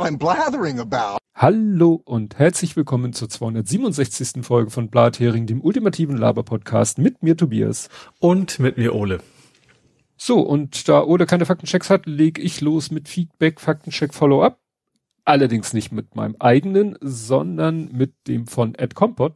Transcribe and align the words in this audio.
what 0.00 0.08
I'm 0.08 0.18
blathering 0.18 0.80
about. 0.80 1.18
Hallo 1.34 2.00
und 2.04 2.38
herzlich 2.38 2.74
willkommen 2.74 3.12
zur 3.12 3.28
267. 3.28 4.44
Folge 4.44 4.70
von 4.70 4.88
Blathering, 4.88 5.46
dem 5.46 5.60
ultimativen 5.60 6.16
Laber-Podcast 6.16 6.98
mit 6.98 7.22
mir 7.22 7.36
Tobias. 7.36 7.88
Und 8.18 8.58
mit 8.58 8.78
mir 8.78 8.94
Ole. 8.94 9.20
So, 10.16 10.40
und 10.40 10.88
da 10.88 11.04
Ole 11.04 11.26
keine 11.26 11.46
Faktenchecks 11.46 11.90
hat, 11.90 12.06
lege 12.06 12.40
ich 12.40 12.60
los 12.60 12.90
mit 12.90 13.08
Feedback, 13.08 13.60
Faktencheck, 13.60 14.14
Follow-up. 14.14 14.58
Allerdings 15.24 15.74
nicht 15.74 15.92
mit 15.92 16.16
meinem 16.16 16.36
eigenen, 16.38 16.96
sondern 17.00 17.90
mit 17.92 18.14
dem 18.26 18.46
von 18.46 18.74
Ed 18.74 18.94
Compot, 18.94 19.34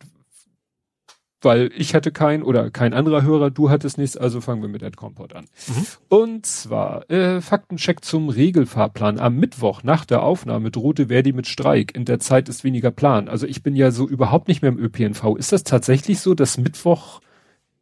weil 1.45 1.71
ich 1.77 1.95
hatte 1.95 2.13
keinen 2.13 2.43
oder 2.43 2.71
kein 2.71 2.95
anderer 2.95 3.23
Hörer, 3.23 3.51
du 3.51 3.71
hattest 3.71 3.99
nichts, 3.99 4.17
also 4.17 4.41
fangen 4.41 4.63
wir 4.63 4.69
mit 4.69 4.83
Ed 4.83 4.97
Compot 4.97 5.35
an. 5.35 5.47
Mhm. 5.69 5.87
Und 6.09 6.47
zwar 6.47 7.11
äh, 7.11 7.41
Faktencheck 7.41 8.05
zum 8.05 8.29
Regelfahrplan. 8.29 9.19
Am 9.19 9.37
Mittwoch 9.37 9.83
nach 9.83 10.05
der 10.05 10.23
Aufnahme 10.23 10.71
drohte 10.71 11.09
Verdi 11.09 11.33
mit 11.33 11.47
Streik. 11.47 11.95
In 11.95 12.05
der 12.05 12.21
Zeit 12.21 12.49
ist 12.49 12.65
weniger 12.65 12.91
Plan. 12.91 13.29
Also 13.29 13.47
ich 13.47 13.63
bin 13.63 13.77
ja 13.77 13.91
so 13.91 14.09
überhaupt 14.09 14.49
nicht 14.49 14.63
mehr 14.63 14.73
im 14.73 14.79
ÖPNV. 14.79 15.37
Ist 15.37 15.53
das 15.53 15.65
tatsächlich 15.65 16.21
so, 16.21 16.35
dass 16.35 16.59
Mittwoch 16.59 17.21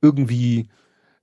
irgendwie 0.00 0.68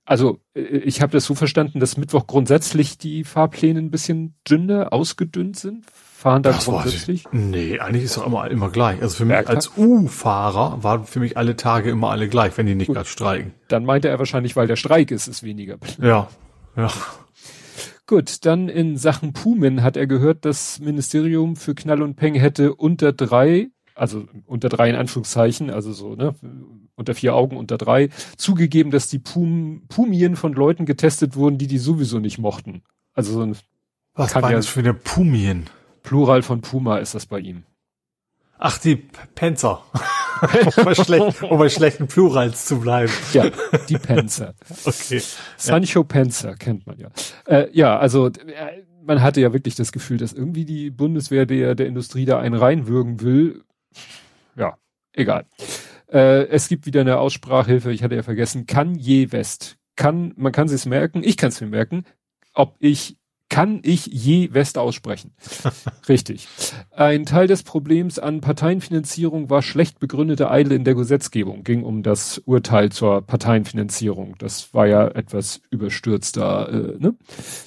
also 0.04 0.40
äh, 0.54 0.60
ich 0.60 1.02
habe 1.02 1.12
das 1.12 1.24
so 1.24 1.34
verstanden, 1.34 1.78
dass 1.78 1.96
Mittwoch 1.96 2.26
grundsätzlich 2.26 2.98
die 2.98 3.22
Fahrpläne 3.24 3.78
ein 3.78 3.90
bisschen 3.90 4.34
dünner, 4.48 4.92
ausgedünnt 4.92 5.56
sind 5.56 5.84
fahren 6.20 6.42
da 6.42 6.52
das 6.52 6.66
grundsätzlich? 6.66 7.24
Nee, 7.32 7.78
eigentlich 7.78 8.04
ist 8.04 8.18
doch 8.18 8.26
immer, 8.26 8.48
immer 8.50 8.70
gleich. 8.70 9.00
Also 9.00 9.16
für 9.16 9.24
mich 9.24 9.48
als 9.48 9.72
U-Fahrer 9.76 10.82
waren 10.82 11.04
für 11.04 11.18
mich 11.18 11.36
alle 11.36 11.56
Tage 11.56 11.90
immer 11.90 12.10
alle 12.10 12.28
gleich, 12.28 12.56
wenn 12.58 12.66
die 12.66 12.74
nicht 12.74 12.92
gerade 12.92 13.08
streiken. 13.08 13.54
Dann 13.68 13.84
meinte 13.84 14.08
er 14.08 14.18
wahrscheinlich, 14.18 14.54
weil 14.54 14.66
der 14.66 14.76
Streik 14.76 15.10
ist, 15.10 15.28
ist 15.28 15.42
weniger. 15.42 15.78
Ja, 16.00 16.28
ja. 16.76 16.90
Gut, 18.06 18.44
dann 18.44 18.68
in 18.68 18.96
Sachen 18.96 19.32
Pumen 19.32 19.82
hat 19.82 19.96
er 19.96 20.06
gehört, 20.06 20.44
das 20.44 20.78
Ministerium 20.80 21.56
für 21.56 21.74
Knall 21.74 22.02
und 22.02 22.16
Peng 22.16 22.34
hätte 22.34 22.74
unter 22.74 23.12
drei, 23.12 23.68
also 23.94 24.24
unter 24.46 24.68
drei 24.68 24.90
in 24.90 24.96
Anführungszeichen, 24.96 25.70
also 25.70 25.92
so, 25.92 26.16
ne, 26.16 26.34
unter 26.96 27.14
vier 27.14 27.34
Augen 27.34 27.56
unter 27.56 27.78
drei, 27.78 28.10
zugegeben, 28.36 28.90
dass 28.90 29.08
die 29.08 29.20
Pum, 29.20 29.84
Pumien 29.88 30.36
von 30.36 30.52
Leuten 30.52 30.84
getestet 30.84 31.34
wurden, 31.36 31.56
die 31.56 31.66
die 31.66 31.78
sowieso 31.78 32.18
nicht 32.18 32.38
mochten. 32.38 32.82
Also 33.14 33.32
so 33.32 33.42
ein 33.42 33.56
Was 34.14 34.34
war 34.34 34.50
ja, 34.50 34.56
das 34.56 34.66
für 34.66 34.80
eine 34.80 34.92
Pumien? 34.92 35.70
Plural 36.02 36.42
von 36.42 36.60
Puma 36.60 36.98
ist 36.98 37.14
das 37.14 37.26
bei 37.26 37.40
ihm. 37.40 37.64
Ach, 38.58 38.78
die 38.78 38.96
Panzer. 39.34 39.82
um, 40.76 40.84
bei 40.84 40.94
schlecht, 40.94 41.42
um 41.42 41.58
bei 41.58 41.68
schlechten 41.68 42.06
Plurals 42.06 42.66
zu 42.66 42.80
bleiben. 42.80 43.12
Ja, 43.32 43.50
die 43.88 43.98
Panzer. 43.98 44.54
okay. 44.84 45.22
Sancho 45.56 46.00
ja. 46.00 46.04
Panzer 46.04 46.56
kennt 46.56 46.86
man 46.86 46.98
ja. 46.98 47.08
Äh, 47.46 47.68
ja, 47.72 47.98
also 47.98 48.26
äh, 48.26 48.82
man 49.02 49.22
hatte 49.22 49.40
ja 49.40 49.52
wirklich 49.52 49.74
das 49.74 49.92
Gefühl, 49.92 50.18
dass 50.18 50.32
irgendwie 50.32 50.64
die 50.64 50.90
Bundeswehr 50.90 51.46
der, 51.46 51.74
der 51.74 51.86
Industrie 51.86 52.24
da 52.24 52.38
einen 52.38 52.54
reinwürgen 52.54 53.20
will. 53.20 53.64
Ja, 54.56 54.76
egal. 55.12 55.46
Äh, 56.12 56.46
es 56.48 56.68
gibt 56.68 56.86
wieder 56.86 57.00
eine 57.00 57.18
Aussprachhilfe, 57.18 57.92
ich 57.92 58.02
hatte 58.02 58.16
ja 58.16 58.22
vergessen, 58.22 58.66
kann 58.66 58.94
je 58.94 59.32
West. 59.32 59.78
Kann, 59.96 60.32
man 60.36 60.52
kann 60.52 60.68
sich's 60.68 60.86
merken, 60.86 61.22
ich 61.22 61.36
kann 61.36 61.48
es 61.50 61.60
mir 61.60 61.66
merken, 61.66 62.04
ob 62.52 62.76
ich 62.78 63.16
kann 63.50 63.80
ich 63.82 64.06
je 64.06 64.54
West 64.54 64.78
aussprechen. 64.78 65.32
Richtig. 66.08 66.48
Ein 66.92 67.26
Teil 67.26 67.48
des 67.48 67.64
Problems 67.64 68.18
an 68.18 68.40
Parteienfinanzierung 68.40 69.50
war 69.50 69.60
schlecht 69.60 69.98
begründete 69.98 70.50
Eile 70.50 70.74
in 70.74 70.84
der 70.84 70.94
Gesetzgebung. 70.94 71.64
Ging 71.64 71.82
um 71.82 72.02
das 72.02 72.38
Urteil 72.38 72.90
zur 72.90 73.20
Parteienfinanzierung. 73.20 74.36
Das 74.38 74.72
war 74.72 74.86
ja 74.86 75.08
etwas 75.08 75.60
überstürzter. 75.70 76.68
Äh, 76.72 76.98
ne? 76.98 77.16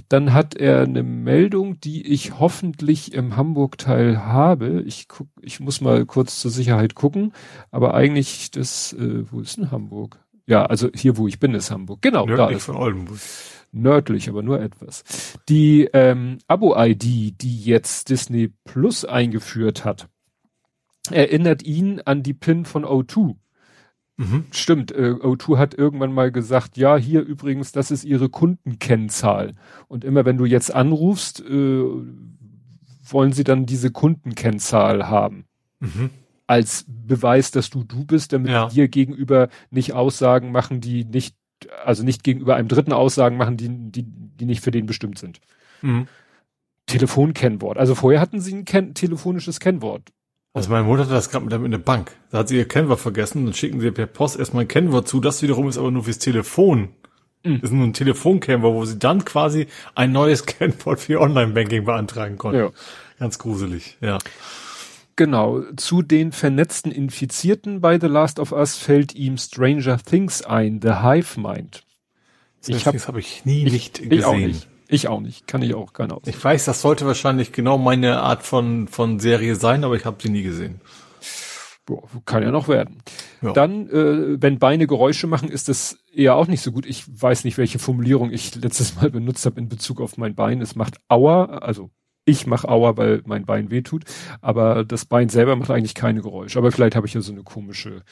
Dann 0.09 0.33
hat 0.33 0.55
er 0.55 0.81
eine 0.81 1.03
Meldung, 1.03 1.79
die 1.81 2.07
ich 2.07 2.39
hoffentlich 2.39 3.13
im 3.13 3.35
Hamburg-Teil 3.35 4.25
habe. 4.25 4.81
Ich 4.87 5.09
guck, 5.09 5.27
ich 5.41 5.59
muss 5.59 5.81
mal 5.81 6.05
kurz 6.05 6.39
zur 6.39 6.49
Sicherheit 6.49 6.95
gucken. 6.95 7.33
Aber 7.71 7.93
eigentlich 7.93 8.51
das, 8.51 8.93
äh, 8.93 9.29
wo 9.29 9.41
ist 9.41 9.57
denn 9.57 9.69
Hamburg? 9.69 10.17
Ja, 10.47 10.65
also 10.65 10.89
hier, 10.95 11.17
wo 11.17 11.27
ich 11.27 11.39
bin, 11.39 11.53
ist 11.53 11.71
Hamburg. 11.71 12.01
Genau, 12.01 12.25
Nördlich 12.25 12.47
da 12.47 12.55
ist 12.55 12.65
von 12.65 12.75
Oldenburg 12.77 13.19
nördlich, 13.73 14.29
aber 14.29 14.43
nur 14.43 14.61
etwas. 14.61 15.03
Die 15.49 15.89
ähm, 15.93 16.37
Abo-ID, 16.47 17.41
die 17.41 17.61
jetzt 17.63 18.09
Disney 18.09 18.51
Plus 18.63 19.03
eingeführt 19.03 19.83
hat, 19.83 20.07
erinnert 21.09 21.63
ihn 21.63 22.01
an 22.05 22.23
die 22.23 22.33
PIN 22.33 22.65
von 22.65 22.85
O2. 22.85 23.35
Mhm. 24.15 24.45
Stimmt, 24.51 24.91
äh, 24.91 25.11
O2 25.11 25.57
hat 25.57 25.73
irgendwann 25.73 26.13
mal 26.13 26.31
gesagt, 26.31 26.77
ja, 26.77 26.97
hier 26.97 27.21
übrigens, 27.21 27.71
das 27.71 27.89
ist 27.89 28.03
ihre 28.03 28.29
Kundenkennzahl. 28.29 29.55
Und 29.87 30.03
immer 30.03 30.23
wenn 30.23 30.37
du 30.37 30.45
jetzt 30.45 30.73
anrufst, 30.73 31.41
äh, 31.41 31.83
wollen 33.05 33.33
sie 33.33 33.43
dann 33.43 33.65
diese 33.65 33.91
Kundenkennzahl 33.91 35.07
haben. 35.09 35.45
Mhm. 35.79 36.11
Als 36.45 36.85
Beweis, 36.87 37.51
dass 37.51 37.69
du 37.69 37.83
du 37.83 38.05
bist, 38.05 38.33
damit 38.33 38.51
ja. 38.51 38.69
dir 38.69 38.87
gegenüber 38.87 39.49
nicht 39.71 39.93
Aussagen 39.93 40.51
machen, 40.51 40.79
die 40.79 41.05
nicht 41.05 41.35
also 41.83 42.03
nicht 42.03 42.23
gegenüber 42.23 42.55
einem 42.55 42.67
Dritten 42.67 42.93
Aussagen 42.93 43.37
machen, 43.37 43.57
die, 43.57 43.69
die, 43.69 44.05
die 44.05 44.45
nicht 44.45 44.61
für 44.61 44.71
den 44.71 44.85
bestimmt 44.85 45.19
sind. 45.19 45.39
Mhm. 45.81 46.07
Telefonkennwort. 46.85 47.77
Also 47.77 47.95
vorher 47.95 48.19
hatten 48.19 48.39
sie 48.39 48.53
ein 48.53 48.65
Ken 48.65 48.93
telefonisches 48.93 49.59
Kennwort. 49.59 50.11
Also 50.53 50.69
meine 50.69 50.83
Mutter 50.83 51.03
hatte 51.03 51.13
das 51.13 51.29
gerade 51.29 51.45
mit, 51.45 51.61
mit 51.61 51.73
der 51.73 51.79
Bank. 51.79 52.11
Da 52.29 52.39
hat 52.39 52.47
sie 52.49 52.57
ihr 52.57 52.67
Kennwort 52.67 52.99
vergessen, 52.99 53.45
dann 53.45 53.53
schicken 53.53 53.79
sie 53.79 53.91
per 53.91 54.05
Post 54.05 54.37
erstmal 54.37 54.65
ein 54.65 54.67
Kennwort 54.67 55.07
zu. 55.07 55.19
Das 55.19 55.41
wiederum 55.41 55.67
ist 55.67 55.77
aber 55.77 55.91
nur 55.91 56.03
fürs 56.03 56.19
Telefon. 56.19 56.89
Mhm. 57.43 57.61
Das 57.61 57.71
ist 57.71 57.75
nur 57.75 57.85
ein 57.85 57.93
Telefonkennwort, 57.93 58.73
wo 58.73 58.85
sie 58.85 58.99
dann 58.99 59.25
quasi 59.25 59.67
ein 59.95 60.11
neues 60.11 60.45
Kennwort 60.45 60.99
für 60.99 61.21
Online-Banking 61.21 61.85
beantragen 61.85 62.37
konnten. 62.37 62.59
Ja. 62.59 62.69
Ganz 63.19 63.39
gruselig, 63.39 63.97
ja. 64.01 64.19
Genau, 65.15 65.61
zu 65.75 66.01
den 66.01 66.31
vernetzten 66.31 66.91
Infizierten 66.91 67.81
bei 67.81 67.99
The 67.99 68.07
Last 68.07 68.39
of 68.39 68.51
Us 68.51 68.77
fällt 68.77 69.13
ihm 69.13 69.37
Stranger 69.37 69.97
Things 69.97 70.41
ein, 70.41 70.79
The 70.81 71.01
Hive 71.03 71.39
Mind. 71.39 71.83
Ich 72.65 72.87
habe 72.87 72.97
hab 72.97 73.17
ich 73.17 73.45
nie 73.45 73.65
ich, 73.65 73.73
nicht 73.73 73.97
gesehen. 73.97 74.11
Ich 74.11 74.25
auch 74.25 74.35
nicht. 74.35 74.67
Ich 74.87 75.07
auch 75.07 75.21
nicht, 75.21 75.47
kann 75.47 75.61
ich 75.61 75.73
auch 75.73 75.93
keine 75.93 76.13
Aussehen. 76.15 76.33
Ich 76.35 76.43
weiß, 76.43 76.65
das 76.65 76.81
sollte 76.81 77.05
wahrscheinlich 77.05 77.51
genau 77.51 77.77
meine 77.77 78.21
Art 78.21 78.43
von, 78.43 78.87
von 78.87 79.19
Serie 79.19 79.55
sein, 79.55 79.83
aber 79.83 79.95
ich 79.95 80.05
habe 80.05 80.21
sie 80.21 80.29
nie 80.29 80.43
gesehen. 80.43 80.81
Boah, 81.85 82.03
kann 82.25 82.43
ja 82.43 82.51
noch 82.51 82.67
werden. 82.67 83.01
Ja. 83.41 83.51
Dann, 83.53 83.89
äh, 83.89 84.41
wenn 84.41 84.59
Beine 84.59 84.87
Geräusche 84.87 85.27
machen, 85.27 85.49
ist 85.49 85.67
das 85.67 85.97
eher 86.13 86.35
auch 86.35 86.47
nicht 86.47 86.61
so 86.61 86.71
gut. 86.71 86.85
Ich 86.85 87.03
weiß 87.21 87.43
nicht, 87.43 87.57
welche 87.57 87.79
Formulierung 87.79 88.31
ich 88.31 88.55
letztes 88.55 88.95
Mal 88.95 89.09
benutzt 89.09 89.45
habe 89.45 89.59
in 89.59 89.67
Bezug 89.67 89.99
auf 89.99 90.17
mein 90.17 90.35
Bein. 90.35 90.61
Es 90.61 90.75
macht 90.75 90.97
Aua, 91.09 91.45
also 91.45 91.89
ich 92.25 92.47
mache 92.47 92.69
Aua, 92.69 92.97
weil 92.97 93.21
mein 93.25 93.45
Bein 93.45 93.69
wehtut, 93.69 94.03
aber 94.41 94.85
das 94.85 95.05
Bein 95.05 95.29
selber 95.29 95.55
macht 95.55 95.71
eigentlich 95.71 95.95
keine 95.95 96.21
Geräusche. 96.21 96.57
Aber 96.57 96.71
vielleicht 96.71 96.95
habe 96.95 97.07
ich 97.07 97.13
ja 97.13 97.21
so 97.21 97.31
eine 97.31 97.43
komische 97.43 98.03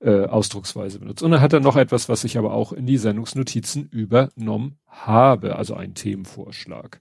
äh, 0.00 0.26
Ausdrucksweise 0.26 0.98
benutzt. 0.98 1.22
Und 1.22 1.30
dann 1.30 1.40
hat 1.40 1.52
er 1.52 1.60
noch 1.60 1.76
etwas, 1.76 2.08
was 2.08 2.24
ich 2.24 2.36
aber 2.36 2.52
auch 2.52 2.72
in 2.72 2.86
die 2.86 2.98
Sendungsnotizen 2.98 3.88
übernommen 3.90 4.78
habe, 4.88 5.56
also 5.56 5.74
ein 5.74 5.94
Themenvorschlag. 5.94 7.00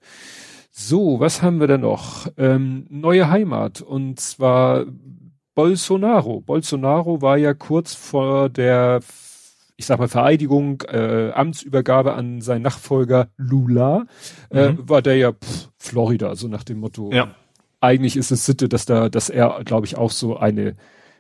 So, 0.71 1.19
was 1.19 1.41
haben 1.41 1.59
wir 1.59 1.67
denn 1.67 1.81
noch? 1.81 2.27
Ähm, 2.37 2.87
neue 2.89 3.29
Heimat 3.29 3.81
und 3.81 4.19
zwar 4.19 4.85
Bolsonaro. 5.53 6.41
Bolsonaro 6.41 7.21
war 7.21 7.37
ja 7.37 7.53
kurz 7.53 7.93
vor 7.93 8.49
der 8.49 9.01
ich 9.75 9.85
sag 9.85 10.00
mal, 10.00 10.07
Vereidigung, 10.07 10.81
äh, 10.88 11.31
Amtsübergabe 11.31 12.13
an 12.13 12.41
seinen 12.41 12.61
Nachfolger 12.61 13.29
Lula, 13.38 14.06
äh, 14.51 14.72
mhm. 14.72 14.89
war 14.89 15.01
der 15.01 15.17
ja 15.17 15.31
pff, 15.31 15.69
Florida, 15.78 16.35
so 16.35 16.47
nach 16.47 16.63
dem 16.63 16.79
Motto. 16.79 17.11
Ja. 17.11 17.35
Eigentlich 17.81 18.16
ist 18.16 18.31
es 18.31 18.45
Sitte, 18.45 18.69
dass 18.69 18.85
da, 18.85 19.09
dass 19.09 19.29
er, 19.29 19.62
glaube 19.66 19.85
ich, 19.85 19.97
auch 19.97 20.12
so 20.12 20.38
eine 20.38 20.75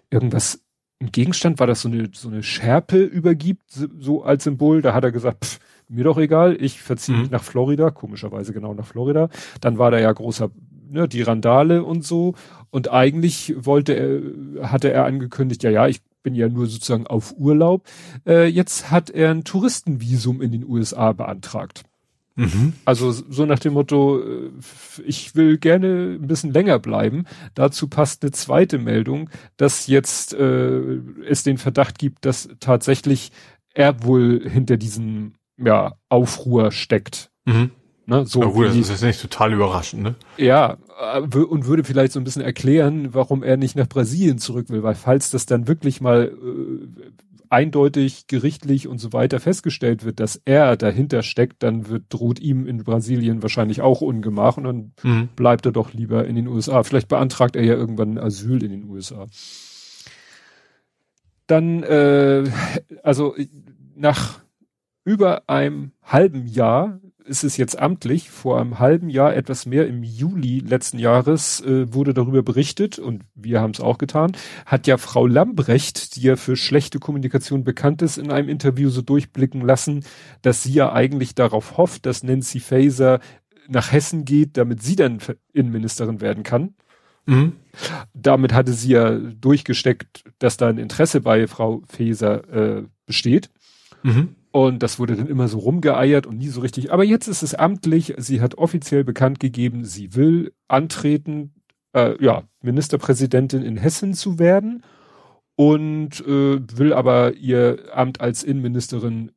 irgendwas 0.09 0.63
ein 1.01 1.11
Gegenstand 1.11 1.59
war 1.59 1.67
das 1.67 1.81
so 1.81 1.89
eine 1.89 2.09
so 2.13 2.29
eine 2.29 2.43
Schärpe 2.43 3.03
übergibt, 3.03 3.63
so 3.71 4.23
als 4.23 4.45
Symbol. 4.45 4.81
Da 4.81 4.93
hat 4.93 5.03
er 5.03 5.11
gesagt, 5.11 5.43
pff, 5.43 5.59
mir 5.89 6.03
doch 6.03 6.17
egal, 6.17 6.57
ich 6.59 6.81
verziehe 6.81 7.17
mich 7.17 7.27
mhm. 7.27 7.33
nach 7.33 7.43
Florida, 7.43 7.91
komischerweise 7.91 8.53
genau 8.53 8.73
nach 8.73 8.85
Florida. 8.85 9.29
Dann 9.61 9.77
war 9.77 9.91
da 9.91 9.99
ja 9.99 10.11
großer, 10.11 10.49
ne, 10.89 11.07
die 11.07 11.21
Randale 11.21 11.83
und 11.83 12.05
so. 12.05 12.35
Und 12.69 12.91
eigentlich 12.91 13.53
wollte 13.57 13.93
er, 13.93 14.71
hatte 14.71 14.91
er 14.91 15.05
angekündigt, 15.05 15.63
ja, 15.63 15.69
ja, 15.69 15.87
ich 15.87 16.01
bin 16.23 16.35
ja 16.35 16.49
nur 16.49 16.67
sozusagen 16.67 17.07
auf 17.07 17.35
Urlaub. 17.37 17.83
Äh, 18.25 18.47
jetzt 18.47 18.89
hat 18.89 19.09
er 19.09 19.31
ein 19.31 19.43
Touristenvisum 19.43 20.41
in 20.41 20.51
den 20.51 20.65
USA 20.65 21.11
beantragt. 21.11 21.83
Mhm. 22.35 22.73
Also 22.85 23.11
so 23.11 23.45
nach 23.45 23.59
dem 23.59 23.73
Motto, 23.73 24.19
äh, 24.19 24.49
ich 25.05 25.35
will 25.35 25.57
gerne 25.57 26.17
ein 26.19 26.27
bisschen 26.27 26.51
länger 26.51 26.79
bleiben. 26.79 27.25
Dazu 27.53 27.87
passt 27.87 28.23
eine 28.23 28.31
zweite 28.31 28.79
Meldung, 28.79 29.29
dass 29.57 29.87
jetzt 29.87 30.33
äh, 30.33 30.99
es 31.27 31.43
den 31.43 31.57
Verdacht 31.57 31.99
gibt, 31.99 32.25
dass 32.25 32.49
tatsächlich 32.59 33.31
er 33.73 34.03
wohl 34.03 34.47
hinter 34.47 34.77
diesem 34.77 35.33
ja, 35.57 35.93
Aufruhr 36.09 36.71
steckt. 36.71 37.29
Mhm. 37.45 37.71
Ne, 38.05 38.25
so 38.25 38.41
gut, 38.41 38.67
das 38.67 38.75
ist 38.75 38.89
jetzt 38.89 39.03
nicht 39.03 39.21
total 39.21 39.53
überraschend, 39.53 40.03
ne? 40.03 40.15
Ja, 40.35 40.77
äh, 40.99 41.21
und 41.21 41.65
würde 41.67 41.85
vielleicht 41.85 42.11
so 42.11 42.19
ein 42.19 42.25
bisschen 42.25 42.41
erklären, 42.41 43.13
warum 43.13 43.43
er 43.43 43.55
nicht 43.55 43.77
nach 43.77 43.87
Brasilien 43.87 44.39
zurück 44.39 44.69
will, 44.69 44.83
weil 44.83 44.95
falls 44.95 45.31
das 45.31 45.45
dann 45.45 45.69
wirklich 45.69 46.01
mal 46.01 46.25
äh, 46.25 47.11
eindeutig 47.53 48.27
gerichtlich 48.27 48.87
und 48.87 48.97
so 48.97 49.13
weiter 49.13 49.39
festgestellt 49.39 50.03
wird, 50.03 50.19
dass 50.19 50.41
er 50.43 50.75
dahinter 50.75 51.23
steckt, 51.23 51.63
dann 51.63 51.87
wird, 51.87 52.05
droht 52.09 52.39
ihm 52.39 52.65
in 52.65 52.83
Brasilien 52.83 53.41
wahrscheinlich 53.41 53.81
auch 53.81 54.01
Ungemach 54.01 54.57
und 54.57 54.63
dann 54.63 54.91
mhm. 55.03 55.29
bleibt 55.35 55.65
er 55.65 55.71
doch 55.71 55.93
lieber 55.93 56.25
in 56.25 56.35
den 56.35 56.47
USA. 56.47 56.83
Vielleicht 56.83 57.07
beantragt 57.07 57.55
er 57.55 57.63
ja 57.63 57.75
irgendwann 57.75 58.17
Asyl 58.17 58.63
in 58.63 58.71
den 58.71 58.89
USA. 58.89 59.27
Dann, 61.47 61.83
äh, 61.83 62.43
also 63.01 63.35
nach 63.95 64.39
über 65.05 65.47
einem 65.47 65.91
halben 66.01 66.47
Jahr 66.47 66.99
ist 67.25 67.43
es 67.43 67.57
jetzt 67.57 67.77
amtlich. 67.79 68.29
Vor 68.29 68.59
einem 68.59 68.79
halben 68.79 69.09
Jahr, 69.09 69.35
etwas 69.35 69.65
mehr 69.65 69.87
im 69.87 70.03
Juli 70.03 70.59
letzten 70.59 70.99
Jahres, 70.99 71.61
äh, 71.61 71.93
wurde 71.93 72.13
darüber 72.13 72.43
berichtet 72.43 72.99
und 72.99 73.23
wir 73.35 73.61
haben 73.61 73.71
es 73.71 73.79
auch 73.79 73.97
getan, 73.97 74.33
hat 74.65 74.87
ja 74.87 74.97
Frau 74.97 75.25
Lambrecht, 75.25 76.15
die 76.15 76.21
ja 76.21 76.35
für 76.35 76.55
schlechte 76.55 76.99
Kommunikation 76.99 77.63
bekannt 77.63 78.01
ist, 78.01 78.17
in 78.17 78.31
einem 78.31 78.49
Interview 78.49 78.89
so 78.89 79.01
durchblicken 79.01 79.61
lassen, 79.61 80.03
dass 80.41 80.63
sie 80.63 80.73
ja 80.73 80.91
eigentlich 80.91 81.35
darauf 81.35 81.77
hofft, 81.77 82.05
dass 82.05 82.23
Nancy 82.23 82.59
Faeser 82.59 83.19
nach 83.67 83.91
Hessen 83.91 84.25
geht, 84.25 84.57
damit 84.57 84.83
sie 84.83 84.95
dann 84.95 85.19
Innenministerin 85.53 86.21
werden 86.21 86.43
kann. 86.43 86.75
Mhm. 87.25 87.53
Damit 88.13 88.53
hatte 88.53 88.73
sie 88.73 88.91
ja 88.91 89.17
durchgesteckt, 89.17 90.25
dass 90.39 90.57
da 90.57 90.67
ein 90.67 90.77
Interesse 90.77 91.21
bei 91.21 91.47
Frau 91.47 91.81
Faeser 91.87 92.79
äh, 92.79 92.83
besteht. 93.05 93.49
Mhm. 94.03 94.35
Und 94.55 94.83
das 94.83 94.99
wurde 94.99 95.15
dann 95.15 95.25
immer 95.25 95.47
so 95.47 95.57
rumgeeiert 95.57 96.27
und 96.27 96.37
nie 96.37 96.49
so 96.49 96.61
richtig. 96.61 96.93
Aber 96.93 97.03
jetzt 97.03 97.27
ist 97.27 97.41
es 97.41 97.55
amtlich. 97.55 98.13
Sie 98.17 98.39
hat 98.39 98.55
offiziell 98.55 99.03
bekannt 99.03 99.39
gegeben, 99.39 99.83
sie 99.83 100.13
will 100.13 100.53
antreten, 100.67 101.55
äh, 101.93 102.23
ja, 102.23 102.43
Ministerpräsidentin 102.61 103.63
in 103.63 103.77
Hessen 103.77 104.13
zu 104.13 104.37
werden 104.37 104.83
und 105.55 106.21
äh, 106.21 106.59
will 106.77 106.93
aber 106.93 107.33
ihr 107.33 107.79
Amt 107.95 108.21
als 108.21 108.43
Innenministerin 108.43 109.31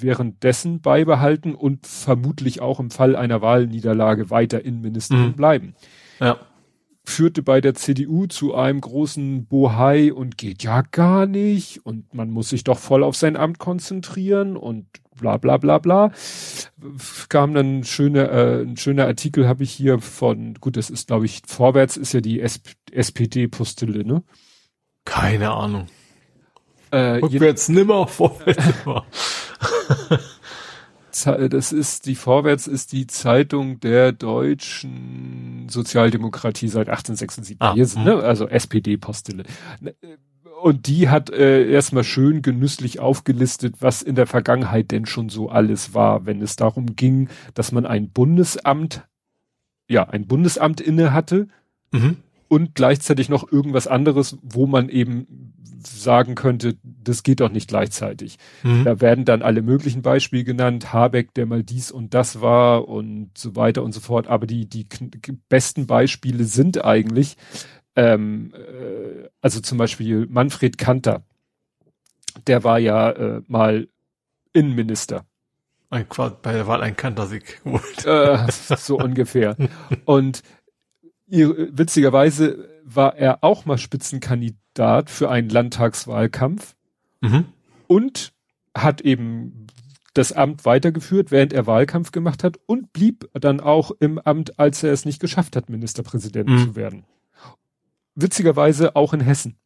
währenddessen 0.00 0.80
beibehalten 0.80 1.54
und 1.54 1.86
vermutlich 1.86 2.62
auch 2.62 2.80
im 2.80 2.90
Fall 2.90 3.16
einer 3.16 3.42
Wahlniederlage 3.42 4.30
weiter 4.30 4.64
Innenministerin 4.64 5.26
mhm. 5.26 5.34
bleiben. 5.34 5.74
Ja 6.20 6.38
führte 7.04 7.42
bei 7.42 7.60
der 7.60 7.74
CDU 7.74 8.26
zu 8.26 8.54
einem 8.54 8.80
großen 8.80 9.46
Bohai 9.46 10.12
und 10.12 10.38
geht 10.38 10.62
ja 10.62 10.82
gar 10.82 11.26
nicht 11.26 11.84
und 11.84 12.14
man 12.14 12.30
muss 12.30 12.48
sich 12.48 12.64
doch 12.64 12.78
voll 12.78 13.04
auf 13.04 13.14
sein 13.14 13.36
Amt 13.36 13.58
konzentrieren 13.58 14.56
und 14.56 14.86
bla 15.14 15.36
bla 15.36 15.58
bla 15.58 15.78
bla. 15.78 16.12
Kam 17.28 17.54
dann 17.54 17.84
schöne, 17.84 18.28
äh, 18.30 18.62
ein 18.62 18.76
schöner 18.76 19.06
Artikel 19.06 19.46
habe 19.46 19.62
ich 19.62 19.72
hier 19.72 19.98
von, 19.98 20.54
gut, 20.54 20.76
das 20.76 20.90
ist 20.90 21.08
glaube 21.08 21.26
ich, 21.26 21.42
vorwärts 21.46 21.96
ist 21.96 22.14
ja 22.14 22.20
die 22.20 22.40
SPD-Postille, 22.40 24.04
ne? 24.04 24.22
Keine 25.04 25.50
Ahnung. 25.50 25.86
Äh, 26.90 27.18
Rückwärts 27.18 27.68
nimmer, 27.68 28.06
vorwärts 28.06 28.64
nimmer. 28.78 29.04
das 31.22 31.72
ist 31.72 32.06
die 32.06 32.14
Vorwärts 32.14 32.66
ist 32.66 32.92
die 32.92 33.06
Zeitung 33.06 33.80
der 33.80 34.12
deutschen 34.12 35.66
Sozialdemokratie 35.68 36.68
seit 36.68 36.88
1876. 36.88 37.56
Ah, 37.60 38.04
ne? 38.04 38.22
Also 38.22 38.48
SPD-Postille. 38.48 39.44
Ne, 39.80 39.94
und 40.62 40.86
die 40.86 41.10
hat 41.10 41.30
äh, 41.30 41.70
erstmal 41.70 42.04
schön 42.04 42.40
genüsslich 42.40 42.98
aufgelistet, 42.98 43.76
was 43.80 44.00
in 44.00 44.14
der 44.14 44.26
Vergangenheit 44.26 44.92
denn 44.92 45.04
schon 45.04 45.28
so 45.28 45.50
alles 45.50 45.92
war, 45.92 46.24
wenn 46.24 46.40
es 46.40 46.56
darum 46.56 46.96
ging, 46.96 47.28
dass 47.52 47.70
man 47.70 47.84
ein 47.84 48.08
Bundesamt, 48.08 49.06
ja, 49.88 50.08
ein 50.08 50.26
Bundesamt 50.26 50.80
inne 50.80 51.12
hatte 51.12 51.48
mhm. 51.92 52.16
Und 52.54 52.76
gleichzeitig 52.76 53.28
noch 53.28 53.50
irgendwas 53.50 53.88
anderes, 53.88 54.38
wo 54.42 54.66
man 54.66 54.88
eben 54.88 55.52
sagen 55.84 56.36
könnte, 56.36 56.76
das 56.82 57.24
geht 57.24 57.40
doch 57.40 57.50
nicht 57.50 57.68
gleichzeitig. 57.68 58.38
Mhm. 58.62 58.84
Da 58.84 59.00
werden 59.00 59.24
dann 59.24 59.42
alle 59.42 59.60
möglichen 59.60 60.02
Beispiele 60.02 60.44
genannt, 60.44 60.92
Habeck, 60.92 61.34
der 61.34 61.46
mal 61.46 61.64
dies 61.64 61.90
und 61.90 62.14
das 62.14 62.40
war 62.40 62.86
und 62.88 63.36
so 63.36 63.56
weiter 63.56 63.82
und 63.82 63.92
so 63.92 63.98
fort. 63.98 64.28
Aber 64.28 64.46
die, 64.46 64.66
die 64.66 64.86
besten 65.48 65.88
Beispiele 65.88 66.44
sind 66.44 66.84
eigentlich, 66.84 67.36
ähm, 67.96 68.54
äh, 68.54 69.28
also 69.40 69.60
zum 69.60 69.76
Beispiel 69.76 70.28
Manfred 70.30 70.78
Kanter, 70.78 71.24
der 72.46 72.62
war 72.62 72.78
ja 72.78 73.10
äh, 73.10 73.42
mal 73.48 73.88
Innenminister. 74.52 75.26
Ein, 75.90 76.06
bei 76.40 76.52
der 76.52 76.68
Wahl 76.68 76.82
ein 76.82 76.96
Kantersieg 76.96 77.60
äh, 78.04 78.46
so 78.50 78.96
ungefähr. 78.96 79.56
Und 80.04 80.42
witzigerweise 81.38 82.68
war 82.84 83.16
er 83.16 83.42
auch 83.42 83.64
mal 83.64 83.78
Spitzenkandidat 83.78 84.64
Kandidat 84.74 85.08
für 85.10 85.30
einen 85.30 85.48
Landtagswahlkampf 85.48 86.74
mhm. 87.20 87.46
und 87.86 88.32
hat 88.76 89.00
eben 89.02 89.68
das 90.14 90.32
Amt 90.32 90.64
weitergeführt, 90.64 91.30
während 91.30 91.52
er 91.52 91.66
Wahlkampf 91.66 92.10
gemacht 92.10 92.42
hat 92.44 92.58
und 92.66 92.92
blieb 92.92 93.28
dann 93.34 93.60
auch 93.60 93.92
im 94.00 94.18
Amt, 94.18 94.58
als 94.58 94.82
er 94.82 94.92
es 94.92 95.04
nicht 95.04 95.20
geschafft 95.20 95.54
hat, 95.56 95.70
Ministerpräsident 95.70 96.48
mhm. 96.48 96.58
zu 96.58 96.76
werden. 96.76 97.04
Witzigerweise 98.16 98.96
auch 98.96 99.12
in 99.12 99.20
Hessen. 99.20 99.56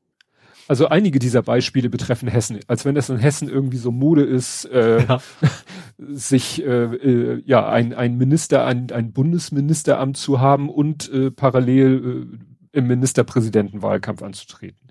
Also 0.69 0.89
einige 0.89 1.19
dieser 1.19 1.43
Beispiele 1.43 1.89
betreffen 1.89 2.29
Hessen, 2.29 2.61
als 2.67 2.85
wenn 2.85 2.95
das 2.95 3.09
in 3.09 3.17
Hessen 3.17 3.49
irgendwie 3.49 3.79
so 3.79 3.91
Mode 3.91 4.23
ist, 4.23 4.67
äh, 4.67 5.03
ja. 5.03 5.19
sich 5.99 6.63
äh, 6.63 6.85
äh, 6.85 7.43
ja 7.47 7.67
ein, 7.69 7.95
ein 7.95 8.19
Minister, 8.19 8.67
ein, 8.67 8.93
ein 8.93 9.13
Bundesministeramt 9.15 10.19
zu 10.19 10.41
haben 10.41 10.69
und 10.69 11.11
äh, 11.11 11.31
parallel 11.31 12.29
äh, 12.75 12.79
im 12.79 12.87
Ministerpräsidentenwahlkampf 12.87 14.23
anzutreten. 14.23 14.89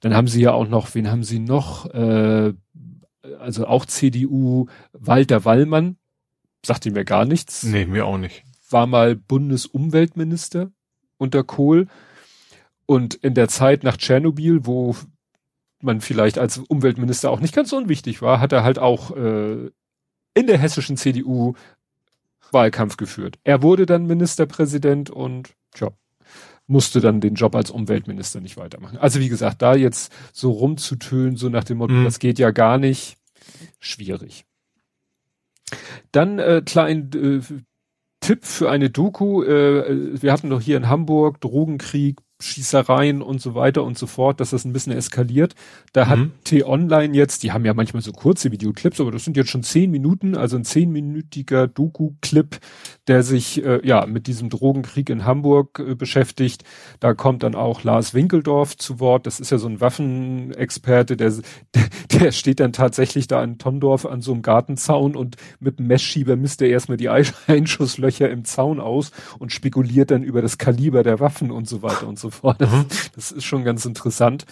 Dann 0.00 0.12
haben 0.12 0.26
sie 0.26 0.42
ja 0.42 0.50
auch 0.50 0.68
noch, 0.68 0.92
wen 0.96 1.08
haben 1.08 1.22
sie 1.22 1.38
noch? 1.38 1.86
Äh, 1.94 2.52
also 3.38 3.66
auch 3.66 3.86
CDU, 3.86 4.66
Walter 4.92 5.44
Wallmann, 5.44 5.98
sagte 6.64 6.90
mir 6.90 7.04
gar 7.04 7.24
nichts. 7.24 7.62
Nee, 7.62 7.86
mir 7.86 8.06
auch 8.06 8.18
nicht. 8.18 8.42
War 8.70 8.88
mal 8.88 9.14
Bundesumweltminister 9.14 10.72
unter 11.16 11.44
Kohl. 11.44 11.86
Und 12.86 13.14
in 13.14 13.34
der 13.34 13.48
Zeit 13.48 13.82
nach 13.82 13.96
Tschernobyl, 13.96 14.66
wo 14.66 14.96
man 15.82 16.00
vielleicht 16.00 16.38
als 16.38 16.58
Umweltminister 16.58 17.30
auch 17.30 17.40
nicht 17.40 17.54
ganz 17.54 17.72
unwichtig 17.72 18.22
war, 18.22 18.40
hat 18.40 18.52
er 18.52 18.64
halt 18.64 18.78
auch 18.78 19.14
äh, 19.16 19.70
in 20.34 20.46
der 20.46 20.58
hessischen 20.58 20.96
CDU 20.96 21.54
Wahlkampf 22.52 22.96
geführt. 22.96 23.38
Er 23.44 23.62
wurde 23.62 23.86
dann 23.86 24.06
Ministerpräsident 24.06 25.10
und 25.10 25.54
tja, 25.72 25.90
musste 26.66 27.00
dann 27.00 27.20
den 27.20 27.34
Job 27.34 27.54
als 27.54 27.70
Umweltminister 27.70 28.40
nicht 28.40 28.56
weitermachen. 28.56 28.98
Also 28.98 29.20
wie 29.20 29.28
gesagt, 29.28 29.62
da 29.62 29.74
jetzt 29.74 30.12
so 30.32 30.50
rumzutönen, 30.52 31.36
so 31.36 31.48
nach 31.48 31.64
dem 31.64 31.78
Motto, 31.78 31.94
mhm. 31.94 32.04
das 32.04 32.18
geht 32.18 32.38
ja 32.38 32.50
gar 32.50 32.78
nicht, 32.78 33.16
schwierig. 33.78 34.44
Dann 36.12 36.38
äh, 36.38 36.62
klein 36.64 37.10
äh, 37.14 37.40
Tipp 38.20 38.44
für 38.44 38.70
eine 38.70 38.90
Doku. 38.90 39.42
Äh, 39.42 40.20
wir 40.20 40.32
hatten 40.32 40.50
doch 40.50 40.60
hier 40.60 40.76
in 40.76 40.88
Hamburg 40.88 41.40
Drogenkrieg, 41.40 42.20
Schießereien 42.40 43.22
und 43.22 43.40
so 43.40 43.54
weiter 43.54 43.82
und 43.82 43.96
so 43.96 44.06
fort, 44.06 44.40
dass 44.40 44.50
das 44.50 44.64
ein 44.64 44.72
bisschen 44.72 44.92
eskaliert. 44.92 45.54
Da 45.92 46.04
mhm. 46.04 46.08
hat 46.08 46.18
T-Online 46.44 47.14
jetzt, 47.14 47.42
die 47.42 47.52
haben 47.52 47.64
ja 47.64 47.72
manchmal 47.72 48.02
so 48.02 48.12
kurze 48.12 48.52
Videoclips, 48.52 49.00
aber 49.00 49.10
das 49.10 49.24
sind 49.24 49.36
jetzt 49.36 49.50
schon 49.50 49.62
zehn 49.62 49.90
Minuten, 49.90 50.36
also 50.36 50.56
ein 50.56 50.64
zehnminütiger 50.64 51.66
Doku-Clip, 51.66 52.58
der 53.08 53.22
sich 53.22 53.64
äh, 53.64 53.80
ja 53.86 54.04
mit 54.06 54.26
diesem 54.26 54.50
Drogenkrieg 54.50 55.08
in 55.08 55.24
Hamburg 55.24 55.78
äh, 55.78 55.94
beschäftigt. 55.94 56.64
Da 57.00 57.14
kommt 57.14 57.42
dann 57.42 57.54
auch 57.54 57.82
Lars 57.82 58.12
Winkeldorf 58.12 58.76
zu 58.76 59.00
Wort. 59.00 59.26
Das 59.26 59.40
ist 59.40 59.50
ja 59.50 59.56
so 59.56 59.68
ein 59.68 59.80
Waffenexperte, 59.80 61.16
der, 61.16 61.32
der, 61.74 61.84
der 62.20 62.32
steht 62.32 62.60
dann 62.60 62.74
tatsächlich 62.74 63.28
da 63.28 63.42
in 63.42 63.56
Tondorf 63.56 64.04
an 64.04 64.20
so 64.20 64.32
einem 64.32 64.42
Gartenzaun 64.42 65.16
und 65.16 65.36
mit 65.58 65.78
dem 65.78 65.86
Messschieber 65.86 66.36
misst 66.36 66.60
er 66.60 66.68
erstmal 66.68 66.98
die 66.98 67.08
Einschusslöcher 67.46 68.28
im 68.28 68.44
Zaun 68.44 68.78
aus 68.78 69.10
und 69.38 69.52
spekuliert 69.52 70.10
dann 70.10 70.22
über 70.22 70.42
das 70.42 70.58
Kaliber 70.58 71.02
der 71.02 71.18
Waffen 71.18 71.50
und 71.50 71.66
so 71.66 71.82
weiter 71.82 72.06
und 72.06 72.18
so 72.18 72.26
so 72.26 72.30
fort. 72.30 72.60
Das, 72.60 72.70
mhm. 72.70 72.86
das 73.14 73.32
ist 73.32 73.44
schon 73.44 73.64
ganz 73.64 73.84
interessant. 73.84 74.44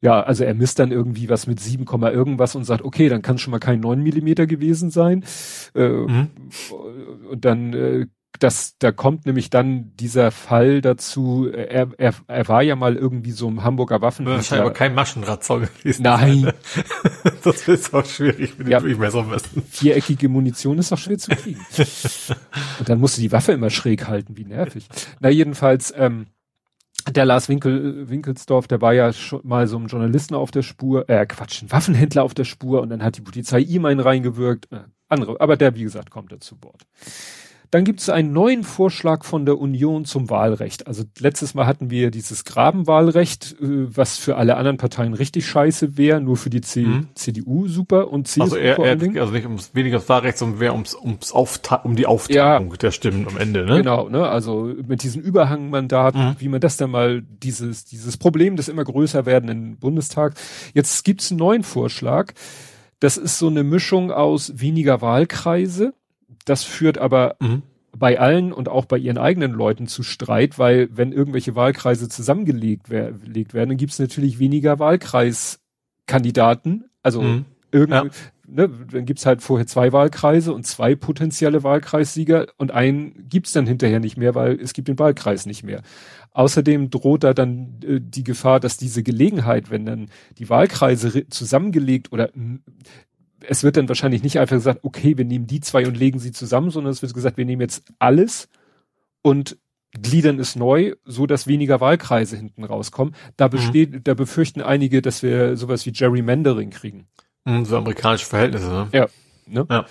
Ja, 0.00 0.20
also 0.20 0.44
er 0.44 0.54
misst 0.54 0.78
dann 0.78 0.92
irgendwie 0.92 1.28
was 1.28 1.46
mit 1.46 1.58
7, 1.58 1.84
irgendwas 1.84 2.54
und 2.54 2.64
sagt, 2.64 2.82
okay, 2.82 3.08
dann 3.08 3.22
kann 3.22 3.36
es 3.36 3.42
schon 3.42 3.50
mal 3.50 3.58
kein 3.58 3.80
9 3.80 4.00
Millimeter 4.00 4.46
gewesen 4.46 4.90
sein. 4.90 5.24
Äh, 5.74 5.88
mhm. 5.88 6.30
Und 7.30 7.44
dann, 7.44 7.74
äh, 7.74 8.06
das, 8.38 8.76
da 8.78 8.92
kommt 8.92 9.26
nämlich 9.26 9.50
dann 9.50 9.92
dieser 9.96 10.30
Fall 10.30 10.80
dazu, 10.80 11.48
er, 11.52 11.88
er, 11.98 12.14
er 12.28 12.48
war 12.48 12.62
ja 12.62 12.76
mal 12.76 12.94
irgendwie 12.94 13.32
so 13.32 13.48
im 13.48 13.64
Hamburger 13.64 14.00
Waffen. 14.00 14.26
Ist 14.28 14.52
aber 14.52 14.72
kein 14.72 14.94
Maschendrahtzaun 14.94 15.68
gewesen. 15.82 16.02
Nein. 16.02 16.52
das 17.42 17.66
ist 17.66 17.92
auch 17.92 18.04
schwierig 18.04 18.56
mit 18.58 18.68
ja, 18.68 18.78
dem 18.78 18.98
messen. 18.98 19.62
Viereckige 19.68 20.28
Munition 20.28 20.78
ist 20.78 20.92
auch 20.92 20.98
schwer 20.98 21.18
zu 21.18 21.32
kriegen. 21.32 21.58
und 22.78 22.88
dann 22.88 23.00
musst 23.00 23.16
du 23.16 23.22
die 23.22 23.32
Waffe 23.32 23.52
immer 23.52 23.70
schräg 23.70 24.06
halten, 24.06 24.36
wie 24.36 24.44
nervig. 24.44 24.86
Na, 25.18 25.30
jedenfalls, 25.30 25.92
ähm, 25.96 26.26
der 27.10 27.24
Lars 27.24 27.48
Winkel, 27.48 28.08
Winkelsdorf, 28.08 28.68
der 28.68 28.80
war 28.80 28.92
ja 28.94 29.12
schon 29.12 29.40
mal 29.44 29.66
so 29.66 29.78
ein 29.78 29.86
Journalisten 29.86 30.34
auf 30.34 30.50
der 30.50 30.62
Spur, 30.62 31.08
äh, 31.08 31.26
Quatsch, 31.26 31.62
ein 31.62 31.70
Waffenhändler 31.70 32.22
auf 32.22 32.34
der 32.34 32.44
Spur 32.44 32.82
und 32.82 32.90
dann 32.90 33.02
hat 33.02 33.16
die 33.16 33.22
Polizei 33.22 33.60
ihm 33.60 33.84
einen 33.84 34.00
reingewirkt, 34.00 34.70
äh, 34.72 34.80
andere, 35.08 35.40
aber 35.40 35.56
der, 35.56 35.74
wie 35.74 35.82
gesagt, 35.82 36.10
kommt 36.10 36.32
dazu 36.32 36.56
Wort. 36.62 36.82
Dann 37.70 37.84
gibt 37.84 38.00
es 38.00 38.08
einen 38.08 38.32
neuen 38.32 38.64
Vorschlag 38.64 39.24
von 39.24 39.44
der 39.44 39.58
Union 39.58 40.06
zum 40.06 40.30
Wahlrecht. 40.30 40.86
Also 40.86 41.04
letztes 41.18 41.54
Mal 41.54 41.66
hatten 41.66 41.90
wir 41.90 42.10
dieses 42.10 42.44
Grabenwahlrecht, 42.44 43.56
äh, 43.60 43.94
was 43.94 44.16
für 44.16 44.36
alle 44.36 44.56
anderen 44.56 44.78
Parteien 44.78 45.12
richtig 45.12 45.46
scheiße 45.46 45.98
wäre, 45.98 46.20
nur 46.20 46.38
für 46.38 46.48
die 46.48 46.62
C 46.62 46.84
mhm. 46.84 47.08
CDU 47.14 47.68
super 47.68 48.10
und 48.10 48.26
CSU 48.26 48.42
also 48.42 48.56
eher, 48.56 48.76
vor 48.76 48.86
allen 48.86 48.98
Dingen. 48.98 49.18
Also 49.18 49.32
nicht 49.32 49.44
ums 49.44 49.74
weniger 49.74 50.06
Wahlrecht, 50.08 50.38
sondern 50.38 50.58
mehr 50.58 50.72
ums, 50.72 50.94
ums 50.94 51.32
Aufta 51.32 51.76
um 51.76 51.94
die 51.94 52.06
Aufteilung 52.06 52.70
ja, 52.70 52.76
der 52.76 52.90
Stimmen 52.90 53.26
am 53.28 53.36
Ende. 53.36 53.66
Ne? 53.66 53.78
Genau, 53.78 54.08
ne? 54.08 54.26
also 54.26 54.72
mit 54.86 55.02
diesen 55.02 55.22
Überhangmandaten, 55.22 56.30
mhm. 56.30 56.36
wie 56.38 56.48
man 56.48 56.60
das 56.60 56.78
dann 56.78 56.90
mal, 56.90 57.22
dieses, 57.22 57.84
dieses 57.84 58.16
Problem 58.16 58.56
des 58.56 58.68
immer 58.68 58.84
größer 58.84 59.26
werdenden 59.26 59.76
Bundestag. 59.76 60.34
Jetzt 60.72 61.04
gibt's 61.04 61.30
einen 61.30 61.38
neuen 61.38 61.64
Vorschlag. 61.64 62.32
Das 63.00 63.16
ist 63.16 63.38
so 63.38 63.46
eine 63.46 63.62
Mischung 63.62 64.10
aus 64.10 64.52
weniger 64.56 65.00
Wahlkreise, 65.00 65.94
das 66.48 66.64
führt 66.64 66.98
aber 66.98 67.36
mhm. 67.40 67.62
bei 67.96 68.18
allen 68.18 68.52
und 68.52 68.68
auch 68.68 68.84
bei 68.84 68.98
ihren 68.98 69.18
eigenen 69.18 69.52
Leuten 69.52 69.86
zu 69.86 70.02
Streit, 70.02 70.58
weil 70.58 70.88
wenn 70.92 71.12
irgendwelche 71.12 71.54
Wahlkreise 71.54 72.08
zusammengelegt 72.08 72.86
wer 72.88 73.12
werden, 73.22 73.70
dann 73.70 73.76
gibt 73.76 73.92
es 73.92 73.98
natürlich 73.98 74.38
weniger 74.38 74.78
Wahlkreiskandidaten. 74.78 76.84
Also 77.02 77.22
mhm. 77.22 77.44
irgendwie, 77.70 77.96
ja. 77.96 78.10
ne, 78.46 78.70
dann 78.90 79.04
gibt's 79.04 79.26
halt 79.26 79.42
vorher 79.42 79.66
zwei 79.66 79.92
Wahlkreise 79.92 80.52
und 80.52 80.66
zwei 80.66 80.94
potenzielle 80.94 81.62
Wahlkreissieger 81.62 82.46
und 82.56 82.70
einen 82.70 83.28
gibt's 83.28 83.52
dann 83.52 83.66
hinterher 83.66 84.00
nicht 84.00 84.16
mehr, 84.16 84.34
weil 84.34 84.58
es 84.60 84.72
gibt 84.72 84.88
den 84.88 84.98
Wahlkreis 84.98 85.46
nicht 85.46 85.64
mehr. 85.64 85.82
Außerdem 86.32 86.90
droht 86.90 87.24
da 87.24 87.34
dann 87.34 87.80
äh, 87.82 88.00
die 88.00 88.24
Gefahr, 88.24 88.60
dass 88.60 88.76
diese 88.76 89.02
Gelegenheit, 89.02 89.70
wenn 89.70 89.84
dann 89.84 90.08
die 90.38 90.48
Wahlkreise 90.48 91.28
zusammengelegt 91.28 92.12
oder 92.12 92.30
es 93.46 93.62
wird 93.62 93.76
dann 93.76 93.88
wahrscheinlich 93.88 94.22
nicht 94.22 94.38
einfach 94.38 94.56
gesagt, 94.56 94.80
okay, 94.82 95.16
wir 95.16 95.24
nehmen 95.24 95.46
die 95.46 95.60
zwei 95.60 95.86
und 95.86 95.96
legen 95.96 96.18
sie 96.18 96.32
zusammen, 96.32 96.70
sondern 96.70 96.92
es 96.92 97.02
wird 97.02 97.14
gesagt, 97.14 97.36
wir 97.36 97.44
nehmen 97.44 97.62
jetzt 97.62 97.84
alles 97.98 98.48
und 99.22 99.58
gliedern 99.92 100.38
es 100.38 100.56
neu, 100.56 100.94
so 101.04 101.26
dass 101.26 101.46
weniger 101.46 101.80
Wahlkreise 101.80 102.36
hinten 102.36 102.64
rauskommen. 102.64 103.14
Da 103.36 103.46
mhm. 103.46 103.50
besteht, 103.50 103.92
mhm. 103.92 104.04
da 104.04 104.14
befürchten 104.14 104.60
einige, 104.60 105.02
dass 105.02 105.22
wir 105.22 105.56
sowas 105.56 105.86
wie 105.86 105.92
Gerrymandering 105.92 106.70
kriegen. 106.70 107.06
Mhm, 107.44 107.64
so 107.64 107.76
amerikanische 107.78 108.26
Verhältnisse, 108.26 108.68
ne? 108.68 108.88
Ja. 108.92 109.06
Ne? 109.46 109.66
ja. 109.70 109.86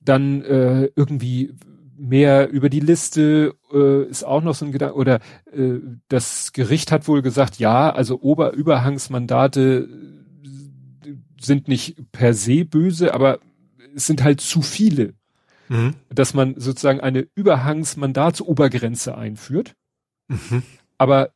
Dann 0.00 0.42
äh, 0.42 0.90
irgendwie 0.96 1.54
mehr 1.96 2.48
über 2.50 2.68
die 2.68 2.80
Liste 2.80 3.54
äh, 3.72 4.04
ist 4.04 4.24
auch 4.24 4.42
noch 4.42 4.54
so 4.54 4.64
ein 4.64 4.72
Gedanke 4.72 4.94
oder 4.94 5.16
äh, 5.52 5.80
das 6.08 6.52
Gericht 6.52 6.92
hat 6.92 7.08
wohl 7.08 7.22
gesagt, 7.22 7.58
ja, 7.58 7.90
also 7.90 8.20
Oberüberhangsmandate 8.20 9.88
sind 11.40 11.68
nicht 11.68 11.96
per 12.12 12.34
se 12.34 12.64
böse, 12.64 13.14
aber 13.14 13.40
es 13.94 14.06
sind 14.06 14.22
halt 14.22 14.40
zu 14.40 14.62
viele, 14.62 15.14
mhm. 15.68 15.94
dass 16.08 16.34
man 16.34 16.58
sozusagen 16.58 17.00
eine 17.00 17.26
Überhangsmandatsobergrenze 17.34 19.16
einführt, 19.16 19.74
mhm. 20.28 20.62
aber 20.98 21.28
äh, 21.28 21.30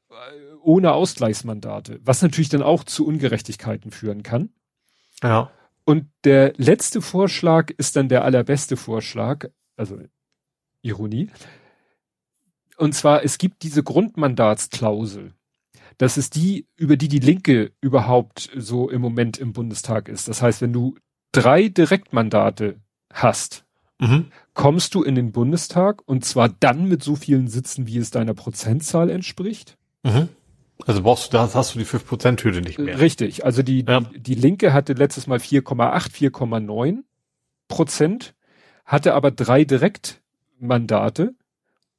ohne 0.63 0.93
Ausgleichsmandate, 0.93 2.01
was 2.05 2.23
natürlich 2.23 2.49
dann 2.49 2.63
auch 2.63 2.85
zu 2.85 3.07
Ungerechtigkeiten 3.07 3.91
führen 3.91 4.23
kann. 4.23 4.51
Ja. 5.23 5.51
Und 5.85 6.09
der 6.25 6.53
letzte 6.57 7.03
Vorschlag 7.03 7.71
ist 7.77 7.97
dann 7.97 8.09
der 8.09 8.25
allerbeste 8.25 8.77
Vorschlag, 8.77 9.47
also 9.77 9.99
Ironie. 10.83 11.31
Und 12.77 12.95
zwar, 12.95 13.25
es 13.25 13.39
gibt 13.39 13.63
diese 13.63 13.83
Grundmandatsklausel. 13.83 15.35
Das 15.99 16.19
ist 16.19 16.35
die, 16.35 16.67
über 16.77 16.97
die 16.97 17.09
die 17.09 17.19
Linke 17.19 17.73
überhaupt 17.81 18.51
so 18.57 18.91
im 18.91 19.01
Moment 19.01 19.39
im 19.39 19.53
Bundestag 19.53 20.09
ist. 20.09 20.29
Das 20.29 20.43
heißt, 20.43 20.63
wenn 20.63 20.73
du 20.73 20.97
drei 21.33 21.69
Direktmandate 21.69 22.77
hast, 23.13 23.65
mhm. 23.99 24.27
kommst 24.55 24.95
du 24.95 25.03
in 25.03 25.15
den 25.15 25.33
Bundestag 25.33 26.03
und 26.07 26.25
zwar 26.25 26.49
dann 26.49 26.89
mit 26.89 27.03
so 27.03 27.17
vielen 27.17 27.49
Sitzen, 27.49 27.87
wie 27.87 27.99
es 27.99 28.11
deiner 28.11 28.35
Prozentzahl 28.35 29.11
entspricht. 29.11 29.77
Mhm. 30.03 30.29
Also 30.87 31.03
brauchst 31.03 31.33
du, 31.33 31.37
da 31.37 31.49
hast 31.53 31.75
du 31.75 31.79
die 31.79 31.87
5%-Hürde 31.87 32.61
nicht 32.61 32.79
mehr. 32.79 32.99
Richtig. 32.99 33.45
Also 33.45 33.63
die, 33.63 33.85
ja. 33.87 34.01
die, 34.01 34.21
die 34.21 34.35
Linke 34.35 34.73
hatte 34.73 34.95
letztes 34.95 35.27
Mal 35.27 35.39
4,8, 35.39 36.11
4,9 36.11 36.99
Prozent, 37.69 38.35
hatte 38.85 39.15
aber 39.15 39.31
drei 39.31 39.65
Direktmandate 39.65 41.35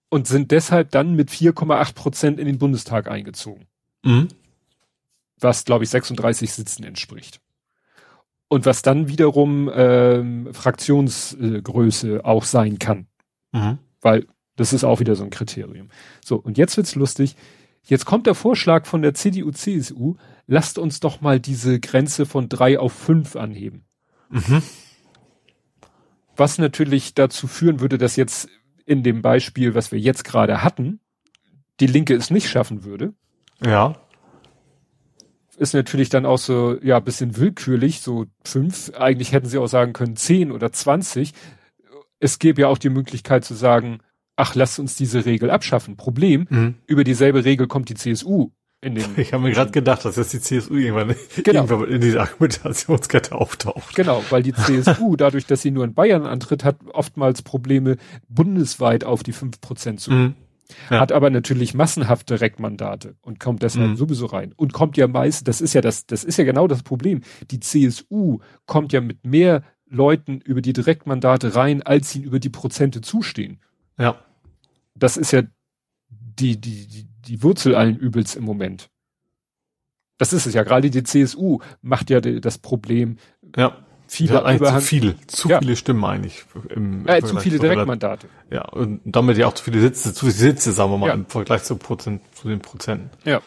und 0.09 0.27
sind 0.27 0.51
deshalb 0.51 0.91
dann 0.91 1.15
mit 1.15 1.29
4,8 1.31 1.95
Prozent 1.95 2.39
in 2.39 2.45
den 2.45 2.57
Bundestag 2.57 3.09
eingezogen. 3.09 3.67
Mhm. 4.03 4.27
Was, 5.39 5.65
glaube 5.65 5.83
ich, 5.83 5.89
36 5.89 6.53
Sitzen 6.53 6.83
entspricht. 6.83 7.41
Und 8.47 8.65
was 8.65 8.81
dann 8.81 9.07
wiederum 9.07 9.69
ähm, 9.73 10.53
Fraktionsgröße 10.53 12.23
auch 12.23 12.43
sein 12.43 12.79
kann. 12.79 13.07
Mhm. 13.51 13.79
Weil 14.01 14.27
das 14.55 14.73
ist 14.73 14.83
auch 14.83 14.99
wieder 14.99 15.15
so 15.15 15.23
ein 15.23 15.31
Kriterium. 15.31 15.89
So, 16.23 16.35
und 16.35 16.57
jetzt 16.57 16.77
wird's 16.77 16.95
lustig. 16.95 17.35
Jetzt 17.85 18.05
kommt 18.05 18.27
der 18.27 18.35
Vorschlag 18.35 18.85
von 18.85 19.01
der 19.01 19.13
CDU, 19.13 19.51
CSU, 19.51 20.15
lasst 20.47 20.77
uns 20.77 20.99
doch 20.99 21.21
mal 21.21 21.39
diese 21.39 21.79
Grenze 21.79 22.25
von 22.25 22.47
drei 22.47 22.79
auf 22.79 22.93
fünf 22.93 23.35
anheben. 23.35 23.85
Mhm. 24.29 24.61
Was 26.35 26.57
natürlich 26.57 27.13
dazu 27.13 27.47
führen 27.47 27.79
würde, 27.79 27.97
dass 27.97 28.15
jetzt 28.15 28.47
in 28.85 29.03
dem 29.03 29.21
Beispiel, 29.21 29.75
was 29.75 29.91
wir 29.91 29.99
jetzt 29.99 30.23
gerade 30.23 30.63
hatten, 30.63 30.99
die 31.79 31.87
Linke 31.87 32.15
es 32.15 32.29
nicht 32.29 32.49
schaffen 32.49 32.83
würde. 32.83 33.13
Ja. 33.65 33.95
Ist 35.57 35.73
natürlich 35.73 36.09
dann 36.09 36.25
auch 36.25 36.39
so, 36.39 36.77
ja, 36.81 36.99
bisschen 36.99 37.37
willkürlich, 37.37 38.01
so 38.01 38.25
fünf. 38.43 38.91
Eigentlich 38.97 39.31
hätten 39.31 39.47
sie 39.47 39.59
auch 39.59 39.67
sagen 39.67 39.93
können 39.93 40.15
zehn 40.15 40.51
oder 40.51 40.71
zwanzig. 40.71 41.33
Es 42.19 42.39
gäbe 42.39 42.61
ja 42.61 42.67
auch 42.67 42.77
die 42.77 42.89
Möglichkeit 42.89 43.45
zu 43.45 43.53
sagen, 43.53 43.99
ach, 44.35 44.55
lasst 44.55 44.79
uns 44.79 44.95
diese 44.95 45.25
Regel 45.25 45.51
abschaffen. 45.51 45.95
Problem, 45.95 46.47
mhm. 46.49 46.75
über 46.87 47.03
dieselbe 47.03 47.45
Regel 47.45 47.67
kommt 47.67 47.89
die 47.89 47.95
CSU 47.95 48.51
in 48.81 48.95
den. 48.95 49.05
Ich 49.17 49.33
habe 49.33 49.43
mir 49.43 49.51
gerade 49.51 49.71
gedacht, 49.71 50.05
dass 50.05 50.15
jetzt 50.15 50.33
die 50.33 50.41
CSU 50.41 50.75
irgendwann, 50.75 51.15
genau. 51.43 51.61
irgendwann 51.61 51.89
in 51.89 52.01
dieser 52.01 52.21
Argumentationskette 52.21 53.35
auftaucht. 53.35 53.95
Genau, 53.95 54.23
weil 54.29 54.43
die 54.43 54.53
CSU, 54.53 55.15
dadurch, 55.17 55.45
dass 55.45 55.61
sie 55.61 55.71
nur 55.71 55.85
in 55.85 55.93
Bayern 55.93 56.25
antritt, 56.25 56.63
hat 56.63 56.77
oftmals 56.93 57.41
Probleme, 57.41 57.97
bundesweit 58.27 59.03
auf 59.03 59.23
die 59.23 59.33
fünf 59.33 59.61
Prozent 59.61 60.01
zu. 60.01 60.11
Mhm. 60.11 60.35
Ja. 60.89 60.99
Hat 60.99 61.11
aber 61.11 61.29
natürlich 61.29 61.73
massenhaft 61.73 62.29
Direktmandate 62.29 63.15
und 63.21 63.39
kommt 63.39 63.63
deshalb 63.63 63.91
mhm. 63.91 63.95
sowieso 63.95 64.25
rein. 64.27 64.53
Und 64.55 64.73
kommt 64.73 64.97
ja 64.97 65.07
meist, 65.07 65.47
das 65.47 65.61
ist 65.61 65.73
ja 65.73 65.81
das, 65.81 66.05
das 66.05 66.23
ist 66.23 66.37
ja 66.37 66.43
genau 66.43 66.67
das 66.67 66.83
Problem. 66.83 67.21
Die 67.51 67.59
CSU 67.59 68.39
kommt 68.65 68.93
ja 68.93 69.01
mit 69.01 69.25
mehr 69.25 69.63
Leuten 69.87 70.41
über 70.41 70.61
die 70.61 70.73
Direktmandate 70.73 71.55
rein, 71.55 71.81
als 71.83 72.15
ihnen 72.15 72.25
über 72.25 72.39
die 72.39 72.49
Prozente 72.49 73.01
zustehen. 73.01 73.59
Ja. 73.97 74.15
Das 74.95 75.17
ist 75.17 75.31
ja 75.31 75.43
die, 76.09 76.59
die, 76.59 76.87
die, 76.87 77.07
die 77.25 77.43
Wurzel 77.43 77.75
allen 77.75 77.97
Übels 77.97 78.35
im 78.35 78.43
Moment. 78.43 78.89
Das 80.17 80.33
ist 80.33 80.45
es 80.45 80.53
ja. 80.53 80.63
Gerade 80.63 80.89
die 80.89 81.03
CSU 81.03 81.59
macht 81.81 82.09
ja 82.09 82.21
das 82.21 82.57
Problem. 82.57 83.17
Ja 83.55 83.85
viele 84.13 84.35
ja, 84.35 84.55
Überhang. 84.55 84.79
Zu 84.79 84.85
viele, 84.85 85.15
zu 85.27 85.49
ja. 85.49 85.59
viele 85.59 85.75
Stimmen 85.75 86.05
eigentlich. 86.05 86.45
Im, 86.69 87.07
äh, 87.07 87.21
zu 87.21 87.37
viele 87.37 87.57
Direktmandate. 87.57 88.27
Ja, 88.51 88.65
und 88.65 89.01
damit 89.05 89.37
ja 89.37 89.47
auch 89.47 89.53
zu 89.53 89.63
viele 89.63 89.81
Sitze, 89.81 90.13
zu 90.13 90.27
viele 90.27 90.33
Sitze, 90.33 90.71
sagen 90.71 90.91
wir 90.91 90.97
mal, 90.99 91.07
ja. 91.07 91.13
im 91.13 91.25
Vergleich 91.25 91.63
zu, 91.63 91.75
Prozent, 91.75 92.21
zu 92.33 92.47
den 92.47 92.59
Prozenten. 92.59 93.09
Ja. 93.25 93.41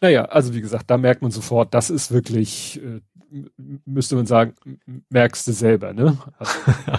Naja, 0.00 0.26
also 0.26 0.54
wie 0.54 0.60
gesagt, 0.60 0.84
da 0.88 0.96
merkt 0.96 1.22
man 1.22 1.32
sofort, 1.32 1.74
das 1.74 1.90
ist 1.90 2.12
wirklich, 2.12 2.80
äh, 2.80 3.00
müsste 3.84 4.14
man 4.14 4.26
sagen, 4.26 4.54
merkst 5.10 5.48
du 5.48 5.52
selber, 5.52 5.92
ne? 5.92 6.16
Also. 6.38 6.52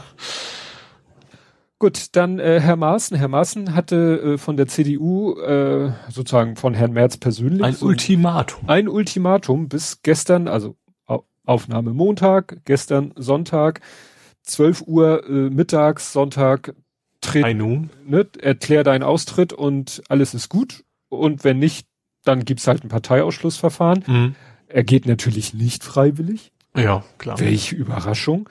Gut, 1.79 2.07
dann 2.17 2.39
äh, 2.39 2.59
Herr 2.59 2.75
Maaßen. 2.75 3.15
Herr 3.15 3.29
Maaßen 3.29 3.73
hatte 3.73 4.33
äh, 4.33 4.37
von 4.37 4.57
der 4.57 4.67
CDU, 4.67 5.39
äh, 5.39 5.93
sozusagen 6.09 6.57
von 6.57 6.73
Herrn 6.73 6.91
Merz 6.91 7.15
persönlich. 7.15 7.63
Ein 7.63 7.75
so 7.75 7.85
Ultimatum. 7.85 8.67
Ein 8.67 8.89
Ultimatum 8.89 9.69
bis 9.69 10.01
gestern, 10.03 10.49
also 10.49 10.75
Aufnahme 11.49 11.93
Montag, 11.93 12.61
gestern 12.65 13.11
Sonntag, 13.15 13.81
12 14.43 14.83
Uhr 14.83 15.27
äh, 15.27 15.31
mittags, 15.49 16.13
Sonntag, 16.13 16.75
tritt, 17.21 17.43
ne, 18.05 18.27
erklär 18.39 18.83
deinen 18.83 19.03
Austritt 19.03 19.51
und 19.51 20.01
alles 20.09 20.33
ist 20.33 20.49
gut. 20.49 20.85
Und 21.09 21.43
wenn 21.43 21.59
nicht, 21.59 21.87
dann 22.23 22.45
gibt's 22.45 22.67
halt 22.67 22.83
ein 22.83 22.89
Parteiausschlussverfahren. 22.89 24.03
Mhm. 24.05 24.35
Er 24.67 24.83
geht 24.83 25.07
natürlich 25.07 25.53
nicht 25.53 25.83
freiwillig. 25.83 26.51
Ja, 26.75 27.03
klar. 27.17 27.39
Welche 27.39 27.75
Überraschung. 27.75 28.47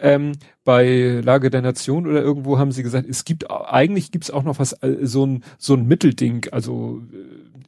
Ähm, 0.00 0.32
bei 0.64 1.20
Lage 1.24 1.48
der 1.48 1.62
Nation 1.62 2.08
oder 2.08 2.22
irgendwo 2.22 2.58
haben 2.58 2.72
sie 2.72 2.82
gesagt, 2.82 3.08
es 3.08 3.24
gibt 3.24 3.48
eigentlich 3.50 4.10
gibt's 4.10 4.32
auch 4.32 4.42
noch 4.42 4.58
was 4.58 4.72
äh, 4.82 4.98
so 5.02 5.24
ein 5.24 5.44
so 5.58 5.74
ein 5.74 5.86
Mittelding. 5.86 6.48
Also 6.50 7.02
äh, 7.12 7.16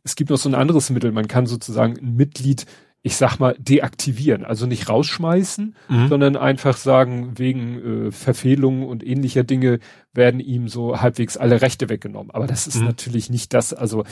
es 0.03 0.17
gibt 0.17 0.31
noch 0.31 0.39
so 0.39 0.49
ein 0.49 0.57
anderes 0.57 0.91
Mittel. 0.91 1.13
Man 1.13 1.29
kann 1.29 1.47
sozusagen 1.47 1.97
ein 1.97 2.17
Mitglied 2.17 2.67
ich 3.07 3.17
sag 3.17 3.39
mal, 3.39 3.55
deaktivieren. 3.59 4.47
Also 4.47 4.65
nicht 4.65 4.89
rausschmeißen, 4.89 5.77
mhm. 5.91 6.09
sondern 6.09 6.37
einfach 6.37 6.79
sagen, 6.79 7.39
wegen 7.39 8.07
äh, 8.07 8.11
Verfehlungen 8.11 8.85
und 8.85 9.07
ähnlicher 9.07 9.45
Dinge 9.45 9.79
werden 10.15 10.41
ihm 10.41 10.69
so 10.69 11.03
halbwegs 11.03 11.37
alle 11.37 11.61
Rechte 11.61 11.91
weggenommen. 11.91 12.31
Aber 12.31 12.47
das 12.47 12.67
ist 12.67 12.77
mhm. 12.79 12.87
natürlich 12.87 13.29
nicht 13.29 13.53
das, 13.53 13.75
also 13.75 14.05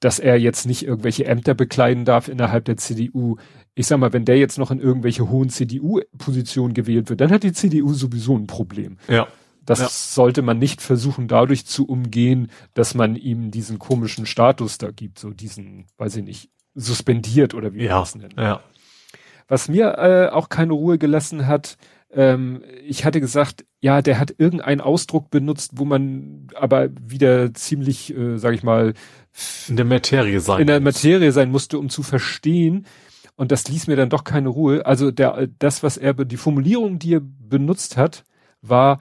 dass 0.00 0.18
er 0.18 0.38
jetzt 0.38 0.64
nicht 0.64 0.86
irgendwelche 0.86 1.26
Ämter 1.26 1.52
bekleiden 1.54 2.06
darf 2.06 2.28
innerhalb 2.28 2.64
der 2.64 2.78
CDU. 2.78 3.36
Ich 3.74 3.86
sag 3.86 3.98
mal, 3.98 4.14
wenn 4.14 4.24
der 4.24 4.38
jetzt 4.38 4.58
noch 4.58 4.70
in 4.70 4.80
irgendwelche 4.80 5.28
hohen 5.28 5.50
CDU-Positionen 5.50 6.72
gewählt 6.72 7.10
wird, 7.10 7.20
dann 7.20 7.30
hat 7.30 7.42
die 7.42 7.52
CDU 7.52 7.92
sowieso 7.92 8.34
ein 8.34 8.46
Problem. 8.46 8.96
Ja. 9.08 9.28
Das 9.66 9.80
Ja. 9.80 9.88
sollte 9.90 10.40
man 10.40 10.58
nicht 10.58 10.80
versuchen, 10.80 11.28
dadurch 11.28 11.66
zu 11.66 11.86
umgehen, 11.86 12.48
dass 12.72 12.94
man 12.94 13.14
ihm 13.14 13.50
diesen 13.50 13.78
komischen 13.78 14.24
Status 14.24 14.78
da 14.78 14.90
gibt, 14.90 15.18
so 15.18 15.30
diesen, 15.30 15.86
weiß 15.98 16.16
ich 16.16 16.24
nicht, 16.24 16.50
suspendiert 16.76 17.54
oder 17.54 17.72
wie 17.72 17.78
man 17.78 17.86
Ja, 17.86 17.98
das 18.00 18.14
nennt. 18.14 18.34
ja. 18.38 18.60
Was 19.48 19.68
mir 19.68 19.96
äh, 19.98 20.28
auch 20.32 20.48
keine 20.48 20.72
Ruhe 20.72 20.98
gelassen 20.98 21.46
hat, 21.46 21.76
ähm, 22.12 22.62
ich 22.84 23.04
hatte 23.04 23.20
gesagt, 23.20 23.64
ja, 23.80 24.02
der 24.02 24.18
hat 24.18 24.34
irgendeinen 24.38 24.80
Ausdruck 24.80 25.30
benutzt, 25.30 25.72
wo 25.76 25.84
man 25.84 26.48
aber 26.54 26.88
wieder 27.00 27.52
ziemlich, 27.54 28.16
äh, 28.16 28.38
sag 28.38 28.54
ich 28.54 28.62
mal, 28.62 28.94
In 29.68 29.76
der 29.76 29.84
Materie 29.84 30.40
sein. 30.40 30.60
in 30.60 30.66
der 30.66 30.80
Materie 30.80 31.30
sein 31.32 31.50
musste, 31.50 31.78
um 31.78 31.88
zu 31.88 32.02
verstehen. 32.02 32.86
Und 33.36 33.52
das 33.52 33.68
ließ 33.68 33.86
mir 33.86 33.96
dann 33.96 34.08
doch 34.08 34.24
keine 34.24 34.48
Ruhe. 34.48 34.84
Also 34.86 35.10
der, 35.10 35.48
das, 35.58 35.82
was 35.82 35.96
er, 35.96 36.14
die 36.14 36.38
Formulierung, 36.38 36.98
die 36.98 37.14
er 37.16 37.20
benutzt 37.22 37.96
hat, 37.96 38.24
war 38.62 38.98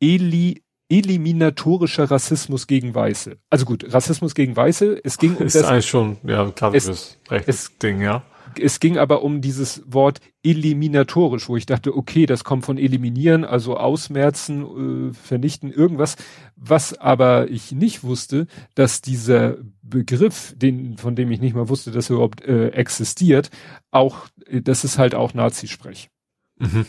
eli, 0.00 0.62
eliminatorischer 0.88 2.10
Rassismus 2.10 2.66
gegen 2.66 2.94
Weiße. 2.94 3.36
Also 3.50 3.64
gut, 3.64 3.92
Rassismus 3.92 4.34
gegen 4.34 4.56
Weiße. 4.56 5.00
Es 5.02 5.18
ging 5.18 5.36
um 5.36 5.46
ist 5.46 5.56
das, 5.56 5.64
eigentlich 5.64 5.86
schon, 5.86 6.16
ja, 6.24 6.42
ein 6.42 6.54
klassisches 6.54 7.18
rechtes 7.28 7.76
Ding, 7.78 8.00
ja. 8.00 8.22
es 8.60 8.78
ging 8.78 8.96
aber 8.96 9.22
um 9.22 9.40
dieses 9.40 9.82
Wort 9.86 10.20
eliminatorisch, 10.44 11.48
wo 11.48 11.56
ich 11.56 11.66
dachte, 11.66 11.96
okay, 11.96 12.26
das 12.26 12.44
kommt 12.44 12.64
von 12.64 12.78
eliminieren, 12.78 13.44
also 13.44 13.76
ausmerzen, 13.76 15.10
äh, 15.10 15.12
vernichten, 15.12 15.72
irgendwas. 15.72 16.16
Was 16.54 16.96
aber 16.96 17.50
ich 17.50 17.72
nicht 17.72 18.04
wusste, 18.04 18.46
dass 18.74 19.00
dieser 19.00 19.56
Begriff, 19.82 20.54
den, 20.56 20.98
von 20.98 21.16
dem 21.16 21.30
ich 21.32 21.40
nicht 21.40 21.56
mal 21.56 21.68
wusste, 21.68 21.90
dass 21.90 22.10
er 22.10 22.14
überhaupt 22.14 22.44
äh, 22.44 22.68
existiert, 22.68 23.50
auch, 23.90 24.28
äh, 24.46 24.62
das 24.62 24.84
ist 24.84 24.98
halt 24.98 25.16
auch 25.16 25.34
Nazisprech. 25.34 26.10
Mhm. 26.58 26.86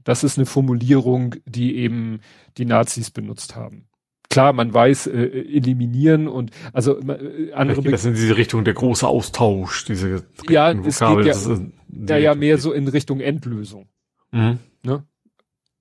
Ne? 0.00 0.04
Das 0.04 0.24
ist 0.24 0.38
eine 0.38 0.46
Formulierung, 0.46 1.36
die 1.46 1.76
eben 1.76 2.20
die 2.56 2.64
Nazis 2.64 3.10
benutzt 3.10 3.56
haben. 3.56 3.86
Klar, 4.28 4.52
man 4.52 4.72
weiß, 4.72 5.08
äh, 5.08 5.26
eliminieren 5.26 6.28
und 6.28 6.52
also 6.72 7.00
äh, 7.00 7.52
andere 7.52 7.82
das 7.90 8.04
in 8.04 8.14
diese 8.14 8.36
Richtung 8.36 8.64
der 8.64 8.74
große 8.74 9.06
Austausch, 9.06 9.84
diese 9.86 10.24
Ja, 10.48 10.70
es 10.70 11.00
Vokabel, 11.00 11.24
geht 11.24 11.34
ja- 11.34 12.16
ja, 12.16 12.16
ja 12.16 12.34
mehr 12.36 12.58
so 12.58 12.72
in 12.72 12.86
Richtung 12.86 13.18
Endlösung. 13.20 13.88
Mhm. 14.30 14.58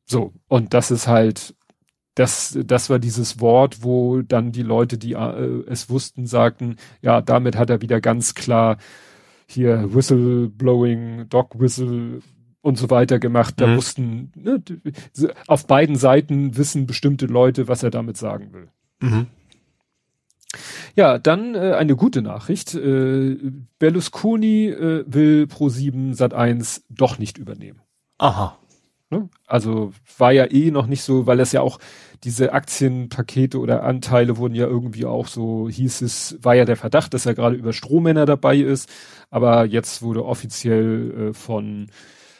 So, 0.05 0.33
und 0.47 0.73
das 0.73 0.89
ist 0.89 1.07
halt, 1.07 1.55
das, 2.15 2.57
das 2.65 2.89
war 2.89 2.97
dieses 2.97 3.39
Wort, 3.39 3.83
wo 3.83 4.23
dann 4.23 4.51
die 4.51 4.63
Leute, 4.63 4.97
die 4.97 5.13
äh, 5.13 5.63
es 5.67 5.89
wussten, 5.91 6.25
sagten, 6.25 6.77
ja, 7.03 7.21
damit 7.21 7.55
hat 7.55 7.69
er 7.69 7.81
wieder 7.83 8.01
ganz 8.01 8.33
klar 8.33 8.77
hier 9.47 9.93
Whistleblowing, 9.93 11.29
Dog 11.29 11.59
Whistle 11.59 12.21
und 12.61 12.77
so 12.77 12.89
weiter 12.89 13.19
gemacht. 13.19 13.55
Da 13.57 13.67
Mhm. 13.67 13.75
wussten, 13.77 14.31
ne, 14.35 14.61
auf 15.47 15.67
beiden 15.67 15.95
Seiten 15.95 16.57
wissen 16.57 16.85
bestimmte 16.87 17.25
Leute, 17.25 17.67
was 17.67 17.83
er 17.83 17.89
damit 17.89 18.17
sagen 18.17 18.53
will. 18.53 18.67
Mhm. 19.01 19.27
Ja, 20.95 21.19
dann 21.19 21.53
äh, 21.55 21.73
eine 21.73 21.95
gute 21.95 22.21
Nachricht. 22.21 22.73
Äh, 22.73 23.37
Berlusconi 23.77 24.67
äh, 24.69 25.03
will 25.07 25.47
Pro7 25.49 26.15
Sat1 26.17 26.81
doch 26.89 27.19
nicht 27.19 27.37
übernehmen. 27.37 27.81
Aha. 28.17 28.57
Ne? 29.11 29.29
Also 29.47 29.93
war 30.17 30.31
ja 30.31 30.51
eh 30.51 30.71
noch 30.71 30.87
nicht 30.87 31.03
so, 31.03 31.27
weil 31.27 31.39
es 31.39 31.51
ja 31.51 31.61
auch 31.61 31.79
diese 32.23 32.51
Aktienpakete 32.53 33.59
oder 33.59 33.83
Anteile 33.83 34.37
wurden 34.37 34.55
ja 34.55 34.67
irgendwie 34.67 35.05
auch 35.05 35.27
so, 35.27 35.69
hieß 35.69 36.01
es, 36.01 36.37
war 36.41 36.55
ja 36.55 36.65
der 36.65 36.75
Verdacht, 36.75 37.13
dass 37.13 37.25
er 37.25 37.33
gerade 37.35 37.55
über 37.55 37.71
Strohmänner 37.71 38.25
dabei 38.25 38.57
ist. 38.57 38.89
Aber 39.29 39.65
jetzt 39.65 40.01
wurde 40.01 40.25
offiziell 40.25 41.29
äh, 41.29 41.33
von 41.33 41.87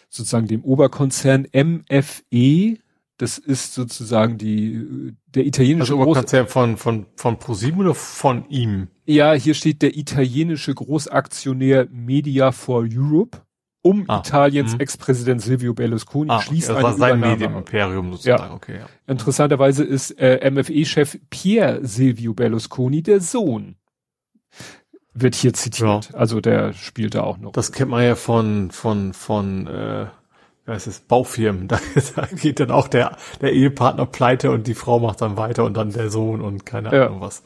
sozusagen 0.09 0.47
dem 0.47 0.63
Oberkonzern 0.63 1.47
MFE, 1.53 2.77
das 3.17 3.37
ist 3.37 3.73
sozusagen 3.73 4.37
die, 4.37 5.13
der 5.27 5.45
italienische 5.45 5.93
Also 5.93 5.97
Groß 5.97 6.07
Oberkonzern 6.07 6.47
von, 6.47 6.77
von, 6.77 7.05
von 7.15 7.37
ProSieben 7.37 7.81
oder 7.81 7.93
von 7.95 8.49
ihm? 8.49 8.87
ja, 9.05 9.33
hier 9.33 9.53
steht 9.53 9.81
der 9.81 9.97
italienische 9.97 10.73
Großaktionär 10.73 11.87
Media 11.91 12.51
for 12.51 12.87
Europe 12.89 13.39
um 13.81 14.05
Ah, 14.07 14.19
Italiens 14.19 14.73
mhm. 14.73 14.81
Ex-Präsident 14.81 15.41
Silvio 15.41 15.73
Berlusconi 15.73 16.29
Ah, 16.29 16.41
schließt 16.41 16.69
das 16.69 16.77
eine 16.77 16.83
war 16.83 16.93
sein 16.93 17.19
Medienimperium 17.19 18.11
sozusagen, 18.11 18.53
okay, 18.53 18.79
ja. 18.79 18.85
Interessanterweise 19.07 19.83
ist 19.83 20.11
äh, 20.19 20.49
MFE-Chef 20.51 21.17
Pier 21.29 21.79
Silvio 21.83 22.33
Berlusconi 22.33 23.01
der 23.01 23.21
Sohn. 23.21 23.75
Wird 25.13 25.35
hier 25.35 25.53
zitiert. 25.53 26.13
Also 26.13 26.39
der 26.39 26.73
spielt 26.73 27.15
da 27.15 27.23
auch 27.23 27.37
noch. 27.37 27.51
Das 27.51 27.71
kennt 27.71 27.91
man 27.91 28.03
ja 28.03 28.15
von, 28.15 28.71
von, 28.71 29.13
von, 29.13 29.67
äh, 29.67 30.05
wie 30.65 30.71
heißt 30.71 30.87
es, 30.87 30.99
Baufirmen. 31.01 31.67
Da, 31.67 31.79
da 32.15 32.25
geht 32.27 32.59
dann 32.59 32.71
auch 32.71 32.87
der, 32.87 33.17
der 33.41 33.53
Ehepartner 33.53 34.05
pleite 34.05 34.51
und 34.51 34.67
die 34.67 34.75
Frau 34.75 34.99
macht 34.99 35.21
dann 35.21 35.35
weiter 35.37 35.65
und 35.65 35.75
dann 35.75 35.91
der 35.91 36.09
Sohn 36.09 36.41
und 36.41 36.65
keine 36.65 36.93
Ja. 36.93 37.07
Ahnung 37.07 37.21
was. 37.21 37.43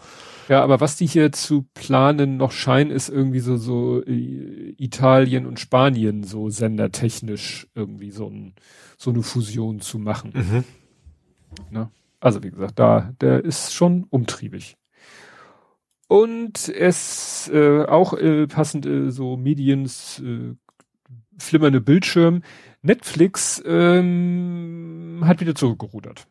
ja, 0.49 0.61
aber 0.61 0.81
was 0.81 0.97
die 0.97 1.07
hier 1.07 1.31
zu 1.31 1.65
planen 1.73 2.35
noch 2.37 2.51
scheinen, 2.51 2.91
ist 2.91 3.07
irgendwie 3.09 3.39
so, 3.39 3.55
so 3.57 4.03
äh, 4.03 4.75
Italien 4.77 5.45
und 5.45 5.59
Spanien 5.59 6.23
so 6.23 6.49
sendertechnisch 6.49 7.67
irgendwie 7.75 8.11
so, 8.11 8.27
ein, 8.27 8.53
so 8.97 9.09
eine 9.11 9.23
Fusion 9.23 9.79
zu 9.79 9.99
machen. 9.99 10.33
Mhm. 10.35 10.63
Ne? 11.71 11.89
Also 12.19 12.43
wie 12.43 12.51
gesagt, 12.51 12.77
da, 12.77 13.13
der 13.21 13.43
ist 13.43 13.73
schon 13.73 14.05
umtriebig. 14.09 14.75
Und 16.13 16.69
es 16.69 17.49
äh, 17.51 17.85
auch 17.85 18.13
äh, 18.13 18.45
passend 18.45 18.85
äh, 18.85 19.09
so 19.09 19.35
Mediens 19.35 20.21
äh, 20.23 20.53
flimmernde 21.39 21.81
Bildschirm. 21.81 22.43
Netflix 22.83 23.59
ähm, 23.65 25.23
hat 25.25 25.41
wieder 25.41 25.55
zurückgerudert. 25.55 26.27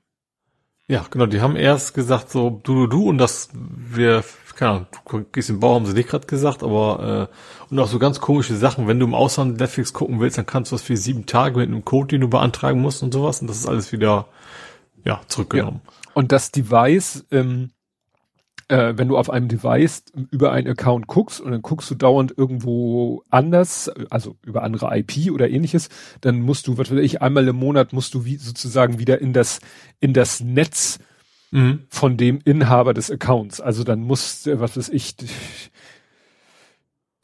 Ja, 0.86 1.04
genau, 1.10 1.26
die 1.26 1.40
haben 1.40 1.56
erst 1.56 1.94
gesagt 1.94 2.30
so, 2.30 2.60
du, 2.62 2.74
du, 2.74 2.86
du, 2.86 3.08
und 3.08 3.18
das, 3.18 3.48
wir, 3.52 4.22
keine 4.54 4.70
Ahnung, 4.70 4.86
du 5.10 5.24
gehst 5.24 5.50
im 5.50 5.58
Bau, 5.58 5.74
haben 5.74 5.86
sie 5.86 5.94
nicht 5.94 6.10
gerade 6.10 6.28
gesagt, 6.28 6.62
aber, 6.62 7.28
äh, 7.32 7.72
und 7.72 7.80
auch 7.80 7.88
so 7.88 7.98
ganz 7.98 8.20
komische 8.20 8.54
Sachen, 8.54 8.86
wenn 8.86 9.00
du 9.00 9.06
im 9.06 9.14
Ausland 9.14 9.58
Netflix 9.58 9.92
gucken 9.92 10.20
willst, 10.20 10.38
dann 10.38 10.46
kannst 10.46 10.70
du 10.70 10.76
das 10.76 10.82
für 10.82 10.96
sieben 10.96 11.26
Tage 11.26 11.58
mit 11.58 11.68
einem 11.68 11.84
Code, 11.84 12.06
den 12.06 12.20
du 12.20 12.28
beantragen 12.28 12.80
musst 12.80 13.02
und 13.02 13.12
sowas, 13.12 13.40
und 13.40 13.48
das 13.48 13.56
ist 13.56 13.66
alles 13.66 13.90
wieder, 13.90 14.28
ja, 15.04 15.22
zurückgenommen. 15.26 15.80
Und 16.14 16.30
das 16.30 16.52
Device, 16.52 17.26
ähm, 17.32 17.72
äh, 18.72 18.96
wenn 18.96 19.08
du 19.08 19.18
auf 19.18 19.28
einem 19.28 19.48
Device 19.48 20.04
über 20.30 20.50
einen 20.52 20.66
Account 20.66 21.06
guckst 21.06 21.40
und 21.40 21.52
dann 21.52 21.60
guckst 21.60 21.90
du 21.90 21.94
dauernd 21.94 22.32
irgendwo 22.36 23.22
anders, 23.28 23.90
also 24.10 24.36
über 24.46 24.62
andere 24.62 24.96
IP 24.96 25.30
oder 25.30 25.50
ähnliches, 25.50 25.90
dann 26.22 26.40
musst 26.40 26.66
du, 26.66 26.78
was 26.78 26.90
weiß 26.90 26.98
ich, 27.00 27.20
einmal 27.20 27.46
im 27.46 27.56
Monat 27.56 27.92
musst 27.92 28.14
du 28.14 28.24
wie 28.24 28.36
sozusagen 28.36 28.98
wieder 28.98 29.20
in 29.20 29.32
das, 29.34 29.60
in 30.00 30.14
das 30.14 30.40
Netz 30.40 30.98
Mhm. 31.54 31.80
von 31.90 32.16
dem 32.16 32.40
Inhaber 32.46 32.94
des 32.94 33.10
Accounts. 33.10 33.60
Also 33.60 33.84
dann 33.84 34.00
muss, 34.00 34.46
äh, 34.46 34.58
was 34.58 34.74
weiß 34.78 34.88
ich, 34.88 35.16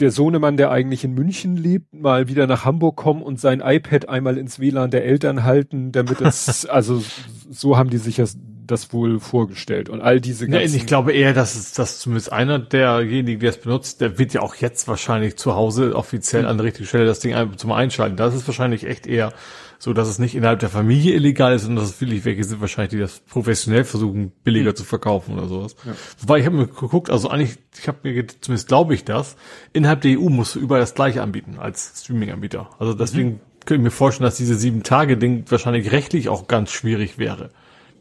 der 0.01 0.11
Sohnemann, 0.11 0.59
der 0.59 0.71
eigentlich 0.71 1.03
in 1.03 1.15
München 1.15 1.57
lebt, 1.57 1.95
mal 1.95 2.29
wieder 2.29 2.47
nach 2.47 2.67
Hamburg 2.67 2.95
kommen 2.97 3.23
und 3.23 3.41
sein 3.41 3.63
iPad 3.65 4.11
einmal 4.11 4.37
ins 4.37 4.59
WLAN 4.61 4.91
der 4.91 5.07
Eltern 5.07 5.45
halten, 5.45 5.93
damit 5.93 6.21
es, 6.21 6.67
also 6.69 7.03
so 7.49 7.79
haben 7.79 7.89
die 7.89 7.97
sich 7.97 8.17
das, 8.17 8.37
das 8.71 8.93
wohl 8.93 9.21
vorgestellt. 9.21 9.89
Und 9.89 10.01
all 10.01 10.21
diese 10.21 10.47
Ja, 10.47 10.61
ganzen, 10.61 10.77
ich 10.77 10.87
glaube 10.87 11.13
eher, 11.13 11.33
dass 11.33 11.55
es, 11.55 11.73
dass 11.73 11.99
zumindest 11.99 12.33
einer 12.33 12.59
derjenigen, 12.59 13.41
der 13.41 13.51
es 13.51 13.61
benutzt, 13.61 14.01
der 14.01 14.19
wird 14.19 14.33
ja 14.35 14.43
auch 14.43 14.55
jetzt 14.55 14.87
wahrscheinlich 14.89 15.37
zu 15.37 15.55
Hause 15.55 15.95
offiziell 15.97 16.47
an 16.47 16.57
der 16.57 16.67
richtigen 16.67 16.87
Stelle 16.87 17.07
das 17.07 17.21
Ding 17.21 17.35
zum 17.57 17.73
Einschalten. 17.73 18.17
Das 18.17 18.35
ist 18.35 18.47
wahrscheinlich 18.47 18.87
echt 18.87 19.07
eher 19.07 19.33
so, 19.79 19.93
dass 19.93 20.09
es 20.09 20.19
nicht 20.19 20.35
innerhalb 20.35 20.59
der 20.59 20.69
Familie 20.69 21.15
illegal 21.15 21.55
ist, 21.55 21.63
sondern 21.63 21.85
dass 21.85 21.95
es 21.95 22.01
wirklich 22.01 22.25
welche 22.25 22.43
sind 22.43 22.61
wahrscheinlich, 22.61 22.91
die 22.91 22.99
das 22.99 23.21
professionell 23.21 23.85
versuchen, 23.85 24.33
billiger 24.43 24.75
zu 24.75 24.85
verkaufen 24.85 25.39
oder 25.39 25.47
sowas. 25.47 25.77
Wobei 26.19 26.41
ich 26.41 26.47
habe 26.47 26.57
mir 26.57 26.67
geguckt, 26.67 27.11
also 27.11 27.29
eigentlich, 27.29 27.59
ich 27.81 27.87
habe 27.87 27.99
mir, 28.03 28.27
zumindest 28.27 28.69
glaube 28.69 28.95
ich 28.95 29.05
das, 29.05 29.37
innerhalb 29.73 30.01
der 30.01 30.19
EU 30.19 30.29
musst 30.29 30.57
du 30.57 30.59
überall 30.59 30.81
das 30.81 30.95
gleiche 30.95 31.23
anbieten 31.23 31.59
als 31.59 32.03
Streaming-Anbieter. 32.03 32.71
Also 32.81 32.93
deswegen 32.93 33.41
könnte 33.65 33.83
ich 33.83 33.85
mir 33.85 33.91
vorstellen, 33.91 34.25
dass 34.25 34.37
diese 34.37 34.57
sieben 34.57 34.83
Tage 34.83 35.17
Ding 35.17 35.45
wahrscheinlich 35.49 35.93
rechtlich 35.93 36.29
auch 36.29 36.49
ganz 36.49 36.73
schwierig 36.73 37.19
wäre. 37.19 37.51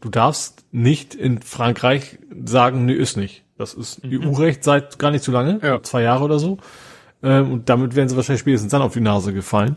Du 0.00 0.08
darfst 0.10 0.64
nicht 0.70 1.14
in 1.14 1.40
Frankreich 1.42 2.18
sagen, 2.44 2.84
nee, 2.86 2.92
ist 2.94 3.16
nicht. 3.16 3.44
Das 3.56 3.74
ist 3.74 4.00
EU-Recht 4.04 4.62
seit 4.62 4.98
gar 4.98 5.10
nicht 5.10 5.24
so 5.24 5.32
lange, 5.32 5.58
Ja. 5.62 5.82
zwei 5.82 6.02
Jahre 6.02 6.24
oder 6.24 6.38
so. 6.38 6.58
Ähm, 7.22 7.52
und 7.52 7.68
damit 7.68 7.96
wären 7.96 8.08
sie 8.08 8.14
wahrscheinlich 8.16 8.40
spätestens 8.40 8.70
dann 8.70 8.82
auf 8.82 8.92
die 8.92 9.00
Nase 9.00 9.32
gefallen. 9.32 9.76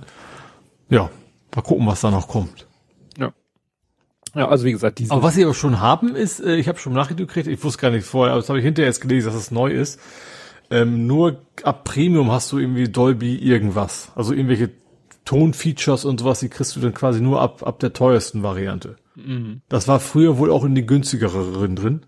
Ja, 0.90 1.10
mal 1.56 1.62
gucken, 1.64 1.88
was 1.88 2.02
da 2.02 2.12
noch 2.12 2.28
kommt. 2.28 2.68
ja. 3.18 3.32
ja, 4.36 4.48
also 4.48 4.64
wie 4.66 4.72
gesagt, 4.72 5.00
diese, 5.00 5.12
Aber 5.12 5.24
was 5.24 5.34
sie 5.34 5.44
aber 5.44 5.56
schon 5.56 5.80
haben, 5.80 6.16
ist, 6.16 6.40
äh, 6.40 6.56
ich 6.58 6.68
habe 6.68 6.78
schon 6.78 6.94
Nachricht 6.94 7.18
gekriegt, 7.18 7.48
ich 7.48 7.64
wusste 7.64 7.82
gar 7.82 7.90
nicht 7.90 8.06
vorher, 8.06 8.34
aber 8.34 8.42
das 8.42 8.50
habe 8.50 8.60
ich 8.60 8.66
hinterher 8.66 8.88
jetzt 8.90 9.02
gelesen, 9.02 9.28
dass 9.28 9.36
es 9.36 9.50
neu 9.50 9.72
ist. 9.72 10.00
Ähm, 10.70 11.08
nur 11.08 11.42
ab 11.64 11.84
Premium 11.84 12.32
hast 12.32 12.52
du 12.52 12.60
irgendwie 12.60 12.88
Dolby 12.90 13.36
irgendwas. 13.38 14.12
Also 14.16 14.34
irgendwelche 14.34 14.70
Tonfeatures 15.26 16.06
und 16.06 16.20
sowas, 16.20 16.40
die 16.42 16.50
kriegst 16.50 16.76
du 16.76 16.80
dann 16.80 16.94
quasi 16.94 17.22
nur 17.22 17.42
ab, 17.42 17.64
ab 17.66 17.80
der 17.80 17.94
teuersten 17.94 18.44
Variante. 18.44 18.98
Das 19.70 19.88
war 19.88 20.00
früher 20.00 20.38
wohl 20.38 20.52
auch 20.52 20.64
in 20.64 20.76
die 20.76 20.86
günstigeren 20.86 21.76
drin. 21.76 22.06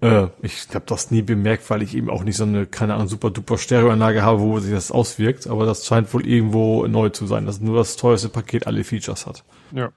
Äh, 0.00 0.28
ich 0.42 0.68
habe 0.74 0.84
das 0.86 1.10
nie 1.10 1.22
bemerkt, 1.22 1.68
weil 1.70 1.82
ich 1.82 1.96
eben 1.96 2.10
auch 2.10 2.22
nicht 2.22 2.36
so 2.36 2.44
eine, 2.44 2.66
keine 2.66 2.94
Ahnung, 2.94 3.08
super 3.08 3.30
duper 3.30 3.58
Stereoanlage 3.58 4.22
habe, 4.22 4.40
wo 4.40 4.58
sich 4.60 4.72
das 4.72 4.90
auswirkt. 4.90 5.46
Aber 5.46 5.64
das 5.66 5.86
scheint 5.86 6.12
wohl 6.12 6.26
irgendwo 6.26 6.86
neu 6.86 7.08
zu 7.08 7.26
sein, 7.26 7.46
dass 7.46 7.60
nur 7.60 7.76
das 7.76 7.96
teuerste 7.96 8.28
Paket 8.28 8.66
alle 8.66 8.84
Features 8.84 9.26
hat. 9.26 9.44
Ja. 9.72 9.92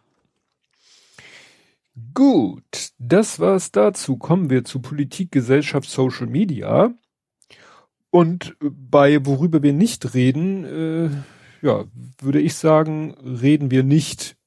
Gut, 2.13 2.91
das 2.97 3.39
war's 3.39 3.71
dazu. 3.71 4.17
Kommen 4.17 4.49
wir 4.49 4.63
zu 4.63 4.79
Politik, 4.79 5.32
Gesellschaft, 5.32 5.89
Social 5.89 6.27
Media. 6.27 6.93
Und 8.10 8.55
bei 8.62 9.25
worüber 9.25 9.62
wir 9.62 9.73
nicht 9.73 10.13
reden, 10.13 10.63
äh, 10.63 11.10
ja, 11.62 11.86
würde 12.21 12.39
ich 12.39 12.55
sagen, 12.55 13.13
reden 13.21 13.69
wir 13.69 13.84
nicht 13.84 14.38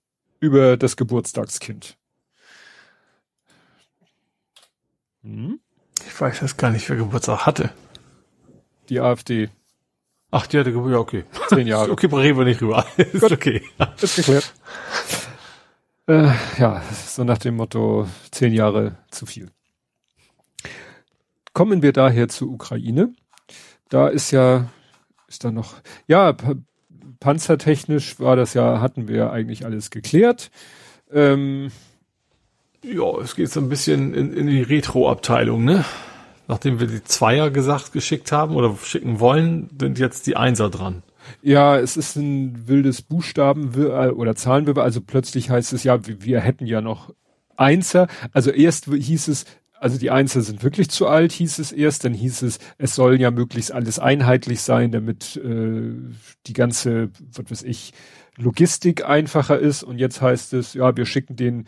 über 0.43 0.77
das 0.77 0.97
Geburtstagskind. 0.97 1.97
Hm? 5.23 5.61
Ich 6.05 6.21
weiß 6.21 6.41
jetzt 6.41 6.59
gar 6.59 6.73
nicht, 6.73 6.89
wer 6.89 6.97
Geburtstag 6.97 7.47
hatte. 7.47 7.73
Die 8.89 8.99
AfD. 8.99 9.51
Ach, 10.33 10.49
die 10.49 10.59
hatte 10.59 10.73
Geburtstag, 10.73 10.95
ja, 10.95 10.99
okay. 10.99 11.25
Zehn 11.49 11.67
Jahre. 11.69 11.91
okay, 11.93 12.07
reden 12.07 12.39
wir 12.39 12.45
nicht 12.45 12.61
rüber. 12.61 12.85
ist 12.97 13.21
Gut. 13.21 13.31
okay. 13.31 13.63
Ist 14.01 14.17
geklärt. 14.17 14.53
Äh, 16.09 16.33
ja, 16.59 16.83
so 17.07 17.23
nach 17.23 17.39
dem 17.39 17.55
Motto, 17.55 18.09
zehn 18.33 18.53
Jahre 18.53 18.99
zu 19.13 19.27
viel. 19.27 19.53
Kommen 21.53 21.83
wir 21.83 21.93
daher 21.93 22.29
zur 22.29 22.49
Ukraine. 22.49 23.15
Da 23.91 24.09
ist 24.09 24.33
ja, 24.33 24.69
ist 25.29 25.45
da 25.45 25.53
noch, 25.53 25.75
ja, 26.09 26.35
panzertechnisch 27.23 28.19
war 28.19 28.35
das 28.35 28.53
ja, 28.53 28.81
hatten 28.81 29.07
wir 29.07 29.31
eigentlich 29.31 29.65
alles 29.65 29.91
geklärt. 29.91 30.51
Ähm, 31.13 31.71
ja, 32.83 33.17
es 33.21 33.37
geht 33.37 33.49
so 33.49 33.61
ein 33.61 33.69
bisschen 33.69 34.13
in, 34.13 34.33
in 34.33 34.49
die 34.49 34.63
Retro-Abteilung, 34.63 35.65
ne? 35.65 35.85
Nachdem 36.49 36.81
wir 36.81 36.89
die 36.89 37.05
Zweier 37.05 37.51
gesagt 37.51 37.93
geschickt 37.93 38.33
haben 38.33 38.57
oder 38.57 38.77
schicken 38.83 39.21
wollen, 39.21 39.71
sind 39.81 40.01
jetzt 40.01 40.27
die 40.27 40.37
Einser 40.37 40.69
dran. 40.69 41.05
Ja, 41.41 41.79
es 41.79 41.97
ist 41.97 42.17
ein 42.17 42.67
wildes 42.67 43.03
Buchstaben 43.03 43.73
oder 43.73 44.35
Zahlenwirrwarr. 44.35 44.83
Also 44.83 45.01
plötzlich 45.01 45.49
heißt 45.49 45.73
es 45.73 45.85
ja, 45.85 46.01
wir 46.05 46.41
hätten 46.41 46.67
ja 46.67 46.81
noch 46.81 47.15
Einser. 47.57 48.09
Also 48.33 48.51
erst 48.51 48.87
hieß 48.87 49.29
es, 49.29 49.45
also 49.83 49.99
die 49.99 50.12
Einser 50.12 50.42
sind 50.42 50.62
wirklich 50.62 50.90
zu 50.90 51.09
alt, 51.09 51.33
hieß 51.33 51.59
es 51.59 51.73
erst. 51.73 52.05
Dann 52.05 52.14
hieß 52.14 52.42
es, 52.42 52.61
es 52.79 52.95
soll 52.95 53.21
ja 53.21 53.33
möglichst 53.33 53.73
alles 53.73 53.99
einheitlich 53.99 54.61
sein, 54.62 54.92
damit 54.92 55.37
äh, 55.37 55.95
die 56.47 56.53
ganze, 56.53 57.11
was 57.35 57.51
weiß 57.51 57.62
ich, 57.64 57.92
Logistik 58.37 59.05
einfacher 59.05 59.59
ist. 59.59 59.83
Und 59.83 59.99
jetzt 59.99 60.23
heißt 60.23 60.55
es, 60.55 60.75
ja, 60.75 60.97
wir 60.97 61.05
schicken 61.05 61.35
den 61.35 61.66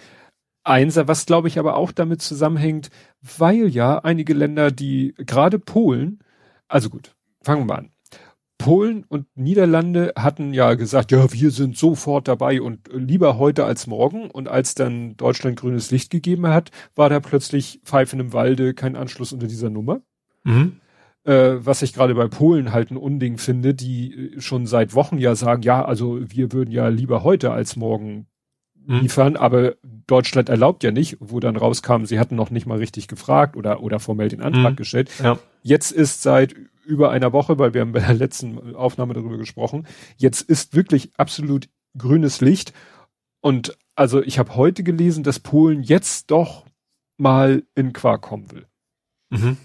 Einser, 0.63 1.09
was 1.09 1.27
glaube 1.27 1.49
ich 1.49 1.59
aber 1.59 1.77
auch 1.77 1.91
damit 1.91 2.23
zusammenhängt, 2.23 2.89
weil 3.21 3.67
ja 3.67 3.99
einige 3.99 4.33
Länder, 4.33 4.71
die 4.71 5.15
gerade 5.19 5.59
Polen, 5.59 6.21
also 6.69 6.91
gut, 6.91 7.17
fangen 7.43 7.63
wir 7.63 7.67
mal 7.67 7.79
an. 7.81 7.94
Polen 8.59 9.05
und 9.09 9.27
Niederlande 9.35 10.13
hatten 10.17 10.55
ja 10.55 10.75
gesagt, 10.75 11.13
ja, 11.13 11.33
wir 11.33 11.51
sind 11.51 11.77
sofort 11.77 12.29
dabei 12.29 12.63
und 12.63 12.89
lieber 12.93 13.39
heute 13.39 13.65
als 13.65 13.87
morgen. 13.87 14.31
Und 14.31 14.49
als 14.49 14.75
dann 14.75 15.17
Deutschland 15.17 15.59
grünes 15.59 15.91
Licht 15.91 16.11
gegeben 16.11 16.47
hat, 16.47 16.71
war 16.95 17.11
da 17.11 17.21
plötzlich 17.21 17.81
Pfeifen 17.85 18.21
im 18.21 18.33
Walde, 18.33 18.75
kein 18.75 18.97
Anschluss 18.97 19.33
unter 19.33 19.47
dieser 19.47 19.71
Nummer. 19.71 20.01
Mhm. 20.45 20.81
Äh, 21.25 21.55
was 21.65 21.83
ich 21.83 21.95
gerade 21.95 22.15
bei 22.15 22.29
Polen 22.29 22.73
halt 22.73 22.91
ein 22.91 22.97
Unding 22.97 23.39
finde, 23.39 23.75
die 23.75 24.33
schon 24.39 24.67
seit 24.67 24.95
Wochen 24.95 25.19
ja 25.19 25.35
sagen, 25.35 25.63
ja, 25.63 25.85
also 25.85 26.21
wir 26.21 26.53
würden 26.53 26.71
ja 26.71 26.89
lieber 26.89 27.25
heute 27.25 27.51
als 27.51 27.77
morgen 27.77 28.27
mhm. 28.87 29.01
liefern, 29.01 29.37
aber 29.37 29.75
Deutschland 30.07 30.49
erlaubt 30.49 30.85
ja 30.85 30.91
nicht, 30.91 31.17
wo 31.21 31.41
dann 31.41 31.57
rauskam, 31.57 32.05
sie 32.05 32.19
hatten 32.19 32.37
noch 32.37 32.51
nicht 32.51 32.67
mal 32.67 32.79
richtig 32.79 33.09
gefragt 33.09 33.57
oder, 33.57 33.83
oder 33.83 34.01
formell 34.01 34.29
den 34.29 34.43
Antrag 34.43 34.73
mhm. 34.73 34.77
gestellt. 34.77 35.11
Ja. 35.23 35.39
Jetzt 35.63 35.93
ist 35.93 36.23
seit 36.23 36.55
über 36.85 37.11
einer 37.11 37.33
Woche, 37.33 37.59
weil 37.59 37.75
wir 37.75 37.81
haben 37.81 37.93
bei 37.93 38.01
der 38.01 38.15
letzten 38.15 38.75
Aufnahme 38.75 39.15
darüber 39.15 39.39
gesprochen. 39.39 39.87
Jetzt 40.17 40.43
ist 40.43 40.75
wirklich 40.75 41.11
absolut 41.17 41.69
grünes 41.97 42.41
Licht. 42.41 42.73
Und 43.41 43.77
also 43.95 44.23
ich 44.23 44.39
habe 44.39 44.57
heute 44.57 44.83
gelesen, 44.83 45.25
dass 45.25 45.41
Polen 45.41 45.83
jetzt 45.83 46.31
doch 46.31 46.65
mal 47.17 47.63
in 47.75 47.93
Quark 47.93 48.23
kommen 48.23 48.51
will. 48.51 48.67
Mhm. 49.31 49.57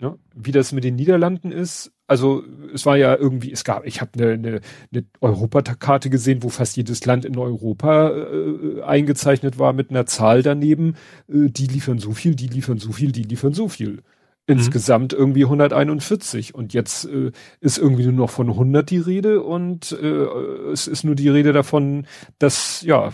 Ja, 0.00 0.16
wie 0.34 0.52
das 0.52 0.72
mit 0.72 0.84
den 0.84 0.96
Niederlanden 0.96 1.52
ist, 1.52 1.92
also 2.06 2.44
es 2.72 2.86
war 2.86 2.96
ja 2.96 3.16
irgendwie, 3.16 3.50
es 3.50 3.64
gab, 3.64 3.86
ich 3.86 4.00
habe 4.00 4.12
eine, 4.14 4.32
eine, 4.32 4.60
eine 4.92 5.04
Europakarte 5.20 6.08
gesehen, 6.10 6.42
wo 6.42 6.50
fast 6.50 6.76
jedes 6.76 7.04
Land 7.04 7.24
in 7.24 7.36
Europa 7.36 8.10
äh, 8.10 8.82
eingezeichnet 8.82 9.58
war 9.58 9.72
mit 9.72 9.90
einer 9.90 10.06
Zahl 10.06 10.42
daneben. 10.42 10.94
Äh, 11.28 11.50
die 11.50 11.66
liefern 11.66 11.98
so 11.98 12.12
viel, 12.12 12.36
die 12.36 12.46
liefern 12.46 12.78
so 12.78 12.92
viel, 12.92 13.10
die 13.10 13.24
liefern 13.24 13.54
so 13.54 13.68
viel. 13.68 14.02
Insgesamt 14.48 15.12
mhm. 15.12 15.18
irgendwie 15.18 15.44
141 15.44 16.54
und 16.54 16.72
jetzt 16.72 17.04
äh, 17.06 17.32
ist 17.60 17.78
irgendwie 17.78 18.04
nur 18.04 18.12
noch 18.12 18.30
von 18.30 18.48
100 18.48 18.88
die 18.88 18.98
Rede 18.98 19.42
und 19.42 19.90
äh, 19.90 20.24
es 20.70 20.86
ist 20.86 21.02
nur 21.02 21.16
die 21.16 21.28
Rede 21.28 21.52
davon, 21.52 22.06
dass 22.38 22.82
ja 22.82 23.12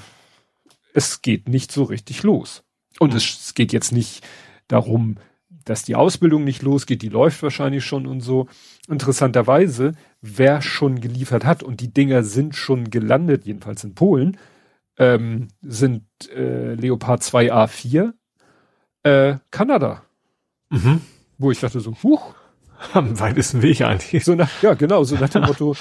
es 0.93 1.23
geht 1.23 1.49
nicht 1.49 1.73
so 1.73 1.85
richtig 1.85 2.23
los 2.23 2.65
und 2.99 3.13
mhm. 3.13 3.17
es, 3.17 3.25
es 3.47 3.55
geht 3.55 3.73
jetzt 3.73 3.93
nicht 3.93 4.23
darum, 4.69 5.17
dass 5.65 5.85
die 5.85 5.97
Ausbildung 5.97 6.45
nicht 6.45 6.63
losgeht, 6.63 7.03
die 7.03 7.09
läuft 7.09 7.43
wahrscheinlich 7.43 7.85
schon 7.85 8.07
und 8.07 8.21
so. 8.21 8.49
Interessanterweise, 8.89 9.93
wer 10.21 10.61
schon 10.61 11.01
geliefert 11.01 11.45
hat 11.45 11.63
und 11.63 11.81
die 11.81 11.93
Dinger 11.93 12.25
sind 12.25 12.57
schon 12.57 12.91
gelandet, 12.91 13.47
jedenfalls 13.47 13.85
in 13.85 13.95
Polen, 13.95 14.37
ähm, 14.99 15.49
sind 15.63 16.05
äh, 16.35 16.75
Leopard 16.75 17.23
2A4 17.23 18.13
äh, 19.05 19.37
Kanada. 19.51 20.03
Mhm. 20.71 21.01
Wo 21.43 21.51
ich 21.51 21.61
dachte 21.61 21.81
so, 21.81 21.95
huch. 22.03 22.35
Am 22.95 23.19
weitesten 23.19 23.63
Weg 23.63 23.81
eigentlich. 23.83 24.25
So 24.25 24.35
nach, 24.35 24.51
ja, 24.63 24.75
genau, 24.75 25.05
so 25.05 25.17
nach 25.17 25.29
dem 25.29 25.43
Motto, 25.43 25.77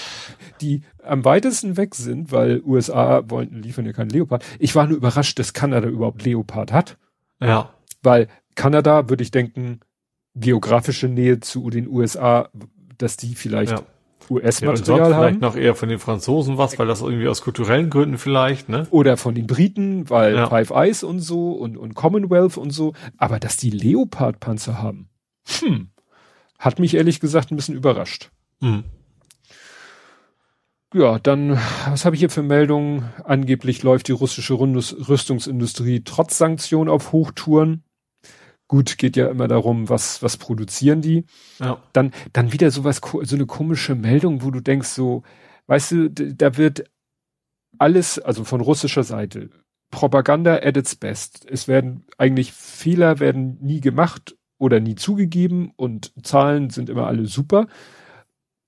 die 0.60 0.82
am 1.04 1.24
weitesten 1.24 1.78
weg 1.78 1.96
sind, 1.96 2.32
weil 2.32 2.62
USA 2.64 3.24
wollten, 3.28 3.62
liefern 3.62 3.86
ja 3.86 3.94
keinen 3.94 4.10
Leopard. 4.10 4.44
Ich 4.60 4.76
war 4.76 4.88
nur 4.88 4.98
überrascht, 4.98 5.40
dass 5.40 5.54
Kanada 5.54 5.88
überhaupt 5.88 6.24
Leopard 6.24 6.72
hat. 6.72 6.98
Ja. 7.40 7.70
Weil 8.04 8.28
Kanada, 8.56 9.10
würde 9.10 9.24
ich 9.24 9.32
denken, 9.32 9.80
geografische 10.36 11.08
Nähe 11.08 11.40
zu 11.40 11.70
den 11.70 11.88
USA, 11.88 12.50
dass 12.98 13.18
die 13.18 13.36
vielleicht 13.36 13.74
ja. 13.74 13.84
US-Material 14.30 14.98
ja, 14.98 15.16
haben. 15.16 15.24
Vielleicht 15.24 15.42
noch 15.42 15.56
eher 15.56 15.76
von 15.76 15.90
den 15.90 16.00
Franzosen 16.00 16.58
was, 16.58 16.78
weil 16.80 16.88
das 16.88 17.02
irgendwie 17.02 17.28
aus 17.28 17.42
kulturellen 17.42 17.90
Gründen 17.90 18.18
vielleicht, 18.18 18.70
ne? 18.70 18.88
Oder 18.92 19.18
von 19.18 19.36
den 19.36 19.48
Briten, 19.48 20.10
weil 20.10 20.36
ja. 20.36 20.48
Five 20.48 20.72
Eyes 20.72 21.04
und 21.04 21.20
so 21.20 21.52
und, 21.52 21.78
und 21.78 21.96
Commonwealth 21.96 22.58
und 22.58 22.72
so. 22.72 22.94
Aber 23.18 23.40
dass 23.40 23.58
die 23.58 23.72
Leopard-Panzer 23.72 24.82
haben, 24.82 25.11
hm. 25.60 25.90
Hat 26.58 26.80
mich 26.80 26.94
ehrlich 26.94 27.20
gesagt 27.20 27.52
ein 27.52 27.56
bisschen 27.56 27.76
überrascht. 27.76 28.30
Mhm. 28.60 28.84
Ja, 30.94 31.20
dann, 31.20 31.58
was 31.88 32.04
habe 32.04 32.16
ich 32.16 32.20
hier 32.20 32.30
für 32.30 32.44
Meldungen? 32.44 33.10
Angeblich 33.24 33.82
läuft 33.82 34.10
die 34.10 34.12
russische 34.12 34.60
Rüstungsindustrie 34.60 36.04
trotz 36.04 36.38
Sanktionen 36.38 36.90
auf 36.90 37.14
Hochtouren. 37.14 37.84
Gut, 38.68 38.98
geht 38.98 39.16
ja 39.16 39.30
immer 39.30 39.48
darum, 39.48 39.90
was, 39.90 40.22
was 40.22 40.38
produzieren 40.38 41.02
die. 41.02 41.26
Ja. 41.60 41.82
Dann, 41.94 42.12
dann 42.34 42.52
wieder 42.52 42.72
sowas, 42.72 43.02
so 43.04 43.36
eine 43.36 43.46
komische 43.46 43.96
Meldung, 43.96 44.44
wo 44.44 44.52
du 44.52 44.60
denkst 44.60 44.90
so, 44.90 45.24
weißt 45.68 45.92
du, 45.92 46.10
da 46.10 46.58
wird 46.58 46.84
alles, 47.78 48.20
also 48.20 48.44
von 48.44 48.62
russischer 48.62 49.04
Seite, 49.04 49.50
Propaganda 49.92 50.56
at 50.56 50.78
its 50.78 50.96
best. 50.96 51.46
Es 51.50 51.68
werden 51.68 52.06
eigentlich 52.18 52.54
Fehler 52.54 53.20
werden 53.20 53.58
nie 53.62 53.82
gemacht 53.82 54.36
oder 54.62 54.80
nie 54.80 54.94
zugegeben 54.94 55.74
und 55.76 56.14
Zahlen 56.24 56.70
sind 56.70 56.88
immer 56.88 57.08
alle 57.08 57.26
super. 57.26 57.66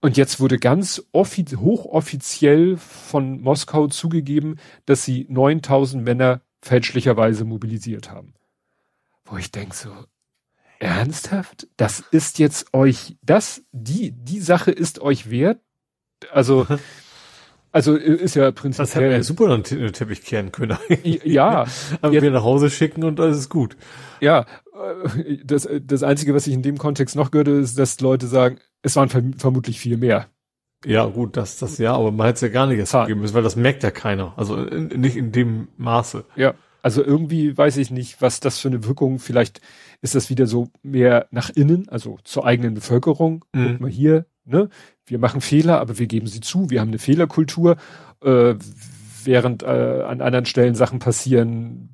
Und 0.01 0.17
jetzt 0.17 0.39
wurde 0.39 0.57
ganz 0.57 1.03
hochoffiziell 1.15 2.77
von 2.77 3.39
Moskau 3.41 3.87
zugegeben, 3.87 4.57
dass 4.87 5.05
sie 5.05 5.27
9000 5.29 6.03
Männer 6.03 6.41
fälschlicherweise 6.61 7.45
mobilisiert 7.45 8.11
haben. 8.11 8.33
Wo 9.23 9.37
ich 9.37 9.51
denke 9.51 9.75
so, 9.75 9.91
ernsthaft? 10.79 11.67
Das 11.77 12.03
ist 12.11 12.39
jetzt 12.39 12.73
euch, 12.73 13.15
das, 13.21 13.63
die, 13.71 14.11
die 14.11 14.39
Sache 14.39 14.71
ist 14.71 14.99
euch 14.99 15.29
wert? 15.29 15.61
Also, 16.31 16.65
Also 17.73 17.95
ist 17.95 18.35
ja 18.35 18.51
prinzipiell. 18.51 18.85
Das 18.85 18.95
hätten 18.95 19.05
wir 19.05 19.17
ja 19.17 19.23
super 19.23 19.51
einen 19.51 19.93
Teppich 19.93 20.23
kehren 20.23 20.51
können. 20.51 20.77
Ja. 21.03 21.65
Aber 22.01 22.13
wir 22.13 22.29
nach 22.29 22.43
Hause 22.43 22.69
schicken 22.69 23.03
und 23.03 23.19
alles 23.19 23.39
ist 23.39 23.49
gut. 23.49 23.75
Ja. 24.21 24.45
Äh, 24.73 25.37
das, 25.43 25.67
das 25.81 26.03
Einzige, 26.03 26.33
was 26.33 26.47
ich 26.47 26.53
in 26.53 26.61
dem 26.61 26.77
Kontext 26.77 27.15
noch 27.15 27.31
gehört, 27.31 27.47
ist, 27.47 27.77
dass 27.77 27.99
Leute 27.99 28.27
sagen, 28.27 28.57
es 28.81 28.95
waren 28.95 29.09
vermutlich 29.37 29.79
viel 29.79 29.97
mehr. 29.97 30.27
Ja, 30.85 31.05
gut, 31.05 31.37
das, 31.37 31.57
das 31.57 31.77
ja, 31.77 31.93
aber 31.95 32.11
man 32.11 32.27
hätte 32.27 32.35
es 32.35 32.41
ja 32.41 32.47
gar 32.49 32.67
nicht 32.67 32.77
erst 32.77 32.93
geben 33.07 33.21
müssen, 33.21 33.33
weil 33.33 33.43
das 33.43 33.55
merkt 33.55 33.83
ja 33.83 33.91
keiner. 33.91 34.33
Also 34.37 34.57
in, 34.57 34.87
nicht 34.99 35.15
in 35.15 35.31
dem 35.31 35.69
Maße. 35.77 36.25
Ja. 36.35 36.55
Also 36.81 37.01
irgendwie 37.01 37.57
weiß 37.57 37.77
ich 37.77 37.91
nicht, 37.91 38.21
was 38.21 38.41
das 38.41 38.59
für 38.59 38.67
eine 38.67 38.83
Wirkung, 38.83 39.19
vielleicht 39.19 39.61
ist 40.01 40.15
das 40.15 40.29
wieder 40.29 40.47
so 40.47 40.67
mehr 40.81 41.27
nach 41.31 41.49
innen, 41.49 41.87
also 41.87 42.17
zur 42.25 42.45
eigenen 42.45 42.73
Bevölkerung. 42.73 43.45
Mhm. 43.53 43.67
Guck 43.67 43.79
mal 43.79 43.89
hier, 43.89 44.25
ne? 44.43 44.67
Wir 45.05 45.19
machen 45.19 45.39
Fehler, 45.39 45.79
aber 45.79 45.97
wir 45.97 46.07
geben 46.07 46.27
sie 46.27 46.41
zu. 46.41 46.69
Wir 46.69 46.81
haben 46.81 46.89
eine 46.89 46.99
Fehlerkultur, 46.99 47.77
äh, 48.21 48.55
während 49.23 49.63
äh, 49.63 50.03
an 50.05 50.19
anderen 50.19 50.45
Stellen 50.45 50.75
Sachen 50.75 50.99
passieren, 50.99 51.92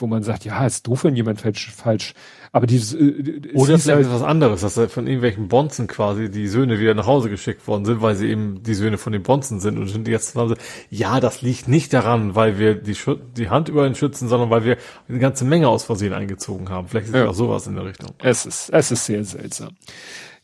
wo 0.00 0.06
man 0.06 0.22
sagt, 0.22 0.44
ja, 0.44 0.66
ist 0.66 0.86
doof, 0.86 1.04
wenn 1.04 1.16
jemand 1.16 1.40
falsch, 1.40 1.70
falsch. 1.70 2.14
Aber 2.52 2.66
dieses, 2.66 2.94
äh, 2.94 3.40
oder 3.54 3.74
es 3.74 3.86
ist 3.86 3.92
halt 3.92 4.10
was 4.10 4.22
anderes, 4.22 4.60
dass 4.60 4.74
von 4.92 5.06
irgendwelchen 5.06 5.48
Bonzen 5.48 5.86
quasi 5.86 6.30
die 6.30 6.48
Söhne 6.48 6.78
wieder 6.78 6.94
nach 6.94 7.06
Hause 7.06 7.30
geschickt 7.30 7.66
worden 7.66 7.84
sind, 7.84 8.00
weil 8.00 8.14
sie 8.14 8.28
eben 8.28 8.62
die 8.62 8.74
Söhne 8.74 8.98
von 8.98 9.12
den 9.12 9.22
Bonzen 9.22 9.60
sind 9.60 9.78
und 9.78 9.88
sind 9.88 10.08
jetzt 10.08 10.34
haben 10.34 10.48
sie, 10.48 10.56
ja, 10.90 11.20
das 11.20 11.42
liegt 11.42 11.68
nicht 11.68 11.92
daran, 11.92 12.34
weil 12.34 12.58
wir 12.58 12.74
die, 12.74 12.96
die 13.36 13.50
Hand 13.50 13.68
über 13.68 13.86
ihn 13.86 13.94
schützen, 13.94 14.28
sondern 14.28 14.50
weil 14.50 14.64
wir 14.64 14.76
eine 15.08 15.18
ganze 15.18 15.44
Menge 15.44 15.68
aus 15.68 15.84
Versehen 15.84 16.12
eingezogen 16.12 16.68
haben. 16.70 16.88
Vielleicht 16.88 17.08
ist 17.08 17.14
ja 17.14 17.28
auch 17.28 17.34
sowas 17.34 17.66
in 17.66 17.74
der 17.74 17.84
Richtung. 17.84 18.10
Es 18.18 18.46
ist, 18.46 18.70
es 18.70 18.90
ist 18.90 19.04
sehr 19.06 19.24
seltsam. 19.24 19.76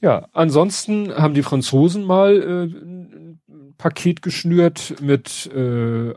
Ja, 0.01 0.29
ansonsten 0.33 1.15
haben 1.15 1.35
die 1.35 1.43
Franzosen 1.43 2.05
mal 2.05 2.37
äh, 2.37 2.65
ein 2.65 3.75
Paket 3.79 4.23
geschnürt 4.23 4.97
mit, 5.01 5.47
äh, 5.47 6.15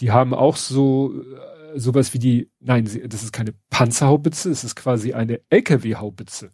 die 0.00 0.10
haben 0.10 0.34
auch 0.34 0.56
so 0.56 1.12
äh, 1.12 1.49
sowas 1.74 2.14
wie 2.14 2.18
die, 2.18 2.50
nein, 2.60 2.84
das 2.84 3.22
ist 3.22 3.32
keine 3.32 3.54
Panzerhaubitze, 3.70 4.50
es 4.50 4.64
ist 4.64 4.76
quasi 4.76 5.12
eine 5.12 5.40
LKW-Haubitze. 5.50 6.52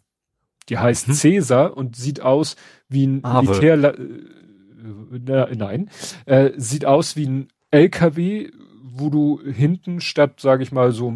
Die 0.69 0.77
heißt 0.77 1.07
mhm. 1.07 1.13
Caesar 1.13 1.77
und 1.77 1.95
sieht 1.95 2.21
aus 2.21 2.55
wie 2.89 3.07
ein. 3.07 3.21
Militär, 3.21 3.95
äh, 3.95 5.55
nein, 5.55 5.89
äh, 6.25 6.51
sieht 6.57 6.85
aus 6.85 7.15
wie 7.15 7.27
ein 7.27 7.47
LKW, 7.71 8.49
wo 8.83 9.09
du 9.09 9.41
hinten 9.43 10.01
statt, 10.01 10.39
sage 10.39 10.63
ich 10.63 10.71
mal, 10.71 10.91
so, 10.91 11.13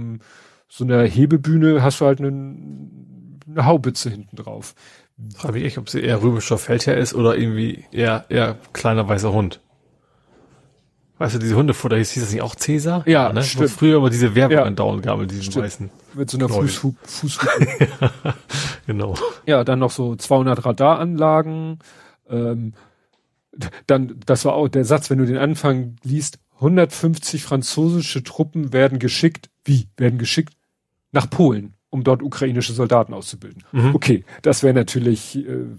so 0.68 0.84
einer 0.84 1.04
Hebebühne 1.04 1.82
hast 1.82 2.02
du 2.02 2.06
halt 2.06 2.20
eine, 2.20 2.28
eine 3.48 3.66
Haubitze 3.66 4.10
hinten 4.10 4.36
drauf. 4.36 4.76
Frage 5.36 5.60
ich, 5.60 5.78
ob 5.78 5.90
sie 5.90 6.02
eher 6.02 6.22
römischer 6.22 6.58
Feldherr 6.58 6.98
ist 6.98 7.14
oder 7.14 7.38
irgendwie 7.38 7.86
eher, 7.92 8.26
eher 8.30 8.58
kleiner 8.74 9.08
weißer 9.08 9.32
Hund. 9.32 9.62
Weißt 11.22 11.36
du, 11.36 11.40
diese 11.40 11.56
Hundefutter, 11.56 11.98
hieß, 11.98 12.10
hieß 12.14 12.24
das 12.24 12.32
nicht 12.34 12.42
auch 12.42 12.56
Cäsar? 12.56 13.08
Ja, 13.08 13.32
ne? 13.32 13.44
stimmt. 13.44 13.66
Wo 13.66 13.68
früher 13.68 13.98
immer 13.98 14.10
diese 14.10 14.34
Werbung 14.34 14.58
ja. 14.58 14.64
andauernd 14.64 15.04
gab 15.04 15.20
mit 15.20 15.30
diesen 15.30 15.44
stimmt. 15.44 15.66
weißen. 15.66 15.90
Mit 16.16 16.32
so 16.32 16.40
einer 16.40 16.50
Fußhupe. 16.50 16.98
genau. 18.88 19.14
Ja, 19.46 19.64
dann 19.64 19.78
noch 19.78 19.92
so 19.92 20.16
200 20.16 20.66
Radaranlagen. 20.66 21.78
Ähm, 22.28 22.74
dann, 23.86 24.20
das 24.26 24.46
war 24.46 24.56
auch 24.56 24.68
der 24.68 24.84
Satz, 24.84 25.12
wenn 25.12 25.20
du 25.20 25.28
den 25.28 25.38
Anfang 25.38 25.98
liest, 26.02 26.40
150 26.56 27.44
französische 27.44 28.24
Truppen 28.24 28.74
werden 28.74 28.98
geschickt. 28.98 29.52
Wie? 29.64 29.90
Werden 29.98 30.18
geschickt? 30.18 30.56
Nach 31.12 31.30
Polen 31.30 31.76
um 31.92 32.04
dort 32.04 32.24
ukrainische 32.24 32.74
Soldaten 32.74 33.14
auszubilden. 33.14 33.64
Mhm. 33.74 33.94
Okay, 33.94 34.24
das 34.42 34.64
wäre 34.64 34.74
natürlich. 34.74 35.36
Äh, 35.36 35.42
ne? 35.42 35.76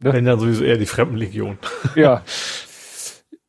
Wenn 0.00 0.24
dann 0.26 0.38
sowieso 0.38 0.62
eher 0.62 0.76
die 0.76 0.86
Fremdenlegion. 0.86 1.58
ja. 1.96 2.22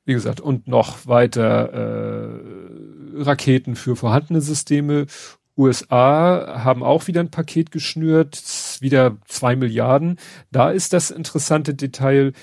Wie 0.10 0.14
gesagt, 0.16 0.42
und 0.42 0.68
noch 0.68 1.06
weiter 1.06 1.72
äh, 1.72 3.22
Raketen 3.22 3.76
für 3.76 3.96
vorhandene 3.96 4.42
Systeme. 4.42 5.06
USA 5.56 6.64
haben 6.64 6.82
auch 6.82 7.06
wieder 7.06 7.20
ein 7.20 7.30
Paket 7.30 7.70
geschnürt, 7.70 8.42
wieder 8.80 9.20
zwei 9.28 9.56
Milliarden. 9.56 10.18
Da 10.52 10.72
ist 10.72 10.94
das 10.94 11.12
interessante 11.12 11.76
Detail, 11.76 12.34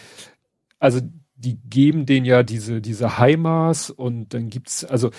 also 0.78 1.00
die 1.34 1.58
geben 1.68 2.06
denen 2.06 2.24
ja 2.24 2.44
diese, 2.44 2.80
diese 2.80 3.18
HIMARS 3.18 3.90
und 3.90 4.32
dann 4.32 4.48
gibt's, 4.48 4.84
also 4.84 5.10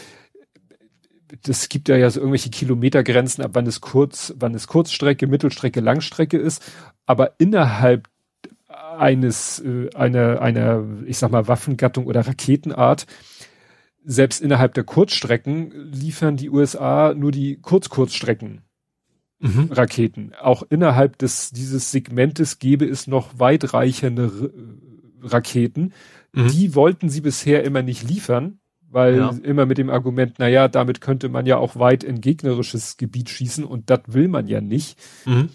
das 1.43 1.67
gibt 1.67 1.89
ja 1.89 1.97
ja 1.97 2.09
so 2.09 2.21
irgendwelche 2.21 2.49
Kilometergrenzen, 2.49 3.43
ab 3.43 3.51
wann 3.55 3.67
es 3.67 3.81
kurz, 3.81 4.33
wann 4.37 4.55
es 4.55 4.67
Kurzstrecke, 4.67 5.27
Mittelstrecke, 5.27 5.81
Langstrecke 5.81 6.37
ist. 6.37 6.63
Aber 7.05 7.33
innerhalb 7.39 8.07
eines, 8.97 9.59
äh, 9.59 9.89
einer, 9.95 10.41
einer, 10.41 10.83
ich 11.05 11.17
sag 11.17 11.31
mal, 11.31 11.47
Waffengattung 11.47 12.05
oder 12.05 12.27
Raketenart, 12.27 13.05
selbst 14.03 14.41
innerhalb 14.41 14.73
der 14.73 14.85
Kurzstrecken 14.85 15.91
liefern 15.91 16.37
die 16.37 16.49
USA 16.49 17.13
nur 17.13 17.31
die 17.31 17.57
Kurz-Kurzstrecken. 17.61 18.61
Mhm. 19.39 19.69
Raketen. 19.71 20.31
Auch 20.41 20.63
innerhalb 20.69 21.17
des, 21.19 21.51
dieses 21.51 21.91
Segmentes 21.91 22.57
gäbe 22.57 22.85
es 22.85 23.05
noch 23.05 23.37
weitreichende 23.37 24.51
Raketen. 25.21 25.93
Mhm. 26.33 26.47
Die 26.47 26.73
wollten 26.73 27.09
sie 27.09 27.21
bisher 27.21 27.63
immer 27.63 27.83
nicht 27.83 28.07
liefern, 28.07 28.59
weil 28.89 29.17
ja. 29.17 29.35
immer 29.43 29.65
mit 29.65 29.77
dem 29.77 29.89
Argument, 29.89 30.35
na 30.39 30.47
ja, 30.47 30.67
damit 30.67 31.01
könnte 31.01 31.29
man 31.29 31.45
ja 31.45 31.57
auch 31.57 31.77
weit 31.77 32.03
in 32.03 32.21
gegnerisches 32.21 32.97
Gebiet 32.97 33.29
schießen 33.29 33.63
und 33.63 33.89
das 33.89 34.01
will 34.07 34.27
man 34.27 34.47
ja 34.47 34.61
nicht. 34.61 34.97
Mhm. 35.25 35.49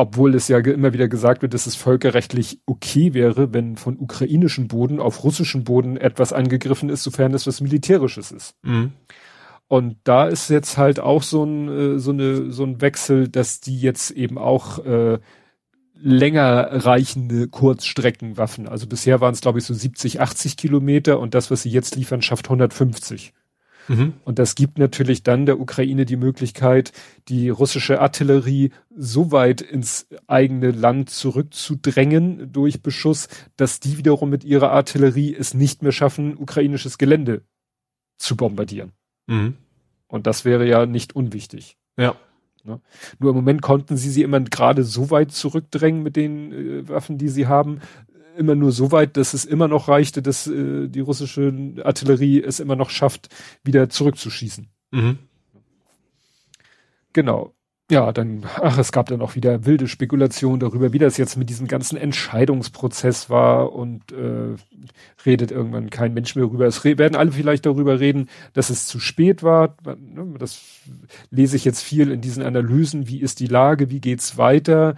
Obwohl 0.00 0.36
es 0.36 0.46
ja 0.46 0.58
immer 0.58 0.92
wieder 0.92 1.08
gesagt 1.08 1.42
wird, 1.42 1.54
dass 1.54 1.66
es 1.66 1.74
völkerrechtlich 1.74 2.60
okay 2.66 3.14
wäre, 3.14 3.52
wenn 3.52 3.76
von 3.76 3.98
ukrainischem 3.98 4.68
Boden 4.68 5.00
auf 5.00 5.24
russischem 5.24 5.64
Boden 5.64 5.96
etwas 5.96 6.32
angegriffen 6.32 6.88
ist, 6.88 7.02
sofern 7.02 7.34
es 7.34 7.48
was 7.48 7.60
Militärisches 7.60 8.30
ist. 8.30 8.54
Mhm. 8.62 8.92
Und 9.66 9.96
da 10.04 10.28
ist 10.28 10.50
jetzt 10.50 10.78
halt 10.78 11.00
auch 11.00 11.24
so 11.24 11.42
ein, 11.42 11.68
äh, 11.68 11.98
so 11.98 12.12
eine, 12.12 12.52
so 12.52 12.62
ein 12.62 12.80
Wechsel, 12.80 13.26
dass 13.26 13.60
die 13.60 13.76
jetzt 13.80 14.12
eben 14.12 14.38
auch 14.38 14.78
äh, 14.84 15.18
länger 16.00 16.68
reichende 16.70 17.48
Kurzstreckenwaffen. 17.48 18.68
Also 18.68 18.86
bisher 18.86 19.20
waren 19.20 19.34
es, 19.34 19.40
glaube 19.40 19.58
ich, 19.58 19.64
so 19.64 19.74
70, 19.74 20.20
80 20.20 20.56
Kilometer 20.56 21.18
und 21.18 21.34
das, 21.34 21.50
was 21.50 21.62
sie 21.62 21.70
jetzt 21.70 21.96
liefern, 21.96 22.22
schafft 22.22 22.46
150. 22.46 23.32
Mhm. 23.88 24.14
Und 24.24 24.38
das 24.38 24.54
gibt 24.54 24.78
natürlich 24.78 25.22
dann 25.22 25.46
der 25.46 25.58
Ukraine 25.58 26.04
die 26.04 26.16
Möglichkeit, 26.16 26.92
die 27.28 27.48
russische 27.48 28.00
Artillerie 28.00 28.70
so 28.94 29.32
weit 29.32 29.60
ins 29.60 30.06
eigene 30.26 30.70
Land 30.70 31.10
zurückzudrängen 31.10 32.52
durch 32.52 32.82
Beschuss, 32.82 33.28
dass 33.56 33.80
die 33.80 33.98
wiederum 33.98 34.30
mit 34.30 34.44
ihrer 34.44 34.70
Artillerie 34.70 35.34
es 35.34 35.54
nicht 35.54 35.82
mehr 35.82 35.92
schaffen, 35.92 36.36
ukrainisches 36.36 36.98
Gelände 36.98 37.42
zu 38.18 38.36
bombardieren. 38.36 38.92
Mhm. 39.26 39.56
Und 40.06 40.26
das 40.26 40.44
wäre 40.44 40.66
ja 40.66 40.86
nicht 40.86 41.16
unwichtig. 41.16 41.76
Ja. 41.96 42.14
Ne? 42.64 42.80
Nur 43.18 43.30
im 43.30 43.36
Moment 43.36 43.62
konnten 43.62 43.96
sie 43.96 44.10
sie 44.10 44.22
immer 44.22 44.40
gerade 44.40 44.84
so 44.84 45.10
weit 45.10 45.32
zurückdrängen 45.32 46.02
mit 46.02 46.16
den 46.16 46.52
äh, 46.52 46.88
Waffen, 46.88 47.18
die 47.18 47.28
sie 47.28 47.46
haben, 47.46 47.80
immer 48.38 48.54
nur 48.54 48.72
so 48.72 48.92
weit, 48.92 49.16
dass 49.16 49.34
es 49.34 49.44
immer 49.44 49.68
noch 49.68 49.88
reichte, 49.88 50.22
dass 50.22 50.46
äh, 50.46 50.88
die 50.88 51.00
russische 51.00 51.74
Artillerie 51.84 52.42
es 52.42 52.60
immer 52.60 52.76
noch 52.76 52.90
schafft, 52.90 53.28
wieder 53.64 53.88
zurückzuschießen. 53.90 54.68
Mhm. 54.92 55.18
Genau 57.12 57.52
ja, 57.90 58.12
dann, 58.12 58.44
ach, 58.60 58.76
es 58.76 58.92
gab 58.92 59.06
dann 59.06 59.22
auch 59.22 59.34
wieder 59.34 59.64
wilde 59.64 59.88
Spekulationen 59.88 60.60
darüber, 60.60 60.92
wie 60.92 60.98
das 60.98 61.16
jetzt 61.16 61.36
mit 61.38 61.48
diesem 61.48 61.68
ganzen 61.68 61.96
Entscheidungsprozess 61.96 63.30
war 63.30 63.72
und 63.72 64.12
äh, 64.12 64.56
redet 65.24 65.50
irgendwann 65.50 65.88
kein 65.88 66.12
Mensch 66.12 66.36
mehr 66.36 66.44
darüber. 66.44 66.66
Es 66.66 66.84
werden 66.84 67.16
alle 67.16 67.32
vielleicht 67.32 67.64
darüber 67.64 67.98
reden, 67.98 68.28
dass 68.52 68.68
es 68.68 68.86
zu 68.86 69.00
spät 69.00 69.42
war. 69.42 69.74
Ne, 69.86 70.34
das 70.38 70.60
lese 71.30 71.56
ich 71.56 71.64
jetzt 71.64 71.80
viel 71.80 72.10
in 72.10 72.20
diesen 72.20 72.42
Analysen. 72.42 73.08
Wie 73.08 73.20
ist 73.22 73.40
die 73.40 73.46
Lage? 73.46 73.88
Wie 73.88 74.00
geht's 74.00 74.36
weiter? 74.36 74.94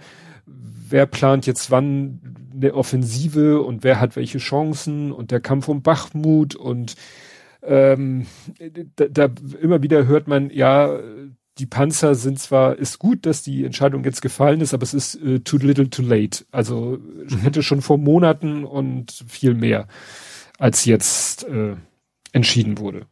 Wer 0.91 1.05
plant 1.05 1.45
jetzt 1.47 1.71
wann 1.71 2.19
eine 2.53 2.73
Offensive 2.73 3.61
und 3.61 3.83
wer 3.83 3.99
hat 3.99 4.15
welche 4.15 4.37
Chancen 4.37 5.11
und 5.11 5.31
der 5.31 5.39
Kampf 5.39 5.67
um 5.67 5.81
Bachmut 5.81 6.55
und 6.55 6.95
ähm, 7.63 8.27
da, 8.95 9.07
da 9.07 9.29
immer 9.61 9.81
wieder 9.83 10.05
hört 10.05 10.27
man, 10.27 10.49
ja, 10.49 10.99
die 11.57 11.65
Panzer 11.65 12.15
sind 12.15 12.39
zwar, 12.39 12.77
ist 12.77 12.99
gut, 12.99 13.25
dass 13.25 13.43
die 13.43 13.65
Entscheidung 13.65 14.03
jetzt 14.03 14.21
gefallen 14.21 14.61
ist, 14.61 14.73
aber 14.73 14.83
es 14.83 14.93
ist 14.93 15.15
äh, 15.15 15.39
too 15.41 15.57
little 15.57 15.89
too 15.89 16.01
late. 16.01 16.45
Also 16.51 16.97
mhm. 16.99 17.37
hätte 17.39 17.61
schon 17.61 17.81
vor 17.81 17.97
Monaten 17.97 18.63
und 18.63 19.23
viel 19.27 19.53
mehr 19.53 19.87
als 20.57 20.85
jetzt 20.85 21.43
äh, 21.43 21.75
entschieden 22.31 22.77
wurde. 22.77 23.05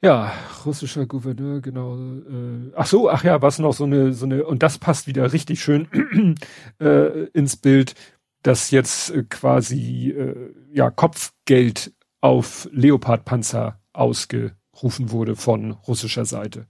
Ja, 0.00 0.32
russischer 0.64 1.06
Gouverneur, 1.06 1.60
genau. 1.60 1.96
Äh, 1.96 2.72
ach 2.76 2.86
so, 2.86 3.10
ach 3.10 3.24
ja, 3.24 3.42
was 3.42 3.58
noch 3.58 3.72
so 3.72 3.84
eine, 3.84 4.12
so 4.12 4.26
eine, 4.26 4.44
und 4.44 4.62
das 4.62 4.78
passt 4.78 5.08
wieder 5.08 5.32
richtig 5.32 5.60
schön 5.60 5.88
äh, 6.80 7.24
ins 7.32 7.56
Bild, 7.56 7.94
dass 8.42 8.70
jetzt 8.70 9.10
äh, 9.10 9.24
quasi 9.28 10.10
äh, 10.10 10.54
ja 10.72 10.90
Kopfgeld 10.90 11.92
auf 12.20 12.68
Leopardpanzer 12.72 13.80
ausge 13.92 14.52
rufen 14.82 15.10
wurde 15.10 15.34
von 15.34 15.72
russischer 15.72 16.24
Seite. 16.24 16.66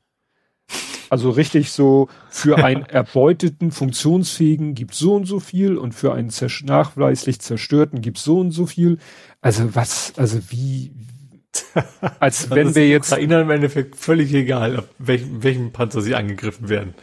Also 1.11 1.31
richtig 1.31 1.71
so, 1.73 2.09
für 2.31 2.57
einen 2.65 2.85
erbeuteten, 2.85 3.73
funktionsfähigen 3.73 4.75
gibt 4.75 4.95
so 4.95 5.15
und 5.15 5.27
so 5.27 5.39
viel 5.39 5.77
und 5.77 5.93
für 5.95 6.15
einen 6.15 6.33
nachweislich 6.65 7.41
zerstörten 7.41 8.01
gibt 8.01 8.19
so 8.19 8.41
und 8.41 8.53
so 8.53 8.65
viel. 8.65 8.99
Also 9.43 9.75
was, 9.75 10.15
also 10.17 10.39
wie, 10.51 10.93
als 12.21 12.51
wenn 12.51 12.75
wir 12.75 12.89
jetzt. 12.89 13.13
Ukrainer 13.13 13.41
im 13.41 13.51
Endeffekt 13.51 13.97
völlig 13.97 14.33
egal, 14.35 14.79
auf 14.79 14.85
welchem, 14.99 15.43
welchem 15.43 15.73
Panzer 15.73 16.01
sie 16.01 16.15
angegriffen 16.15 16.69
werden. 16.69 16.95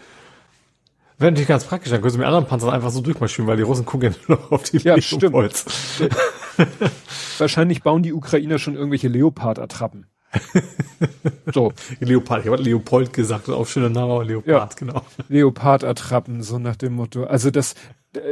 Wäre 1.17 1.31
natürlich 1.31 1.47
ganz 1.47 1.63
praktisch, 1.63 1.91
dann 1.91 2.01
können 2.01 2.11
sie 2.11 2.17
mit 2.17 2.27
anderen 2.27 2.45
Panzern 2.45 2.71
einfach 2.71 2.89
so 2.89 2.99
durchmarschieren, 2.99 3.47
weil 3.47 3.55
die 3.55 3.63
Russen 3.63 3.85
gucken 3.85 4.11
ja 4.11 4.17
nur 4.27 4.37
noch 4.37 4.51
auf 4.51 4.63
die 4.63 4.77
ja, 4.79 5.01
stimmt. 5.01 5.33
Wahrscheinlich 7.37 7.83
bauen 7.83 8.03
die 8.03 8.11
Ukrainer 8.11 8.59
schon 8.59 8.75
irgendwelche 8.75 9.07
Leopard-Attrappen. 9.07 10.07
so. 11.53 11.71
Leopard, 12.01 12.43
ich 12.43 12.51
habe 12.51 12.61
Leopold 12.61 13.13
gesagt, 13.13 13.49
auch 13.49 13.65
schöner 13.65 13.89
Name, 13.89 14.11
aber 14.11 14.25
Leopard, 14.25 14.73
ja. 14.73 14.77
genau. 14.77 15.05
Leopard-Attrappen, 15.29 16.43
so 16.43 16.59
nach 16.59 16.75
dem 16.75 16.93
Motto. 16.93 17.23
Also 17.23 17.49
das, 17.49 17.75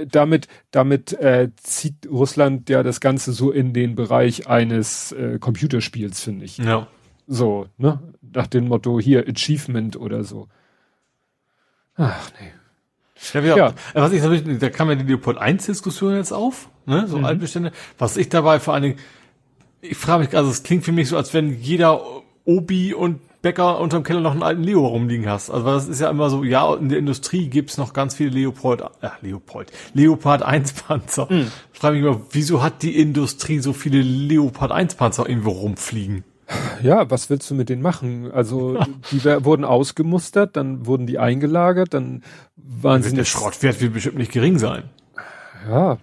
damit, 0.08 0.48
damit 0.72 1.14
äh, 1.14 1.50
zieht 1.56 2.08
Russland 2.10 2.70
ja 2.70 2.84
das 2.84 3.00
Ganze 3.00 3.32
so 3.34 3.52
in 3.52 3.74
den 3.74 3.96
Bereich 3.96 4.48
eines 4.48 5.12
äh, 5.12 5.40
Computerspiels, 5.40 6.22
finde 6.22 6.46
ich. 6.46 6.58
Ja. 6.58 6.88
So, 7.28 7.68
ne? 7.78 8.00
Nach 8.22 8.48
dem 8.48 8.68
Motto 8.68 9.00
hier 9.00 9.28
Achievement 9.28 9.96
oder 9.96 10.24
so. 10.24 10.48
Ach 11.96 12.32
nee. 12.40 12.52
Ja, 13.34 13.42
ja. 13.42 13.56
ja. 13.56 13.74
Was 13.94 14.12
ich 14.12 14.60
da 14.60 14.70
kam 14.70 14.90
ja 14.90 14.96
die 14.96 15.06
Leopold 15.06 15.38
1 15.38 15.66
Diskussion 15.66 16.16
jetzt 16.16 16.34
auf, 16.34 16.70
ne? 16.86 17.08
So 17.08 17.18
mhm. 17.18 17.26
Altbestände. 17.26 17.72
Was 17.98 18.18
ich 18.18 18.30
dabei 18.30 18.60
vor 18.60 18.74
allen 18.74 18.84
Dingen, 18.84 19.00
ich 19.82 19.98
frage 19.98 20.26
mich, 20.26 20.36
also 20.36 20.50
es 20.50 20.64
klingt 20.64 20.84
für 20.84 20.92
mich 20.92 21.10
so, 21.10 21.18
als 21.18 21.34
wenn 21.34 21.62
jeder 21.62 22.02
Obi 22.46 22.94
und 22.94 23.22
Bäcker 23.44 23.80
unterm 23.80 24.04
Keller 24.04 24.22
noch 24.22 24.32
einen 24.32 24.42
alten 24.42 24.64
Leo 24.64 24.88
rumliegen 24.88 25.30
hast. 25.30 25.52
Also 25.52 25.66
das 25.66 25.88
ist 25.88 26.00
ja 26.00 26.10
immer 26.10 26.30
so, 26.30 26.44
ja, 26.44 26.74
in 26.76 26.88
der 26.88 26.98
Industrie 26.98 27.50
gibt's 27.50 27.78
noch 27.78 27.92
ganz 27.94 28.16
viele 28.16 28.30
Leopold, 28.30 28.82
äh, 29.02 29.10
Leopold, 29.22 29.72
Leopard 29.94 30.42
1 30.42 30.74
Panzer. 30.74 31.28
Mhm. 31.30 31.52
Ich 31.74 31.80
frage 31.80 31.98
mich 31.98 32.06
immer, 32.06 32.22
wieso 32.32 32.64
hat 32.64 32.82
die 32.82 32.98
Industrie 32.98 33.60
so 33.60 33.74
viele 33.74 34.02
Leopard 34.02 34.72
1 34.72 34.96
Panzer 34.96 35.28
irgendwo 35.28 35.52
rumfliegen? 35.52 36.24
Ja, 36.82 37.12
was 37.12 37.30
willst 37.30 37.52
du 37.52 37.56
mit 37.56 37.68
denen 37.68 37.82
machen? 37.82 38.32
Also 38.32 38.80
die 39.12 39.24
wurden 39.24 39.66
ausgemustert, 39.66 40.56
dann 40.56 40.86
wurden 40.86 41.06
die 41.06 41.20
eingelagert, 41.20 41.94
dann 41.94 42.24
waren 42.56 43.04
sie. 43.04 43.14
Der 43.14 43.26
Schrottwert 43.26 43.82
wird 43.82 43.94
bestimmt 43.94 44.18
nicht 44.18 44.32
gering 44.32 44.58
sein. 44.58 44.84
Ja, 45.70 45.98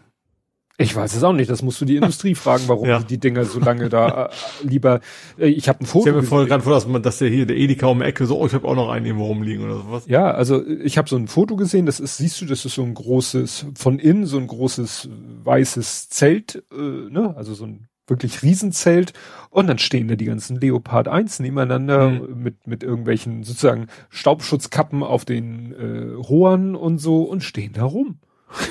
ich 0.81 0.95
weiß 0.97 1.15
es 1.15 1.23
auch 1.23 1.33
nicht. 1.33 1.51
Das 1.51 1.63
musst 1.63 1.81
du 1.81 1.85
die 1.85 1.97
Industrie 1.99 2.35
fragen, 2.35 2.65
warum 2.67 2.89
ja. 2.89 2.99
die, 2.99 3.07
die 3.07 3.19
Dinger 3.19 3.45
so 3.45 3.61
lange 3.61 3.89
da 3.89 4.27
äh, 4.27 4.67
lieber. 4.67 5.01
Äh, 5.39 5.49
ich 5.49 5.69
habe 5.69 5.81
ein 5.81 5.87
Foto. 5.87 6.07
Ich 6.07 6.13
habe 6.13 6.23
mir 6.23 6.27
vorher 6.27 6.49
gerade 6.49 6.63
vor, 6.63 6.73
dass 6.73 6.87
man, 6.87 7.03
dass 7.03 7.19
der 7.19 7.29
hier 7.29 7.47
der 7.47 7.57
Edeka 7.57 7.87
um 7.87 8.01
die 8.01 8.05
Ecke 8.05 8.27
so, 8.27 8.39
oh, 8.39 8.47
ich 8.47 8.55
habe 8.55 8.67
auch 8.67 8.75
noch 8.75 8.89
einen 8.89 9.07
irgendwo 9.07 9.27
rumliegen 9.27 9.65
oder 9.65 9.77
sowas. 9.77 10.05
Ja, 10.07 10.31
also 10.31 10.67
ich 10.67 10.99
habe 10.99 11.09
so 11.09 11.17
ein 11.17 11.29
Foto 11.29 11.57
gesehen. 11.57 11.87
Das 11.87 12.01
ist, 12.01 12.17
siehst 12.17 12.41
du, 12.41 12.47
das 12.47 12.65
ist 12.65 12.75
so 12.75 12.83
ein 12.83 12.95
großes 12.95 13.67
von 13.77 13.99
innen 13.99 14.27
so 14.27 14.39
ein 14.39 14.47
großes 14.47 15.09
weißes 15.45 16.09
Zelt, 16.09 16.63
äh, 16.73 17.11
ne? 17.11 17.35
Also 17.37 17.55
so 17.55 17.65
ein 17.65 17.89
wirklich 18.11 18.43
Riesenzelt 18.43 19.13
und 19.51 19.69
dann 19.69 19.79
stehen 19.79 20.09
da 20.09 20.17
die 20.17 20.27
ganzen 20.27 20.61
Leopard 20.61 21.09
1 21.09 21.39
nebeneinander 21.39 22.11
mhm. 22.11 22.43
mit, 22.43 22.67
mit 22.67 22.83
irgendwelchen 22.83 23.45
sozusagen 23.45 23.87
Staubschutzkappen 24.11 25.03
auf 25.03 25.25
den 25.25 25.73
äh, 25.73 26.15
Rohren 26.15 26.75
und 26.75 26.99
so 26.99 27.23
und 27.23 27.43
stehen 27.43 27.73
da 27.73 27.85
rum. 27.85 28.19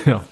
Ja. 0.04 0.24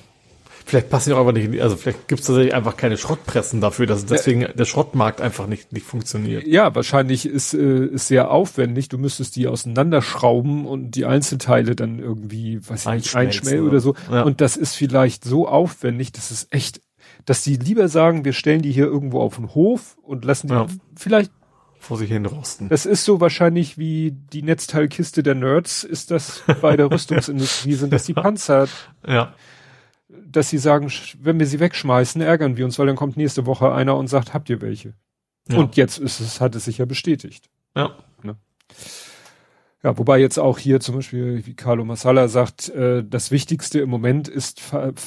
Vielleicht 0.68 0.90
passen 0.90 1.08
die 1.08 1.14
auch 1.14 1.26
einfach 1.26 1.32
nicht, 1.32 1.62
also 1.62 1.76
vielleicht 1.76 2.08
gibt 2.08 2.20
es 2.20 2.26
tatsächlich 2.26 2.54
einfach 2.54 2.76
keine 2.76 2.98
Schrottpressen 2.98 3.62
dafür, 3.62 3.86
dass 3.86 4.04
deswegen 4.04 4.46
der 4.54 4.66
Schrottmarkt 4.66 5.22
einfach 5.22 5.46
nicht, 5.46 5.72
nicht 5.72 5.86
funktioniert. 5.86 6.46
Ja, 6.46 6.74
wahrscheinlich 6.74 7.24
ist, 7.24 7.54
äh, 7.54 7.86
ist 7.86 8.08
sehr 8.08 8.30
aufwendig. 8.30 8.90
Du 8.90 8.98
müsstest 8.98 9.36
die 9.36 9.46
auseinanderschrauben 9.46 10.66
und 10.66 10.90
die 10.90 11.06
Einzelteile 11.06 11.74
dann 11.74 11.98
irgendwie, 11.98 12.60
weiß 12.68 12.84
ich 12.84 12.92
nicht, 12.92 13.16
einschmelzen 13.16 13.66
oder 13.66 13.80
so. 13.80 13.94
Ja. 14.12 14.24
Und 14.24 14.42
das 14.42 14.58
ist 14.58 14.74
vielleicht 14.74 15.24
so 15.24 15.48
aufwendig, 15.48 16.12
dass 16.12 16.30
es 16.30 16.48
echt, 16.50 16.82
dass 17.24 17.40
die 17.40 17.56
lieber 17.56 17.88
sagen, 17.88 18.26
wir 18.26 18.34
stellen 18.34 18.60
die 18.60 18.70
hier 18.70 18.88
irgendwo 18.88 19.22
auf 19.22 19.36
den 19.36 19.54
Hof 19.54 19.96
und 20.02 20.26
lassen 20.26 20.48
die 20.48 20.52
ja. 20.52 20.66
vielleicht 20.96 21.32
vor 21.78 21.96
sich 21.96 22.10
hin 22.10 22.26
rosten. 22.26 22.68
Das 22.68 22.84
ist 22.84 23.06
so 23.06 23.22
wahrscheinlich 23.22 23.78
wie 23.78 24.14
die 24.34 24.42
Netzteilkiste 24.42 25.22
der 25.22 25.34
Nerds, 25.34 25.82
ist 25.82 26.10
das 26.10 26.42
bei 26.60 26.76
der 26.76 26.90
Rüstungsindustrie, 26.90 27.72
sind 27.72 27.90
das 27.90 28.04
die 28.04 28.12
Panzer. 28.12 28.68
Ja 29.06 29.32
dass 30.30 30.50
sie 30.50 30.58
sagen, 30.58 30.90
wenn 31.20 31.38
wir 31.38 31.46
sie 31.46 31.60
wegschmeißen, 31.60 32.20
ärgern 32.20 32.56
wir 32.56 32.64
uns, 32.64 32.78
weil 32.78 32.86
dann 32.86 32.96
kommt 32.96 33.16
nächste 33.16 33.46
Woche 33.46 33.72
einer 33.72 33.96
und 33.96 34.08
sagt, 34.08 34.34
habt 34.34 34.50
ihr 34.50 34.60
welche? 34.60 34.94
Ja. 35.48 35.58
Und 35.58 35.76
jetzt 35.76 35.98
ist 35.98 36.20
es, 36.20 36.40
hat 36.40 36.54
es 36.54 36.66
sich 36.66 36.78
ja 36.78 36.84
bestätigt. 36.84 37.48
Ja. 37.74 37.96
Ne? 38.22 38.36
Ja, 39.82 39.96
wobei 39.96 40.18
jetzt 40.18 40.38
auch 40.38 40.58
hier 40.58 40.80
zum 40.80 40.96
Beispiel, 40.96 41.46
wie 41.46 41.54
Carlo 41.54 41.84
Massala 41.84 42.26
sagt, 42.26 42.68
äh, 42.70 43.04
das 43.04 43.30
Wichtigste 43.30 43.78
im 43.78 43.88
Moment 43.88 44.26
ist 44.26 44.60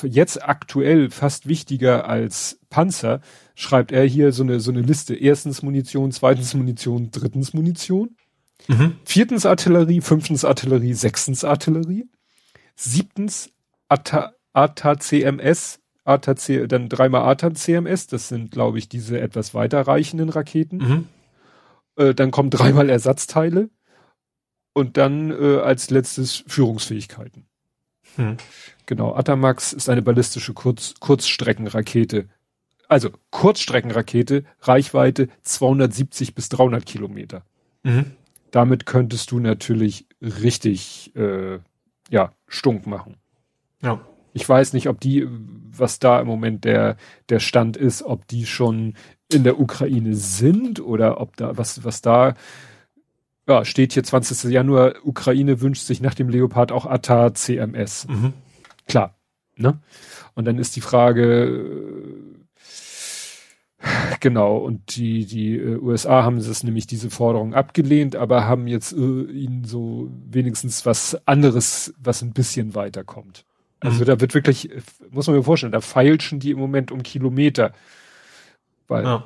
jetzt 0.04 0.48
aktuell 0.48 1.10
fast 1.10 1.48
wichtiger 1.48 2.08
als 2.08 2.60
Panzer, 2.70 3.20
schreibt 3.54 3.92
er 3.92 4.06
hier 4.06 4.32
so 4.32 4.44
eine, 4.44 4.62
so 4.62 4.72
eine 4.72 4.82
Liste. 4.82 5.14
Erstens 5.14 5.62
Munition, 5.62 6.12
zweitens 6.12 6.54
Munition, 6.54 7.12
drittens 7.12 7.54
Munition, 7.54 8.16
mhm. 8.70 8.96
viertens 9.04 9.46
Artillerie, 9.46 10.00
fünftens 10.00 10.46
Artillerie, 10.46 10.94
sechstens 10.94 11.44
Artillerie, 11.44 12.10
siebtens 12.76 13.52
Atta 13.90 14.34
ATA-CMS, 14.54 15.80
ATA 16.04 16.34
dann 16.68 16.90
dreimal 16.90 17.24
ATA-CMS, 17.24 18.08
das 18.08 18.28
sind, 18.28 18.52
glaube 18.52 18.80
ich, 18.80 18.90
diese 18.90 19.20
etwas 19.20 19.54
weiterreichenden 19.54 20.30
Raketen. 20.30 20.78
Mhm. 20.78 21.08
Äh, 21.96 22.14
dann 22.14 22.32
kommen 22.32 22.50
dreimal 22.50 22.90
Ersatzteile 22.90 23.70
und 24.74 24.98
dann 24.98 25.32
äh, 25.32 25.58
als 25.60 25.90
letztes 25.90 26.44
Führungsfähigkeiten. 26.48 27.46
Mhm. 28.18 28.38
Genau, 28.86 29.16
Atamax 29.16 29.74
ist 29.74 29.90
eine 29.90 30.02
ballistische 30.02 30.54
Kurz 30.54 30.96
Kurzstreckenrakete. 31.00 32.28
Also 32.88 33.10
Kurzstreckenrakete, 33.30 34.44
Reichweite 34.62 35.30
270 35.44 36.36
bis 36.36 36.50
300 36.50 36.86
Kilometer. 36.86 37.44
Mhm. 37.84 38.12
Damit 38.52 38.86
könntest 38.86 39.32
du 39.32 39.40
natürlich 39.40 40.08
richtig, 40.22 41.16
äh, 41.16 41.60
ja, 42.10 42.34
stunk 42.48 42.86
machen. 42.86 43.16
Ja. 43.82 44.02
Ich 44.34 44.48
weiß 44.48 44.74
nicht, 44.74 44.88
ob 44.88 45.00
die, 45.00 45.28
was 45.30 46.00
da 46.00 46.20
im 46.20 46.28
Moment 46.28 46.64
der, 46.64 46.98
der 47.30 47.40
Stand 47.40 47.78
ist, 47.78 48.04
ob 48.04 48.28
die 48.28 48.46
schon 48.46 48.96
in 49.32 49.44
der 49.44 49.60
Ukraine 49.60 50.16
sind 50.16 50.80
oder 50.80 51.20
ob 51.20 51.38
da, 51.38 51.58
was, 51.58 51.84
was 51.84 52.02
da, 52.02 52.34
ja, 53.48 53.66
steht 53.66 53.94
hier 53.94 54.04
20. 54.04 54.52
Januar, 54.52 54.94
Ukraine 55.04 55.62
wünscht 55.62 55.84
sich 55.84 56.02
nach 56.02 56.14
dem 56.14 56.30
Leopard 56.30 56.72
auch 56.72 56.86
ATA 56.86 57.34
CMS. 57.34 58.08
Mhm. 58.08 58.34
Klar, 58.88 59.16
ne? 59.56 59.80
Und 60.34 60.46
dann 60.46 60.58
ist 60.58 60.76
die 60.76 60.82
Frage, 60.82 62.32
Genau, 64.20 64.58
und 64.58 64.96
die, 64.96 65.26
die 65.26 65.58
äh, 65.58 65.78
USA 65.78 66.24
haben 66.24 66.38
das 66.38 66.64
nämlich 66.64 66.86
diese 66.86 67.10
Forderung 67.10 67.56
abgelehnt, 67.56 68.16
aber 68.16 68.46
haben 68.46 68.68
jetzt 68.68 68.94
äh, 68.94 69.24
ihnen 69.24 69.64
so 69.64 70.12
wenigstens 70.30 70.86
was 70.86 71.20
anderes, 71.26 71.94
was 71.98 72.22
ein 72.22 72.34
bisschen 72.34 72.76
weiterkommt. 72.76 73.46
Also 73.82 74.02
mhm. 74.02 74.06
da 74.06 74.22
wird 74.22 74.34
wirklich, 74.34 74.70
muss 75.10 75.28
man 75.28 75.36
mir 75.36 75.44
vorstellen, 75.44 75.72
da 75.72 75.82
feilschen 75.82 76.40
die 76.40 76.52
im 76.52 76.60
Moment 76.60 76.92
um 76.92 77.04
Kilometer. 77.04 77.74
Weil, 78.88 79.04
ja. 79.04 79.24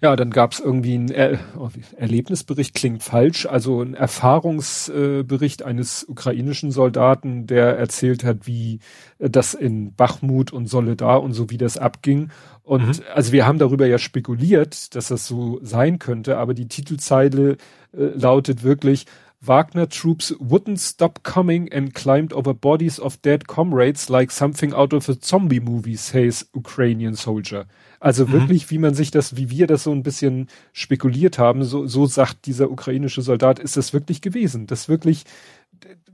Ja, 0.00 0.16
dann 0.16 0.30
gab 0.30 0.52
es 0.52 0.60
irgendwie 0.60 0.96
ein 0.96 1.10
er 1.10 1.38
oh, 1.56 1.68
Erlebnisbericht, 1.96 2.74
klingt 2.74 3.02
falsch, 3.02 3.46
also 3.46 3.82
ein 3.82 3.94
Erfahrungsbericht 3.94 5.62
eines 5.62 6.04
ukrainischen 6.08 6.70
Soldaten, 6.70 7.46
der 7.46 7.78
erzählt 7.78 8.24
hat, 8.24 8.46
wie 8.46 8.80
das 9.18 9.54
in 9.54 9.94
Bachmut 9.94 10.52
und 10.52 10.68
Soledar 10.68 11.22
und 11.22 11.32
so 11.32 11.50
wie 11.50 11.58
das 11.58 11.76
abging. 11.76 12.30
Und 12.62 12.86
mhm. 12.86 13.04
also 13.14 13.32
wir 13.32 13.46
haben 13.46 13.58
darüber 13.58 13.86
ja 13.86 13.98
spekuliert, 13.98 14.94
dass 14.94 15.08
das 15.08 15.26
so 15.26 15.58
sein 15.62 15.98
könnte, 15.98 16.38
aber 16.38 16.54
die 16.54 16.68
Titelzeile 16.68 17.52
äh, 17.92 18.04
lautet 18.14 18.62
wirklich, 18.62 19.06
Wagner 19.40 19.88
troops 19.88 20.34
wouldn't 20.40 20.80
stop 20.80 21.22
coming 21.22 21.72
and 21.72 21.94
climbed 21.94 22.32
over 22.32 22.52
bodies 22.52 22.98
of 22.98 23.22
dead 23.22 23.46
comrades 23.46 24.08
like 24.08 24.32
something 24.32 24.74
out 24.74 24.92
of 24.92 25.08
a 25.08 25.14
zombie 25.22 25.60
movie, 25.60 25.96
says 25.96 26.48
Ukrainian 26.54 27.14
soldier. 27.14 27.66
Also 28.00 28.26
mhm. 28.26 28.32
wirklich, 28.32 28.70
wie 28.70 28.78
man 28.78 28.94
sich 28.94 29.10
das, 29.10 29.36
wie 29.36 29.50
wir 29.50 29.66
das 29.68 29.84
so 29.84 29.92
ein 29.92 30.02
bisschen 30.02 30.48
spekuliert 30.72 31.38
haben, 31.38 31.62
so, 31.62 31.86
so 31.86 32.06
sagt 32.06 32.46
dieser 32.46 32.70
ukrainische 32.70 33.22
Soldat, 33.22 33.60
ist 33.60 33.76
das 33.76 33.92
wirklich 33.92 34.22
gewesen. 34.22 34.66
Das 34.66 34.88
wirklich, 34.88 35.24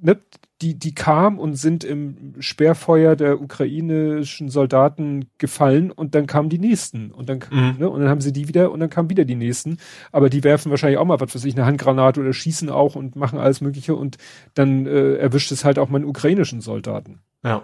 ne, 0.01 0.19
die, 0.65 0.79
die 0.79 0.95
kam 0.95 1.39
und 1.39 1.57
sind 1.57 1.85
im 1.85 2.35
Sperrfeuer 2.39 3.17
der 3.17 3.43
ukrainischen 3.43 4.49
Soldaten 4.49 5.27
gefallen 5.37 5.91
und 5.91 6.15
dann 6.15 6.27
kamen 6.27 6.49
die 6.49 6.59
nächsten 6.59 7.11
und 7.11 7.29
dann, 7.29 7.41
mhm. 7.51 7.77
ne, 7.79 7.91
und 7.91 8.01
dann 8.01 8.09
haben 8.09 8.23
sie 8.23 8.33
die 8.33 8.49
wieder 8.49 8.73
und 8.73 8.81
dann 8.81 8.89
kamen 8.89 9.11
wieder 9.11 9.27
die 9.27 9.35
nächsten. 9.35 9.77
Aber 10.11 10.31
die 10.31 10.43
werfen 10.43 10.71
wahrscheinlich 10.71 10.99
auch 10.99 11.05
mal, 11.05 11.21
was 11.21 11.35
weiß 11.35 11.45
ich, 11.45 11.55
eine 11.55 11.67
Handgranate 11.67 12.19
oder 12.19 12.33
schießen 12.33 12.71
auch 12.71 12.95
und 12.95 13.15
machen 13.15 13.39
alles 13.39 13.61
Mögliche 13.61 13.95
und 13.95 14.17
dann 14.55 14.87
äh, 14.87 15.17
erwischt 15.17 15.53
es 15.53 15.67
halt 15.67 15.79
auch 15.79 15.91
mal 15.91 15.99
einen 15.99 16.09
ukrainischen 16.09 16.63
Soldaten. 16.63 17.21
Ja. 17.45 17.63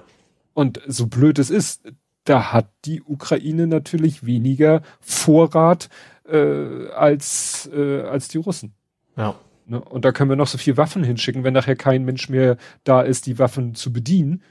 Und 0.52 0.82
so 0.86 1.06
blöd 1.06 1.38
es 1.38 1.48
ist, 1.48 1.90
da 2.24 2.52
hat 2.52 2.68
die 2.84 3.02
Ukraine 3.02 3.66
natürlich 3.66 4.26
weniger 4.26 4.82
Vorrat 5.00 5.88
äh, 6.28 6.88
als, 6.90 7.70
äh, 7.72 8.02
als 8.02 8.28
die 8.28 8.38
Russen. 8.38 8.74
Ja. 9.16 9.36
Ne? 9.70 9.80
Und 9.80 10.04
da 10.04 10.10
können 10.10 10.28
wir 10.28 10.36
noch 10.36 10.48
so 10.48 10.58
viel 10.58 10.76
Waffen 10.76 11.04
hinschicken, 11.04 11.44
wenn 11.44 11.54
nachher 11.54 11.76
kein 11.76 12.04
Mensch 12.04 12.28
mehr 12.28 12.56
da 12.82 13.02
ist, 13.02 13.26
die 13.26 13.38
Waffen 13.38 13.74
zu 13.76 13.92
bedienen. 13.92 14.42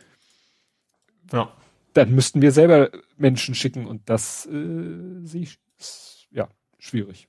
Ja. 1.32 1.52
Dann 1.94 2.16
müssten 2.16 2.42
wir 2.42 2.54
selber 2.54 2.90
Menschen 3.18 3.54
schicken 3.54 3.86
und 3.86 4.10
das 4.10 4.46
äh, 4.46 5.20
sehe 5.24 5.42
ich, 5.42 5.60
ist, 5.78 6.28
ja, 6.32 6.48
schwierig. 6.78 7.28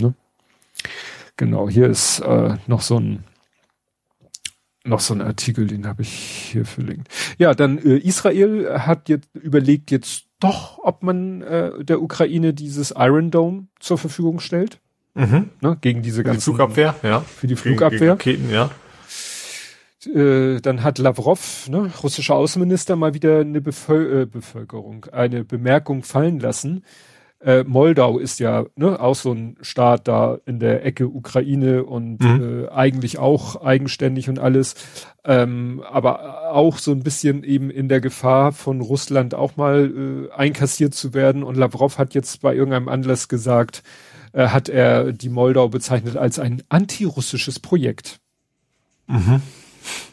Ne? 0.00 0.14
Genau, 1.36 1.68
hier 1.68 1.86
ist 1.86 2.20
äh, 2.20 2.56
noch 2.66 2.80
so 2.80 2.98
ein 2.98 3.24
noch 4.84 4.98
so 4.98 5.14
ein 5.14 5.20
Artikel, 5.20 5.68
den 5.68 5.86
habe 5.86 6.02
ich 6.02 6.12
hier 6.12 6.64
verlinkt. 6.64 7.08
Ja, 7.38 7.54
dann 7.54 7.78
äh, 7.78 7.98
Israel 7.98 8.80
hat 8.80 9.08
jetzt 9.08 9.28
überlegt 9.34 9.92
jetzt 9.92 10.26
doch, 10.40 10.78
ob 10.78 11.04
man 11.04 11.42
äh, 11.42 11.84
der 11.84 12.02
Ukraine 12.02 12.52
dieses 12.52 12.92
Iron 12.96 13.30
Dome 13.30 13.68
zur 13.78 13.96
Verfügung 13.98 14.40
stellt. 14.40 14.80
Mhm. 15.14 15.50
Ne, 15.60 15.76
gegen 15.80 16.02
diese 16.02 16.22
ganzen. 16.22 16.38
Die 16.38 16.44
Flugabwehr, 16.44 16.94
ja. 17.02 17.20
Für 17.20 17.46
die 17.46 17.56
Flugabwehr. 17.56 18.16
Gegen, 18.16 18.46
gegen 18.46 18.50
Raketen, 18.50 18.50
ja. 18.50 18.70
Äh, 20.06 20.60
dann 20.60 20.82
hat 20.82 20.98
Lavrov, 20.98 21.68
ne, 21.68 21.90
russischer 22.02 22.34
Außenminister, 22.34 22.96
mal 22.96 23.14
wieder 23.14 23.40
eine 23.40 23.60
Bevöl 23.60 24.22
äh, 24.22 24.26
Bevölkerung, 24.26 25.06
eine 25.12 25.44
Bemerkung 25.44 26.02
fallen 26.02 26.40
lassen. 26.40 26.84
Äh, 27.44 27.64
Moldau 27.64 28.18
ist 28.18 28.38
ja 28.40 28.66
ne, 28.76 29.00
auch 29.00 29.14
so 29.14 29.32
ein 29.32 29.56
Staat 29.62 30.06
da 30.06 30.38
in 30.46 30.60
der 30.60 30.84
Ecke 30.84 31.08
Ukraine 31.08 31.84
und 31.84 32.20
mhm. 32.20 32.64
äh, 32.64 32.68
eigentlich 32.68 33.18
auch 33.18 33.62
eigenständig 33.64 34.28
und 34.28 34.38
alles, 34.38 34.74
ähm, 35.24 35.82
aber 35.88 36.52
auch 36.52 36.78
so 36.78 36.92
ein 36.92 37.02
bisschen 37.02 37.42
eben 37.42 37.70
in 37.70 37.88
der 37.88 38.00
Gefahr 38.00 38.52
von 38.52 38.80
Russland 38.80 39.34
auch 39.34 39.56
mal 39.56 40.28
äh, 40.30 40.32
einkassiert 40.32 40.94
zu 40.94 41.14
werden. 41.14 41.42
Und 41.42 41.56
Lavrov 41.56 41.98
hat 41.98 42.14
jetzt 42.14 42.42
bei 42.42 42.54
irgendeinem 42.54 42.88
Anlass 42.88 43.28
gesagt, 43.28 43.82
äh, 44.32 44.48
hat 44.48 44.68
er 44.68 45.12
die 45.12 45.28
Moldau 45.28 45.68
bezeichnet 45.68 46.16
als 46.16 46.38
ein 46.38 46.62
antirussisches 46.68 47.60
Projekt. 47.60 48.20
Mhm. 49.06 49.42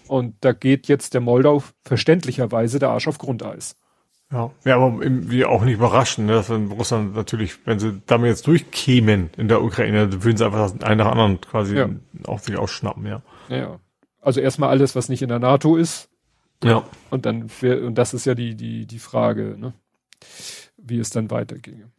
Und 0.07 0.35
da 0.41 0.53
geht 0.53 0.87
jetzt 0.87 1.13
der 1.13 1.21
Moldau 1.21 1.63
verständlicherweise 1.83 2.79
der 2.79 2.89
Arsch 2.89 3.07
auf 3.07 3.17
Grundeis. 3.17 3.75
Ja, 4.31 4.51
ja, 4.63 4.75
aber 4.75 5.01
irgendwie 5.01 5.43
auch 5.43 5.63
nicht 5.63 5.75
überraschen, 5.75 6.27
ne, 6.27 6.33
dass 6.33 6.49
in 6.49 6.71
Russland 6.71 7.15
natürlich, 7.15 7.65
wenn 7.65 7.79
sie 7.79 8.01
damit 8.05 8.29
jetzt 8.29 8.45
durchkämen 8.45 9.31
in 9.37 9.47
der 9.47 9.63
Ukraine, 9.63 10.23
würden 10.23 10.37
sie 10.37 10.45
einfach 10.45 10.71
das 10.71 10.81
einen 10.83 10.99
nach 10.99 11.11
anderen 11.11 11.41
quasi 11.41 11.75
ja. 11.75 11.89
auch 12.27 12.39
sich 12.39 12.55
ausschnappen, 12.55 13.07
ja. 13.07 13.21
Ja, 13.49 13.79
also 14.21 14.39
erstmal 14.39 14.69
alles, 14.69 14.95
was 14.95 15.09
nicht 15.09 15.23
in 15.23 15.29
der 15.29 15.39
NATO 15.39 15.77
ist. 15.77 16.09
Ja. 16.63 16.83
Und 17.09 17.25
dann, 17.25 17.49
und 17.61 17.95
das 17.95 18.13
ist 18.13 18.25
ja 18.25 18.35
die, 18.35 18.55
die, 18.55 18.85
die 18.85 18.99
Frage, 18.99 19.55
ne, 19.57 19.73
wie 20.77 20.99
es 20.99 21.09
dann 21.09 21.31
weiterginge. 21.31 21.89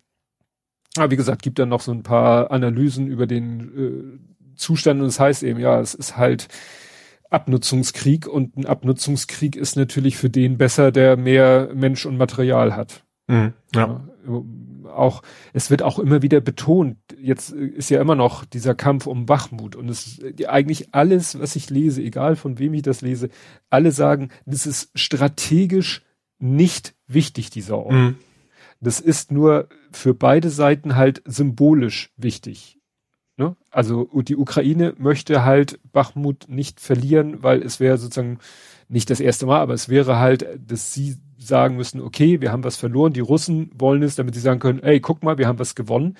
Aber 0.96 1.10
wie 1.10 1.16
gesagt, 1.16 1.42
gibt 1.42 1.58
dann 1.58 1.68
noch 1.68 1.80
so 1.80 1.92
ein 1.92 2.02
paar 2.02 2.50
Analysen 2.50 3.06
über 3.06 3.26
den 3.26 4.20
äh, 4.50 4.56
Zustand 4.56 5.00
und 5.00 5.06
es 5.06 5.16
das 5.16 5.20
heißt 5.20 5.42
eben, 5.44 5.60
ja, 5.60 5.80
es 5.80 5.94
ist 5.94 6.16
halt, 6.16 6.48
Abnutzungskrieg 7.30 8.26
und 8.26 8.56
ein 8.56 8.66
Abnutzungskrieg 8.66 9.56
ist 9.56 9.76
natürlich 9.76 10.16
für 10.16 10.28
den 10.28 10.58
besser, 10.58 10.90
der 10.90 11.16
mehr 11.16 11.70
Mensch 11.74 12.04
und 12.04 12.18
Material 12.18 12.74
hat. 12.74 13.04
Mhm, 13.28 13.54
ja. 13.74 14.04
ja. 14.26 14.44
Auch, 14.92 15.22
es 15.52 15.70
wird 15.70 15.82
auch 15.82 16.00
immer 16.00 16.20
wieder 16.20 16.40
betont, 16.40 16.96
jetzt 17.16 17.52
ist 17.52 17.90
ja 17.90 18.00
immer 18.00 18.16
noch 18.16 18.44
dieser 18.44 18.74
Kampf 18.74 19.06
um 19.06 19.28
Wachmut 19.28 19.76
und 19.76 19.88
es 19.88 20.20
eigentlich 20.48 20.92
alles, 20.92 21.38
was 21.38 21.54
ich 21.54 21.70
lese, 21.70 22.02
egal 22.02 22.34
von 22.34 22.58
wem 22.58 22.74
ich 22.74 22.82
das 22.82 23.00
lese, 23.00 23.30
alle 23.70 23.92
sagen, 23.92 24.30
das 24.46 24.66
ist 24.66 24.90
strategisch 24.96 26.02
nicht 26.40 26.94
wichtig, 27.06 27.50
dieser 27.50 27.78
Ort. 27.78 27.92
Mhm. 27.92 28.16
Das 28.80 28.98
ist 28.98 29.30
nur 29.30 29.68
für 29.92 30.14
beide 30.14 30.50
Seiten 30.50 30.96
halt 30.96 31.22
symbolisch 31.26 32.12
wichtig. 32.16 32.78
Ne? 33.36 33.56
Also 33.70 34.08
die 34.22 34.36
Ukraine 34.36 34.94
möchte 34.98 35.44
halt 35.44 35.80
Bachmut 35.92 36.46
nicht 36.48 36.80
verlieren, 36.80 37.42
weil 37.42 37.62
es 37.62 37.80
wäre 37.80 37.96
sozusagen 37.96 38.38
nicht 38.88 39.08
das 39.08 39.20
erste 39.20 39.46
Mal, 39.46 39.60
aber 39.60 39.72
es 39.72 39.88
wäre 39.88 40.18
halt, 40.18 40.46
dass 40.66 40.92
sie 40.92 41.16
sagen 41.38 41.76
müssen, 41.76 42.02
okay, 42.02 42.40
wir 42.40 42.52
haben 42.52 42.64
was 42.64 42.76
verloren, 42.76 43.14
die 43.14 43.20
Russen 43.20 43.70
wollen 43.74 44.02
es, 44.02 44.16
damit 44.16 44.34
sie 44.34 44.40
sagen 44.40 44.60
können, 44.60 44.82
ey, 44.82 45.00
guck 45.00 45.22
mal, 45.22 45.38
wir 45.38 45.48
haben 45.48 45.58
was 45.58 45.74
gewonnen. 45.74 46.16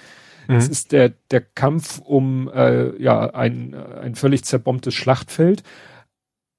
Mhm. 0.48 0.54
Es 0.54 0.68
ist 0.68 0.92
der, 0.92 1.10
der 1.30 1.42
Kampf 1.42 1.98
um 1.98 2.48
äh, 2.48 2.96
ja 3.02 3.34
ein, 3.34 3.74
ein 3.74 4.14
völlig 4.14 4.44
zerbombtes 4.44 4.94
Schlachtfeld. 4.94 5.62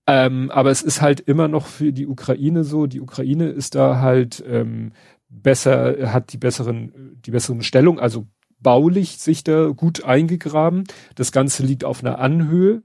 Ähm, 0.07 0.51
aber 0.51 0.71
es 0.71 0.81
ist 0.81 1.01
halt 1.01 1.21
immer 1.21 1.47
noch 1.47 1.65
für 1.65 1.91
die 1.91 2.07
Ukraine 2.07 2.63
so, 2.63 2.85
die 2.85 3.01
Ukraine 3.01 3.49
ist 3.49 3.75
da 3.75 3.99
halt 3.99 4.43
ähm, 4.47 4.91
besser, 5.31 6.11
hat 6.13 6.33
die 6.33 6.37
besseren, 6.37 7.17
die 7.25 7.31
besseren 7.31 7.63
Stellung, 7.63 7.99
also 7.99 8.27
baulich 8.59 9.17
sich 9.17 9.43
da 9.43 9.69
gut 9.69 10.03
eingegraben. 10.03 10.83
Das 11.15 11.31
Ganze 11.31 11.63
liegt 11.63 11.83
auf 11.83 12.03
einer 12.03 12.19
Anhöhe. 12.19 12.83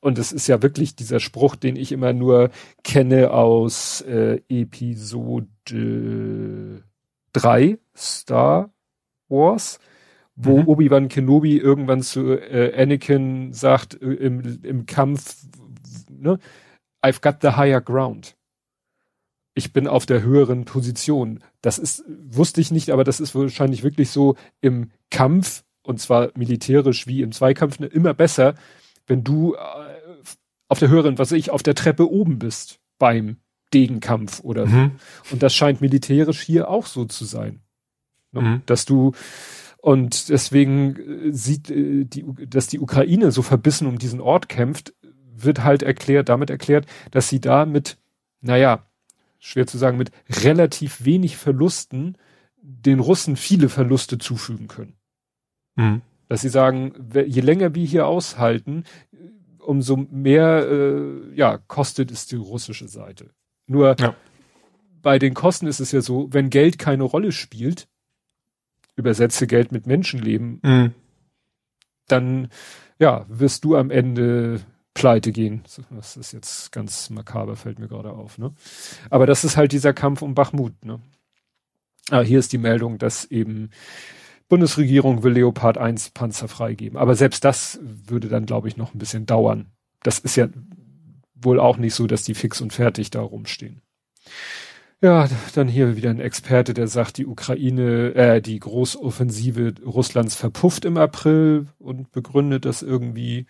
Und 0.00 0.18
es 0.18 0.32
ist 0.32 0.46
ja 0.46 0.62
wirklich 0.62 0.96
dieser 0.96 1.20
Spruch, 1.20 1.56
den 1.56 1.76
ich 1.76 1.92
immer 1.92 2.12
nur 2.14 2.50
kenne 2.84 3.32
aus 3.32 4.00
äh, 4.02 4.40
Episode 4.48 5.46
3 7.32 7.78
Star 7.94 8.72
Wars, 9.28 9.78
wo 10.36 10.58
mhm. 10.58 10.68
Obi-Wan 10.68 11.08
Kenobi 11.08 11.58
irgendwann 11.58 12.00
zu 12.02 12.32
äh, 12.32 12.74
Anakin 12.80 13.52
sagt 13.52 14.00
äh, 14.00 14.06
im, 14.14 14.62
im 14.62 14.86
Kampf, 14.86 15.36
ne, 16.08 16.38
I've 17.02 17.20
got 17.20 17.42
the 17.42 17.56
higher 17.56 17.82
ground 17.82 18.36
ich 19.60 19.74
bin 19.74 19.86
auf 19.86 20.06
der 20.06 20.22
höheren 20.22 20.64
Position. 20.64 21.40
Das 21.60 21.78
ist, 21.78 22.02
wusste 22.30 22.62
ich 22.62 22.70
nicht, 22.70 22.90
aber 22.90 23.04
das 23.04 23.20
ist 23.20 23.34
wahrscheinlich 23.34 23.82
wirklich 23.82 24.10
so 24.10 24.36
im 24.62 24.90
Kampf, 25.10 25.64
und 25.82 26.00
zwar 26.00 26.30
militärisch 26.34 27.06
wie 27.06 27.20
im 27.20 27.30
Zweikampf, 27.30 27.78
ne, 27.78 27.86
immer 27.86 28.14
besser, 28.14 28.54
wenn 29.06 29.22
du 29.22 29.54
äh, 29.54 29.58
auf 30.68 30.78
der 30.78 30.88
höheren, 30.88 31.18
was 31.18 31.30
ich, 31.32 31.50
auf 31.50 31.62
der 31.62 31.74
Treppe 31.74 32.10
oben 32.10 32.38
bist 32.38 32.80
beim 32.98 33.36
Degenkampf 33.74 34.40
oder 34.40 34.66
so. 34.66 34.76
Mhm. 34.76 34.92
Und 35.30 35.42
das 35.42 35.54
scheint 35.54 35.82
militärisch 35.82 36.40
hier 36.40 36.70
auch 36.70 36.86
so 36.86 37.04
zu 37.04 37.26
sein. 37.26 37.60
Ne? 38.32 38.40
Mhm. 38.40 38.62
Dass 38.64 38.86
du, 38.86 39.12
und 39.76 40.30
deswegen 40.30 40.96
äh, 40.96 41.32
sieht 41.32 41.70
äh, 41.70 42.04
die, 42.06 42.24
dass 42.48 42.66
die 42.66 42.80
Ukraine 42.80 43.30
so 43.30 43.42
verbissen 43.42 43.86
um 43.86 43.98
diesen 43.98 44.22
Ort 44.22 44.48
kämpft, 44.48 44.94
wird 45.36 45.64
halt 45.64 45.82
erklärt, 45.82 46.30
damit 46.30 46.48
erklärt, 46.48 46.86
dass 47.10 47.28
sie 47.28 47.40
da 47.40 47.66
mit, 47.66 47.98
naja, 48.40 48.89
schwer 49.40 49.66
zu 49.66 49.78
sagen, 49.78 49.98
mit 49.98 50.12
relativ 50.28 51.04
wenig 51.04 51.36
Verlusten 51.36 52.16
den 52.62 53.00
Russen 53.00 53.36
viele 53.36 53.68
Verluste 53.68 54.18
zufügen 54.18 54.68
können. 54.68 54.96
Mhm. 55.76 56.02
Dass 56.28 56.42
sie 56.42 56.48
sagen, 56.48 57.10
je 57.26 57.40
länger 57.40 57.74
wir 57.74 57.84
hier 57.84 58.06
aushalten, 58.06 58.84
umso 59.58 59.96
mehr 59.96 60.68
äh, 60.70 61.34
ja, 61.34 61.58
kostet 61.58 62.10
es 62.10 62.26
die 62.26 62.36
russische 62.36 62.86
Seite. 62.86 63.30
Nur 63.66 63.96
ja. 63.98 64.14
bei 65.02 65.18
den 65.18 65.34
Kosten 65.34 65.66
ist 65.66 65.80
es 65.80 65.90
ja 65.90 66.02
so, 66.02 66.28
wenn 66.32 66.50
Geld 66.50 66.78
keine 66.78 67.04
Rolle 67.04 67.32
spielt, 67.32 67.88
übersetze 68.94 69.46
Geld 69.46 69.72
mit 69.72 69.86
Menschenleben, 69.86 70.60
mhm. 70.62 70.94
dann 72.06 72.48
ja, 72.98 73.24
wirst 73.28 73.64
du 73.64 73.76
am 73.76 73.90
Ende 73.90 74.60
pleite 75.00 75.32
gehen. 75.32 75.62
Das 75.90 76.16
ist 76.16 76.32
jetzt 76.32 76.72
ganz 76.72 77.10
makaber, 77.10 77.56
fällt 77.56 77.78
mir 77.78 77.88
gerade 77.88 78.12
auf. 78.12 78.38
Ne? 78.38 78.52
Aber 79.10 79.26
das 79.26 79.44
ist 79.44 79.56
halt 79.56 79.72
dieser 79.72 79.92
Kampf 79.92 80.22
um 80.22 80.34
Bachmut. 80.34 80.84
Ne? 80.84 81.00
Ah, 82.10 82.20
hier 82.20 82.38
ist 82.38 82.52
die 82.52 82.58
Meldung, 82.58 82.98
dass 82.98 83.24
eben 83.24 83.70
Bundesregierung 84.48 85.22
will 85.22 85.32
Leopard 85.32 85.78
1 85.78 86.10
Panzer 86.10 86.48
freigeben. 86.48 86.98
Aber 86.98 87.14
selbst 87.14 87.44
das 87.44 87.78
würde 87.82 88.28
dann, 88.28 88.46
glaube 88.46 88.68
ich, 88.68 88.76
noch 88.76 88.94
ein 88.94 88.98
bisschen 88.98 89.26
dauern. 89.26 89.66
Das 90.02 90.18
ist 90.18 90.36
ja 90.36 90.48
wohl 91.34 91.60
auch 91.60 91.76
nicht 91.76 91.94
so, 91.94 92.06
dass 92.06 92.22
die 92.22 92.34
fix 92.34 92.60
und 92.60 92.72
fertig 92.72 93.10
da 93.10 93.20
rumstehen. 93.20 93.80
Ja, 95.02 95.28
dann 95.54 95.66
hier 95.66 95.96
wieder 95.96 96.10
ein 96.10 96.20
Experte, 96.20 96.74
der 96.74 96.86
sagt, 96.86 97.16
die 97.16 97.26
Ukraine, 97.26 98.14
äh, 98.14 98.42
die 98.42 98.58
Großoffensive 98.58 99.74
Russlands 99.86 100.34
verpufft 100.34 100.84
im 100.84 100.98
April 100.98 101.68
und 101.78 102.12
begründet 102.12 102.66
das 102.66 102.82
irgendwie 102.82 103.46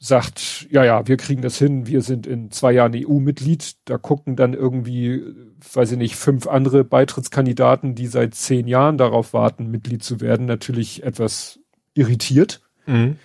sagt, 0.02 0.66
ja, 0.70 0.82
ja, 0.82 1.06
wir 1.06 1.18
kriegen 1.18 1.42
das 1.42 1.58
hin, 1.58 1.86
wir 1.86 2.00
sind 2.00 2.26
in 2.26 2.50
zwei 2.50 2.72
Jahren 2.72 2.94
EU-Mitglied, 2.96 3.76
da 3.84 3.98
gucken 3.98 4.34
dann 4.34 4.54
irgendwie, 4.54 5.22
weiß 5.74 5.92
ich 5.92 5.98
nicht, 5.98 6.16
fünf 6.16 6.46
andere 6.46 6.84
Beitrittskandidaten, 6.84 7.94
die 7.94 8.06
seit 8.06 8.34
zehn 8.34 8.66
Jahren 8.66 8.96
darauf 8.96 9.34
warten, 9.34 9.70
Mitglied 9.70 10.02
zu 10.02 10.20
werden, 10.22 10.46
natürlich 10.46 11.02
etwas 11.02 11.60
irritiert. 11.92 12.62
Mhm. 12.86 13.18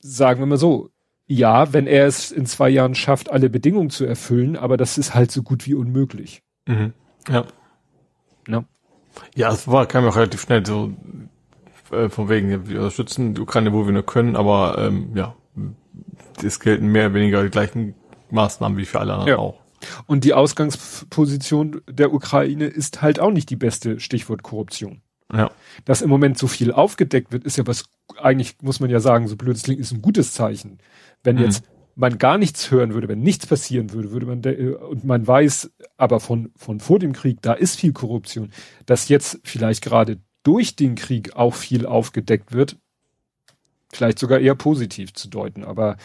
Sagen 0.00 0.40
wir 0.40 0.46
mal 0.46 0.58
so, 0.58 0.90
ja, 1.26 1.72
wenn 1.72 1.86
er 1.86 2.06
es 2.06 2.32
in 2.32 2.44
zwei 2.44 2.68
Jahren 2.68 2.96
schafft, 2.96 3.30
alle 3.30 3.48
Bedingungen 3.48 3.90
zu 3.90 4.04
erfüllen, 4.04 4.56
aber 4.56 4.76
das 4.76 4.98
ist 4.98 5.14
halt 5.14 5.30
so 5.30 5.44
gut 5.44 5.64
wie 5.64 5.74
unmöglich. 5.74 6.42
Mhm. 6.66 6.92
Ja. 7.28 7.46
Ja. 8.48 8.64
Ja, 9.36 9.52
es 9.52 9.68
war, 9.68 9.86
kam 9.86 10.02
ja 10.02 10.10
auch 10.10 10.16
relativ 10.16 10.40
schnell 10.40 10.66
so, 10.66 10.92
äh, 11.90 12.08
von 12.08 12.28
wegen, 12.28 12.68
wir 12.68 12.78
unterstützen 12.78 13.34
die 13.34 13.40
Ukraine, 13.40 13.72
wo 13.72 13.86
wir 13.86 13.92
nur 13.92 14.06
können, 14.06 14.36
aber 14.36 14.76
ähm, 14.78 15.10
ja, 15.14 15.34
es 16.42 16.60
gelten 16.60 16.88
mehr 16.88 17.06
oder 17.06 17.14
weniger 17.14 17.42
die 17.42 17.50
gleichen 17.50 17.94
Maßnahmen 18.30 18.78
wie 18.78 18.84
für 18.84 19.00
alle 19.00 19.12
anderen 19.12 19.30
ja. 19.30 19.38
auch. 19.38 19.60
Und 20.06 20.24
die 20.24 20.34
Ausgangsposition 20.34 21.82
der 21.88 22.12
Ukraine 22.12 22.66
ist 22.66 23.02
halt 23.02 23.20
auch 23.20 23.30
nicht 23.30 23.50
die 23.50 23.56
beste, 23.56 24.00
Stichwort 24.00 24.42
Korruption. 24.42 25.02
Ja. 25.32 25.50
Dass 25.84 26.02
im 26.02 26.10
Moment 26.10 26.38
so 26.38 26.46
viel 26.46 26.72
aufgedeckt 26.72 27.32
wird, 27.32 27.44
ist 27.44 27.56
ja 27.56 27.66
was, 27.66 27.84
eigentlich 28.16 28.56
muss 28.62 28.80
man 28.80 28.90
ja 28.90 29.00
sagen, 29.00 29.28
so 29.28 29.36
blöd 29.36 29.56
es 29.56 29.64
klingt, 29.64 29.80
ist 29.80 29.92
ein 29.92 30.02
gutes 30.02 30.32
Zeichen. 30.32 30.78
Wenn 31.22 31.36
mhm. 31.36 31.42
jetzt 31.42 31.64
man 31.96 32.18
gar 32.18 32.38
nichts 32.38 32.70
hören 32.70 32.94
würde, 32.94 33.08
wenn 33.08 33.20
nichts 33.20 33.46
passieren 33.46 33.92
würde, 33.92 34.10
würde 34.10 34.26
man, 34.26 34.42
und 34.90 35.04
man 35.04 35.26
weiß 35.26 35.70
aber 35.96 36.20
von, 36.20 36.50
von 36.56 36.80
vor 36.80 36.98
dem 36.98 37.12
Krieg, 37.12 37.40
da 37.42 37.52
ist 37.52 37.78
viel 37.78 37.92
Korruption, 37.92 38.50
dass 38.86 39.08
jetzt 39.08 39.40
vielleicht 39.44 39.82
gerade 39.82 40.18
durch 40.44 40.76
den 40.76 40.94
Krieg 40.94 41.34
auch 41.34 41.54
viel 41.54 41.86
aufgedeckt 41.86 42.52
wird, 42.52 42.76
vielleicht 43.92 44.18
sogar 44.20 44.38
eher 44.38 44.54
positiv 44.54 45.12
zu 45.12 45.28
deuten, 45.28 45.64
aber 45.64 45.96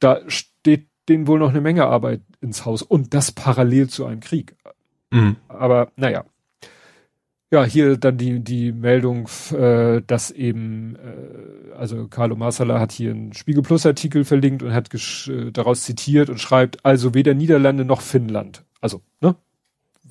da 0.00 0.20
steht 0.28 0.86
denen 1.08 1.26
wohl 1.26 1.38
noch 1.38 1.50
eine 1.50 1.60
Menge 1.60 1.86
Arbeit 1.86 2.20
ins 2.40 2.64
Haus 2.64 2.82
und 2.82 3.14
das 3.14 3.32
parallel 3.32 3.88
zu 3.88 4.04
einem 4.04 4.20
Krieg. 4.20 4.56
Mhm. 5.10 5.36
Aber 5.48 5.92
naja. 5.96 6.24
Ja, 7.50 7.64
hier 7.64 7.96
dann 7.96 8.18
die, 8.18 8.40
die 8.40 8.72
Meldung, 8.72 9.28
äh, 9.52 10.02
dass 10.04 10.32
eben, 10.32 10.96
äh, 10.96 11.72
also 11.76 12.08
Carlo 12.08 12.34
Marsala 12.34 12.80
hat 12.80 12.90
hier 12.90 13.12
einen 13.12 13.32
Spiegel 13.32 13.62
Plus 13.62 13.86
Artikel 13.86 14.24
verlinkt 14.24 14.64
und 14.64 14.72
hat 14.72 14.92
äh, 14.92 15.52
daraus 15.52 15.84
zitiert 15.84 16.30
und 16.30 16.40
schreibt, 16.40 16.84
also 16.84 17.14
weder 17.14 17.32
Niederlande 17.34 17.84
noch 17.84 18.00
Finnland, 18.00 18.64
also, 18.80 19.02
ne, 19.20 19.36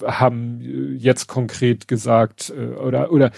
haben 0.01 0.61
äh, 0.61 0.95
jetzt 0.95 1.27
konkret 1.27 1.87
gesagt, 1.87 2.53
äh, 2.55 2.75
oder, 2.75 3.11
oder 3.11 3.31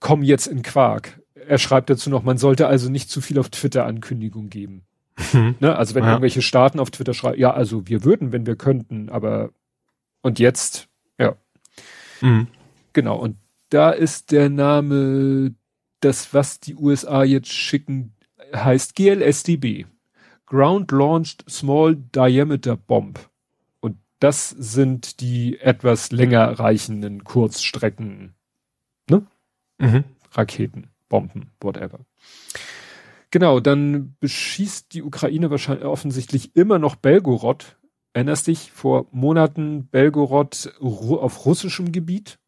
kommen 0.00 0.22
jetzt 0.22 0.46
in 0.46 0.62
Quark. 0.62 1.20
Er 1.34 1.58
schreibt 1.58 1.90
dazu 1.90 2.10
noch, 2.10 2.22
man 2.22 2.38
sollte 2.38 2.66
also 2.66 2.90
nicht 2.90 3.10
zu 3.10 3.20
viel 3.20 3.38
auf 3.38 3.48
Twitter 3.48 3.86
Ankündigung 3.86 4.48
geben. 4.48 4.84
Mhm. 5.32 5.56
Ne? 5.60 5.76
Also 5.76 5.94
wenn 5.94 6.04
ja. 6.04 6.10
irgendwelche 6.10 6.42
Staaten 6.42 6.78
auf 6.78 6.90
Twitter 6.90 7.14
schreiben, 7.14 7.38
ja, 7.38 7.52
also 7.52 7.86
wir 7.88 8.04
würden, 8.04 8.32
wenn 8.32 8.46
wir 8.46 8.56
könnten, 8.56 9.08
aber 9.08 9.50
und 10.22 10.38
jetzt, 10.38 10.88
ja. 11.18 11.36
Mhm. 12.20 12.46
Genau, 12.92 13.16
und 13.16 13.36
da 13.70 13.90
ist 13.90 14.32
der 14.32 14.50
Name, 14.50 15.54
das, 16.00 16.34
was 16.34 16.60
die 16.60 16.74
USA 16.74 17.24
jetzt 17.24 17.52
schicken, 17.52 18.14
heißt 18.54 18.94
GLSDB. 18.94 19.86
Ground 20.46 20.90
Launched 20.90 21.44
Small 21.48 21.96
Diameter 21.96 22.76
Bomb. 22.76 23.30
Das 24.22 24.50
sind 24.50 25.20
die 25.20 25.58
etwas 25.58 26.12
länger 26.12 26.60
reichenden 26.60 27.24
Kurzstrecken, 27.24 28.36
ne? 29.10 29.26
Mhm. 29.78 30.04
Raketen, 30.30 30.90
Bomben, 31.08 31.50
whatever. 31.60 32.06
Genau, 33.32 33.58
dann 33.58 34.14
beschießt 34.20 34.94
die 34.94 35.02
Ukraine 35.02 35.50
wahrscheinlich 35.50 35.86
offensichtlich 35.86 36.54
immer 36.54 36.78
noch 36.78 36.94
Belgorod. 36.94 37.80
Erinnerst 38.12 38.46
dich, 38.46 38.70
vor 38.70 39.08
Monaten 39.10 39.88
Belgorod 39.88 40.72
auf 40.78 41.44
russischem 41.44 41.90
Gebiet? 41.90 42.38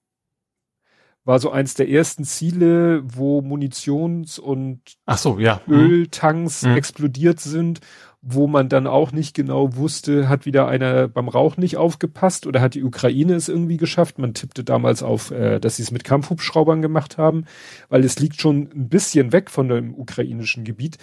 War 1.24 1.40
so 1.40 1.50
eins 1.50 1.74
der 1.74 1.88
ersten 1.88 2.22
Ziele, 2.22 3.02
wo 3.04 3.40
Munitions- 3.40 4.38
und 4.38 4.96
so, 5.16 5.40
ja. 5.40 5.60
Mhm. 5.66 5.74
Öltanks 5.74 6.62
mhm. 6.62 6.76
explodiert 6.76 7.40
sind 7.40 7.80
wo 8.26 8.46
man 8.46 8.70
dann 8.70 8.86
auch 8.86 9.12
nicht 9.12 9.34
genau 9.34 9.76
wusste, 9.76 10.30
hat 10.30 10.46
wieder 10.46 10.66
einer 10.66 11.08
beim 11.08 11.28
Rauch 11.28 11.58
nicht 11.58 11.76
aufgepasst 11.76 12.46
oder 12.46 12.62
hat 12.62 12.74
die 12.74 12.82
Ukraine 12.82 13.34
es 13.34 13.50
irgendwie 13.50 13.76
geschafft. 13.76 14.18
Man 14.18 14.32
tippte 14.32 14.64
damals 14.64 15.02
auf, 15.02 15.30
äh, 15.30 15.60
dass 15.60 15.76
sie 15.76 15.82
es 15.82 15.90
mit 15.90 16.04
Kampfhubschraubern 16.04 16.80
gemacht 16.80 17.18
haben, 17.18 17.44
weil 17.90 18.02
es 18.02 18.18
liegt 18.18 18.40
schon 18.40 18.70
ein 18.74 18.88
bisschen 18.88 19.32
weg 19.32 19.50
von 19.50 19.68
dem 19.68 19.94
ukrainischen 19.94 20.64
Gebiet. 20.64 20.96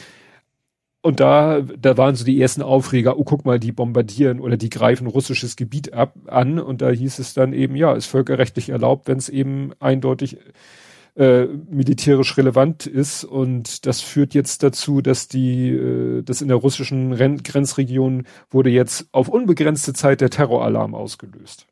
Und 1.04 1.20
da, 1.20 1.62
da 1.62 1.98
waren 1.98 2.16
so 2.16 2.26
die 2.26 2.40
ersten 2.42 2.62
Aufreger, 2.64 3.18
oh, 3.18 3.24
guck 3.24 3.46
mal, 3.46 3.60
die 3.60 3.72
bombardieren 3.72 4.40
oder 4.40 4.58
die 4.58 4.70
greifen 4.70 5.08
russisches 5.08 5.56
Gebiet 5.56 5.94
ab 5.94 6.16
an. 6.26 6.60
Und 6.60 6.82
da 6.82 6.90
hieß 6.90 7.20
es 7.20 7.34
dann 7.34 7.54
eben, 7.54 7.76
ja, 7.76 7.94
ist 7.94 8.08
völkerrechtlich 8.08 8.70
erlaubt, 8.70 9.08
wenn 9.08 9.18
es 9.18 9.30
eben 9.30 9.74
eindeutig 9.80 10.38
äh, 11.16 11.46
militärisch 11.46 12.38
relevant 12.38 12.86
ist 12.86 13.24
und 13.24 13.86
das 13.86 14.02
führt 14.02 14.34
jetzt 14.34 14.64
dazu, 14.64 15.02
dass 15.02 15.28
die, 15.28 15.70
äh, 15.70 16.22
dass 16.24 16.42
in 16.42 16.48
der 16.48 16.58
russischen 16.58 17.14
Ren 17.14 17.44
Grenzregion 17.44 18.26
wurde 18.50 18.70
jetzt 18.70 19.08
auf 19.12 19.28
unbegrenzte 19.28 19.94
Zeit 19.94 20.22
der 20.22 20.30
Terroralarm 20.30 20.96
ausgelöst. 20.96 21.68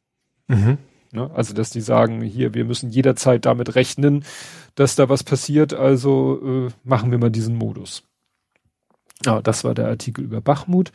Mhm. 0.47 0.77
Ne? 1.11 1.29
Also 1.33 1.53
dass 1.53 1.69
die 1.69 1.81
sagen, 1.81 2.21
hier, 2.21 2.53
wir 2.53 2.65
müssen 2.65 2.89
jederzeit 2.89 3.45
damit 3.45 3.75
rechnen, 3.75 4.25
dass 4.75 4.95
da 4.95 5.09
was 5.09 5.23
passiert, 5.23 5.73
also 5.73 6.67
äh, 6.67 6.71
machen 6.83 7.11
wir 7.11 7.17
mal 7.17 7.31
diesen 7.31 7.55
Modus. 7.55 8.03
Ja, 9.25 9.41
das 9.41 9.63
war 9.63 9.73
der 9.73 9.87
Artikel 9.87 10.23
über 10.23 10.39
Bachmut. 10.39 10.91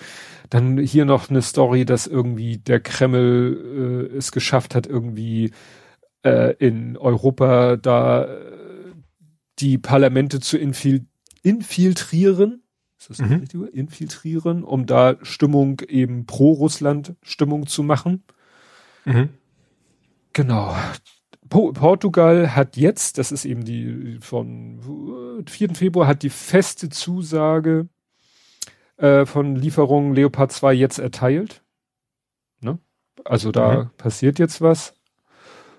Dann 0.49 0.79
hier 0.79 1.05
noch 1.05 1.29
eine 1.29 1.43
Story, 1.43 1.85
dass 1.85 2.07
irgendwie 2.07 2.57
der 2.57 2.81
Kreml 2.81 4.11
äh, 4.13 4.17
es 4.17 4.33
geschafft 4.33 4.75
hat, 4.75 4.87
irgendwie 4.87 5.51
äh, 6.25 6.55
in 6.59 6.97
Europa 6.97 7.77
da 7.77 8.25
äh, 8.25 8.93
die 9.59 9.79
Parlamente 9.79 10.41
zu 10.41 10.59
infil 10.59 11.07
infiltrieren. 11.43 12.63
Ist 12.99 13.11
das 13.11 13.19
mhm. 13.19 13.35
richtig? 13.35 13.75
Infiltrieren, 13.75 14.65
um 14.65 14.87
da 14.87 15.17
Stimmung 15.23 15.81
eben 15.89 16.25
pro 16.27 16.53
Russland 16.53 17.15
Stimmung 17.23 17.67
zu 17.67 17.83
machen. 17.83 18.25
Mhm. 19.05 19.29
Genau. 20.33 20.75
Po 21.51 21.73
Portugal 21.73 22.57
hat 22.57 22.77
jetzt, 22.77 23.19
das 23.19 23.31
ist 23.31 23.45
eben 23.45 23.65
die 23.65 24.19
von 24.21 25.45
4. 25.47 25.75
Februar, 25.75 26.07
hat 26.09 26.23
die 26.23 26.31
feste 26.31 26.89
Zusage 26.89 27.89
äh, 28.97 29.27
von 29.27 29.55
Lieferungen 29.55 30.15
Leopard 30.15 30.51
2 30.51 30.73
jetzt 30.73 30.99
erteilt. 30.99 31.63
Ne? 32.61 32.79
Also 33.25 33.53
da 33.53 33.85
mhm. 33.85 33.91
passiert 33.99 34.39
jetzt 34.39 34.63
was 34.63 34.94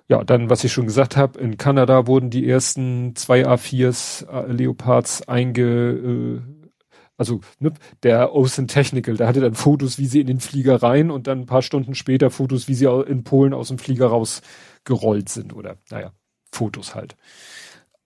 ja, 0.07 0.23
dann, 0.23 0.49
was 0.49 0.63
ich 0.63 0.71
schon 0.71 0.85
gesagt 0.85 1.17
habe, 1.17 1.39
in 1.39 1.57
Kanada 1.57 2.05
wurden 2.07 2.29
die 2.29 2.47
ersten 2.47 3.15
zwei 3.15 3.45
A4s 3.45 4.27
äh, 4.27 4.51
Leopards 4.51 5.27
einge, 5.27 5.61
äh, 5.61 6.41
also 7.17 7.41
ne, 7.59 7.73
der 8.03 8.35
Ocean 8.35 8.67
Technical, 8.67 9.17
der 9.17 9.27
hatte 9.27 9.39
dann 9.39 9.55
Fotos, 9.55 9.97
wie 9.97 10.05
sie 10.05 10.21
in 10.21 10.27
den 10.27 10.39
Flieger 10.39 10.83
rein 10.83 11.09
und 11.09 11.27
dann 11.27 11.41
ein 11.41 11.45
paar 11.45 11.61
Stunden 11.61 11.95
später 11.95 12.29
Fotos, 12.29 12.67
wie 12.67 12.75
sie 12.75 12.85
in 12.85 13.23
Polen 13.23 13.53
aus 13.53 13.69
dem 13.69 13.79
Flieger 13.79 14.07
rausgerollt 14.07 15.29
sind 15.29 15.55
oder, 15.55 15.77
naja, 15.89 16.11
Fotos 16.51 16.93
halt. 16.93 17.15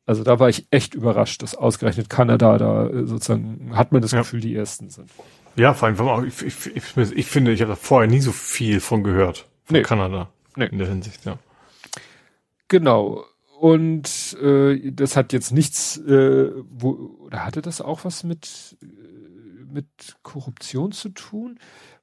Also 0.05 0.23
da 0.23 0.39
war 0.39 0.49
ich 0.49 0.67
echt 0.71 0.95
überrascht, 0.95 1.43
dass 1.43 1.53
ausgerechnet 1.53 2.09
Kanada 2.09 2.57
da 2.57 2.87
äh, 2.87 3.05
sozusagen, 3.05 3.71
hat 3.75 3.91
man 3.91 4.01
das 4.01 4.11
ja. 4.11 4.19
Gefühl, 4.19 4.39
die 4.39 4.55
ersten 4.55 4.89
sind. 4.89 5.11
Ja, 5.55 5.73
vor 5.73 5.89
allem, 5.89 6.27
ich, 6.27 6.41
ich, 6.41 6.75
ich, 6.75 6.97
ich 6.97 7.25
finde, 7.25 7.51
ich 7.51 7.61
habe 7.61 7.71
da 7.71 7.75
vorher 7.75 8.09
nie 8.09 8.21
so 8.21 8.31
viel 8.31 8.79
von 8.79 9.03
gehört, 9.03 9.49
von 9.65 9.75
nee. 9.75 9.81
Kanada. 9.81 10.29
Nee. 10.55 10.67
In 10.67 10.77
der 10.77 10.87
Hinsicht, 10.87 11.25
ja. 11.25 11.37
Genau. 12.69 13.25
Und 13.59 14.37
äh, 14.41 14.91
das 14.91 15.17
hat 15.17 15.33
jetzt 15.33 15.51
nichts, 15.51 15.97
äh, 15.97 16.51
wo, 16.69 17.17
oder 17.19 17.45
hatte 17.45 17.61
das 17.61 17.81
auch 17.81 18.05
was 18.05 18.23
mit, 18.23 18.77
äh, 18.81 18.85
mit 19.69 19.87
Korruption 20.23 20.93
zu 20.93 21.09
tun? 21.09 21.59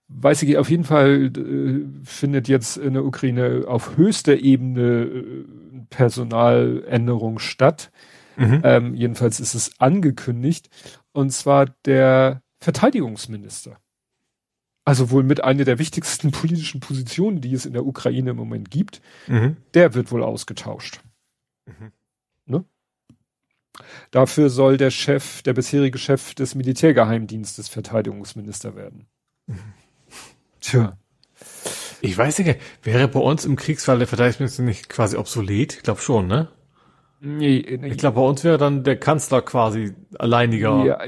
Weiß 0.08 0.42
ich, 0.42 0.58
auf 0.58 0.68
jeden 0.68 0.84
Fall 0.84 1.32
äh, 1.34 1.86
findet 2.04 2.48
jetzt 2.48 2.76
in 2.76 2.92
der 2.92 3.06
Ukraine 3.06 3.64
auf 3.66 3.96
höchster 3.96 4.36
Ebene 4.36 5.04
äh, 5.04 5.44
Personaländerung 5.88 7.38
statt. 7.38 7.90
Mhm. 8.36 8.60
Ähm, 8.62 8.94
jedenfalls 8.94 9.40
ist 9.40 9.54
es 9.54 9.80
angekündigt. 9.80 10.68
Und 11.12 11.30
zwar 11.30 11.66
der 11.86 12.42
Verteidigungsminister 12.60 13.78
also 14.86 15.10
wohl 15.10 15.24
mit 15.24 15.42
einer 15.42 15.64
der 15.64 15.78
wichtigsten 15.78 16.30
politischen 16.30 16.80
Positionen, 16.80 17.40
die 17.40 17.52
es 17.52 17.66
in 17.66 17.72
der 17.72 17.84
Ukraine 17.84 18.30
im 18.30 18.36
Moment 18.36 18.70
gibt, 18.70 19.02
mhm. 19.26 19.56
der 19.74 19.94
wird 19.94 20.12
wohl 20.12 20.22
ausgetauscht. 20.22 21.00
Mhm. 21.66 21.92
Ne? 22.46 22.64
Dafür 24.12 24.48
soll 24.48 24.76
der 24.76 24.92
Chef, 24.92 25.42
der 25.42 25.54
bisherige 25.54 25.98
Chef 25.98 26.34
des 26.34 26.54
Militärgeheimdienstes 26.54 27.68
Verteidigungsminister 27.68 28.76
werden. 28.76 29.08
Mhm. 29.46 29.58
Tja. 30.60 30.96
Ich 32.00 32.16
weiß 32.16 32.38
nicht, 32.38 32.60
wäre 32.84 33.08
bei 33.08 33.20
uns 33.20 33.44
im 33.44 33.56
Kriegsfall 33.56 33.98
der 33.98 34.06
Verteidigungsminister 34.06 34.62
nicht 34.62 34.88
quasi 34.88 35.16
obsolet? 35.16 35.74
Ich 35.74 35.82
glaube 35.82 36.00
schon, 36.00 36.28
ne? 36.28 36.48
Nee. 37.26 37.56
Ich 37.58 37.98
glaube, 37.98 38.20
bei 38.20 38.26
uns 38.26 38.44
wäre 38.44 38.56
dann 38.56 38.84
der 38.84 38.96
Kanzler 38.96 39.42
quasi 39.42 39.94
alleiniger. 40.16 40.84
Ja, 40.84 40.98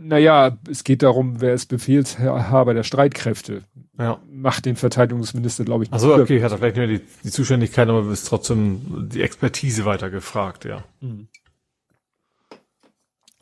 naja, 0.00 0.58
es 0.68 0.82
geht 0.82 1.04
darum, 1.04 1.40
wer 1.40 1.54
ist 1.54 1.66
Befehlshaber 1.66 2.74
der 2.74 2.82
Streitkräfte. 2.82 3.62
Ja. 3.96 4.20
Macht 4.28 4.66
den 4.66 4.74
Verteidigungsminister, 4.74 5.64
glaube 5.64 5.84
ich, 5.84 5.90
nicht. 5.90 5.94
Also 5.94 6.16
okay, 6.16 6.42
hat 6.42 6.50
er 6.50 6.58
vielleicht 6.58 6.76
nur 6.76 6.88
die, 6.88 7.00
die 7.22 7.30
Zuständigkeit, 7.30 7.88
aber 7.88 8.10
ist 8.10 8.26
trotzdem 8.26 9.08
die 9.12 9.22
Expertise 9.22 9.84
weiter 9.84 10.10
gefragt, 10.10 10.64
ja. 10.64 10.82
Mhm. 11.00 11.28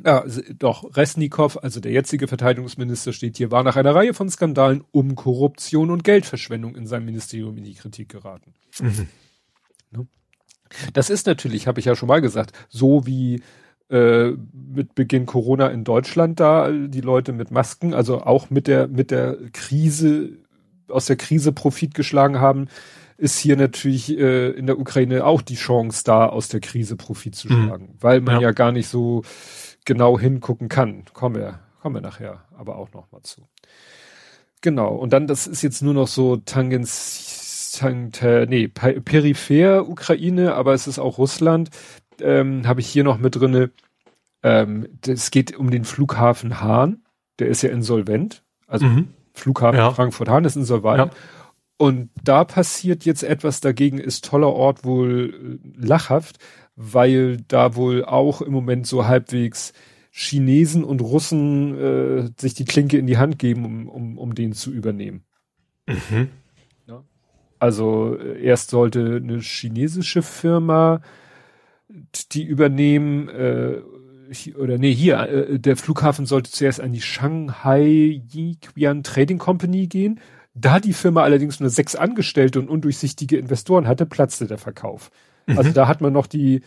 Ja, 0.05 0.25
doch, 0.59 0.97
Resnikow, 0.97 1.57
also 1.57 1.81
der 1.81 1.93
jetzige 1.93 2.29
Verteidigungsminister 2.29 3.13
steht 3.13 3.39
hier, 3.39 3.51
war 3.51 3.65
nach 3.65 3.77
einer 3.77 3.95
Reihe 3.95 4.13
von 4.13 4.29
Skandalen 4.29 4.85
um 4.91 5.15
Korruption 5.15 5.91
und 5.91 6.05
Geldverschwendung 6.05 6.77
in 6.77 6.87
seinem 6.87 7.07
Ministerium 7.07 7.57
in 7.57 7.65
die 7.65 7.75
Kritik 7.75 8.11
geraten. 8.11 8.53
Mhm. 8.81 9.09
Das 10.93 11.11
ist 11.11 11.27
natürlich, 11.27 11.67
habe 11.67 11.81
ich 11.81 11.87
ja 11.87 11.97
schon 11.97 12.09
mal 12.09 12.21
gesagt, 12.21 12.53
so 12.69 13.07
wie 13.07 13.43
äh, 13.91 14.33
mit 14.53 14.95
Beginn 14.95 15.27
Corona 15.27 15.69
in 15.69 15.85
Deutschland 15.85 16.41
da 16.41 16.71
die 16.71 17.01
Leute 17.01 17.33
mit 17.33 17.51
Masken, 17.51 17.95
also 17.95 18.23
auch 18.23 18.51
mit 18.51 18.67
der 18.67 18.89
mit 18.89 19.11
der 19.11 19.37
Krise 19.53 20.31
aus 20.89 21.07
der 21.07 21.17
Krise 21.17 21.53
Profit 21.53 21.95
geschlagen 21.95 22.41
haben, 22.41 22.69
ist 23.17 23.39
hier 23.39 23.57
natürlich 23.57 24.17
äh, 24.17 24.51
in 24.51 24.67
der 24.67 24.79
Ukraine 24.79 25.25
auch 25.25 25.43
die 25.43 25.57
Chance 25.57 26.03
da 26.05 26.27
aus 26.27 26.49
der 26.49 26.61
Krise 26.61 26.97
Profit 26.97 27.35
zu 27.35 27.49
mhm. 27.49 27.65
schlagen, 27.65 27.85
mhm. 27.85 27.97
weil 28.01 28.21
man 28.21 28.37
ja. 28.37 28.49
ja. 28.49 28.51
gar 28.53 28.73
nicht 28.73 28.89
so 28.89 29.23
genau 29.85 30.19
hingucken 30.19 30.69
kann. 30.69 31.05
Kommen 31.13 31.35
wir, 31.35 31.61
kommen 31.81 31.97
wir 31.97 32.03
nachher, 32.03 32.45
aber 32.57 32.77
auch 32.77 32.93
noch 32.93 33.11
mal 33.11 33.23
zu. 33.23 33.43
Genau. 34.61 34.95
Und 34.95 35.13
dann 35.13 35.27
das 35.27 35.47
ist 35.47 35.63
jetzt 35.63 35.83
nur 35.83 35.95
noch 35.95 36.09
so 36.09 36.37
Tangens, 36.37 37.48
tang, 37.73 38.13
nee, 38.49 38.69
peripher 38.69 39.89
Ukraine, 39.89 40.55
aber 40.55 40.75
es 40.75 40.87
ist 40.87 40.99
auch 40.99 41.19
Russland 41.19 41.71
ähm, 42.21 42.67
habe 42.67 42.81
ich 42.81 42.89
hier 42.89 43.05
noch 43.05 43.19
mit 43.19 43.37
drinne. 43.37 43.71
Ähm, 44.43 44.89
es 45.07 45.31
geht 45.31 45.57
um 45.57 45.71
den 45.71 45.85
Flughafen 45.85 46.61
Hahn, 46.61 47.03
der 47.39 47.49
ist 47.49 47.63
ja 47.63 47.71
insolvent. 47.71 48.45
Also 48.67 48.87
mhm. 48.87 49.09
Flughafen 49.35 49.79
ja. 49.79 49.91
Frankfurt-Hahn 49.93 50.45
ist 50.45 50.57
insolvent. 50.57 50.99
Ja. 50.99 51.11
Und 51.77 52.11
da 52.23 52.45
passiert 52.45 53.05
jetzt 53.05 53.23
etwas, 53.23 53.61
dagegen 53.61 53.99
ist 53.99 54.25
toller 54.25 54.53
Ort 54.53 54.85
wohl 54.85 55.61
äh, 55.65 55.87
lachhaft, 55.87 56.39
weil 56.75 57.39
da 57.49 57.77
wohl 57.77 58.05
auch 58.05 58.41
im 58.43 58.53
Moment 58.53 58.87
so 58.87 59.07
halbwegs 59.07 59.73
Chinesen 60.11 60.83
und 60.85 61.01
Russen 61.01 61.79
äh, 61.79 62.31
sich 62.41 62.55
die 62.55 62.65
Klinke 62.65 62.99
in 62.99 63.07
die 63.07 63.19
Hand 63.19 63.39
geben, 63.39 63.65
um, 63.65 63.89
um, 63.89 64.19
um 64.19 64.35
den 64.35 64.53
zu 64.53 64.73
übernehmen. 64.73 65.25
Mhm. 65.87 66.29
Also 67.59 68.17
äh, 68.17 68.43
erst 68.43 68.71
sollte 68.71 69.21
eine 69.23 69.41
chinesische 69.41 70.23
Firma 70.23 71.01
die 72.33 72.45
übernehmen, 72.45 73.29
äh, 73.29 73.81
oder 74.59 74.79
nee, 74.79 74.95
hier, 74.95 75.21
äh, 75.21 75.59
der 75.59 75.77
Flughafen 75.77 76.27
sollte 76.27 76.51
zuerst 76.51 76.81
an 76.81 76.93
die 76.93 77.01
Shanghai 77.01 78.23
Yiqian 78.31 79.03
Trading 79.03 79.39
Company 79.39 79.87
gehen. 79.87 80.21
Da 80.55 80.81
die 80.81 80.93
Firma 80.93 81.23
allerdings 81.23 81.61
nur 81.61 81.71
sechs 81.71 81.95
Angestellte 81.95 82.59
und 82.59 82.69
undurchsichtige 82.69 83.39
Investoren 83.39 83.87
hatte, 83.87 84.07
platzte 84.07 84.47
der 84.47 84.59
Verkauf. 84.59 85.11
Also 85.47 85.71
mhm. 85.71 85.75
Da 85.75 85.89
hat 85.89 86.03
man 86.03 86.13
noch 86.13 86.27
die 86.27 86.61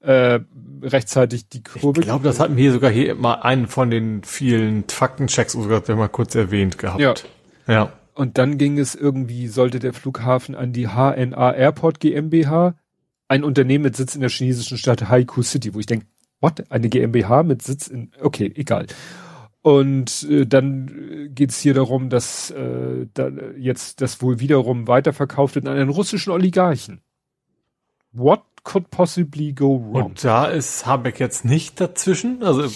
äh, 0.00 0.40
rechtzeitig 0.82 1.48
die 1.48 1.62
Kurve. 1.62 2.00
Ich 2.00 2.06
glaube, 2.06 2.24
das 2.24 2.38
hatten 2.38 2.56
wir 2.56 2.62
hier 2.62 2.72
sogar 2.72 2.90
hier 2.90 3.14
mal 3.14 3.36
einen 3.36 3.66
von 3.66 3.90
den 3.90 4.24
vielen 4.24 4.84
Faktenchecks 4.88 5.52
sogar 5.54 5.82
mal 5.96 6.08
kurz 6.08 6.34
erwähnt 6.34 6.76
gehabt. 6.76 7.00
Ja. 7.00 7.14
ja. 7.66 7.92
Und 8.16 8.38
dann 8.38 8.56
ging 8.56 8.78
es 8.78 8.94
irgendwie, 8.94 9.46
sollte 9.46 9.78
der 9.78 9.92
Flughafen 9.92 10.54
an 10.54 10.72
die 10.72 10.88
HNA 10.88 11.52
Airport 11.52 12.00
GmbH, 12.00 12.74
ein 13.28 13.44
Unternehmen 13.44 13.84
mit 13.84 13.94
Sitz 13.94 14.14
in 14.14 14.22
der 14.22 14.30
chinesischen 14.30 14.78
Stadt 14.78 15.10
Haiku 15.10 15.42
City, 15.42 15.74
wo 15.74 15.80
ich 15.80 15.86
denke, 15.86 16.06
what? 16.40 16.64
Eine 16.70 16.88
GmbH 16.88 17.42
mit 17.42 17.60
Sitz 17.60 17.88
in, 17.88 18.12
okay, 18.18 18.50
egal. 18.54 18.86
Und 19.60 20.26
äh, 20.30 20.46
dann 20.46 20.88
äh, 20.88 21.28
geht's 21.28 21.60
hier 21.60 21.74
darum, 21.74 22.08
dass 22.08 22.50
äh, 22.52 23.06
da 23.12 23.28
jetzt 23.58 24.00
das 24.00 24.22
wohl 24.22 24.40
wiederum 24.40 24.88
weiterverkauft 24.88 25.56
wird 25.56 25.66
an 25.68 25.76
einen 25.76 25.90
russischen 25.90 26.32
Oligarchen. 26.32 27.02
What 28.12 28.44
could 28.62 28.88
possibly 28.88 29.52
go 29.52 29.78
wrong? 29.78 30.04
Und 30.04 30.24
da 30.24 30.46
ist 30.46 30.86
Habeck 30.86 31.20
jetzt 31.20 31.44
nicht 31.44 31.82
dazwischen. 31.82 32.42
Also, 32.42 32.70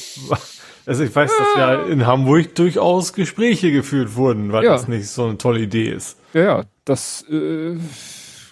also 0.91 1.05
ich 1.05 1.15
weiß, 1.15 1.31
dass 1.39 1.49
ja 1.57 1.83
in 1.85 2.05
Hamburg 2.05 2.57
durchaus 2.57 3.13
Gespräche 3.13 3.71
geführt 3.71 4.17
wurden, 4.17 4.51
weil 4.51 4.65
ja. 4.65 4.73
das 4.73 4.89
nicht 4.89 5.07
so 5.07 5.27
eine 5.27 5.39
tolle 5.39 5.61
Idee 5.61 5.89
ist. 5.89 6.19
Ja, 6.35 6.43
ja, 6.43 6.65
das 6.85 7.23
äh, 7.31 7.77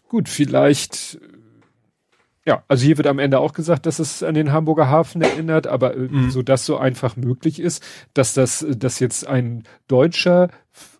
gut, 0.09 0.29
vielleicht 0.29 1.19
ja, 2.47 2.63
also 2.69 2.87
hier 2.87 2.97
wird 2.97 3.09
am 3.09 3.19
Ende 3.19 3.41
auch 3.41 3.53
gesagt, 3.53 3.87
dass 3.87 3.99
es 3.99 4.23
an 4.23 4.35
den 4.35 4.53
Hamburger 4.53 4.89
Hafen 4.89 5.21
erinnert, 5.21 5.67
aber 5.67 5.95
äh, 5.95 5.99
mhm. 5.99 6.31
so 6.31 6.43
dass 6.43 6.65
so 6.65 6.77
einfach 6.77 7.17
möglich 7.17 7.59
ist, 7.59 7.85
dass 8.15 8.35
das, 8.35 8.65
dass 8.71 9.01
jetzt 9.01 9.27
ein 9.27 9.65
deutscher 9.89 10.49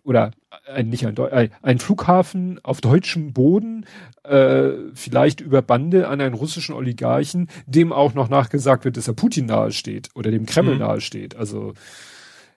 oder 0.03 0.31
ein, 0.69 0.89
nicht 0.89 1.05
ein, 1.05 1.15
ein 1.61 1.79
Flughafen 1.79 2.59
auf 2.63 2.81
deutschem 2.81 3.33
Boden, 3.33 3.85
äh, 4.23 4.71
vielleicht 4.93 5.41
über 5.41 5.61
Bande 5.61 6.07
an 6.07 6.21
einen 6.21 6.35
russischen 6.35 6.75
Oligarchen, 6.75 7.49
dem 7.65 7.91
auch 7.91 8.13
noch 8.13 8.29
nachgesagt 8.29 8.85
wird, 8.85 8.97
dass 8.97 9.07
er 9.07 9.13
Putin 9.13 9.47
nahe 9.47 9.71
steht 9.71 10.09
oder 10.15 10.31
dem 10.31 10.45
Kreml 10.45 10.73
mhm. 10.73 10.79
nahe 10.79 11.01
steht. 11.01 11.35
Also 11.35 11.73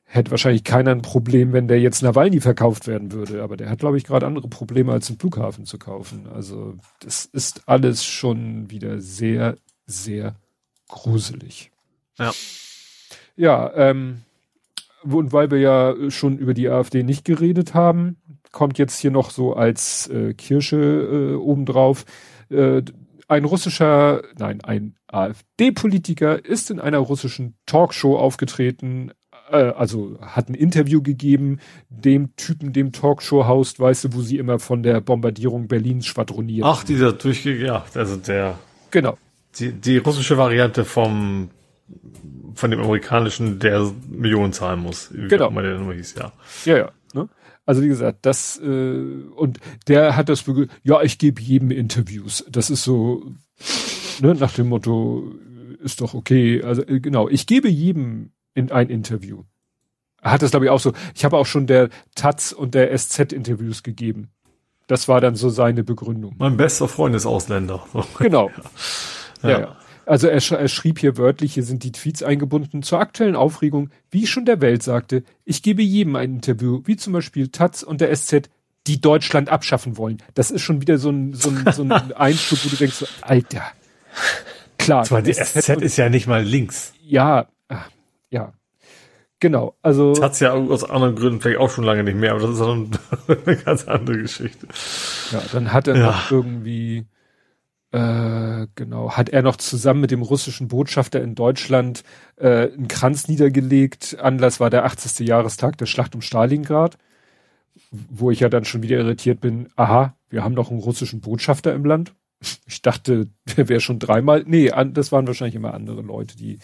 hätte 0.05 0.31
wahrscheinlich 0.31 0.65
keiner 0.65 0.91
ein 0.91 1.03
Problem, 1.03 1.53
wenn 1.53 1.69
der 1.69 1.81
jetzt 1.81 2.03
Nawalny 2.03 2.41
verkauft 2.41 2.87
werden 2.87 3.13
würde. 3.13 3.43
Aber 3.43 3.57
der 3.57 3.71
hat, 3.71 3.79
glaube 3.79 3.97
ich, 3.97 4.05
gerade 4.05 4.27
andere 4.27 4.49
Probleme, 4.49 4.93
als 4.93 5.09
einen 5.09 5.19
Flughafen 5.19 5.65
zu 5.65 5.79
kaufen. 5.79 6.27
Also 6.35 6.75
das 7.01 7.25
ist 7.25 7.63
alles 7.67 8.05
schon 8.05 8.71
wieder 8.71 9.01
sehr, 9.01 9.57
sehr 9.87 10.37
gruselig. 10.89 11.71
Ja. 12.19 12.33
Ja, 13.37 13.73
ähm, 13.75 14.23
und 15.05 15.33
weil 15.33 15.51
wir 15.51 15.59
ja 15.59 15.95
schon 16.11 16.39
über 16.39 16.55
die 16.55 16.69
AfD 16.69 17.03
nicht 17.03 17.25
geredet 17.25 17.75
haben, 17.75 18.17
kommt 18.53 18.79
jetzt 18.79 18.99
hier 18.99 19.11
noch 19.11 19.31
so 19.31 19.55
als 19.55 20.09
äh, 20.09 20.35
Kirsche 20.35 20.77
äh, 20.77 21.35
obendrauf. 21.35 22.05
Äh, 22.51 22.83
ein 23.29 23.45
russischer, 23.45 24.23
nein, 24.37 24.61
ein 24.63 24.95
AfD-Politiker 25.09 26.45
ist 26.45 26.71
in 26.71 26.79
einer 26.79 26.99
russischen 26.99 27.55
Talkshow 27.67 28.19
aufgetreten, 28.19 29.13
äh, 29.51 29.57
also 29.57 30.19
hat 30.21 30.49
ein 30.49 30.55
Interview 30.55 31.03
gegeben, 31.03 31.61
dem 31.89 32.37
Typen, 32.37 32.73
dem 32.73 32.93
Talkshow-Host, 32.93 33.81
weißt 33.81 34.05
du, 34.05 34.15
wo 34.15 34.21
sie 34.21 34.39
immer 34.39 34.59
von 34.59 34.83
der 34.83 35.01
Bombardierung 35.01 35.69
Berlins 35.69 36.07
schwadronieren. 36.07 36.69
Ach, 36.69 36.85
dieser 36.85 37.13
durchge, 37.13 37.57
ja, 37.57 37.85
also 37.95 38.17
der. 38.17 38.59
Genau. 38.91 39.17
Die, 39.59 39.73
die 39.73 39.99
russische 39.99 40.39
Variante 40.39 40.85
vom, 40.85 41.51
von 42.55 42.71
dem 42.71 42.81
amerikanischen, 42.81 43.59
der 43.59 43.91
Millionen 44.09 44.53
zahlen 44.53 44.81
muss. 44.81 45.11
Genau. 45.13 45.51
Mal 45.51 45.63
der 45.63 45.79
Nummer 45.79 45.95
hieß, 45.95 46.15
ja. 46.19 46.33
Ja, 46.65 46.77
ja. 46.77 46.93
Ne? 47.15 47.29
Also 47.65 47.83
wie 47.83 47.89
gesagt, 47.89 48.21
das 48.23 48.59
äh, 48.59 48.95
und 49.37 49.61
der 49.89 50.17
hat 50.17 50.29
das 50.29 50.45
ja, 50.83 51.03
ich 51.03 51.19
gebe 51.19 51.41
jedem 51.41 51.71
Interviews. 51.71 52.45
Das 52.51 52.71
ist 52.71 52.83
so 52.83 53.33
ne, 54.21 54.35
nach 54.35 54.53
dem 54.53 54.69
Motto 54.69 55.33
ist 55.83 56.01
doch 56.01 56.15
okay. 56.15 56.63
Also 56.63 56.83
äh, 56.83 57.01
genau, 57.01 57.29
ich 57.29 57.47
gebe 57.47 57.69
jedem 57.69 58.33
in 58.55 58.71
ein 58.71 58.89
Interview. 58.89 59.45
Er 60.21 60.33
hat 60.33 60.43
das, 60.43 60.51
glaube 60.51 60.67
ich, 60.67 60.71
auch 60.71 60.79
so. 60.79 60.93
Ich 61.15 61.25
habe 61.25 61.37
auch 61.37 61.47
schon 61.47 61.67
der 61.67 61.89
Taz 62.15 62.53
und 62.53 62.75
der 62.75 62.97
SZ 62.97 63.33
Interviews 63.33 63.83
gegeben. 63.83 64.31
Das 64.87 65.09
war 65.09 65.21
dann 65.21 65.35
so 65.35 65.49
seine 65.49 65.85
Begründung. 65.85 66.35
Mein 66.39 66.57
bester 66.57 66.89
Freund 66.89 67.15
ist 67.15 67.27
Ausländer. 67.27 67.85
Genau. 68.19 68.51
ja. 69.43 69.49
Ja. 69.51 69.61
ja. 69.61 69.77
Also 70.07 70.27
er, 70.29 70.35
er, 70.35 70.69
schrieb 70.69 70.99
hier 70.99 71.17
wörtlich, 71.17 71.55
hier 71.55 71.63
sind 71.63 71.85
die 71.85 71.93
Tweets 71.93 72.23
eingebunden 72.23 72.83
zur 72.83 73.01
aktuellen 73.01 73.37
Aufregung, 73.37 73.91
wie 74.11 74.25
ich 74.25 74.31
schon 74.31 74.45
der 74.45 74.61
Welt 74.61 74.83
sagte, 74.83 75.23
ich 75.45 75.63
gebe 75.63 75.83
jedem 75.83 76.17
ein 76.17 76.37
Interview, 76.37 76.83
wie 76.85 76.97
zum 76.97 77.13
Beispiel 77.13 77.49
Taz 77.49 77.83
und 77.83 78.01
der 78.01 78.15
SZ, 78.15 78.51
die 78.87 79.01
Deutschland 79.01 79.49
abschaffen 79.49 79.97
wollen. 79.97 80.19
Das 80.35 80.51
ist 80.51 80.63
schon 80.63 80.81
wieder 80.81 80.99
so 80.99 81.11
ein, 81.11 81.35
so 81.35 81.51
ein, 81.51 81.73
so 81.73 81.83
ein 81.83 81.93
Einflug, 82.13 82.65
wo 82.65 82.69
du 82.69 82.77
denkst, 82.77 82.97
so, 82.97 83.07
Alter, 83.21 83.63
klar. 84.79 85.05
Zwar 85.05 85.23
die 85.23 85.33
SZ 85.33 85.69
ist 85.81 85.97
ja 85.97 86.09
nicht 86.09 86.27
mal 86.27 86.43
links. 86.43 86.93
Ja, 87.05 87.49
ja. 88.31 88.53
Genau, 89.39 89.77
also. 89.83 90.15
Das 90.15 90.23
hat's 90.23 90.41
ja 90.41 90.53
aus 90.53 90.89
anderen 90.89 91.17
Gründen 91.17 91.41
vielleicht 91.41 91.59
auch 91.59 91.71
schon 91.71 91.83
lange 91.83 92.05
nicht 92.05 92.17
mehr, 92.17 92.31
aber 92.31 92.43
das 92.43 92.51
ist 92.51 92.61
dann 92.61 92.91
eine 93.47 93.57
ganz 93.57 93.89
andere 93.89 94.19
Geschichte. 94.19 94.69
Ja, 95.33 95.43
dann 95.53 95.73
hat 95.73 95.89
er 95.89 95.97
ja. 95.97 96.07
noch 96.07 96.31
irgendwie, 96.31 97.07
äh, 97.93 98.69
genau, 98.75 99.13
hat 99.13 99.29
er 99.29 99.43
noch 99.43 99.57
zusammen 99.57 100.01
mit 100.01 100.11
dem 100.11 100.23
russischen 100.23 100.69
Botschafter 100.69 101.23
in 101.23 101.35
Deutschland 101.35 102.05
äh, 102.37 102.73
einen 102.73 102.89
Kranz 102.89 103.29
niedergelegt. 103.29 104.17
Anlass 104.19 104.61
war 104.61 104.71
der 104.71 104.87
80. 104.87 105.27
Jahrestag 105.27 105.77
der 105.77 105.85
Schlacht 105.85 106.15
um 106.15 106.23
Stalingrad, 106.23 106.97
wo 107.91 108.31
ich 108.31 108.41
ja 108.41 108.49
dann 108.49 108.65
schon 108.65 108.83
wieder 108.83 108.97
irritiert 108.97 109.43
bin, 109.43 109.69
aha, 109.77 110.17
wir 110.31 110.43
haben 110.43 110.55
noch 110.55 110.71
einen 110.71 110.81
russischen 110.81 111.21
Botschafter 111.21 111.75
im 111.75 111.85
Land. 111.85 112.15
Ich 112.67 112.81
dachte, 112.81 113.29
der 113.57 113.69
wäre 113.69 113.81
schon 113.81 113.99
dreimal. 113.99 114.43
Nee, 114.47 114.71
an, 114.71 114.95
das 114.95 115.13
waren 115.13 115.27
wahrscheinlich 115.27 115.55
immer 115.55 115.75
andere 115.75 116.01
Leute, 116.01 116.37
die 116.37 116.59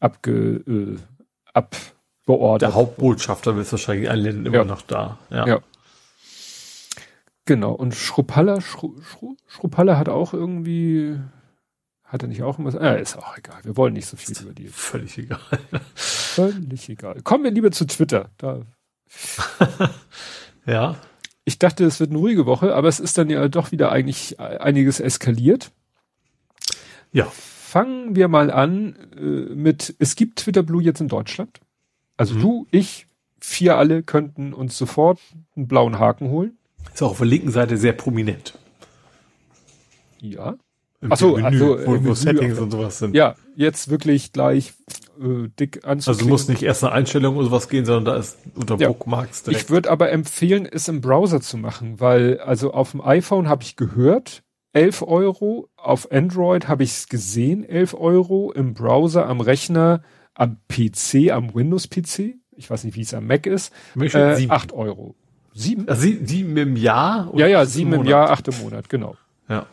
abge, 0.00 0.64
äh, 0.66 0.96
abbeordert. 1.52 2.62
Der 2.62 2.74
Hauptbotschafter 2.74 3.56
ist 3.58 3.70
wahrscheinlich 3.70 4.10
in 4.10 4.16
Ländern 4.16 4.46
immer 4.46 4.56
ja. 4.56 4.64
noch 4.64 4.82
da. 4.82 5.18
Ja. 5.30 5.46
ja. 5.46 5.60
Genau. 7.44 7.72
Und 7.72 7.94
Schruppalla, 7.94 8.60
Schru, 8.60 9.00
Schru, 9.02 9.36
Schruppalla 9.46 9.98
hat 9.98 10.08
auch 10.08 10.32
irgendwie, 10.32 11.18
hat 12.04 12.22
er 12.22 12.28
nicht 12.28 12.42
auch 12.42 12.58
immer, 12.58 12.74
äh, 12.80 13.00
ist 13.00 13.16
auch 13.16 13.36
egal. 13.36 13.58
Wir 13.64 13.76
wollen 13.76 13.94
nicht 13.94 14.06
so 14.06 14.16
viel 14.16 14.36
über 14.40 14.52
die. 14.52 14.68
Völlig 14.68 15.18
egal. 15.18 15.40
Völlig 15.94 16.88
egal. 16.88 17.20
Kommen 17.22 17.44
wir 17.44 17.50
lieber 17.50 17.70
zu 17.70 17.86
Twitter. 17.86 18.30
Da. 18.38 18.62
ja. 20.66 20.96
Ich 21.44 21.58
dachte, 21.58 21.84
es 21.84 22.00
wird 22.00 22.10
eine 22.10 22.18
ruhige 22.18 22.46
Woche, 22.46 22.74
aber 22.74 22.88
es 22.88 23.00
ist 23.00 23.18
dann 23.18 23.28
ja 23.28 23.48
doch 23.48 23.70
wieder 23.70 23.92
eigentlich 23.92 24.40
einiges 24.40 24.98
eskaliert. 24.98 25.72
Ja 27.12 27.30
fangen 27.74 28.14
wir 28.14 28.28
mal 28.28 28.52
an 28.52 28.94
äh, 29.16 29.52
mit, 29.52 29.96
es 29.98 30.14
gibt 30.14 30.38
Twitter 30.38 30.62
Blue 30.62 30.80
jetzt 30.80 31.00
in 31.00 31.08
Deutschland. 31.08 31.58
Also 32.16 32.36
mhm. 32.36 32.40
du, 32.40 32.66
ich, 32.70 33.08
vier 33.40 33.76
alle 33.76 34.04
könnten 34.04 34.54
uns 34.54 34.78
sofort 34.78 35.18
einen 35.56 35.66
blauen 35.66 35.98
Haken 35.98 36.28
holen. 36.28 36.56
Ist 36.92 37.02
auch 37.02 37.12
auf 37.12 37.18
der 37.18 37.26
linken 37.26 37.50
Seite 37.50 37.76
sehr 37.76 37.92
prominent. 37.92 38.58
Ja. 40.20 40.56
Achso, 41.08 41.36
also 41.36 41.78
wo, 41.84 42.04
wo 42.04 42.14
Settings 42.14 42.58
und 42.58 42.70
sowas 42.70 42.98
sind. 42.98 43.14
Ja, 43.14 43.34
jetzt 43.56 43.90
wirklich 43.90 44.32
gleich 44.32 44.72
äh, 45.20 45.48
dick 45.58 45.84
anzuklicken. 45.84 45.90
Also 45.90 46.14
du 46.14 46.28
musst 46.28 46.48
nicht 46.48 46.62
erst 46.62 46.82
eine 46.82 46.92
Einstellung 46.92 47.36
oder 47.36 47.46
sowas 47.46 47.68
gehen, 47.68 47.84
sondern 47.84 48.04
da 48.06 48.16
ist 48.16 48.38
unter 48.54 48.76
ja. 48.76 48.88
Bookmarks 48.88 49.42
direkt. 49.42 49.64
Ich 49.64 49.70
würde 49.70 49.90
aber 49.90 50.10
empfehlen, 50.10 50.66
es 50.70 50.88
im 50.88 51.00
Browser 51.00 51.40
zu 51.40 51.58
machen, 51.58 52.00
weil 52.00 52.38
also 52.40 52.72
auf 52.72 52.92
dem 52.92 53.02
iPhone 53.02 53.48
habe 53.48 53.62
ich 53.62 53.76
gehört, 53.76 54.42
11 54.72 55.02
Euro. 55.02 55.68
Auf 55.76 56.10
Android 56.10 56.68
habe 56.68 56.82
ich 56.82 56.90
es 56.90 57.08
gesehen, 57.08 57.64
11 57.64 57.94
Euro. 57.94 58.52
Im 58.52 58.74
Browser, 58.74 59.26
am 59.26 59.40
Rechner, 59.40 60.02
am 60.34 60.58
PC, 60.68 61.30
am 61.30 61.54
Windows-PC. 61.54 62.34
Ich 62.56 62.70
weiß 62.70 62.84
nicht, 62.84 62.96
wie 62.96 63.02
es 63.02 63.14
am 63.14 63.26
Mac 63.26 63.46
ist. 63.46 63.72
Äh, 63.98 64.46
8 64.48 64.72
Euro. 64.72 65.16
Sieben? 65.54 65.88
Also 65.88 66.02
sieben 66.02 66.56
im 66.56 66.76
Jahr? 66.76 67.32
Ja, 67.36 67.46
ja, 67.46 67.64
sieben 67.64 67.92
im, 67.92 68.00
im 68.02 68.06
Jahr, 68.06 68.30
acht 68.30 68.48
im 68.48 68.58
Monat, 68.58 68.88
genau. 68.88 69.16
Ja. 69.48 69.66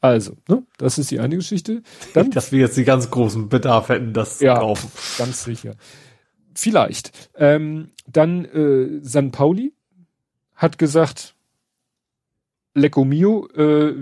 Also, 0.00 0.36
ne, 0.48 0.64
das 0.76 0.98
ist 0.98 1.10
die 1.12 1.20
eine 1.20 1.36
Geschichte. 1.36 1.82
Dann, 2.12 2.30
Dass 2.32 2.52
wir 2.52 2.58
jetzt 2.58 2.76
die 2.76 2.84
ganz 2.84 3.10
großen 3.10 3.48
Bedarf 3.48 3.88
hätten, 3.88 4.12
das 4.12 4.40
ja, 4.40 4.56
zu 4.56 4.60
kaufen. 4.60 4.90
Ganz 5.16 5.44
sicher. 5.44 5.76
Vielleicht. 6.54 7.30
Ähm, 7.36 7.90
dann 8.06 8.44
äh, 8.44 9.00
San 9.02 9.30
Pauli 9.30 9.72
hat 10.54 10.78
gesagt, 10.78 11.36
Lecco 12.74 13.04
Mio, 13.04 13.48
äh, 13.54 13.94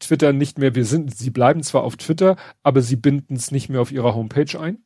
Twitter 0.00 0.32
nicht 0.32 0.58
mehr, 0.58 0.74
wir 0.74 0.84
sind, 0.84 1.16
sie 1.16 1.30
bleiben 1.30 1.62
zwar 1.62 1.84
auf 1.84 1.96
Twitter, 1.96 2.36
aber 2.62 2.82
sie 2.82 2.96
binden 2.96 3.36
es 3.36 3.52
nicht 3.52 3.68
mehr 3.68 3.80
auf 3.80 3.92
ihrer 3.92 4.14
Homepage 4.14 4.58
ein. 4.58 4.84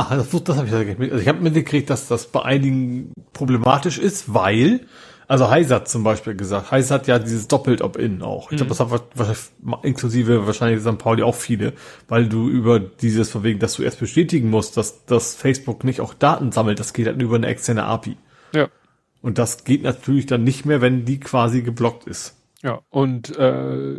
Ach, 0.00 0.10
das, 0.10 0.30
das 0.30 0.56
habe 0.56 0.68
ich 0.68 0.72
ja 0.72 0.78
mitgekriegt. 0.78 1.12
Also 1.12 1.22
ich 1.22 1.28
habe 1.28 1.40
mitgekriegt, 1.40 1.90
dass 1.90 2.06
das 2.06 2.28
bei 2.28 2.42
einigen 2.42 3.12
problematisch 3.32 3.98
ist, 3.98 4.32
weil, 4.32 4.86
also 5.26 5.50
Heise 5.50 5.74
hat 5.74 5.88
zum 5.88 6.04
Beispiel 6.04 6.36
gesagt, 6.36 6.70
Heise 6.70 6.94
hat 6.94 7.08
ja 7.08 7.18
dieses 7.18 7.48
doppelt 7.48 7.82
Opt-in 7.82 8.22
auch. 8.22 8.52
Ich 8.52 8.58
glaube, 8.58 8.66
mhm. 8.66 8.68
das 8.68 8.80
hat 8.80 8.90
wahrscheinlich, 8.90 9.40
inklusive 9.82 10.46
wahrscheinlich 10.46 10.82
St. 10.82 10.98
Pauli 10.98 11.24
auch 11.24 11.34
viele, 11.34 11.72
weil 12.06 12.28
du 12.28 12.48
über 12.48 12.78
dieses 12.78 13.28
Verwegen, 13.28 13.58
dass 13.58 13.74
du 13.74 13.82
erst 13.82 13.98
bestätigen 13.98 14.50
musst, 14.50 14.76
dass, 14.76 15.04
dass 15.04 15.34
Facebook 15.34 15.82
nicht 15.82 16.00
auch 16.00 16.14
Daten 16.14 16.52
sammelt, 16.52 16.78
das 16.78 16.92
geht 16.92 17.08
halt 17.08 17.20
über 17.20 17.34
eine 17.34 17.48
externe 17.48 17.82
API. 17.84 18.16
Ja. 18.54 18.68
Und 19.20 19.38
das 19.38 19.64
geht 19.64 19.82
natürlich 19.82 20.26
dann 20.26 20.44
nicht 20.44 20.64
mehr, 20.64 20.80
wenn 20.80 21.06
die 21.06 21.18
quasi 21.18 21.62
geblockt 21.62 22.06
ist. 22.06 22.36
Ja, 22.64 22.80
und 22.88 23.36
äh, 23.38 23.96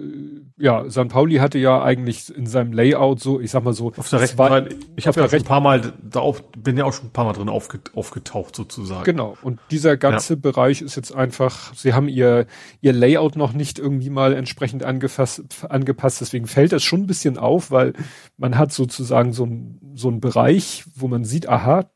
ja, 0.57 0.89
San 0.89 1.07
Pauli 1.07 1.37
hatte 1.37 1.57
ja 1.57 1.81
eigentlich 1.81 2.35
in 2.35 2.45
seinem 2.45 2.73
Layout 2.73 3.21
so, 3.21 3.39
ich 3.39 3.51
sag 3.51 3.63
mal 3.63 3.71
so, 3.71 3.93
auf 3.95 4.09
der 4.09 4.19
rechten 4.19 4.35
Seite, 4.35 4.75
ich 4.97 5.07
habe 5.07 5.21
ja 5.21 5.27
recht 5.27 5.45
ein 5.45 5.47
paar 5.47 5.61
Mal 5.61 5.93
da 6.03 6.19
auf, 6.19 6.43
bin 6.51 6.77
ja 6.77 6.83
auch 6.83 6.91
schon 6.91 7.05
ein 7.05 7.11
paar 7.11 7.23
Mal 7.23 7.31
drin 7.31 7.47
aufgetaucht 7.47 8.57
sozusagen. 8.57 9.05
Genau, 9.05 9.37
und 9.43 9.61
dieser 9.71 9.95
ganze 9.95 10.33
ja. 10.33 10.39
Bereich 10.41 10.81
ist 10.81 10.97
jetzt 10.97 11.15
einfach, 11.15 11.73
sie 11.73 11.93
haben 11.93 12.09
ihr 12.09 12.47
ihr 12.81 12.91
Layout 12.91 13.37
noch 13.37 13.53
nicht 13.53 13.79
irgendwie 13.79 14.09
mal 14.09 14.33
entsprechend 14.33 14.83
angefasst, 14.83 15.65
angepasst, 15.69 16.19
deswegen 16.19 16.45
fällt 16.45 16.73
das 16.73 16.83
schon 16.83 17.03
ein 17.03 17.07
bisschen 17.07 17.37
auf, 17.37 17.71
weil 17.71 17.93
man 18.35 18.57
hat 18.57 18.73
sozusagen 18.73 19.31
so 19.31 19.45
ein 19.45 19.93
so 19.95 20.09
ein 20.09 20.19
Bereich, 20.19 20.83
wo 20.95 21.07
man 21.07 21.23
sieht, 21.23 21.47
aha, 21.47 21.89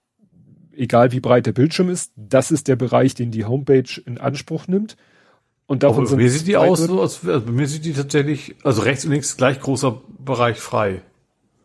egal 0.71 1.11
wie 1.11 1.19
breit 1.19 1.45
der 1.45 1.51
Bildschirm 1.51 1.89
ist, 1.89 2.13
das 2.15 2.51
ist 2.51 2.69
der 2.69 2.77
Bereich, 2.77 3.15
den 3.15 3.31
die 3.31 3.43
Homepage 3.43 4.01
in 4.05 4.17
Anspruch 4.17 4.67
nimmt. 4.67 4.95
Und 5.65 5.83
davon 5.83 6.05
sind 6.05 6.17
mir 6.17 6.29
sieht 6.29 6.47
die 6.47 6.57
aus, 6.57 6.79
so, 6.79 7.01
als, 7.01 7.25
also 7.25 7.51
mir 7.51 7.67
sieht 7.67 7.85
die 7.85 7.93
tatsächlich, 7.93 8.55
also 8.63 8.81
rechts 8.81 9.05
und 9.05 9.11
links 9.11 9.37
gleich 9.37 9.59
großer 9.59 10.01
Bereich 10.19 10.59
frei. 10.59 11.01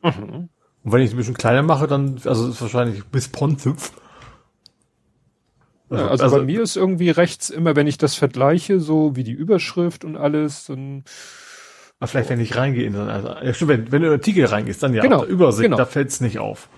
Mhm. 0.02 0.48
Und 0.84 0.92
wenn 0.92 1.00
ich 1.00 1.08
es 1.08 1.14
ein 1.14 1.18
bisschen 1.18 1.34
kleiner 1.34 1.62
mache, 1.62 1.86
dann, 1.86 2.20
also 2.24 2.48
ist 2.48 2.62
wahrscheinlich 2.62 3.02
responsive. 3.12 3.76
Also, 5.90 6.04
ja, 6.04 6.10
also, 6.10 6.24
also, 6.24 6.36
bei 6.36 6.42
mir 6.44 6.62
ist 6.62 6.76
irgendwie 6.76 7.10
rechts 7.10 7.50
immer, 7.50 7.74
wenn 7.74 7.86
ich 7.86 7.98
das 7.98 8.14
vergleiche, 8.14 8.78
so 8.78 9.16
wie 9.16 9.24
die 9.24 9.32
Überschrift 9.32 10.04
und 10.04 10.16
alles, 10.16 10.66
dann. 10.66 11.04
Aber 11.98 12.08
vielleicht, 12.08 12.30
wenn 12.30 12.40
ich 12.40 12.56
reingehe 12.56 12.84
in 12.84 12.94
so 12.94 13.00
also, 13.00 13.28
ja, 13.28 13.54
stimmt, 13.54 13.70
wenn, 13.70 13.92
wenn 13.92 14.02
du 14.02 14.08
in 14.08 14.12
den 14.12 14.20
Artikel 14.20 14.44
reingehst, 14.44 14.82
dann 14.82 14.94
ja, 14.94 15.02
genau, 15.02 15.24
Übersicht, 15.24 15.64
genau. 15.64 15.76
da 15.76 15.86
fällt 15.86 16.10
es 16.10 16.20
nicht 16.20 16.38
auf. 16.38 16.68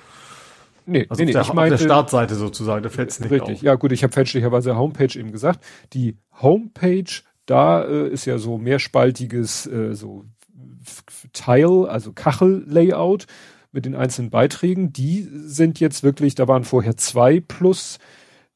Nee, 0.87 1.07
also 1.09 1.23
nee, 1.23 1.31
auf, 1.31 1.33
der, 1.33 1.43
ich 1.43 1.53
meinte, 1.53 1.75
auf 1.75 1.81
der 1.81 1.87
Startseite 1.87 2.35
sozusagen, 2.35 2.83
da 2.83 2.89
fällt 2.89 3.11
es 3.11 3.21
nicht 3.21 3.31
richtig, 3.31 3.57
auf. 3.57 3.63
ja 3.63 3.75
gut, 3.75 3.93
ich 3.93 4.03
habe 4.03 4.13
fälschlicherweise 4.13 4.77
Homepage 4.77 5.19
eben 5.19 5.33
gesagt. 5.33 5.65
Die 5.93 6.17
Homepage, 6.41 7.23
da 7.47 7.85
äh, 7.85 8.09
ist 8.09 8.25
ja 8.25 8.39
so 8.39 8.59
mehrspaltiges 8.59 9.67
äh, 9.67 9.95
so 9.95 10.25
Tile, 11.33 11.89
also 11.89 12.13
Kachel-Layout 12.13 13.27
mit 13.73 13.85
den 13.85 13.95
einzelnen 13.95 14.31
Beiträgen. 14.31 14.93
Die 14.93 15.29
sind 15.31 15.81
jetzt 15.81 16.03
wirklich, 16.03 16.35
da 16.35 16.49
waren 16.49 16.65
vorher 16.65 16.97
zwei 16.97 17.41
plus 17.41 17.99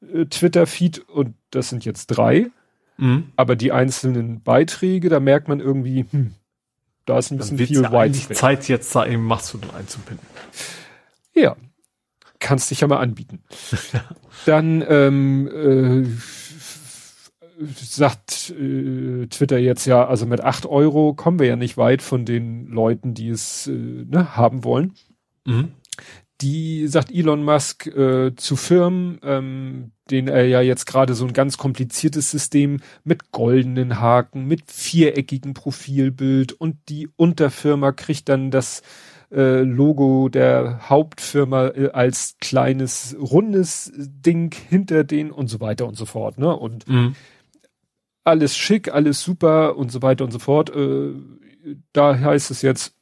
äh, 0.01 0.25
Twitter-Feed 0.25 1.07
und 1.09 1.35
das 1.51 1.69
sind 1.69 1.85
jetzt 1.85 2.07
drei. 2.07 2.47
Mhm. 2.97 3.31
Aber 3.35 3.55
die 3.55 3.71
einzelnen 3.71 4.41
Beiträge, 4.41 5.09
da 5.09 5.19
merkt 5.19 5.47
man 5.47 5.59
irgendwie, 5.59 6.05
hm, 6.11 6.33
da 7.05 7.17
ist 7.19 7.31
ein 7.31 7.37
bisschen 7.37 7.57
viel 7.57 7.81
ja 7.81 8.11
Zeit 8.33 8.67
jetzt 8.67 8.95
da 8.95 9.05
eben 9.05 9.23
Mastodon 9.23 9.69
einzubinden. 9.71 10.25
Ja, 11.33 11.55
kannst 12.45 12.69
dich 12.69 12.81
ja 12.81 12.87
mal 12.87 12.99
anbieten. 12.99 13.39
Dann 14.45 14.85
ähm, 14.87 15.47
äh, 15.47 16.05
sagt 17.73 18.51
äh, 18.51 19.25
Twitter 19.27 19.57
jetzt 19.57 19.87
ja, 19.87 20.05
also 20.05 20.27
mit 20.27 20.41
acht 20.41 20.67
Euro 20.67 21.15
kommen 21.15 21.39
wir 21.39 21.47
ja 21.47 21.55
nicht 21.55 21.75
weit 21.75 22.03
von 22.03 22.23
den 22.23 22.67
Leuten, 22.67 23.15
die 23.15 23.29
es 23.29 23.65
äh, 23.65 23.71
ne, 23.71 24.37
haben 24.37 24.63
wollen. 24.63 24.93
Mhm. 25.45 25.71
Die 26.41 26.87
sagt 26.87 27.11
Elon 27.11 27.43
Musk 27.43 27.87
äh, 27.87 28.35
zu 28.35 28.55
Firmen, 28.55 29.19
ähm, 29.23 29.91
den 30.11 30.27
er 30.27 30.45
ja 30.45 30.61
jetzt 30.61 30.85
gerade 30.85 31.15
so 31.15 31.25
ein 31.25 31.33
ganz 31.33 31.57
kompliziertes 31.57 32.29
System 32.29 32.79
mit 33.03 33.31
goldenen 33.31 33.99
Haken, 33.99 34.45
mit 34.45 34.69
viereckigem 34.69 35.55
Profilbild 35.55 36.53
und 36.53 36.77
die 36.89 37.09
Unterfirma 37.15 37.91
kriegt 37.91 38.29
dann 38.29 38.51
das 38.51 38.83
äh, 39.31 39.61
Logo 39.61 40.29
der 40.29 40.89
Hauptfirma 40.89 41.67
äh, 41.67 41.89
als 41.91 42.35
kleines 42.39 43.15
rundes 43.19 43.91
Ding 43.95 44.53
hinter 44.53 45.03
denen 45.03 45.31
und 45.31 45.47
so 45.47 45.59
weiter 45.59 45.87
und 45.87 45.95
so 45.95 46.05
fort. 46.05 46.37
Ne? 46.37 46.55
Und 46.55 46.87
mhm. 46.87 47.15
alles 48.23 48.55
schick, 48.55 48.93
alles 48.93 49.21
super 49.21 49.77
und 49.77 49.91
so 49.91 50.01
weiter 50.01 50.23
und 50.23 50.31
so 50.31 50.39
fort. 50.39 50.69
Äh, 50.75 51.13
da 51.93 52.19
heißt 52.19 52.51
es 52.51 52.61
jetzt, 52.61 52.93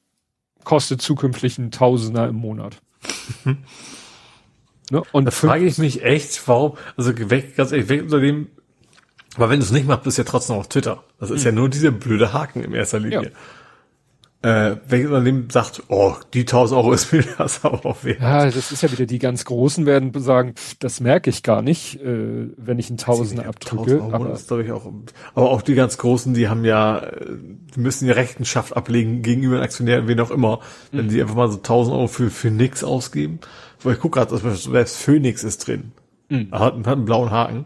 kostet 0.64 1.02
zukünftig 1.02 1.58
ein 1.58 1.72
Tausender 1.72 2.28
im 2.28 2.36
Monat. 2.36 2.82
ne? 3.46 5.04
Und 5.12 5.26
da 5.26 5.32
frage 5.32 5.66
ich 5.66 5.78
mich 5.78 6.04
echt, 6.04 6.48
warum, 6.48 6.78
also 6.96 7.14
weg, 7.30 7.56
ganz 7.58 7.72
ehrlich, 7.72 7.90
weg 7.90 8.04
unter 8.04 8.20
dem, 8.20 8.48
aber 9.36 9.50
wenn 9.50 9.60
du 9.60 9.66
es 9.66 9.72
nicht 9.72 9.88
machst, 9.88 10.04
bist 10.04 10.18
du 10.18 10.22
ja 10.22 10.28
trotzdem 10.28 10.56
auf 10.58 10.70
Twitter. 10.70 11.04
Das 11.20 11.32
ist 11.32 11.42
mhm. 11.42 11.46
ja 11.46 11.52
nur 11.52 11.70
dieser 11.70 11.92
blöde 11.92 12.34
Haken 12.34 12.64
in 12.64 12.74
erster 12.74 13.00
Linie. 13.00 13.24
Ja 13.24 13.30
äh, 14.44 14.76
welches 14.88 15.08
Unternehmen 15.08 15.50
sagt, 15.50 15.84
oh, 15.88 16.16
die 16.34 16.42
1000 16.42 16.78
Euro 16.78 16.92
ist 16.92 17.14
mir 17.14 17.24
das 17.38 17.64
aber 17.64 17.86
auch 17.86 18.04
wert. 18.04 18.20
Ja, 18.20 18.46
das 18.46 18.74
ist 18.74 18.84
ja 18.84 18.92
wieder, 18.92 19.06
die 19.06 19.18
ganz 19.18 19.46
Großen 19.46 19.86
werden 19.86 20.12
sagen, 20.20 20.54
pff, 20.56 20.76
das 20.80 21.00
merke 21.00 21.30
ich 21.30 21.44
gar 21.44 21.62
nicht, 21.62 22.02
äh, 22.02 22.50
wenn 22.58 22.78
ich 22.78 22.90
einen 22.90 22.98
Tausender 22.98 23.48
abdrücke. 23.48 24.04
aber, 24.04 24.34
ist, 24.34 24.52
ich, 24.52 24.72
auch, 24.72 24.92
aber 25.34 25.50
auch 25.50 25.62
die 25.62 25.76
ganz 25.76 25.98
Großen, 25.98 26.34
die 26.34 26.50
haben 26.50 26.66
ja, 26.66 27.08
die 27.76 27.80
müssen 27.80 28.06
ja 28.06 28.16
Rechenschaft 28.16 28.76
ablegen 28.76 29.22
gegenüber 29.22 29.56
den 29.56 29.64
Aktionären, 29.64 30.10
wen 30.10 30.20
auch 30.20 30.32
immer, 30.32 30.60
mhm. 30.92 30.98
wenn 30.98 31.10
die 31.10 31.22
einfach 31.22 31.36
mal 31.36 31.50
so 31.50 31.58
1000 31.58 31.96
Euro 31.96 32.08
für, 32.08 32.30
für 32.30 32.52
nix 32.52 32.84
ausgeben. 32.84 33.40
Weil 33.82 33.94
ich 33.94 34.00
gucke 34.00 34.20
gerade, 34.20 34.38
selbst 34.56 34.98
Phoenix 34.98 35.46
ist 35.46 35.68
drin. 35.68 35.94
Mhm. 36.28 36.52
Hat, 36.52 36.76
hat 36.76 36.88
einen 36.88 37.06
blauen 37.06 37.32
Haken. 37.32 37.66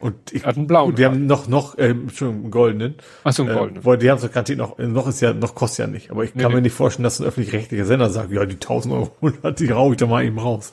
Und 0.00 0.32
ich, 0.32 0.44
hat 0.44 0.56
einen 0.56 0.68
blauen. 0.68 0.90
Und 0.90 0.98
wir 0.98 1.06
haben 1.06 1.26
noch, 1.26 1.48
noch, 1.48 1.76
äh, 1.76 1.88
Entschuldigung, 1.90 2.42
einen 2.42 2.50
goldenen. 2.52 2.94
Ach 3.24 3.32
so, 3.32 3.42
einen 3.42 3.52
äh, 3.52 3.58
goldenen. 3.58 3.84
Weil 3.84 3.98
die 3.98 4.10
haben 4.10 4.18
so 4.18 4.28
garantiert 4.28 4.58
noch, 4.58 4.78
noch 4.78 5.08
ist 5.08 5.20
ja, 5.20 5.32
noch 5.32 5.56
kostet 5.56 5.86
ja 5.86 5.86
nicht. 5.88 6.10
Aber 6.10 6.22
ich 6.22 6.32
kann 6.32 6.42
nee, 6.42 6.48
mir 6.48 6.54
nee. 6.56 6.60
nicht 6.62 6.74
vorstellen, 6.74 7.04
dass 7.04 7.18
ein 7.18 7.26
öffentlich-rechtlicher 7.26 7.84
Sender 7.84 8.08
sagt, 8.08 8.30
ja, 8.30 8.46
die 8.46 8.54
1000 8.54 8.94
Euro, 8.94 9.12
die 9.58 9.66
rauche 9.66 9.92
ich 9.92 9.98
da 9.98 10.06
mal 10.06 10.24
eben 10.24 10.38
raus. 10.38 10.72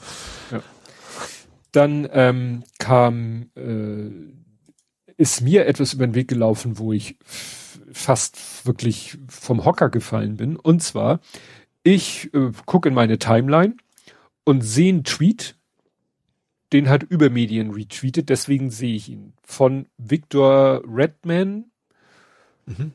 Ja. 0.52 0.62
Dann, 1.72 2.08
ähm, 2.12 2.64
kam, 2.78 3.50
äh, 3.56 4.12
ist 5.18 5.42
mir 5.42 5.66
etwas 5.66 5.94
über 5.94 6.06
den 6.06 6.16
Weg 6.16 6.28
gelaufen, 6.28 6.78
wo 6.78 6.94
ich 6.94 7.18
fast 7.92 8.66
wirklich 8.66 9.18
vom 9.28 9.66
Hocker 9.66 9.90
gefallen 9.90 10.38
bin. 10.38 10.56
Und 10.56 10.84
zwar, 10.84 11.20
ich 11.84 12.34
äh, 12.34 12.52
gucke 12.66 12.90
in 12.90 12.96
meine 12.96 13.18
Timeline 13.18 13.76
und 14.44 14.62
sehe 14.62 14.94
einen 14.94 15.04
Tweet, 15.04 15.56
den 16.74 16.90
hat 16.90 17.04
Übermedien 17.04 17.72
retweetet, 17.72 18.30
deswegen 18.30 18.72
sehe 18.72 18.96
ich 18.96 19.10
ihn. 19.10 19.34
Von 19.44 19.88
Victor 19.98 20.82
Redman, 20.88 21.66
mhm. 22.66 22.92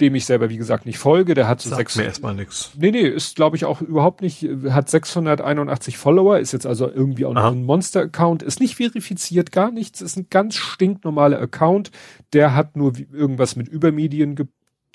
dem 0.00 0.14
ich 0.14 0.26
selber, 0.26 0.50
wie 0.50 0.58
gesagt, 0.58 0.84
nicht 0.84 0.98
folge. 0.98 1.34
Der 1.34 1.48
hat 1.48 1.60
so 1.62 1.70
Sagt 1.70 1.78
sechs, 1.78 1.96
mir 1.96 2.04
erstmal 2.04 2.34
nix. 2.34 2.72
Nee, 2.76 2.90
nee, 2.90 3.08
ist, 3.08 3.36
glaube 3.36 3.56
ich, 3.56 3.64
auch 3.64 3.80
überhaupt 3.80 4.20
nicht, 4.20 4.46
hat 4.68 4.90
681 4.90 5.96
Follower, 5.96 6.38
ist 6.38 6.52
jetzt 6.52 6.66
also 6.66 6.90
irgendwie 6.90 7.24
auch 7.24 7.32
noch 7.32 7.52
ein 7.52 7.64
Monster-Account, 7.64 8.42
ist 8.42 8.60
nicht 8.60 8.76
verifiziert, 8.76 9.50
gar 9.50 9.70
nichts, 9.70 10.00
ist 10.00 10.16
ein 10.16 10.26
ganz 10.28 10.54
stinknormaler 10.54 11.40
Account. 11.40 11.90
Der 12.32 12.54
hat 12.54 12.76
nur 12.76 12.92
irgendwas 13.12 13.56
mit 13.56 13.68
Übermedien 13.68 14.34
ge 14.36 14.46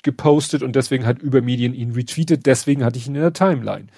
gepostet 0.02 0.62
und 0.62 0.76
deswegen 0.76 1.04
hat 1.04 1.20
Übermedien 1.20 1.74
ihn 1.74 1.92
retweetet, 1.92 2.46
deswegen 2.46 2.82
hatte 2.84 2.96
ich 2.96 3.06
ihn 3.06 3.14
in 3.16 3.20
der 3.20 3.34
Timeline. 3.34 3.88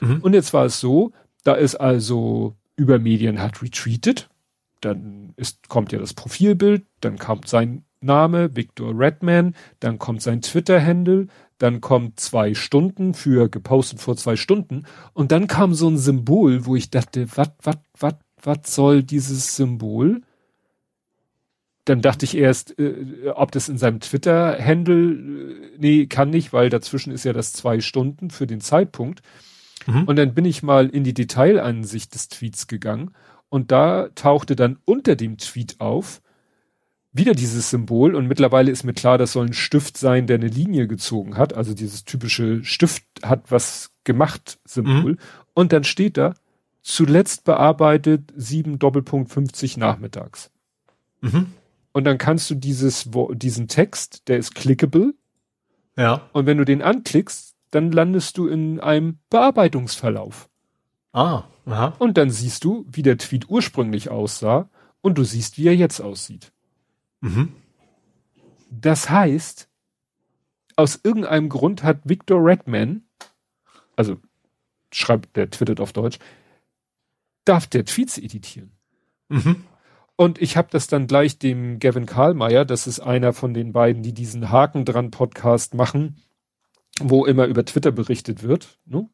Mhm. 0.00 0.18
Und 0.20 0.34
jetzt 0.34 0.52
war 0.52 0.64
es 0.64 0.80
so, 0.80 1.12
da 1.44 1.54
ist 1.54 1.76
also 1.76 2.56
über 2.76 2.98
Medien 2.98 3.40
hat 3.40 3.62
retweetet. 3.62 4.28
Dann 4.80 5.32
ist, 5.36 5.68
kommt 5.68 5.92
ja 5.92 5.98
das 5.98 6.14
Profilbild, 6.14 6.84
dann 7.00 7.18
kommt 7.18 7.48
sein 7.48 7.84
Name, 8.00 8.54
Victor 8.56 8.92
Redman, 8.98 9.54
dann 9.80 9.98
kommt 9.98 10.22
sein 10.22 10.42
Twitter-Handle, 10.42 11.28
dann 11.58 11.80
kommt 11.80 12.18
zwei 12.18 12.54
Stunden 12.54 13.14
für 13.14 13.48
gepostet 13.48 14.00
vor 14.00 14.16
zwei 14.16 14.36
Stunden 14.36 14.84
und 15.12 15.30
dann 15.30 15.46
kam 15.46 15.74
so 15.74 15.88
ein 15.88 15.98
Symbol, 15.98 16.66
wo 16.66 16.74
ich 16.74 16.90
dachte, 16.90 17.28
was, 17.36 17.52
was, 17.62 17.76
was, 17.98 18.14
was 18.42 18.74
soll 18.74 19.02
dieses 19.04 19.54
Symbol? 19.54 20.22
Dann 21.84 22.00
dachte 22.00 22.24
ich 22.24 22.36
erst, 22.36 22.78
äh, 22.78 23.30
ob 23.34 23.52
das 23.52 23.68
in 23.68 23.78
seinem 23.78 24.00
Twitter-Handle, 24.00 25.12
äh, 25.12 25.76
nee, 25.78 26.06
kann 26.06 26.30
nicht, 26.30 26.52
weil 26.52 26.68
dazwischen 26.68 27.12
ist 27.12 27.24
ja 27.24 27.32
das 27.32 27.52
zwei 27.52 27.80
Stunden 27.80 28.30
für 28.30 28.46
den 28.46 28.60
Zeitpunkt. 28.60 29.22
Mhm. 29.86 30.04
Und 30.04 30.16
dann 30.16 30.34
bin 30.34 30.44
ich 30.44 30.62
mal 30.62 30.88
in 30.88 31.04
die 31.04 31.14
Detailansicht 31.14 32.14
des 32.14 32.28
Tweets 32.28 32.66
gegangen 32.66 33.12
und 33.48 33.70
da 33.70 34.08
tauchte 34.14 34.56
dann 34.56 34.78
unter 34.84 35.16
dem 35.16 35.38
Tweet 35.38 35.80
auf, 35.80 36.22
wieder 37.12 37.34
dieses 37.34 37.68
Symbol 37.68 38.14
und 38.14 38.26
mittlerweile 38.26 38.70
ist 38.70 38.84
mir 38.84 38.94
klar, 38.94 39.18
das 39.18 39.32
soll 39.32 39.46
ein 39.46 39.52
Stift 39.52 39.98
sein, 39.98 40.26
der 40.26 40.36
eine 40.36 40.48
Linie 40.48 40.86
gezogen 40.86 41.36
hat, 41.36 41.52
also 41.52 41.74
dieses 41.74 42.04
typische 42.04 42.64
Stift 42.64 43.04
hat 43.22 43.50
was 43.50 43.90
gemacht 44.04 44.58
Symbol. 44.64 45.12
Mhm. 45.12 45.18
Und 45.52 45.72
dann 45.72 45.84
steht 45.84 46.16
da, 46.16 46.34
zuletzt 46.80 47.44
bearbeitet 47.44 48.32
7 48.34 48.78
Doppelpunkt 48.78 49.30
50 49.30 49.76
nachmittags. 49.76 50.50
Mhm. 51.20 51.48
Und 51.92 52.04
dann 52.04 52.16
kannst 52.16 52.48
du 52.50 52.54
dieses, 52.54 53.10
diesen 53.34 53.68
Text, 53.68 54.28
der 54.28 54.38
ist 54.38 54.54
clickable. 54.54 55.14
Ja. 55.96 56.22
Und 56.32 56.46
wenn 56.46 56.56
du 56.56 56.64
den 56.64 56.80
anklickst, 56.80 57.51
dann 57.72 57.90
landest 57.90 58.38
du 58.38 58.46
in 58.46 58.78
einem 58.78 59.18
Bearbeitungsverlauf. 59.30 60.48
Ah, 61.12 61.44
aha. 61.66 61.94
Und 61.98 62.16
dann 62.16 62.30
siehst 62.30 62.64
du, 62.64 62.86
wie 62.88 63.02
der 63.02 63.18
Tweet 63.18 63.48
ursprünglich 63.48 64.10
aussah 64.10 64.70
und 65.00 65.18
du 65.18 65.24
siehst, 65.24 65.58
wie 65.58 65.66
er 65.66 65.74
jetzt 65.74 66.00
aussieht. 66.00 66.52
Mhm. 67.20 67.54
Das 68.70 69.10
heißt, 69.10 69.68
aus 70.76 71.00
irgendeinem 71.02 71.48
Grund 71.48 71.82
hat 71.82 72.00
Victor 72.04 72.44
Redman, 72.44 73.02
also 73.96 74.18
schreibt, 74.90 75.36
der 75.36 75.50
twittert 75.50 75.80
auf 75.80 75.92
Deutsch, 75.92 76.18
darf 77.44 77.66
der 77.66 77.84
Tweets 77.84 78.18
editieren. 78.18 78.72
Mhm. 79.28 79.64
Und 80.16 80.40
ich 80.40 80.56
habe 80.56 80.68
das 80.70 80.88
dann 80.88 81.06
gleich 81.06 81.38
dem 81.38 81.78
Gavin 81.78 82.06
Karlmeier, 82.06 82.64
das 82.66 82.86
ist 82.86 83.00
einer 83.00 83.32
von 83.32 83.54
den 83.54 83.72
beiden, 83.72 84.02
die 84.02 84.12
diesen 84.12 84.50
Haken 84.50 84.84
dran 84.84 85.10
Podcast 85.10 85.74
machen, 85.74 86.16
wo 87.00 87.24
immer 87.24 87.46
über 87.46 87.64
Twitter 87.64 87.90
berichtet 87.90 88.42
wird. 88.42 88.78
Ne? 88.86 89.08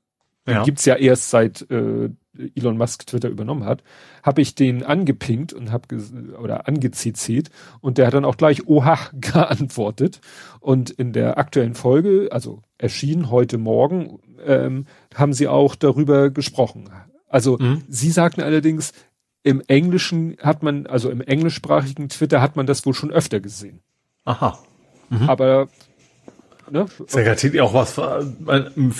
ja. 0.53 0.65
gibt's 0.65 0.85
ja 0.85 0.95
erst 0.95 1.31
seit 1.31 1.71
äh, 1.71 2.11
Elon 2.55 2.79
Musk 2.79 3.07
Twitter 3.07 3.29
übernommen 3.29 3.65
hat, 3.65 3.83
habe 4.23 4.41
ich 4.41 4.55
den 4.55 4.83
angepinkt 4.83 5.53
und 5.53 5.73
habe 5.73 5.97
oder 6.41 6.69
angecct 6.69 7.51
und 7.81 7.99
der 7.99 8.07
hat 8.07 8.15
dann 8.15 8.25
auch 8.25 8.37
gleich 8.37 8.67
Oha 8.67 8.99
geantwortet 9.13 10.21
und 10.61 10.91
in 10.91 11.13
der 11.13 11.39
aktuellen 11.39 11.75
Folge, 11.75 12.29
also 12.31 12.63
erschienen 12.79 13.31
heute 13.31 13.59
Morgen, 13.59 14.21
ähm, 14.45 14.87
haben 15.15 15.33
sie 15.33 15.49
auch 15.49 15.75
darüber 15.75 16.31
gesprochen. 16.31 16.89
Also 17.27 17.59
mhm. 17.59 17.83
sie 17.89 18.11
sagten 18.11 18.41
allerdings, 18.41 18.93
im 19.43 19.63
Englischen 19.67 20.37
hat 20.43 20.63
man, 20.63 20.87
also 20.87 21.11
im 21.11 21.21
englischsprachigen 21.21 22.09
Twitter 22.09 22.41
hat 22.41 22.57
man 22.57 22.67
das 22.67 22.85
wohl 22.87 22.95
schon 22.95 23.11
öfter 23.11 23.41
gesehen. 23.41 23.81
Aha. 24.25 24.59
Mhm. 25.11 25.29
Aber 25.29 25.69
Ne? 26.71 26.87
Ist 27.07 27.15
ja 27.55 27.63
auch 27.63 27.75
was 27.75 27.93
für, 27.93 28.33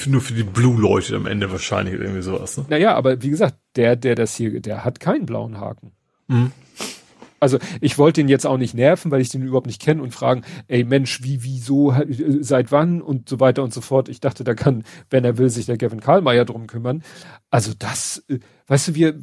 nur 0.07 0.21
für 0.21 0.35
die 0.35 0.43
Blue-Leute 0.43 1.17
am 1.17 1.27
Ende 1.27 1.51
wahrscheinlich 1.51 1.95
irgendwie 1.95 2.23
sowas. 2.23 2.57
Ne? 2.57 2.67
Naja, 2.69 2.95
aber 2.95 3.23
wie 3.23 3.31
gesagt, 3.31 3.57
der, 3.77 3.97
der 3.97 4.15
das 4.15 4.35
hier, 4.35 4.61
der 4.61 4.85
hat 4.85 5.01
keinen 5.01 5.27
blauen 5.27 5.59
Haken. 5.59 5.93
Mhm. 6.29 6.53
Also 7.41 7.59
ich 7.81 7.99
wollte 7.99 8.21
ihn 8.21 8.29
jetzt 8.29 8.47
auch 8.47 8.59
nicht 8.59 8.75
nerven, 8.75 9.11
weil 9.11 9.21
ich 9.21 9.29
den 9.29 9.43
überhaupt 9.43 9.67
nicht 9.67 9.81
kenne 9.81 10.03
und 10.03 10.13
fragen, 10.13 10.43
ey 10.67 10.85
Mensch, 10.85 11.23
wie, 11.23 11.45
wieso, 11.45 11.95
seit 12.41 12.73
wann 12.73 13.01
und 13.01 13.29
so 13.29 13.39
weiter 13.41 13.63
und 13.63 13.73
so 13.73 13.81
fort. 13.81 14.09
Ich 14.09 14.21
dachte, 14.21 14.45
da 14.45 14.55
kann, 14.55 14.85
wenn 15.11 15.25
er 15.25 15.39
will, 15.39 15.51
sich 15.51 15.67
der 15.67 15.79
Gavin 15.79 16.01
Karlmeier 16.01 16.45
drum 16.45 16.67
kümmern. 16.67 17.03
Also 17.51 17.73
das, 17.79 18.25
äh, 18.29 18.39
weißt 18.67 18.89
du, 18.89 18.95
wir 18.95 19.15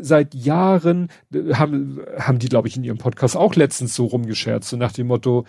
seit 0.00 0.34
Jahren 0.34 1.08
äh, 1.32 1.54
haben, 1.54 2.00
haben 2.18 2.38
die, 2.38 2.48
glaube 2.48 2.68
ich, 2.68 2.76
in 2.76 2.84
ihrem 2.84 2.98
Podcast 2.98 3.36
auch 3.36 3.54
letztens 3.54 3.94
so 3.94 4.06
rumgescherzt, 4.06 4.68
so 4.68 4.76
nach 4.76 4.92
dem 4.92 5.06
Motto, 5.06 5.46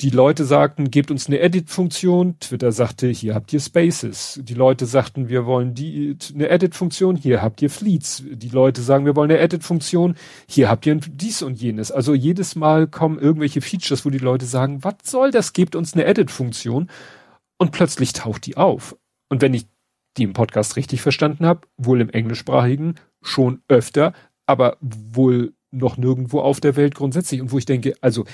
die 0.00 0.10
Leute 0.10 0.44
sagten, 0.44 0.90
gebt 0.90 1.10
uns 1.10 1.26
eine 1.26 1.40
Edit-Funktion. 1.40 2.38
Twitter 2.40 2.70
sagte, 2.72 3.08
hier 3.08 3.34
habt 3.34 3.52
ihr 3.52 3.60
Spaces. 3.60 4.38
Die 4.42 4.54
Leute 4.54 4.84
sagten, 4.84 5.28
wir 5.28 5.46
wollen 5.46 5.74
die, 5.74 6.16
eine 6.34 6.50
Edit-Funktion. 6.50 7.16
Hier 7.16 7.40
habt 7.40 7.62
ihr 7.62 7.70
Fleets. 7.70 8.22
Die 8.30 8.50
Leute 8.50 8.82
sagen, 8.82 9.06
wir 9.06 9.16
wollen 9.16 9.30
eine 9.30 9.40
Edit-Funktion. 9.40 10.16
Hier 10.48 10.68
habt 10.68 10.84
ihr 10.84 10.96
dies 10.96 11.42
und 11.42 11.60
jenes. 11.60 11.90
Also 11.90 12.14
jedes 12.14 12.56
Mal 12.56 12.88
kommen 12.88 13.18
irgendwelche 13.18 13.62
Features, 13.62 14.04
wo 14.04 14.10
die 14.10 14.18
Leute 14.18 14.44
sagen, 14.44 14.84
was 14.84 14.96
soll 15.04 15.30
das? 15.30 15.54
Gebt 15.54 15.74
uns 15.74 15.94
eine 15.94 16.04
Edit-Funktion. 16.04 16.90
Und 17.58 17.72
plötzlich 17.72 18.12
taucht 18.12 18.44
die 18.44 18.58
auf. 18.58 18.96
Und 19.30 19.40
wenn 19.40 19.54
ich 19.54 19.66
die 20.18 20.24
im 20.24 20.34
Podcast 20.34 20.76
richtig 20.76 21.00
verstanden 21.00 21.46
habe, 21.46 21.62
wohl 21.78 22.00
im 22.00 22.10
englischsprachigen 22.10 22.96
schon 23.22 23.62
öfter, 23.68 24.12
aber 24.46 24.76
wohl 24.80 25.54
noch 25.70 25.96
nirgendwo 25.96 26.40
auf 26.40 26.60
der 26.60 26.76
Welt 26.76 26.94
grundsätzlich. 26.94 27.40
Und 27.40 27.52
wo 27.52 27.58
ich 27.58 27.66
denke, 27.66 27.94
also 28.00 28.24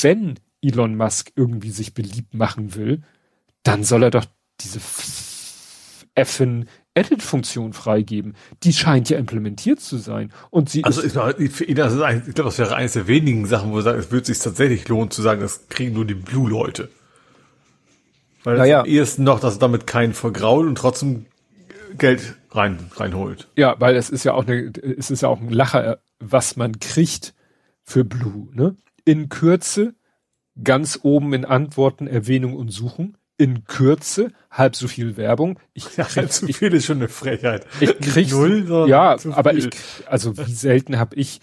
wenn 0.00 0.38
Elon 0.62 0.96
Musk 0.96 1.32
irgendwie 1.36 1.70
sich 1.70 1.94
beliebt 1.94 2.34
machen 2.34 2.74
will, 2.74 3.02
dann 3.62 3.84
soll 3.84 4.02
er 4.04 4.10
doch 4.10 4.24
diese 4.60 4.80
Effin 6.14 6.66
Edit-Funktion 6.94 7.72
freigeben. 7.72 8.34
Die 8.64 8.72
scheint 8.72 9.08
ja 9.08 9.18
implementiert 9.18 9.80
zu 9.80 9.98
sein. 9.98 10.32
Und 10.50 10.68
sie 10.68 10.82
also 10.82 11.00
ist, 11.00 11.16
für 11.52 11.64
ihn, 11.64 11.76
das 11.76 11.92
ist 11.92 12.00
ein, 12.00 12.24
ich 12.26 12.34
glaube, 12.34 12.50
das 12.50 12.58
wäre 12.58 12.74
eines 12.74 12.94
der 12.94 13.06
wenigen 13.06 13.46
Sachen, 13.46 13.70
wo 13.70 13.76
er 13.76 13.82
sagt, 13.82 13.98
es 13.98 14.10
würde 14.10 14.26
sich 14.26 14.38
tatsächlich 14.40 14.88
lohnen 14.88 15.10
zu 15.10 15.22
sagen, 15.22 15.40
das 15.40 15.68
kriegen 15.68 15.94
nur 15.94 16.04
die 16.04 16.14
Blue-Leute. 16.14 16.88
Weil 18.42 18.58
naja. 18.58 18.80
am 18.80 18.86
ehesten 18.86 19.24
noch, 19.24 19.38
dass 19.40 19.56
er 19.56 19.60
damit 19.60 19.86
keinen 19.86 20.12
vergrault 20.12 20.66
und 20.66 20.76
trotzdem 20.76 21.26
Geld 21.96 22.34
rein, 22.50 22.90
reinholt. 22.96 23.48
Ja, 23.56 23.76
weil 23.78 23.94
es 23.96 24.10
ist 24.10 24.24
ja 24.24 24.34
auch 24.34 24.46
eine, 24.46 24.72
es 24.96 25.10
ist 25.10 25.22
ja 25.22 25.28
auch 25.28 25.40
ein 25.40 25.50
Lacher, 25.50 25.98
was 26.18 26.56
man 26.56 26.80
kriegt 26.80 27.34
für 27.84 28.04
Blue, 28.04 28.48
ne? 28.52 28.76
In 29.04 29.28
Kürze 29.28 29.94
ganz 30.62 31.00
oben 31.02 31.32
in 31.34 31.44
Antworten, 31.44 32.06
Erwähnung 32.06 32.54
und 32.54 32.70
Suchen. 32.70 33.16
In 33.40 33.64
Kürze 33.66 34.32
halb 34.50 34.74
so 34.74 34.88
viel 34.88 35.16
Werbung. 35.16 35.60
Ich 35.72 35.84
krieg, 35.84 35.98
ja, 35.98 36.16
halb 36.16 36.32
so 36.32 36.46
viel 36.48 36.74
ist 36.74 36.86
schon 36.86 36.96
eine 36.98 37.08
Frechheit. 37.08 37.66
Ich 37.78 37.96
krieg 38.00 38.30
null, 38.32 38.88
ja, 38.88 39.16
aber 39.30 39.54
ich 39.54 39.70
also 40.06 40.36
wie 40.36 40.52
selten 40.52 40.98
habe 40.98 41.14
ich 41.14 41.40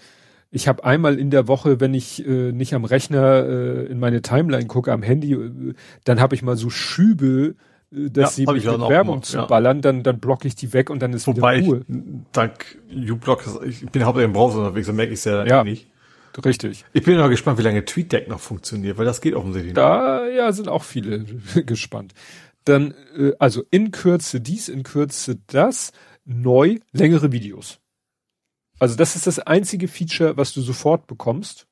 ich 0.50 0.68
habe 0.68 0.84
einmal 0.84 1.18
in 1.18 1.30
der 1.30 1.48
Woche, 1.48 1.80
wenn 1.80 1.94
ich 1.94 2.26
äh, 2.26 2.52
nicht 2.52 2.74
am 2.74 2.84
Rechner 2.84 3.44
äh, 3.46 3.86
in 3.86 3.98
meine 3.98 4.22
Timeline 4.22 4.66
gucke, 4.66 4.92
am 4.92 5.02
Handy, 5.02 5.32
äh, 5.32 5.74
dann 6.04 6.20
habe 6.20 6.34
ich 6.34 6.42
mal 6.42 6.56
so 6.56 6.70
Schübe, 6.70 7.56
äh, 7.92 8.10
dass 8.10 8.36
ja, 8.36 8.46
sie 8.46 8.52
mich 8.52 8.64
mit 8.64 8.88
Werbung 8.88 9.22
zu 9.22 9.38
ja. 9.38 9.46
ballern, 9.46 9.80
dann, 9.82 10.02
dann 10.02 10.18
blocke 10.18 10.46
ich 10.46 10.54
die 10.54 10.72
weg 10.72 10.88
und 10.88 11.02
dann 11.02 11.12
ist 11.12 11.26
Wobei 11.26 11.58
wieder 11.58 11.66
Ruhe. 11.66 11.84
Ich, 11.88 11.94
dank 12.32 12.78
uBlock, 12.90 13.44
ich 13.66 13.86
bin 13.90 14.04
hauptsächlich 14.04 14.28
im 14.28 14.32
Browser 14.32 14.58
unterwegs, 14.58 14.86
dann 14.86 14.96
merke 14.96 15.12
ich 15.12 15.18
es 15.18 15.24
ja, 15.24 15.44
ja 15.44 15.64
nicht. 15.64 15.88
Richtig. 16.44 16.84
Ich 16.92 17.04
bin 17.04 17.18
aber 17.18 17.30
gespannt, 17.30 17.58
wie 17.58 17.62
lange 17.62 17.84
TweetDeck 17.84 18.28
noch 18.28 18.40
funktioniert, 18.40 18.98
weil 18.98 19.06
das 19.06 19.20
geht 19.20 19.34
offensichtlich 19.34 19.74
da, 19.74 20.24
nicht. 20.24 20.36
Da 20.36 20.44
ja, 20.44 20.52
sind 20.52 20.68
auch 20.68 20.84
viele 20.84 21.24
gespannt. 21.66 22.14
Dann, 22.64 22.94
äh, 23.16 23.32
also 23.38 23.64
in 23.70 23.90
Kürze 23.90 24.40
dies, 24.40 24.68
in 24.68 24.82
Kürze 24.82 25.38
das, 25.46 25.92
neu 26.24 26.78
längere 26.92 27.32
Videos. 27.32 27.78
Also 28.78 28.96
das 28.96 29.16
ist 29.16 29.26
das 29.26 29.38
einzige 29.38 29.88
Feature, 29.88 30.36
was 30.36 30.52
du 30.52 30.60
sofort 30.60 31.06
bekommst. 31.06 31.66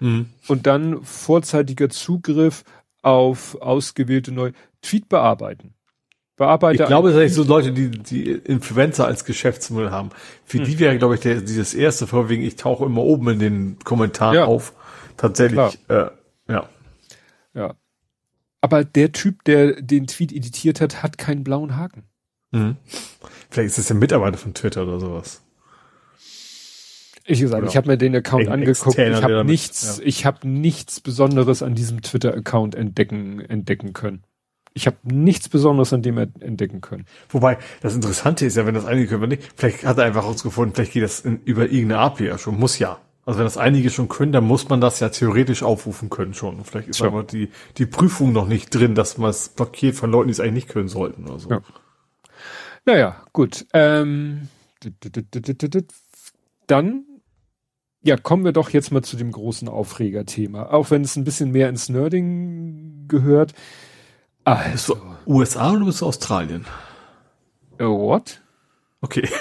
Mhm. 0.00 0.26
Und 0.48 0.66
dann 0.66 1.02
vorzeitiger 1.04 1.88
Zugriff 1.88 2.64
auf 3.02 3.60
ausgewählte 3.60 4.32
neue 4.32 4.52
Tweet 4.82 5.08
bearbeiten. 5.08 5.74
Bearbeiter. 6.36 6.84
Ich 6.84 6.88
glaube, 6.88 7.10
es 7.10 7.16
sind 7.16 7.44
so 7.44 7.44
Leute, 7.44 7.72
die, 7.72 7.90
die 7.90 8.30
Influencer 8.30 9.06
als 9.06 9.24
Geschäftsmodell 9.24 9.90
haben. 9.90 10.10
Für 10.44 10.58
hm. 10.58 10.64
die 10.64 10.78
wäre, 10.78 10.98
glaube 10.98 11.14
ich, 11.14 11.20
der, 11.20 11.40
dieses 11.40 11.74
erste, 11.74 12.06
vorwiegend, 12.06 12.46
ich 12.46 12.56
tauche 12.56 12.84
immer 12.84 13.02
oben 13.02 13.28
in 13.30 13.38
den 13.38 13.78
Kommentaren 13.84 14.34
ja. 14.34 14.44
auf. 14.46 14.72
Tatsächlich, 15.16 15.78
äh, 15.88 16.06
ja. 16.48 16.68
Ja. 17.54 17.74
Aber 18.60 18.84
der 18.84 19.12
Typ, 19.12 19.44
der 19.44 19.82
den 19.82 20.06
Tweet 20.06 20.32
editiert 20.32 20.80
hat, 20.80 21.02
hat 21.02 21.18
keinen 21.18 21.44
blauen 21.44 21.76
Haken. 21.76 22.04
Mhm. 22.52 22.76
Vielleicht 23.50 23.68
ist 23.68 23.78
es 23.78 23.86
der 23.88 23.96
Mitarbeiter 23.96 24.38
von 24.38 24.54
Twitter 24.54 24.84
oder 24.84 25.00
sowas. 25.00 25.42
Ich 27.24 27.40
gesagt, 27.40 27.66
ich 27.68 27.76
habe 27.76 27.88
mir 27.88 27.98
den 27.98 28.16
Account 28.16 28.48
angeguckt. 28.48 28.98
Ich 28.98 29.22
habe 29.22 29.44
nichts, 29.44 29.98
ja. 29.98 30.04
ich 30.04 30.26
habe 30.26 30.48
nichts 30.48 31.00
Besonderes 31.00 31.62
an 31.62 31.74
diesem 31.74 32.02
Twitter-Account 32.02 32.74
entdecken 32.74 33.40
entdecken 33.40 33.92
können. 33.92 34.24
Ich 34.74 34.86
habe 34.86 34.96
nichts 35.04 35.48
Besonderes 35.48 35.92
an 35.92 36.02
dem 36.02 36.18
entdecken 36.18 36.80
können. 36.80 37.04
Wobei, 37.28 37.58
das 37.80 37.94
Interessante 37.94 38.46
ist 38.46 38.56
ja, 38.56 38.64
wenn 38.66 38.74
das 38.74 38.86
einige 38.86 39.08
können 39.08 39.28
nicht, 39.28 39.42
vielleicht 39.56 39.84
hat 39.84 39.98
er 39.98 40.04
einfach 40.04 40.24
rausgefunden, 40.24 40.74
vielleicht 40.74 40.92
geht 40.92 41.02
das 41.02 41.20
in, 41.20 41.40
über 41.44 41.64
irgendeine 41.64 41.98
API 41.98 42.26
ja 42.26 42.38
schon, 42.38 42.58
muss 42.58 42.78
ja. 42.78 42.98
Also 43.24 43.38
wenn 43.38 43.44
das 43.44 43.56
einige 43.56 43.90
schon 43.90 44.08
können, 44.08 44.32
dann 44.32 44.44
muss 44.44 44.68
man 44.68 44.80
das 44.80 44.98
ja 44.98 45.08
theoretisch 45.08 45.62
aufrufen 45.62 46.10
können 46.10 46.34
schon. 46.34 46.56
Und 46.56 46.66
vielleicht 46.66 46.88
ist 46.88 47.00
ja. 47.00 47.06
aber 47.06 47.22
die, 47.22 47.50
die 47.78 47.86
Prüfung 47.86 48.32
noch 48.32 48.48
nicht 48.48 48.74
drin, 48.74 48.94
dass 48.94 49.16
man 49.16 49.30
es 49.30 49.50
blockiert 49.50 49.94
von 49.94 50.10
Leuten, 50.10 50.28
die 50.28 50.32
es 50.32 50.40
eigentlich 50.40 50.54
nicht 50.54 50.68
können 50.68 50.88
sollten 50.88 51.28
oder 51.28 51.38
so. 51.38 51.50
Ja. 51.50 51.60
Naja, 52.84 53.22
gut. 53.32 53.64
Ähm, 53.72 54.48
dann 56.66 57.04
ja, 58.04 58.16
kommen 58.16 58.44
wir 58.44 58.52
doch 58.52 58.70
jetzt 58.70 58.90
mal 58.90 59.02
zu 59.02 59.16
dem 59.16 59.30
großen 59.30 59.68
Aufregerthema. 59.68 60.66
Auch 60.66 60.90
wenn 60.90 61.02
es 61.02 61.14
ein 61.14 61.22
bisschen 61.22 61.52
mehr 61.52 61.68
ins 61.68 61.88
Nerding 61.88 63.06
gehört. 63.06 63.54
Also. 64.44 64.70
Bist 64.72 64.88
du 64.88 64.96
USA 65.26 65.72
oder 65.72 65.84
bist 65.84 66.00
du 66.00 66.06
Australien? 66.06 66.64
Uh, 67.80 67.98
what? 67.98 68.40
Okay. 69.00 69.28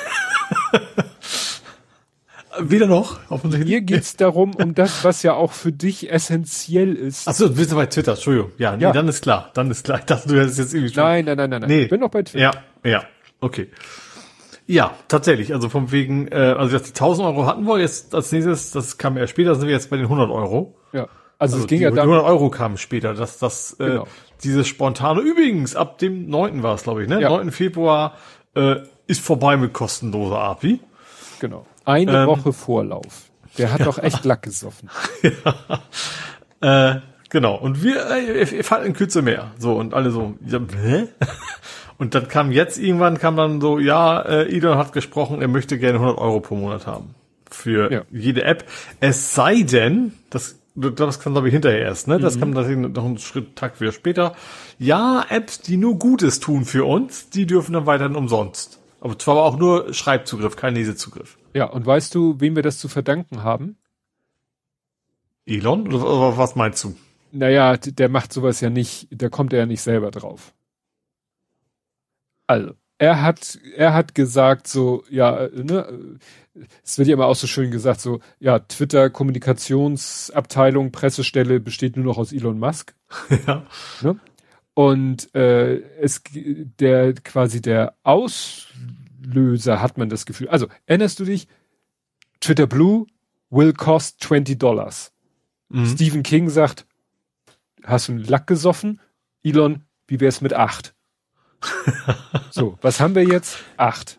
Wieder 2.60 2.86
noch, 2.86 3.20
offensichtlich. 3.30 3.70
Hier 3.70 3.82
geht's 3.82 4.18
darum, 4.18 4.54
um 4.56 4.76
das, 4.76 5.04
was 5.04 5.24
ja 5.24 5.34
auch 5.34 5.54
für 5.54 5.72
dich 5.72 6.12
essentiell 6.12 6.93
ist. 6.95 7.28
Achso, 7.28 7.47
du 7.47 7.56
bist 7.56 7.74
bei 7.74 7.86
Twitter, 7.86 8.12
Entschuldigung. 8.12 8.52
Ja, 8.58 8.76
nee, 8.76 8.84
ja. 8.84 8.91
dann 8.91 9.08
ist 9.08 9.22
klar. 9.22 9.52
Dann 9.54 9.72
ist 9.72 9.86
klar. 9.86 9.99
Ich 9.99 10.06
dachte, 10.06 10.28
du 10.28 10.39
hättest 10.39 10.60
jetzt 10.60 10.74
irgendwie 10.74 10.93
schon. 10.93 11.04
Nein, 11.04 11.26
nein, 11.26 11.38
nein, 11.38 11.49
nein, 11.49 11.62
nein. 11.62 11.70
Nee. 11.70 11.84
Ich 11.84 11.89
bin 11.89 12.02
noch 12.02 12.10
bei 12.10 12.24
Twitter. 12.24 12.43
Ja, 12.43 12.52
ja, 12.84 13.04
okay. 13.39 13.70
Ja, 14.68 14.95
tatsächlich. 15.08 15.54
Also 15.54 15.70
vom 15.70 15.91
wegen, 15.91 16.28
äh, 16.28 16.56
also 16.58 16.78
die 16.78 16.86
1000 16.89 17.28
Euro 17.28 17.45
hatten 17.45 17.64
wir 17.64 17.80
jetzt 17.80 18.14
als 18.14 18.32
nächstes, 18.32 18.72
das 18.72 18.97
kam 18.97 19.18
ja 19.18 19.28
später, 19.28 19.56
sind 19.56 19.68
wir 19.68 19.74
jetzt 19.74 19.89
bei 19.89 19.97
den 19.97 20.06
100 20.06 20.30
Euro. 20.30 20.76
Ja. 20.93 21.08
Also, 21.41 21.55
Also 21.55 21.65
es 21.65 21.67
ging 21.67 21.79
die 21.79 21.83
ja 21.85 21.89
dann. 21.91 21.99
100 22.07 22.23
Euro 22.23 22.49
kamen 22.49 22.77
später, 22.77 23.13
dass 23.13 23.39
das 23.39 23.75
äh, 23.79 23.85
Genau. 23.85 24.07
dieses 24.43 24.67
spontane, 24.67 25.21
übrigens, 25.21 25.75
ab 25.75 25.97
dem 25.97 26.29
9. 26.29 26.61
war 26.63 26.75
es, 26.75 26.83
glaube 26.83 27.03
ich, 27.03 27.09
ne? 27.09 27.19
Ja. 27.21 27.29
9. 27.29 27.51
Februar 27.51 28.13
äh, 28.55 28.75
ist 29.07 29.21
vorbei 29.21 29.57
mit 29.57 29.73
kostenloser 29.73 30.39
API. 30.39 30.79
Genau. 31.39 31.65
Eine 31.85 32.21
Ähm. 32.21 32.27
Woche 32.27 32.53
Vorlauf. 32.53 33.29
Der 33.57 33.73
hat 33.73 33.85
doch 33.85 33.97
echt 33.97 34.23
Lack 34.23 34.43
gesoffen. 34.43 34.89
Äh, 36.61 36.95
genau. 37.29 37.55
Und 37.55 37.83
wir, 37.83 38.09
äh, 38.11 38.43
ihr 38.57 38.63
fahrt 38.63 38.85
in 38.85 38.93
Kürze 38.93 39.21
mehr. 39.23 39.51
So, 39.57 39.73
und 39.73 39.93
alle 39.95 40.11
so, 40.11 40.35
ja, 40.45 40.59
hä? 40.81 41.07
Und 41.97 42.15
dann 42.15 42.27
kam 42.27 42.51
jetzt 42.51 42.79
irgendwann, 42.79 43.19
kam 43.19 43.35
dann 43.35 43.61
so, 43.61 43.77
ja, 43.77 44.19
äh, 44.21 44.55
Elon 44.55 44.75
hat 44.77 44.91
gesprochen, 44.91 45.39
er 45.41 45.47
möchte 45.47 45.77
gerne 45.77 45.99
100 45.99 46.17
Euro 46.17 46.39
pro 46.39 46.55
Monat 46.55 46.87
haben. 46.87 47.13
Für 47.49 47.91
Ja. 47.91 48.01
jede 48.11 48.43
App. 48.43 48.63
Es 48.99 49.35
sei 49.35 49.61
denn, 49.61 50.13
das, 50.31 50.59
das 50.76 51.19
kam 51.19 51.34
glaube 51.34 51.47
ich 51.47 51.53
hinterher 51.53 51.82
erst, 51.82 52.07
ne? 52.07 52.19
Das 52.19 52.39
kam 52.39 52.53
tatsächlich 52.53 52.88
noch 52.88 53.05
einen 53.05 53.17
Schritt, 53.17 53.55
Tag 53.55 53.80
wieder 53.82 53.91
später. 53.91 54.36
Ja, 54.80 55.26
Apps, 55.30 55.59
die 55.59 55.78
nur 55.78 55.99
Gutes 55.99 56.39
tun 56.39 56.65
für 56.65 56.86
uns, 56.86 57.30
die 57.30 57.45
dürfen 57.45 57.74
dann 57.74 57.86
weiterhin 57.86 58.15
umsonst. 58.15 58.80
Aber 59.01 59.17
zwar 59.17 59.38
aber 59.38 59.45
auch 59.45 59.57
nur 59.57 59.93
Schreibzugriff, 59.93 60.55
kein 60.55 60.76
Lesezugriff. 60.76 61.38
Ja, 61.53 61.65
und 61.65 61.86
weißt 61.86 62.13
du, 62.15 62.39
wem 62.39 62.55
wir 62.55 62.63
das 62.63 62.78
zu 62.78 62.88
verdanken 62.88 63.43
haben? 63.43 63.78
Elon? 65.45 65.91
Oder, 65.91 66.38
was 66.38 66.55
meinst 66.55 66.84
du? 66.84 66.95
Naja, 67.32 67.78
der 67.78 68.09
macht 68.09 68.32
sowas 68.32 68.61
ja 68.61 68.69
nicht, 68.69 69.07
da 69.11 69.30
kommt 69.30 69.53
er 69.53 69.59
ja 69.59 69.65
nicht 69.65 69.82
selber 69.82 70.11
drauf. 70.11 70.53
Also, 72.47 72.74
er 73.02 73.24
hat, 73.24 73.58
er 73.76 73.95
hat 73.95 74.14
gesagt 74.14 74.68
so, 74.68 75.04
ja, 75.10 75.45
äh, 75.45 75.64
ne, 75.64 76.20
es 76.84 76.99
wird 76.99 77.08
ja 77.08 77.16
immer 77.16 77.26
auch 77.26 77.36
so 77.36 77.47
schön 77.47 77.72
gesagt, 77.72 77.99
so, 77.99 78.20
ja, 78.39 78.60
Twitter, 78.60 79.10
Kommunikationsabteilung, 79.10 80.91
Pressestelle 80.91 81.60
besteht 81.60 81.95
nur 81.95 82.06
noch 82.06 82.20
aus 82.20 82.32
Elon 82.32 82.60
Musk. 82.60 82.93
ja. 83.47 83.66
Ne? 84.04 84.20
Und 84.76 85.34
äh, 85.34 85.78
es 85.99 86.22
der 86.32 87.14
quasi 87.14 87.60
der 87.60 87.95
Auslöser 88.04 89.82
hat 89.82 89.97
man 89.97 90.10
das 90.10 90.28
Gefühl. 90.28 90.49
Also 90.49 90.68
erinnerst 90.86 91.20
du 91.20 91.26
dich? 91.26 91.47
Twitter 92.39 92.68
Blue 92.68 93.08
will 93.49 93.74
cost 93.74 94.22
20 94.22 94.60
Dollars. 94.60 95.12
Mhm. 95.70 95.88
Stephen 95.88 96.22
King 96.22 96.49
sagt, 96.49 96.86
hast 97.84 98.10
du 98.10 98.12
einen 98.12 98.24
Lack 98.26 98.45
gesoffen? 98.45 99.02
Elon, 99.43 99.86
wie 100.06 100.20
wär's 100.20 100.41
mit 100.41 100.54
acht? 100.54 100.93
so, 102.51 102.78
was 102.82 102.99
haben 102.99 103.16
wir 103.16 103.24
jetzt? 103.24 103.59
Acht. 103.78 104.18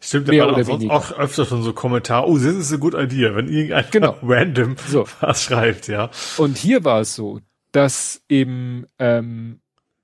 Stimmt, 0.00 0.28
Mehr 0.28 0.44
war 0.46 0.52
oder 0.52 0.62
auch, 0.62 0.66
sonst 0.66 0.80
weniger. 0.80 0.94
auch 0.94 1.12
öfter 1.12 1.44
schon 1.44 1.62
so 1.62 1.72
Kommentar, 1.72 2.28
oh, 2.28 2.38
this 2.38 2.54
is 2.54 2.72
a 2.72 2.76
good 2.76 2.94
idea, 2.94 3.34
wenn 3.34 3.48
irgendeiner 3.48 3.88
Genau. 3.90 4.16
random 4.22 4.76
So. 4.86 5.06
was 5.20 5.42
schreibt, 5.42 5.88
ja. 5.88 6.10
Und 6.36 6.56
hier 6.56 6.84
war 6.84 7.00
es 7.00 7.14
so, 7.14 7.40
dass 7.72 8.22
eben, 8.28 8.86
ähm, 8.98 9.60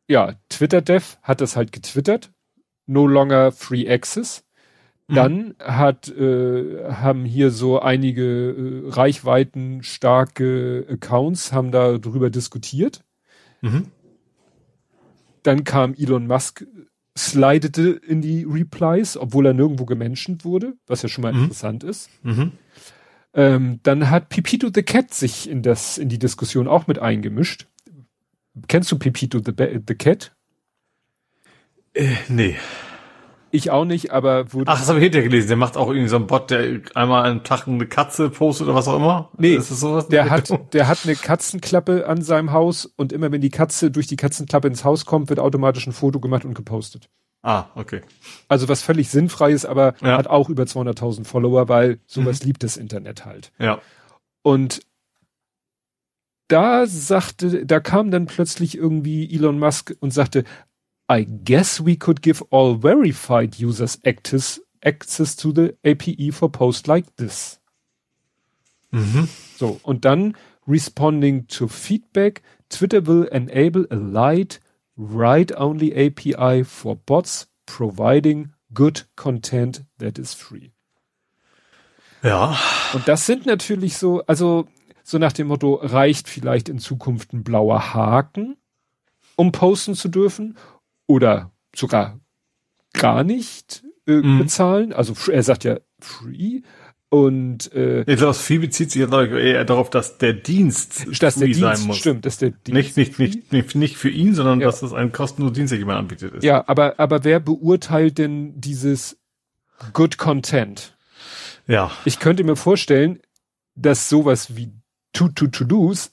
ja, 0.09 0.35
Twitter-Dev 0.49 1.17
hat 1.23 1.41
das 1.41 1.55
halt 1.57 1.71
getwittert, 1.73 2.33
no 2.87 3.07
longer 3.07 3.53
free 3.53 3.89
access. 3.89 4.45
Dann 5.07 5.55
hat, 5.59 6.09
äh, 6.09 6.91
haben 6.91 7.27
hier 7.27 7.51
so 7.51 7.79
einige 7.79 8.23
äh, 8.25 8.89
Reichweiten 8.91 9.83
starke 9.83 10.87
Accounts, 10.91 11.53
haben 11.53 11.73
da 11.73 11.99
drüber 11.99 12.31
diskutiert. 12.31 13.05
Mhm. 13.61 13.91
Dann 15.45 15.63
kam 15.63 15.95
Elon 15.95 16.27
Musk, 16.27 16.67
slidete 17.17 17.91
in 17.91 18.21
die 18.21 18.43
Replies, 18.43 19.17
obwohl 19.17 19.47
er 19.47 19.55
nirgendwo 19.55 19.85
gemenschent 19.85 20.45
wurde, 20.45 20.75
was 20.89 21.03
ja 21.03 21.09
schon 21.09 21.23
mal 21.23 21.33
Mhm. 21.33 21.43
interessant 21.45 21.85
ist. 21.85 22.11
Mhm. 22.25 22.53
Ähm, 23.35 23.81
dann 23.85 24.11
hat 24.11 24.29
Pipito 24.29 24.71
the 24.75 24.83
Cat 24.83 25.15
sich 25.15 25.49
in 25.49 25.63
das, 25.63 25.99
in 25.99 26.09
die 26.09 26.19
Diskussion 26.19 26.67
auch 26.67 26.87
mit 26.89 26.99
eingemischt. 26.99 27.67
Kennst 28.69 28.91
du 28.91 28.99
Pipito 28.99 29.39
the, 29.45 29.53
the 29.87 29.95
Cat? 29.95 30.35
Äh, 31.95 32.15
nee. 32.29 32.57
Ich 33.55 33.71
auch 33.71 33.85
nicht, 33.85 34.11
aber 34.11 34.53
wurde. 34.53 34.69
Ach, 34.71 34.81
das 34.81 34.89
habe 34.89 34.99
ich 34.99 35.05
hinterher 35.05 35.29
gelesen. 35.29 35.47
Der 35.47 35.57
macht 35.57 35.77
auch 35.77 35.89
irgendwie 35.89 36.09
so 36.09 36.17
einen 36.17 36.27
Bot, 36.27 36.51
der 36.51 36.81
einmal 36.95 37.31
am 37.31 37.45
Tag 37.45 37.69
eine 37.69 37.87
Katze 37.87 38.29
postet 38.29 38.67
oder 38.67 38.75
was 38.75 38.89
auch 38.89 38.97
immer. 38.97 39.31
Nee, 39.39 39.55
ist 39.55 39.71
das 39.71 39.79
sowas? 39.79 40.09
der 40.09 40.29
hat, 40.29 40.51
der 40.73 40.89
hat 40.89 40.99
eine 41.05 41.15
Katzenklappe 41.15 42.09
an 42.09 42.21
seinem 42.23 42.51
Haus 42.51 42.85
und 42.97 43.13
immer 43.13 43.31
wenn 43.31 43.41
die 43.41 43.51
Katze 43.51 43.93
durch 43.93 44.09
die 44.09 44.17
Katzenklappe 44.17 44.67
ins 44.67 44.85
Haus 44.85 45.07
kommt, 45.07 45.29
wird 45.29 45.39
automatisch 45.39 45.87
ein 45.87 45.93
Foto 45.93 46.19
gemacht 46.19 46.45
und 46.45 46.55
gepostet. 46.55 47.09
Ah, 47.43 47.67
okay. 47.77 48.01
Also 48.49 48.69
was 48.69 48.83
völlig 48.83 49.09
sinnfrei 49.09 49.53
ist, 49.53 49.67
aber 49.67 49.95
Ja. 50.01 50.19
hat 50.19 50.27
auch 50.27 50.49
über 50.49 50.65
200.000 50.65 51.25
Follower, 51.25 51.69
weil 51.69 52.01
sowas 52.07 52.43
liebt 52.43 52.65
das 52.65 52.77
Internet 52.77 53.25
halt. 53.25 53.53
Ja. 53.61 53.81
Und 54.43 54.81
da 56.49 56.87
sagte, 56.87 57.65
da 57.67 57.81
kam 57.81 58.11
dann 58.11 58.27
plötzlich 58.27 58.77
irgendwie 58.77 59.33
Elon 59.33 59.59
Musk 59.59 59.95
und 60.01 60.13
sagte, 60.13 60.43
I 61.15 61.23
guess 61.25 61.81
we 61.81 61.97
could 61.97 62.23
give 62.23 62.43
all 62.51 62.75
verified 62.75 63.61
users 63.61 63.99
access, 64.05 64.61
access 64.83 65.37
to 65.37 65.53
the 65.53 65.77
API 65.85 66.33
for 66.33 66.51
posts 66.51 66.89
like 66.89 67.07
this. 67.17 67.61
Mhm. 68.91 69.29
So, 69.57 69.81
und 69.85 70.05
dann 70.05 70.37
responding 70.67 71.47
to 71.49 71.69
feedback, 71.69 72.43
Twitter 72.69 73.07
will 73.07 73.25
enable 73.25 73.87
a 73.91 73.97
light, 73.97 74.61
write-only 74.97 75.93
API 75.95 76.65
for 76.65 76.97
bots 76.97 77.47
providing 77.67 78.53
good 78.73 79.07
content 79.15 79.85
that 79.99 80.19
is 80.19 80.35
free. 80.35 80.73
Ja. 82.23 82.59
Und 82.93 83.07
das 83.07 83.27
sind 83.27 83.47
natürlich 83.47 83.99
so, 83.99 84.23
also 84.27 84.67
so 85.05 85.19
nach 85.19 85.33
dem 85.33 85.49
Motto, 85.49 85.75
reicht 85.75 86.29
vielleicht 86.29 86.69
in 86.69 86.79
Zukunft 86.79 87.33
ein 87.33 87.45
blauer 87.45 87.95
Haken, 87.95 88.57
um 89.37 89.53
posten 89.53 89.95
zu 89.95 90.09
dürfen 90.09 90.57
oder 91.07 91.53
sogar 91.75 92.19
gar 92.93 93.25
nicht 93.25 93.83
äh, 94.07 94.13
Mhm. 94.21 94.39
bezahlen. 94.39 94.93
Also 94.93 95.15
er 95.31 95.43
sagt 95.43 95.65
ja 95.65 95.79
free 96.01 96.61
und 97.09 97.73
äh, 97.73 98.01
Ich 98.11 98.17
glaube, 98.19 98.35
viel 98.35 98.61
bezieht 98.61 98.91
sich 98.91 99.01
eher 99.03 99.65
darauf, 99.65 99.89
dass 99.91 100.19
der 100.19 100.33
Dienst 100.35 101.07
dass 101.23 101.37
der 101.37 101.47
free 101.49 101.53
sein 101.55 101.71
Dienst 101.75 101.87
muss. 101.87 101.97
stimmt, 101.99 102.27
dass 102.27 102.39
der 102.39 102.51
Dienst 102.51 102.73
Nicht, 102.75 102.97
nicht, 102.97 103.19
nicht, 103.19 103.53
nicht, 103.53 103.75
nicht 103.75 103.97
für 103.97 104.11
ihn, 104.11 104.35
sondern 104.35 104.61
Ja. 104.61 104.67
dass 104.67 104.81
das 104.81 104.93
ein 104.93 105.13
kostenloser 105.13 105.55
Dienst, 105.55 105.71
der 105.73 105.79
jemand 105.79 105.99
anbietet 106.01 106.35
ist. 106.35 106.45
Ja, 106.45 106.65
aber 106.69 106.99
aber 106.99 107.25
wer 107.25 107.41
beurteilt 107.41 108.19
denn 108.19 108.61
dieses 108.61 109.17
Good 109.93 110.19
Content? 110.19 110.97
Ja. 111.67 111.91
Ich 112.05 112.19
könnte 112.19 112.45
mir 112.45 112.57
vorstellen, 112.57 113.21
dass 113.75 114.09
sowas 114.09 114.57
wie 114.57 114.71
To 115.15 115.29
To 115.29 115.47
To 115.47 115.65
Do's 115.65 116.11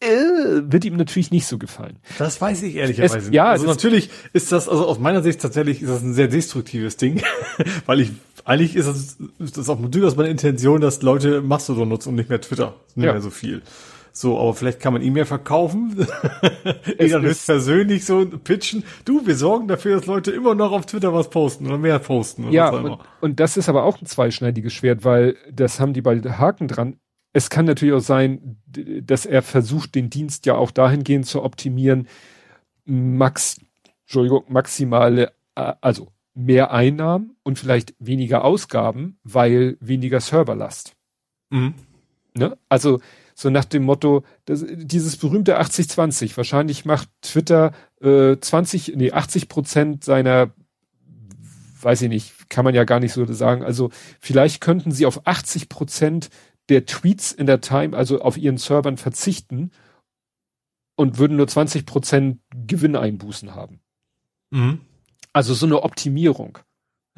wird 0.00 0.84
ihm 0.84 0.96
natürlich 0.96 1.30
nicht 1.30 1.46
so 1.46 1.58
gefallen. 1.58 1.98
Das 2.18 2.40
weiß 2.40 2.62
ich 2.62 2.76
ehrlicherweise 2.76 3.18
Es- 3.18 3.24
nicht. 3.26 3.34
ja, 3.34 3.46
also 3.46 3.66
natürlich 3.66 4.08
ist 4.32 4.50
das, 4.50 4.68
also 4.68 4.86
aus 4.86 4.98
meiner 4.98 5.22
Sicht 5.22 5.40
tatsächlich 5.40 5.82
ist 5.82 5.90
das 5.90 6.02
ein 6.02 6.14
sehr 6.14 6.28
destruktives 6.28 6.96
Ding, 6.96 7.22
weil 7.86 8.00
ich, 8.00 8.12
eigentlich 8.44 8.76
ist 8.76 8.88
das, 8.88 9.18
ist 9.38 9.58
das 9.58 9.68
auch 9.68 9.78
durchaus 9.80 10.16
meine 10.16 10.30
Intention, 10.30 10.80
dass 10.80 11.02
Leute 11.02 11.42
Mastodon 11.42 11.88
nutzen 11.88 12.10
und 12.10 12.14
nicht 12.14 12.30
mehr 12.30 12.40
Twitter, 12.40 12.74
nicht 12.94 13.04
Ja. 13.06 13.12
mehr 13.12 13.20
so 13.20 13.30
viel. 13.30 13.62
So, 14.12 14.40
aber 14.40 14.54
vielleicht 14.54 14.80
kann 14.80 14.92
man 14.92 15.02
E-Mail 15.02 15.24
verkaufen, 15.24 15.94
Es 16.98 17.12
Elon 17.12 17.24
ist- 17.24 17.46
persönlich 17.46 18.04
so 18.04 18.26
pitchen. 18.26 18.82
Du, 19.04 19.24
wir 19.26 19.36
sorgen 19.36 19.68
dafür, 19.68 19.96
dass 19.96 20.06
Leute 20.06 20.32
immer 20.32 20.54
noch 20.56 20.72
auf 20.72 20.84
Twitter 20.86 21.14
was 21.14 21.30
posten 21.30 21.66
oder 21.66 21.78
mehr 21.78 21.98
posten. 22.00 22.44
Oder 22.46 22.52
Ja, 22.52 22.70
und, 22.70 22.98
und 23.20 23.38
das 23.38 23.56
ist 23.56 23.68
aber 23.68 23.84
auch 23.84 24.00
ein 24.00 24.06
zweischneidiges 24.06 24.72
Schwert, 24.72 25.04
weil 25.04 25.36
das 25.52 25.78
haben 25.78 25.92
die 25.92 26.02
bei 26.02 26.18
Haken 26.20 26.66
dran. 26.66 26.96
Es 27.32 27.50
kann 27.50 27.64
natürlich 27.64 27.94
auch 27.94 28.00
sein, 28.00 28.56
dass 28.66 29.26
er 29.26 29.42
versucht, 29.42 29.94
den 29.94 30.10
Dienst 30.10 30.46
ja 30.46 30.54
auch 30.54 30.70
dahingehend 30.70 31.26
zu 31.26 31.42
optimieren, 31.42 32.08
max, 32.84 33.60
Entschuldigung, 34.02 34.44
maximale, 34.48 35.32
äh, 35.54 35.74
also 35.80 36.08
mehr 36.34 36.72
Einnahmen 36.72 37.36
und 37.42 37.58
vielleicht 37.58 37.94
weniger 37.98 38.44
Ausgaben, 38.44 39.18
weil 39.22 39.76
weniger 39.80 40.20
Serverlast. 40.20 40.94
Mhm. 41.50 41.74
Ne? 42.34 42.56
Also 42.68 43.00
so 43.34 43.50
nach 43.50 43.64
dem 43.64 43.84
Motto, 43.84 44.24
das, 44.44 44.64
dieses 44.68 45.16
berühmte 45.16 45.60
80-20, 45.60 46.36
wahrscheinlich 46.36 46.84
macht 46.84 47.08
Twitter 47.22 47.72
äh, 48.00 48.36
20, 48.38 48.94
nee, 48.96 49.12
80 49.12 49.48
Prozent 49.48 50.04
seiner, 50.04 50.50
weiß 51.80 52.02
ich 52.02 52.08
nicht, 52.08 52.50
kann 52.50 52.64
man 52.64 52.74
ja 52.74 52.84
gar 52.84 53.00
nicht 53.00 53.12
so 53.12 53.24
sagen. 53.32 53.64
Also 53.64 53.90
vielleicht 54.20 54.60
könnten 54.60 54.92
sie 54.92 55.06
auf 55.06 55.26
80 55.26 55.68
Prozent 55.68 56.28
der 56.70 56.86
Tweets 56.86 57.32
in 57.32 57.46
der 57.46 57.60
Time, 57.60 57.96
also 57.96 58.20
auf 58.22 58.38
ihren 58.38 58.56
Servern 58.56 58.96
verzichten 58.96 59.70
und 60.96 61.18
würden 61.18 61.36
nur 61.36 61.48
20 61.48 61.84
Prozent 61.84 62.40
Gewinneinbußen 62.66 63.54
haben. 63.54 63.80
Mhm. 64.50 64.80
Also 65.32 65.54
so 65.54 65.66
eine 65.66 65.82
Optimierung. 65.82 66.58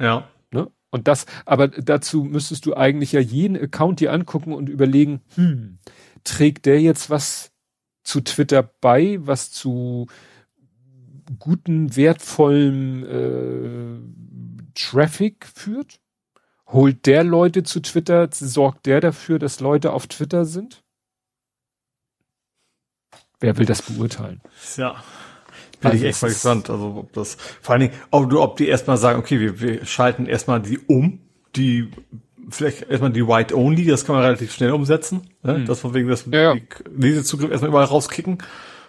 Ja. 0.01 0.27
Ne? 0.51 0.71
Und 0.89 1.07
das, 1.07 1.25
aber 1.45 1.67
dazu 1.67 2.23
müsstest 2.23 2.65
du 2.65 2.75
eigentlich 2.75 3.11
ja 3.11 3.19
jeden 3.19 3.57
Account 3.57 3.99
dir 3.99 4.11
angucken 4.11 4.53
und 4.53 4.69
überlegen, 4.69 5.21
hm, 5.35 5.79
trägt 6.23 6.65
der 6.65 6.81
jetzt 6.81 7.09
was 7.09 7.51
zu 8.03 8.21
Twitter 8.21 8.63
bei, 8.63 9.17
was 9.21 9.51
zu 9.51 10.07
guten, 11.39 11.95
wertvollen 11.95 13.05
äh, 13.05 14.69
Traffic 14.75 15.45
führt? 15.45 15.99
Holt 16.73 17.05
der 17.05 17.23
Leute 17.23 17.63
zu 17.63 17.81
Twitter, 17.81 18.27
sorgt 18.31 18.85
der 18.87 18.99
dafür, 18.99 19.39
dass 19.39 19.59
Leute 19.59 19.93
auf 19.93 20.07
Twitter 20.07 20.45
sind? 20.45 20.83
wer 23.43 23.57
will 23.57 23.65
das 23.65 23.81
beurteilen? 23.83 24.41
Ja. 24.77 24.95
Bin 25.81 25.91
also 25.91 26.03
ich 26.03 26.09
echt 26.09 26.21
mal 26.21 26.29
gespannt. 26.29 26.69
Also 26.69 26.95
ob 26.97 27.13
das, 27.13 27.37
vor 27.61 27.73
allen 27.73 27.81
Dingen, 27.81 27.93
ob 28.09 28.29
du, 28.29 28.41
ob 28.41 28.55
die 28.55 28.67
erstmal 28.67 28.97
sagen, 28.97 29.19
okay, 29.19 29.39
wir, 29.39 29.59
wir 29.59 29.85
schalten 29.85 30.25
erstmal 30.25 30.61
die 30.61 30.79
um, 30.79 31.19
die 31.55 31.91
vielleicht 32.49 32.89
erstmal 32.89 33.11
die 33.11 33.27
White 33.27 33.55
Only, 33.55 33.85
das 33.85 34.05
kann 34.05 34.15
man 34.15 34.23
relativ 34.23 34.53
schnell 34.53 34.71
umsetzen. 34.71 35.29
Ne? 35.43 35.59
Mhm. 35.59 35.65
Das 35.65 35.81
von 35.81 35.93
wegen 35.93 36.07
das 36.07 36.25
ja, 36.31 36.53
ja. 36.53 36.61
Lesezugriff 36.97 37.51
erstmal 37.51 37.69
überall 37.69 37.85
rauskicken. 37.85 38.37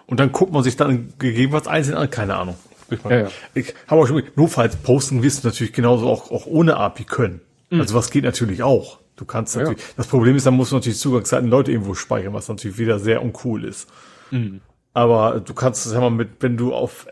Und 0.06 0.20
dann 0.20 0.32
guckt 0.32 0.52
man 0.52 0.62
sich 0.62 0.76
dann 0.76 1.12
gegebenenfalls 1.18 1.66
einzeln 1.66 1.96
an, 1.96 2.08
keine 2.10 2.36
Ahnung. 2.36 2.56
Ich, 2.90 3.02
ja, 3.02 3.16
ja. 3.16 3.28
ich 3.54 3.74
habe 3.88 4.02
auch 4.02 4.06
schon 4.06 4.22
notfalls 4.36 4.76
posten 4.76 5.22
wirst 5.22 5.42
du 5.42 5.48
natürlich 5.48 5.72
genauso 5.72 6.08
auch, 6.08 6.30
auch 6.30 6.46
ohne 6.46 6.76
API 6.76 7.04
können. 7.04 7.40
Mhm. 7.70 7.80
Also 7.80 7.94
was 7.94 8.10
geht 8.10 8.24
natürlich 8.24 8.62
auch. 8.62 9.00
Du 9.16 9.24
kannst 9.24 9.56
natürlich, 9.56 9.78
ja. 9.78 9.84
das 9.96 10.08
Problem 10.08 10.34
ist, 10.34 10.44
dann 10.46 10.54
musst 10.54 10.72
du 10.72 10.76
natürlich 10.76 10.98
Zugangszeiten 10.98 11.48
Leute 11.48 11.70
irgendwo 11.70 11.94
speichern, 11.94 12.32
was 12.32 12.48
natürlich 12.48 12.78
wieder 12.78 12.98
sehr 12.98 13.22
uncool 13.22 13.64
ist. 13.64 13.88
Mhm. 14.30 14.60
Aber 14.92 15.40
du 15.40 15.54
kannst 15.54 15.90
ja 15.92 16.00
mal 16.00 16.10
mit, 16.10 16.30
wenn 16.40 16.56
du 16.56 16.74
auf 16.74 17.06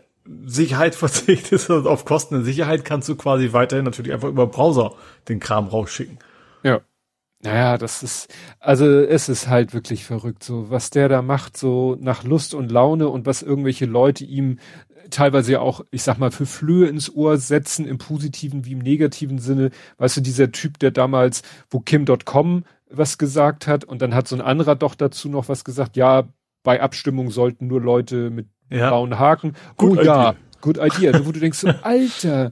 Sicherheit 0.45 0.95
verzichtest 0.95 1.69
und 1.69 1.87
auf 1.87 2.05
Kosten 2.05 2.35
der 2.35 2.43
Sicherheit, 2.43 2.83
kannst 2.83 3.07
du 3.09 3.15
quasi 3.15 3.53
weiterhin 3.53 3.85
natürlich 3.85 4.13
einfach 4.13 4.29
über 4.29 4.47
Browser 4.47 4.93
den 5.29 5.39
Kram 5.39 5.67
rausschicken. 5.67 6.19
Ja. 6.63 6.81
Naja, 7.41 7.77
das 7.77 8.03
ist, 8.03 8.33
also 8.59 8.85
es 8.85 9.27
ist 9.27 9.49
halt 9.49 9.73
wirklich 9.73 10.05
verrückt, 10.05 10.45
so 10.45 10.69
was 10.69 10.91
der 10.91 11.09
da 11.09 11.21
macht, 11.21 11.57
so 11.57 11.97
nach 11.99 12.23
Lust 12.23 12.53
und 12.53 12.71
Laune 12.71 13.09
und 13.09 13.25
was 13.25 13.41
irgendwelche 13.41 13.85
Leute 13.85 14.23
ihm 14.23 14.59
teilweise 15.09 15.53
ja 15.53 15.59
auch, 15.59 15.81
ich 15.91 16.03
sag 16.03 16.17
mal, 16.17 16.31
für 16.31 16.45
Flöhe 16.45 16.87
ins 16.87 17.13
Ohr 17.13 17.37
setzen, 17.37 17.87
im 17.87 17.97
positiven 17.97 18.65
wie 18.65 18.73
im 18.73 18.79
negativen 18.79 19.39
Sinne. 19.39 19.71
Weißt 19.97 20.17
du, 20.17 20.21
dieser 20.21 20.51
Typ, 20.51 20.79
der 20.79 20.91
damals, 20.91 21.41
wo 21.69 21.79
Kim.com 21.79 22.63
was 22.89 23.17
gesagt 23.17 23.67
hat 23.67 23.83
und 23.83 24.01
dann 24.01 24.13
hat 24.13 24.27
so 24.27 24.35
ein 24.35 24.41
anderer 24.41 24.75
doch 24.75 24.95
dazu 24.95 25.27
noch 25.27 25.49
was 25.49 25.63
gesagt, 25.63 25.95
ja, 25.97 26.27
bei 26.63 26.81
Abstimmung 26.81 27.31
sollten 27.31 27.67
nur 27.67 27.81
Leute 27.81 28.29
mit 28.29 28.47
ja. 28.69 28.89
blauen 28.89 29.19
Haken. 29.19 29.53
Gut, 29.77 29.99
oh 29.99 30.01
ja, 30.01 30.35
good 30.61 30.77
idea. 30.81 31.25
Wo 31.25 31.31
du 31.31 31.39
denkst 31.39 31.59
so, 31.59 31.67
Alter, 31.81 32.51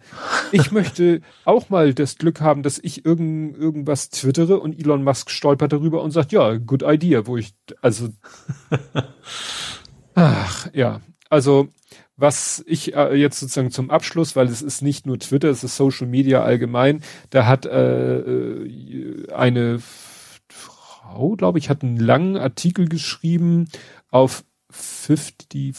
ich 0.52 0.72
möchte 0.72 1.22
auch 1.46 1.70
mal 1.70 1.94
das 1.94 2.18
Glück 2.18 2.42
haben, 2.42 2.64
dass 2.64 2.78
ich 2.78 3.06
irgend, 3.06 3.58
irgendwas 3.58 4.10
twittere 4.10 4.60
und 4.60 4.78
Elon 4.78 5.04
Musk 5.04 5.30
stolpert 5.32 5.74
darüber 5.74 6.04
und 6.04 6.12
sagt, 6.12 6.32
ja, 6.32 6.58
good 6.58 6.84
idea, 6.84 7.26
wo 7.26 7.38
ich, 7.38 7.54
also, 7.82 8.10
ach, 10.16 10.68
ja, 10.74 11.02
also, 11.30 11.70
was 12.22 12.64
ich 12.68 12.96
äh, 12.96 13.16
jetzt 13.16 13.40
sozusagen 13.40 13.72
zum 13.72 13.90
Abschluss, 13.90 14.36
weil 14.36 14.48
es 14.48 14.62
ist 14.62 14.82
nicht 14.82 15.06
nur 15.06 15.20
Twitter, 15.20 15.50
es 15.50 15.64
ist 15.64 15.76
Social 15.76 16.08
Media 16.08 16.44
allgemein, 16.44 17.02
da 17.32 17.46
hat 17.48 17.66
äh, 17.66 18.20
äh 18.20 19.32
eine 19.34 19.80
Frau, 20.48 21.36
glaube 21.36 21.60
ich, 21.60 21.70
hat 21.70 21.84
einen 21.84 21.98
langen 21.98 22.38
Artikel 22.38 22.88
geschrieben 22.88 23.68
auf 24.10 24.44
54 24.72 25.74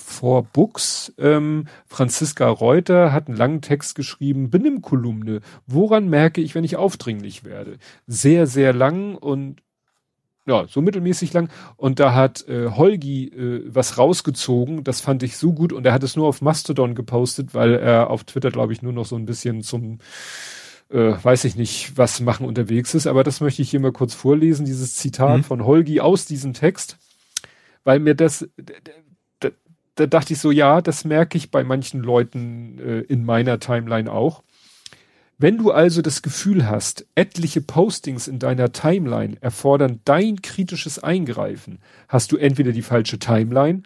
Books. 0.52 1.14
Ähm, 1.18 1.66
Franziska 1.86 2.48
Reuter 2.48 3.12
hat 3.12 3.28
einen 3.28 3.36
langen 3.36 3.62
Text 3.62 3.94
geschrieben, 3.94 4.50
Benimmkolumne. 4.50 5.40
Woran 5.66 6.08
merke 6.08 6.40
ich, 6.40 6.54
wenn 6.54 6.64
ich 6.64 6.76
aufdringlich 6.76 7.44
werde? 7.44 7.78
Sehr, 8.06 8.46
sehr 8.46 8.72
lang 8.72 9.14
und 9.14 9.62
ja, 10.46 10.66
so 10.68 10.80
mittelmäßig 10.80 11.32
lang. 11.32 11.50
Und 11.76 12.00
da 12.00 12.14
hat 12.14 12.46
äh, 12.48 12.70
Holgi 12.70 13.28
äh, 13.28 13.62
was 13.66 13.98
rausgezogen, 13.98 14.84
das 14.84 15.00
fand 15.00 15.22
ich 15.22 15.36
so 15.36 15.52
gut 15.52 15.72
und 15.72 15.86
er 15.86 15.92
hat 15.92 16.02
es 16.02 16.16
nur 16.16 16.26
auf 16.26 16.42
Mastodon 16.42 16.94
gepostet, 16.94 17.54
weil 17.54 17.74
er 17.74 18.10
auf 18.10 18.24
Twitter, 18.24 18.50
glaube 18.50 18.72
ich, 18.72 18.82
nur 18.82 18.92
noch 18.92 19.06
so 19.06 19.16
ein 19.16 19.26
bisschen 19.26 19.62
zum 19.62 19.98
äh, 20.90 21.14
weiß 21.22 21.44
ich 21.44 21.56
nicht, 21.56 21.96
was 21.96 22.20
machen 22.20 22.46
unterwegs 22.46 22.94
ist, 22.94 23.06
aber 23.06 23.24
das 23.24 23.40
möchte 23.40 23.62
ich 23.62 23.70
hier 23.70 23.80
mal 23.80 23.92
kurz 23.92 24.14
vorlesen, 24.14 24.66
dieses 24.66 24.96
Zitat 24.96 25.38
mhm. 25.38 25.44
von 25.44 25.64
Holgi 25.64 26.00
aus 26.00 26.26
diesem 26.26 26.52
Text 26.52 26.98
weil 27.84 27.98
mir 27.98 28.14
das, 28.14 28.48
da, 29.40 29.48
da 29.94 30.06
dachte 30.06 30.32
ich 30.34 30.40
so, 30.40 30.50
ja, 30.50 30.80
das 30.80 31.04
merke 31.04 31.36
ich 31.38 31.50
bei 31.50 31.64
manchen 31.64 32.00
Leuten 32.00 32.78
äh, 32.78 33.00
in 33.00 33.24
meiner 33.24 33.58
Timeline 33.58 34.10
auch. 34.10 34.42
Wenn 35.42 35.58
du 35.58 35.72
also 35.72 36.02
das 36.02 36.22
Gefühl 36.22 36.68
hast, 36.68 37.04
etliche 37.16 37.60
Postings 37.60 38.28
in 38.28 38.38
deiner 38.38 38.70
Timeline 38.70 39.38
erfordern 39.40 39.98
dein 40.04 40.40
kritisches 40.40 41.00
Eingreifen, 41.00 41.80
hast 42.06 42.30
du 42.30 42.36
entweder 42.36 42.70
die 42.70 42.82
falsche 42.82 43.18
Timeline 43.18 43.82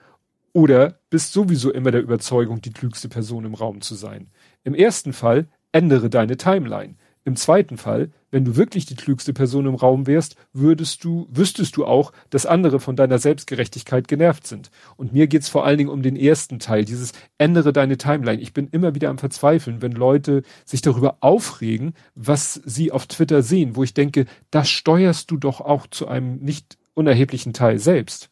oder 0.53 1.01
bist 1.09 1.33
sowieso 1.33 1.73
immer 1.73 1.93
der 1.93 2.03
Überzeugung, 2.03 2.61
die 2.61 2.75
klügste 2.75 3.09
Person 3.09 3.47
im 3.47 3.55
Raum 3.55 3.81
zu 3.81 3.95
sein. 3.95 4.27
Im 4.65 4.75
ersten 4.75 5.15
Fall 5.15 5.49
ändere 5.73 6.11
deine 6.11 6.37
Timeline. 6.37 6.97
Im 7.25 7.37
zweiten 7.37 7.79
Fall, 7.79 8.11
wenn 8.37 8.45
du 8.45 8.57
wirklich 8.57 8.85
die 8.85 8.97
klügste 8.97 9.33
Person 9.33 9.65
im 9.65 9.77
Raum 9.77 10.07
wärst, 10.07 10.37
würdest 10.53 11.03
du, 11.05 11.27
wüsstest 11.31 11.75
du 11.79 11.87
auch, 11.87 12.13
dass 12.29 12.45
andere 12.45 12.81
von 12.81 12.95
deiner 12.95 13.19
Selbstgerechtigkeit 13.19 14.09
genervt 14.09 14.47
sind. 14.47 14.71
Und 14.99 15.15
mir 15.15 15.27
geht's 15.27 15.49
vor 15.49 15.65
allen 15.65 15.79
Dingen 15.79 15.89
um 15.89 16.03
den 16.03 16.17
ersten 16.17 16.59
Teil, 16.59 16.85
dieses 16.85 17.13
ändere 17.39 17.73
deine 17.73 17.97
Timeline. 17.97 18.43
Ich 18.43 18.53
bin 18.53 18.69
immer 18.69 18.95
wieder 18.95 19.09
am 19.09 19.17
Verzweifeln, 19.17 19.81
wenn 19.81 19.93
Leute 19.93 20.43
sich 20.67 20.83
darüber 20.83 21.17
aufregen, 21.21 21.95
was 22.15 22.61
sie 22.67 22.93
auf 22.93 23.07
Twitter 23.07 23.41
sehen, 23.41 23.75
wo 23.75 23.83
ich 23.83 23.95
denke, 23.95 24.27
das 24.51 24.69
steuerst 24.69 25.31
du 25.31 25.39
doch 25.39 25.63
auch 25.63 25.87
zu 25.87 26.07
einem 26.07 26.37
nicht 26.37 26.77
unerheblichen 26.93 27.55
Teil 27.55 27.79
selbst. 27.79 28.29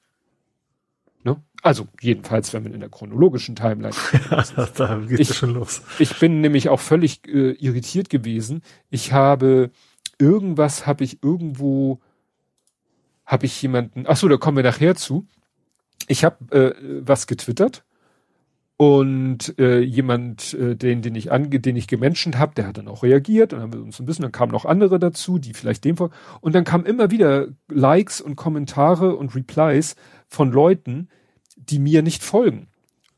Ne? 1.24 1.42
Also 1.62 1.88
jedenfalls, 2.00 2.52
wenn 2.52 2.62
man 2.62 2.74
in 2.74 2.80
der 2.80 2.90
chronologischen 2.90 3.56
Timeline. 3.56 3.94
ja, 4.30 4.44
da 4.76 4.96
geht 4.98 5.20
es 5.20 5.34
schon 5.34 5.54
los. 5.54 5.82
Ich 5.98 6.18
bin 6.18 6.42
nämlich 6.42 6.68
auch 6.68 6.80
völlig 6.80 7.26
äh, 7.26 7.52
irritiert 7.52 8.10
gewesen. 8.10 8.62
Ich 8.90 9.12
habe 9.12 9.70
irgendwas, 10.18 10.86
habe 10.86 11.04
ich 11.04 11.22
irgendwo, 11.22 12.00
habe 13.26 13.46
ich 13.46 13.60
jemanden. 13.62 14.04
Ach 14.06 14.16
so, 14.16 14.28
da 14.28 14.36
kommen 14.36 14.56
wir 14.56 14.64
nachher 14.64 14.94
zu. 14.94 15.26
Ich 16.06 16.24
habe 16.24 16.54
äh, 16.54 16.74
was 17.04 17.26
getwittert 17.26 17.84
und 18.76 19.56
äh, 19.58 19.80
jemand, 19.80 20.54
äh, 20.54 20.74
den, 20.74 21.00
den 21.00 21.14
ich 21.14 21.30
ange, 21.30 21.60
den 21.60 21.76
ich 21.76 21.86
gemenschent 21.86 22.38
habe, 22.38 22.54
der 22.54 22.66
hat 22.66 22.78
dann 22.78 22.88
auch 22.88 23.02
reagiert 23.02 23.52
und 23.52 23.60
dann 23.60 23.70
haben 23.70 23.72
wir 23.72 23.82
uns 23.82 24.00
ein 24.00 24.06
bisschen, 24.06 24.22
dann 24.22 24.32
kamen 24.32 24.52
noch 24.52 24.64
andere 24.64 24.98
dazu, 24.98 25.38
die 25.38 25.54
vielleicht 25.54 25.84
dem 25.84 25.96
vor 25.96 26.10
und 26.40 26.54
dann 26.54 26.64
kamen 26.64 26.84
immer 26.84 27.10
wieder 27.10 27.48
Likes 27.68 28.20
und 28.20 28.36
Kommentare 28.36 29.14
und 29.14 29.34
Replies 29.34 29.94
von 30.26 30.50
Leuten, 30.50 31.08
die 31.56 31.78
mir 31.78 32.02
nicht 32.02 32.24
folgen. 32.24 32.66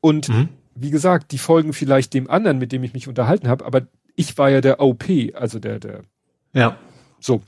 Und 0.01 0.29
mhm. 0.29 0.51
wie 0.75 0.91
gesagt, 0.91 1.33
die 1.33 1.39
folgen 1.39 1.73
vielleicht 1.73 2.13
dem 2.13 2.29
anderen, 2.29 2.59
mit 2.59 2.71
dem 2.73 2.85
ich 2.85 2.93
mich 2.93 3.09
unterhalten 3.09 3.49
habe, 3.49 3.65
aber 3.65 3.87
ich 4.15 4.37
war 4.37 4.51
ja 4.51 4.61
der 4.61 4.81
OP, 4.81 5.05
also 5.35 5.59
der, 5.59 5.79
der. 5.79 6.03
Ja. 6.53 6.77
So. 7.21 7.43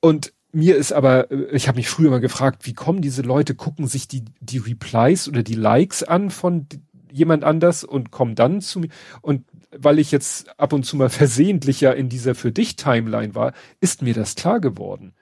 Und 0.00 0.32
mir 0.52 0.76
ist 0.76 0.92
aber, 0.92 1.30
äh, 1.30 1.56
ich 1.56 1.68
habe 1.68 1.76
mich 1.76 1.88
früher 1.88 2.10
mal 2.10 2.20
gefragt, 2.20 2.66
wie 2.66 2.74
kommen 2.74 3.02
diese 3.02 3.22
Leute, 3.22 3.54
gucken 3.54 3.86
sich 3.86 4.08
die, 4.08 4.24
die 4.40 4.58
Replies 4.58 5.28
oder 5.28 5.42
die 5.42 5.54
Likes 5.54 6.02
an 6.02 6.30
von 6.30 6.66
jemand 7.10 7.44
anders 7.44 7.84
und 7.84 8.10
kommen 8.10 8.34
dann 8.34 8.60
zu 8.60 8.80
mir. 8.80 8.88
Und 9.20 9.44
weil 9.70 9.98
ich 9.98 10.10
jetzt 10.12 10.58
ab 10.58 10.72
und 10.72 10.84
zu 10.84 10.96
mal 10.96 11.08
versehentlich 11.10 11.80
ja 11.80 11.92
in 11.92 12.08
dieser 12.08 12.34
für 12.34 12.52
dich 12.52 12.76
Timeline 12.76 13.34
war, 13.34 13.52
ist 13.80 14.02
mir 14.02 14.14
das 14.14 14.34
klar 14.34 14.60
geworden. 14.60 15.14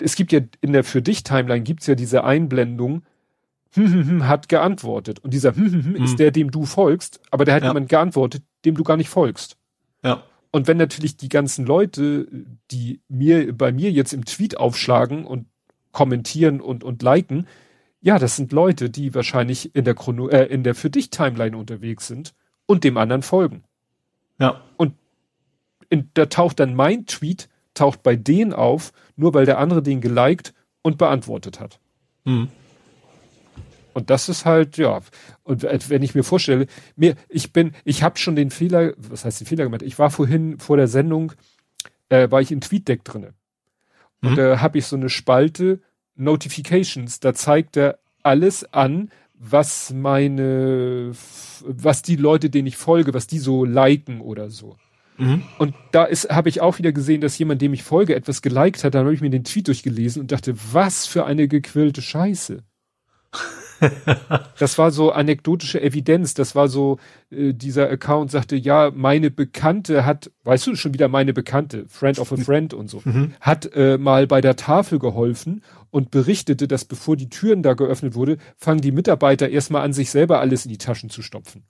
Es 0.00 0.14
gibt 0.14 0.30
ja 0.30 0.40
in 0.60 0.72
der 0.72 0.84
für 0.84 1.02
dich 1.02 1.24
Timeline 1.24 1.62
gibt's 1.62 1.88
ja 1.88 1.96
diese 1.96 2.22
Einblendung, 2.22 3.02
hm, 3.74 3.92
hm, 3.92 4.08
hm, 4.08 4.28
hat 4.28 4.48
geantwortet. 4.48 5.18
Und 5.18 5.34
dieser 5.34 5.54
hm, 5.54 5.72
hm, 5.72 5.84
hm, 5.84 6.04
ist 6.04 6.18
der, 6.18 6.30
dem 6.30 6.50
du 6.50 6.64
folgst, 6.64 7.20
aber 7.30 7.44
der 7.44 7.54
hat 7.54 7.62
ja. 7.62 7.70
jemand 7.70 7.88
geantwortet, 7.88 8.42
dem 8.64 8.76
du 8.76 8.84
gar 8.84 8.96
nicht 8.96 9.08
folgst. 9.08 9.56
Ja. 10.04 10.22
Und 10.50 10.66
wenn 10.66 10.76
natürlich 10.76 11.16
die 11.16 11.28
ganzen 11.28 11.66
Leute, 11.66 12.26
die 12.70 13.00
mir, 13.08 13.52
bei 13.56 13.72
mir 13.72 13.90
jetzt 13.90 14.12
im 14.12 14.24
Tweet 14.24 14.58
aufschlagen 14.58 15.24
und 15.24 15.46
kommentieren 15.92 16.60
und, 16.60 16.84
und 16.84 17.02
liken, 17.02 17.46
ja, 18.00 18.18
das 18.18 18.36
sind 18.36 18.52
Leute, 18.52 18.90
die 18.90 19.14
wahrscheinlich 19.14 19.74
in 19.74 19.84
der 19.84 19.94
Chrono, 19.94 20.28
äh, 20.28 20.44
in 20.44 20.62
der 20.62 20.74
für 20.74 20.90
dich 20.90 21.10
Timeline 21.10 21.56
unterwegs 21.56 22.06
sind 22.06 22.34
und 22.66 22.84
dem 22.84 22.96
anderen 22.96 23.22
folgen. 23.22 23.64
Ja. 24.38 24.62
Und 24.76 24.94
in, 25.90 26.10
da 26.14 26.26
taucht 26.26 26.60
dann 26.60 26.74
mein 26.74 27.06
Tweet, 27.06 27.48
taucht 27.74 28.02
bei 28.02 28.16
denen 28.16 28.52
auf, 28.52 28.92
nur 29.16 29.34
weil 29.34 29.46
der 29.46 29.58
andere 29.58 29.82
den 29.82 30.00
geliked 30.00 30.54
und 30.82 30.98
beantwortet 30.98 31.60
hat. 31.60 31.80
Mhm. 32.24 32.48
Und 33.98 34.10
das 34.10 34.28
ist 34.28 34.44
halt, 34.44 34.76
ja, 34.76 35.00
und 35.42 35.64
wenn 35.64 36.04
ich 36.04 36.14
mir 36.14 36.22
vorstelle, 36.22 36.68
mir, 36.94 37.16
ich 37.28 37.52
bin, 37.52 37.72
ich 37.84 38.04
habe 38.04 38.16
schon 38.16 38.36
den 38.36 38.52
Fehler, 38.52 38.92
was 38.96 39.24
heißt 39.24 39.40
den 39.40 39.46
Fehler 39.48 39.64
gemacht? 39.64 39.82
Ich 39.82 39.98
war 39.98 40.12
vorhin 40.12 40.60
vor 40.60 40.76
der 40.76 40.86
Sendung, 40.86 41.32
äh, 42.10 42.30
war 42.30 42.40
ich 42.40 42.52
in 42.52 42.60
TweetDeck 42.60 43.02
drinne. 43.02 43.34
Und 44.22 44.30
mhm. 44.30 44.36
da 44.36 44.60
habe 44.60 44.78
ich 44.78 44.86
so 44.86 44.94
eine 44.94 45.08
Spalte 45.08 45.80
Notifications, 46.14 47.18
da 47.18 47.34
zeigt 47.34 47.76
er 47.76 47.98
alles 48.22 48.72
an, 48.72 49.10
was 49.34 49.92
meine, 49.92 51.10
was 51.64 52.02
die 52.02 52.16
Leute, 52.16 52.50
denen 52.50 52.68
ich 52.68 52.76
folge, 52.76 53.14
was 53.14 53.26
die 53.26 53.40
so 53.40 53.64
liken 53.64 54.20
oder 54.20 54.48
so. 54.48 54.76
Mhm. 55.16 55.42
Und 55.58 55.74
da 55.90 56.04
ist, 56.04 56.30
habe 56.30 56.48
ich 56.50 56.60
auch 56.60 56.78
wieder 56.78 56.92
gesehen, 56.92 57.20
dass 57.20 57.36
jemand, 57.36 57.62
dem 57.62 57.74
ich 57.74 57.82
folge, 57.82 58.14
etwas 58.14 58.42
geliked 58.42 58.84
hat. 58.84 58.94
Dann 58.94 59.06
habe 59.06 59.14
ich 59.14 59.20
mir 59.20 59.30
den 59.30 59.42
Tweet 59.42 59.66
durchgelesen 59.66 60.22
und 60.22 60.30
dachte, 60.30 60.54
was 60.72 61.04
für 61.06 61.26
eine 61.26 61.48
gequillte 61.48 62.00
Scheiße. 62.00 62.62
das 64.58 64.78
war 64.78 64.90
so 64.90 65.12
anekdotische 65.12 65.80
Evidenz. 65.80 66.34
Das 66.34 66.54
war 66.54 66.68
so, 66.68 66.98
äh, 67.30 67.52
dieser 67.52 67.90
Account 67.90 68.30
sagte, 68.30 68.56
ja, 68.56 68.90
meine 68.94 69.30
Bekannte 69.30 70.04
hat, 70.04 70.30
weißt 70.44 70.66
du 70.66 70.76
schon 70.76 70.94
wieder 70.94 71.08
meine 71.08 71.32
Bekannte, 71.32 71.86
Friend 71.88 72.18
of 72.18 72.32
a 72.32 72.36
Friend 72.36 72.74
und 72.74 72.88
so, 72.88 73.02
mhm. 73.04 73.34
hat 73.40 73.70
äh, 73.74 73.98
mal 73.98 74.26
bei 74.26 74.40
der 74.40 74.56
Tafel 74.56 74.98
geholfen 74.98 75.62
und 75.90 76.10
berichtete, 76.10 76.68
dass 76.68 76.84
bevor 76.84 77.16
die 77.16 77.30
Türen 77.30 77.62
da 77.62 77.74
geöffnet 77.74 78.14
wurde, 78.14 78.38
fangen 78.56 78.80
die 78.80 78.92
Mitarbeiter 78.92 79.48
erstmal 79.48 79.82
an, 79.82 79.92
sich 79.92 80.10
selber 80.10 80.40
alles 80.40 80.64
in 80.64 80.70
die 80.70 80.78
Taschen 80.78 81.10
zu 81.10 81.22
stopfen. 81.22 81.64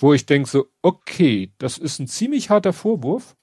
Wo 0.00 0.12
ich 0.12 0.26
denke 0.26 0.48
so, 0.48 0.66
okay, 0.80 1.52
das 1.58 1.78
ist 1.78 1.98
ein 1.98 2.06
ziemlich 2.06 2.50
harter 2.50 2.72
Vorwurf. 2.72 3.36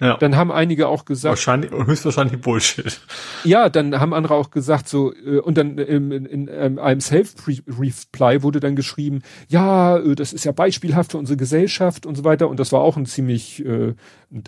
Ja. 0.00 0.16
Dann 0.16 0.36
haben 0.36 0.50
einige 0.50 0.88
auch 0.88 1.04
gesagt. 1.04 1.30
Wahrscheinlich, 1.30 1.70
höchstwahrscheinlich 1.70 2.40
Bullshit. 2.40 3.00
Ja, 3.44 3.68
dann 3.68 4.00
haben 4.00 4.14
andere 4.14 4.34
auch 4.34 4.50
gesagt, 4.50 4.88
so, 4.88 5.12
äh, 5.14 5.38
und 5.38 5.56
dann 5.56 5.78
in, 5.78 6.10
in, 6.10 6.26
in 6.26 6.50
ähm, 6.52 6.78
einem 6.78 7.00
Self-Reply 7.00 8.42
wurde 8.42 8.58
dann 8.58 8.74
geschrieben, 8.74 9.22
ja, 9.48 9.98
äh, 9.98 10.14
das 10.14 10.32
ist 10.32 10.44
ja 10.44 10.52
beispielhaft 10.52 11.12
für 11.12 11.18
unsere 11.18 11.36
Gesellschaft 11.36 12.06
und 12.06 12.16
so 12.16 12.24
weiter. 12.24 12.48
Und 12.48 12.58
das 12.58 12.72
war 12.72 12.80
auch 12.80 12.96
ein 12.96 13.06
ziemlich 13.06 13.64
äh, 13.64 13.94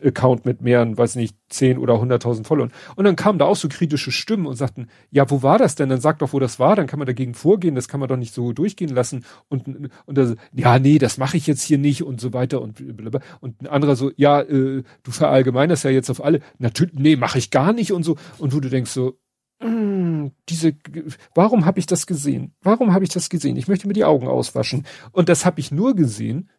Account 0.02 0.44
mit 0.44 0.62
mehreren, 0.62 0.96
weiß 0.96 1.16
nicht, 1.16 1.36
zehn 1.48 1.78
oder 1.78 2.00
hunderttausend 2.00 2.46
Followern. 2.46 2.72
Und 2.96 3.04
dann 3.04 3.16
kamen 3.16 3.38
da 3.38 3.44
auch 3.44 3.56
so 3.56 3.68
kritische 3.68 4.12
Stimmen 4.12 4.46
und 4.46 4.56
sagten, 4.56 4.88
ja, 5.10 5.30
wo 5.30 5.42
war 5.42 5.58
das 5.58 5.74
denn? 5.74 5.88
Dann 5.88 6.00
sag 6.00 6.18
doch, 6.18 6.32
wo 6.32 6.38
das 6.38 6.58
war, 6.58 6.76
dann 6.76 6.86
kann 6.86 6.98
man 6.98 7.06
dagegen 7.06 7.34
vorgehen, 7.34 7.74
das 7.74 7.88
kann 7.88 8.00
man 8.00 8.08
doch 8.08 8.16
nicht 8.16 8.34
so 8.34 8.52
durchgehen 8.52 8.90
lassen. 8.90 9.24
Und, 9.48 9.90
und 10.06 10.18
das, 10.18 10.36
ja, 10.52 10.78
nee, 10.78 10.98
das 10.98 11.18
mache 11.18 11.36
ich 11.36 11.46
jetzt 11.46 11.62
hier 11.62 11.78
nicht 11.78 12.02
und 12.02 12.20
so 12.20 12.32
weiter 12.32 12.62
und 12.62 12.74
blablabla. 12.74 13.20
Und 13.40 13.62
ein 13.62 13.66
anderer 13.66 13.96
so, 13.96 14.10
ja, 14.16 14.40
äh, 14.40 14.82
du 15.02 15.10
verallgemeinerst 15.10 15.84
ja 15.84 15.90
jetzt 15.90 16.10
auf 16.10 16.24
alle. 16.24 16.40
Natürlich, 16.58 16.94
nee, 16.94 17.16
mache 17.16 17.38
ich 17.38 17.50
gar 17.50 17.72
nicht 17.72 17.92
und 17.92 18.02
so. 18.04 18.16
Und 18.38 18.54
wo 18.54 18.60
du 18.60 18.70
denkst 18.70 18.90
so, 18.90 19.18
hm, 19.60 20.32
diese, 20.48 20.74
warum 21.34 21.64
habe 21.64 21.78
ich 21.78 21.86
das 21.86 22.06
gesehen? 22.06 22.54
Warum 22.62 22.92
habe 22.92 23.04
ich 23.04 23.10
das 23.10 23.30
gesehen? 23.30 23.56
Ich 23.56 23.68
möchte 23.68 23.86
mir 23.86 23.94
die 23.94 24.04
Augen 24.04 24.28
auswaschen. 24.28 24.86
Und 25.12 25.28
das 25.28 25.46
habe 25.46 25.60
ich 25.60 25.70
nur 25.70 25.94
gesehen, 25.94 26.50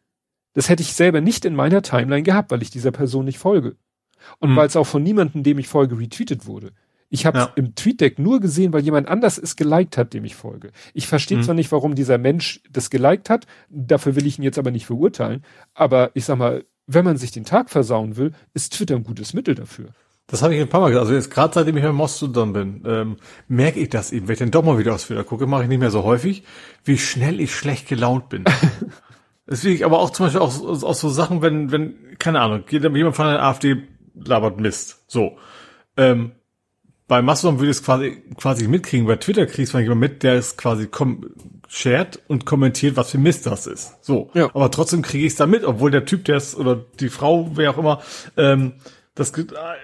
das 0.56 0.70
hätte 0.70 0.82
ich 0.82 0.94
selber 0.94 1.22
nicht 1.22 1.46
in 1.46 1.56
meiner 1.56 1.84
Timeline 1.84 2.24
gehabt, 2.24 2.50
weil 2.50 2.64
ich 2.64 2.72
dieser 2.72 2.92
Person 2.92 3.26
nicht 3.26 3.38
folge. 3.38 3.76
Und 4.40 4.52
mhm. 4.52 4.56
weil 4.56 4.68
es 4.68 4.76
auch 4.76 4.88
von 4.88 5.04
niemandem, 5.04 5.44
dem 5.44 5.60
ich 5.60 5.68
folge, 5.68 6.00
retweetet 6.00 6.48
wurde. 6.48 6.72
Ich 7.10 7.26
habe 7.26 7.38
ja. 7.38 7.52
im 7.56 7.76
TweetDeck 7.76 8.18
nur 8.18 8.40
gesehen, 8.40 8.74
weil 8.74 8.84
jemand 8.84 9.08
anders 9.08 9.38
es 9.38 9.56
geliked 9.56 9.98
hat, 9.98 10.14
dem 10.14 10.26
ich 10.26 10.36
folge. 10.36 10.72
Ich 10.94 11.08
verstehe 11.08 11.38
mhm. 11.38 11.44
zwar 11.44 11.56
nicht, 11.56 11.72
warum 11.72 11.94
dieser 11.94 12.18
Mensch 12.18 12.62
das 12.72 12.90
geliked 12.90 13.30
hat, 13.30 13.46
dafür 13.70 14.16
will 14.16 14.26
ich 14.26 14.40
ihn 14.40 14.44
jetzt 14.44 14.58
aber 14.58 14.72
nicht 14.72 14.88
verurteilen, 14.88 15.44
aber 15.76 16.10
ich 16.16 16.26
sag 16.26 16.38
mal, 16.38 16.66
wenn 16.88 17.06
man 17.06 17.18
sich 17.18 17.32
den 17.32 17.46
Tag 17.46 17.70
versauen 17.70 18.18
will, 18.18 18.32
ist 18.54 18.74
Twitter 18.74 18.96
ein 18.96 19.04
gutes 19.04 19.34
Mittel 19.34 19.56
dafür. 19.56 19.90
Das 20.28 20.42
habe 20.42 20.56
ich 20.56 20.62
ein 20.62 20.70
paar 20.70 20.82
Mal 20.82 20.90
gesagt. 20.90 21.04
Also 21.04 21.14
jetzt 21.14 21.30
gerade 21.30 21.54
seitdem 21.54 21.78
ich 21.78 21.84
bei 21.84 21.92
Mastodon 21.92 22.54
bin, 22.54 22.84
ähm, 22.86 23.18
merke 23.48 23.80
ich 23.80 23.90
das 23.90 24.12
eben. 24.12 24.28
Wenn 24.28 24.34
ich 24.34 24.40
dann 24.40 24.52
doch 24.52 24.64
mal 24.64 24.80
wieder 24.80 24.96
aus 24.96 25.06
Twitter 25.06 25.24
gucke, 25.24 25.46
mache 25.46 25.64
ich 25.64 25.70
nicht 25.70 25.80
mehr 25.80 25.92
so 25.92 26.04
häufig, 26.04 26.44
wie 26.84 26.98
schnell 26.98 27.40
ich 27.40 27.54
schlecht 27.54 27.88
gelaunt 27.88 28.30
bin. 28.30 28.44
Deswegen 29.48 29.84
aber 29.84 30.00
auch 30.00 30.10
zum 30.10 30.26
Beispiel 30.26 30.42
auch, 30.42 30.84
auch 30.84 30.96
so 30.96 31.10
Sachen, 31.10 31.42
wenn, 31.42 31.72
wenn, 31.72 32.18
keine 32.18 32.42
Ahnung, 32.42 32.64
jemand 32.70 33.16
von 33.16 33.28
der 33.28 33.44
AfD 33.44 33.78
labert 34.16 34.60
Mist. 34.60 35.04
So. 35.08 35.38
Ähm, 35.98 36.32
bei 37.08 37.22
Mastodon 37.22 37.60
würde 37.60 37.70
ich 37.70 37.78
es 37.78 37.84
quasi, 37.84 38.24
quasi 38.38 38.68
mitkriegen. 38.68 39.06
Bei 39.06 39.18
Twitter 39.18 39.46
kriegst 39.46 39.74
du 39.74 39.78
jemand 39.78 40.02
mit, 40.02 40.24
der 40.24 40.34
es 40.34 40.58
quasi 40.58 40.88
kom 40.88 41.30
shared 41.68 42.20
und 42.28 42.46
kommentiert, 42.46 42.96
was 42.96 43.12
für 43.12 43.20
Mist 43.20 43.46
das 43.46 43.68
ist. 43.68 44.04
So. 44.04 44.32
Ja. 44.34 44.50
Aber 44.54 44.72
trotzdem 44.72 45.04
kriege 45.04 45.26
ich 45.26 45.34
es 45.34 45.38
da 45.38 45.46
mit, 45.46 45.64
obwohl 45.64 45.92
der 45.92 46.06
Typ, 46.06 46.26
der 46.26 46.38
es, 46.38 46.56
oder 46.56 46.84
die 47.00 47.10
Frau, 47.10 47.52
wer 47.54 47.72
auch 47.72 47.78
immer, 47.78 48.02
ähm, 48.38 48.74
das 49.16 49.32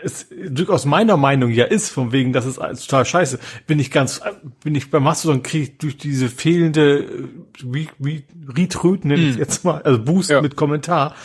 ist 0.04 0.28
durchaus 0.50 0.86
meiner 0.86 1.16
Meinung 1.16 1.52
ja 1.52 1.66
ist, 1.66 1.90
von 1.90 2.12
wegen, 2.12 2.34
das 2.34 2.46
ist 2.46 2.58
total 2.58 3.06
scheiße, 3.06 3.40
bin 3.66 3.80
ich 3.80 3.90
ganz, 3.90 4.22
bin 4.62 4.76
ich 4.76 4.92
bei 4.92 5.00
Mastodon 5.00 5.42
kriege 5.42 5.64
ich 5.64 5.78
durch 5.78 5.98
diese 5.98 6.28
fehlende 6.28 7.30
wie, 7.64 7.88
wie 7.98 8.26
Retweet 8.48 9.06
nenne 9.06 9.22
ich 9.22 9.38
mm. 9.38 9.40
jetzt 9.40 9.64
mal, 9.64 9.82
also 9.82 10.04
Boost 10.04 10.30
ja. 10.30 10.42
mit 10.42 10.58
Kommentar, 10.58 11.16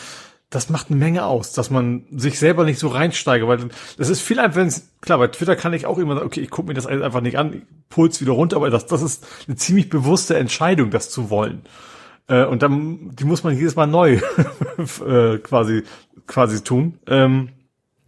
das 0.51 0.71
macht 0.71 0.91
eine 0.91 0.99
Menge 0.99 1.25
aus, 1.25 1.53
dass 1.53 1.71
man 1.71 2.05
sich 2.13 2.39
selber 2.39 2.65
nicht 2.65 2.79
so 2.79 2.89
reinsteige, 2.89 3.49
weil 3.49 3.59
das 3.99 4.09
ist 4.09 4.21
viel 4.21 4.39
einfach, 4.39 4.65
klar, 5.01 5.19
bei 5.19 5.27
Twitter 5.27 5.57
kann 5.57 5.73
ich 5.73 5.87
auch 5.87 5.99
immer 5.99 6.15
sagen, 6.15 6.27
okay, 6.27 6.41
ich 6.41 6.51
gucke 6.51 6.69
mir 6.69 6.75
das 6.75 6.87
einfach 6.87 7.21
nicht 7.21 7.37
an, 7.37 7.63
Puls 7.89 8.21
wieder 8.21 8.33
runter, 8.33 8.57
aber 8.57 8.71
das, 8.71 8.87
das 8.87 9.03
ist 9.03 9.27
eine 9.49 9.57
ziemlich 9.57 9.89
bewusste 9.89 10.37
Entscheidung, 10.37 10.91
das 10.91 11.11
zu 11.11 11.31
wollen. 11.31 11.63
Äh, 12.29 12.45
und 12.45 12.63
dann, 12.63 13.11
die 13.17 13.25
muss 13.25 13.43
man 13.43 13.57
jedes 13.57 13.75
Mal 13.75 13.87
neu 13.87 14.21
äh, 15.07 15.39
quasi, 15.39 15.83
quasi 16.29 16.63
tun. 16.63 16.99
Ähm, 17.09 17.51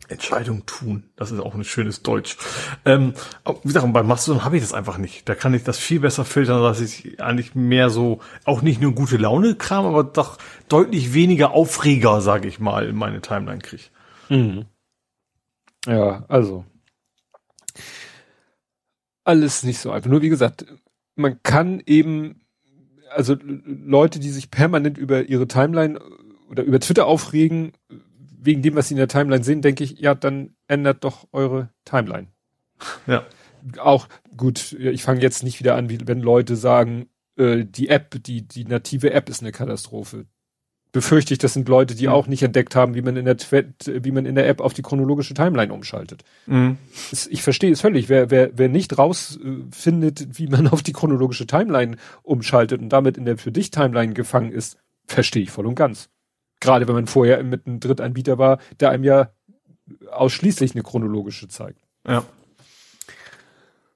Entscheidung 0.08 0.66
tun. 0.66 1.04
Das 1.16 1.30
ist 1.30 1.40
auch 1.40 1.54
ein 1.54 1.64
schönes 1.64 2.02
Deutsch. 2.02 2.36
Ähm, 2.84 3.14
wie 3.62 3.68
gesagt, 3.68 3.92
bei 3.92 4.02
Mastodon 4.02 4.44
habe 4.44 4.56
ich 4.56 4.62
das 4.62 4.72
einfach 4.72 4.98
nicht. 4.98 5.28
Da 5.28 5.34
kann 5.34 5.54
ich 5.54 5.64
das 5.64 5.78
viel 5.78 6.00
besser 6.00 6.24
filtern, 6.24 6.62
dass 6.62 6.80
ich 6.80 7.20
eigentlich 7.20 7.54
mehr 7.54 7.90
so, 7.90 8.20
auch 8.44 8.62
nicht 8.62 8.80
nur 8.80 8.92
gute 8.92 9.16
Laune 9.16 9.54
Kram, 9.54 9.86
aber 9.86 10.04
doch 10.04 10.38
deutlich 10.68 11.14
weniger 11.14 11.52
Aufreger, 11.52 12.20
sage 12.20 12.48
ich 12.48 12.58
mal, 12.58 12.86
in 12.86 12.96
meine 12.96 13.20
Timeline 13.20 13.60
kriege. 13.60 13.84
Mhm. 14.28 14.64
Ja, 15.86 16.24
also 16.28 16.64
alles 19.28 19.62
nicht 19.62 19.78
so 19.78 19.90
einfach. 19.90 20.10
Nur 20.10 20.22
wie 20.22 20.30
gesagt, 20.30 20.64
man 21.14 21.42
kann 21.42 21.82
eben, 21.84 22.40
also 23.10 23.36
Leute, 23.42 24.20
die 24.20 24.30
sich 24.30 24.50
permanent 24.50 24.96
über 24.96 25.28
ihre 25.28 25.46
Timeline 25.46 26.00
oder 26.48 26.62
über 26.62 26.80
Twitter 26.80 27.06
aufregen, 27.06 27.72
wegen 28.40 28.62
dem, 28.62 28.74
was 28.74 28.88
sie 28.88 28.94
in 28.94 28.98
der 28.98 29.08
Timeline 29.08 29.44
sehen, 29.44 29.62
denke 29.62 29.84
ich, 29.84 29.98
ja, 29.98 30.14
dann 30.14 30.54
ändert 30.66 31.04
doch 31.04 31.26
eure 31.32 31.70
Timeline. 31.84 32.28
Ja. 33.06 33.24
Auch 33.78 34.08
gut, 34.36 34.72
ich 34.72 35.02
fange 35.02 35.20
jetzt 35.20 35.42
nicht 35.42 35.58
wieder 35.58 35.74
an, 35.74 35.90
wie 35.90 35.98
wenn 36.06 36.20
Leute 36.20 36.56
sagen, 36.56 37.08
äh, 37.36 37.64
die 37.64 37.88
App, 37.88 38.22
die, 38.22 38.46
die 38.46 38.64
native 38.64 39.12
App 39.12 39.28
ist 39.28 39.42
eine 39.42 39.52
Katastrophe. 39.52 40.26
Befürchte 40.90 41.34
ich, 41.34 41.38
das 41.38 41.52
sind 41.52 41.68
Leute, 41.68 41.94
die 41.94 42.06
mhm. 42.06 42.12
auch 42.12 42.26
nicht 42.28 42.42
entdeckt 42.42 42.74
haben, 42.74 42.94
wie 42.94 43.02
man 43.02 43.16
in 43.16 43.26
der 43.26 43.36
wie 43.38 44.10
man 44.10 44.24
in 44.24 44.36
der 44.36 44.48
App 44.48 44.60
auf 44.60 44.72
die 44.72 44.82
chronologische 44.82 45.34
Timeline 45.34 45.72
umschaltet. 45.72 46.24
Mhm. 46.46 46.78
Ich 47.28 47.42
verstehe 47.42 47.72
es 47.72 47.82
völlig. 47.82 48.08
Wer, 48.08 48.30
wer, 48.30 48.56
wer 48.56 48.68
nicht 48.68 48.96
rausfindet, 48.96 50.20
äh, 50.20 50.26
wie 50.32 50.46
man 50.46 50.66
auf 50.68 50.82
die 50.82 50.92
chronologische 50.92 51.46
Timeline 51.46 51.96
umschaltet 52.22 52.80
und 52.80 52.88
damit 52.88 53.18
in 53.18 53.26
der 53.26 53.36
für 53.36 53.52
dich 53.52 53.70
Timeline 53.70 54.14
gefangen 54.14 54.50
ist, 54.50 54.78
verstehe 55.06 55.42
ich 55.42 55.50
voll 55.50 55.66
und 55.66 55.74
ganz. 55.74 56.08
Gerade 56.60 56.88
wenn 56.88 56.94
man 56.94 57.06
vorher 57.06 57.42
mit 57.42 57.66
einem 57.66 57.80
Drittanbieter 57.80 58.38
war, 58.38 58.58
der 58.80 58.90
einem 58.90 59.04
ja 59.04 59.30
ausschließlich 60.10 60.74
eine 60.74 60.82
chronologische 60.82 61.48
zeigt. 61.48 61.80
Ja. 62.06 62.24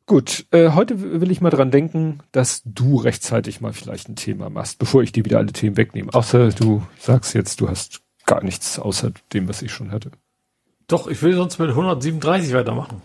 Gut, 0.07 0.47
äh, 0.51 0.71
heute 0.71 1.21
will 1.21 1.31
ich 1.31 1.41
mal 1.41 1.51
dran 1.51 1.71
denken, 1.71 2.19
dass 2.33 2.63
du 2.65 2.97
rechtzeitig 2.97 3.61
mal 3.61 3.73
vielleicht 3.73 4.09
ein 4.09 4.17
Thema 4.17 4.51
machst, 4.51 4.79
bevor 4.79 5.03
ich 5.03 5.13
dir 5.13 5.25
wieder 5.25 5.39
alle 5.39 5.53
Themen 5.53 5.77
wegnehme. 5.77 6.13
Außer 6.13 6.51
du 6.51 6.83
sagst 6.99 7.35
jetzt, 7.35 7.61
du 7.61 7.69
hast 7.69 8.03
gar 8.27 8.43
nichts 8.43 8.79
außer 8.79 9.13
dem, 9.33 9.49
was 9.49 9.63
ich 9.63 9.73
schon 9.73 9.91
hatte. 9.91 10.11
Doch, 10.89 11.07
ich 11.07 11.23
will 11.23 11.35
sonst 11.35 11.59
mit 11.59 11.71
137 11.71 12.53
weitermachen. 12.53 13.01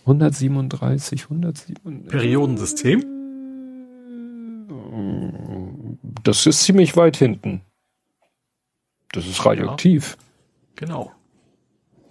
137, 0.00 1.24
137. 1.24 2.08
Periodensystem? 2.08 3.04
Das 6.24 6.46
ist 6.46 6.62
ziemlich 6.64 6.96
weit 6.96 7.16
hinten. 7.16 7.60
Das 9.12 9.26
ist 9.26 9.44
radioaktiv. 9.44 10.16
Ja, 10.18 10.86
genau. 10.86 11.12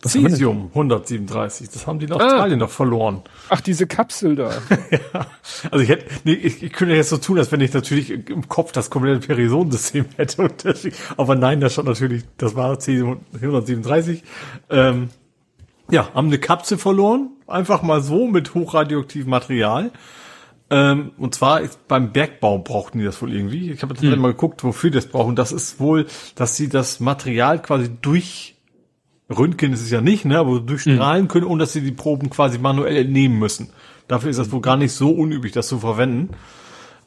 Das 0.01 0.11
Cesium 0.11 0.67
137, 0.69 1.69
das 1.69 1.87
haben 1.87 1.97
die 1.97 2.05
in 2.05 2.11
ah. 2.11 2.15
Australien 2.15 2.61
ah. 2.61 2.65
noch 2.65 2.69
verloren. 2.69 3.23
Ach, 3.49 3.61
diese 3.61 3.87
Kapsel 3.87 4.35
da. 4.35 4.51
ja. 4.91 5.25
Also 5.71 5.83
ich 5.83 5.89
hätte, 5.89 6.05
nee, 6.23 6.33
ich, 6.33 6.61
ich 6.61 6.71
könnte 6.71 6.93
jetzt 6.93 7.09
so 7.09 7.17
tun, 7.17 7.39
als 7.39 7.51
wenn 7.51 7.61
ich 7.61 7.73
natürlich 7.73 8.11
im 8.11 8.47
Kopf 8.47 8.71
das 8.71 8.89
komplette 8.89 9.25
Perisonensystem 9.25 10.05
hätte. 10.17 10.49
Deswegen, 10.63 10.95
aber 11.17 11.35
nein, 11.35 11.61
das 11.61 11.73
stand 11.73 11.87
natürlich, 11.87 12.23
das 12.37 12.55
war 12.55 12.79
Cesium 12.79 13.21
137. 13.33 14.23
Ähm, 14.69 15.09
ja, 15.89 16.13
haben 16.13 16.27
eine 16.27 16.37
Kapsel 16.37 16.77
verloren, 16.77 17.31
einfach 17.47 17.81
mal 17.81 18.01
so 18.01 18.27
mit 18.27 18.53
hochradioaktivem 18.53 19.29
Material. 19.29 19.91
Ähm, 20.69 21.11
und 21.17 21.33
zwar 21.33 21.61
beim 21.87 22.11
Bergbau 22.11 22.59
brauchten 22.59 22.99
die 22.99 23.05
das 23.05 23.21
wohl 23.21 23.33
irgendwie. 23.33 23.71
Ich 23.71 23.81
habe 23.83 23.93
jetzt 23.93 24.03
hm. 24.03 24.19
mal 24.19 24.33
geguckt, 24.33 24.63
wofür 24.63 24.89
die 24.89 24.95
das 24.95 25.07
brauchen. 25.07 25.35
Das 25.35 25.51
ist 25.51 25.79
wohl, 25.79 26.07
dass 26.35 26.57
sie 26.57 26.67
das 26.67 26.99
Material 26.99 27.61
quasi 27.61 27.89
durch 28.01 28.55
Röntgen 29.29 29.73
ist 29.73 29.81
es 29.81 29.91
ja 29.91 30.01
nicht, 30.01 30.25
ne, 30.25 30.39
aber 30.39 30.59
durchstrahlen 30.59 31.23
hm. 31.23 31.27
können, 31.27 31.45
ohne 31.45 31.63
dass 31.63 31.73
sie 31.73 31.81
die 31.81 31.91
Proben 31.91 32.29
quasi 32.29 32.59
manuell 32.59 32.97
entnehmen 32.97 33.39
müssen. 33.39 33.69
Dafür 34.07 34.29
ist 34.29 34.39
das 34.39 34.51
wohl 34.51 34.61
gar 34.61 34.77
nicht 34.77 34.93
so 34.93 35.11
unüblich, 35.11 35.51
das 35.51 35.67
zu 35.67 35.79
verwenden. 35.79 36.29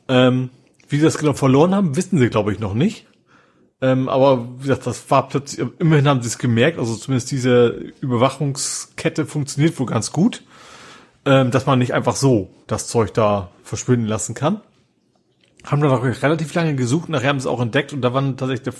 Ähm, 0.09 0.51
wie 0.89 0.97
sie 0.97 1.03
das 1.03 1.19
genau 1.19 1.33
verloren 1.33 1.75
haben, 1.75 1.97
wissen 1.97 2.19
sie, 2.19 2.29
glaube 2.29 2.53
ich, 2.53 2.59
noch 2.59 2.75
nicht. 2.75 3.07
Ähm, 3.81 4.09
aber 4.09 4.59
wie 4.59 4.63
gesagt, 4.63 4.87
das 4.87 5.11
war 5.11 5.29
plötzlich, 5.29 5.67
immerhin 5.79 6.09
haben 6.09 6.21
sie 6.21 6.29
es 6.29 6.37
gemerkt, 6.37 6.79
also 6.79 6.95
zumindest 6.97 7.31
diese 7.31 7.69
Überwachungskette 8.01 9.25
funktioniert 9.25 9.79
wohl 9.79 9.87
ganz 9.87 10.13
gut 10.13 10.43
ähm, 11.25 11.51
dass 11.51 11.67
man 11.67 11.79
nicht 11.79 11.95
einfach 11.95 12.17
so 12.17 12.51
das 12.67 12.87
Zeug 12.87 13.15
da 13.15 13.51
verschwinden 13.63 14.07
lassen 14.07 14.35
kann. 14.35 14.61
Haben 15.65 15.83
dann 15.83 15.91
auch 15.91 16.03
relativ 16.03 16.55
lange 16.55 16.75
gesucht, 16.75 17.09
nachher 17.09 17.29
haben 17.29 17.41
sie 17.41 17.47
es 17.49 17.53
auch 17.53 17.61
entdeckt 17.61 17.93
und 17.93 18.01
da 18.01 18.15
war 18.15 18.23
tatsächlich 18.37 18.63
der, 18.63 18.75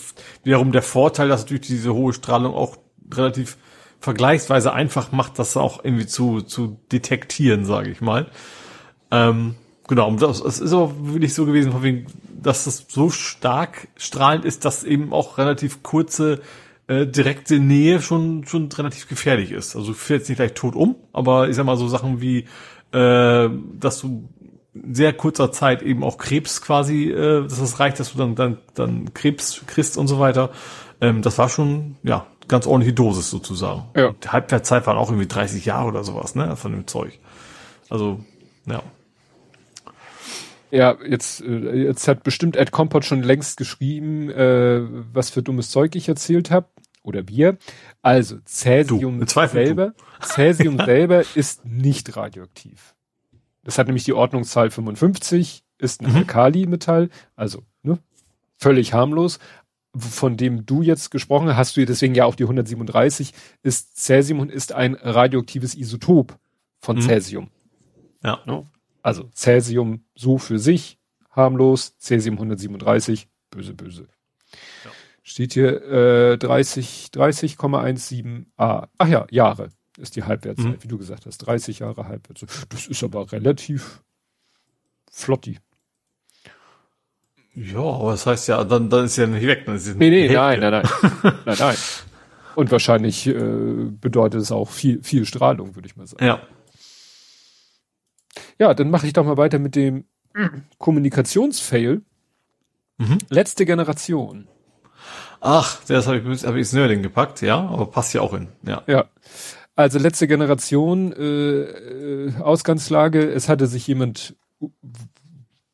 wiederum 0.45 0.73
der 0.73 0.83
Vorteil, 0.83 1.29
dass 1.29 1.43
natürlich 1.43 1.67
diese 1.67 1.95
hohe 1.95 2.13
Strahlung 2.13 2.55
auch 2.55 2.79
relativ 3.13 3.59
vergleichsweise 4.01 4.73
einfach 4.73 5.13
macht, 5.13 5.39
das 5.39 5.59
auch 5.59 5.85
irgendwie 5.85 6.07
zu, 6.07 6.41
zu 6.41 6.79
detektieren, 6.91 7.67
sage 7.67 7.91
ich 7.91 8.01
mal. 8.01 8.31
Ähm, 9.11 9.57
Genau, 9.91 10.07
und 10.07 10.23
das, 10.23 10.41
das 10.41 10.61
ist 10.61 10.73
auch 10.73 10.93
wirklich 11.01 11.35
so 11.35 11.47
gewesen, 11.47 12.07
dass 12.41 12.63
das 12.63 12.87
so 12.89 13.11
stark 13.11 13.89
strahlend 13.97 14.45
ist, 14.45 14.65
dass 14.65 14.85
eben 14.85 15.13
auch 15.13 15.37
relativ 15.37 15.83
kurze 15.83 16.43
äh, 16.91 17.07
direkte 17.07 17.61
Nähe 17.61 18.03
schon 18.03 18.45
schon 18.47 18.71
relativ 18.73 19.09
gefährlich 19.09 19.53
ist. 19.53 19.77
Also 19.77 19.95
fällt 19.95 20.23
jetzt 20.23 20.29
nicht 20.29 20.39
gleich 20.39 20.55
tot 20.55 20.75
um, 20.75 20.97
aber 21.13 21.49
ich 21.49 21.55
sag 21.55 21.65
mal 21.65 21.77
so 21.77 21.87
Sachen 21.87 22.21
wie, 22.21 22.47
äh, 22.93 23.49
dass 23.79 24.01
du 24.01 24.29
in 24.75 24.95
sehr 24.95 25.13
kurzer 25.13 25.53
Zeit 25.53 25.83
eben 25.83 26.03
auch 26.03 26.19
Krebs 26.19 26.61
quasi, 26.63 27.11
äh, 27.11 27.43
dass 27.43 27.61
es 27.61 27.79
reicht, 27.79 28.01
dass 28.01 28.13
du 28.13 28.19
dann 28.19 28.35
dann 28.35 28.59
dann 28.75 29.15
Krebs 29.15 29.63
kriegst 29.67 29.97
und 29.99 30.09
so 30.09 30.19
weiter. 30.19 30.51
Ähm, 31.01 31.23
das 31.23 31.39
war 31.39 31.49
schon 31.49 31.97
ja 32.03 32.27
ganz 32.49 32.67
ordentliche 32.67 32.95
Dosis 32.95 33.31
sozusagen. 33.31 33.85
Ja. 33.95 34.13
Die 34.25 34.29
Halbwertszeit 34.29 34.85
waren 34.89 34.99
auch 34.99 35.11
irgendwie 35.11 35.29
30 35.29 35.65
Jahre 35.65 35.87
oder 35.87 36.03
sowas, 36.03 36.35
ne, 36.35 36.57
von 36.57 36.73
dem 36.73 36.89
Zeug. 36.89 37.21
Also 37.89 38.19
ja. 38.67 38.83
Ja, 40.73 40.97
jetzt, 41.07 41.41
äh, 41.41 41.85
jetzt 41.85 42.07
hat 42.07 42.23
bestimmt 42.23 42.57
Ed 42.57 42.71
Compot 42.71 43.05
schon 43.05 43.23
längst 43.23 43.57
geschrieben, 43.57 44.31
äh, 44.31 44.83
was 45.13 45.31
für 45.31 45.43
dummes 45.43 45.71
Zeug 45.71 45.97
ich 45.97 46.09
erzählt 46.09 46.51
habe. 46.51 46.67
Oder 47.03 47.27
wir. 47.29 47.57
Also, 48.03 48.39
Cäsium 48.45 49.21
Du, 49.21 49.27
selber, 49.47 49.95
Cäsium 50.23 50.77
selber 50.85 51.25
ist 51.35 51.65
nicht 51.65 52.17
radioaktiv. 52.17 52.95
Das 53.65 53.79
hat 53.79 53.87
nämlich 53.87 54.05
die 54.05 54.13
Ordnungszahl 54.13 54.71
55, 54.71 55.63
ist 55.79 56.03
ein 56.03 56.11
Mhm. 56.11 56.17
Alkali-Metall, 56.17 57.09
also 57.37 57.63
ne, 57.83 57.99
völlig 58.59 58.93
harmlos. 58.93 59.39
Von 59.97 60.37
dem 60.37 60.67
du 60.67 60.83
jetzt 60.83 61.11
gesprochen 61.11 61.49
hast, 61.49 61.57
hast 61.57 61.77
du 61.77 61.81
ja 61.81 61.87
deswegen 61.87 62.15
ja 62.15 62.25
auch 62.25 62.37
die 62.37 62.45
137, 62.45 63.33
ist 63.63 63.97
Cäsium 63.97 64.39
und 64.39 64.53
ist 64.53 64.73
ein 64.73 64.95
radioaktives 64.95 65.75
Isotop 65.75 66.39
von 66.79 66.97
Mhm. 66.97 67.01
Cäsium. 67.01 67.49
Ja. 68.23 68.41
Ne? 68.47 68.65
Also 69.03 69.29
Cäsium 69.35 70.05
so 70.15 70.39
für 70.39 70.59
sich, 70.61 70.99
harmlos, 71.31 71.97
Cäsium 71.99 72.37
137, 72.37 73.29
böse, 73.51 73.75
böse. 73.75 74.07
Steht 75.31 75.53
hier 75.53 75.81
äh, 76.33 76.39
30, 76.39 77.11
30,17 77.15 78.47
A. 78.57 78.89
Ach 78.99 79.07
ja, 79.07 79.29
Jahre 79.31 79.69
ist 79.97 80.17
die 80.17 80.25
Halbwertszeit, 80.25 80.73
Mhm. 80.73 80.83
wie 80.83 80.89
du 80.89 80.99
gesagt 80.99 81.25
hast. 81.25 81.39
30 81.39 81.79
Jahre 81.79 82.09
Halbwertszeit. 82.09 82.51
Das 82.69 82.89
ist 82.89 83.05
aber 83.05 83.31
relativ 83.31 84.03
flotti. 85.13 85.61
Ja, 87.55 87.79
aber 87.79 88.11
das 88.11 88.27
heißt 88.27 88.49
ja, 88.49 88.65
dann, 88.65 88.91
dann 88.91 89.05
ist 89.05 89.19
ja 89.19 89.29
nicht 89.29 89.47
weg. 89.47 89.67
Dann 89.67 89.77
ist 89.77 89.87
Nee, 89.97 90.11
nee, 90.11 90.29
nein, 90.33 90.59
nein, 90.59 90.73
nein. 90.73 90.89
nein, 91.47 91.57
nein. 91.61 91.77
Und 92.57 92.73
wahrscheinlich 92.73 93.29
äh, 93.29 93.33
bedeutet 94.01 94.41
es 94.41 94.51
auch 94.51 94.69
viel, 94.71 95.01
viel 95.05 95.25
Strahlung, 95.27 95.77
würde 95.77 95.87
ich 95.87 95.95
mal 95.95 96.09
sagen. 96.09 96.25
Ja. 96.25 96.43
Ja, 98.59 98.75
dann 98.75 98.91
mache 98.91 99.07
ich 99.07 99.13
doch 99.13 99.25
mal 99.25 99.37
weiter 99.37 99.61
mit 99.61 99.77
dem 99.77 100.07
Kommunikationsfail. 100.79 102.03
Mhm. 102.99 103.19
Letzte 103.29 103.65
Generation. 103.65 104.49
Ach, 105.41 105.83
das 105.87 106.07
habe 106.07 106.19
ich, 106.19 106.45
hab 106.45 106.55
ich 106.55 106.61
ins 106.61 106.73
Nerding 106.73 107.03
gepackt, 107.03 107.41
ja, 107.41 107.59
aber 107.59 107.87
passt 107.87 108.13
ja 108.15 108.21
auch 108.21 108.33
hin. 108.33 108.49
Ja. 108.63 108.83
Ja. 108.87 109.07
Also 109.75 109.99
letzte 109.99 110.29
Generation, 110.29 111.13
äh, 111.13 111.63
äh, 111.63 112.37
Ausgangslage, 112.41 113.31
es 113.31 113.49
hatte 113.49 113.67
sich 113.67 113.87
jemand, 113.87 114.37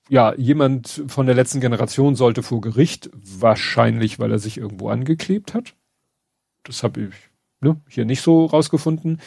ja, 0.08 0.34
jemand 0.34 1.02
von 1.08 1.26
der 1.26 1.34
letzten 1.34 1.60
Generation 1.60 2.14
sollte 2.14 2.44
vor 2.44 2.60
Gericht, 2.60 3.10
wahrscheinlich, 3.14 4.20
weil 4.20 4.30
er 4.30 4.38
sich 4.38 4.58
irgendwo 4.58 4.88
angeklebt 4.90 5.54
hat. 5.54 5.74
Das 6.62 6.84
habe 6.84 7.00
ich 7.00 7.14
ne, 7.60 7.80
hier 7.88 8.04
nicht 8.04 8.22
so 8.22 8.46
rausgefunden. 8.46 9.20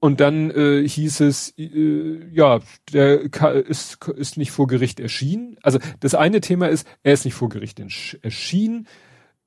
Und 0.00 0.20
dann 0.20 0.50
äh, 0.50 0.86
hieß 0.86 1.20
es, 1.20 1.54
äh, 1.56 2.28
ja, 2.30 2.60
der 2.92 3.22
ist, 3.54 4.06
ist 4.08 4.36
nicht 4.36 4.50
vor 4.50 4.66
Gericht 4.66 5.00
erschienen. 5.00 5.56
Also 5.62 5.78
das 6.00 6.14
eine 6.14 6.40
Thema 6.40 6.68
ist, 6.68 6.86
er 7.02 7.14
ist 7.14 7.24
nicht 7.24 7.34
vor 7.34 7.48
Gericht 7.48 7.80
erschienen. 7.80 8.86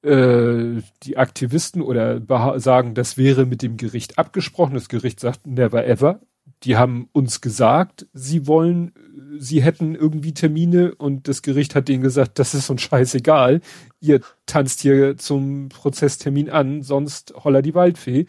Äh, 0.07 0.81
die 1.03 1.17
Aktivisten 1.17 1.81
oder 1.81 2.21
sagen, 2.59 2.93
das 2.93 3.17
wäre 3.17 3.45
mit 3.45 3.61
dem 3.61 3.77
Gericht 3.77 4.17
abgesprochen. 4.17 4.73
Das 4.75 4.89
Gericht 4.89 5.19
sagt, 5.19 5.45
never 5.45 5.85
ever. 5.85 6.21
Die 6.63 6.77
haben 6.77 7.09
uns 7.11 7.41
gesagt, 7.41 8.07
sie 8.13 8.47
wollen, 8.47 8.93
äh, 8.95 9.39
sie 9.39 9.61
hätten 9.61 9.95
irgendwie 9.95 10.33
Termine 10.33 10.95
und 10.95 11.27
das 11.27 11.41
Gericht 11.41 11.75
hat 11.75 11.87
denen 11.89 12.03
gesagt, 12.03 12.39
das 12.39 12.53
ist 12.55 12.69
uns 12.69 12.81
scheißegal. 12.81 13.59
Ihr 13.99 14.21
tanzt 14.45 14.79
hier 14.81 15.17
zum 15.17 15.69
Prozesstermin 15.69 16.49
an, 16.49 16.83
sonst 16.83 17.33
holler 17.43 17.61
die 17.61 17.75
Waldfee. 17.75 18.25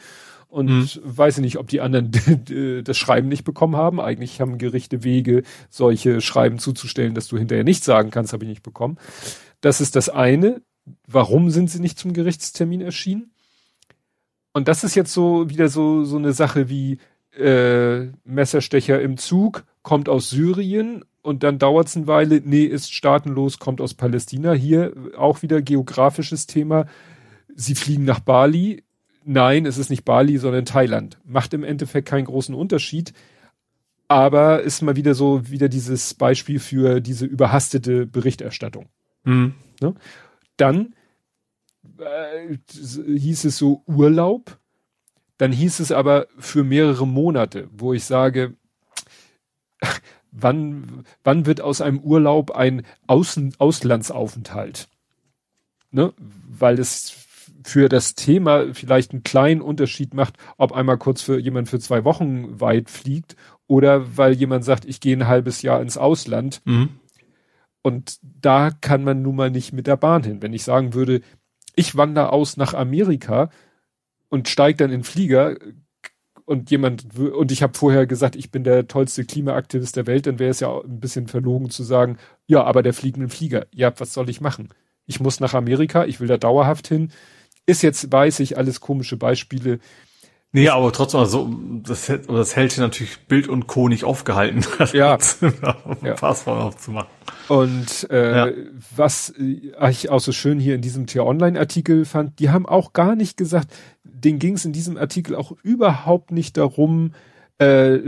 Und 0.48 0.68
Mhm. 0.70 0.88
weiß 1.04 1.38
ich 1.38 1.42
nicht, 1.42 1.58
ob 1.58 1.68
die 1.68 1.80
anderen 1.82 2.10
das 2.84 2.96
Schreiben 2.96 3.28
nicht 3.28 3.44
bekommen 3.44 3.76
haben. 3.76 4.00
Eigentlich 4.00 4.40
haben 4.40 4.56
Gerichte 4.58 5.04
Wege, 5.04 5.42
solche 5.68 6.20
Schreiben 6.22 6.58
zuzustellen, 6.58 7.14
dass 7.14 7.28
du 7.28 7.36
hinterher 7.36 7.64
nicht 7.64 7.84
sagen 7.84 8.10
kannst, 8.10 8.32
habe 8.32 8.44
ich 8.44 8.48
nicht 8.48 8.62
bekommen. 8.62 8.96
Das 9.60 9.80
ist 9.82 9.94
das 9.94 10.08
eine. 10.08 10.62
Warum 11.06 11.50
sind 11.50 11.70
sie 11.70 11.80
nicht 11.80 11.98
zum 11.98 12.12
Gerichtstermin 12.12 12.80
erschienen? 12.80 13.32
Und 14.52 14.68
das 14.68 14.84
ist 14.84 14.94
jetzt 14.94 15.12
so 15.12 15.48
wieder 15.50 15.68
so, 15.68 16.04
so 16.04 16.16
eine 16.16 16.32
Sache 16.32 16.68
wie 16.68 16.98
äh, 17.36 18.06
Messerstecher 18.24 19.00
im 19.00 19.16
Zug, 19.16 19.64
kommt 19.82 20.08
aus 20.08 20.30
Syrien 20.30 21.04
und 21.22 21.42
dann 21.42 21.58
dauert 21.58 21.88
es 21.88 21.96
eine 21.96 22.06
Weile, 22.06 22.40
nee, 22.44 22.64
ist 22.64 22.92
staatenlos, 22.92 23.58
kommt 23.58 23.80
aus 23.80 23.94
Palästina. 23.94 24.52
Hier 24.52 24.92
auch 25.16 25.42
wieder 25.42 25.62
geografisches 25.62 26.46
Thema. 26.46 26.86
Sie 27.54 27.74
fliegen 27.74 28.04
nach 28.04 28.20
Bali. 28.20 28.84
Nein, 29.24 29.66
es 29.66 29.78
ist 29.78 29.90
nicht 29.90 30.04
Bali, 30.04 30.38
sondern 30.38 30.64
Thailand. 30.64 31.18
Macht 31.24 31.52
im 31.54 31.64
Endeffekt 31.64 32.08
keinen 32.08 32.24
großen 32.24 32.54
Unterschied. 32.54 33.12
Aber 34.08 34.62
ist 34.62 34.80
mal 34.80 34.96
wieder 34.96 35.14
so, 35.14 35.50
wieder 35.50 35.68
dieses 35.68 36.14
Beispiel 36.14 36.58
für 36.60 37.00
diese 37.00 37.26
überhastete 37.26 38.06
Berichterstattung. 38.06 38.86
Mhm. 39.24 39.52
Dann 40.58 40.94
äh, 41.98 42.58
hieß 42.66 43.44
es 43.44 43.56
so 43.56 43.82
Urlaub. 43.86 44.58
Dann 45.38 45.52
hieß 45.52 45.80
es 45.80 45.92
aber 45.92 46.26
für 46.38 46.64
mehrere 46.64 47.06
Monate, 47.06 47.68
wo 47.72 47.94
ich 47.94 48.04
sage, 48.04 48.54
wann, 50.32 51.04
wann 51.24 51.46
wird 51.46 51.60
aus 51.60 51.80
einem 51.80 52.00
Urlaub 52.00 52.50
ein 52.50 52.84
Außen, 53.06 53.54
Auslandsaufenthalt? 53.58 54.88
Ne? 55.90 56.12
Weil 56.18 56.78
es 56.78 57.14
für 57.64 57.88
das 57.88 58.14
Thema 58.14 58.74
vielleicht 58.74 59.12
einen 59.12 59.22
kleinen 59.22 59.60
Unterschied 59.60 60.14
macht, 60.14 60.36
ob 60.56 60.72
einmal 60.72 60.98
kurz 60.98 61.22
für 61.22 61.38
jemand 61.38 61.68
für 61.68 61.78
zwei 61.78 62.04
Wochen 62.04 62.60
weit 62.60 62.90
fliegt 62.90 63.36
oder 63.66 64.16
weil 64.16 64.32
jemand 64.32 64.64
sagt, 64.64 64.84
ich 64.86 65.00
gehe 65.00 65.16
ein 65.16 65.28
halbes 65.28 65.62
Jahr 65.62 65.80
ins 65.80 65.98
Ausland. 65.98 66.62
Mhm. 66.64 66.90
Und 67.82 68.18
da 68.22 68.70
kann 68.70 69.04
man 69.04 69.22
nun 69.22 69.36
mal 69.36 69.50
nicht 69.50 69.72
mit 69.72 69.86
der 69.86 69.96
Bahn 69.96 70.24
hin. 70.24 70.42
Wenn 70.42 70.52
ich 70.52 70.64
sagen 70.64 70.94
würde, 70.94 71.20
ich 71.74 71.96
wandere 71.96 72.32
aus 72.32 72.56
nach 72.56 72.74
Amerika 72.74 73.50
und 74.28 74.48
steige 74.48 74.78
dann 74.78 74.92
in 74.92 75.04
Flieger 75.04 75.56
und 76.44 76.70
jemand 76.70 77.14
und 77.18 77.52
ich 77.52 77.62
habe 77.62 77.76
vorher 77.76 78.06
gesagt, 78.06 78.34
ich 78.34 78.50
bin 78.50 78.64
der 78.64 78.88
tollste 78.88 79.24
Klimaaktivist 79.24 79.96
der 79.96 80.06
Welt, 80.06 80.26
dann 80.26 80.38
wäre 80.38 80.50
es 80.50 80.60
ja 80.60 80.80
ein 80.80 80.98
bisschen 80.98 81.28
verlogen 81.28 81.70
zu 81.70 81.82
sagen, 81.84 82.16
ja, 82.46 82.64
aber 82.64 82.82
der 82.82 82.92
dem 82.92 83.28
Flieger. 83.28 83.66
Ja, 83.72 83.92
was 83.98 84.14
soll 84.14 84.30
ich 84.30 84.40
machen? 84.40 84.70
Ich 85.06 85.20
muss 85.20 85.40
nach 85.40 85.54
Amerika, 85.54 86.04
ich 86.04 86.20
will 86.20 86.28
da 86.28 86.36
dauerhaft 86.36 86.88
hin. 86.88 87.12
Ist 87.66 87.82
jetzt, 87.82 88.10
weiß 88.10 88.40
ich, 88.40 88.56
alles 88.56 88.80
komische 88.80 89.16
Beispiele. 89.16 89.78
Nee, 90.52 90.68
aber 90.70 90.90
trotzdem, 90.92 91.20
also, 91.20 91.54
das, 91.82 92.08
hält- 92.08 92.28
das 92.30 92.56
hält 92.56 92.72
hier 92.72 92.82
natürlich 92.82 93.18
Bild 93.26 93.48
und 93.48 93.66
Co. 93.66 93.88
nicht 93.88 94.04
aufgehalten. 94.04 94.64
Ja. 94.94 95.18
um 95.84 95.96
Ja. 96.02 96.14
Passwort 96.14 96.60
aufzumachen. 96.62 97.08
Und 97.48 98.08
äh, 98.10 98.36
Ja. 98.48 98.52
was 98.96 99.30
äh, 99.38 99.70
ich 99.90 100.08
auch 100.10 100.20
so 100.20 100.32
schön 100.32 100.58
hier 100.58 100.74
in 100.74 100.80
diesem 100.80 101.06
Tier-Online-Artikel 101.06 102.04
fand, 102.06 102.38
die 102.38 102.48
haben 102.50 102.64
auch 102.66 102.92
gar 102.94 103.14
nicht 103.14 103.36
gesagt, 103.36 103.72
denen 104.04 104.38
ging 104.38 104.54
es 104.54 104.64
in 104.64 104.72
diesem 104.72 104.96
Artikel 104.96 105.36
auch 105.36 105.52
überhaupt 105.62 106.30
nicht 106.32 106.56
darum, 106.56 107.12
äh, 107.58 107.98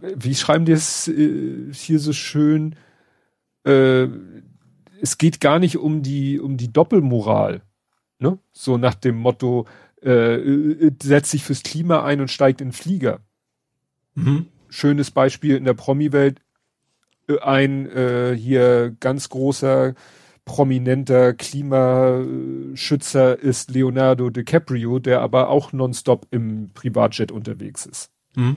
wie 0.00 0.34
schreiben 0.34 0.64
die 0.64 0.72
es 0.72 1.08
äh, 1.08 1.72
hier 1.72 1.98
so 1.98 2.12
schön, 2.12 2.76
äh, 3.64 4.06
es 5.00 5.18
geht 5.18 5.40
gar 5.40 5.58
nicht 5.58 5.76
um 5.78 6.02
die, 6.02 6.38
um 6.40 6.56
die 6.56 6.72
Doppelmoral. 6.72 7.62
Ne? 8.18 8.38
So 8.52 8.78
nach 8.78 8.94
dem 8.94 9.16
Motto, 9.16 9.66
äh, 10.04 10.36
äh, 10.36 10.92
setzt 11.02 11.30
sich 11.30 11.44
fürs 11.44 11.62
Klima 11.62 12.04
ein 12.04 12.20
und 12.20 12.30
steigt 12.30 12.60
in 12.60 12.72
Flieger 12.72 13.20
Mhm. 14.14 14.46
schönes 14.68 15.10
Beispiel 15.10 15.56
in 15.56 15.64
der 15.64 15.74
Promi-Welt. 15.74 16.40
Äh, 17.28 17.38
Ein 17.40 17.88
äh, 17.90 18.34
hier 18.36 18.96
ganz 19.00 19.28
großer, 19.28 19.94
prominenter 20.44 21.34
Klimaschützer 21.34 23.38
ist 23.38 23.70
Leonardo 23.70 24.28
DiCaprio, 24.28 24.98
der 24.98 25.20
aber 25.20 25.48
auch 25.48 25.72
nonstop 25.72 26.26
im 26.30 26.70
Privatjet 26.74 27.30
unterwegs 27.30 27.86
ist. 27.86 28.10
Mhm. 28.34 28.56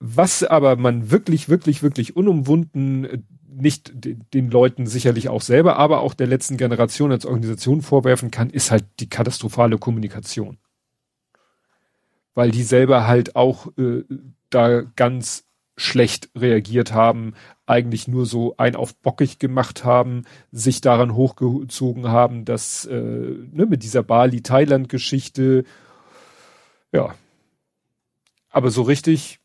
Was 0.00 0.42
aber 0.42 0.76
man 0.76 1.10
wirklich, 1.10 1.48
wirklich, 1.48 1.82
wirklich 1.82 2.16
unumwunden 2.16 3.26
nicht 3.60 3.92
de- 3.94 4.16
den 4.34 4.50
Leuten 4.50 4.86
sicherlich 4.86 5.28
auch 5.28 5.42
selber, 5.42 5.76
aber 5.76 6.00
auch 6.00 6.14
der 6.14 6.26
letzten 6.26 6.56
Generation 6.56 7.12
als 7.12 7.26
Organisation 7.26 7.82
vorwerfen 7.82 8.30
kann, 8.30 8.50
ist 8.50 8.70
halt 8.70 8.84
die 9.00 9.08
katastrophale 9.08 9.78
Kommunikation. 9.78 10.58
Weil 12.34 12.50
die 12.50 12.62
selber 12.62 13.06
halt 13.06 13.36
auch 13.36 13.68
äh, 13.78 14.04
da 14.50 14.82
ganz 14.96 15.44
schlecht 15.76 16.28
reagiert 16.36 16.92
haben, 16.92 17.34
eigentlich 17.66 18.06
nur 18.06 18.26
so 18.26 18.54
ein 18.58 18.76
auf 18.76 18.94
bockig 18.96 19.38
gemacht 19.38 19.84
haben, 19.84 20.24
sich 20.52 20.80
daran 20.82 21.14
hochgezogen 21.14 22.08
haben, 22.08 22.44
dass 22.44 22.84
äh, 22.84 22.94
ne, 22.94 23.66
mit 23.66 23.82
dieser 23.82 24.02
Bali-Thailand-Geschichte, 24.02 25.64
ja, 26.92 27.14
aber 28.50 28.70
so 28.70 28.82
richtig 28.82 29.39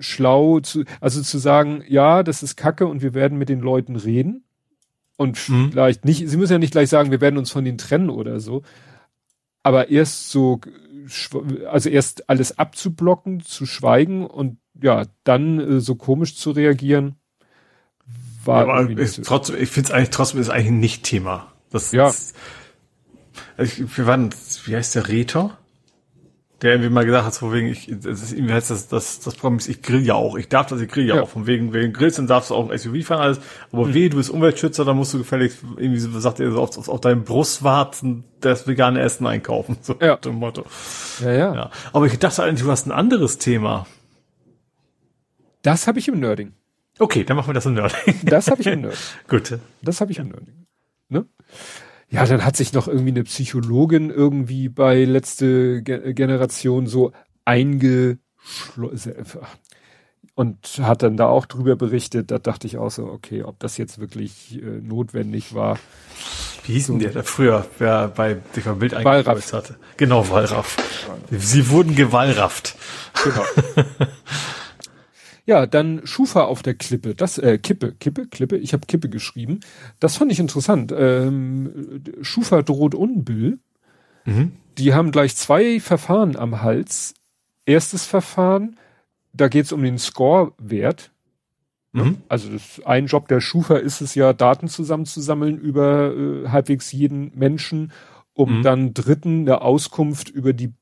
schlau 0.00 0.60
zu, 0.60 0.84
also 1.00 1.22
zu 1.22 1.38
sagen, 1.38 1.82
ja, 1.88 2.22
das 2.22 2.42
ist 2.42 2.56
Kacke 2.56 2.86
und 2.86 3.02
wir 3.02 3.14
werden 3.14 3.38
mit 3.38 3.48
den 3.48 3.60
Leuten 3.60 3.96
reden 3.96 4.44
und 5.16 5.48
mhm. 5.48 5.70
vielleicht 5.70 6.04
nicht, 6.04 6.28
sie 6.28 6.36
müssen 6.36 6.52
ja 6.52 6.58
nicht 6.58 6.72
gleich 6.72 6.88
sagen, 6.88 7.10
wir 7.10 7.20
werden 7.20 7.38
uns 7.38 7.50
von 7.50 7.64
denen 7.64 7.78
trennen 7.78 8.10
oder 8.10 8.40
so, 8.40 8.62
aber 9.62 9.90
erst 9.90 10.30
so, 10.30 10.60
also 11.70 11.88
erst 11.88 12.28
alles 12.28 12.58
abzublocken, 12.58 13.40
zu 13.40 13.66
schweigen 13.66 14.26
und 14.26 14.58
ja, 14.80 15.06
dann 15.24 15.58
äh, 15.58 15.80
so 15.80 15.94
komisch 15.94 16.36
zu 16.36 16.50
reagieren, 16.50 17.16
war 18.44 18.66
ja, 18.66 18.72
aber 18.72 18.90
ist, 18.90 19.24
trotzdem, 19.24 19.56
ich 19.60 19.68
finde 19.68 19.88
es 19.88 19.94
eigentlich 19.94 20.10
trotzdem 20.10 20.40
ist 20.40 20.50
eigentlich 20.50 20.70
nicht 20.70 21.02
Thema. 21.02 21.52
Das 21.70 21.92
ja. 21.92 22.08
Ist, 22.08 22.36
also 23.56 23.82
ich, 23.84 23.96
wir 23.96 24.06
waren, 24.06 24.30
wie 24.64 24.76
heißt 24.76 24.94
der 24.94 25.08
Retor? 25.08 25.58
Der 26.62 26.72
irgendwie 26.72 26.88
mal 26.88 27.04
gesagt 27.04 27.26
hat, 27.26 27.34
von 27.34 27.52
wegen, 27.52 27.68
ich, 27.68 27.86
das 27.86 28.22
ist, 28.22 28.32
irgendwie 28.32 28.54
heißt 28.54 28.70
das, 28.70 28.88
das, 28.88 29.20
das 29.20 29.34
Problem 29.34 29.58
ist, 29.58 29.68
ich 29.68 29.82
grill 29.82 30.06
ja 30.06 30.14
auch. 30.14 30.36
Ich 30.36 30.48
darf 30.48 30.66
das, 30.66 30.80
ich 30.80 30.88
grill 30.88 31.06
ja, 31.06 31.16
ja. 31.16 31.22
auch. 31.22 31.28
Von 31.28 31.46
wegen, 31.46 31.74
wegen 31.74 31.92
Grills, 31.92 32.16
dann 32.16 32.26
darfst 32.26 32.48
du 32.48 32.54
auch 32.54 32.70
ein 32.70 32.78
SUV 32.78 33.04
fahren, 33.04 33.20
alles. 33.20 33.40
Aber 33.72 33.86
mhm. 33.86 33.94
weh, 33.94 34.08
du 34.08 34.16
bist 34.16 34.30
Umweltschützer, 34.30 34.86
dann 34.86 34.96
musst 34.96 35.12
du 35.12 35.18
gefälligst, 35.18 35.58
irgendwie, 35.76 35.98
so, 35.98 36.18
sagt 36.18 36.40
er, 36.40 36.50
so 36.50 36.62
auf, 36.62 36.78
auf, 36.78 36.88
auf 36.88 37.00
deinem 37.02 37.24
Brustwarzen 37.24 38.24
das 38.40 38.66
vegane 38.66 39.00
Essen 39.00 39.26
einkaufen. 39.26 39.76
So, 39.86 39.94
ja. 40.00 40.16
dem 40.16 40.36
Motto. 40.36 40.64
Ja, 41.22 41.32
ja, 41.32 41.54
ja. 41.54 41.70
Aber 41.92 42.06
ich 42.06 42.18
dachte 42.18 42.42
eigentlich, 42.42 42.62
du 42.62 42.70
hast 42.70 42.86
ein 42.86 42.92
anderes 42.92 43.38
Thema. 43.38 43.86
Das 45.62 45.86
habe 45.86 45.98
ich 45.98 46.08
im 46.08 46.18
Nerding. 46.18 46.54
Okay, 46.98 47.24
dann 47.24 47.36
machen 47.36 47.48
wir 47.48 47.54
das 47.54 47.66
im 47.66 47.74
Nerding. 47.74 48.14
Das 48.22 48.50
habe 48.50 48.62
ich 48.62 48.66
im 48.66 48.80
Nerding. 48.82 48.98
Gut. 49.28 49.58
Das 49.82 50.00
habe 50.00 50.10
ich 50.10 50.18
im 50.18 50.28
Nerding. 50.28 50.66
Ne? 51.08 51.26
Ja, 52.08 52.24
dann 52.24 52.44
hat 52.44 52.56
sich 52.56 52.72
noch 52.72 52.86
irgendwie 52.86 53.10
eine 53.10 53.24
Psychologin 53.24 54.10
irgendwie 54.10 54.68
bei 54.68 55.04
letzte 55.04 55.82
Ge 55.82 56.12
Generation 56.12 56.86
so 56.86 57.12
eingeschlossen 57.44 58.20
und 60.36 60.78
hat 60.82 61.02
dann 61.02 61.16
da 61.16 61.26
auch 61.26 61.46
drüber 61.46 61.74
berichtet. 61.76 62.30
Da 62.30 62.38
dachte 62.38 62.66
ich 62.66 62.76
auch 62.76 62.90
so, 62.90 63.06
okay, 63.06 63.42
ob 63.42 63.58
das 63.58 63.78
jetzt 63.78 63.98
wirklich 63.98 64.62
äh, 64.62 64.80
notwendig 64.82 65.54
war. 65.54 65.78
Wie 66.64 66.74
hieß 66.74 66.88
denn 66.88 66.98
der 66.98 67.12
da 67.12 67.22
früher, 67.22 67.66
wer 67.78 68.08
bei 68.08 68.36
TV 68.52 68.74
Bild 68.74 68.94
eingesetzt 68.94 69.52
hatte? 69.52 69.76
Genau, 69.96 70.28
Wallraff. 70.28 70.76
Sie 71.30 71.70
wurden 71.70 71.94
gewallrafft. 71.94 72.76
Genau. 73.24 73.44
Ja, 75.46 75.66
dann 75.66 76.04
Schufa 76.04 76.44
auf 76.44 76.62
der 76.62 76.74
Klippe, 76.74 77.14
das 77.14 77.38
äh, 77.38 77.58
Kippe, 77.58 77.92
Kippe, 77.92 78.26
Klippe, 78.26 78.56
ich 78.56 78.72
habe 78.72 78.86
Kippe 78.86 79.08
geschrieben. 79.08 79.60
Das 80.00 80.16
fand 80.16 80.32
ich 80.32 80.40
interessant. 80.40 80.92
Ähm, 80.96 82.02
Schufa 82.20 82.62
droht 82.62 82.96
Unbill. 82.96 83.60
Mhm. 84.24 84.52
Die 84.76 84.92
haben 84.92 85.12
gleich 85.12 85.36
zwei 85.36 85.78
Verfahren 85.78 86.36
am 86.36 86.62
Hals. 86.62 87.14
Erstes 87.64 88.06
Verfahren, 88.06 88.76
da 89.32 89.46
geht 89.48 89.66
es 89.66 89.72
um 89.72 89.82
den 89.82 89.98
Score-Wert. 89.98 91.12
Mhm. 91.92 92.18
Also 92.28 92.50
das, 92.50 92.84
ein 92.84 93.06
Job 93.06 93.28
der 93.28 93.40
Schufa 93.40 93.76
ist 93.76 94.00
es 94.00 94.16
ja, 94.16 94.32
Daten 94.32 94.66
zusammenzusammeln 94.68 95.58
über 95.58 96.12
äh, 96.12 96.48
halbwegs 96.48 96.90
jeden 96.90 97.30
Menschen, 97.38 97.92
um 98.34 98.58
mhm. 98.58 98.62
dann 98.62 98.94
Dritten 98.94 99.42
eine 99.42 99.62
Auskunft 99.62 100.28
über 100.28 100.52
die 100.52 100.72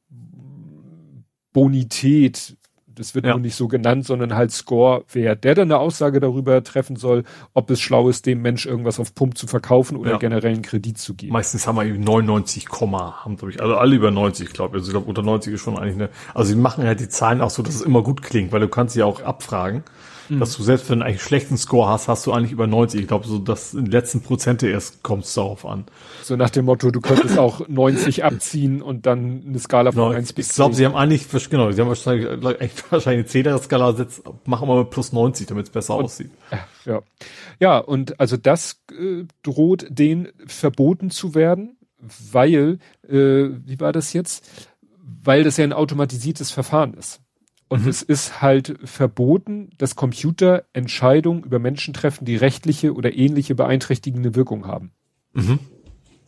Bonität 1.53 2.57
das 2.95 3.15
wird 3.15 3.27
ja. 3.27 3.33
nur 3.33 3.41
nicht 3.41 3.55
so 3.55 3.69
genannt, 3.69 4.07
sondern 4.07 4.35
halt 4.35 4.53
Score-Wert, 4.53 5.45
der 5.45 5.55
dann 5.55 5.71
eine 5.71 5.79
Aussage 5.79 6.21
darüber 6.21 6.63
treffen 6.63 6.97
soll, 6.97 7.25
ob 7.53 7.71
es 7.71 7.81
schlau 7.81 8.09
ist, 8.09 8.27
dem 8.27 8.43
Mensch 8.43 8.67
irgendwas 8.67 9.01
auf 9.01 9.15
Pump 9.15 9.37
zu 9.37 9.47
verkaufen 9.47 9.97
oder 9.97 10.13
ja. 10.13 10.17
generell 10.19 10.53
einen 10.53 10.63
Kredit 10.63 10.99
zu 10.99 11.15
geben. 11.15 11.33
Meistens 11.33 11.67
haben 11.67 11.77
wir 11.77 11.85
99, 11.85 12.69
haben 12.71 13.37
glaube 13.37 13.51
ich, 13.51 13.61
also 13.61 13.77
alle 13.77 13.97
über 13.97 14.11
90, 14.11 14.53
glaube 14.53 14.77
ich. 14.77 14.83
Also 14.83 14.91
ich 14.91 14.93
glaube 14.93 15.09
unter 15.09 15.23
90 15.23 15.55
ist 15.55 15.61
schon 15.61 15.79
eigentlich 15.79 15.95
eine, 15.95 16.09
also 16.35 16.51
sie 16.51 16.57
machen 16.57 16.85
halt 16.85 17.01
die 17.01 17.09
Zahlen 17.09 17.41
auch 17.41 17.51
so, 17.51 17.63
dass 17.63 17.75
es 17.75 17.83
immer 17.83 18.03
gut 18.03 18.23
klingt, 18.23 18.53
weil 18.53 18.61
du 18.61 18.69
kannst 18.69 18.95
sie 18.95 19.03
auch 19.03 19.23
abfragen 19.23 19.85
mhm. 20.29 20.41
dass 20.41 20.57
du 20.57 20.63
selbst 20.63 20.91
wenn 20.91 21.01
du 21.01 21.05
einen 21.05 21.19
schlechten 21.19 21.57
Score 21.57 21.89
hast, 21.89 22.09
hast 22.09 22.27
du 22.27 22.33
eigentlich 22.33 22.53
über 22.53 22.67
90. 22.67 23.01
Ich 23.01 23.09
glaube, 23.09 23.27
so 23.27 23.39
dass 23.39 23.75
in 23.75 23.85
den 23.85 23.93
letzten 23.93 24.23
Prozente 24.23 24.69
erst 24.69 25.03
kommt 25.03 25.25
es 25.25 25.35
darauf 25.35 25.67
an. 25.67 25.85
So 26.23 26.37
nach 26.37 26.51
dem 26.51 26.65
Motto, 26.65 26.91
du 26.91 27.01
könntest 27.01 27.39
auch 27.39 27.67
90 27.69 28.25
abziehen 28.25 28.83
und 28.83 29.07
dann 29.07 29.43
eine 29.47 29.59
Skala 29.59 29.93
von 29.93 30.03
genau, 30.03 30.17
1 30.17 30.33
bis 30.33 30.49
10. 30.49 30.53
Ich 30.53 30.57
glaube, 30.57 30.75
sie 30.75 30.85
haben 30.87 30.97
eigentlich, 30.97 31.27
genau, 31.51 31.71
sie 31.73 31.81
haben 31.81 31.89
wahrscheinlich, 31.89 32.27
wahrscheinlich 32.91 33.35
eine 33.35 33.57
10er 33.57 33.63
Skala 33.63 33.91
gesetzt, 33.93 34.23
machen 34.47 34.69
wir 34.69 34.75
mal 34.75 34.85
plus 34.85 35.13
90, 35.13 35.47
damit 35.47 35.67
es 35.67 35.71
besser 35.71 35.97
und, 35.97 36.05
aussieht. 36.05 36.31
Ja. 36.85 37.03
Ja, 37.61 37.79
und 37.79 38.21
also 38.21 38.37
das 38.37 38.83
äh, 38.93 39.25
droht 39.43 39.87
denen 39.89 40.29
verboten 40.47 41.11
zu 41.11 41.35
werden, 41.35 41.77
weil, 42.33 42.79
äh, 43.09 43.49
wie 43.65 43.81
war 43.81 43.93
das 43.93 44.13
jetzt? 44.13 44.69
Weil 45.23 45.45
das 45.45 45.57
ja 45.57 45.65
ein 45.65 45.73
automatisiertes 45.73 46.51
Verfahren 46.51 46.95
ist. 46.95 47.21
Und 47.69 47.85
mhm. 47.85 47.89
es 47.89 48.03
ist 48.03 48.43
halt 48.43 48.75
verboten, 48.85 49.71
dass 49.79 49.97
Computer 49.97 50.65
Entscheidungen 50.73 51.43
über 51.45 51.59
Menschen 51.59 51.95
treffen, 51.95 52.25
die 52.25 52.37
rechtliche 52.37 52.95
oder 52.95 53.15
ähnliche 53.15 53.55
beeinträchtigende 53.55 54.35
Wirkung 54.35 54.67
haben. 54.67 54.93
Mhm. 55.33 55.59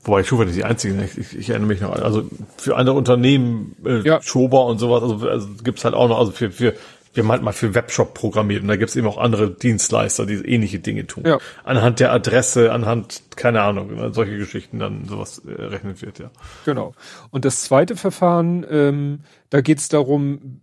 Wobei 0.03 0.23
Schufa 0.23 0.45
nicht 0.45 0.57
die 0.57 0.65
einzige, 0.65 1.03
ich, 1.05 1.19
ich, 1.19 1.37
ich, 1.37 1.51
erinnere 1.51 1.69
mich 1.69 1.81
noch, 1.81 1.91
also 1.91 2.29
für 2.57 2.77
andere 2.77 2.97
Unternehmen, 2.97 3.75
äh, 3.85 4.01
ja. 4.03 4.23
Schober 4.23 4.67
und 4.67 4.79
sowas, 4.79 5.03
also, 5.03 5.29
also 5.29 5.49
gibt's 5.65 5.85
halt 5.85 5.95
auch 5.95 6.09
noch, 6.09 6.19
also 6.19 6.31
für, 6.31 6.53
für 6.53 6.75
wir 7.17 7.25
haben 7.25 7.31
halt 7.31 7.43
mal 7.43 7.53
für 7.53 7.75
Webshop 7.75 8.15
programmiert 8.15 8.63
und 8.63 8.69
da 8.69 8.77
gibt's 8.77 8.95
eben 8.95 9.07
auch 9.07 9.17
andere 9.17 9.51
Dienstleister, 9.51 10.27
die 10.27 10.35
ähnliche 10.35 10.79
Dinge 10.79 11.07
tun. 11.07 11.25
Ja. 11.27 11.39
Anhand 11.65 11.99
der 11.99 12.13
Adresse, 12.13 12.73
anhand, 12.73 13.23
keine 13.37 13.63
Ahnung, 13.63 14.13
solche 14.13 14.37
Geschichten 14.37 14.79
dann 14.79 15.07
sowas 15.07 15.43
äh, 15.47 15.53
errechnet 15.61 16.03
wird, 16.03 16.19
ja. 16.19 16.31
Genau. 16.67 16.95
Und 17.31 17.45
das 17.45 17.63
zweite 17.63 17.97
Verfahren, 17.97 18.67
ähm, 18.71 19.21
da 19.49 19.61
geht's 19.61 19.89
darum, 19.89 20.61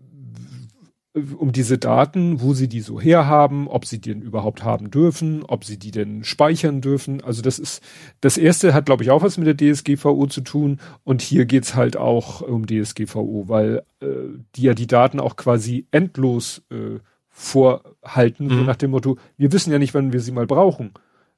um 1.13 1.51
diese 1.51 1.77
Daten, 1.77 2.41
wo 2.41 2.53
sie 2.53 2.67
die 2.67 2.81
so 2.81 2.99
herhaben, 2.99 3.67
ob 3.67 3.85
sie 3.85 4.01
die 4.01 4.13
denn 4.13 4.21
überhaupt 4.21 4.63
haben 4.63 4.89
dürfen, 4.89 5.43
ob 5.43 5.63
sie 5.63 5.77
die 5.77 5.91
denn 5.91 6.23
speichern 6.23 6.81
dürfen. 6.81 7.23
Also 7.23 7.43
das 7.43 7.59
ist, 7.59 7.83
das 8.21 8.37
erste 8.37 8.73
hat, 8.73 8.87
glaube 8.87 9.03
ich, 9.03 9.11
auch 9.11 9.21
was 9.21 9.37
mit 9.37 9.47
der 9.47 9.73
DSGVO 9.73 10.25
zu 10.25 10.41
tun. 10.41 10.79
Und 11.03 11.21
hier 11.21 11.45
geht's 11.45 11.75
halt 11.75 11.97
auch 11.97 12.41
um 12.41 12.65
DSGVO, 12.65 13.45
weil 13.47 13.83
äh, 14.01 14.07
die 14.55 14.63
ja 14.63 14.73
die 14.73 14.87
Daten 14.87 15.19
auch 15.19 15.35
quasi 15.35 15.85
endlos 15.91 16.63
äh, 16.71 16.99
vorhalten, 17.29 18.47
mhm. 18.47 18.49
so 18.49 18.63
nach 18.63 18.75
dem 18.75 18.91
Motto, 18.91 19.17
wir 19.37 19.51
wissen 19.51 19.71
ja 19.71 19.79
nicht, 19.79 19.93
wann 19.93 20.13
wir 20.13 20.19
sie 20.19 20.31
mal 20.31 20.47
brauchen, 20.47 20.93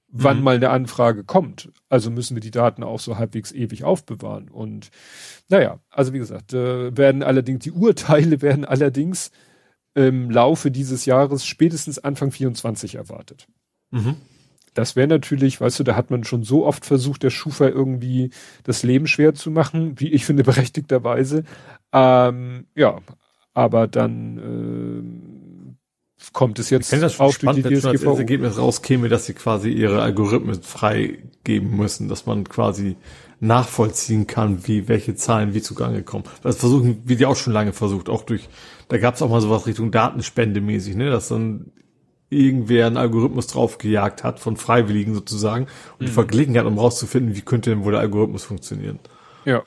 wann 0.08 0.38
mhm. 0.38 0.44
mal 0.44 0.56
eine 0.56 0.70
Anfrage 0.70 1.26
kommt. 1.26 1.70
Also 1.90 2.12
müssen 2.12 2.36
wir 2.36 2.42
die 2.42 2.52
Daten 2.52 2.84
auch 2.84 3.00
so 3.00 3.18
halbwegs 3.18 3.52
ewig 3.52 3.84
aufbewahren. 3.84 4.48
Und 4.48 4.90
naja, 5.50 5.80
also 5.90 6.14
wie 6.14 6.20
gesagt, 6.20 6.54
äh, 6.54 6.96
werden 6.96 7.24
allerdings, 7.24 7.64
die 7.64 7.72
Urteile 7.72 8.42
werden 8.42 8.64
allerdings 8.64 9.32
im 9.96 10.30
Laufe 10.30 10.72
dieses 10.72 11.06
Jahres 11.06 11.46
spätestens 11.46 12.00
Anfang 12.00 12.32
24 12.32 12.96
erwartet. 12.96 13.48
Mhm. 13.92 14.18
Das 14.74 14.98
wäre 14.98 15.08
natürlich, 15.08 15.62
weißt 15.62 15.80
du, 15.80 15.84
da 15.84 15.96
hat 15.96 16.12
man 16.12 16.26
schon 16.26 16.44
so 16.44 16.66
oft 16.66 16.86
versucht, 16.86 17.24
der 17.24 17.30
Schufa 17.30 17.68
irgendwie 17.70 18.30
das 18.64 18.84
Leben 18.84 19.08
schwer 19.08 19.34
zu 19.34 19.50
machen, 19.50 20.00
wie 20.00 20.12
ich 20.12 20.26
finde, 20.26 20.44
berechtigterweise. 20.44 21.44
Ähm, 21.94 22.68
ja, 22.76 23.00
aber 23.54 23.88
dann 23.88 24.38
äh, 26.20 26.32
kommt 26.34 26.60
es 26.60 26.70
jetzt 26.70 26.92
ich 26.92 27.00
das 27.00 27.20
auf 27.22 27.36
spannend, 27.36 27.66
die 27.66 27.76
DSGVO. 27.76 27.94
Wenn 27.94 28.08
als 28.10 28.20
Ergebnis 28.20 28.58
rauskäme, 28.58 29.08
dass 29.08 29.26
sie 29.26 29.34
quasi 29.34 29.70
ihre 29.70 30.02
Algorithmen 30.02 30.62
freigeben 30.62 31.76
müssen, 31.78 32.10
dass 32.10 32.26
man 32.26 32.44
quasi 32.44 32.98
nachvollziehen 33.40 34.28
kann, 34.28 34.68
wie 34.68 34.88
welche 34.88 35.16
Zahlen 35.16 35.54
wie 35.54 35.62
zugange 35.62 36.04
kommen. 36.04 36.24
Das 36.42 36.58
versuchen, 36.58 37.02
wie 37.06 37.16
die 37.16 37.26
auch 37.26 37.36
schon 37.36 37.54
lange 37.54 37.74
versucht, 37.74 38.10
auch 38.10 38.24
durch 38.24 38.48
da 38.88 38.98
gab 38.98 39.16
es 39.16 39.22
auch 39.22 39.30
mal 39.30 39.42
sowas 39.42 39.66
Richtung 39.66 39.92
Datenspende 39.92 40.62
mäßig, 40.62 40.96
ne, 40.96 41.10
dass 41.10 41.30
dann 41.30 41.72
irgendwer 42.30 42.88
einen 42.88 42.98
Algorithmus 42.98 43.48
draufgejagt 43.48 44.24
hat 44.24 44.40
von 44.40 44.58
Freiwilligen 44.58 45.14
sozusagen 45.14 45.68
und 46.00 46.08
mhm. 46.08 46.12
verglichen 46.12 46.58
hat, 46.58 46.66
um 46.66 46.78
rauszufinden, 46.78 47.36
wie 47.36 47.42
könnte 47.42 47.70
denn 47.70 47.84
wohl 47.84 47.94
der 47.94 48.02
Algorithmus 48.02 48.44
funktionieren. 48.44 49.00
Ja. 49.46 49.64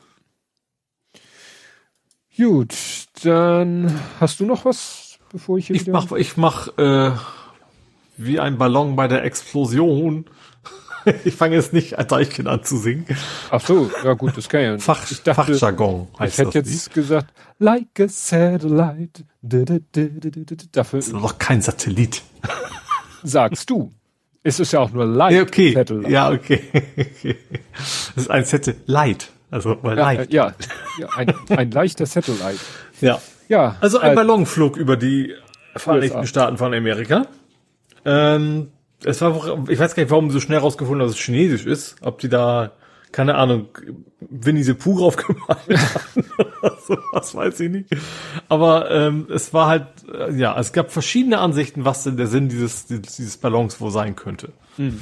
Gut, 2.36 2.74
dann 3.24 4.00
hast 4.20 4.38
du 4.38 4.46
noch 4.46 4.64
was, 4.64 5.18
bevor 5.32 5.58
ich 5.58 5.68
hier 5.68 5.76
ich 5.76 5.82
wieder... 5.82 5.92
Mach, 5.92 6.12
ich 6.12 6.36
mach 6.36 6.76
äh, 6.78 7.12
wie 8.16 8.38
ein 8.38 8.58
Ballon 8.58 8.96
bei 8.96 9.08
der 9.08 9.24
Explosion 9.24 10.26
ich 11.24 11.34
fange 11.34 11.56
jetzt 11.56 11.72
nicht 11.72 11.98
ein 11.98 12.06
Deichkind 12.06 12.48
an 12.48 12.62
zu 12.64 12.76
singen. 12.76 13.06
Ach 13.50 13.60
so, 13.60 13.90
ja 14.04 14.14
gut, 14.14 14.36
das 14.36 14.48
kann 14.48 14.62
ja. 14.62 14.78
Fach, 14.78 15.10
ich 15.10 15.22
dachte, 15.22 15.52
Fachjargon 15.52 16.08
heißt 16.18 16.38
Ich 16.38 16.46
hätte 16.46 16.58
jetzt 16.58 16.70
nicht. 16.70 16.94
gesagt, 16.94 17.32
like 17.58 18.00
a 18.00 18.08
satellite. 18.08 19.24
Dafür 19.42 20.98
das 20.98 21.08
ist 21.08 21.12
doch 21.12 21.38
kein 21.38 21.62
Satellit. 21.62 22.22
Sagst 23.22 23.70
du. 23.70 23.92
Es 24.42 24.60
ist 24.60 24.72
ja 24.72 24.80
auch 24.80 24.90
nur 24.90 25.04
light 25.04 25.34
ja, 25.34 25.42
okay. 25.42 25.72
Satellite. 25.72 26.10
Ja, 26.10 26.30
okay. 26.30 26.62
Das 28.14 28.24
ist 28.24 28.30
ein 28.30 28.44
Satellite. 28.44 29.26
Also, 29.50 29.78
ja, 29.82 29.92
leicht. 29.92 30.32
Ja, 30.32 30.54
ja 30.98 31.08
ein, 31.16 31.32
ein 31.50 31.70
leichter 31.70 32.06
Satellite. 32.06 32.58
Ja. 33.00 33.20
Ja. 33.48 33.76
Also 33.80 33.98
ein 33.98 34.10
also, 34.10 34.16
Ballon 34.16 34.46
flog 34.46 34.76
über 34.76 34.96
die 34.96 35.34
Vereinigten 35.76 36.26
Staaten 36.26 36.58
von 36.58 36.74
Amerika. 36.74 37.26
Ähm, 38.04 38.68
es 39.04 39.20
war, 39.20 39.68
ich 39.68 39.78
weiß 39.78 39.94
gar 39.94 40.02
nicht, 40.02 40.10
warum 40.10 40.30
sie 40.30 40.34
so 40.34 40.40
schnell 40.40 40.58
rausgefunden, 40.58 41.06
dass 41.06 41.16
es 41.16 41.22
chinesisch 41.22 41.66
ist. 41.66 41.96
Ob 42.02 42.18
die 42.18 42.28
da, 42.28 42.72
keine 43.12 43.36
Ahnung, 43.36 43.68
Winnie 44.20 44.62
the 44.62 44.74
Pooh 44.74 44.98
drauf 44.98 45.16
gemalt 45.16 45.60
haben 45.68 46.24
oder 46.38 46.78
so, 46.86 46.98
was 47.12 47.34
weiß 47.34 47.60
ich 47.60 47.70
nicht. 47.70 47.96
Aber 48.48 48.90
ähm, 48.90 49.28
es 49.32 49.54
war 49.54 49.68
halt, 49.68 49.86
äh, 50.12 50.32
ja, 50.34 50.58
es 50.58 50.72
gab 50.72 50.90
verschiedene 50.90 51.38
Ansichten, 51.38 51.84
was 51.84 52.04
denn 52.04 52.16
der 52.16 52.26
Sinn 52.26 52.48
dieses, 52.48 52.86
dieses 52.86 53.36
Ballons 53.36 53.80
wo 53.80 53.90
sein 53.90 54.16
könnte. 54.16 54.52
Mhm. 54.76 55.00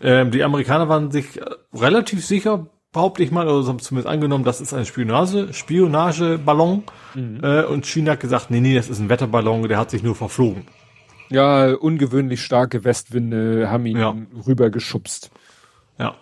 Ähm, 0.00 0.30
die 0.30 0.44
Amerikaner 0.44 0.88
waren 0.88 1.10
sich 1.10 1.40
äh, 1.40 1.44
relativ 1.74 2.24
sicher, 2.24 2.66
behaupte 2.92 3.22
ich 3.22 3.30
mal, 3.30 3.48
oder 3.48 3.66
haben 3.66 3.78
zumindest 3.78 4.12
angenommen, 4.12 4.44
das 4.44 4.60
ist 4.60 4.72
ein 4.74 4.86
Spionage, 4.86 5.52
Spionageballon. 5.52 6.84
Mhm. 7.14 7.40
Äh, 7.42 7.64
und 7.64 7.86
China 7.86 8.12
hat 8.12 8.20
gesagt, 8.20 8.50
nee, 8.50 8.60
nee, 8.60 8.74
das 8.74 8.88
ist 8.88 8.98
ein 8.98 9.08
Wetterballon, 9.08 9.66
der 9.68 9.78
hat 9.78 9.90
sich 9.90 10.02
nur 10.02 10.14
verflogen. 10.14 10.66
Ja, 11.30 11.74
ungewöhnlich 11.74 12.42
starke 12.42 12.84
Westwinde 12.84 13.70
haben 13.70 13.86
ihn 13.86 13.98
ja. 13.98 14.14
rübergeschubst. 14.46 15.30
Ja. 15.98 16.14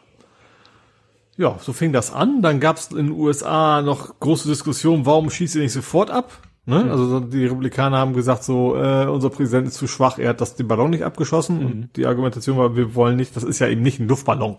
Ja, 1.37 1.59
so 1.61 1.73
fing 1.73 1.93
das 1.93 2.13
an. 2.13 2.43
Dann 2.43 2.61
gab 2.61 2.77
es 2.77 2.91
in 2.91 3.09
den 3.09 3.11
USA 3.11 3.83
noch 3.83 4.19
große 4.21 4.49
Diskussionen, 4.49 5.07
warum 5.07 5.31
schießt 5.31 5.57
ihr 5.57 5.63
nicht 5.63 5.73
sofort 5.73 6.11
ab? 6.11 6.33
Ne? 6.65 6.85
Mhm. 6.85 6.91
Also 6.91 7.21
die 7.21 7.45
Republikaner 7.45 7.99
haben 7.99 8.13
gesagt, 8.13 8.43
so 8.43 8.77
äh, 8.77 9.07
unser 9.07 9.31
Präsident 9.31 9.69
ist 9.69 9.75
zu 9.75 9.87
schwach, 9.87 10.19
er 10.19 10.31
hat 10.31 10.41
das 10.41 10.57
den 10.57 10.67
Ballon 10.67 10.91
nicht 10.91 11.05
abgeschossen. 11.05 11.61
Mhm. 11.61 11.67
Und 11.67 11.97
die 11.97 12.07
Argumentation 12.07 12.59
war, 12.59 12.75
wir 12.75 12.95
wollen 12.95 13.17
nicht, 13.17 13.37
das 13.37 13.45
ist 13.45 13.61
ja 13.61 13.69
eben 13.69 13.83
nicht 13.83 14.01
ein 14.01 14.09
Luftballon. 14.09 14.57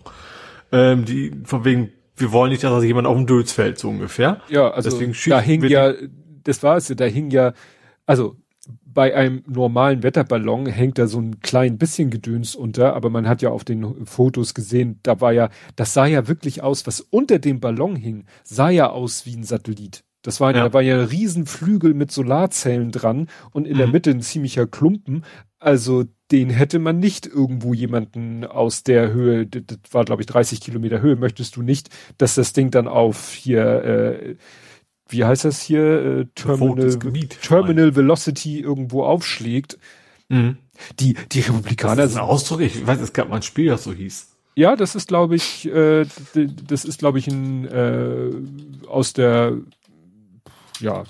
Ähm, 0.72 1.04
die 1.04 1.32
von 1.44 1.64
wegen, 1.64 1.90
wir 2.16 2.32
wollen 2.32 2.50
nicht, 2.50 2.64
dass 2.64 2.72
da 2.72 2.82
jemand 2.82 3.06
auf 3.06 3.16
dem 3.16 3.26
Döds 3.26 3.52
fällt, 3.52 3.78
so 3.78 3.90
ungefähr. 3.90 4.40
Ja, 4.48 4.70
also 4.70 4.88
Deswegen 4.88 5.14
da 5.28 5.40
hing 5.40 5.62
ja, 5.64 5.92
das 6.44 6.62
war 6.62 6.76
es 6.76 6.88
ja, 6.88 6.94
da 6.94 7.04
hing 7.04 7.30
ja, 7.30 7.52
also 8.06 8.36
bei 8.84 9.14
einem 9.14 9.42
normalen 9.46 10.02
Wetterballon 10.02 10.66
hängt 10.66 10.98
da 10.98 11.06
so 11.06 11.20
ein 11.20 11.40
klein 11.40 11.78
bisschen 11.78 12.10
Gedöns 12.10 12.56
unter, 12.56 12.94
aber 12.94 13.10
man 13.10 13.28
hat 13.28 13.42
ja 13.42 13.50
auf 13.50 13.64
den 13.64 14.06
Fotos 14.06 14.54
gesehen, 14.54 14.98
da 15.02 15.20
war 15.20 15.32
ja, 15.32 15.50
das 15.76 15.94
sah 15.94 16.06
ja 16.06 16.26
wirklich 16.26 16.62
aus, 16.62 16.86
was 16.86 17.00
unter 17.00 17.38
dem 17.38 17.60
Ballon 17.60 17.96
hing, 17.96 18.24
sah 18.42 18.70
ja 18.70 18.90
aus 18.90 19.24
wie 19.26 19.36
ein 19.36 19.44
Satellit. 19.44 20.04
Das 20.22 20.40
war, 20.40 20.54
ja. 20.54 20.64
da 20.64 20.72
war 20.72 20.82
ja 20.82 20.98
ein 20.98 21.06
Riesenflügel 21.06 21.94
mit 21.94 22.10
Solarzellen 22.10 22.90
dran 22.90 23.28
und 23.52 23.66
in 23.66 23.74
mhm. 23.74 23.78
der 23.78 23.86
Mitte 23.86 24.10
ein 24.10 24.20
ziemlicher 24.20 24.66
Klumpen. 24.66 25.24
Also 25.60 26.04
den 26.30 26.50
hätte 26.50 26.78
man 26.78 26.98
nicht 26.98 27.26
irgendwo 27.26 27.74
jemanden 27.74 28.44
aus 28.44 28.82
der 28.82 29.12
Höhe, 29.12 29.46
das 29.46 29.78
war 29.92 30.04
glaube 30.04 30.22
ich 30.22 30.26
30 30.26 30.60
Kilometer 30.60 31.00
Höhe, 31.00 31.16
möchtest 31.16 31.56
du 31.56 31.62
nicht, 31.62 31.88
dass 32.18 32.34
das 32.34 32.52
Ding 32.52 32.70
dann 32.70 32.88
auf 32.88 33.32
hier 33.32 33.84
äh, 33.84 34.36
wie 35.08 35.24
heißt 35.24 35.44
das 35.44 35.60
hier, 35.60 35.82
äh, 35.82 36.26
Terminal, 36.34 36.98
Terminal 37.42 37.96
Velocity 37.96 38.60
irgendwo 38.60 39.04
aufschlägt. 39.04 39.78
Mhm. 40.28 40.58
Die, 41.00 41.14
die 41.32 41.40
Republikaner 41.40 42.02
das 42.02 42.12
ist 42.12 42.16
ein 42.16 42.22
Ausdruck, 42.22 42.60
ich 42.60 42.86
weiß, 42.86 43.00
es 43.00 43.12
gab 43.12 43.28
mal 43.28 43.36
ein 43.36 43.42
Spiel, 43.42 43.66
das 43.66 43.84
so 43.84 43.92
hieß. 43.92 44.28
Ja, 44.54 44.76
das 44.76 44.94
ist, 44.94 45.08
glaube 45.08 45.36
ich, 45.36 45.66
äh, 45.66 46.04
das 46.66 46.84
ist, 46.84 46.98
glaube 46.98 47.18
ich, 47.18 47.28
ein 47.28 47.64
äh, 47.66 48.30
aus 48.88 49.12
der 49.12 49.56
ja 50.80 51.04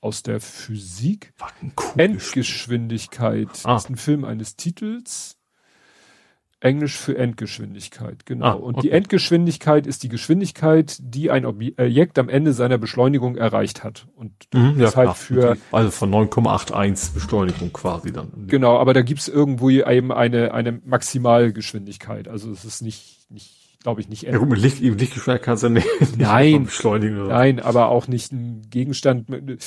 aus 0.00 0.22
der 0.22 0.40
Physik 0.40 1.32
Endgeschwindigkeit. 1.96 3.48
Ah. 3.64 3.74
Das 3.74 3.84
ist 3.84 3.90
ein 3.90 3.96
Film 3.96 4.24
eines 4.24 4.56
Titels. 4.56 5.36
Englisch 6.62 6.96
für 6.96 7.18
Endgeschwindigkeit, 7.18 8.24
genau. 8.24 8.46
Ah, 8.46 8.52
und 8.52 8.82
die 8.84 8.92
Endgeschwindigkeit 8.92 9.84
ist 9.86 10.04
die 10.04 10.08
Geschwindigkeit, 10.08 10.96
die 11.00 11.30
ein 11.30 11.44
Objekt 11.44 12.20
am 12.20 12.28
Ende 12.28 12.52
seiner 12.52 12.78
Beschleunigung 12.78 13.36
erreicht 13.36 13.82
hat. 13.82 14.06
Und 14.14 14.32
mhm, 14.54 14.78
das 14.78 14.94
ja, 14.94 14.98
halt 14.98 15.16
für. 15.16 15.56
Also 15.72 15.90
von 15.90 16.12
9,81 16.12 17.14
Beschleunigung 17.14 17.72
quasi 17.72 18.12
dann. 18.12 18.46
Genau, 18.46 18.78
aber 18.78 18.94
da 18.94 19.02
gibt's 19.02 19.26
irgendwo 19.26 19.70
eben 19.70 20.12
eine, 20.12 20.54
eine 20.54 20.80
Maximalgeschwindigkeit. 20.84 22.28
Also 22.28 22.52
es 22.52 22.64
ist 22.64 22.80
nicht, 22.80 23.28
nicht, 23.28 23.80
glaube 23.82 24.00
ich, 24.00 24.08
nicht 24.08 24.22
Ja 24.22 24.38
gut, 24.38 24.48
mit 24.48 24.60
Licht, 24.60 24.80
Lichtgeschwindigkeit 24.80 25.42
kannst 25.42 25.64
du 25.64 25.68
nicht, 25.68 25.86
nein, 26.16 26.64
beschleunigen. 26.64 27.22
Oder? 27.22 27.34
Nein, 27.34 27.58
aber 27.58 27.88
auch 27.88 28.06
nicht 28.06 28.30
ein 28.30 28.62
Gegenstand. 28.70 29.28
Mit, 29.28 29.60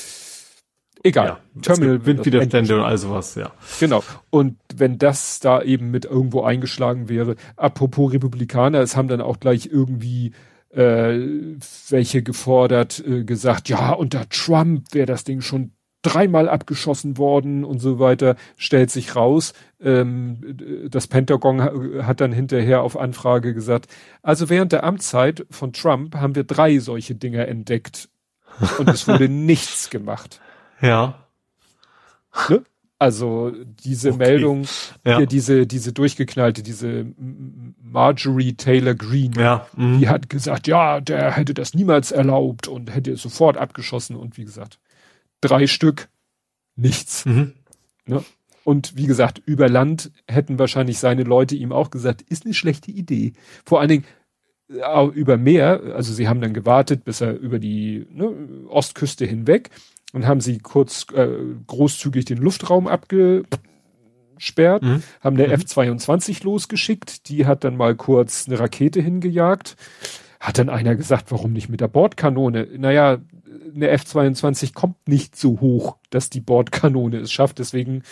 Egal. 1.06 1.26
Ja, 1.26 1.38
Terminal. 1.62 2.04
Windwiderstände 2.04 2.76
und 2.76 2.82
all 2.82 2.98
sowas, 2.98 3.36
ja. 3.36 3.52
Genau. 3.78 4.02
Und 4.30 4.56
wenn 4.74 4.98
das 4.98 5.38
da 5.38 5.62
eben 5.62 5.90
mit 5.90 6.04
irgendwo 6.04 6.42
eingeschlagen 6.42 7.08
wäre, 7.08 7.36
apropos 7.56 8.12
Republikaner, 8.12 8.80
es 8.80 8.96
haben 8.96 9.06
dann 9.06 9.20
auch 9.20 9.38
gleich 9.38 9.66
irgendwie 9.66 10.32
äh, 10.70 11.18
welche 11.88 12.22
gefordert, 12.22 13.02
äh, 13.06 13.22
gesagt, 13.24 13.68
ja, 13.68 13.92
unter 13.92 14.28
Trump 14.28 14.92
wäre 14.92 15.06
das 15.06 15.22
Ding 15.22 15.42
schon 15.42 15.70
dreimal 16.02 16.48
abgeschossen 16.48 17.18
worden 17.18 17.64
und 17.64 17.78
so 17.78 17.98
weiter, 17.98 18.36
stellt 18.56 18.90
sich 18.90 19.14
raus. 19.14 19.54
Ähm, 19.80 20.88
das 20.90 21.06
Pentagon 21.06 21.60
hat 22.04 22.20
dann 22.20 22.32
hinterher 22.32 22.82
auf 22.82 22.98
Anfrage 22.98 23.54
gesagt, 23.54 23.86
also 24.22 24.48
während 24.48 24.72
der 24.72 24.82
Amtszeit 24.82 25.46
von 25.50 25.72
Trump 25.72 26.16
haben 26.16 26.34
wir 26.34 26.44
drei 26.44 26.78
solche 26.78 27.14
Dinger 27.14 27.46
entdeckt 27.46 28.08
und 28.78 28.88
es 28.88 29.06
wurde 29.06 29.28
nichts 29.30 29.90
gemacht. 29.90 30.40
Ja. 30.80 31.26
Ne? 32.48 32.62
Also 32.98 33.52
diese 33.84 34.10
okay. 34.10 34.18
Meldung, 34.18 34.66
ja. 35.04 35.18
hier 35.18 35.26
diese, 35.26 35.66
diese 35.66 35.92
durchgeknallte, 35.92 36.62
diese 36.62 37.06
Marjorie 37.82 38.54
Taylor 38.54 38.94
Greene, 38.94 39.36
ja. 39.36 39.66
Mhm. 39.76 40.00
die 40.00 40.08
hat 40.08 40.30
gesagt, 40.30 40.66
ja, 40.66 41.00
der 41.00 41.32
hätte 41.32 41.52
das 41.52 41.74
niemals 41.74 42.10
erlaubt 42.10 42.68
und 42.68 42.94
hätte 42.94 43.12
es 43.12 43.22
sofort 43.22 43.58
abgeschossen 43.58 44.16
und 44.16 44.38
wie 44.38 44.44
gesagt, 44.44 44.78
drei 45.42 45.66
Stück, 45.66 46.08
nichts. 46.74 47.26
Mhm. 47.26 47.52
Ne? 48.06 48.24
Und 48.64 48.96
wie 48.96 49.06
gesagt, 49.06 49.42
über 49.44 49.68
Land 49.68 50.10
hätten 50.26 50.58
wahrscheinlich 50.58 50.98
seine 50.98 51.22
Leute 51.22 51.54
ihm 51.54 51.72
auch 51.72 51.90
gesagt, 51.90 52.22
ist 52.22 52.46
eine 52.46 52.54
schlechte 52.54 52.90
Idee. 52.90 53.34
Vor 53.64 53.80
allen 53.80 53.90
Dingen, 53.90 54.04
äh, 54.70 55.06
über 55.08 55.36
Meer, 55.36 55.82
also 55.94 56.14
sie 56.14 56.28
haben 56.28 56.40
dann 56.40 56.54
gewartet, 56.54 57.04
bis 57.04 57.20
er 57.20 57.38
über 57.38 57.58
die 57.58 58.06
ne, 58.10 58.32
Ostküste 58.68 59.26
hinweg 59.26 59.70
und 60.12 60.26
haben 60.26 60.40
sie 60.40 60.58
kurz 60.58 61.06
äh, 61.14 61.28
großzügig 61.66 62.24
den 62.24 62.38
Luftraum 62.38 62.86
abgesperrt, 62.86 64.82
mhm. 64.82 65.02
haben 65.20 65.36
der 65.36 65.48
mhm. 65.48 65.54
F-22 65.54 66.44
losgeschickt, 66.44 67.28
die 67.28 67.46
hat 67.46 67.64
dann 67.64 67.76
mal 67.76 67.94
kurz 67.94 68.46
eine 68.46 68.58
Rakete 68.58 69.00
hingejagt. 69.00 69.76
Hat 70.38 70.58
dann 70.58 70.68
einer 70.68 70.94
gesagt, 70.94 71.32
warum 71.32 71.52
nicht 71.52 71.68
mit 71.68 71.80
der 71.80 71.88
Bordkanone? 71.88 72.68
Naja, 72.76 73.18
eine 73.74 73.88
F-22 73.88 74.74
kommt 74.74 75.08
nicht 75.08 75.36
so 75.36 75.60
hoch, 75.60 75.96
dass 76.10 76.30
die 76.30 76.40
Bordkanone 76.40 77.18
es 77.18 77.32
schafft, 77.32 77.58
deswegen 77.58 78.02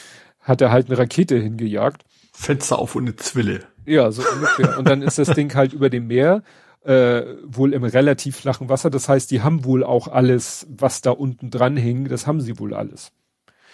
hat 0.41 0.61
er 0.61 0.71
halt 0.71 0.89
eine 0.89 0.99
Rakete 0.99 1.39
hingejagt. 1.39 2.05
Fenster 2.33 2.79
auf 2.79 2.97
und 2.97 3.05
eine 3.05 3.17
Zwille. 3.17 3.61
Ja, 3.87 4.11
so 4.11 4.23
ungefähr. 4.23 4.79
Und 4.79 4.89
dann 4.89 5.03
ist 5.03 5.19
das 5.19 5.29
Ding 5.35 5.55
halt 5.55 5.73
über 5.73 5.91
dem 5.91 6.07
Meer 6.07 6.43
äh, 6.85 7.37
wohl 7.45 7.73
im 7.73 7.85
relativ 7.85 8.37
flachen 8.37 8.69
Wasser. 8.69 8.91
Das 8.91 9.09
heißt, 9.09 9.31
die 9.31 9.43
haben 9.43 9.65
wohl 9.65 9.85
auch 9.85 10.09
alles, 10.09 10.67
was 10.71 11.01
da 11.01 11.11
unten 11.11 11.51
dran 11.51 11.77
hing, 11.77 12.09
das 12.09 12.27
haben 12.27 12.41
sie 12.41 12.59
wohl 12.59 12.75
alles. 12.75 13.13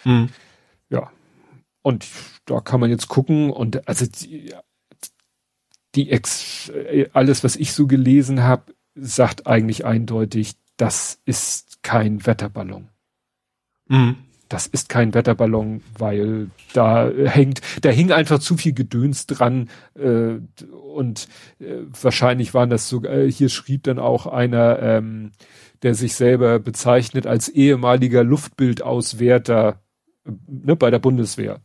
Mhm. 0.05 0.31
Ja. 0.89 1.11
Und 1.83 2.07
da 2.47 2.61
kann 2.61 2.81
man 2.81 2.91
jetzt 2.91 3.09
gucken 3.09 3.51
und 3.51 3.89
also 3.89 4.07
die, 4.07 4.55
die 5.95 6.11
Ex, 6.11 6.69
äh, 6.69 7.09
alles, 7.13 7.43
was 7.43 7.57
ich 7.57 7.73
so 7.73 7.87
gelesen 7.87 8.43
habe, 8.43 8.75
sagt 8.95 9.47
eigentlich 9.47 9.85
eindeutig, 9.85 10.55
das 10.77 11.21
ist 11.25 11.83
kein 11.83 12.27
Wetterballon. 12.27 12.89
Mhm 13.89 14.17
das 14.51 14.67
ist 14.67 14.89
kein 14.89 15.15
Wetterballon, 15.15 15.81
weil 15.97 16.51
da 16.75 17.09
hängt, 17.09 17.61
da 17.83 17.89
hing 17.89 18.11
einfach 18.11 18.41
zu 18.41 18.57
viel 18.57 18.73
Gedöns 18.75 19.27
dran 19.27 19.71
äh, 19.95 20.39
und 20.93 21.29
äh, 21.61 21.85
wahrscheinlich 22.03 22.53
waren 22.53 22.69
das 22.69 22.89
sogar, 22.89 23.13
äh, 23.13 23.31
hier 23.31 23.49
schrieb 23.49 23.85
dann 23.85 24.01
auch 24.01 24.27
einer, 24.27 24.81
ähm, 24.83 25.31
der 25.83 25.95
sich 25.95 26.15
selber 26.15 26.59
bezeichnet 26.59 27.29
als 27.29 27.49
ehemaliger 27.49 28.25
Luftbildauswerter 28.25 29.81
ne, 30.25 30.75
bei 30.75 30.91
der 30.91 30.99
Bundeswehr, 30.99 31.61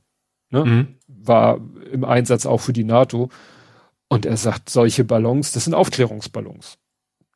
ne, 0.51 0.63
mhm. 0.63 0.87
war 1.07 1.59
im 1.91 2.05
Einsatz 2.05 2.45
auch 2.45 2.59
für 2.59 2.73
die 2.73 2.83
NATO 2.83 3.29
und 4.09 4.27
er 4.27 4.37
sagt, 4.37 4.69
solche 4.69 5.03
Ballons, 5.05 5.51
das 5.51 5.63
sind 5.63 5.73
Aufklärungsballons 5.73 6.77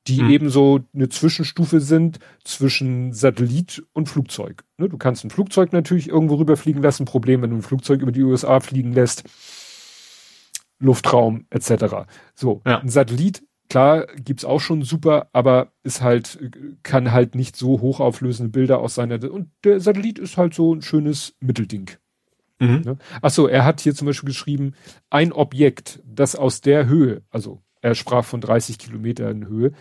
die 0.10 0.22
hm. 0.22 0.30
eben 0.30 0.49
so 0.49 0.80
eine 0.94 1.07
Zwischenstufe 1.07 1.80
sind 1.80 2.19
zwischen 2.44 3.14
Satellit 3.14 3.84
und 3.94 4.10
Flugzeug. 4.10 4.64
Ne, 4.77 4.90
du 4.90 4.98
kannst 4.98 5.23
ein 5.23 5.30
Flugzeug 5.30 5.72
natürlich 5.72 6.10
irgendwo 6.10 6.36
rüberfliegen 6.36 6.81
lassen. 6.81 7.06
Problem, 7.06 7.44
wenn 7.44 7.52
du 7.52 7.57
ein 7.57 7.61
Flugzeug 7.61 8.02
über 8.02 8.11
die 8.11 8.23
USA 8.23 8.60
fliegen 8.60 8.91
lässt, 8.91 9.23
Luftraum 10.80 11.45
etc. 11.52 12.07
So, 12.34 12.61
ja. 12.65 12.80
ein 12.80 12.90
Satellit, 12.90 13.44
klar, 13.69 14.07
gibt's 14.15 14.45
auch 14.45 14.61
schon 14.61 14.81
super, 14.81 15.30
aber 15.31 15.73
ist 15.84 16.02
halt, 16.02 16.40
kann 16.81 17.11
halt 17.11 17.36
nicht 17.36 17.56
so 17.56 17.81
hochauflösende 17.81 18.52
Bilder 18.52 18.80
aus 18.80 18.95
seiner, 18.95 19.31
und 19.31 19.52
der 19.64 19.80
Satellit 19.80 20.18
ist 20.18 20.38
halt 20.38 20.56
so 20.56 20.73
ein 20.73 20.81
schönes 20.81 21.36
Mittelding. 21.40 21.91
Mhm. 22.60 22.81
Ne? 22.81 22.98
Achso, 23.22 23.45
er 23.45 23.64
hat 23.64 23.81
hier 23.81 23.94
zum 23.94 24.07
Beispiel 24.07 24.30
geschrieben, 24.30 24.73
ein 25.11 25.31
Objekt, 25.31 26.02
das 26.03 26.36
aus 26.36 26.61
der 26.61 26.88
Höhe, 26.88 27.22
also 27.30 27.61
er 27.81 27.95
sprach 27.95 28.26
von 28.26 28.41
30 28.41 28.77
Kilometern 28.77 29.48
Höhe, 29.48 29.72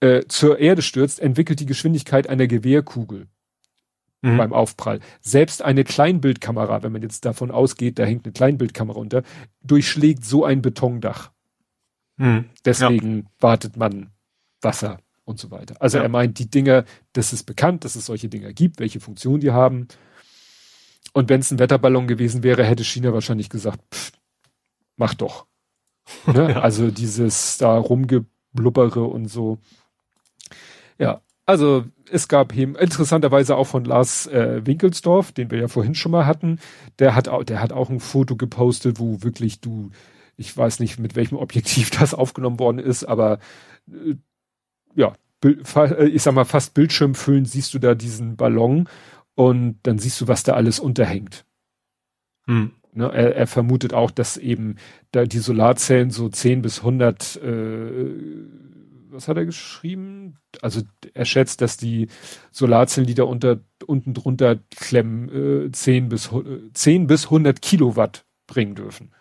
äh, 0.00 0.22
zur 0.28 0.58
Erde 0.58 0.82
stürzt, 0.82 1.20
entwickelt 1.20 1.60
die 1.60 1.66
Geschwindigkeit 1.66 2.28
einer 2.28 2.46
Gewehrkugel. 2.46 3.28
mhm. 4.22 4.36
beim 4.36 4.52
Aufprall. 4.52 5.00
Selbst 5.20 5.62
eine 5.62 5.84
Kleinbildkamera, 5.84 6.82
wenn 6.82 6.92
man 6.92 7.02
jetzt 7.02 7.24
davon 7.24 7.50
ausgeht, 7.50 7.98
da 7.98 8.04
hängt 8.04 8.26
eine 8.26 8.32
Kleinbildkamera 8.32 8.98
unter, 8.98 9.22
durchschlägt 9.62 10.24
so 10.24 10.44
ein 10.44 10.62
Betondach. 10.62 11.30
Mhm. 12.16 12.46
Deswegen 12.64 13.18
ja. 13.18 13.24
wartet 13.40 13.76
man 13.76 14.10
Wasser 14.60 14.98
und 15.24 15.38
so 15.38 15.50
weiter. 15.50 15.76
Also 15.80 15.98
ja. 15.98 16.04
er 16.04 16.08
meint, 16.10 16.38
die 16.38 16.50
Dinger, 16.50 16.84
das 17.12 17.32
ist 17.32 17.44
bekannt, 17.44 17.84
dass 17.84 17.96
es 17.96 18.06
solche 18.06 18.28
Dinger 18.28 18.52
gibt, 18.52 18.78
welche 18.78 19.00
Funktion 19.00 19.40
die 19.40 19.52
haben. 19.52 19.88
Und 21.12 21.28
wenn 21.28 21.40
es 21.40 21.50
ein 21.50 21.58
Wetterballon 21.58 22.06
gewesen 22.06 22.42
wäre, 22.42 22.64
hätte 22.64 22.84
China 22.84 23.12
wahrscheinlich 23.12 23.48
gesagt, 23.48 23.80
pff, 23.92 24.12
mach 24.96 25.14
doch. 25.14 25.46
Ne? 26.26 26.50
ja. 26.50 26.60
Also 26.60 26.90
dieses 26.90 27.56
da 27.58 27.78
rumgeblubbere 27.78 29.04
und 29.04 29.28
so. 29.28 29.58
Ja, 31.00 31.22
also 31.46 31.86
es 32.10 32.28
gab 32.28 32.54
eben 32.54 32.76
interessanterweise 32.76 33.56
auch 33.56 33.66
von 33.66 33.84
Lars 33.84 34.26
äh, 34.26 34.64
Winkelsdorf, 34.64 35.32
den 35.32 35.50
wir 35.50 35.58
ja 35.58 35.68
vorhin 35.68 35.94
schon 35.94 36.12
mal 36.12 36.26
hatten, 36.26 36.60
der 36.98 37.16
hat 37.16 37.26
auch, 37.26 37.42
der 37.42 37.60
hat 37.60 37.72
auch 37.72 37.88
ein 37.88 38.00
Foto 38.00 38.36
gepostet, 38.36 39.00
wo 39.00 39.22
wirklich 39.22 39.60
du, 39.60 39.90
ich 40.36 40.54
weiß 40.54 40.78
nicht, 40.78 40.98
mit 40.98 41.16
welchem 41.16 41.36
Objektiv 41.36 41.90
das 41.98 42.14
aufgenommen 42.14 42.60
worden 42.60 42.78
ist, 42.78 43.04
aber 43.04 43.38
äh, 43.88 44.14
ja, 44.94 45.14
äh, 45.42 46.04
ich 46.06 46.22
sag 46.22 46.34
mal, 46.34 46.44
fast 46.44 46.74
Bildschirmfüllen 46.74 47.46
siehst 47.46 47.72
du 47.72 47.78
da 47.78 47.94
diesen 47.94 48.36
Ballon 48.36 48.88
und 49.34 49.78
dann 49.84 49.98
siehst 49.98 50.20
du, 50.20 50.28
was 50.28 50.42
da 50.42 50.52
alles 50.52 50.78
unterhängt. 50.78 51.46
Hm. 52.44 52.72
Ne, 52.92 53.06
er, 53.06 53.36
er, 53.36 53.46
vermutet 53.46 53.94
auch, 53.94 54.10
dass 54.10 54.36
eben 54.36 54.76
da 55.12 55.24
die 55.24 55.38
Solarzellen 55.38 56.10
so 56.10 56.28
10 56.28 56.60
bis 56.60 56.80
100, 56.80 57.36
äh, 57.36 58.10
was 59.20 59.28
hat 59.28 59.36
er 59.36 59.44
geschrieben? 59.44 60.38
Also 60.62 60.80
er 61.12 61.26
schätzt, 61.26 61.60
dass 61.60 61.76
die 61.76 62.08
Solarzellen, 62.52 63.06
die 63.06 63.14
da 63.14 63.24
unter, 63.24 63.60
unten 63.86 64.14
drunter 64.14 64.58
klemmen, 64.74 65.66
äh, 65.66 65.70
10 65.70 66.08
bis, 66.08 66.32
äh, 66.32 66.72
10 66.72 67.06
bis 67.06 67.26
100 67.26 67.60
Kilowatt 67.60 68.24
bringen 68.46 68.74
dürfen. 68.74 69.12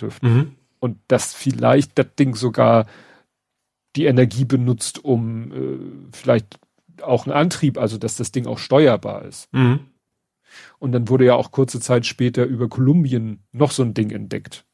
dürfen. 0.00 0.34
Mhm. 0.34 0.52
Und 0.80 0.98
dass 1.06 1.34
vielleicht 1.34 1.96
das 1.98 2.14
Ding 2.18 2.34
sogar 2.34 2.86
die 3.94 4.06
Energie 4.06 4.44
benutzt, 4.44 5.04
um 5.04 5.52
äh, 5.52 6.08
vielleicht 6.12 6.58
auch 7.00 7.26
einen 7.26 7.36
Antrieb, 7.36 7.78
also 7.78 7.96
dass 7.96 8.16
das 8.16 8.32
Ding 8.32 8.46
auch 8.46 8.58
steuerbar 8.58 9.24
ist. 9.24 9.52
Mhm. 9.52 9.80
Und 10.80 10.92
dann 10.92 11.08
wurde 11.08 11.26
ja 11.26 11.34
auch 11.36 11.52
kurze 11.52 11.80
Zeit 11.80 12.06
später 12.06 12.44
über 12.44 12.68
Kolumbien 12.68 13.44
noch 13.52 13.70
so 13.70 13.84
ein 13.84 13.94
Ding 13.94 14.10
entdeckt. 14.10 14.64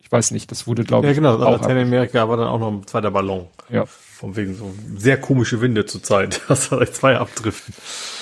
Ich 0.00 0.10
weiß 0.10 0.32
nicht, 0.32 0.50
das 0.50 0.66
wurde, 0.66 0.84
glaube 0.84 1.06
ich. 1.06 1.10
Ja, 1.10 1.14
genau, 1.14 1.34
auch 1.44 1.52
Lateinamerika 1.52 2.28
war 2.28 2.36
dann 2.36 2.48
auch 2.48 2.58
noch 2.58 2.72
ein 2.72 2.86
zweiter 2.86 3.10
Ballon. 3.10 3.46
Ja. 3.68 3.86
Von 3.86 4.36
wegen 4.36 4.54
so 4.54 4.72
sehr 4.96 5.20
komische 5.20 5.60
Winde 5.60 5.86
zur 5.86 6.02
Zeit, 6.02 6.42
dass 6.48 6.70
da 6.70 6.84
zwei 6.90 7.16
abdriften. 7.18 7.74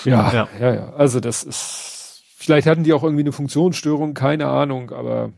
Ja, 0.04 0.32
ja, 0.32 0.48
ja, 0.60 0.74
ja. 0.74 0.92
Also 0.94 1.20
das 1.20 1.42
ist, 1.42 2.22
vielleicht 2.36 2.66
hatten 2.66 2.84
die 2.84 2.92
auch 2.92 3.02
irgendwie 3.02 3.22
eine 3.22 3.32
Funktionsstörung, 3.32 4.14
keine 4.14 4.46
Ahnung, 4.48 4.90
aber 4.90 5.32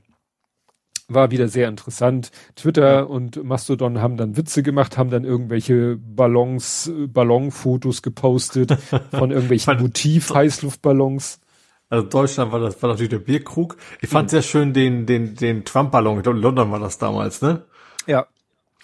war 1.11 1.31
wieder 1.31 1.49
sehr 1.49 1.69
interessant. 1.69 2.31
Twitter 2.55 3.11
und 3.11 3.43
Mastodon 3.43 4.01
haben 4.01 4.17
dann 4.17 4.37
Witze 4.37 4.63
gemacht, 4.63 4.97
haben 4.97 5.11
dann 5.11 5.25
irgendwelche 5.25 5.97
Ballons, 5.97 6.91
Ballonfotos 7.09 8.03
gepostet 8.03 8.77
von 9.11 9.31
irgendwelchen 9.31 9.81
Motiv-Heißluftballons. 9.81 11.41
Also 11.91 12.07
Deutschland 12.07 12.53
war 12.53 12.61
das 12.61 12.81
war 12.83 12.89
natürlich 12.89 13.11
der 13.11 13.19
Bierkrug. 13.19 13.77
Ich 14.01 14.09
fand 14.09 14.29
mhm. 14.29 14.31
sehr 14.31 14.43
schön 14.43 14.73
den 14.73 15.07
den 15.07 15.35
den 15.35 15.65
Trump-Ballon. 15.65 16.19
Ich 16.19 16.23
glaube, 16.23 16.39
in 16.39 16.43
London 16.43 16.71
war 16.71 16.79
das 16.79 16.99
damals, 16.99 17.43
ne? 17.43 17.65
Ja. 18.07 18.27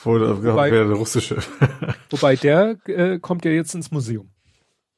Wo, 0.00 0.12
wobei, 0.12 0.70
der 0.70 0.84
russische. 0.90 1.38
wobei 2.10 2.36
der 2.36 2.76
äh, 2.86 3.18
kommt 3.18 3.44
ja 3.44 3.52
jetzt 3.52 3.74
ins 3.74 3.90
Museum. 3.90 4.28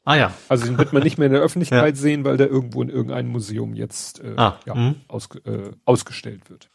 Ah 0.05 0.16
ja. 0.16 0.32
Also 0.48 0.64
den 0.64 0.78
wird 0.78 0.94
man 0.94 1.02
nicht 1.02 1.18
mehr 1.18 1.26
in 1.26 1.35
der 1.35 1.43
Öffentlichkeit 1.43 1.94
ja. 1.97 2.01
sehen, 2.01 2.24
weil 2.24 2.39
der 2.39 2.48
irgendwo 2.48 2.82
in 2.82 2.89
irgendeinem 2.89 3.28
Museum 3.28 3.74
jetzt 3.74 4.24
äh, 4.24 4.35
ah, 4.36 4.59
ja, 4.64 4.74
mhm. 4.74 4.97
aus, 5.06 5.28
äh, 5.44 5.70
ausgestellt 5.85 6.48
wird. 6.48 6.70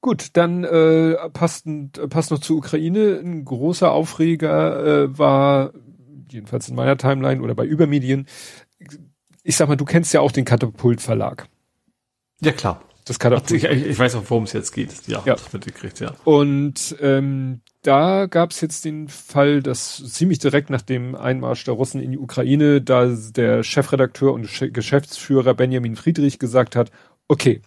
Gut, 0.00 0.36
dann 0.36 0.64
äh, 0.64 1.14
passt, 1.30 1.66
passt 2.10 2.30
noch 2.30 2.38
zur 2.38 2.58
Ukraine. 2.58 3.20
Ein 3.22 3.44
großer 3.44 3.90
Aufreger 3.90 5.04
äh, 5.04 5.18
war, 5.18 5.72
jedenfalls 6.32 6.68
in 6.68 6.74
meiner 6.74 6.96
Timeline 6.96 7.42
oder 7.42 7.54
bei 7.54 7.64
Übermedien, 7.64 8.26
ich 9.42 9.56
sag 9.56 9.68
mal, 9.68 9.76
du 9.76 9.84
kennst 9.84 10.12
ja 10.12 10.20
auch 10.20 10.32
den 10.32 10.44
Katapult 10.44 11.00
Verlag. 11.00 11.48
Ja, 12.40 12.52
klar. 12.52 12.82
Das 13.04 13.18
Katapult. 13.18 13.50
Ich, 13.50 13.64
ich 13.64 13.98
weiß 13.98 14.16
auch, 14.16 14.24
worum 14.28 14.44
es 14.44 14.52
jetzt 14.52 14.72
geht. 14.72 14.92
Ja, 15.06 15.22
ja. 15.24 15.34
das 15.34 15.52
mitgekriegt, 15.52 15.98
ja. 16.00 16.12
Und 16.24 16.94
ähm, 17.00 17.62
da 17.82 18.26
gab 18.26 18.50
es 18.50 18.60
jetzt 18.60 18.84
den 18.84 19.08
Fall, 19.08 19.62
dass 19.62 20.02
ziemlich 20.12 20.38
direkt 20.38 20.68
nach 20.68 20.82
dem 20.82 21.14
Einmarsch 21.14 21.64
der 21.64 21.74
Russen 21.74 22.02
in 22.02 22.10
die 22.10 22.18
Ukraine, 22.18 22.82
da 22.82 23.06
der 23.06 23.62
Chefredakteur 23.62 24.34
und 24.34 24.46
Geschäftsführer 24.74 25.54
Benjamin 25.54 25.96
Friedrich 25.96 26.38
gesagt 26.38 26.76
hat, 26.76 26.90
okay, 27.28 27.62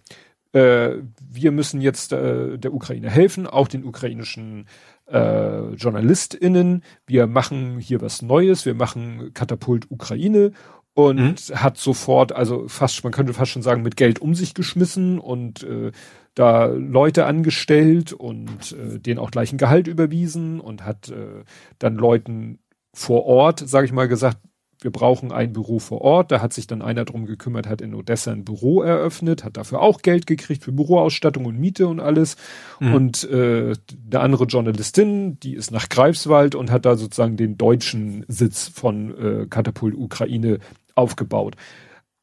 äh, 0.52 0.98
wir 1.30 1.50
müssen 1.50 1.80
jetzt 1.80 2.12
äh, 2.12 2.58
der 2.58 2.72
Ukraine 2.72 3.10
helfen, 3.10 3.46
auch 3.46 3.68
den 3.68 3.84
ukrainischen 3.84 4.66
äh, 5.12 5.74
JournalistInnen. 5.74 6.82
Wir 7.06 7.26
machen 7.26 7.78
hier 7.78 8.00
was 8.00 8.22
Neues, 8.22 8.66
wir 8.66 8.74
machen 8.74 9.32
Katapult 9.34 9.90
Ukraine 9.90 10.52
und 10.94 11.50
mhm. 11.50 11.54
hat 11.54 11.78
sofort, 11.78 12.32
also 12.32 12.68
fast, 12.68 13.02
man 13.04 13.12
könnte 13.12 13.32
fast 13.32 13.52
schon 13.52 13.62
sagen, 13.62 13.82
mit 13.82 13.96
Geld 13.96 14.20
um 14.20 14.34
sich 14.34 14.54
geschmissen 14.54 15.18
und 15.18 15.62
äh, 15.62 15.92
da 16.34 16.66
Leute 16.66 17.26
angestellt 17.26 18.12
und 18.12 18.72
äh, 18.72 18.98
denen 18.98 19.18
auch 19.18 19.30
gleich 19.30 19.52
ein 19.52 19.58
Gehalt 19.58 19.86
überwiesen 19.86 20.60
und 20.60 20.84
hat 20.84 21.08
äh, 21.08 21.44
dann 21.78 21.96
Leuten 21.96 22.58
vor 22.94 23.24
Ort, 23.24 23.60
sage 23.66 23.86
ich 23.86 23.92
mal, 23.92 24.08
gesagt, 24.08 24.38
wir 24.84 24.90
brauchen 24.90 25.32
ein 25.32 25.52
Büro 25.52 25.78
vor 25.78 26.00
Ort. 26.00 26.32
Da 26.32 26.40
hat 26.40 26.52
sich 26.52 26.66
dann 26.66 26.82
einer 26.82 27.04
drum 27.04 27.26
gekümmert, 27.26 27.66
hat 27.66 27.80
in 27.80 27.94
Odessa 27.94 28.32
ein 28.32 28.44
Büro 28.44 28.82
eröffnet, 28.82 29.44
hat 29.44 29.56
dafür 29.56 29.80
auch 29.80 30.02
Geld 30.02 30.26
gekriegt 30.26 30.64
für 30.64 30.72
Büroausstattung 30.72 31.44
und 31.44 31.58
Miete 31.58 31.86
und 31.86 32.00
alles. 32.00 32.36
Mhm. 32.80 32.94
Und 32.94 33.24
äh, 33.30 33.74
eine 34.10 34.20
andere 34.20 34.44
Journalistin, 34.44 35.38
die 35.40 35.54
ist 35.54 35.70
nach 35.70 35.88
Greifswald 35.88 36.54
und 36.54 36.70
hat 36.70 36.84
da 36.84 36.96
sozusagen 36.96 37.36
den 37.36 37.56
deutschen 37.56 38.24
Sitz 38.28 38.68
von 38.68 39.16
äh, 39.16 39.46
Katapult 39.46 39.94
Ukraine 39.94 40.58
aufgebaut. 40.94 41.56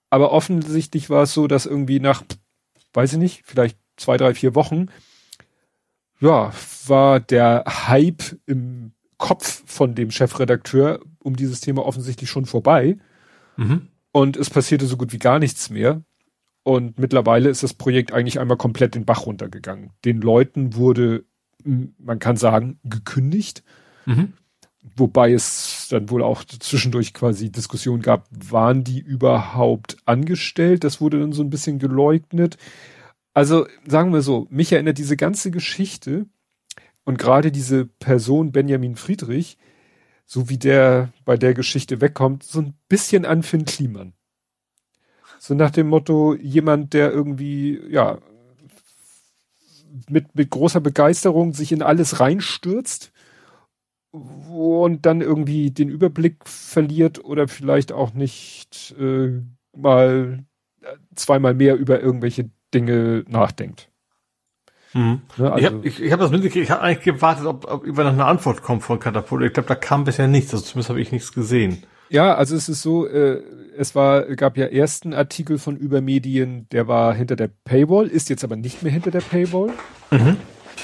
Aber 0.10 0.32
offensichtlich 0.32 1.10
war 1.10 1.24
es 1.24 1.34
so, 1.34 1.48
dass 1.48 1.66
irgendwie 1.66 2.00
nach, 2.00 2.24
weiß 2.94 3.14
ich 3.14 3.20
nicht, 3.20 3.42
vielleicht 3.46 3.78
zwei, 3.98 4.18
drei, 4.18 4.34
vier 4.34 4.56
Wochen, 4.56 4.88
ja, 6.20 6.52
war 6.88 7.20
der 7.20 7.64
Hype 7.88 8.38
im 8.46 8.92
Kopf 9.18 9.64
von 9.66 9.96
dem 9.96 10.12
Chefredakteur 10.12 11.00
um 11.24 11.36
dieses 11.36 11.62
Thema 11.62 11.86
offensichtlich 11.86 12.30
schon 12.30 12.46
vorbei. 12.46 12.98
Mhm. 13.58 13.88
Und 14.12 14.38
es 14.38 14.50
passierte 14.50 14.86
so 14.86 14.98
gut 14.98 15.14
wie 15.14 15.20
gar 15.20 15.40
nichts 15.40 15.70
mehr. 15.70 16.02
Und 16.64 17.00
mittlerweile 17.00 17.50
ist 17.50 17.64
das 17.64 17.74
Projekt 17.74 18.12
eigentlich 18.12 18.40
einmal 18.40 18.58
komplett 18.58 18.96
den 18.96 19.06
Bach 19.06 19.26
runtergegangen. 19.26 19.92
Den 20.06 20.22
Leuten 20.22 20.76
wurde, 20.76 21.26
man 21.64 22.20
kann 22.20 22.38
sagen, 22.38 22.80
gekündigt. 22.84 23.64
Mhm. 24.06 24.34
Wobei 24.96 25.34
es 25.34 25.88
dann 25.90 26.10
wohl 26.10 26.24
auch 26.24 26.44
zwischendurch 26.44 27.14
quasi 27.14 27.52
Diskussionen 27.52 28.02
gab, 28.02 28.28
waren 28.32 28.84
die 28.84 29.00
überhaupt 29.00 29.98
angestellt? 30.06 30.84
Das 30.84 31.02
wurde 31.02 31.20
dann 31.20 31.34
so 31.34 31.44
ein 31.44 31.50
bisschen 31.50 31.80
geleugnet. 31.80 32.58
Also 33.34 33.68
sagen 33.86 34.14
wir 34.14 34.22
so, 34.22 34.48
mich 34.50 34.72
erinnert 34.72 34.98
diese 34.98 35.16
ganze 35.16 35.52
Geschichte 35.52 36.26
und 37.04 37.18
gerade 37.18 37.52
diese 37.52 37.86
Person 37.86 38.52
Benjamin 38.52 38.96
Friedrich, 38.96 39.58
so 40.32 40.48
wie 40.48 40.60
der 40.60 41.12
bei 41.26 41.38
der 41.38 41.56
Geschichte 41.56 42.02
wegkommt, 42.02 42.44
so 42.44 42.62
ein 42.62 42.76
bisschen 42.88 43.26
an 43.26 43.42
Finn 43.42 43.66
Kliman. 43.66 44.14
So 45.40 45.56
nach 45.56 45.72
dem 45.72 45.88
Motto, 45.88 46.36
jemand, 46.36 46.94
der 46.94 47.12
irgendwie, 47.12 47.82
ja, 47.90 48.20
mit, 50.08 50.36
mit 50.36 50.52
großer 50.52 50.82
Begeisterung 50.82 51.54
sich 51.54 51.72
in 51.72 51.82
alles 51.82 52.20
reinstürzt 52.20 53.12
und 54.12 55.08
dann 55.08 55.22
irgendwie 55.22 55.72
den 55.72 55.90
Überblick 55.90 56.48
verliert 56.48 57.24
oder 57.26 57.48
vielleicht 57.48 57.92
auch 57.92 58.14
nicht 58.14 58.96
äh, 59.00 59.42
mal 59.76 60.46
zweimal 61.16 61.56
mehr 61.56 61.76
über 61.76 62.02
irgendwelche 62.02 62.52
Dinge 62.72 63.26
nachdenkt. 63.28 63.89
Mhm. 64.94 65.22
Ne, 65.38 65.52
also 65.52 65.58
ich 65.58 65.66
habe 65.66 65.88
ich, 65.88 66.02
ich 66.02 66.12
hab 66.12 66.20
das 66.20 66.32
mitgekriegt, 66.32 66.66
ich 66.66 66.72
habe 66.72 66.82
eigentlich 66.82 67.04
gewartet, 67.04 67.46
ob, 67.46 67.70
ob 67.72 67.84
über 67.84 68.04
noch 68.04 68.12
eine 68.12 68.26
Antwort 68.26 68.64
kommt 68.64 68.84
von 68.84 69.00
Katapult. 69.00 69.44
Ich 69.44 69.54
glaube, 69.54 69.70
da 69.70 69.76
kam 69.76 70.04
bisher 70.04 70.28
nichts, 70.28 70.54
also 70.54 70.64
zumindest 70.64 70.90
habe 70.90 71.02
ich 71.02 71.12
nichts 71.12 71.34
gesehen. 71.34 71.84
Ja, 72.10 72.36
also 72.36 72.56
es 72.56 72.70
ist 72.70 72.82
so, 72.82 73.08
äh, 73.08 73.42
es 73.78 73.94
war, 73.94 74.24
gab 74.36 74.58
ja 74.58 74.66
ersten 74.66 75.14
Artikel 75.14 75.60
von 75.60 75.78
Übermedien, 75.78 76.68
der 76.72 76.88
war 76.88 77.14
hinter 77.14 77.36
der 77.36 77.50
Paywall, 77.66 78.08
ist 78.08 78.30
jetzt 78.30 78.44
aber 78.44 78.56
nicht 78.56 78.82
mehr 78.82 78.92
hinter 78.92 79.12
der 79.12 79.22
Paywall. 79.22 79.72
Mhm. 80.10 80.38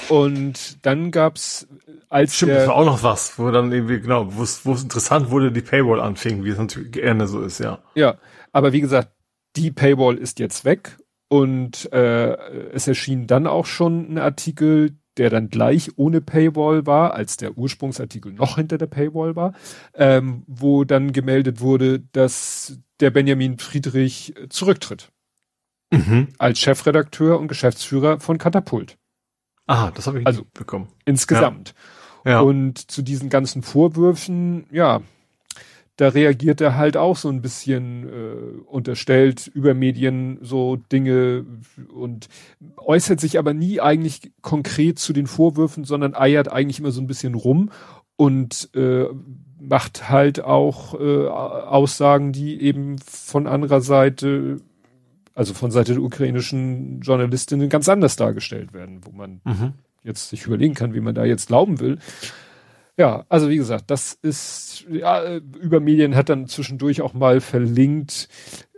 Und 0.08 0.86
dann 0.86 1.10
gab's 1.10 1.66
als 2.08 2.36
Stimmt, 2.36 2.52
der, 2.52 2.58
das 2.58 2.68
war 2.68 2.76
auch 2.76 2.84
noch 2.84 3.02
was, 3.02 3.38
wo 3.38 3.50
dann 3.50 3.72
irgendwie, 3.72 4.00
genau, 4.00 4.28
wo 4.30 4.42
es 4.42 4.64
interessant 4.64 5.30
wurde, 5.30 5.50
die 5.50 5.62
Paywall 5.62 6.00
anfing, 6.00 6.44
wie 6.44 6.50
es 6.50 6.58
natürlich 6.58 6.92
gerne 6.92 7.26
so 7.26 7.42
ist, 7.42 7.58
ja. 7.58 7.80
Ja, 7.94 8.18
aber 8.52 8.72
wie 8.72 8.80
gesagt, 8.80 9.10
die 9.56 9.72
Paywall 9.72 10.16
ist 10.16 10.38
jetzt 10.38 10.64
weg 10.64 10.96
und 11.28 11.92
äh, 11.92 12.36
es 12.72 12.86
erschien 12.86 13.26
dann 13.26 13.46
auch 13.46 13.66
schon 13.66 14.12
ein 14.12 14.18
Artikel, 14.18 14.96
der 15.16 15.30
dann 15.30 15.48
gleich 15.48 15.90
ohne 15.96 16.20
Paywall 16.20 16.86
war, 16.86 17.14
als 17.14 17.36
der 17.36 17.56
Ursprungsartikel 17.56 18.32
noch 18.32 18.56
hinter 18.56 18.78
der 18.78 18.86
Paywall 18.86 19.34
war, 19.34 19.54
ähm, 19.94 20.44
wo 20.46 20.84
dann 20.84 21.12
gemeldet 21.12 21.60
wurde, 21.60 22.00
dass 22.12 22.78
der 23.00 23.10
Benjamin 23.10 23.58
Friedrich 23.58 24.34
zurücktritt. 24.48 25.10
Mhm. 25.90 26.28
Als 26.38 26.58
Chefredakteur 26.58 27.38
und 27.38 27.48
Geschäftsführer 27.48 28.20
von 28.20 28.38
Katapult. 28.38 28.98
Ah, 29.66 29.90
das 29.92 30.06
habe 30.06 30.20
ich 30.20 30.26
also 30.26 30.44
bekommen. 30.52 30.88
Insgesamt. 31.04 31.74
Ja. 32.24 32.32
ja. 32.32 32.40
Und 32.40 32.90
zu 32.90 33.02
diesen 33.02 33.30
ganzen 33.30 33.62
Vorwürfen, 33.62 34.66
ja, 34.70 35.00
da 35.96 36.08
reagiert 36.08 36.60
er 36.60 36.76
halt 36.76 36.96
auch 36.96 37.16
so 37.16 37.28
ein 37.30 37.40
bisschen 37.40 38.08
äh, 38.08 38.60
unterstellt 38.66 39.46
über 39.46 39.72
Medien 39.74 40.38
so 40.42 40.76
Dinge 40.76 41.46
und 41.92 42.28
äußert 42.76 43.18
sich 43.18 43.38
aber 43.38 43.54
nie 43.54 43.80
eigentlich 43.80 44.32
konkret 44.42 44.98
zu 44.98 45.14
den 45.14 45.26
Vorwürfen, 45.26 45.84
sondern 45.84 46.14
eiert 46.14 46.52
eigentlich 46.52 46.80
immer 46.80 46.90
so 46.90 47.00
ein 47.00 47.06
bisschen 47.06 47.34
rum 47.34 47.70
und 48.16 48.68
äh, 48.74 49.06
macht 49.58 50.10
halt 50.10 50.44
auch 50.44 50.98
äh, 51.00 51.28
Aussagen, 51.28 52.32
die 52.32 52.60
eben 52.60 52.98
von 52.98 53.46
anderer 53.46 53.80
Seite, 53.80 54.58
also 55.34 55.54
von 55.54 55.70
Seite 55.70 55.94
der 55.94 56.02
ukrainischen 56.02 57.00
Journalistinnen 57.00 57.70
ganz 57.70 57.88
anders 57.88 58.16
dargestellt 58.16 58.74
werden, 58.74 59.00
wo 59.02 59.12
man 59.12 59.40
mhm. 59.44 59.72
jetzt 60.04 60.28
sich 60.28 60.46
überlegen 60.46 60.74
kann, 60.74 60.92
wie 60.92 61.00
man 61.00 61.14
da 61.14 61.24
jetzt 61.24 61.48
glauben 61.48 61.80
will. 61.80 61.98
Ja, 62.98 63.26
also 63.28 63.50
wie 63.50 63.56
gesagt, 63.56 63.90
das 63.90 64.14
ist, 64.14 64.86
ja, 64.90 65.36
über 65.36 65.80
Medien 65.80 66.16
hat 66.16 66.30
dann 66.30 66.46
zwischendurch 66.46 67.02
auch 67.02 67.12
mal 67.12 67.42
verlinkt, 67.42 68.28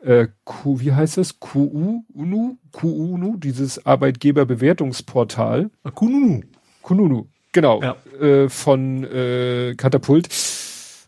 äh, 0.02 0.26
Q, 0.44 0.80
wie 0.80 0.92
heißt 0.92 1.18
es? 1.18 1.38
QU, 1.38 2.02
UNU, 2.12 2.56
QUNU, 2.72 3.36
dieses 3.36 3.86
Arbeitgeberbewertungsportal. 3.86 5.70
Ah, 5.84 5.90
Kununu. 5.90 6.42
Kununu, 6.82 7.28
genau, 7.52 7.80
ja. 7.80 7.96
äh, 8.20 8.48
von 8.48 9.04
äh, 9.04 9.74
Katapult. 9.76 10.28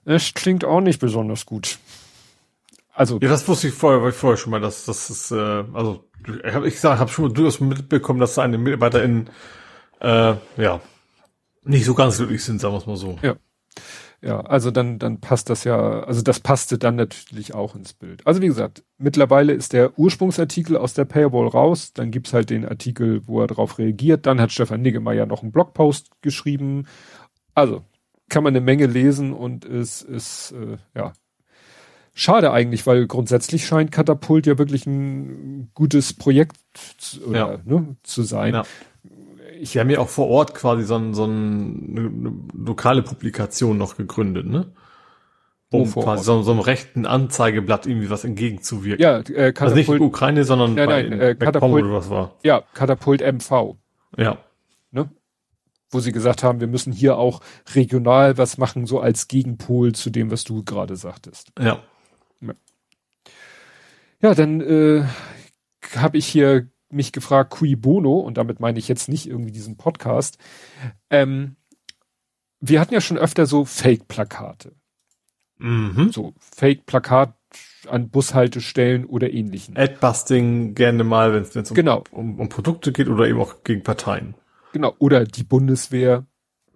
Es 0.04 0.34
klingt 0.34 0.64
auch 0.64 0.80
nicht 0.80 1.00
besonders 1.00 1.46
gut. 1.46 1.78
Also. 2.92 3.18
Ja, 3.20 3.28
das 3.28 3.48
wusste 3.48 3.68
ich 3.68 3.74
vorher, 3.74 4.02
weil 4.02 4.10
ich 4.10 4.16
vorher 4.16 4.36
schon 4.36 4.50
mal, 4.50 4.60
dass 4.60 4.84
das 4.84 5.10
ist, 5.10 5.30
äh, 5.32 5.64
also 5.72 6.04
ich 6.44 6.54
habe 6.54 6.68
ich 6.68 6.74
gesagt, 6.74 7.00
habe 7.00 7.10
schon 7.10 7.26
mal 7.26 7.32
durchaus 7.32 7.58
mitbekommen, 7.60 8.20
dass 8.20 8.38
eine 8.38 8.58
Mitarbeiterin 8.58 9.30
äh, 10.00 10.34
ja 10.56 10.80
nicht 11.62 11.84
so 11.84 11.94
ganz 11.94 12.16
glücklich 12.16 12.42
sind, 12.42 12.60
sagen 12.60 12.74
wir 12.74 12.78
es 12.78 12.86
mal 12.86 12.96
so. 12.96 13.18
Ja. 13.22 13.36
Ja, 14.22 14.40
also 14.40 14.70
dann, 14.70 14.98
dann 14.98 15.20
passt 15.20 15.48
das 15.48 15.64
ja, 15.64 16.02
also 16.02 16.20
das 16.20 16.40
passte 16.40 16.76
dann 16.76 16.96
natürlich 16.96 17.54
auch 17.54 17.74
ins 17.74 17.94
Bild. 17.94 18.26
Also 18.26 18.42
wie 18.42 18.48
gesagt, 18.48 18.84
mittlerweile 18.98 19.54
ist 19.54 19.72
der 19.72 19.98
Ursprungsartikel 19.98 20.76
aus 20.76 20.92
der 20.92 21.06
Paywall 21.06 21.48
raus, 21.48 21.94
dann 21.94 22.10
gibt's 22.10 22.34
halt 22.34 22.50
den 22.50 22.66
Artikel, 22.66 23.26
wo 23.26 23.40
er 23.40 23.46
darauf 23.46 23.78
reagiert, 23.78 24.26
dann 24.26 24.38
hat 24.38 24.52
Stefan 24.52 24.82
Niggemeier 24.82 25.24
noch 25.24 25.42
einen 25.42 25.52
Blogpost 25.52 26.10
geschrieben. 26.20 26.86
Also 27.54 27.82
kann 28.28 28.44
man 28.44 28.52
eine 28.52 28.60
Menge 28.60 28.84
lesen 28.86 29.32
und 29.32 29.64
es 29.64 30.02
ist, 30.02 30.52
äh, 30.52 30.76
ja, 30.94 31.14
schade 32.12 32.52
eigentlich, 32.52 32.86
weil 32.86 33.06
grundsätzlich 33.06 33.66
scheint 33.66 33.90
Katapult 33.90 34.46
ja 34.46 34.58
wirklich 34.58 34.84
ein 34.84 35.70
gutes 35.72 36.12
Projekt 36.12 36.58
zu, 36.98 37.24
oder, 37.24 37.52
ja. 37.52 37.58
ne, 37.64 37.96
zu 38.02 38.22
sein. 38.22 38.52
Ja 38.52 38.64
ich 39.60 39.76
habe 39.76 39.86
mir 39.86 40.00
auch 40.00 40.08
vor 40.08 40.28
Ort 40.28 40.54
quasi 40.54 40.84
so, 40.84 40.96
ein, 40.96 41.14
so 41.14 41.24
ein, 41.24 41.96
eine 41.96 42.32
lokale 42.54 43.02
Publikation 43.02 43.76
noch 43.76 43.96
gegründet, 43.96 44.46
ne? 44.46 44.72
Um 45.72 45.82
oh, 45.82 46.00
quasi 46.02 46.24
so, 46.24 46.42
so 46.42 46.50
einem 46.50 46.60
rechten 46.60 47.06
Anzeigeblatt 47.06 47.86
irgendwie 47.86 48.10
was 48.10 48.24
entgegenzuwirken. 48.24 49.02
Ja, 49.02 49.18
äh, 49.18 49.52
Katapult, 49.52 49.60
also 49.60 49.74
nicht 49.76 50.00
Ukraine, 50.00 50.44
sondern 50.44 50.74
nein, 50.74 50.88
nein, 50.88 51.12
äh, 51.20 51.36
Katapult, 51.36 51.84
oder 51.84 51.94
was 51.94 52.10
war. 52.10 52.34
Ja, 52.42 52.62
Katapult 52.74 53.20
MV. 53.20 53.76
Ja. 54.16 54.38
Ne? 54.90 55.08
Wo 55.90 56.00
sie 56.00 56.10
gesagt 56.10 56.42
haben, 56.42 56.58
wir 56.58 56.66
müssen 56.66 56.92
hier 56.92 57.18
auch 57.18 57.40
regional 57.74 58.36
was 58.36 58.58
machen, 58.58 58.86
so 58.86 58.98
als 58.98 59.28
Gegenpol 59.28 59.92
zu 59.92 60.10
dem, 60.10 60.32
was 60.32 60.42
du 60.42 60.64
gerade 60.64 60.96
sagtest. 60.96 61.52
Ja. 61.56 61.80
Ja, 62.40 62.54
ja 64.22 64.34
dann 64.34 64.60
äh, 64.60 65.04
habe 65.94 66.18
ich 66.18 66.26
hier 66.26 66.68
mich 66.92 67.12
gefragt, 67.12 67.50
cui 67.50 67.76
bono, 67.76 68.18
und 68.18 68.36
damit 68.36 68.60
meine 68.60 68.78
ich 68.78 68.88
jetzt 68.88 69.08
nicht 69.08 69.26
irgendwie 69.26 69.52
diesen 69.52 69.76
Podcast. 69.76 70.38
Ähm, 71.08 71.56
wir 72.60 72.80
hatten 72.80 72.94
ja 72.94 73.00
schon 73.00 73.18
öfter 73.18 73.46
so 73.46 73.64
Fake-Plakate. 73.64 74.72
Mhm. 75.58 76.10
So 76.12 76.34
Fake-Plakat 76.38 77.34
an 77.88 78.10
Bushaltestellen 78.10 79.04
oder 79.04 79.32
ähnlichen. 79.32 79.76
Adbusting 79.76 80.74
gerne 80.74 81.04
mal, 81.04 81.32
wenn 81.32 81.42
es 81.42 81.70
um, 81.70 81.74
genau. 81.74 82.04
um, 82.10 82.38
um, 82.38 82.48
Produkte 82.48 82.92
geht 82.92 83.08
oder 83.08 83.26
eben 83.26 83.40
auch 83.40 83.64
gegen 83.64 83.82
Parteien. 83.82 84.34
Genau, 84.72 84.94
oder 84.98 85.24
die 85.24 85.42
Bundeswehr. 85.42 86.26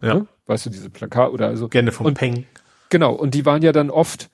Ja. 0.03 0.15
Ne? 0.15 0.27
Weißt 0.47 0.67
du, 0.67 0.71
diese 0.71 0.91
Plakat 0.91 1.31
oder 1.31 1.47
also. 1.47 1.69
Gerne 1.69 1.93
vom 1.93 2.07
und, 2.07 2.19
Peng. 2.19 2.47
Genau, 2.91 3.15
und 3.15 3.35
die 3.35 3.47
waren 3.47 3.63
ja 3.63 3.73
dann 3.73 3.91
oft, 3.91 4.31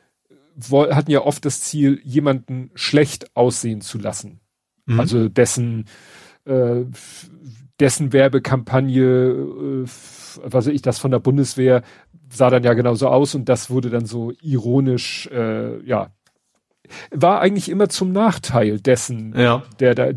hatten 0.71 1.11
ja 1.11 1.23
oft 1.23 1.45
das 1.45 1.61
Ziel, 1.63 2.01
jemanden 2.05 2.71
schlecht 2.75 3.37
aussehen 3.37 3.81
zu 3.81 3.99
lassen. 3.99 4.41
Mhm. 4.87 5.01
Also 5.01 5.29
dessen, 5.29 5.87
äh, 6.45 6.85
dessen 7.79 8.13
Werbekampagne, 8.13 9.05
äh, 9.05 9.83
was 9.83 10.41
weiß 10.45 10.67
ich, 10.69 10.83
das 10.83 10.99
von 10.99 11.11
der 11.11 11.19
Bundeswehr 11.19 11.83
sah 12.29 12.51
dann 12.51 12.63
ja 12.63 12.75
genauso 12.75 13.09
aus 13.09 13.35
und 13.35 13.49
das 13.49 13.71
wurde 13.71 13.91
dann 13.91 14.07
so 14.07 14.33
ironisch, 14.41 15.27
äh, 15.33 15.85
ja, 15.85 16.11
war 17.11 17.41
eigentlich 17.41 17.69
immer 17.69 17.89
zum 17.89 18.13
Nachteil 18.13 18.81
dessen, 18.81 19.35
ja. 19.37 19.63
der 19.79 19.95
da, 19.95 20.11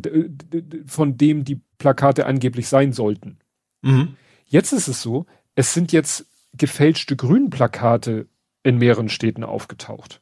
von 0.88 1.18
dem 1.18 1.44
die 1.44 1.61
Plakate 1.77 2.26
angeblich 2.26 2.68
sein 2.68 2.94
sollten. 2.94 3.40
Mhm. 3.81 4.15
Jetzt 4.45 4.72
ist 4.72 4.88
es 4.88 5.02
so, 5.02 5.26
es 5.56 5.73
sind 5.73 5.91
jetzt 5.91 6.26
gefälschte 6.53 7.15
Grünplakate 7.15 8.27
in 8.64 8.77
mehreren 8.77 9.10
Städten 9.10 9.44
aufgetaucht. 9.44 10.22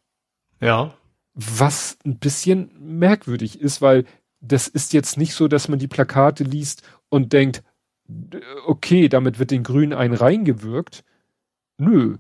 Ja. 0.60 0.94
Was 1.34 1.98
ein 2.06 2.18
bisschen 2.18 2.72
merkwürdig 2.80 3.60
ist, 3.62 3.82
weil 3.82 4.06
das 4.42 4.68
ist 4.68 4.94
jetzt 4.94 5.18
nicht 5.18 5.34
so, 5.34 5.48
dass 5.48 5.68
man 5.68 5.80
die 5.80 5.88
Plakate 5.88 6.44
liest 6.44 6.84
und 7.10 7.32
denkt, 7.32 7.64
okay, 8.66 9.08
damit 9.08 9.40
wird 9.40 9.52
den 9.52 9.64
Grünen 9.64 9.94
ein 9.94 10.14
reingewirkt. 10.14 11.04
Nö. 11.78 12.18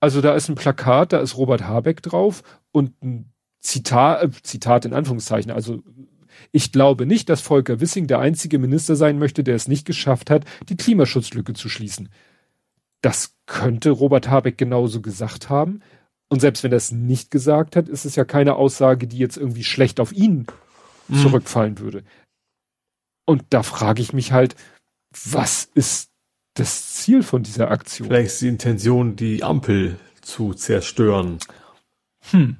Also 0.00 0.20
da 0.20 0.34
ist 0.34 0.48
ein 0.48 0.54
Plakat, 0.54 1.12
da 1.12 1.18
ist 1.18 1.36
Robert 1.36 1.64
Habeck 1.64 2.02
drauf 2.02 2.42
und 2.70 3.02
ein 3.02 3.32
Zitat, 3.58 4.22
äh, 4.22 4.30
Zitat 4.42 4.84
in 4.84 4.94
Anführungszeichen. 4.94 5.50
Also 5.50 5.82
ich 6.52 6.70
glaube 6.70 7.04
nicht, 7.04 7.28
dass 7.28 7.40
Volker 7.40 7.80
Wissing 7.80 8.06
der 8.06 8.20
einzige 8.20 8.60
Minister 8.60 8.94
sein 8.94 9.18
möchte, 9.18 9.42
der 9.42 9.56
es 9.56 9.66
nicht 9.66 9.84
geschafft 9.84 10.30
hat, 10.30 10.44
die 10.68 10.76
Klimaschutzlücke 10.76 11.52
zu 11.54 11.68
schließen. 11.68 12.10
Das 13.00 13.36
könnte 13.46 13.90
Robert 13.90 14.28
Habeck 14.28 14.56
genauso 14.56 15.00
gesagt 15.00 15.50
haben. 15.50 15.80
Und 16.28 16.40
selbst 16.40 16.62
wenn 16.62 16.72
er 16.72 16.76
es 16.76 16.92
nicht 16.92 17.32
gesagt 17.32 17.74
hat, 17.74 17.88
ist 17.88 18.04
es 18.04 18.14
ja 18.14 18.24
keine 18.24 18.54
Aussage, 18.54 19.08
die 19.08 19.18
jetzt 19.18 19.36
irgendwie 19.36 19.64
schlecht 19.64 19.98
auf 19.98 20.12
ihn 20.12 20.46
mhm. 21.08 21.22
zurückfallen 21.22 21.78
würde. 21.78 22.04
Und 23.24 23.44
da 23.50 23.62
frage 23.62 24.00
ich 24.00 24.12
mich 24.12 24.32
halt, 24.32 24.56
was 25.30 25.68
ist 25.74 26.10
das 26.54 26.94
Ziel 26.94 27.22
von 27.22 27.42
dieser 27.42 27.70
Aktion? 27.70 28.08
Vielleicht 28.08 28.32
ist 28.32 28.40
die 28.40 28.48
Intention, 28.48 29.16
die 29.16 29.44
Ampel 29.44 29.98
zu 30.20 30.54
zerstören. 30.54 31.38
Hm. 32.30 32.56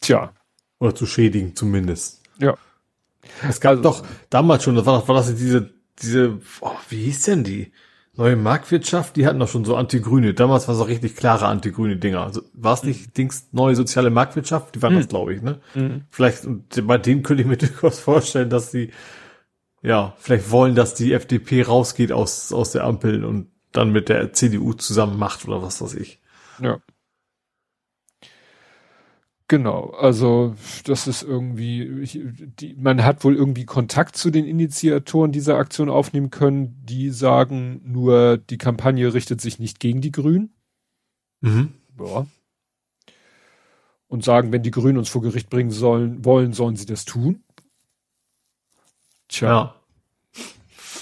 Tja. 0.00 0.32
Oder 0.78 0.94
zu 0.94 1.06
schädigen 1.06 1.56
zumindest. 1.56 2.22
Ja. 2.38 2.56
Es 3.48 3.60
gab 3.60 3.70
also, 3.70 3.82
doch 3.82 4.06
damals 4.30 4.64
schon, 4.64 4.76
das 4.76 4.86
war, 4.86 5.06
war 5.06 5.14
das 5.14 5.34
diese, 5.34 5.70
diese, 6.00 6.40
oh, 6.60 6.76
wie 6.88 7.04
hieß 7.04 7.22
denn 7.22 7.44
die? 7.44 7.72
Neue 8.18 8.36
Marktwirtschaft, 8.36 9.16
die 9.16 9.26
hatten 9.26 9.38
doch 9.38 9.48
schon 9.48 9.66
so 9.66 9.76
anti-grüne. 9.76 10.32
Damals 10.32 10.68
war 10.68 10.74
es 10.74 10.80
auch 10.80 10.88
richtig 10.88 11.16
klare 11.16 11.46
anti-grüne 11.46 11.96
Dinger. 11.96 12.22
Also 12.22 12.42
war 12.54 12.72
es 12.72 12.82
nicht 12.82 13.08
mhm. 13.08 13.12
Dings 13.12 13.48
neue 13.52 13.76
soziale 13.76 14.08
Marktwirtschaft? 14.08 14.74
Die 14.74 14.82
waren 14.82 14.94
mhm. 14.94 14.98
das, 14.98 15.08
glaube 15.08 15.34
ich, 15.34 15.42
ne? 15.42 15.60
Mhm. 15.74 16.04
Vielleicht, 16.08 16.46
und 16.46 16.86
bei 16.86 16.96
dem 16.96 17.22
könnte 17.22 17.42
ich 17.42 17.48
mir 17.48 17.56
durchaus 17.58 18.00
vorstellen, 18.00 18.48
dass 18.48 18.70
die, 18.70 18.90
ja, 19.82 20.14
vielleicht 20.18 20.50
wollen, 20.50 20.74
dass 20.74 20.94
die 20.94 21.12
FDP 21.12 21.62
rausgeht 21.62 22.10
aus, 22.10 22.52
aus 22.52 22.72
der 22.72 22.84
Ampel 22.84 23.24
und 23.24 23.48
dann 23.72 23.92
mit 23.92 24.08
der 24.08 24.32
CDU 24.32 24.72
zusammen 24.72 25.18
macht 25.18 25.46
oder 25.46 25.60
was 25.60 25.82
weiß 25.82 25.94
ich. 25.94 26.20
Ja. 26.60 26.78
Genau, 29.48 29.90
also 29.90 30.56
das 30.84 31.06
ist 31.06 31.22
irgendwie, 31.22 32.04
die, 32.58 32.74
man 32.74 33.04
hat 33.04 33.22
wohl 33.22 33.36
irgendwie 33.36 33.64
Kontakt 33.64 34.16
zu 34.16 34.30
den 34.30 34.44
Initiatoren 34.44 35.30
dieser 35.30 35.56
Aktion 35.56 35.88
aufnehmen 35.88 36.30
können, 36.30 36.82
die 36.84 37.10
sagen 37.10 37.80
nur, 37.84 38.38
die 38.38 38.58
Kampagne 38.58 39.14
richtet 39.14 39.40
sich 39.40 39.60
nicht 39.60 39.78
gegen 39.78 40.00
die 40.00 40.10
Grünen. 40.10 40.52
Mhm. 41.42 41.74
Ja. 42.00 42.26
Und 44.08 44.24
sagen, 44.24 44.50
wenn 44.50 44.64
die 44.64 44.72
Grünen 44.72 44.98
uns 44.98 45.08
vor 45.08 45.22
Gericht 45.22 45.48
bringen 45.48 45.70
sollen, 45.70 46.24
wollen, 46.24 46.52
sollen 46.52 46.74
sie 46.74 46.86
das 46.86 47.04
tun. 47.04 47.44
Tja. 49.28 49.48
Ja. 49.48 49.74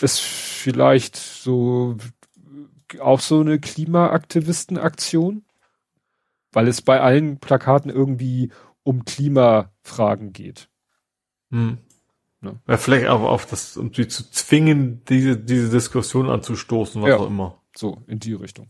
Ist 0.02 0.20
vielleicht 0.20 1.16
so 1.16 1.96
auch 3.00 3.20
so 3.20 3.40
eine 3.40 3.58
Klimaaktivistenaktion? 3.58 5.44
Weil 6.54 6.68
es 6.68 6.82
bei 6.82 7.00
allen 7.00 7.38
Plakaten 7.38 7.90
irgendwie 7.90 8.50
um 8.82 9.04
Klimafragen 9.04 10.32
geht. 10.32 10.68
Hm. 11.50 11.78
Ne? 12.40 12.60
Ja, 12.68 12.76
vielleicht 12.76 13.06
aber 13.06 13.30
auf 13.30 13.46
das, 13.46 13.76
um 13.76 13.92
sie 13.92 14.06
zu 14.06 14.30
zwingen, 14.30 15.02
diese, 15.08 15.36
diese 15.36 15.70
Diskussion 15.70 16.28
anzustoßen, 16.28 17.02
was 17.02 17.08
ja, 17.08 17.16
auch 17.16 17.26
immer. 17.26 17.60
So, 17.74 18.02
in 18.06 18.20
die 18.20 18.34
Richtung. 18.34 18.66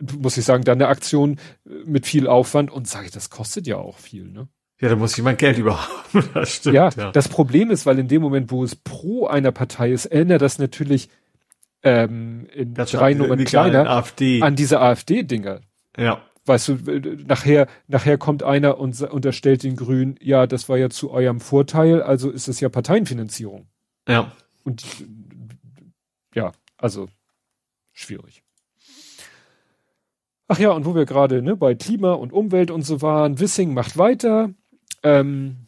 Muss 0.00 0.36
ich 0.36 0.44
sagen, 0.44 0.62
dann 0.62 0.78
eine 0.78 0.88
Aktion 0.88 1.40
mit 1.64 2.06
viel 2.06 2.28
Aufwand 2.28 2.70
und 2.70 2.86
sage 2.86 3.06
ich, 3.06 3.10
das 3.10 3.30
kostet 3.30 3.66
ja 3.66 3.76
auch 3.76 3.98
viel, 3.98 4.30
ne? 4.30 4.48
Ja, 4.80 4.88
da 4.88 4.94
muss 4.94 5.16
jemand 5.16 5.38
Geld 5.40 5.58
überhaben. 5.58 6.28
das 6.34 6.54
stimmt. 6.54 6.76
Ja, 6.76 6.88
ja, 6.96 7.10
das 7.10 7.28
Problem 7.28 7.72
ist, 7.72 7.84
weil 7.84 7.98
in 7.98 8.06
dem 8.06 8.22
Moment, 8.22 8.52
wo 8.52 8.62
es 8.62 8.76
pro 8.76 9.26
einer 9.26 9.50
Partei 9.50 9.90
ist, 9.90 10.06
ändert 10.06 10.40
das 10.40 10.58
natürlich 10.58 11.08
ähm, 11.82 12.46
in 12.52 12.74
das 12.74 12.92
drei 12.92 13.14
Nummern 13.14 13.44
kleiner 13.44 13.90
AfD. 13.90 14.40
an 14.40 14.54
diese 14.54 14.80
AfD-Dinger. 14.80 15.62
Ja. 15.96 16.22
Weißt 16.48 16.68
du, 16.68 16.78
nachher, 17.26 17.68
nachher 17.86 18.16
kommt 18.16 18.42
einer 18.42 18.78
und 18.78 19.00
unterstellt 19.02 19.62
den 19.62 19.76
Grünen, 19.76 20.16
ja, 20.20 20.46
das 20.46 20.68
war 20.68 20.78
ja 20.78 20.88
zu 20.88 21.10
eurem 21.10 21.40
Vorteil, 21.40 22.02
also 22.02 22.30
ist 22.30 22.48
es 22.48 22.60
ja 22.60 22.68
Parteienfinanzierung. 22.68 23.68
Ja. 24.08 24.32
Und 24.64 24.84
ja, 26.34 26.52
also 26.78 27.08
schwierig. 27.92 28.42
Ach 30.48 30.58
ja, 30.58 30.70
und 30.70 30.86
wo 30.86 30.94
wir 30.94 31.04
gerade 31.04 31.42
ne, 31.42 31.56
bei 31.56 31.74
Klima 31.74 32.12
und 32.12 32.32
Umwelt 32.32 32.70
und 32.70 32.82
so 32.82 33.02
waren, 33.02 33.38
Wissing 33.38 33.74
macht 33.74 33.98
weiter. 33.98 34.50
Ähm, 35.02 35.67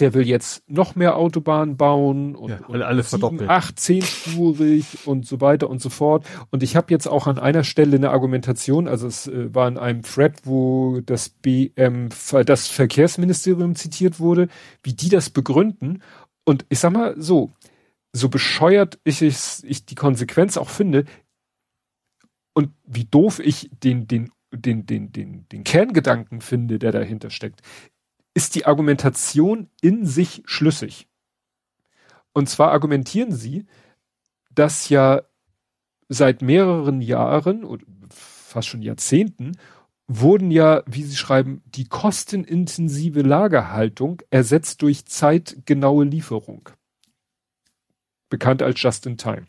der 0.00 0.14
will 0.14 0.26
jetzt 0.26 0.68
noch 0.68 0.94
mehr 0.94 1.16
Autobahnen 1.16 1.76
bauen 1.76 2.34
und, 2.34 2.50
ja, 2.50 2.66
und 2.66 2.82
alle 2.82 3.02
verdoppeln. 3.02 3.48
Acht, 3.50 3.78
zehnspurig 3.78 5.06
und 5.06 5.26
so 5.26 5.40
weiter 5.40 5.68
und 5.68 5.80
so 5.80 5.90
fort. 5.90 6.26
Und 6.50 6.62
ich 6.62 6.76
habe 6.76 6.90
jetzt 6.90 7.06
auch 7.06 7.26
an 7.26 7.38
einer 7.38 7.64
Stelle 7.64 7.96
eine 7.96 8.10
Argumentation, 8.10 8.88
also 8.88 9.06
es 9.06 9.26
äh, 9.26 9.54
war 9.54 9.68
in 9.68 9.78
einem 9.78 10.02
Thread, 10.02 10.40
wo 10.44 11.00
das 11.00 11.28
BM, 11.28 12.08
das 12.46 12.68
Verkehrsministerium 12.68 13.74
zitiert 13.74 14.18
wurde, 14.18 14.48
wie 14.82 14.94
die 14.94 15.08
das 15.08 15.30
begründen. 15.30 16.02
Und 16.44 16.64
ich 16.68 16.78
sag 16.78 16.92
mal 16.92 17.14
so, 17.18 17.52
so 18.12 18.28
bescheuert 18.28 18.98
ich, 19.04 19.22
ich, 19.22 19.62
ich 19.62 19.84
die 19.84 19.94
Konsequenz 19.94 20.56
auch 20.56 20.68
finde 20.68 21.04
und 22.54 22.70
wie 22.84 23.04
doof 23.04 23.38
ich 23.38 23.70
den, 23.82 24.08
den 24.08 24.30
den, 24.52 24.84
den, 24.84 25.12
den, 25.12 25.46
den 25.48 25.62
Kerngedanken 25.62 26.40
finde, 26.40 26.80
der 26.80 26.90
dahinter 26.90 27.30
steckt 27.30 27.62
ist 28.34 28.54
die 28.54 28.66
Argumentation 28.66 29.68
in 29.80 30.06
sich 30.06 30.42
schlüssig. 30.44 31.08
Und 32.32 32.48
zwar 32.48 32.70
argumentieren 32.70 33.32
sie, 33.32 33.66
dass 34.50 34.88
ja 34.88 35.22
seit 36.08 36.42
mehreren 36.42 37.00
Jahren 37.00 37.64
oder 37.64 37.84
fast 38.10 38.68
schon 38.68 38.82
Jahrzehnten 38.82 39.56
wurden 40.12 40.50
ja, 40.50 40.82
wie 40.86 41.04
sie 41.04 41.16
schreiben, 41.16 41.62
die 41.66 41.84
kostenintensive 41.84 43.22
Lagerhaltung 43.22 44.22
ersetzt 44.30 44.82
durch 44.82 45.06
zeitgenaue 45.06 46.04
Lieferung. 46.04 46.68
Bekannt 48.28 48.60
als 48.60 48.82
Just 48.82 49.06
in 49.06 49.16
Time. 49.16 49.46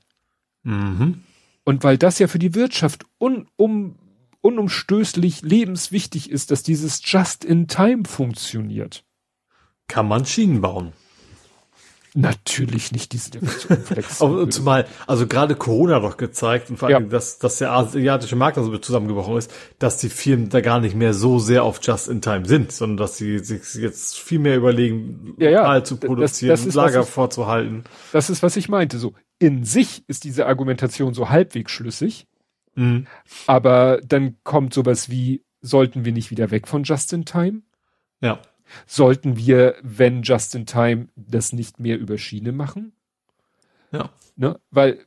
Mhm. 0.62 1.24
Und 1.64 1.84
weil 1.84 1.98
das 1.98 2.20
ja 2.20 2.28
für 2.28 2.38
die 2.38 2.54
Wirtschaft 2.54 3.06
un, 3.20 3.48
um, 3.56 3.98
unumstößlich 4.42 5.42
lebenswichtig 5.42 6.30
ist, 6.30 6.52
dass 6.52 6.64
dieses 6.64 7.02
Just-in-Time 7.04 8.04
funktioniert. 8.06 9.04
Kann 9.88 10.08
man 10.08 10.26
Schienen 10.26 10.62
bauen? 10.62 10.94
Natürlich 12.14 12.92
nicht, 12.92 13.14
die 13.14 13.18
sind 13.18 13.36
ja 13.36 14.02
Zumal, 14.50 14.86
also 15.08 15.28
gerade 15.28 15.56
Corona 15.56 16.02
doch 16.02 16.18
gezeigt 16.18 16.70
und 16.70 16.76
vor 16.76 16.90
allem, 16.90 17.04
ja. 17.04 17.10
dass, 17.10 17.40
dass 17.40 17.60
der 17.60 17.72
asiatische 17.72 18.36
Markt 18.36 18.58
also 18.58 18.78
zusammengebrochen 18.78 19.38
ist, 19.38 19.50
dass 19.80 19.98
die 19.98 20.10
Firmen 20.10 20.50
da 20.50 20.60
gar 20.60 20.82
nicht 20.82 20.94
mehr 20.94 21.14
so 21.14 21.40
sehr 21.40 21.64
auf 21.64 21.80
Just-in-Time 21.82 22.46
sind, 22.46 22.74
sondern 22.74 22.98
dass 22.98 23.16
sie 23.16 23.40
sich 23.40 23.76
jetzt 23.76 24.20
viel 24.20 24.40
mehr 24.40 24.58
überlegen, 24.58 25.36
ja, 25.40 25.52
ja. 25.52 25.84
zu 25.86 25.96
produzieren, 25.96 26.50
das, 26.50 26.62
das 26.62 26.68
ist, 26.68 26.76
Lager 26.76 27.02
ich, 27.02 27.08
vorzuhalten. 27.08 27.86
Das 28.12 28.30
ist, 28.30 28.44
was 28.44 28.58
ich 28.58 28.68
meinte. 28.68 28.98
So, 28.98 29.14
in 29.40 29.64
sich 29.64 30.04
ist 30.08 30.26
diese 30.26 30.48
Argumentation 30.48 31.14
so 31.14 31.30
halbwegs 31.30 31.72
schlüssig. 31.72 32.28
Mhm. 32.82 33.08
Aber 33.46 34.02
dann 34.06 34.38
kommt 34.44 34.74
sowas 34.74 35.10
wie, 35.10 35.44
sollten 35.62 36.04
wir 36.04 36.12
nicht 36.12 36.32
wieder 36.32 36.50
weg 36.50 36.68
von 36.68 36.84
Just 36.84 37.14
in 37.14 37.26
Time? 37.26 37.62
Ja. 38.22 38.40
Sollten 38.88 39.38
wir, 39.38 39.76
wenn 39.84 40.24
Just 40.24 40.56
in 40.56 40.66
Time, 40.66 41.10
das 41.16 41.54
nicht 41.54 41.80
mehr 41.80 42.00
über 42.00 42.18
Schiene 42.18 42.52
machen? 42.52 42.94
Ja. 43.92 44.10
Ne? 44.36 44.60
Weil 44.72 45.00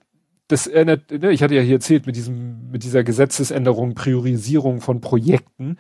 das 0.47 0.67
erinnert, 0.69 1.11
ne, 1.11 1.33
ich 1.33 1.43
hatte 1.43 1.55
ja 1.55 1.63
hier 1.63 1.75
erzählt 1.75 2.07
mit 2.07 2.15
diesem, 2.15 2.71
mit 2.71 2.85
dieser 2.85 3.03
Gesetzesänderung, 3.03 3.95
Priorisierung 3.95 4.81
von 4.81 5.01
Projekten, 5.01 5.79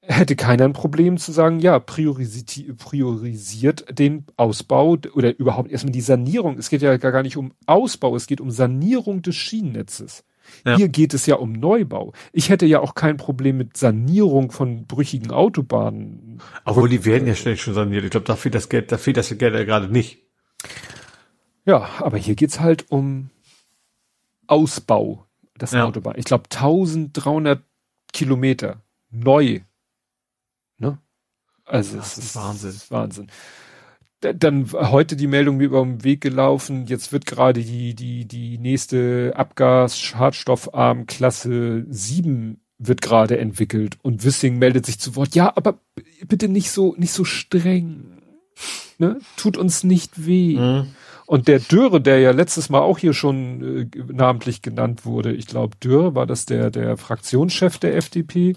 hätte 0.00 0.36
keiner 0.36 0.64
ein 0.64 0.72
Problem 0.72 1.18
zu 1.18 1.32
sagen, 1.32 1.58
ja, 1.60 1.78
priorisiert, 1.78 2.78
priorisiert 2.78 3.84
den 3.98 4.24
Ausbau 4.36 4.96
oder 5.12 5.38
überhaupt 5.38 5.70
erstmal 5.70 5.92
die 5.92 6.00
Sanierung. 6.00 6.56
Es 6.56 6.70
geht 6.70 6.80
ja 6.80 6.96
gar 6.96 7.22
nicht 7.22 7.36
um 7.36 7.52
Ausbau, 7.66 8.16
es 8.16 8.26
geht 8.26 8.40
um 8.40 8.50
Sanierung 8.50 9.20
des 9.20 9.36
Schienennetzes. 9.36 10.24
Ja. 10.64 10.76
Hier 10.76 10.88
geht 10.88 11.14
es 11.14 11.26
ja 11.26 11.36
um 11.36 11.52
Neubau. 11.52 12.12
Ich 12.32 12.48
hätte 12.48 12.66
ja 12.66 12.80
auch 12.80 12.94
kein 12.94 13.16
Problem 13.16 13.56
mit 13.56 13.76
Sanierung 13.76 14.50
von 14.50 14.86
brüchigen 14.86 15.30
Autobahnen. 15.30 16.40
Obwohl 16.64 16.88
die 16.88 17.04
werden 17.04 17.26
ja 17.26 17.34
schnell 17.34 17.56
schon 17.56 17.74
saniert. 17.74 18.04
Ich 18.04 18.10
glaube, 18.10 18.26
da 18.26 18.36
fehlt 18.36 18.54
das 18.54 18.68
Geld, 18.68 18.92
da 18.92 18.98
fehlt 18.98 19.16
das 19.16 19.36
Geld 19.36 19.54
ja 19.54 19.64
gerade 19.64 19.88
nicht. 19.88 20.18
Ja, 21.64 21.88
aber 21.98 22.16
hier 22.16 22.34
geht's 22.34 22.60
halt 22.60 22.90
um 22.90 23.30
Ausbau 24.46 25.26
des 25.60 25.72
ja. 25.72 25.84
Autobahn. 25.84 26.14
Ich 26.16 26.24
glaube 26.24 26.44
1300 26.44 27.62
Kilometer 28.12 28.82
neu. 29.10 29.60
Ne? 30.78 30.98
Also 31.64 31.98
das 31.98 32.18
ist 32.18 32.36
Wahnsinn. 32.36 32.74
Wahnsinn 32.88 33.28
dann 34.20 34.70
heute 34.72 35.16
die 35.16 35.26
Meldung 35.26 35.56
mir 35.58 35.64
über 35.64 35.82
den 35.82 36.04
Weg 36.04 36.20
gelaufen. 36.20 36.86
Jetzt 36.86 37.12
wird 37.12 37.26
gerade 37.26 37.62
die, 37.62 37.94
die, 37.94 38.26
die 38.26 38.58
nächste 38.58 39.32
Abgas-Schadstoffarm-Klasse 39.36 41.86
7 41.88 42.60
wird 42.78 43.02
gerade 43.02 43.38
entwickelt 43.38 43.98
und 44.02 44.24
Wissing 44.24 44.58
meldet 44.58 44.86
sich 44.86 45.00
zu 45.00 45.16
Wort. 45.16 45.34
Ja, 45.34 45.52
aber 45.56 45.80
bitte 46.26 46.48
nicht 46.48 46.70
so, 46.70 46.94
nicht 46.96 47.12
so 47.12 47.24
streng. 47.24 48.22
Ne? 48.98 49.18
Tut 49.36 49.56
uns 49.56 49.84
nicht 49.84 50.26
weh. 50.26 50.56
Mhm. 50.56 50.88
Und 51.26 51.46
der 51.46 51.58
Dürre, 51.58 52.00
der 52.00 52.20
ja 52.20 52.30
letztes 52.30 52.70
Mal 52.70 52.80
auch 52.80 52.98
hier 52.98 53.12
schon 53.12 53.82
äh, 53.82 53.86
namentlich 54.10 54.62
genannt 54.62 55.04
wurde, 55.04 55.32
ich 55.32 55.46
glaube 55.46 55.76
Dürre 55.76 56.14
war 56.14 56.26
das 56.26 56.46
der, 56.46 56.70
der 56.70 56.96
Fraktionschef 56.96 57.76
der 57.76 57.96
FDP, 57.96 58.56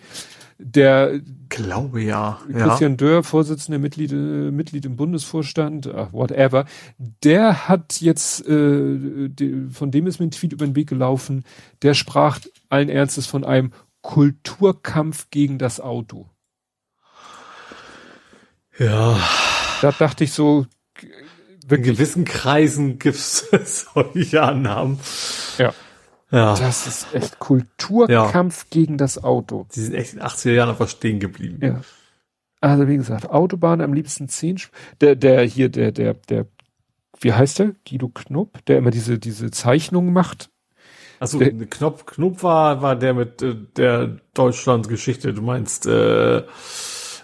der 0.63 1.19
glaube 1.49 2.01
ja. 2.01 2.39
Christian 2.51 2.91
ja. 2.93 2.97
Dörr, 2.97 3.23
Vorsitzender 3.23 3.79
Mitglied, 3.79 4.11
äh, 4.11 4.15
Mitglied 4.15 4.85
im 4.85 4.95
Bundesvorstand, 4.95 5.87
ach, 5.93 6.13
whatever, 6.13 6.65
der 6.97 7.67
hat 7.67 7.99
jetzt, 7.99 8.47
äh, 8.47 9.27
die, 9.29 9.67
von 9.71 9.91
dem 9.91 10.07
ist 10.07 10.19
mir 10.19 10.27
ein 10.27 10.31
Tweet 10.31 10.53
über 10.53 10.65
den 10.65 10.75
Weg 10.75 10.87
gelaufen, 10.87 11.43
der 11.81 11.93
sprach 11.93 12.39
allen 12.69 12.89
Ernstes 12.89 13.27
von 13.27 13.43
einem 13.43 13.73
Kulturkampf 14.01 15.29
gegen 15.29 15.57
das 15.57 15.79
Auto. 15.79 16.29
Ja. 18.77 19.19
Da 19.81 19.91
dachte 19.91 20.23
ich 20.23 20.33
so, 20.33 20.65
wirklich. 21.67 21.89
In 21.89 21.95
gewissen 21.95 22.25
Kreisen 22.25 22.99
gibt's 22.99 23.47
solche 23.93 24.41
Annahmen. 24.41 24.99
Ja. 25.57 25.73
Ja. 26.31 26.55
Das 26.55 26.87
ist 26.87 27.13
echt 27.13 27.39
Kulturkampf 27.39 28.61
ja. 28.61 28.67
gegen 28.69 28.97
das 28.97 29.21
Auto. 29.21 29.67
Die 29.75 29.81
sind 29.81 29.93
echt 29.93 30.13
in 30.13 30.19
den 30.19 30.27
80er 30.27 30.51
Jahren 30.51 30.69
einfach 30.69 30.87
stehen 30.87 31.19
geblieben. 31.19 31.59
Ja. 31.61 31.81
Also 32.61 32.87
wie 32.87 32.95
gesagt, 32.95 33.29
Autobahn 33.29 33.81
am 33.81 33.93
liebsten 33.93 34.29
zehn. 34.29 34.59
Der, 35.01 35.15
der 35.15 35.43
hier, 35.43 35.69
der, 35.69 35.91
der, 35.91 36.13
der, 36.13 36.45
wie 37.19 37.33
heißt 37.33 37.59
der? 37.59 37.73
Guido 37.87 38.09
Knopp, 38.09 38.63
der 38.65 38.77
immer 38.77 38.91
diese, 38.91 39.19
diese 39.19 39.51
Zeichnungen 39.51 40.13
macht. 40.13 40.49
Also 41.19 41.39
Knopf, 41.39 42.05
Knopf 42.05 42.43
war, 42.43 42.81
war 42.81 42.95
der 42.95 43.13
mit 43.13 43.41
äh, 43.41 43.55
der 43.75 44.17
Deutschlandgeschichte. 44.33 45.33
Du 45.33 45.41
meinst, 45.41 45.85
äh, 45.85 46.43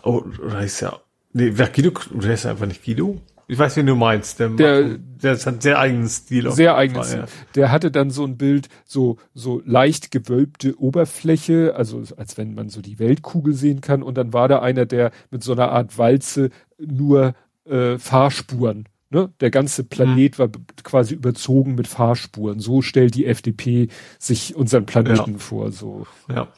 oh, 0.03 0.23
oder 0.43 0.61
ist 0.61 0.81
ja, 0.81 0.99
nee, 1.33 1.51
wer 1.53 1.69
Guido, 1.69 1.91
oder 2.13 2.33
ist 2.33 2.43
ja 2.43 2.51
einfach 2.51 2.67
nicht 2.67 2.83
Guido? 2.83 3.21
Ich 3.49 3.57
weiß, 3.57 3.77
wen 3.77 3.85
du 3.85 3.95
meinst. 3.95 4.39
Der, 4.39 4.49
der, 4.49 4.97
der 4.97 5.37
hat 5.37 5.63
sehr 5.63 5.79
eigenen 5.79 6.09
Stil. 6.09 6.51
Sehr 6.51 6.75
eigenen 6.75 7.03
Stil. 7.03 7.19
Ja. 7.19 7.25
Der 7.55 7.71
hatte 7.71 7.91
dann 7.91 8.11
so 8.11 8.25
ein 8.25 8.37
Bild, 8.37 8.67
so, 8.83 9.17
so 9.33 9.61
leicht 9.65 10.11
gewölbte 10.11 10.77
Oberfläche, 10.77 11.73
also 11.75 12.03
als 12.17 12.37
wenn 12.37 12.55
man 12.55 12.67
so 12.67 12.81
die 12.81 12.99
Weltkugel 12.99 13.53
sehen 13.53 13.79
kann. 13.79 14.03
Und 14.03 14.17
dann 14.17 14.33
war 14.33 14.49
da 14.49 14.59
einer, 14.59 14.85
der 14.85 15.11
mit 15.31 15.43
so 15.43 15.53
einer 15.53 15.71
Art 15.71 15.97
Walze 15.97 16.49
nur 16.77 17.35
äh, 17.65 17.97
Fahrspuren. 17.97 18.89
Ne? 19.09 19.31
Der 19.39 19.49
ganze 19.49 19.85
Planet 19.85 20.33
mhm. 20.33 20.39
war 20.39 20.49
quasi 20.83 21.13
überzogen 21.13 21.75
mit 21.75 21.87
Fahrspuren. 21.87 22.59
So 22.59 22.81
stellt 22.81 23.15
die 23.15 23.25
FDP 23.25 23.87
sich 24.19 24.57
unseren 24.57 24.85
Planeten 24.85 25.33
ja. 25.33 25.37
vor. 25.37 25.71
So. 25.71 26.05
Ja. 26.29 26.49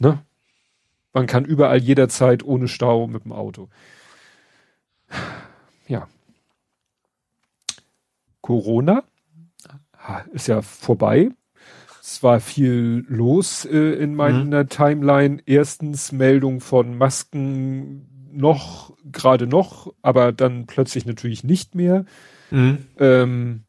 Ne? 0.00 0.18
Man 1.12 1.26
kann 1.28 1.44
überall 1.44 1.78
jederzeit 1.78 2.42
ohne 2.42 2.66
Stau 2.66 3.06
mit 3.06 3.24
dem 3.24 3.32
Auto. 3.32 3.68
Corona 8.42 9.04
ist 10.32 10.48
ja 10.48 10.62
vorbei. 10.62 11.30
Es 12.02 12.22
war 12.22 12.40
viel 12.40 13.04
los 13.08 13.64
äh, 13.64 13.94
in 13.94 14.14
meiner 14.14 14.64
mhm. 14.64 14.68
Timeline. 14.68 15.42
Erstens 15.46 16.10
Meldung 16.10 16.60
von 16.60 16.98
Masken, 16.98 18.08
noch, 18.32 18.96
gerade 19.04 19.46
noch, 19.46 19.94
aber 20.02 20.32
dann 20.32 20.66
plötzlich 20.66 21.06
natürlich 21.06 21.44
nicht 21.44 21.74
mehr. 21.74 22.04
Mhm. 22.50 22.86
Ähm, 22.98 23.64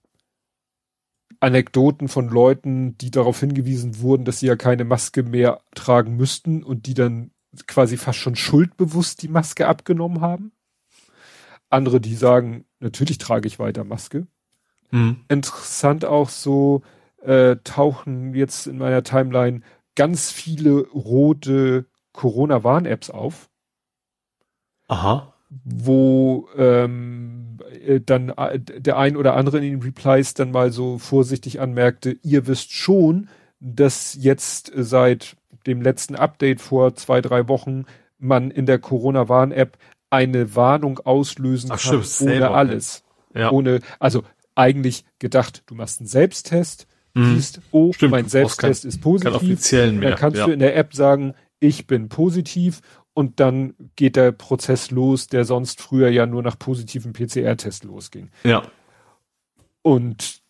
Anekdoten 1.40 2.08
von 2.08 2.30
Leuten, 2.30 2.98
die 2.98 3.12
darauf 3.12 3.40
hingewiesen 3.40 4.00
wurden, 4.00 4.26
dass 4.26 4.40
sie 4.40 4.48
ja 4.48 4.56
keine 4.56 4.86
Maske 4.86 5.24
mehr 5.24 5.60
tragen 5.76 6.16
müssten 6.16 6.64
und 6.64 6.88
die 6.88 6.94
dann 6.94 7.32
quasi 7.68 7.98
fast 7.98 8.18
schon 8.18 8.36
schuldbewusst 8.36 9.22
die 9.22 9.28
Maske 9.28 9.68
abgenommen 9.68 10.22
haben. 10.22 10.54
Andere, 11.70 12.00
die 12.00 12.16
sagen, 12.16 12.66
natürlich 12.80 13.18
trage 13.18 13.48
ich 13.48 13.60
weiter 13.60 13.84
Maske. 13.84 14.26
Mhm. 14.94 15.22
Interessant 15.28 16.06
auch 16.06 16.30
so, 16.30 16.84
äh, 17.24 17.56
tauchen 17.64 18.36
jetzt 18.36 18.68
in 18.68 18.78
meiner 18.78 19.04
Timeline 19.04 19.62
ganz 19.96 20.32
viele 20.32 20.88
rote 20.90 21.86
Corona-Warn-Apps 22.14 23.10
auf. 23.10 23.50
Aha. 24.88 25.34
Wo 25.50 26.48
ähm, 26.56 27.58
äh, 27.86 28.02
dann 28.02 28.30
äh, 28.30 28.60
der 28.60 28.98
ein 28.98 29.18
oder 29.18 29.36
andere 29.36 29.58
in 29.58 29.64
den 29.64 29.82
Replies 29.82 30.36
dann 30.36 30.52
mal 30.52 30.72
so 30.72 31.00
vorsichtig 31.00 31.60
anmerkte, 31.60 32.16
ihr 32.22 32.46
wisst 32.46 32.72
schon, 32.72 33.30
dass 33.60 34.16
jetzt 34.20 34.72
seit 34.76 35.38
dem 35.66 35.82
letzten 35.82 36.16
Update 36.16 36.62
vor 36.62 36.94
zwei, 36.96 37.22
drei 37.22 37.48
Wochen 37.48 37.86
man 38.20 38.52
in 38.52 38.68
der 38.68 38.78
Corona-Warn-App 38.78 39.78
eine 40.12 40.56
Warnung 40.56 41.00
auslösen 41.00 41.72
Ach, 41.72 41.82
kann, 41.82 42.04
stimmt, 42.04 42.32
ohne 42.32 42.52
alles. 42.52 43.04
Ja. 43.34 43.52
Ohne, 43.52 43.80
also 44.00 44.24
eigentlich 44.56 45.06
gedacht, 45.20 45.64
du 45.68 45.76
machst 45.76 46.00
einen 46.00 46.08
Selbsttest, 46.08 46.88
mhm. 47.14 47.36
siehst, 47.36 47.62
oh, 47.72 47.94
stimmt, 47.94 48.12
mein 48.12 48.28
Selbsttest 48.28 48.84
kein, 48.84 48.90
ist 48.90 49.02
positiv. 49.02 49.36
Offiziellen 49.36 50.00
mehr. 50.00 50.12
Dann 50.12 50.20
kannst 50.20 50.38
ja. 50.38 50.46
du 50.46 50.52
in 50.52 50.60
der 50.60 50.76
App 50.76 50.94
sagen, 50.94 51.34
ich 51.60 51.88
bin 51.88 52.10
positiv 52.10 52.82
und 53.14 53.40
dann 53.40 53.76
geht 53.96 54.16
der 54.16 54.32
Prozess 54.32 54.92
los, 54.92 55.28
der 55.28 55.46
sonst 55.46 55.82
früher 55.82 56.10
ja 56.10 56.26
nur 56.26 56.44
nach 56.44 56.58
positiven 56.58 57.14
PCR-Test 57.14 57.84
losging. 57.84 58.32
Ja. 58.44 58.64
Und 59.82 60.42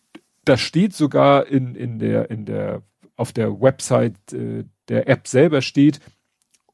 da 0.44 0.56
steht 0.56 0.94
sogar 0.94 1.46
in, 1.46 1.74
in 1.74 1.98
der, 1.98 2.30
in 2.30 2.46
der, 2.46 2.82
auf 3.16 3.32
der 3.32 3.60
Website 3.60 4.32
äh, 4.32 4.64
der 4.88 5.08
App 5.08 5.28
selber 5.28 5.62
steht, 5.62 6.00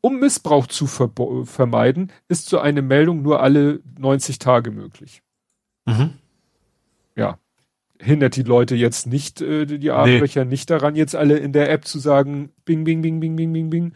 um 0.01 0.19
Missbrauch 0.19 0.67
zu 0.67 0.87
vermeiden, 0.87 2.11
ist 2.29 2.49
so 2.49 2.59
eine 2.59 2.83
Meldung 2.83 3.23
nur 3.23 3.41
alle 3.41 3.81
90 3.99 4.39
Tage 4.39 4.71
möglich. 4.71 5.23
Mhm. 5.85 6.15
Ja. 7.17 7.39
Hindert 7.99 8.37
die 8.37 8.43
Leute 8.43 8.75
jetzt 8.75 9.07
nicht, 9.07 9.41
äh, 9.41 9.67
die 9.67 9.91
Arschlöcher 9.91 10.45
nee. 10.45 10.51
nicht 10.51 10.71
daran, 10.71 10.97
jetzt 10.97 11.15
alle 11.15 11.37
in 11.37 11.53
der 11.53 11.71
App 11.71 11.85
zu 11.85 11.99
sagen, 11.99 12.51
bing, 12.65 12.85
bing, 12.85 13.03
bing, 13.03 13.21
bing, 13.21 13.37
bing, 13.37 13.53
bing, 13.53 13.71
bing. 13.71 13.93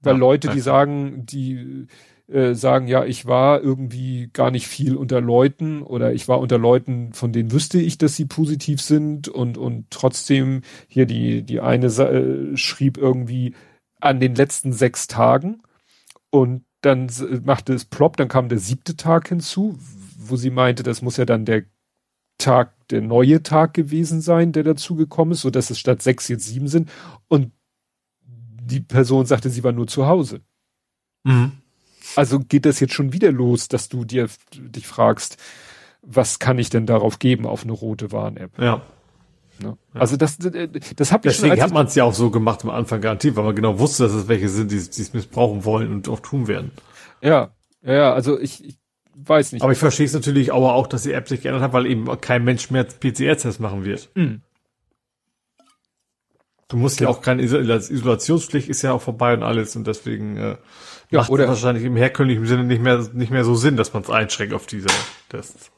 Weil 0.00 0.14
ja, 0.14 0.18
Leute, 0.18 0.48
die 0.48 0.60
sagen, 0.60 1.26
die 1.26 1.86
äh, 2.28 2.54
sagen, 2.54 2.88
ja, 2.88 3.04
ich 3.04 3.26
war 3.26 3.62
irgendwie 3.62 4.30
gar 4.32 4.50
nicht 4.50 4.66
viel 4.68 4.96
unter 4.96 5.20
Leuten 5.20 5.82
oder 5.82 6.12
ich 6.12 6.28
war 6.28 6.40
unter 6.40 6.58
Leuten, 6.58 7.12
von 7.12 7.32
denen 7.32 7.52
wüsste 7.52 7.80
ich, 7.80 7.98
dass 7.98 8.16
sie 8.16 8.26
positiv 8.26 8.80
sind 8.80 9.28
und, 9.28 9.56
und 9.56 9.86
trotzdem 9.90 10.62
hier 10.88 11.06
die, 11.06 11.42
die 11.42 11.60
eine 11.60 11.86
äh, 11.86 12.56
schrieb 12.56 12.98
irgendwie, 12.98 13.54
an 14.00 14.20
den 14.20 14.34
letzten 14.34 14.72
sechs 14.72 15.06
Tagen 15.06 15.62
und 16.30 16.64
dann 16.82 17.10
machte 17.44 17.72
es 17.72 17.84
plopp, 17.84 18.16
dann 18.16 18.28
kam 18.28 18.48
der 18.48 18.58
siebte 18.58 18.96
Tag 18.96 19.28
hinzu, 19.28 19.76
wo 20.18 20.36
sie 20.36 20.50
meinte, 20.50 20.82
das 20.82 21.02
muss 21.02 21.16
ja 21.16 21.24
dann 21.24 21.44
der 21.44 21.64
Tag, 22.38 22.72
der 22.88 23.02
neue 23.02 23.42
Tag 23.42 23.74
gewesen 23.74 24.20
sein, 24.20 24.52
der 24.52 24.62
dazugekommen 24.62 25.32
ist, 25.32 25.42
so 25.42 25.50
dass 25.50 25.70
es 25.70 25.78
statt 25.78 26.02
sechs 26.02 26.28
jetzt 26.28 26.46
sieben 26.46 26.68
sind. 26.68 26.90
Und 27.28 27.52
die 28.20 28.80
Person 28.80 29.26
sagte, 29.26 29.50
sie 29.50 29.64
war 29.64 29.72
nur 29.72 29.86
zu 29.86 30.06
Hause. 30.06 30.40
Mhm. 31.24 31.52
Also 32.16 32.40
geht 32.40 32.64
das 32.64 32.80
jetzt 32.80 32.94
schon 32.94 33.12
wieder 33.12 33.32
los, 33.32 33.68
dass 33.68 33.88
du 33.88 34.04
dir 34.04 34.28
dich 34.54 34.86
fragst, 34.86 35.36
was 36.02 36.38
kann 36.38 36.58
ich 36.58 36.70
denn 36.70 36.86
darauf 36.86 37.18
geben 37.18 37.46
auf 37.46 37.64
eine 37.64 37.72
rote 37.72 38.12
Warn-App? 38.12 38.58
Ja. 38.58 38.82
Ne? 39.60 39.76
Ja. 39.94 40.00
Also 40.00 40.16
das, 40.16 40.38
das 40.38 41.12
habe 41.12 41.28
ich 41.28 41.34
Deswegen 41.34 41.56
schon, 41.56 41.62
hat 41.62 41.72
man 41.72 41.86
es 41.86 41.94
ja 41.94 42.04
auch 42.04 42.14
so 42.14 42.30
gemacht 42.30 42.62
am 42.62 42.70
Anfang 42.70 43.00
garantiert, 43.00 43.36
weil 43.36 43.44
man 43.44 43.56
genau 43.56 43.78
wusste, 43.78 44.04
dass 44.04 44.12
es 44.12 44.28
welche 44.28 44.48
sind, 44.48 44.70
die 44.70 44.76
es 44.76 45.12
missbrauchen 45.12 45.64
wollen 45.64 45.92
und 45.92 46.08
auch 46.08 46.20
tun 46.20 46.46
werden. 46.46 46.70
Ja, 47.20 47.50
ja, 47.82 48.12
also 48.12 48.38
ich, 48.38 48.64
ich 48.64 48.77
weiß 49.24 49.52
nicht. 49.52 49.62
Aber 49.62 49.72
ich 49.72 49.78
verstehe 49.78 50.06
es 50.06 50.12
natürlich 50.12 50.52
aber 50.52 50.74
auch, 50.74 50.86
dass 50.86 51.02
die 51.02 51.12
App 51.12 51.28
sich 51.28 51.42
geändert 51.42 51.62
hat, 51.62 51.72
weil 51.72 51.86
eben 51.86 52.06
kein 52.20 52.44
Mensch 52.44 52.70
mehr 52.70 52.84
PCR-Test 52.84 53.60
machen 53.60 53.84
wird. 53.84 54.10
Mhm. 54.14 54.42
Du 56.68 56.76
musst 56.76 57.00
ja, 57.00 57.06
ja 57.06 57.14
auch 57.14 57.22
keine 57.22 57.42
Isolationspflicht 57.42 58.68
ist 58.68 58.82
ja 58.82 58.92
auch 58.92 59.00
vorbei 59.00 59.32
und 59.32 59.42
alles 59.42 59.74
und 59.74 59.86
deswegen 59.86 60.36
äh, 60.36 60.56
ja, 61.10 61.20
macht 61.20 61.30
oder 61.30 61.48
wahrscheinlich 61.48 61.84
im 61.84 61.96
herkömmlichen 61.96 62.44
Sinne 62.46 62.64
nicht 62.64 62.82
mehr 62.82 63.08
nicht 63.14 63.30
mehr 63.30 63.44
so 63.44 63.54
Sinn, 63.54 63.76
dass 63.76 63.94
man 63.94 64.02
es 64.02 64.10
einschränkt 64.10 64.52
auf 64.52 64.66
diese 64.66 64.88
Tests 65.30 65.70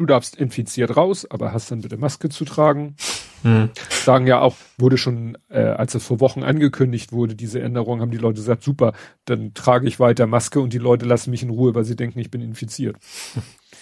du 0.00 0.06
darfst 0.06 0.34
infiziert 0.36 0.96
raus, 0.96 1.26
aber 1.30 1.52
hast 1.52 1.70
dann 1.70 1.82
bitte 1.82 1.98
Maske 1.98 2.30
zu 2.30 2.44
tragen. 2.44 2.96
Hm. 3.42 3.70
Sagen 3.88 4.26
ja 4.26 4.40
auch, 4.40 4.56
wurde 4.78 4.98
schon, 4.98 5.38
äh, 5.48 5.60
als 5.60 5.94
es 5.94 6.04
vor 6.04 6.20
Wochen 6.20 6.42
angekündigt 6.42 7.12
wurde, 7.12 7.34
diese 7.34 7.60
Änderung, 7.60 8.00
haben 8.00 8.10
die 8.10 8.18
Leute 8.18 8.36
gesagt, 8.36 8.62
super, 8.62 8.92
dann 9.24 9.54
trage 9.54 9.88
ich 9.88 9.98
weiter 9.98 10.26
Maske 10.26 10.60
und 10.60 10.72
die 10.72 10.78
Leute 10.78 11.06
lassen 11.06 11.30
mich 11.30 11.42
in 11.42 11.50
Ruhe, 11.50 11.74
weil 11.74 11.84
sie 11.84 11.96
denken, 11.96 12.18
ich 12.18 12.30
bin 12.30 12.42
infiziert. 12.42 12.96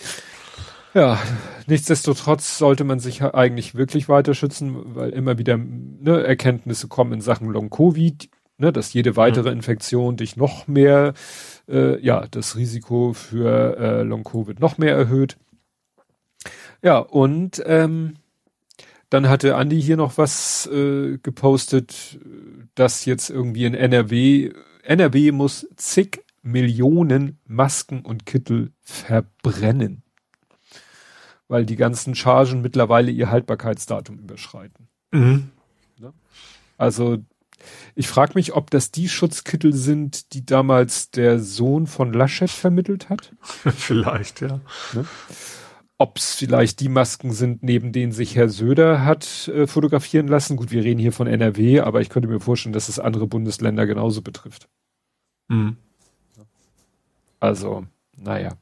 ja, 0.95 1.19
nichtsdestotrotz 1.67 2.59
sollte 2.59 2.85
man 2.85 3.01
sich 3.01 3.23
eigentlich 3.23 3.75
wirklich 3.75 4.09
weiter 4.09 4.35
schützen, 4.35 4.95
weil 4.95 5.11
immer 5.11 5.39
wieder 5.39 5.57
ne, 5.57 6.23
Erkenntnisse 6.23 6.89
kommen 6.89 7.13
in 7.15 7.21
Sachen 7.21 7.51
Long-Covid, 7.51 8.29
ne, 8.59 8.73
dass 8.73 8.93
jede 8.93 9.17
weitere 9.17 9.51
hm. 9.51 9.57
Infektion 9.57 10.17
dich 10.17 10.37
noch 10.37 10.69
mehr, 10.69 11.15
äh, 11.69 12.01
ja, 12.01 12.27
das 12.31 12.57
Risiko 12.57 13.13
für 13.13 13.77
äh, 13.77 14.03
Long-Covid 14.03 14.61
noch 14.61 14.79
mehr 14.79 14.95
erhöht. 14.95 15.37
Ja, 16.81 16.99
und 16.99 17.61
ähm, 17.67 18.15
dann 19.11 19.29
hatte 19.29 19.57
Andi 19.57 19.81
hier 19.81 19.97
noch 19.97 20.19
was 20.19 20.67
äh, 20.67 21.19
gepostet, 21.19 22.19
dass 22.75 23.05
jetzt 23.05 23.31
irgendwie 23.31 23.65
in 23.65 23.75
NRW, 23.75 24.53
NRW 24.83 25.33
muss 25.33 25.67
zig 25.77 26.21
Millionen 26.43 27.39
Masken 27.47 28.01
und 28.03 28.27
Kittel 28.27 28.73
verbrennen. 28.81 30.03
Weil 31.49 31.65
die 31.65 31.77
ganzen 31.77 32.15
Chargen 32.15 32.61
mittlerweile 32.61 33.11
ihr 33.11 33.31
Haltbarkeitsdatum 33.31 34.19
überschreiten. 34.19 34.89
Mhm. 35.11 35.51
Ne? 35.99 36.13
Also 36.77 37.19
ich 37.95 38.09
frage 38.09 38.33
mich, 38.35 38.55
ob 38.55 38.71
das 38.71 38.91
die 38.91 39.09
Schutzkittel 39.09 39.73
sind, 39.73 40.33
die 40.33 40.45
damals 40.45 41.11
der 41.11 41.41
Sohn 41.41 41.87
von 41.87 42.13
Laschet 42.13 42.51
vermittelt 42.51 43.09
hat. 43.09 43.33
Vielleicht, 43.43 44.41
ja. 44.41 44.61
Ne? 44.93 45.05
Ob 45.99 46.17
es 46.17 46.35
vielleicht 46.35 46.79
die 46.79 46.89
Masken 46.89 47.33
sind, 47.33 47.65
neben 47.65 47.93
denen 47.93 48.13
sich 48.13 48.37
Herr 48.37 48.49
Söder 48.49 49.05
hat 49.05 49.49
äh, 49.49 49.67
fotografieren 49.67 50.29
lassen. 50.29 50.57
Gut, 50.57 50.71
wir 50.71 50.85
reden 50.85 51.01
hier 51.01 51.13
von 51.13 51.27
NRW, 51.27 51.81
aber 51.81 52.01
ich 52.01 52.09
könnte 52.09 52.29
mir 52.29 52.39
vorstellen, 52.39 52.73
dass 52.73 52.89
es 52.89 53.01
andere 53.01 53.27
Bundesländer 53.27 53.85
genauso 53.85 54.23
betrifft. 54.23 54.69
Mhm. 55.49 55.77
Also, 57.41 57.85
naja. 58.17 58.57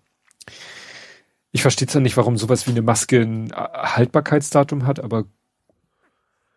Ich 1.52 1.62
verstehe 1.62 1.88
zwar 1.88 2.02
nicht, 2.02 2.16
warum 2.16 2.38
sowas 2.38 2.66
wie 2.66 2.70
eine 2.70 2.82
Maske 2.82 3.20
ein 3.20 3.52
Haltbarkeitsdatum 3.52 4.86
hat, 4.86 5.00
aber 5.00 5.24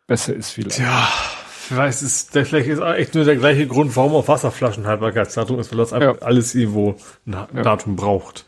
besser 0.07 0.33
ist 0.33 0.51
vielleicht. 0.51 0.79
Ja, 0.79 1.09
vielleicht 1.47 2.01
ist, 2.01 2.35
der, 2.35 2.45
vielleicht 2.45 2.69
ist 2.69 2.81
echt 2.81 3.15
nur 3.15 3.25
der 3.25 3.35
gleiche 3.35 3.67
Grund, 3.67 3.95
warum 3.97 4.13
auch 4.13 4.27
Wasserflaschen 4.29 4.87
Haltbarkeitsdatum 4.87 5.59
ist, 5.59 5.71
weil 5.71 5.77
das 5.77 5.91
ja. 5.91 6.17
alles 6.19 6.55
irgendwo 6.55 6.95
ein 7.25 7.33
ja. 7.33 7.47
Datum 7.63 7.95
braucht. 7.95 8.45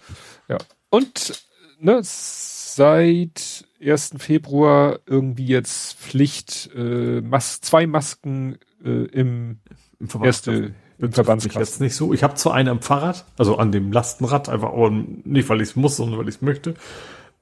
Ja. 0.47 0.57
Und 0.89 1.50
ne, 1.81 1.99
seit 2.03 3.65
1. 3.83 4.15
Februar 4.17 4.99
irgendwie 5.05 5.47
jetzt 5.47 5.97
Pflicht, 5.97 6.69
äh, 6.75 7.21
Mas 7.21 7.61
zwei 7.61 7.87
Masken 7.87 8.57
äh, 8.83 8.89
im, 8.89 9.59
Im 9.99 10.23
erste 10.23 10.73
im 11.01 11.11
Verbandskasten. 11.11 11.61
jetzt 11.61 11.81
nicht 11.81 11.95
so. 11.95 12.13
Ich 12.13 12.23
habe 12.23 12.35
zwar 12.35 12.53
eine 12.53 12.69
am 12.69 12.81
Fahrrad, 12.81 13.25
also 13.37 13.57
an 13.57 13.71
dem 13.71 13.91
Lastenrad, 13.91 14.49
einfach 14.49 14.69
aber 14.69 14.91
nicht, 14.91 15.49
weil 15.49 15.61
ich 15.61 15.69
es 15.69 15.75
muss, 15.75 15.97
sondern 15.97 16.19
weil 16.19 16.29
ich 16.29 16.35
es 16.35 16.41
möchte. 16.41 16.75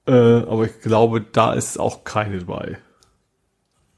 Äh, 0.07 0.11
aber 0.13 0.65
ich 0.65 0.79
glaube, 0.79 1.21
da 1.21 1.53
ist 1.53 1.77
auch 1.77 2.05
keine 2.05 2.39
dabei. 2.39 2.77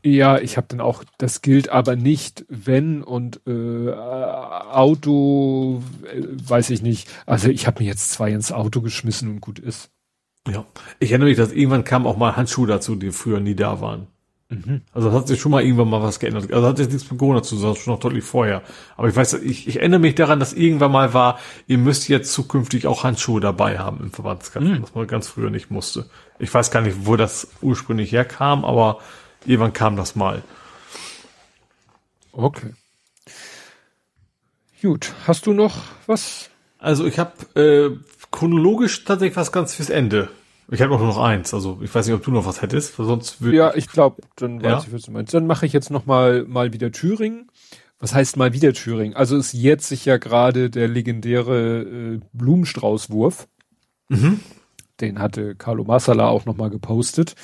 Ja, 0.03 0.39
ich 0.39 0.57
habe 0.57 0.65
dann 0.68 0.81
auch, 0.81 1.03
das 1.19 1.43
gilt 1.43 1.69
aber 1.69 1.95
nicht, 1.95 2.43
wenn 2.49 3.03
und 3.03 3.41
äh, 3.45 3.91
Auto, 3.91 5.84
äh, 6.11 6.23
weiß 6.23 6.72
ich 6.72 6.81
nicht. 6.81 7.07
Also 7.27 7.49
ich 7.49 7.68
habe 7.68 7.84
mir 7.84 7.89
jetzt 7.89 8.11
zwei 8.11 8.31
ins 8.31 8.51
Auto 8.51 8.81
geschmissen 8.81 9.30
und 9.30 9.41
gut 9.41 9.59
ist. 9.59 9.91
Ja, 10.47 10.65
ich 10.99 11.11
erinnere 11.11 11.30
mich, 11.30 11.38
dass 11.38 11.51
irgendwann 11.51 11.84
kamen 11.84 12.07
auch 12.07 12.18
mal 12.18 12.35
Handschuhe 12.35 12.68
dazu, 12.68 12.95
die 12.95 13.11
früher 13.11 13.39
nie 13.39 13.55
da 13.55 13.80
waren. 13.80 14.07
Mhm. 14.51 14.81
Also 14.91 15.09
das 15.09 15.18
hat 15.18 15.27
sich 15.27 15.39
schon 15.39 15.51
mal 15.51 15.63
irgendwann 15.63 15.89
mal 15.89 16.01
was 16.01 16.19
geändert. 16.19 16.51
Also 16.51 16.61
das 16.61 16.69
hat 16.72 16.80
jetzt 16.80 16.91
nichts 16.91 17.09
mit 17.09 17.19
Corona 17.19 17.41
zu 17.41 17.55
tun, 17.55 17.76
schon 17.76 17.93
noch 17.93 17.99
deutlich 18.01 18.23
vorher. 18.23 18.63
Aber 18.97 19.07
ich 19.07 19.15
weiß, 19.15 19.35
ich, 19.35 19.68
ich 19.68 19.77
erinnere 19.77 20.01
mich 20.01 20.15
daran, 20.15 20.39
dass 20.39 20.51
irgendwann 20.51 20.91
mal 20.91 21.13
war, 21.13 21.39
ihr 21.68 21.77
müsst 21.77 22.09
jetzt 22.09 22.34
zukünftig 22.34 22.85
auch 22.85 23.03
Handschuhe 23.03 23.39
dabei 23.39 23.80
haben 23.80 24.01
im 24.01 24.11
Verbandskasten, 24.11 24.80
mhm. 24.80 24.84
was 24.84 24.93
man 24.93 25.07
ganz 25.07 25.27
früher 25.27 25.49
nicht 25.49 25.72
musste. 25.72 26.09
Ich 26.38 26.53
weiß 26.53 26.69
gar 26.69 26.81
nicht, 26.81 27.05
wo 27.05 27.15
das 27.15 27.47
ursprünglich 27.61 28.11
herkam, 28.11 28.65
aber 28.65 28.99
irgendwann 29.45 29.73
kam 29.73 29.95
das 29.95 30.15
mal. 30.15 30.41
Okay. 32.34 32.73
Gut, 34.81 35.13
hast 35.27 35.45
du 35.45 35.53
noch 35.53 35.77
was 36.07 36.49
Also 36.80 37.05
ich 37.05 37.19
habe 37.19 37.31
äh, 37.55 37.95
chronologisch 38.32 39.03
tatsächlich 39.03 39.36
was 39.36 39.52
ganz 39.52 39.76
fürs 39.76 39.90
Ende. 39.90 40.30
Ich 40.70 40.82
habe 40.82 40.95
auch 40.95 40.99
nur 40.99 41.08
noch 41.08 41.22
eins. 41.22 41.53
Also 41.53 41.80
ich 41.84 41.94
weiß 41.94 42.08
nicht, 42.08 42.16
ob 42.16 42.24
du 42.24 42.32
noch 42.32 42.45
was 42.45 42.62
hättest, 42.62 42.95
sonst 42.95 43.41
würde 43.41 43.58
Ja, 43.58 43.76
ich 43.76 43.88
glaube, 43.88 44.22
dann 44.38 44.64
weiß 44.64 44.72
ja. 44.72 44.84
ich, 44.88 44.94
was 44.94 45.02
du 45.03 45.12
meinst. 45.12 45.34
Dann 45.34 45.45
mache 45.45 45.66
ich 45.66 45.74
jetzt 45.74 45.91
noch 45.91 46.06
mal 46.06 46.45
mal 46.48 46.72
wieder 46.72 46.91
Thüringen. 46.91 47.52
Was 47.99 48.16
heißt 48.16 48.38
mal 48.38 48.53
wieder 48.53 48.74
Thüringen? 48.74 49.16
Also 49.16 49.38
es 49.38 49.52
jährt 49.52 49.82
sich 49.82 50.06
ja 50.06 50.18
gerade 50.18 50.70
der 50.70 50.88
legendäre 50.88 51.82
äh, 51.82 52.20
Blumenstraußwurf. 52.34 53.48
Mhm. 54.10 54.40
Den 55.02 55.20
hatte 55.20 55.56
Carlo 55.56 55.84
Massala 55.84 56.28
auch 56.28 56.45
noch 56.45 56.58
mal 56.58 56.70
gepostet. 56.70 57.36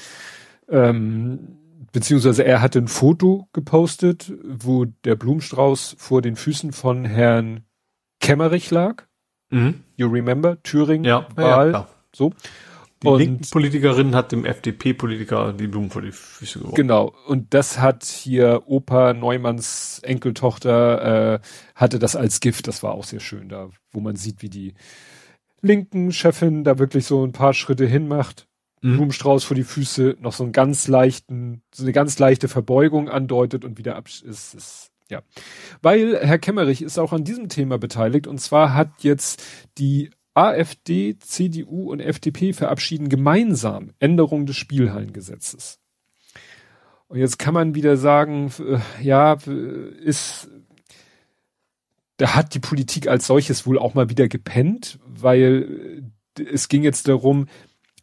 Ähm, 0.69 1.57
beziehungsweise 1.91 2.43
er 2.43 2.61
hatte 2.61 2.79
ein 2.79 2.87
Foto 2.87 3.47
gepostet, 3.53 4.33
wo 4.43 4.85
der 4.85 5.15
Blumenstrauß 5.15 5.95
vor 5.97 6.21
den 6.21 6.35
Füßen 6.35 6.71
von 6.71 7.05
Herrn 7.05 7.65
Kemmerich 8.19 8.71
lag. 8.71 9.06
Mhm. 9.49 9.83
You 9.95 10.07
remember? 10.07 10.61
Thüringen, 10.63 11.05
ja, 11.05 11.27
Wahl, 11.35 11.71
ja, 11.71 11.87
so. 12.13 12.33
Die 13.03 13.07
und, 13.07 13.19
linken 13.19 13.49
Politikerin 13.51 14.15
hat 14.15 14.31
dem 14.31 14.43
FDP-Politiker 14.43 15.53
die 15.53 15.67
Blumen 15.67 15.91
vor 15.91 16.01
die 16.01 16.11
Füße 16.11 16.59
geworfen. 16.59 16.75
Genau. 16.75 17.13
Und 17.27 17.53
das 17.53 17.77
hat 17.77 18.03
hier 18.05 18.63
Opa 18.65 19.13
Neumanns 19.13 19.99
Enkeltochter, 19.99 21.35
äh, 21.35 21.39
hatte 21.75 21.99
das 21.99 22.15
als 22.15 22.39
Gift. 22.39 22.67
Das 22.67 22.81
war 22.81 22.93
auch 22.93 23.03
sehr 23.03 23.19
schön 23.19 23.49
da, 23.49 23.69
wo 23.91 23.99
man 23.99 24.15
sieht, 24.15 24.41
wie 24.41 24.49
die 24.49 24.73
linken 25.61 26.11
Chefin 26.11 26.63
da 26.63 26.79
wirklich 26.79 27.05
so 27.05 27.23
ein 27.23 27.33
paar 27.33 27.53
Schritte 27.53 27.85
hinmacht. 27.85 28.47
Mhm. 28.81 28.95
Blumenstrauß 28.95 29.43
vor 29.43 29.55
die 29.55 29.63
Füße, 29.63 30.17
noch 30.19 30.33
so 30.33 30.43
einen 30.43 30.51
ganz 30.51 30.87
leichten, 30.87 31.61
so 31.73 31.83
eine 31.83 31.93
ganz 31.93 32.17
leichte 32.17 32.47
Verbeugung 32.47 33.09
andeutet 33.09 33.63
und 33.63 33.77
wieder 33.77 33.95
ab 33.95 34.07
ist, 34.07 34.23
ist 34.55 34.91
ja. 35.09 35.21
Weil 35.81 36.19
Herr 36.19 36.39
Kemmerich 36.39 36.81
ist 36.81 36.97
auch 36.97 37.13
an 37.13 37.23
diesem 37.23 37.49
Thema 37.49 37.77
beteiligt 37.77 38.27
und 38.27 38.39
zwar 38.39 38.73
hat 38.73 38.89
jetzt 39.03 39.43
die 39.77 40.11
AfD, 40.33 41.17
CDU 41.17 41.91
und 41.91 41.99
FDP 41.99 42.53
verabschieden 42.53 43.09
gemeinsam 43.09 43.93
Änderung 43.99 44.45
des 44.45 44.55
Spielhallengesetzes. 44.55 45.79
Und 47.07 47.19
jetzt 47.19 47.39
kann 47.39 47.53
man 47.53 47.73
wieder 47.73 47.97
sagen, 47.97 48.51
äh, 48.59 48.79
ja, 49.01 49.33
ist, 49.33 50.49
da 52.17 52.35
hat 52.35 52.53
die 52.53 52.59
Politik 52.59 53.07
als 53.07 53.25
solches 53.25 53.65
wohl 53.65 53.79
auch 53.79 53.93
mal 53.93 54.09
wieder 54.09 54.27
gepennt, 54.27 54.99
weil 55.05 56.03
äh, 56.37 56.43
es 56.43 56.67
ging 56.67 56.83
jetzt 56.83 57.07
darum, 57.07 57.47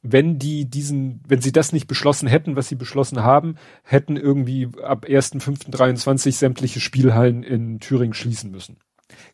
wenn 0.05 0.39
die 0.39 0.67
diesen, 0.67 1.23
wenn 1.27 1.41
sie 1.41 1.51
das 1.51 1.73
nicht 1.73 1.89
beschlossen 1.89 2.29
hätten, 2.29 2.57
was 2.57 2.69
sie 2.69 2.75
beschlossen 2.75 3.23
haben, 3.23 3.57
hätten 3.83 4.17
irgendwie 4.17 4.69
ab 4.83 5.07
1.5.23 5.09 6.33
sämtliche 6.33 6.79
Spielhallen 6.79 7.43
in 7.43 7.81
Thüringen 7.81 8.13
schließen 8.13 8.51
müssen. 8.51 8.77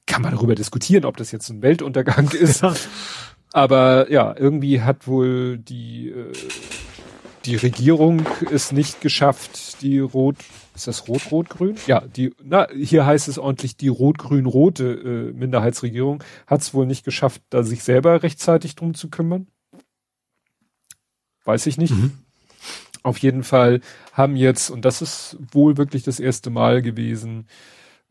Kann 0.06 0.22
man 0.22 0.32
darüber 0.32 0.54
diskutieren, 0.54 1.04
ob 1.04 1.16
das 1.16 1.32
jetzt 1.32 1.50
ein 1.50 1.60
Weltuntergang 1.60 2.30
ist. 2.40 2.62
Ja. 2.62 2.74
Aber 3.52 4.10
ja, 4.12 4.32
irgendwie 4.36 4.80
hat 4.80 5.08
wohl 5.08 5.58
die, 5.58 6.10
äh, 6.10 6.32
die 7.46 7.56
Regierung 7.56 8.24
es 8.52 8.70
nicht 8.70 9.00
geschafft, 9.00 9.82
die 9.82 9.98
Rot, 9.98 10.36
ist 10.76 10.86
das 10.86 11.08
Rot-Rot-Grün? 11.08 11.74
Ja, 11.88 12.02
die, 12.02 12.32
na, 12.44 12.68
hier 12.72 13.06
heißt 13.06 13.26
es 13.26 13.40
ordentlich 13.40 13.76
die 13.76 13.88
Rot-Grün-Rote 13.88 15.32
äh, 15.32 15.36
Minderheitsregierung 15.36 16.22
hat 16.46 16.60
es 16.60 16.74
wohl 16.74 16.86
nicht 16.86 17.04
geschafft, 17.04 17.42
da 17.50 17.64
sich 17.64 17.82
selber 17.82 18.22
rechtzeitig 18.22 18.76
drum 18.76 18.94
zu 18.94 19.10
kümmern. 19.10 19.48
Weiß 21.50 21.66
ich 21.66 21.78
nicht. 21.78 21.92
Mhm. 21.92 22.12
Auf 23.02 23.18
jeden 23.18 23.42
Fall 23.42 23.80
haben 24.12 24.36
jetzt, 24.36 24.70
und 24.70 24.84
das 24.84 25.02
ist 25.02 25.36
wohl 25.50 25.76
wirklich 25.76 26.04
das 26.04 26.20
erste 26.20 26.48
Mal 26.48 26.80
gewesen, 26.80 27.48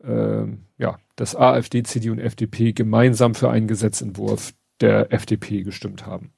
äh, 0.04 0.44
ja, 0.76 0.98
dass 1.16 1.34
AfD, 1.34 1.82
CDU 1.82 2.12
und 2.12 2.18
FDP 2.18 2.74
gemeinsam 2.74 3.34
für 3.34 3.50
einen 3.50 3.66
Gesetzentwurf 3.66 4.52
der 4.82 5.10
FDP 5.10 5.62
gestimmt 5.62 6.04
haben. 6.04 6.34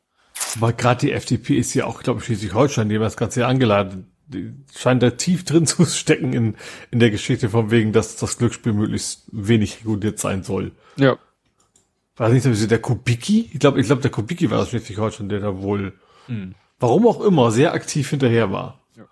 Aber 0.54 0.72
gerade 0.72 1.06
die 1.06 1.10
FDP 1.10 1.56
ist 1.56 1.74
ja 1.74 1.86
auch, 1.86 2.04
glaube 2.04 2.20
ich, 2.20 2.26
Schleswig-Holstein, 2.26 2.88
die 2.88 2.94
haben 2.94 3.02
das 3.02 3.16
Ganze 3.16 3.40
ja 3.40 3.48
angeladen. 3.48 4.12
Die 4.28 4.52
scheint 4.72 5.02
da 5.02 5.10
tief 5.10 5.44
drin 5.44 5.66
zu 5.66 5.84
stecken 5.84 6.32
in, 6.34 6.54
in 6.92 7.00
der 7.00 7.10
Geschichte 7.10 7.48
von 7.48 7.72
wegen, 7.72 7.92
dass 7.92 8.14
das 8.14 8.38
Glücksspiel 8.38 8.74
möglichst 8.74 9.24
wenig 9.32 9.80
reguliert 9.80 10.20
sein 10.20 10.44
soll. 10.44 10.70
Ja. 10.94 11.18
War 12.14 12.28
nicht 12.28 12.44
so 12.44 12.66
der 12.68 12.78
Kubicki? 12.78 13.50
Ich 13.52 13.58
glaube, 13.58 13.80
ich 13.80 13.86
glaube, 13.86 14.02
der 14.02 14.12
Kubicki 14.12 14.50
war 14.52 14.58
das 14.58 14.68
Schleswig-Holstein, 14.68 15.28
der 15.28 15.40
da 15.40 15.60
wohl 15.60 15.94
hm 16.28 16.54
warum 16.82 17.06
auch 17.06 17.20
immer, 17.20 17.50
sehr 17.50 17.72
aktiv 17.72 18.10
hinterher 18.10 18.52
war. 18.52 18.80
Ja. 18.96 19.04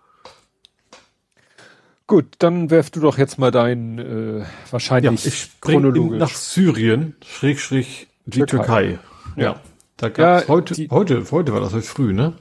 Gut, 2.07 2.27
dann 2.39 2.71
werf 2.71 2.91
du 2.91 3.01
doch 3.01 3.17
jetzt 3.17 3.39
mal 3.39 3.51
dein 3.51 3.99
äh, 3.99 4.45
wahrscheinlich 4.71 5.25
ja, 5.25 5.31
ich 5.33 5.51
chronologisch. 5.61 6.19
nach 6.19 6.35
Syrien, 6.35 7.15
Schrägstrich 7.25 8.09
die 8.27 8.41
Türkei. 8.41 8.99
Türkei. 8.99 8.99
Ja. 9.37 9.43
ja. 9.43 9.61
Da 9.97 10.09
gab's 10.09 10.43
ja, 10.43 10.49
heute, 10.49 10.75
heute, 10.91 11.31
heute 11.31 11.53
war 11.53 11.61
das 11.61 11.73
heute 11.73 11.87
früh, 11.87 12.13
ne? 12.13 12.35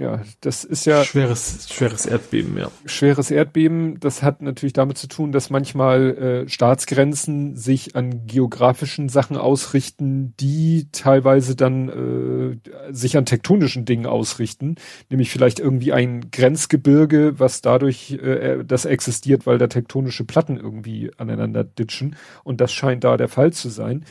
Ja, 0.00 0.22
das 0.40 0.64
ist 0.64 0.86
ja. 0.86 1.04
Schweres, 1.04 1.68
schweres 1.70 2.06
Erdbeben, 2.06 2.56
ja. 2.56 2.70
Schweres 2.86 3.30
Erdbeben, 3.30 4.00
das 4.00 4.22
hat 4.22 4.40
natürlich 4.40 4.72
damit 4.72 4.96
zu 4.96 5.08
tun, 5.08 5.30
dass 5.30 5.50
manchmal 5.50 6.16
äh, 6.46 6.48
Staatsgrenzen 6.48 7.54
sich 7.54 7.96
an 7.96 8.26
geografischen 8.26 9.10
Sachen 9.10 9.36
ausrichten, 9.36 10.32
die 10.40 10.88
teilweise 10.90 11.54
dann 11.54 12.60
äh, 12.62 12.92
sich 12.94 13.18
an 13.18 13.26
tektonischen 13.26 13.84
Dingen 13.84 14.06
ausrichten. 14.06 14.76
Nämlich 15.10 15.30
vielleicht 15.30 15.60
irgendwie 15.60 15.92
ein 15.92 16.30
Grenzgebirge, 16.30 17.38
was 17.38 17.60
dadurch, 17.60 18.12
äh, 18.12 18.64
das 18.64 18.86
existiert, 18.86 19.44
weil 19.44 19.58
da 19.58 19.66
tektonische 19.66 20.24
Platten 20.24 20.56
irgendwie 20.56 21.10
aneinander 21.18 21.62
ditchen. 21.62 22.16
Und 22.42 22.62
das 22.62 22.72
scheint 22.72 23.04
da 23.04 23.18
der 23.18 23.28
Fall 23.28 23.52
zu 23.52 23.68
sein. 23.68 24.06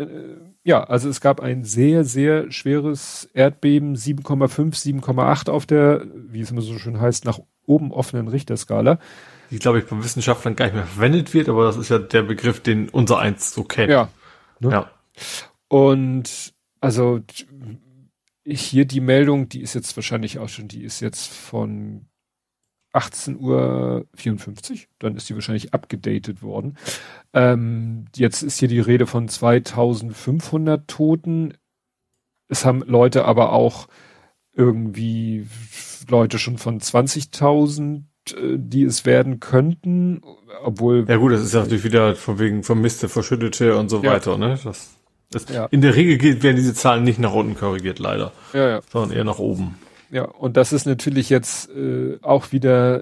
Äh, 0.00 0.38
ja, 0.64 0.84
also 0.84 1.08
es 1.08 1.20
gab 1.20 1.40
ein 1.40 1.64
sehr, 1.64 2.04
sehr 2.04 2.50
schweres 2.50 3.28
Erdbeben, 3.34 3.94
7,5, 3.96 5.02
7,8 5.02 5.50
auf 5.50 5.66
der, 5.66 6.06
wie 6.14 6.40
es 6.40 6.50
immer 6.50 6.62
so 6.62 6.78
schön 6.78 7.00
heißt, 7.00 7.24
nach 7.24 7.40
oben 7.66 7.92
offenen 7.92 8.28
Richterskala. 8.28 8.98
Die, 9.50 9.58
glaube 9.58 9.80
ich, 9.80 9.84
von 9.84 10.02
Wissenschaftlern 10.02 10.56
gar 10.56 10.66
nicht 10.66 10.74
mehr 10.74 10.86
verwendet 10.86 11.34
wird, 11.34 11.48
aber 11.48 11.64
das 11.64 11.76
ist 11.76 11.90
ja 11.90 11.98
der 11.98 12.22
Begriff, 12.22 12.60
den 12.60 12.88
unser 12.88 13.18
eins 13.18 13.52
so 13.52 13.64
kennt. 13.64 13.90
Ja. 13.90 14.08
Ne? 14.60 14.70
Ja. 14.70 14.90
Und 15.68 16.54
also 16.80 17.20
hier 18.46 18.84
die 18.86 19.00
Meldung, 19.00 19.48
die 19.48 19.60
ist 19.60 19.74
jetzt 19.74 19.96
wahrscheinlich 19.96 20.38
auch 20.38 20.48
schon, 20.48 20.68
die 20.68 20.82
ist 20.82 21.00
jetzt 21.00 21.28
von 21.28 22.06
18.54 22.92 23.38
Uhr, 23.38 24.78
dann 24.98 25.16
ist 25.16 25.28
die 25.28 25.34
wahrscheinlich 25.34 25.72
abgedatet 25.74 26.42
worden. 26.42 26.76
Ähm, 27.32 28.06
jetzt 28.16 28.42
ist 28.42 28.58
hier 28.58 28.68
die 28.68 28.80
Rede 28.80 29.06
von 29.06 29.28
2500 29.28 30.88
Toten. 30.88 31.54
Es 32.48 32.64
haben 32.64 32.82
Leute 32.82 33.24
aber 33.24 33.52
auch 33.52 33.86
irgendwie 34.52 35.46
Leute 36.08 36.38
schon 36.38 36.58
von 36.58 36.80
20.000, 36.80 38.02
äh, 38.30 38.56
die 38.56 38.82
es 38.82 39.06
werden 39.06 39.38
könnten, 39.40 40.22
obwohl. 40.64 41.06
Ja 41.08 41.16
gut, 41.16 41.32
das 41.32 41.42
ist 41.42 41.54
ja 41.54 41.60
natürlich 41.60 41.84
wieder 41.84 42.16
von 42.16 42.38
wegen 42.38 42.64
vermisste, 42.64 43.08
verschüttete 43.08 43.76
und 43.76 43.88
so 43.88 44.02
ja. 44.02 44.12
weiter, 44.12 44.36
ne? 44.36 44.58
Das, 44.62 44.90
das 45.30 45.46
ja. 45.48 45.66
In 45.66 45.80
der 45.80 45.94
Regel 45.94 46.18
geht, 46.18 46.42
werden 46.42 46.56
diese 46.56 46.74
Zahlen 46.74 47.04
nicht 47.04 47.20
nach 47.20 47.32
unten 47.32 47.54
korrigiert, 47.54 48.00
leider. 48.00 48.32
Ja, 48.52 48.68
ja. 48.68 48.80
Sondern 48.90 49.16
eher 49.16 49.24
nach 49.24 49.38
oben. 49.38 49.76
Ja, 50.10 50.24
und 50.24 50.56
das 50.56 50.72
ist 50.72 50.86
natürlich 50.86 51.30
jetzt 51.30 51.70
äh, 51.70 52.18
auch 52.22 52.52
wieder 52.52 53.00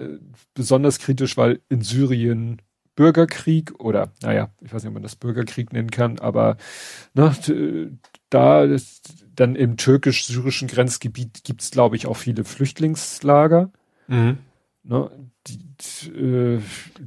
besonders 0.53 0.99
kritisch, 0.99 1.37
weil 1.37 1.59
in 1.69 1.81
Syrien 1.81 2.61
Bürgerkrieg 2.95 3.79
oder, 3.79 4.11
naja, 4.21 4.49
ich 4.61 4.73
weiß 4.73 4.83
nicht, 4.83 4.89
ob 4.89 4.93
man 4.93 5.03
das 5.03 5.15
Bürgerkrieg 5.15 5.71
nennen 5.71 5.89
kann, 5.89 6.19
aber 6.19 6.57
ne, 7.13 7.33
da 8.29 8.63
ist, 8.63 9.25
dann 9.33 9.55
im 9.55 9.77
türkisch-syrischen 9.77 10.67
Grenzgebiet 10.67 11.45
gibt's 11.45 11.71
glaube 11.71 11.95
ich, 11.95 12.07
auch 12.07 12.17
viele 12.17 12.43
Flüchtlingslager. 12.43 13.71
Mhm. 14.07 14.39
Ne, 14.83 15.09
die, 15.47 16.09
äh, 16.09 16.59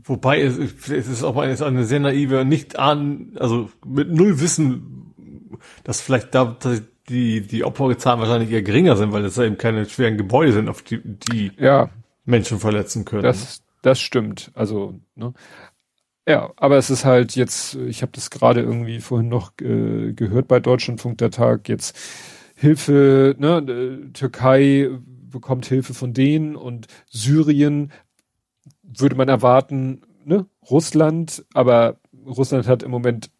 Wobei 0.04 0.40
es, 0.40 0.58
es 0.58 1.08
ist 1.08 1.22
auch 1.22 1.36
eine, 1.36 1.62
eine 1.62 1.84
sehr 1.84 2.00
naive, 2.00 2.44
nicht 2.46 2.78
an, 2.78 3.36
also 3.38 3.70
mit 3.86 4.10
null 4.10 4.40
Wissen, 4.40 5.12
dass 5.84 6.00
vielleicht 6.00 6.34
da 6.34 6.56
die, 7.12 7.40
die 7.42 7.64
Opferzahlen 7.64 8.20
wahrscheinlich 8.20 8.50
eher 8.50 8.62
geringer 8.62 8.96
sind, 8.96 9.12
weil 9.12 9.24
ja 9.24 9.42
eben 9.44 9.58
keine 9.58 9.84
schweren 9.86 10.16
Gebäude 10.16 10.52
sind, 10.52 10.68
auf 10.68 10.82
die, 10.82 11.00
die 11.04 11.52
ja, 11.58 11.90
Menschen 12.24 12.58
verletzen 12.58 13.04
können. 13.04 13.22
Das, 13.22 13.62
das 13.82 14.00
stimmt. 14.00 14.50
Also, 14.54 15.00
ne? 15.14 15.32
Ja, 16.26 16.52
aber 16.56 16.76
es 16.76 16.88
ist 16.88 17.04
halt 17.04 17.34
jetzt, 17.34 17.74
ich 17.74 18.02
habe 18.02 18.12
das 18.12 18.30
gerade 18.30 18.60
irgendwie 18.60 19.00
vorhin 19.00 19.28
noch 19.28 19.52
äh, 19.60 20.12
gehört 20.12 20.48
bei 20.48 20.60
Deutschlandfunk 20.60 21.18
der 21.18 21.30
Tag, 21.30 21.68
jetzt 21.68 21.98
Hilfe, 22.54 23.34
ne, 23.38 23.58
äh, 23.58 24.12
Türkei 24.12 24.88
bekommt 25.04 25.66
Hilfe 25.66 25.94
von 25.94 26.12
denen 26.12 26.54
und 26.54 26.86
Syrien 27.10 27.90
würde 28.82 29.16
man 29.16 29.28
erwarten, 29.28 30.02
ne, 30.24 30.46
Russland, 30.70 31.44
aber 31.54 31.98
Russland 32.24 32.68
hat 32.68 32.84
im 32.84 32.90
Moment, 32.92 33.30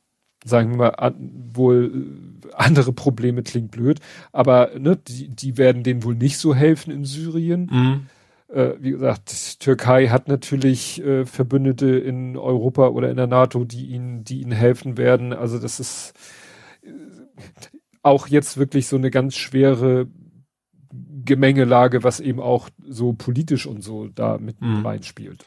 sagen 0.45 0.71
wir 0.71 0.77
mal, 0.77 0.89
an, 0.91 1.51
wohl 1.53 2.07
andere 2.55 2.93
Probleme, 2.93 3.43
klingt 3.43 3.71
blöd, 3.71 4.01
aber 4.33 4.71
ne, 4.79 4.97
die, 4.97 5.29
die 5.29 5.57
werden 5.57 5.83
denen 5.83 6.05
wohl 6.05 6.15
nicht 6.15 6.39
so 6.39 6.55
helfen 6.55 6.93
in 6.93 7.05
Syrien. 7.05 7.69
Mhm 7.71 8.07
äh, 8.49 8.75
wie 8.81 8.91
gesagt, 8.91 9.61
Türkei 9.61 10.09
hat 10.09 10.29
natürlich 10.29 11.03
äh, 11.03 11.25
Verbündete 11.25 11.87
in 11.87 12.37
Europa 12.37 12.89
oder 12.89 13.11
in 13.11 13.17
der 13.17 13.27
NATO, 13.27 13.65
die 13.65 13.87
ihnen, 13.87 14.25
die 14.25 14.43
ihnen 14.43 14.53
helfen 14.53 14.99
werden. 14.99 15.33
Also 15.33 15.59
das 15.59 15.81
ist 15.81 16.13
auch 18.03 18.27
jetzt 18.27 18.59
wirklich 18.59 18.89
so 18.89 18.97
eine 18.97 19.11
ganz 19.11 19.37
schwere 19.37 20.07
Gemengelage, 21.25 22.05
was 22.05 22.21
eben 22.21 22.41
auch 22.41 22.69
so 22.87 23.13
politisch 23.13 23.67
und 23.67 23.83
so 23.83 24.09
da 24.09 24.39
mit 24.39 24.61
mhm. 24.61 24.85
reinspielt. 24.85 25.47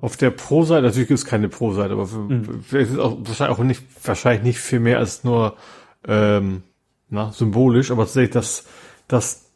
Auf 0.00 0.16
der 0.16 0.30
Pro-Seite, 0.30 0.82
natürlich 0.82 1.08
gibt 1.08 1.18
es 1.18 1.26
keine 1.26 1.48
Pro-Seite, 1.48 1.94
aber 1.94 2.06
mhm. 2.06 2.64
ist 2.70 2.90
es 2.90 2.98
auch 2.98 3.18
wahrscheinlich 3.20 3.58
auch 3.58 3.64
nicht, 3.64 3.82
wahrscheinlich 4.06 4.42
nicht 4.42 4.58
viel 4.60 4.80
mehr 4.80 4.98
als 4.98 5.24
nur 5.24 5.56
ähm, 6.06 6.62
na, 7.08 7.32
symbolisch, 7.32 7.90
aber 7.90 8.04
tatsächlich, 8.04 8.32
dass, 8.32 8.66
dass 9.08 9.50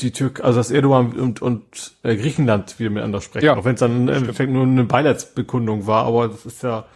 die 0.00 0.10
Türk, 0.10 0.42
also 0.42 0.58
dass 0.58 0.70
Erdogan 0.70 1.12
und, 1.12 1.40
und 1.40 1.94
äh, 2.02 2.16
Griechenland 2.16 2.78
wieder 2.78 2.90
miteinander 2.90 3.20
sprechen, 3.20 3.46
ja, 3.46 3.56
auch 3.56 3.64
wenn 3.64 3.74
es 3.74 3.80
dann 3.80 4.08
im 4.08 4.14
Endeffekt 4.14 4.52
nur 4.52 4.64
eine 4.64 4.84
Beileidsbekundung 4.84 5.86
war, 5.86 6.04
aber 6.04 6.28
das 6.28 6.44
ist 6.44 6.62
ja, 6.62 6.86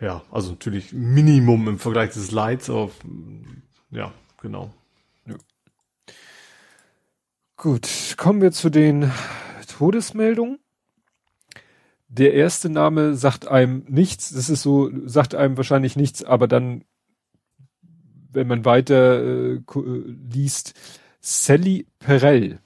ja, 0.00 0.22
also 0.30 0.50
natürlich 0.50 0.92
Minimum 0.92 1.68
im 1.68 1.78
Vergleich 1.78 2.10
des 2.10 2.30
Leids, 2.32 2.68
aber 2.68 2.90
ja, 3.90 4.12
genau. 4.42 4.72
Ja. 5.26 5.36
Gut, 7.56 7.88
kommen 8.18 8.42
wir 8.42 8.52
zu 8.52 8.68
den 8.68 9.10
Todesmeldungen. 9.78 10.58
Der 12.16 12.32
erste 12.32 12.68
Name 12.68 13.16
sagt 13.16 13.48
einem 13.48 13.84
nichts, 13.88 14.32
das 14.32 14.48
ist 14.48 14.62
so, 14.62 14.88
sagt 15.04 15.34
einem 15.34 15.56
wahrscheinlich 15.56 15.96
nichts, 15.96 16.22
aber 16.22 16.46
dann, 16.46 16.84
wenn 18.30 18.46
man 18.46 18.64
weiter 18.64 19.20
äh, 19.20 19.54
äh 19.54 20.14
liest, 20.32 20.74
Sally 21.20 21.88
Perel. 21.98 22.60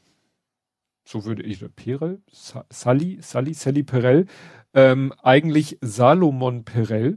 So 1.06 1.24
würde 1.24 1.44
ich, 1.44 1.64
Perel? 1.76 2.20
Sally, 2.30 3.20
Sally, 3.22 3.54
Sally 3.54 3.84
Perel. 3.84 4.26
Ähm, 4.74 5.14
eigentlich 5.22 5.78
Salomon 5.80 6.64
Perel. 6.66 7.16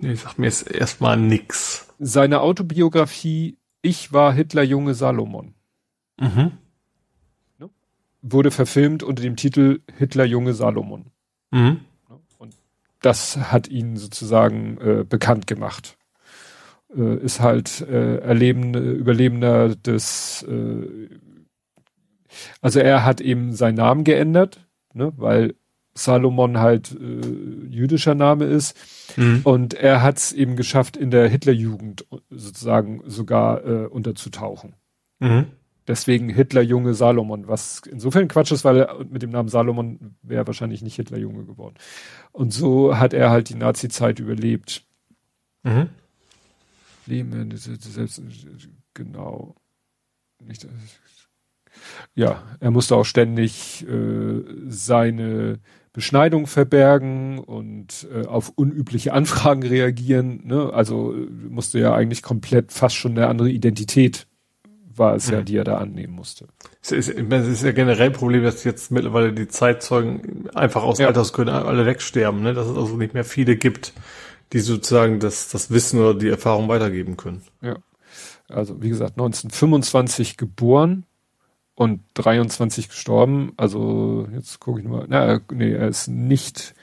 Nee, 0.00 0.16
sag 0.16 0.36
mir 0.36 0.46
jetzt 0.46 0.68
erstmal 0.68 1.16
nix. 1.16 1.94
Seine 2.00 2.40
Autobiografie 2.40 3.56
Ich 3.82 4.12
war 4.12 4.32
Hitler 4.32 4.64
Junge 4.64 4.94
Salomon. 4.94 5.54
Mhm. 6.18 6.58
Wurde 8.30 8.50
verfilmt 8.50 9.02
unter 9.02 9.22
dem 9.22 9.36
Titel 9.36 9.80
Hitler 9.96 10.24
Junge 10.24 10.54
Salomon. 10.54 11.06
Mhm. 11.50 11.80
Und 12.38 12.54
das 13.00 13.36
hat 13.52 13.68
ihn 13.68 13.96
sozusagen 13.96 14.78
äh, 14.78 15.04
bekannt 15.04 15.46
gemacht 15.46 15.98
äh, 16.96 17.16
ist 17.18 17.40
halt 17.40 17.80
äh, 17.82 18.18
erlebende, 18.18 18.80
Überlebender 18.92 19.74
des, 19.74 20.42
äh, 20.48 21.08
also 22.60 22.80
er 22.80 23.04
hat 23.04 23.20
eben 23.20 23.52
seinen 23.52 23.76
Namen 23.76 24.04
geändert, 24.04 24.66
ne, 24.92 25.12
weil 25.16 25.54
Salomon 25.94 26.58
halt 26.58 26.92
äh, 26.92 27.66
jüdischer 27.68 28.14
Name 28.14 28.44
ist. 28.44 28.76
Mhm. 29.16 29.40
Und 29.44 29.74
er 29.74 30.02
hat 30.02 30.18
es 30.18 30.32
eben 30.32 30.56
geschafft, 30.56 30.96
in 30.96 31.10
der 31.10 31.28
Hitlerjugend 31.28 32.06
sozusagen 32.30 33.02
sogar 33.06 33.64
äh, 33.64 33.86
unterzutauchen. 33.86 34.74
Mhm. 35.18 35.46
Deswegen 35.88 36.28
Hitlerjunge 36.28 36.92
Salomon, 36.92 37.48
was 37.48 37.80
insofern 37.90 38.28
Quatsch 38.28 38.52
ist, 38.52 38.62
weil 38.62 38.80
er 38.80 39.04
mit 39.04 39.22
dem 39.22 39.30
Namen 39.30 39.48
Salomon 39.48 40.16
wäre 40.22 40.46
wahrscheinlich 40.46 40.82
nicht 40.82 40.96
Hitlerjunge 40.96 41.46
geworden. 41.46 41.76
Und 42.30 42.52
so 42.52 42.98
hat 42.98 43.14
er 43.14 43.30
halt 43.30 43.48
die 43.48 43.54
Nazi-Zeit 43.54 44.18
überlebt. 44.18 44.84
Mhm. 45.62 45.88
Leben, 47.06 47.56
selbst, 47.56 48.22
genau. 48.92 49.56
Nicht, 50.44 50.68
ja, 52.14 52.42
er 52.60 52.70
musste 52.70 52.94
auch 52.94 53.04
ständig 53.04 53.86
äh, 53.88 54.42
seine 54.68 55.58
Beschneidung 55.94 56.46
verbergen 56.46 57.38
und 57.38 58.06
äh, 58.14 58.26
auf 58.26 58.52
unübliche 58.54 59.14
Anfragen 59.14 59.62
reagieren. 59.62 60.42
Ne? 60.44 60.70
Also 60.70 61.14
musste 61.48 61.78
ja 61.78 61.94
eigentlich 61.94 62.22
komplett 62.22 62.72
fast 62.72 62.96
schon 62.96 63.12
eine 63.12 63.26
andere 63.26 63.50
Identität 63.50 64.27
war 64.98 65.14
es 65.14 65.28
mhm. 65.28 65.34
ja, 65.34 65.42
die 65.42 65.56
er 65.56 65.64
da 65.64 65.78
annehmen 65.78 66.14
musste. 66.14 66.46
Es 66.82 66.92
ist, 66.92 67.08
es 67.08 67.48
ist 67.48 67.62
ja 67.62 67.72
generell 67.72 68.08
ein 68.08 68.12
Problem, 68.12 68.42
dass 68.42 68.64
jetzt 68.64 68.90
mittlerweile 68.90 69.32
die 69.32 69.48
Zeitzeugen 69.48 70.48
einfach 70.54 70.82
aus 70.82 70.98
ja. 70.98 71.06
Altersgründen 71.08 71.54
alle 71.54 71.86
wegsterben, 71.86 72.42
ne? 72.42 72.54
dass 72.54 72.66
es 72.66 72.76
also 72.76 72.96
nicht 72.96 73.14
mehr 73.14 73.24
viele 73.24 73.56
gibt, 73.56 73.92
die 74.52 74.60
sozusagen 74.60 75.20
das, 75.20 75.48
das 75.48 75.70
Wissen 75.70 76.00
oder 76.00 76.14
die 76.14 76.28
Erfahrung 76.28 76.68
weitergeben 76.68 77.16
können. 77.16 77.42
Ja. 77.60 77.76
Also 78.48 78.82
wie 78.82 78.88
gesagt, 78.88 79.12
1925 79.12 80.36
geboren 80.36 81.04
und 81.74 82.00
23 82.14 82.88
gestorben. 82.88 83.52
Also 83.56 84.26
jetzt 84.32 84.58
gucke 84.58 84.80
ich 84.80 84.86
mal. 84.86 85.06
Na, 85.08 85.40
nee, 85.52 85.72
er 85.72 85.88
ist 85.88 86.08
nicht 86.08 86.74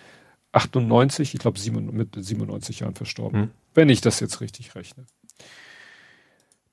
98, 0.54 1.34
ich 1.34 1.40
glaube 1.40 1.60
mit 1.92 2.16
97 2.16 2.80
Jahren 2.80 2.96
verstorben. 2.96 3.42
Hm. 3.42 3.52
Wenn 3.74 3.90
ich 3.90 4.02
das 4.02 4.20
jetzt 4.20 4.40
richtig 4.40 4.74
rechne. 4.76 5.06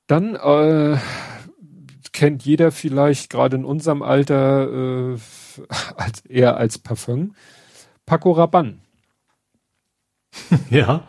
Dann 0.07 0.35
äh, 0.35 0.97
kennt 2.13 2.45
jeder 2.45 2.71
vielleicht 2.71 3.29
gerade 3.29 3.57
in 3.57 3.65
unserem 3.65 4.01
Alter 4.01 5.13
äh, 5.13 5.17
als 5.97 6.25
eher 6.25 6.57
als 6.57 6.77
Parfum 6.77 7.35
Paco 8.05 8.31
Rabanne. 8.31 8.79
ja. 10.69 11.07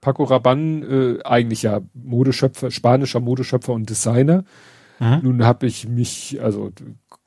Paco 0.00 0.24
Rabanne, 0.24 0.86
äh, 0.86 1.22
eigentlich 1.24 1.62
ja 1.62 1.80
Modeschöpfer, 1.94 2.70
spanischer 2.70 3.20
Modeschöpfer 3.20 3.72
und 3.72 3.88
Designer. 3.88 4.44
Mhm. 4.98 5.20
Nun 5.22 5.44
habe 5.44 5.66
ich 5.66 5.88
mich, 5.88 6.38
also 6.40 6.72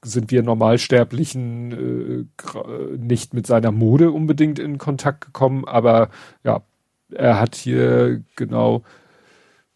sind 0.03 0.31
wir 0.31 0.43
Normalsterblichen 0.43 1.71
äh, 1.71 2.97
nicht 2.97 3.33
mit 3.33 3.45
seiner 3.47 3.71
Mode 3.71 4.11
unbedingt 4.11 4.59
in 4.59 4.77
Kontakt 4.77 5.25
gekommen, 5.25 5.65
aber 5.65 6.09
ja, 6.43 6.61
er 7.11 7.39
hat 7.39 7.55
hier 7.55 8.23
genau 8.35 8.83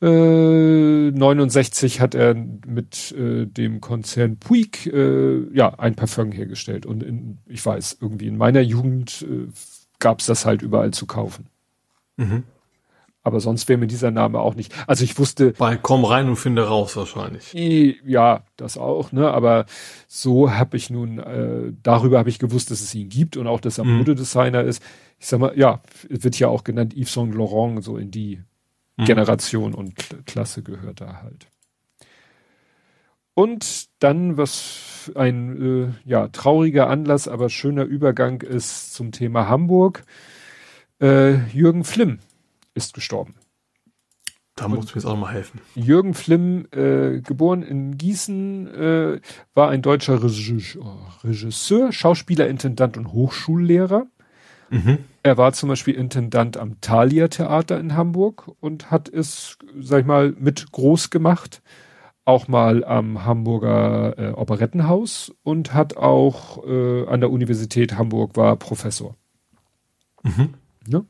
äh, 0.04 1.12
69 1.12 2.02
hat 2.02 2.14
er 2.14 2.36
mit 2.36 3.14
äh, 3.14 3.46
dem 3.46 3.80
Konzern 3.80 4.38
Puig 4.38 4.86
äh, 4.88 5.48
ja 5.56 5.80
ein 5.80 5.96
Parfum 5.96 6.32
hergestellt 6.32 6.86
und 6.86 7.04
in, 7.04 7.38
ich 7.48 7.66
weiß 7.66 7.98
irgendwie 8.02 8.28
in 8.28 8.36
meiner 8.38 8.62
Jugend 8.62 9.26
äh, 9.30 9.48
gab 10.00 10.20
es 10.20 10.26
das 10.26 10.46
halt 10.46 10.62
überall 10.62 10.92
zu 10.92 11.06
kaufen. 11.06 11.48
Mhm. 12.18 12.44
Aber 13.26 13.40
sonst 13.40 13.70
wäre 13.70 13.80
mir 13.80 13.88
dieser 13.88 14.12
Name 14.12 14.40
auch 14.40 14.56
nicht. 14.56 14.74
Also 14.86 15.06
ich 15.06 15.18
wusste. 15.18 15.54
Bei 15.54 15.78
komm 15.78 16.04
rein 16.04 16.28
und 16.28 16.36
finde 16.36 16.68
raus 16.68 16.98
wahrscheinlich. 16.98 17.54
Ja, 17.54 18.44
das 18.58 18.78
auch, 18.78 19.14
ne? 19.14 19.32
Aber 19.32 19.66
so 20.10 20.52
habe 20.52 20.76
ich 20.76 20.90
nun, 20.90 21.20
äh, 21.20 21.72
darüber 21.82 22.20
habe 22.20 22.28
ich 22.28 22.38
gewusst, 22.38 22.70
dass 22.70 22.82
es 22.82 22.94
ihn 22.94 23.08
gibt 23.08 23.38
und 23.38 23.48
auch, 23.48 23.62
dass 23.62 23.78
er 23.78 23.86
mhm. 23.86 24.00
Modedesigner 24.00 24.62
ist. 24.64 24.84
Ich 25.20 25.28
sag 25.28 25.40
mal, 25.40 25.58
ja, 25.58 25.82
wird 26.10 26.38
ja 26.38 26.50
auch 26.50 26.66
genannt 26.66 26.94
Yves 26.98 27.14
Saint 27.14 27.34
Laurent, 27.34 27.82
so 27.82 27.96
in 27.96 28.12
die 28.12 28.42
mhm. 28.98 29.06
Generation 29.06 29.74
und 29.74 30.26
Klasse 30.26 30.64
gehört 30.64 31.02
da 31.02 31.22
halt. 31.22 31.48
Und 33.36 33.88
dann, 34.00 34.38
was 34.38 35.12
ein 35.16 35.96
äh, 36.06 36.10
ja, 36.10 36.28
trauriger 36.28 36.90
Anlass, 36.90 37.28
aber 37.28 37.50
schöner 37.50 37.84
Übergang 37.84 38.42
ist 38.42 38.94
zum 38.94 39.12
Thema 39.12 39.48
Hamburg. 39.50 40.04
Äh, 41.02 41.48
Jürgen 41.48 41.84
Flimm 41.84 42.20
ist 42.76 42.94
gestorben. 42.94 43.36
Da 44.56 44.68
musst 44.68 44.90
du 44.90 44.94
mir 44.94 45.02
jetzt 45.02 45.06
auch 45.06 45.18
mal 45.18 45.34
helfen. 45.34 45.62
Jürgen 45.74 46.14
Flimm, 46.14 46.68
äh, 46.72 47.22
geboren 47.22 47.64
in 47.64 47.98
Gießen, 47.98 48.68
äh, 48.68 49.20
war 49.56 49.70
ein 49.70 49.82
deutscher 49.82 50.22
Regisseur, 50.22 51.92
Schauspieler, 51.92 52.48
Intendant 52.48 52.96
und 52.98 53.12
Hochschullehrer. 53.12 54.06
Mhm. 54.70 55.00
Er 55.26 55.38
war 55.38 55.54
zum 55.54 55.70
Beispiel 55.70 55.96
Intendant 55.96 56.58
am 56.58 56.82
Thalia 56.82 57.30
Theater 57.30 57.80
in 57.80 57.96
Hamburg 57.96 58.52
und 58.60 58.92
hat 58.92 59.08
es, 59.08 59.58
sag 59.80 60.02
ich 60.02 60.06
mal, 60.06 60.36
mit 60.38 60.74
groß 60.74 61.10
gemacht. 61.12 61.62
Auch 62.26 62.50
mal 62.50 62.84
am 62.84 63.24
Hamburger 63.24 64.18
äh, 64.18 64.32
Operettenhaus 64.32 65.34
und 65.44 65.74
hat 65.74 65.96
auch 65.96 66.66
äh, 66.66 67.08
an 67.08 67.22
der 67.22 67.32
Universität 67.32 67.98
Hamburg 67.98 68.36
war 68.36 68.58
Professor. 68.58 69.16
Mhm. 70.24 70.56
Ne? 70.88 71.06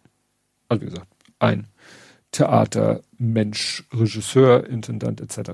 Also 0.69 0.81
wie 0.81 0.89
gesagt, 0.89 1.07
ein 1.39 1.67
Theatermensch, 2.31 3.87
Regisseur, 3.91 4.67
Intendant 4.67 5.21
etc. 5.21 5.51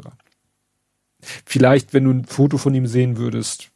Vielleicht, 1.21 1.93
wenn 1.93 2.05
du 2.05 2.11
ein 2.11 2.25
Foto 2.25 2.57
von 2.57 2.73
ihm 2.73 2.87
sehen 2.87 3.17
würdest. 3.17 3.71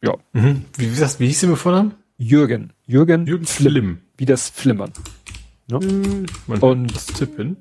Ja. 0.00 0.16
Mhm. 0.32 0.64
Wie, 0.76 0.96
wie, 0.96 1.00
wie 1.00 1.26
hieß 1.26 1.40
der 1.40 1.50
mit 1.50 1.58
Vornamen? 1.58 1.94
Jürgen. 2.18 2.72
Jürgen, 2.86 3.26
Jürgen 3.26 3.46
Flimm. 3.46 3.98
Wie 4.16 4.26
das 4.26 4.50
Flimmern. 4.50 4.92
Ne? 5.68 5.80
Mhm. 5.80 6.26
Und 6.60 7.16
tippen. 7.16 7.56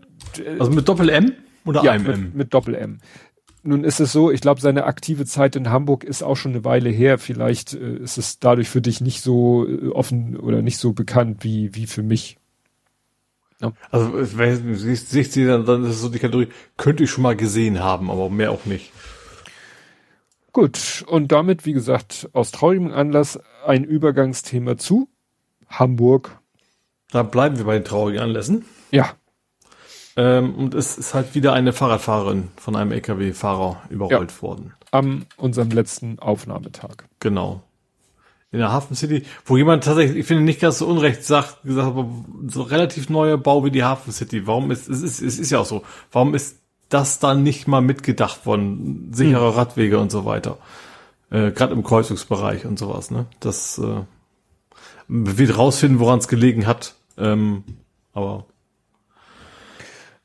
Also 0.60 0.72
mit 0.72 0.88
Doppel 0.88 1.10
M 1.10 1.34
oder 1.66 1.84
ja, 1.84 1.92
einem 1.92 2.04
mit, 2.04 2.14
M? 2.14 2.32
Mit 2.34 2.54
Doppel 2.54 2.76
M. 2.76 3.00
Nun 3.64 3.84
ist 3.84 4.00
es 4.00 4.12
so, 4.12 4.32
ich 4.32 4.42
glaube, 4.42 4.60
seine 4.60 4.86
aktive 4.86 5.26
Zeit 5.26 5.56
in 5.56 5.70
Hamburg 5.70 6.04
ist 6.04 6.24
auch 6.24 6.36
schon 6.36 6.54
eine 6.54 6.66
Weile 6.66 6.90
her. 6.90 7.20
Vielleicht 7.20 7.74
äh, 7.74 7.98
ist 7.98 8.18
es 8.18 8.40
dadurch 8.40 8.70
für 8.70 8.82
dich 8.82 9.02
nicht 9.02 9.22
so 9.22 9.68
äh, 9.68 9.90
offen 9.90 10.36
oder 10.36 10.62
nicht 10.62 10.78
so 10.78 10.94
bekannt 10.94 11.44
wie, 11.44 11.76
wie 11.76 11.86
für 11.86 12.02
mich. 12.02 12.38
Ja. 13.62 13.74
Also, 13.92 14.12
wenn 14.38 14.76
siehst 14.76 15.36
du 15.36 15.46
dann, 15.46 15.66
dann 15.66 15.84
ist 15.84 15.92
es 15.92 16.02
so 16.02 16.10
die 16.10 16.18
Kategorie, 16.18 16.48
könnte 16.78 17.04
ich 17.04 17.12
schon 17.12 17.22
mal 17.22 17.36
gesehen 17.36 17.80
haben, 17.80 18.10
aber 18.10 18.30
mehr 18.32 18.52
auch 18.52 18.66
nicht. 18.66 18.92
Gut, 20.52 21.06
und 21.08 21.32
damit, 21.32 21.66
wie 21.66 21.74
gesagt, 21.74 22.30
aus 22.34 22.52
traurigem 22.52 22.92
Anlass 22.92 23.40
ein 23.66 23.84
Übergangsthema 23.84 24.78
zu 24.78 25.08
Hamburg. 25.70 26.40
Da 27.12 27.24
bleiben 27.24 27.58
wir 27.58 27.66
bei 27.66 27.74
den 27.74 27.86
traurigen 27.86 28.22
Anlässen. 28.22 28.66
Ja. 28.92 29.14
Ähm, 30.16 30.56
und 30.56 30.74
es 30.74 30.98
ist 30.98 31.14
halt 31.14 31.36
wieder 31.36 31.54
eine 31.54 31.74
Fahrradfahrerin 31.74 32.50
von 32.58 32.76
einem 32.76 32.92
LKW-Fahrer 32.92 33.82
überrollt 33.90 34.32
ja. 34.32 34.42
worden. 34.42 34.74
Am 34.92 35.26
unserem 35.38 35.70
letzten 35.70 36.20
Aufnahmetag. 36.20 37.06
Genau. 37.20 37.64
In 38.52 38.60
der 38.60 38.74
Hafen 38.74 38.98
City, 38.98 39.24
wo 39.46 39.56
jemand 39.56 39.86
tatsächlich, 39.86 40.18
ich 40.18 40.26
finde 40.26 40.44
nicht 40.44 40.60
ganz 40.60 40.80
so 40.80 40.88
unrecht 40.88 41.24
sagt, 41.24 41.64
gesagt, 41.64 41.88
aber 41.88 42.10
so 42.48 42.64
relativ 42.64 43.10
neuer 43.10 43.38
Bau 43.38 43.64
wie 43.64 43.72
die 43.72 43.86
Hafen 43.86 44.12
City. 44.12 44.46
Warum 44.46 44.72
ist, 44.72 44.90
es 44.90 45.02
ist, 45.02 45.22
es 45.22 45.40
ist 45.40 45.52
ja 45.52 45.60
auch 45.60 45.66
so. 45.66 45.84
Warum 46.12 46.36
ist 46.36 46.60
das 46.90 47.20
dann 47.20 47.44
nicht 47.44 47.70
mal 47.70 47.82
mitgedacht 47.82 48.46
worden? 48.46 49.12
Sichere 49.14 49.48
hm. 49.48 49.56
Radwege 49.56 50.00
und 50.00 50.12
so 50.12 50.26
weiter. 50.26 50.58
Äh, 51.32 51.52
Gerade 51.52 51.74
im 51.74 51.84
Kreuzungsbereich 51.84 52.66
und 52.66 52.78
sowas, 52.78 53.10
ne? 53.10 53.26
Das 53.40 53.80
äh, 53.80 54.04
wird 55.08 55.58
rausfinden, 55.58 56.00
woran 56.00 56.20
es 56.20 56.28
gelegen 56.28 56.68
hat. 56.68 56.96
Ähm, 57.18 57.64
aber 58.14 58.46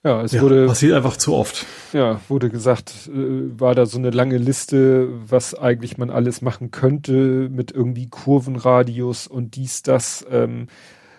ja, 0.07 0.23
es 0.23 0.31
ja, 0.31 0.41
wurde 0.41 0.67
passiert 0.67 0.95
einfach 0.95 1.17
zu 1.17 1.35
oft. 1.35 1.67
Ja, 1.93 2.21
wurde 2.29 2.49
gesagt, 2.49 3.11
äh, 3.13 3.61
war 3.61 3.75
da 3.75 3.87
so 3.87 3.99
eine 3.99 4.11
lange 4.11 4.39
Liste, 4.39 5.09
was 5.29 5.55
eigentlich 5.55 5.99
man 5.99 6.11
alles 6.11 6.43
machen 6.43 6.71
könnte 6.71 7.49
mit 7.51 7.73
irgendwie 7.73 8.09
Kurvenradius 8.09 9.27
und 9.27 9.57
dies, 9.57 9.83
das. 9.83 10.25
Ähm, 10.31 10.69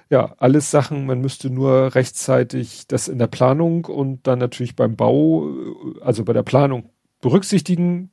ja, 0.10 0.36
alles 0.38 0.72
Sachen, 0.72 1.06
man 1.06 1.20
müsste 1.20 1.50
nur 1.50 1.96
rechtzeitig 1.96 2.88
das 2.88 3.10
in 3.10 3.20
der 3.20 3.28
Planung 3.28 3.84
und 3.84 4.26
dann 4.26 4.40
natürlich 4.40 4.78
beim 4.78 4.96
Bau, 4.96 5.50
äh, 5.50 6.02
also 6.02 6.24
bei 6.24 6.32
der 6.32 6.44
Planung 6.44 6.90
berücksichtigen, 7.20 8.12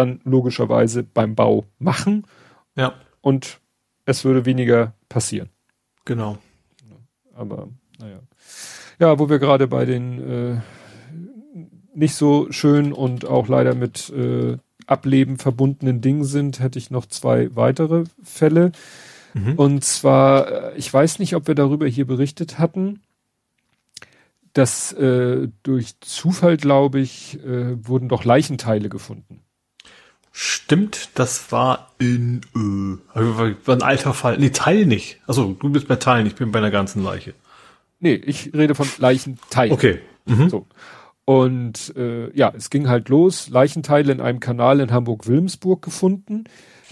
dann 0.00 0.20
logischerweise 0.24 1.02
beim 1.02 1.34
Bau 1.34 1.64
machen. 1.78 2.26
Ja. 2.76 2.94
Und 3.20 3.60
es 4.04 4.24
würde 4.24 4.46
weniger 4.46 4.94
passieren. 5.08 5.50
Genau. 6.04 6.38
Aber, 7.34 7.68
naja. 7.98 8.20
Ja, 8.98 9.18
wo 9.18 9.28
wir 9.28 9.38
gerade 9.38 9.66
bei 9.66 9.84
den 9.84 10.20
äh, 10.20 10.60
nicht 11.94 12.14
so 12.14 12.50
schön 12.50 12.92
und 12.92 13.24
auch 13.26 13.48
leider 13.48 13.74
mit 13.74 14.10
äh, 14.10 14.58
Ableben 14.86 15.38
verbundenen 15.38 16.00
Dingen 16.00 16.24
sind, 16.24 16.60
hätte 16.60 16.78
ich 16.78 16.90
noch 16.90 17.06
zwei 17.06 17.54
weitere 17.54 18.04
Fälle. 18.22 18.72
Mhm. 19.34 19.54
Und 19.54 19.84
zwar, 19.84 20.72
äh, 20.72 20.76
ich 20.76 20.92
weiß 20.92 21.18
nicht, 21.18 21.34
ob 21.36 21.46
wir 21.46 21.54
darüber 21.54 21.86
hier 21.86 22.06
berichtet 22.06 22.58
hatten, 22.58 23.00
dass 24.52 24.92
äh, 24.92 25.48
durch 25.62 26.00
Zufall, 26.00 26.56
glaube 26.56 27.00
ich, 27.00 27.38
äh, 27.44 27.86
wurden 27.86 28.08
doch 28.08 28.24
Leichenteile 28.24 28.88
gefunden. 28.88 29.40
Stimmt, 30.32 31.10
das 31.16 31.50
war 31.50 31.90
in 31.98 32.42
äh, 32.54 33.20
war 33.20 33.74
ein 33.74 33.82
alter 33.82 34.14
Fall. 34.14 34.38
Nee, 34.38 34.50
Teil 34.50 34.86
nicht. 34.86 35.18
Also 35.26 35.56
du 35.58 35.70
bist 35.70 35.88
bei 35.88 35.96
Teilen, 35.96 36.26
ich 36.26 36.36
bin 36.36 36.52
bei 36.52 36.60
einer 36.60 36.70
ganzen 36.70 37.02
Leiche. 37.02 37.34
Nee, 37.98 38.14
ich 38.14 38.54
rede 38.54 38.74
von 38.74 38.88
Leichenteilen. 38.98 39.72
Okay. 39.72 39.98
Mhm. 40.26 40.48
So. 40.48 40.66
Und 41.24 41.94
äh, 41.96 42.34
ja, 42.36 42.52
es 42.56 42.70
ging 42.70 42.88
halt 42.88 43.08
los, 43.08 43.48
Leichenteile 43.48 44.12
in 44.12 44.20
einem 44.20 44.40
Kanal 44.40 44.80
in 44.80 44.90
Hamburg-Wilmsburg 44.90 45.82
gefunden. 45.82 46.44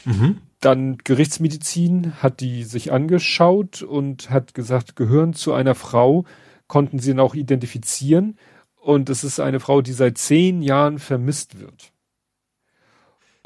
Mhm. 0.05 0.39
Dann 0.60 0.98
Gerichtsmedizin 0.98 2.15
hat 2.23 2.40
die 2.40 2.65
sich 2.65 2.93
angeschaut 2.93 3.82
und 3.82 4.31
hat 4.31 4.55
gesagt, 4.55 4.97
gehören 4.97 5.32
zu 5.32 5.52
einer 5.52 5.74
Frau, 5.74 6.24
konnten 6.66 6.98
sie 6.98 7.12
ihn 7.12 7.20
auch 7.20 7.35
identifizieren. 7.35 8.36
Und 8.81 9.10
es 9.10 9.24
ist 9.24 9.40
eine 9.40 9.60
Frau, 9.60 9.82
die 9.82 9.93
seit 9.93 10.19
zehn 10.19 10.62
Jahren 10.62 10.98
vermisst 10.98 11.60
wird. 11.60 11.93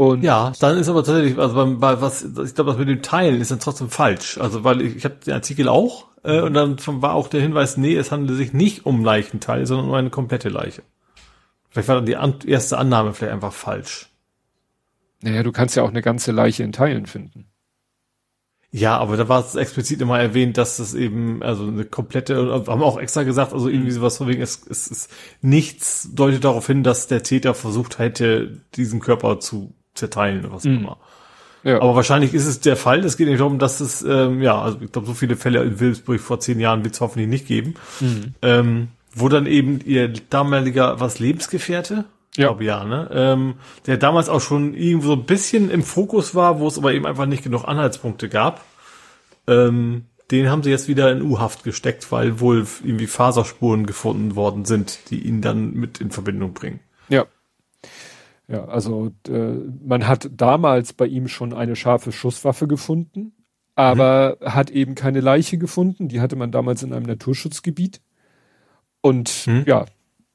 Und 0.03 0.25
ja, 0.25 0.53
dann 0.59 0.79
ist 0.79 0.89
aber 0.89 1.05
tatsächlich, 1.05 1.39
also 1.39 1.55
bei, 1.55 1.65
bei 1.65 2.01
was, 2.01 2.25
ich 2.25 2.57
glaube, 2.57 2.73
das 2.73 2.77
mit 2.77 2.89
dem 2.89 3.03
Teilen 3.03 3.41
ist 3.41 3.53
dann 3.53 3.61
trotzdem 3.61 3.89
falsch. 3.89 4.37
Also 4.37 4.65
weil 4.65 4.81
ich, 4.81 4.97
ich 4.97 5.05
habe 5.05 5.15
den 5.25 5.33
Artikel 5.33 5.69
auch 5.69 6.09
äh, 6.25 6.41
und 6.41 6.55
dann 6.55 6.77
war 6.87 7.15
auch 7.15 7.29
der 7.29 7.41
Hinweis, 7.41 7.77
nee, 7.77 7.95
es 7.95 8.11
handelt 8.11 8.37
sich 8.37 8.53
nicht 8.53 8.85
um 8.85 9.05
Leichenteile, 9.05 9.65
sondern 9.65 9.87
um 9.87 9.95
eine 9.95 10.11
komplette 10.11 10.49
Leiche. 10.49 10.83
Vielleicht 11.71 11.87
war 11.87 11.95
dann 11.95 12.07
die 12.07 12.17
an, 12.17 12.35
erste 12.45 12.79
Annahme 12.79 13.15
vielleicht 13.15 13.33
einfach 13.33 13.53
falsch. 13.53 14.09
Naja, 15.21 15.45
du 15.45 15.53
kannst 15.53 15.77
ja 15.77 15.85
auch 15.85 15.91
eine 15.91 16.03
ganze 16.03 16.33
Leiche 16.33 16.65
in 16.65 16.73
Teilen 16.73 17.07
finden. 17.07 17.47
Ja, 18.73 18.99
aber 18.99 19.17
da 19.17 19.29
war 19.29 19.39
es 19.39 19.55
explizit 19.55 20.01
immer 20.01 20.19
erwähnt, 20.19 20.59
dass 20.59 20.79
das 20.79 20.95
eben, 20.95 21.45
also 21.45 21.69
eine 21.69 21.85
komplette, 21.85 22.65
haben 22.67 22.83
auch 22.83 22.99
extra 22.99 23.23
gesagt, 23.23 23.53
also 23.53 23.69
irgendwie 23.69 23.93
sowas 23.93 24.17
von 24.17 24.27
wegen, 24.27 24.43
es, 24.43 24.67
es 24.69 24.89
ist 24.89 25.11
nichts 25.43 26.09
deutet 26.13 26.43
darauf 26.43 26.67
hin, 26.67 26.83
dass 26.83 27.07
der 27.07 27.23
Täter 27.23 27.55
versucht 27.55 28.01
hätte, 28.01 28.63
diesen 28.75 28.99
Körper 28.99 29.39
zu 29.39 29.75
zerteilen 29.95 30.41
oder 30.41 30.55
was 30.55 30.63
auch 30.63 30.71
mhm. 30.71 30.79
immer. 30.79 30.97
Ja. 31.65 31.81
Aber 31.81 31.95
wahrscheinlich 31.95 32.35
ist 32.35 32.47
es 32.47 32.61
der 32.61 32.77
Fall. 32.77 33.05
Es 33.05 33.17
geht 33.17 33.29
nicht 33.29 33.41
darum, 33.41 33.59
dass 33.59 33.81
es, 33.81 34.03
ähm, 34.03 34.43
ja, 34.43 34.61
also 34.61 34.79
ich 34.81 34.91
glaube, 34.91 35.07
so 35.07 35.15
viele 35.15 35.37
Fälle 35.37 35.63
in 35.63 35.79
Wilhelmsburg 35.79 36.21
vor 36.21 36.41
zehn 36.41 36.59
Jahren 36.59 36.85
wird 36.85 36.95
es 36.95 37.01
hoffentlich 37.01 37.29
nicht 37.29 37.47
geben. 37.47 37.75
Mhm. 38.01 38.35
Ähm, 38.43 38.89
wo 39.15 39.29
dann 39.29 39.47
eben 39.47 39.81
ihr 39.85 40.13
damaliger, 40.31 40.99
was, 40.99 41.19
Lebensgefährte? 41.19 42.07
Ja. 42.35 42.47
glaube 42.47 42.65
ja, 42.65 42.85
ne? 42.85 43.11
Ähm, 43.13 43.55
der 43.87 43.99
damals 43.99 44.31
auch 44.31 44.41
schon 44.41 44.75
irgendwo 44.75 45.09
so 45.09 45.13
ein 45.13 45.25
bisschen 45.25 45.71
im 45.71 45.83
Fokus 45.83 46.35
war, 46.35 46.61
wo 46.61 46.67
es 46.67 46.79
aber 46.79 46.95
eben 46.95 47.07
einfach 47.07 47.27
nicht 47.27 47.45
genug 47.45 47.65
Anhaltspunkte 47.65 48.31
gab. 48.31 48.65
Ähm, 49.47 50.07
den 50.31 50.49
haben 50.49 50.63
sie 50.63 50.71
jetzt 50.71 50.89
wieder 50.89 51.13
in 51.13 51.21
U-Haft 51.21 51.63
gesteckt, 51.63 52.11
weil 52.11 52.41
wohl 52.41 52.67
irgendwie 52.83 53.07
Faserspuren 53.07 53.85
gefunden 53.85 54.35
worden 54.35 54.65
sind, 54.65 55.11
die 55.11 55.21
ihn 55.21 55.43
dann 55.43 55.75
mit 55.75 56.01
in 56.01 56.11
Verbindung 56.11 56.55
bringen. 56.55 56.81
Ja. 57.11 57.27
Ja, 58.53 58.67
also 58.67 59.11
äh, 59.29 59.55
man 59.83 60.07
hat 60.07 60.29
damals 60.37 60.93
bei 60.93 61.07
ihm 61.07 61.27
schon 61.27 61.55
eine 61.55 61.75
scharfe 61.75 62.13
Schusswaffe 62.13 62.69
gefunden, 62.69 63.33
aber 63.75 64.37
mhm. 64.39 64.47
hat 64.53 64.71
eben 64.71 64.95
keine 64.95 65.21
Leiche 65.21 65.57
gefunden. 65.57 66.09
Die 66.09 66.21
hatte 66.21 66.37
man 66.37 66.53
damals 66.53 66.83
in 66.83 66.93
einem 66.93 67.07
Naturschutzgebiet. 67.07 68.03
Und 69.01 69.47
mhm. 69.47 69.65
ja, 69.67 69.87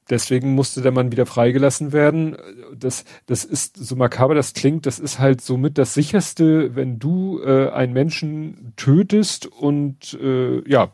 deswegen 0.10 0.56
musste 0.56 0.82
der 0.82 0.92
Mann 0.92 1.12
wieder 1.12 1.28
freigelassen 1.28 1.92
werden. 1.92 2.38
Das, 2.76 3.06
das 3.28 3.46
ist 3.46 3.78
so 3.78 3.96
makaber, 3.96 4.34
das 4.34 4.54
klingt, 4.54 4.88
das 4.88 4.98
ist 4.98 5.20
halt 5.20 5.42
somit 5.42 5.78
das 5.78 5.94
sicherste, 5.94 6.76
wenn 6.76 6.98
du 6.98 7.40
äh, 7.44 7.70
einen 7.70 7.94
Menschen 7.94 8.74
tötest 8.78 9.46
und 9.46 10.18
äh, 10.20 10.68
ja, 10.68 10.92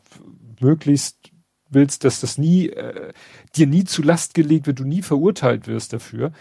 möglichst 0.60 1.32
willst, 1.70 2.04
dass 2.04 2.20
das 2.20 2.38
nie, 2.38 2.68
äh, 2.68 3.14
dir 3.56 3.66
nie 3.66 3.86
zu 3.86 4.04
Last 4.04 4.34
gelegt 4.34 4.68
wird, 4.68 4.80
du 4.80 4.84
nie 4.84 5.02
verurteilt 5.02 5.68
wirst 5.68 5.94
dafür 5.94 6.34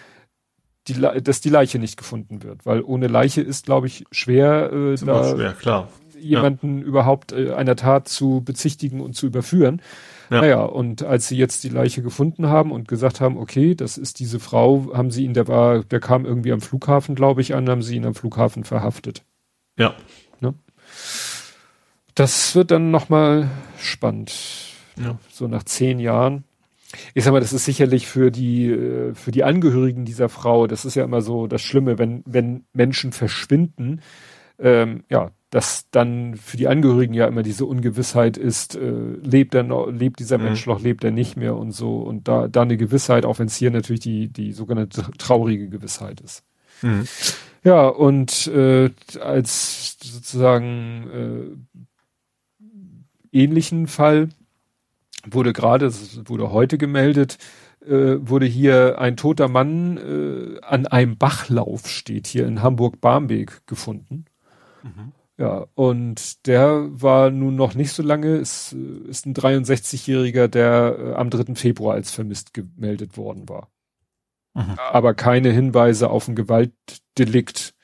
die, 0.88 0.94
dass 0.94 1.40
die 1.40 1.50
Leiche 1.50 1.78
nicht 1.78 1.96
gefunden 1.96 2.42
wird, 2.42 2.66
weil 2.66 2.82
ohne 2.82 3.06
Leiche 3.06 3.40
ist, 3.40 3.66
glaube 3.66 3.86
ich, 3.86 4.04
schwer, 4.10 4.72
äh, 4.72 4.96
da 4.96 5.36
schwer, 5.36 5.52
klar. 5.52 5.88
jemanden 6.18 6.78
ja. 6.78 6.84
überhaupt 6.84 7.32
äh, 7.32 7.52
einer 7.52 7.76
Tat 7.76 8.08
zu 8.08 8.42
bezichtigen 8.44 9.00
und 9.00 9.14
zu 9.14 9.26
überführen. 9.26 9.80
Ja. 10.30 10.40
Naja, 10.40 10.62
und 10.62 11.04
als 11.04 11.28
sie 11.28 11.36
jetzt 11.36 11.62
die 11.62 11.68
Leiche 11.68 12.02
gefunden 12.02 12.48
haben 12.48 12.72
und 12.72 12.88
gesagt 12.88 13.20
haben, 13.20 13.36
okay, 13.36 13.74
das 13.74 13.98
ist 13.98 14.18
diese 14.18 14.40
Frau, 14.40 14.90
haben 14.94 15.10
sie 15.10 15.24
ihn, 15.24 15.34
der 15.34 15.46
war, 15.46 15.84
der 15.84 16.00
kam 16.00 16.24
irgendwie 16.24 16.52
am 16.52 16.60
Flughafen, 16.60 17.14
glaube 17.14 17.42
ich, 17.42 17.54
an, 17.54 17.68
haben 17.68 17.82
sie 17.82 17.96
ihn 17.96 18.06
am 18.06 18.14
Flughafen 18.14 18.64
verhaftet. 18.64 19.24
Ja. 19.78 19.94
Ne? 20.40 20.54
Das 22.14 22.54
wird 22.54 22.70
dann 22.70 22.90
nochmal 22.90 23.50
spannend. 23.78 24.32
Ja. 24.98 25.18
So 25.30 25.48
nach 25.48 25.62
zehn 25.62 25.98
Jahren 25.98 26.44
ich 27.14 27.24
sag 27.24 27.32
mal, 27.32 27.40
das 27.40 27.52
ist 27.52 27.64
sicherlich 27.64 28.06
für 28.06 28.30
die, 28.30 28.70
äh, 28.70 29.14
für 29.14 29.30
die 29.30 29.44
Angehörigen 29.44 30.04
dieser 30.04 30.28
Frau, 30.28 30.66
das 30.66 30.84
ist 30.84 30.94
ja 30.94 31.04
immer 31.04 31.22
so 31.22 31.46
das 31.46 31.62
Schlimme, 31.62 31.98
wenn, 31.98 32.22
wenn 32.26 32.64
Menschen 32.72 33.12
verschwinden, 33.12 34.00
ähm, 34.58 35.04
ja, 35.08 35.30
dass 35.50 35.90
dann 35.90 36.36
für 36.36 36.56
die 36.56 36.68
Angehörigen 36.68 37.12
ja 37.12 37.26
immer 37.26 37.42
diese 37.42 37.66
Ungewissheit 37.66 38.38
ist, 38.38 38.74
äh, 38.74 38.90
lebt 39.22 39.54
er 39.54 39.64
noch, 39.64 39.90
lebt 39.90 40.18
dieser 40.18 40.38
mhm. 40.38 40.44
Mensch 40.44 40.66
noch, 40.66 40.80
lebt 40.80 41.04
er 41.04 41.10
nicht 41.10 41.36
mehr 41.36 41.56
und 41.56 41.72
so. 41.72 41.98
Und 41.98 42.26
da, 42.26 42.48
da 42.48 42.62
eine 42.62 42.78
Gewissheit, 42.78 43.26
auch 43.26 43.38
wenn 43.38 43.48
es 43.48 43.56
hier 43.56 43.70
natürlich 43.70 44.00
die, 44.00 44.28
die 44.28 44.52
sogenannte 44.52 45.04
traurige 45.18 45.68
Gewissheit 45.68 46.22
ist. 46.22 46.42
Mhm. 46.80 47.06
Ja, 47.64 47.86
und 47.86 48.46
äh, 48.48 48.90
als 49.20 49.98
sozusagen 50.02 51.66
äh, 53.30 53.38
ähnlichen 53.38 53.86
Fall 53.88 54.30
wurde 55.28 55.52
gerade, 55.52 55.86
das 55.86 56.20
wurde 56.26 56.50
heute 56.50 56.78
gemeldet, 56.78 57.38
äh, 57.84 58.16
wurde 58.20 58.46
hier 58.46 58.98
ein 58.98 59.16
toter 59.16 59.48
Mann 59.48 59.96
äh, 59.96 60.60
an 60.62 60.86
einem 60.86 61.16
Bachlauf 61.16 61.88
steht 61.88 62.26
hier 62.26 62.46
in 62.46 62.62
Hamburg-Barmbek 62.62 63.66
gefunden. 63.66 64.26
Mhm. 64.82 65.12
Ja, 65.38 65.66
und 65.74 66.46
der 66.46 66.88
war 66.90 67.30
nun 67.30 67.56
noch 67.56 67.74
nicht 67.74 67.92
so 67.92 68.02
lange, 68.02 68.36
ist, 68.36 68.72
ist 68.72 69.26
ein 69.26 69.34
63-Jähriger, 69.34 70.46
der 70.46 70.96
äh, 70.98 71.14
am 71.14 71.30
3. 71.30 71.54
Februar 71.54 71.94
als 71.94 72.10
vermisst 72.10 72.54
gemeldet 72.54 73.16
worden 73.16 73.48
war. 73.48 73.68
Mhm. 74.54 74.76
Aber 74.78 75.14
keine 75.14 75.50
Hinweise 75.50 76.10
auf 76.10 76.28
ein 76.28 76.36
Gewaltdelikt 76.36 77.74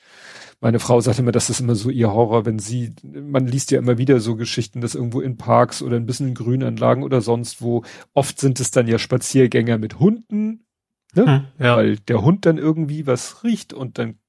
meine 0.61 0.79
Frau 0.79 0.99
sagt 0.99 1.19
immer, 1.19 1.31
das 1.31 1.49
ist 1.49 1.61
immer 1.61 1.75
so 1.75 1.89
ihr 1.89 2.11
Horror, 2.11 2.45
wenn 2.45 2.59
sie, 2.59 2.93
man 3.03 3.47
liest 3.47 3.71
ja 3.71 3.79
immer 3.79 3.97
wieder 3.97 4.19
so 4.19 4.35
Geschichten, 4.35 4.81
dass 4.81 4.95
irgendwo 4.95 5.21
in 5.21 5.37
Parks 5.37 5.81
oder 5.81 5.95
ein 5.95 6.05
bisschen 6.05 6.29
in 6.29 6.35
Grünanlagen 6.35 7.03
oder 7.03 7.21
sonst 7.21 7.61
wo, 7.61 7.83
oft 8.13 8.39
sind 8.39 8.59
es 8.59 8.71
dann 8.71 8.87
ja 8.87 8.99
Spaziergänger 8.99 9.77
mit 9.77 9.99
Hunden, 9.99 10.65
ne? 11.15 11.25
Hm, 11.25 11.65
ja. 11.65 11.77
weil 11.77 11.97
der 11.97 12.21
Hund 12.23 12.45
dann 12.45 12.57
irgendwie 12.57 13.07
was 13.07 13.43
riecht 13.43 13.73
und 13.73 13.97
dann 13.97 14.19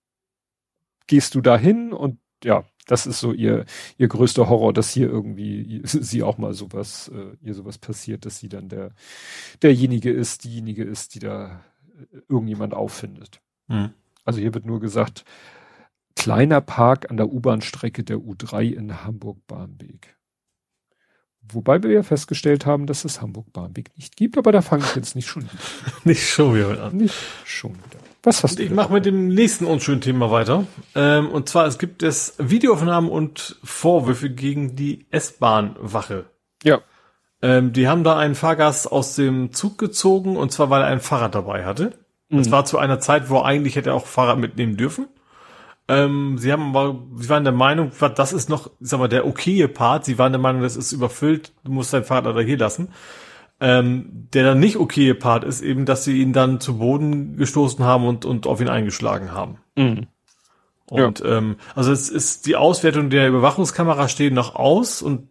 gehst 1.07 1.35
du 1.35 1.41
dahin 1.41 1.93
und 1.93 2.19
ja, 2.45 2.65
Das 2.87 3.07
ist 3.07 3.21
so 3.21 3.33
ihr, 3.33 3.67
ihr 3.99 4.09
größter 4.09 4.49
Horror, 4.49 4.73
dass 4.73 4.91
hier 4.91 5.09
irgendwie 5.09 5.83
sie 5.85 6.23
auch 6.23 6.39
mal 6.39 6.55
sowas, 6.55 7.11
äh, 7.15 7.37
ihr 7.41 7.55
sowas 7.55 7.79
passiert, 7.79 8.25
dass 8.25 8.39
sie 8.39 8.49
dann 8.49 8.69
der, 8.69 8.93
derjenige 9.63 10.11
ist, 10.11 10.45
diejenige 10.45 10.85
ist, 10.85 11.15
die 11.15 11.19
da 11.19 11.61
äh, 11.99 12.19
irgendjemand 12.29 12.75
auffindet. 12.75 13.41
Mhm. 13.69 13.91
Also 14.25 14.41
hier 14.41 14.55
wird 14.55 14.67
nur 14.67 14.81
gesagt, 14.81 15.25
kleiner 16.21 16.61
Park 16.61 17.11
an 17.11 17.17
der 17.17 17.33
U-Bahn-Strecke 17.33 18.05
der 18.05 18.19
U3 18.19 18.75
in 18.75 19.05
Hamburg-Barmbek. 19.05 20.19
Wobei 21.51 21.83
wir 21.83 21.91
ja 21.91 22.03
festgestellt 22.03 22.67
haben, 22.67 22.87
dass 22.87 23.07
es 23.07 23.23
Hamburg-Barmbek 23.23 23.97
nicht 23.97 24.19
gibt, 24.19 24.37
aber 24.37 24.53
da 24.53 24.61
fange 24.61 24.85
ich 24.85 24.95
jetzt 24.95 25.17
nicht 25.17 25.27
schon 25.27 25.45
wieder. 25.45 25.55
nicht 26.05 26.29
schon 26.29 26.55
wieder 26.55 26.85
an. 26.85 26.95
Nicht 26.95 27.15
schon 27.47 27.71
wieder. 27.73 28.05
Was 28.23 28.45
hast 28.45 28.59
du? 28.59 28.63
Ich 28.63 28.71
mache 28.71 28.93
mit 28.93 29.07
dem 29.07 29.29
nächsten 29.29 29.65
unschönen 29.65 30.03
Thema 30.03 30.31
weiter. 30.31 30.67
Ähm, 30.95 31.31
und 31.31 31.49
zwar, 31.49 31.67
es 31.67 31.79
gibt 31.79 32.03
es 32.03 32.35
Videoaufnahmen 32.37 33.09
und 33.09 33.57
Vorwürfe 33.65 34.29
gegen 34.29 34.77
die 34.77 35.07
S-Bahn-Wache. 35.11 36.27
Ja. 36.63 36.83
Ähm, 37.41 37.73
die 37.73 37.89
haben 37.89 38.05
da 38.05 38.19
einen 38.19 38.35
Fahrgast 38.35 38.93
aus 38.93 39.15
dem 39.15 39.55
Zug 39.55 39.79
gezogen 39.79 40.37
und 40.37 40.53
zwar, 40.53 40.69
weil 40.69 40.83
er 40.83 40.89
ein 40.89 41.01
Fahrrad 41.01 41.35
dabei 41.35 41.65
hatte. 41.65 41.99
Das 42.29 42.49
mhm. 42.49 42.53
war 42.53 42.67
zu 42.67 42.77
einer 42.77 43.01
Zeit, 43.01 43.31
wo 43.31 43.41
eigentlich 43.41 43.77
hätte 43.77 43.89
er 43.89 43.97
auch 43.97 44.05
Fahrrad 44.05 44.39
mitnehmen 44.39 44.77
dürfen. 44.77 45.09
Ähm, 45.91 46.39
sie 46.39 46.53
haben 46.53 46.73
sie 47.17 47.29
waren 47.29 47.43
der 47.43 47.53
Meinung, 47.53 47.91
das 48.15 48.33
ist 48.33 48.49
noch, 48.49 48.71
sag 48.79 49.01
mal, 49.01 49.09
der 49.09 49.27
okaye 49.27 49.67
Part. 49.67 50.05
Sie 50.05 50.19
waren 50.19 50.31
der 50.31 50.41
Meinung, 50.41 50.63
das 50.63 50.77
ist 50.77 50.93
überfüllt, 50.93 51.53
du 51.65 51.73
musst 51.73 51.93
dein 51.93 52.05
Fahrrad 52.05 52.37
da 52.37 52.41
hier 52.41 52.59
lassen. 52.59 52.91
Ähm, 53.59 54.29
der 54.33 54.45
dann 54.45 54.61
nicht 54.61 54.77
okaye 54.77 55.15
Part 55.15 55.43
ist 55.43 55.63
eben, 55.63 55.87
dass 55.87 56.05
sie 56.05 56.23
ihn 56.23 56.33
dann 56.33 56.61
zu 56.61 56.79
Boden 56.79 57.37
gestoßen 57.37 57.85
haben 57.85 58.07
und, 58.07 58.25
und 58.25 58.47
auf 58.47 58.61
ihn 58.61 58.69
eingeschlagen 58.69 59.33
haben. 59.33 59.59
Mhm. 59.77 60.07
Und 60.89 61.21
ja. 61.21 61.39
ähm, 61.39 61.57
also 61.75 61.91
es 61.91 62.09
ist 62.09 62.47
die 62.47 62.55
Auswertung 62.55 63.11
der 63.11 63.29
Überwachungskamera 63.29 64.09
stehen 64.09 64.35
noch 64.35 64.55
aus 64.55 65.03
und 65.03 65.29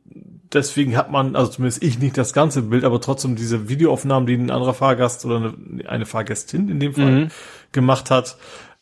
deswegen 0.51 0.97
hat 0.97 1.09
man, 1.09 1.37
also 1.37 1.51
zumindest 1.51 1.83
ich 1.83 1.99
nicht 1.99 2.17
das 2.17 2.33
ganze 2.33 2.63
Bild, 2.63 2.83
aber 2.83 2.99
trotzdem 2.99 3.37
diese 3.37 3.69
Videoaufnahmen, 3.69 4.27
die 4.27 4.35
ein 4.35 4.51
anderer 4.51 4.73
Fahrgast 4.73 5.25
oder 5.25 5.37
eine, 5.37 5.53
eine 5.87 6.05
Fahrgästin 6.05 6.67
in 6.67 6.81
dem 6.81 6.93
Fall 6.93 7.11
mhm. 7.11 7.27
gemacht 7.71 8.11
hat, 8.11 8.37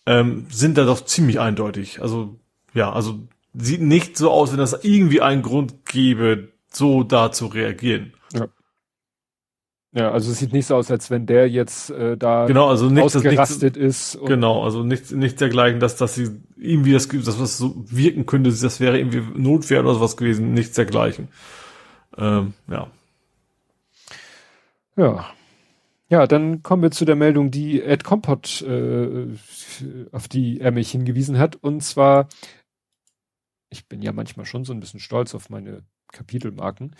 ähm, 0.08 0.48
sind 0.50 0.78
da 0.78 0.86
doch 0.86 1.06
ziemlich 1.06 1.40
eindeutig. 1.40 2.02
Also 2.02 2.40
ja, 2.74 2.92
also 2.92 3.20
sieht 3.54 3.82
nicht 3.82 4.18
so 4.18 4.32
aus, 4.32 4.52
wenn 4.52 4.60
das 4.60 4.84
irgendwie 4.84 5.22
einen 5.22 5.42
Grund 5.42 5.86
gäbe, 5.86 6.54
so 6.72 7.04
da 7.04 7.32
zu 7.32 7.48
reagieren. 7.48 8.14
Ja. 8.34 8.48
Ja, 9.94 10.12
also 10.12 10.32
es 10.32 10.40
sieht 10.40 10.54
nicht 10.54 10.68
so 10.68 10.76
aus, 10.76 10.92
als 10.92 11.10
wenn 11.10 11.26
der 11.26 11.50
jetzt 11.50 11.90
äh, 11.90 12.18
da 12.18 12.46
genau, 12.46 12.70
also 12.70 12.88
nichts, 12.88 13.16
ausgerastet 13.16 13.78
nichts, 13.78 14.16
ist. 14.16 14.26
Genau, 14.26 14.64
also 14.64 14.84
nichts 14.84 15.12
nicht 15.12 15.42
dergleichen, 15.42 15.80
dass, 15.80 15.96
dass 15.96 16.16
sie 16.16 16.40
irgendwie 16.56 16.94
das, 16.94 17.08
dass 17.08 17.40
was 17.40 17.58
so 17.58 17.84
wirken 17.88 18.26
könnte, 18.26 18.52
das 18.52 18.80
wäre 18.80 19.00
irgendwie 19.00 19.24
Notwehr 19.36 19.80
oder 19.82 19.96
sowas 19.96 20.16
gewesen, 20.16 20.54
nichts 20.54 20.76
dergleichen. 20.76 21.30
Ähm, 22.18 22.54
ja. 22.70 22.88
Ja. 24.98 25.26
Ja, 26.10 26.26
dann 26.26 26.64
kommen 26.64 26.84
wir 26.84 26.92
zu 26.92 27.04
der 27.04 27.18
Meldung, 27.18 27.52
die 27.52 27.82
Ed 27.82 28.04
Kompott, 28.06 28.62
äh, 28.62 29.28
auf 30.12 30.28
die 30.28 30.62
er 30.62 30.72
mich 30.72 30.92
hingewiesen 30.92 31.38
hat. 31.38 31.58
Und 31.58 31.82
zwar, 31.82 32.30
ich 33.70 33.88
bin 33.88 34.02
ja 34.02 34.14
manchmal 34.14 34.46
schon 34.46 34.64
so 34.64 34.74
ein 34.74 34.80
bisschen 34.80 35.02
stolz 35.02 35.36
auf 35.36 35.50
meine 35.50 35.84
Kapitelmarken. 36.14 36.96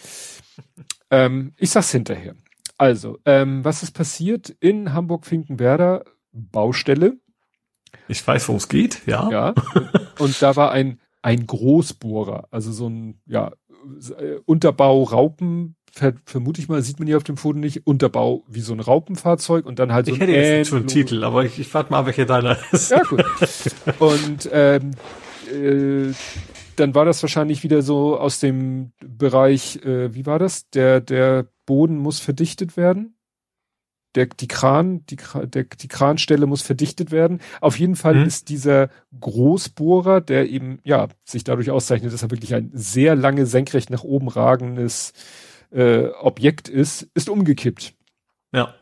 ähm, 1.10 1.54
ich 1.56 1.70
sag's 1.70 1.92
hinterher. 1.92 2.36
Also, 2.78 3.18
ähm, 3.26 3.64
was 3.64 3.82
ist 3.82 3.92
passiert 3.92 4.50
in 4.50 4.94
Hamburg-Finkenwerder? 4.94 6.04
Baustelle. 6.34 7.18
Ich 8.10 8.26
weiß, 8.26 8.48
worum 8.50 8.58
es 8.58 8.68
geht, 8.68 9.08
ja. 9.08 9.30
Ja. 9.32 9.56
Und 10.20 10.42
da 10.42 10.56
war 10.58 10.72
ein, 10.72 11.00
ein 11.22 11.48
Großbohrer, 11.48 12.50
also 12.52 12.72
so 12.72 12.90
ein, 12.90 13.22
ja, 13.26 13.54
Unterbau 14.46 15.04
Raupen, 15.04 15.77
ver, 15.77 15.77
vermute 16.26 16.62
ich 16.62 16.70
mal, 16.70 16.82
sieht 16.82 17.00
man 17.00 17.08
hier 17.08 17.18
auf 17.18 17.24
dem 17.24 17.38
Foto 17.38 17.58
nicht, 17.58 17.88
Unterbau 17.88 18.44
wie 18.48 18.62
so 18.62 18.74
ein 18.74 18.80
Raupenfahrzeug 18.80 19.66
und 19.66 19.80
dann 19.80 19.94
halt 19.94 20.06
so 20.06 20.14
ich 20.14 20.20
hätte 20.20 20.32
jetzt 20.32 20.70
schon 20.70 20.80
einen 20.80 20.88
Titel, 20.88 21.24
aber 21.24 21.44
ich, 21.44 21.60
ich 21.60 21.74
warte 21.74 21.92
mal, 21.92 22.06
welcher 22.06 22.26
deiner 22.26 22.58
ist. 22.72 22.92
Ja, 22.92 23.02
gut. 23.04 23.24
und 24.00 24.50
ähm, 24.52 24.92
äh, 25.52 26.14
dann 26.76 26.96
war 26.96 27.06
das 27.06 27.22
wahrscheinlich 27.24 27.64
wieder 27.64 27.82
so 27.82 28.18
aus 28.18 28.40
dem 28.40 28.92
Bereich, 29.00 29.84
äh, 29.84 30.14
wie 30.14 30.26
war 30.26 30.40
das? 30.40 30.70
Der, 30.70 31.02
der 31.02 31.48
Boden 31.66 31.98
muss 31.98 32.20
verdichtet 32.20 32.78
werden. 32.78 33.16
Der, 34.16 34.28
die 34.28 34.48
Kran, 34.48 35.06
die, 35.08 35.18
der, 35.44 35.66
die 35.66 35.88
Kranstelle 35.88 36.46
muss 36.46 36.62
verdichtet 36.62 37.12
werden. 37.12 37.40
Auf 37.62 37.78
jeden 37.78 37.96
Fall 37.96 38.16
mhm. 38.16 38.26
ist 38.26 38.50
dieser 38.50 38.90
Großbohrer, 39.20 40.22
der 40.22 40.50
eben, 40.50 40.80
ja, 40.84 41.08
sich 41.26 41.44
dadurch 41.44 41.72
auszeichnet, 41.72 42.14
dass 42.14 42.24
er 42.24 42.32
wirklich 42.32 42.56
ein 42.56 42.72
sehr 42.74 43.16
lange 43.16 43.46
senkrecht 43.46 43.90
nach 43.90 44.04
oben 44.04 44.28
ragendes 44.28 45.14
äh, 45.72 46.08
Objekt 46.20 46.70
ist, 46.70 47.08
ist 47.14 47.30
umgekippt. 47.30 47.94
Ja. 48.54 48.74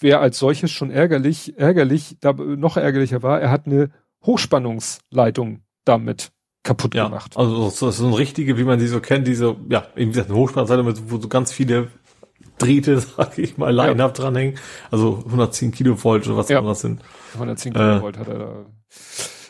Wer 0.00 0.20
als 0.20 0.38
solches 0.38 0.70
schon 0.70 0.90
ärgerlich, 0.90 1.56
ärgerlich, 1.58 2.16
da 2.20 2.32
noch 2.32 2.76
ärgerlicher 2.76 3.22
war, 3.22 3.40
er 3.40 3.50
hat 3.50 3.66
eine 3.66 3.90
Hochspannungsleitung 4.24 5.62
damit 5.84 6.32
kaputt 6.62 6.94
ja, 6.94 7.04
gemacht. 7.04 7.36
Also 7.36 7.70
so, 7.70 7.90
so 7.90 8.06
ein 8.06 8.12
richtige, 8.12 8.56
wie 8.58 8.64
man 8.64 8.80
sie 8.80 8.88
so 8.88 9.00
kennt, 9.00 9.26
diese, 9.26 9.56
ja, 9.68 9.86
wie 9.94 10.06
gesagt, 10.06 10.30
eine 10.30 10.38
Hochspannungsleitung, 10.38 11.10
wo 11.10 11.18
so 11.18 11.28
ganz 11.28 11.52
viele 11.52 11.88
Drähte, 12.58 12.98
sag 13.16 13.38
ich 13.38 13.58
mal, 13.58 13.74
line-up 13.74 14.18
ja. 14.18 14.24
dranhängen. 14.24 14.58
Also 14.90 15.22
110 15.26 15.72
Kilovolt 15.72 16.26
oder 16.26 16.36
was 16.36 16.48
ja. 16.48 16.60
das 16.60 16.80
sind. 16.80 17.02
110 17.34 17.72
Kilovolt 17.72 18.16
äh, 18.16 18.20
hat 18.20 18.28
er 18.28 18.38
da. 18.38 18.66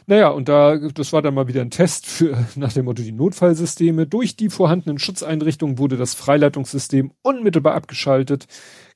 Naja, 0.07 0.29
und 0.29 0.49
da, 0.49 0.77
das 0.77 1.12
war 1.12 1.23
dann 1.23 1.35
mal 1.35 1.49
wieder 1.49 1.61
ein 1.61 1.70
Test 1.70 2.07
für, 2.07 2.37
nach 2.57 2.73
dem 2.73 2.85
Motto, 2.85 3.03
die 3.03 3.12
Notfallsysteme. 3.12 4.07
Durch 4.07 4.37
die 4.37 4.51
vorhandenen 4.51 4.99
Schutzeinrichtungen 4.99 5.79
wurde 5.79 5.97
das 5.97 6.15
Freileitungssystem 6.15 7.12
unmittelbar 7.23 7.74
abgeschaltet. 7.74 8.47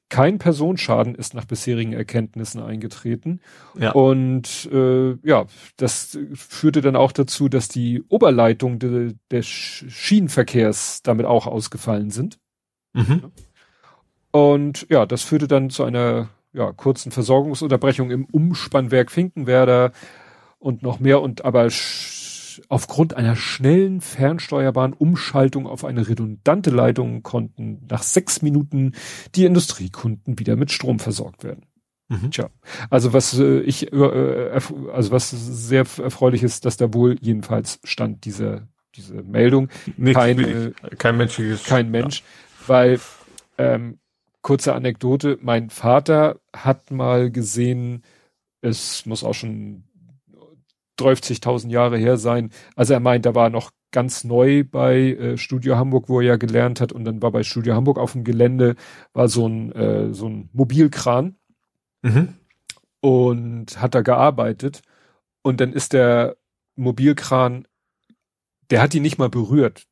Kein 0.09 0.39
Personenschaden 0.39 1.17
ist 1.17 1.35
nach 1.35 1.47
bisherigen 1.47 1.93
Erkenntnissen 1.93 2.63
eingetreten. 2.63 3.41
Ja. 3.77 3.91
Und 3.91 4.69
äh, 4.73 5.17
ja, 5.25 5.47
das 5.77 6.17
führte 6.35 6.81
dann 6.81 6.95
auch 6.95 7.11
dazu, 7.11 7.49
dass 7.49 7.67
die 7.67 8.05
Oberleitung 8.09 8.79
de, 8.79 9.15
des 9.33 9.47
Schienenverkehrs 9.47 11.03
damit 11.03 11.27
auch 11.27 11.49
ausgefallen 11.49 12.11
sind. 12.11 12.39
Mhm. 12.93 13.33
Und 14.31 14.87
ja, 14.91 15.07
das 15.07 15.23
führte 15.23 15.49
dann 15.49 15.71
zu 15.71 15.83
einer 15.83 16.29
ja, 16.53 16.73
kurzen 16.73 17.11
Versorgungsunterbrechung 17.11 18.11
im 18.11 18.27
Umspannwerk 18.27 19.11
Finkenwerder 19.11 19.93
und 20.59 20.83
noch 20.83 21.01
mehr 21.01 21.21
und 21.21 21.45
aber 21.45 21.69
aufgrund 22.69 23.15
einer 23.15 23.37
schnellen 23.37 24.01
fernsteuerbaren 24.01 24.93
Umschaltung 24.93 25.67
auf 25.67 25.85
eine 25.85 26.09
redundante 26.09 26.71
Leitung 26.71 27.23
konnten 27.23 27.87
nach 27.89 28.03
sechs 28.03 28.43
Minuten 28.43 28.93
die 29.35 29.45
Industriekunden 29.45 30.39
wieder 30.39 30.57
mit 30.57 30.71
Strom 30.71 30.99
versorgt 30.99 31.45
werden. 31.45 31.67
Mhm. 32.09 32.31
Tja, 32.31 32.51
also 32.89 33.13
was 33.13 33.39
äh, 33.39 33.61
ich 33.61 33.93
äh, 33.93 34.61
also 34.93 35.11
was 35.11 35.31
sehr 35.31 35.81
erfreulich 35.81 36.43
ist, 36.43 36.65
dass 36.65 36.77
da 36.77 36.95
wohl 36.95 37.17
jedenfalls 37.21 37.81
stand 37.85 38.25
diese 38.25 38.69
diese 38.95 39.23
Meldung 39.23 39.69
Nicht 39.97 40.15
keine, 40.15 40.73
kein 40.99 41.17
menschliches 41.17 41.65
kein 41.65 41.91
Mensch, 41.91 42.21
ja. 42.21 42.69
weil 42.69 43.01
ähm, 43.59 43.99
kurze 44.41 44.75
Anekdote, 44.75 45.39
mein 45.43 45.71
Vater 45.71 46.39
hat 46.53 46.93
mal 46.93 47.33
gesehen, 47.33 48.05
es 48.61 49.05
muss 49.05 49.25
auch 49.25 49.35
schon 49.35 49.83
30.000 50.99 51.71
Jahre 51.71 51.99
her 51.99 52.17
sein. 52.17 52.51
Also 52.75 52.95
er 52.95 53.01
meint, 53.01 53.27
er 53.27 53.35
war 53.35 53.51
noch 53.51 53.71
ganz 53.93 54.25
neu 54.25 54.65
bei 54.65 55.13
äh, 55.13 55.39
Studio 55.39 55.77
Hamburg, 55.77 56.09
wo 56.09 56.21
er 56.21 56.27
ja 56.27 56.37
gelernt 56.37 56.81
hat 56.81 56.93
und 56.93 57.05
dann 57.05 57.23
war 57.23 57.31
bei 57.31 57.43
Studio 57.43 57.75
Hamburg 57.75 57.99
auf 57.99 58.13
dem 58.13 58.25
Gelände 58.25 58.77
war 59.13 59.29
so 59.29 59.49
ein 59.49 59.73
äh, 59.73 60.13
so 60.13 60.29
ein 60.29 60.51
Mobilkran 60.53 61.37
mhm. 62.03 62.35
und 63.01 63.81
hat 63.81 63.95
da 63.95 64.03
gearbeitet 64.03 64.83
und 65.43 65.61
dann 65.61 65.73
ist 65.73 65.93
der 65.93 66.37
Mobilkran, 66.75 67.67
der 68.71 68.83
hat 68.83 68.95
ihn 68.95 69.03
nicht 69.03 69.19
mal 69.19 69.31
berührt. 69.31 69.87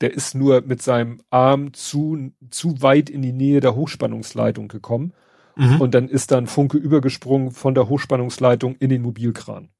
Der 0.00 0.12
ist 0.12 0.34
nur 0.34 0.60
mit 0.60 0.82
seinem 0.82 1.22
Arm 1.30 1.72
zu 1.72 2.32
zu 2.50 2.82
weit 2.82 3.08
in 3.08 3.22
die 3.22 3.32
Nähe 3.32 3.60
der 3.60 3.74
Hochspannungsleitung 3.74 4.68
gekommen 4.68 5.12
mhm. 5.56 5.80
und 5.80 5.94
dann 5.94 6.08
ist 6.08 6.30
dann 6.30 6.46
Funke 6.46 6.76
übergesprungen 6.76 7.50
von 7.50 7.74
der 7.74 7.88
Hochspannungsleitung 7.88 8.76
in 8.76 8.90
den 8.90 9.02
Mobilkran. 9.02 9.70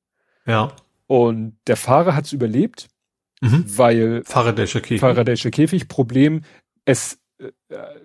Ja. 0.49 0.73
Und 1.07 1.57
der 1.67 1.77
Fahrer 1.77 2.17
hat 2.17 2.25
es 2.25 2.33
überlebt, 2.33 2.89
mhm. 3.41 3.65
weil 3.77 4.23
Faraday'sche 4.27 4.81
Käfig. 4.81 5.03
Faraday'sche 5.03 5.51
Käfig. 5.51 5.89
Problem, 5.89 6.43
es 6.85 7.21
äh, 7.39 7.53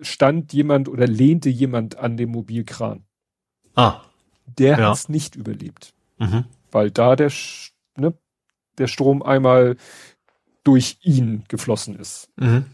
stand 0.02 0.52
jemand 0.52 0.88
oder 0.88 1.06
lehnte 1.06 1.48
jemand 1.48 1.96
an 1.96 2.16
dem 2.16 2.30
Mobilkran. 2.30 3.04
Ah. 3.74 4.02
Der 4.46 4.78
ja. 4.78 4.88
hat 4.88 4.96
es 4.96 5.08
nicht 5.08 5.36
überlebt. 5.36 5.94
Mhm. 6.18 6.44
Weil 6.70 6.90
da 6.90 7.16
der, 7.16 7.32
ne, 7.96 8.14
der 8.78 8.86
Strom 8.86 9.22
einmal 9.22 9.76
durch 10.62 10.98
ihn 11.02 11.44
geflossen 11.48 11.98
ist. 11.98 12.28
Mhm. 12.36 12.66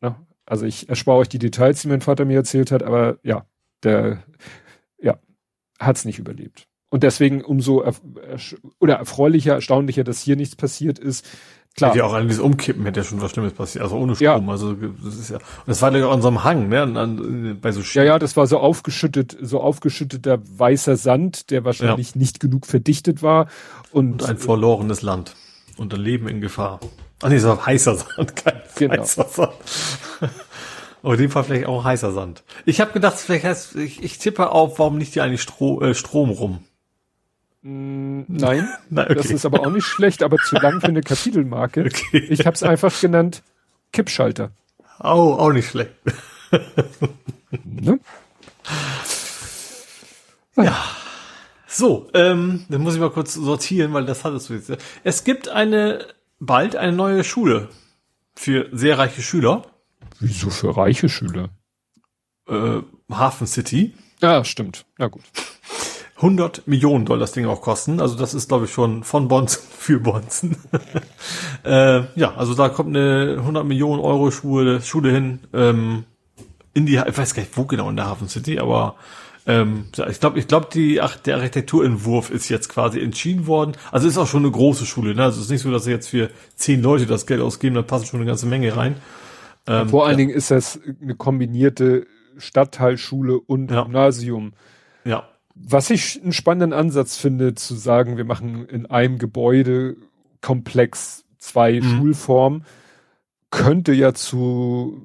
Ne? 0.00 0.16
Also 0.46 0.66
ich 0.66 0.88
erspare 0.88 1.18
euch 1.18 1.28
die 1.28 1.38
Details, 1.38 1.82
die 1.82 1.88
mein 1.88 2.00
Vater 2.00 2.24
mir 2.24 2.36
erzählt 2.36 2.70
hat, 2.70 2.82
aber 2.82 3.18
ja, 3.22 3.46
der 3.82 4.22
ja, 4.98 5.18
hat 5.78 5.96
es 5.96 6.04
nicht 6.04 6.18
überlebt. 6.18 6.66
Und 6.90 7.02
deswegen 7.04 7.42
umso 7.42 7.80
erf 7.80 8.02
oder 8.78 8.96
erfreulicher, 8.96 9.54
erstaunlicher, 9.54 10.04
dass 10.04 10.20
hier 10.20 10.36
nichts 10.36 10.56
passiert 10.56 10.98
ist, 10.98 11.24
Klar. 11.76 11.90
Hätte 11.90 11.98
ja 12.00 12.04
auch 12.04 12.14
an 12.14 12.26
dieses 12.26 12.42
Umkippen 12.42 12.84
hätte 12.84 13.00
ja 13.00 13.04
schon 13.04 13.20
was 13.20 13.30
Schlimmes 13.30 13.52
passiert, 13.52 13.84
also 13.84 13.96
ohne 13.96 14.16
Strom. 14.16 14.46
Ja. 14.46 14.52
Also 14.52 14.74
das 14.74 15.14
ist 15.14 15.30
ja. 15.30 15.36
Und 15.36 15.68
das 15.68 15.80
war 15.80 15.94
ja 15.96 16.06
auch 16.06 16.12
an 16.12 16.20
so 16.20 16.28
einem 16.28 16.42
Hang, 16.42 16.68
ne? 16.68 16.82
An, 16.82 16.96
an, 16.96 17.58
bei 17.60 17.70
so 17.70 17.80
ja, 17.80 18.04
ja, 18.04 18.18
das 18.18 18.36
war 18.36 18.46
so 18.46 18.58
aufgeschüttet, 18.58 19.36
so 19.40 19.60
aufgeschütteter 19.60 20.40
weißer 20.44 20.96
Sand, 20.96 21.50
der 21.50 21.64
wahrscheinlich 21.64 22.14
ja. 22.14 22.18
nicht 22.18 22.40
genug 22.40 22.66
verdichtet 22.66 23.22
war. 23.22 23.46
Und, 23.92 24.22
und 24.22 24.28
ein 24.28 24.36
verlorenes 24.36 25.02
Land. 25.02 25.36
Und 25.76 25.94
ein 25.94 26.00
Leben 26.00 26.26
in 26.26 26.40
Gefahr. 26.40 26.80
Ach 27.22 27.28
nee, 27.28 27.36
es 27.36 27.44
war 27.44 27.64
heißer 27.64 27.94
Sand, 27.94 28.36
kein 28.44 28.60
genau. 28.76 28.98
heißer 28.98 29.26
Sand. 29.28 29.52
Aber 31.02 31.14
in 31.14 31.20
dem 31.20 31.30
Fall 31.30 31.44
vielleicht 31.44 31.66
auch 31.66 31.84
heißer 31.84 32.12
Sand. 32.12 32.42
Ich 32.66 32.80
habe 32.80 32.92
gedacht, 32.92 33.16
vielleicht 33.16 33.44
heißt, 33.44 33.76
ich, 33.76 34.02
ich 34.02 34.18
tippe 34.18 34.50
auf, 34.50 34.78
warum 34.80 34.98
nicht 34.98 35.14
hier 35.14 35.22
eigentlich 35.22 35.42
Stro 35.42 35.80
äh, 35.82 35.94
Strom 35.94 36.30
rum? 36.30 36.64
Mm, 37.62 38.22
nein, 38.28 38.68
Nein 38.90 39.04
okay. 39.06 39.14
das 39.14 39.30
ist 39.30 39.44
aber 39.44 39.60
auch 39.60 39.70
nicht 39.70 39.84
schlecht, 39.86 40.22
aber 40.22 40.38
zu 40.38 40.56
lang 40.56 40.80
für 40.80 40.88
eine 40.88 41.02
Kapitelmarke. 41.02 41.84
Okay. 41.90 42.26
Ich 42.30 42.46
habe 42.46 42.54
es 42.54 42.62
einfach 42.62 42.98
genannt 43.00 43.42
Kippschalter. 43.92 44.52
Oh, 45.00 45.36
auch 45.38 45.52
nicht 45.52 45.68
schlecht. 45.68 45.92
ne? 47.64 48.00
Ja. 50.56 50.76
So, 51.66 52.08
ähm, 52.14 52.66
dann 52.68 52.80
muss 52.82 52.94
ich 52.94 53.00
mal 53.00 53.10
kurz 53.10 53.34
sortieren, 53.34 53.92
weil 53.92 54.04
das 54.04 54.24
hattest 54.24 54.48
du 54.50 54.54
jetzt. 54.54 54.72
Es 55.04 55.24
gibt 55.24 55.48
eine 55.48 56.06
bald 56.40 56.76
eine 56.76 56.92
neue 56.92 57.24
Schule 57.24 57.68
für 58.34 58.68
sehr 58.72 58.98
reiche 58.98 59.22
Schüler. 59.22 59.62
Wieso 60.18 60.50
für 60.50 60.76
reiche 60.76 61.08
Schüler? 61.08 61.50
Äh, 62.48 62.80
Hafen 63.10 63.46
City. 63.46 63.94
Ja, 64.20 64.44
stimmt. 64.44 64.84
Na 64.98 65.06
gut. 65.06 65.22
100 66.20 66.66
Millionen 66.66 67.06
Dollar 67.06 67.20
das 67.20 67.32
Ding 67.32 67.46
auch 67.46 67.62
kosten. 67.62 68.00
Also 68.00 68.14
das 68.14 68.34
ist, 68.34 68.48
glaube 68.48 68.66
ich, 68.66 68.72
schon 68.72 69.04
von 69.04 69.28
Bonzen 69.28 69.62
für 69.78 70.00
Bonzen. 70.00 70.56
äh, 71.64 72.02
ja, 72.14 72.34
also 72.36 72.54
da 72.54 72.68
kommt 72.68 72.94
eine 72.94 73.36
100 73.38 73.64
Millionen 73.64 74.00
Euro 74.00 74.30
Schule, 74.30 74.82
Schule 74.82 75.10
hin. 75.10 75.40
Ähm, 75.52 76.04
in 76.74 76.86
die, 76.86 76.96
ich 76.96 77.18
weiß 77.18 77.34
gar 77.34 77.42
nicht, 77.42 77.56
wo 77.56 77.64
genau 77.64 77.90
in 77.90 77.96
der 77.96 78.06
Hafen 78.06 78.28
City, 78.28 78.60
aber 78.60 78.94
ähm, 79.46 79.86
ich 80.08 80.20
glaube, 80.20 80.38
ich 80.38 80.46
glaube, 80.46 80.68
die 80.72 81.00
ach, 81.00 81.16
der 81.16 81.36
Architekturentwurf 81.36 82.30
ist 82.30 82.48
jetzt 82.48 82.68
quasi 82.68 83.00
entschieden 83.00 83.46
worden. 83.46 83.72
Also 83.90 84.06
ist 84.06 84.18
auch 84.18 84.26
schon 84.26 84.44
eine 84.44 84.52
große 84.52 84.84
Schule. 84.86 85.14
Ne? 85.14 85.24
Also 85.24 85.38
es 85.38 85.46
ist 85.46 85.50
nicht 85.50 85.62
so, 85.62 85.72
dass 85.72 85.84
sie 85.84 85.90
jetzt 85.90 86.08
für 86.08 86.30
zehn 86.54 86.82
Leute 86.82 87.06
das 87.06 87.26
Geld 87.26 87.40
ausgeben, 87.40 87.74
da 87.74 87.82
passen 87.82 88.06
schon 88.06 88.20
eine 88.20 88.28
ganze 88.28 88.46
Menge 88.46 88.76
rein. 88.76 88.96
Ähm, 89.66 89.88
Vor 89.88 90.06
allen 90.06 90.18
ja. 90.18 90.26
Dingen 90.26 90.36
ist 90.36 90.50
das 90.50 90.78
eine 91.00 91.14
kombinierte 91.14 92.06
Stadtteilschule 92.36 93.38
und 93.38 93.70
ja. 93.70 93.82
Gymnasium. 93.82 94.52
Ja. 95.04 95.28
Was 95.62 95.90
ich 95.90 96.20
einen 96.22 96.32
spannenden 96.32 96.72
Ansatz 96.72 97.16
finde, 97.16 97.54
zu 97.54 97.74
sagen, 97.74 98.16
wir 98.16 98.24
machen 98.24 98.66
in 98.66 98.86
einem 98.86 99.18
Gebäudekomplex 99.18 101.24
zwei 101.38 101.80
mhm. 101.80 101.84
Schulformen, 101.84 102.64
könnte 103.50 103.92
ja 103.92 104.14
zu 104.14 105.02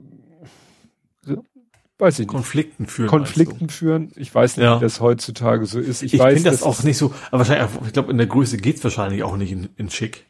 weiß 1.98 2.20
ich 2.20 2.28
Konflikten 2.28 2.84
nicht. 2.84 2.92
führen. 2.92 3.10
Konflikten 3.10 3.70
führen. 3.70 4.12
Ich 4.16 4.34
weiß 4.34 4.58
nicht, 4.58 4.66
ja. 4.66 4.78
wie 4.78 4.82
das 4.82 5.00
heutzutage 5.00 5.66
so 5.66 5.80
ist. 5.80 6.04
Ich, 6.04 6.14
ich 6.14 6.20
weiß, 6.20 6.44
das 6.44 6.64
auch 6.64 6.84
nicht 6.84 6.98
so, 6.98 7.14
aber 7.28 7.40
wahrscheinlich, 7.40 7.70
ich 7.86 7.94
glaube, 7.94 8.12
in 8.12 8.18
der 8.18 8.28
Größe 8.28 8.58
geht's 8.58 8.84
wahrscheinlich 8.84 9.24
auch 9.24 9.38
nicht 9.38 9.52
in, 9.52 9.70
in 9.78 9.90
schick. 9.90 10.26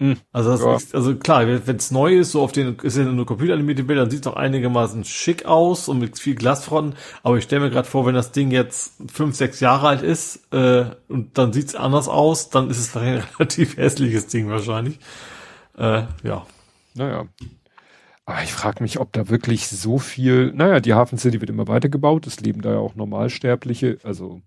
Mhm. 0.00 0.16
Also, 0.32 0.50
das 0.52 0.60
ja. 0.60 0.76
ist, 0.76 0.94
also 0.94 1.16
klar, 1.16 1.46
wenn 1.46 1.76
es 1.76 1.90
neu 1.90 2.18
ist, 2.18 2.32
so 2.32 2.42
auf 2.42 2.52
den, 2.52 2.76
ist 2.78 2.96
ja 2.96 3.04
nur 3.04 3.26
computeranimierte 3.26 3.82
Bilder, 3.82 4.02
dann 4.02 4.10
sieht 4.10 4.20
es 4.20 4.26
auch 4.26 4.36
einigermaßen 4.36 5.04
schick 5.04 5.44
aus 5.44 5.88
und 5.88 5.98
mit 5.98 6.18
viel 6.18 6.36
Glasfronten. 6.36 6.94
Aber 7.24 7.36
ich 7.36 7.44
stelle 7.44 7.62
mir 7.62 7.70
gerade 7.70 7.88
vor, 7.88 8.06
wenn 8.06 8.14
das 8.14 8.30
Ding 8.30 8.50
jetzt 8.52 8.92
fünf, 9.12 9.34
sechs 9.34 9.58
Jahre 9.58 9.88
alt 9.88 10.02
ist 10.02 10.52
äh, 10.52 10.86
und 11.08 11.36
dann 11.36 11.52
sieht's 11.52 11.74
anders 11.74 12.08
aus, 12.08 12.50
dann 12.50 12.70
ist 12.70 12.78
es 12.78 12.96
ein 12.96 13.22
relativ 13.38 13.76
hässliches 13.76 14.28
Ding 14.28 14.48
wahrscheinlich. 14.48 15.00
Äh, 15.76 16.02
ja. 16.22 16.46
Naja. 16.94 17.26
Aber 18.24 18.42
ich 18.42 18.52
frage 18.52 18.82
mich, 18.82 19.00
ob 19.00 19.12
da 19.14 19.30
wirklich 19.30 19.68
so 19.68 19.98
viel, 19.98 20.52
naja, 20.52 20.80
die 20.80 20.92
Hafen 20.92 21.16
City 21.16 21.40
wird 21.40 21.48
immer 21.48 21.66
weitergebaut, 21.66 22.26
es 22.26 22.40
leben 22.40 22.60
da 22.60 22.72
ja 22.72 22.78
auch 22.78 22.94
Normalsterbliche, 22.94 23.98
also 24.02 24.42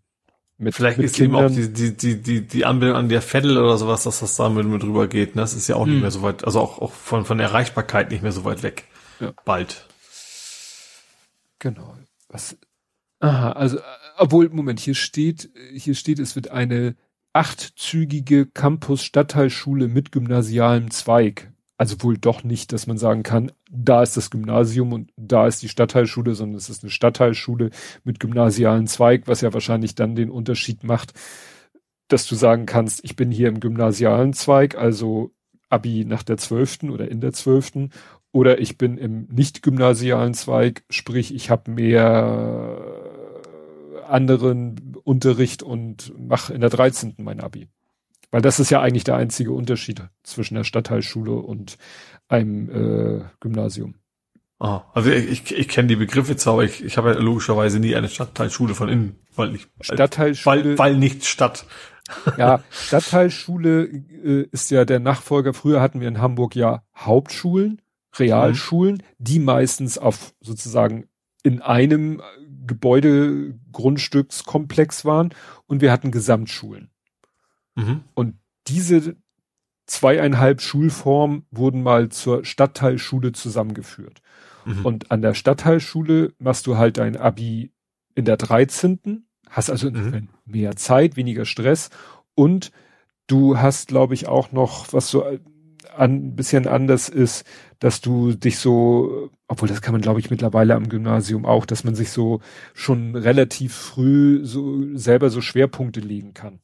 mit, 0.62 0.76
Vielleicht 0.76 0.98
mit 0.98 1.08
ist 1.08 1.16
Kindern. 1.16 1.46
eben 1.46 1.52
auch 1.52 1.56
die, 1.56 1.74
die, 1.74 1.98
die, 1.98 2.22
die, 2.22 2.48
die 2.48 2.66
Anbindung 2.66 2.96
an 2.96 3.10
der 3.10 3.22
Vettel 3.22 3.58
oder 3.58 3.78
sowas, 3.78 4.04
dass 4.04 4.20
das 4.20 4.36
da 4.36 4.50
mit, 4.50 4.66
mit 4.68 4.84
drüber 4.84 5.08
geht. 5.08 5.36
Ne? 5.36 5.42
Das 5.42 5.54
ist 5.54 5.68
ja 5.68 5.76
auch 5.76 5.86
hm. 5.86 5.94
nicht 5.94 6.02
mehr 6.02 6.12
so 6.12 6.22
weit, 6.22 6.46
also 6.46 6.60
auch, 6.60 6.80
auch 6.80 6.92
von, 6.92 7.26
von 7.26 7.40
der 7.40 7.48
Erreichbarkeit 7.48 8.12
nicht 8.12 8.22
mehr 8.22 8.32
so 8.32 8.46
weit 8.46 8.62
weg. 8.62 8.86
Ja. 9.20 9.34
Bald. 9.44 9.88
Genau. 11.60 11.98
Was, 12.30 12.58
aha, 13.20 13.54
also, 13.54 13.80
obwohl, 14.18 14.50
Moment, 14.50 14.80
hier 14.80 14.96
steht, 14.96 15.50
hier 15.74 15.96
steht, 15.96 16.20
es 16.20 16.36
wird 16.36 16.50
eine 16.50 16.96
achtzügige 17.34 18.46
Campus-Stadtteilschule 18.46 19.88
mit 19.88 20.12
gymnasialem 20.12 20.92
Zweig. 20.92 21.52
Also 21.82 22.04
wohl 22.04 22.16
doch 22.16 22.44
nicht, 22.44 22.74
dass 22.74 22.86
man 22.86 23.00
sagen 23.00 23.24
kann, 23.24 23.52
da 23.72 24.04
ist 24.04 24.16
das 24.16 24.30
Gymnasium 24.30 24.94
und 24.94 25.12
da 25.18 25.48
ist 25.48 25.64
die 25.64 25.68
Stadtteilschule, 25.68 26.36
sondern 26.36 26.56
es 26.56 26.70
ist 26.70 26.84
eine 26.84 26.92
Stadtteilschule 26.92 27.72
mit 28.04 28.20
gymnasialen 28.20 28.86
Zweig, 28.86 29.24
was 29.26 29.42
ja 29.42 29.52
wahrscheinlich 29.52 29.96
dann 29.96 30.14
den 30.14 30.30
Unterschied 30.30 30.84
macht, 30.84 31.14
dass 32.08 32.28
du 32.28 32.36
sagen 32.36 32.68
kannst, 32.68 33.04
ich 33.04 33.16
bin 33.16 33.32
hier 33.32 33.48
im 33.48 33.60
gymnasialen 33.60 34.34
Zweig, 34.34 34.78
also 34.78 35.32
Abi 35.70 36.06
nach 36.06 36.22
der 36.22 36.38
zwölften 36.38 36.92
oder 36.92 37.10
in 37.10 37.20
der 37.20 37.34
zwölften, 37.34 37.90
oder 38.32 38.62
ich 38.62 38.78
bin 38.78 39.00
im 39.00 39.28
nicht 39.32 39.64
gymnasialen 39.64 40.36
Zweig, 40.36 40.84
sprich 40.92 41.34
ich 41.34 41.50
habe 41.50 41.72
mehr 41.72 42.78
anderen 44.08 44.98
Unterricht 45.04 45.64
und 45.64 46.14
mache 46.16 46.54
in 46.54 46.62
der 46.62 46.70
dreizehnten 46.70 47.26
mein 47.26 47.40
Abi. 47.40 47.70
Weil 48.32 48.42
das 48.42 48.60
ist 48.60 48.70
ja 48.70 48.82
eigentlich 48.82 49.04
der 49.04 49.18
einzige 49.18 49.52
Unterschied 49.52 50.04
zwischen 50.24 50.56
der 50.56 50.64
Stadtteilschule 50.64 51.34
und 51.34 51.78
einem 52.30 52.70
äh, 52.70 53.26
Gymnasium. 53.42 53.96
Ah, 54.60 54.84
also 54.94 55.10
ich, 55.10 55.32
ich, 55.32 55.58
ich 55.58 55.68
kenne 55.68 55.88
die 55.88 55.96
Begriffe 55.96 56.36
zwar, 56.36 56.54
aber 56.54 56.64
ich, 56.64 56.84
ich 56.84 56.98
habe 56.98 57.14
ja 57.14 57.20
logischerweise 57.20 57.80
nie 57.80 57.96
eine 57.96 58.10
Stadtteilschule 58.10 58.76
von 58.76 58.90
innen, 58.90 59.16
weil 59.36 59.52
nicht 59.52 59.70
Stadtteilschule, 59.82 60.64
weil, 60.64 60.78
weil 60.78 60.98
nicht 60.98 61.26
Stadt. 61.26 61.66
Ja, 62.38 62.62
Stadtteilschule 62.70 63.86
äh, 63.86 64.46
ist 64.52 64.70
ja 64.70 64.86
der 64.86 65.00
Nachfolger. 65.00 65.54
Früher 65.54 65.82
hatten 65.82 66.02
wir 66.02 66.08
in 66.08 66.20
Hamburg 66.20 66.56
ja 66.56 66.84
Hauptschulen, 66.96 67.82
Realschulen, 68.20 68.98
mhm. 68.98 69.02
die 69.18 69.40
meistens 69.40 69.98
auf 69.98 70.36
sozusagen 70.42 71.08
in 71.42 71.62
einem 71.62 72.22
Gebäudegrundstückskomplex 72.68 75.06
waren 75.06 75.34
und 75.66 75.82
wir 75.82 75.92
hatten 75.92 76.12
Gesamtschulen. 76.12 76.91
Mhm. 77.76 78.02
Und 78.14 78.36
diese 78.68 79.16
zweieinhalb 79.86 80.62
Schulformen 80.62 81.46
wurden 81.52 81.84
mal 81.84 82.10
zur 82.10 82.46
Stadtteilschule 82.46 83.32
zusammengeführt. 83.34 84.22
Mhm. 84.66 84.86
Und 84.86 85.12
an 85.12 85.22
der 85.22 85.34
Stadtteilschule 85.34 86.34
machst 86.40 86.68
du 86.68 86.78
halt 86.78 86.98
dein 86.98 87.18
Abi 87.18 87.72
in 88.16 88.26
der 88.26 88.38
13. 88.38 89.26
Hast 89.50 89.70
also 89.70 89.92
mhm. 89.92 90.30
mehr 90.46 90.76
Zeit, 90.76 91.18
weniger 91.18 91.46
Stress 91.46 91.90
und 92.36 92.72
du 93.28 93.58
hast, 93.58 93.90
glaube 93.90 94.14
ich, 94.14 94.28
auch 94.28 94.52
noch, 94.52 94.94
was 94.94 95.10
so 95.10 95.26
ein 95.96 96.36
bisschen 96.36 96.68
anders 96.68 97.10
ist, 97.10 97.46
dass 97.80 98.02
du 98.02 98.34
dich 98.34 98.60
so, 98.60 99.30
obwohl 99.48 99.68
das 99.68 99.82
kann 99.82 99.94
man, 99.94 100.02
glaube 100.02 100.20
ich, 100.20 100.30
mittlerweile 100.30 100.76
am 100.76 100.88
Gymnasium 100.88 101.46
auch, 101.46 101.66
dass 101.66 101.84
man 101.84 101.96
sich 101.96 102.12
so 102.12 102.40
schon 102.74 103.16
relativ 103.16 103.74
früh 103.74 104.46
so 104.46 104.96
selber 104.96 105.30
so 105.30 105.42
Schwerpunkte 105.42 106.00
legen 106.00 106.34
kann. 106.34 106.60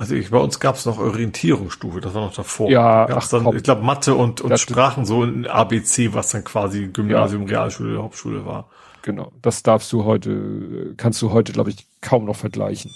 Also 0.00 0.14
ich, 0.14 0.30
bei 0.30 0.38
uns 0.38 0.58
gab 0.60 0.76
es 0.76 0.86
noch 0.86 0.98
Orientierungsstufe, 0.98 2.00
das 2.00 2.14
war 2.14 2.22
noch 2.22 2.32
davor. 2.32 2.70
Ja, 2.70 3.04
gab's 3.04 3.26
ach, 3.26 3.30
dann, 3.32 3.44
komm. 3.44 3.56
ich 3.58 3.62
glaube 3.62 3.82
Mathe 3.82 4.14
und, 4.14 4.40
und 4.40 4.58
Sprachen 4.58 5.04
so 5.04 5.22
in 5.22 5.46
ABC, 5.46 6.14
was 6.14 6.30
dann 6.30 6.42
quasi 6.42 6.86
Gymnasium, 6.86 7.42
ja. 7.42 7.58
Realschule, 7.58 8.02
Hauptschule 8.02 8.46
war. 8.46 8.70
Genau, 9.02 9.30
das 9.42 9.62
darfst 9.62 9.92
du 9.92 10.04
heute, 10.06 10.94
kannst 10.96 11.20
du 11.20 11.32
heute, 11.32 11.52
glaube 11.52 11.68
ich, 11.68 11.86
kaum 12.00 12.24
noch 12.24 12.36
vergleichen. 12.36 12.90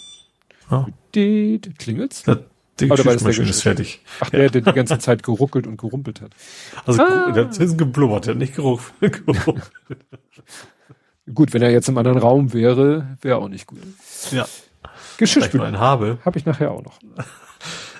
Ah. 0.70 0.86
Klingelt's? 1.12 2.24
Ja, 2.24 2.38
die 2.80 2.86
Oder 2.86 2.96
Geschirrspülmaschine 2.96 3.50
ist 3.50 3.62
fertig. 3.62 4.00
Ach, 4.20 4.30
der, 4.30 4.48
der 4.48 4.62
die 4.62 4.72
ganze 4.72 4.98
Zeit 4.98 5.22
geruckelt 5.22 5.66
und 5.66 5.76
gerumpelt 5.76 6.22
hat. 6.22 6.30
Also 6.86 7.02
ah. 7.02 7.32
der 7.32 7.50
hat 7.50 7.78
geblubbert, 7.78 8.24
der 8.24 8.32
hat 8.32 8.38
nicht 8.38 8.56
geruckelt. 8.56 9.22
gut, 11.34 11.52
wenn 11.52 11.60
er 11.60 11.70
jetzt 11.70 11.90
im 11.90 11.98
anderen 11.98 12.16
Raum 12.16 12.54
wäre, 12.54 13.18
wäre 13.20 13.36
auch 13.36 13.50
nicht 13.50 13.66
gut. 13.66 13.80
Ja. 14.30 14.46
Geschirrspüler 15.16 15.78
habe. 15.78 16.18
Habe 16.24 16.38
ich 16.38 16.46
nachher 16.46 16.70
auch 16.70 16.82
noch. 16.82 16.98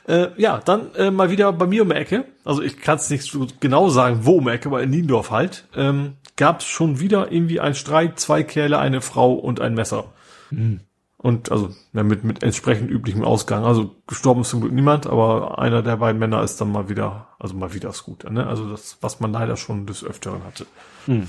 Äh, 0.07 0.29
ja, 0.37 0.59
dann 0.59 0.95
äh, 0.97 1.11
mal 1.11 1.31
wieder 1.31 1.53
bei 1.53 1.67
mir 1.67 1.83
um 1.83 1.89
die 1.89 1.95
Ecke. 1.95 2.27
Also 2.45 2.63
ich 2.63 2.79
kann 2.79 2.97
es 2.97 3.09
nicht 3.09 3.25
so 3.25 3.47
genau 3.61 3.89
sagen, 3.89 4.21
wo 4.23 4.37
um 4.37 4.45
die 4.45 4.51
Ecke, 4.51 4.69
aber 4.69 4.83
in 4.83 4.91
Niendorf 4.91 5.31
halt. 5.31 5.67
Ähm, 5.75 6.17
Gab 6.37 6.61
es 6.61 6.67
schon 6.67 7.01
wieder 7.01 7.31
irgendwie 7.33 7.61
ein 7.61 7.75
Streit, 7.75 8.19
zwei 8.19 8.43
Kerle, 8.43 8.79
eine 8.79 9.01
Frau 9.01 9.35
und 9.35 9.61
ein 9.61 9.75
Messer. 9.75 10.13
Mhm. 10.51 10.81
Und 11.17 11.51
also 11.51 11.75
ja, 11.95 12.03
mit, 12.03 12.23
mit 12.23 12.43
entsprechend 12.43 12.91
üblichem 12.91 13.25
Ausgang. 13.25 13.65
Also 13.65 13.97
gestorben 14.07 14.43
ist 14.43 14.51
zum 14.51 14.61
Glück 14.61 14.73
niemand, 14.73 15.07
aber 15.07 15.59
einer 15.59 15.81
der 15.81 15.97
beiden 15.97 16.19
Männer 16.19 16.43
ist 16.43 16.61
dann 16.61 16.71
mal 16.71 16.91
wieder, 16.91 17.29
also 17.39 17.55
mal 17.55 17.73
wieder 17.73 17.93
Scooter. 17.93 18.29
Ne? 18.31 18.47
Also 18.47 18.69
das, 18.69 18.99
was 19.01 19.21
man 19.21 19.33
leider 19.33 19.57
schon 19.57 19.87
des 19.87 20.05
Öfteren 20.05 20.45
hatte. 20.45 20.67
Mhm. 21.07 21.29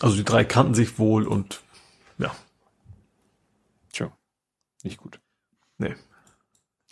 Also 0.00 0.16
die 0.16 0.24
drei 0.24 0.44
kannten 0.44 0.74
sich 0.74 0.98
wohl 0.98 1.26
und 1.26 1.62
ja, 2.18 2.32
nicht 4.86 4.98
gut. 4.98 5.20
Nee. 5.78 5.94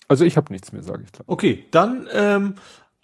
Also 0.08 0.24
ich 0.24 0.36
habe 0.36 0.52
nichts 0.52 0.72
mehr, 0.72 0.82
sage 0.82 1.02
ich 1.04 1.12
klar. 1.12 1.24
Okay, 1.26 1.64
dann 1.70 2.08
ähm, 2.12 2.54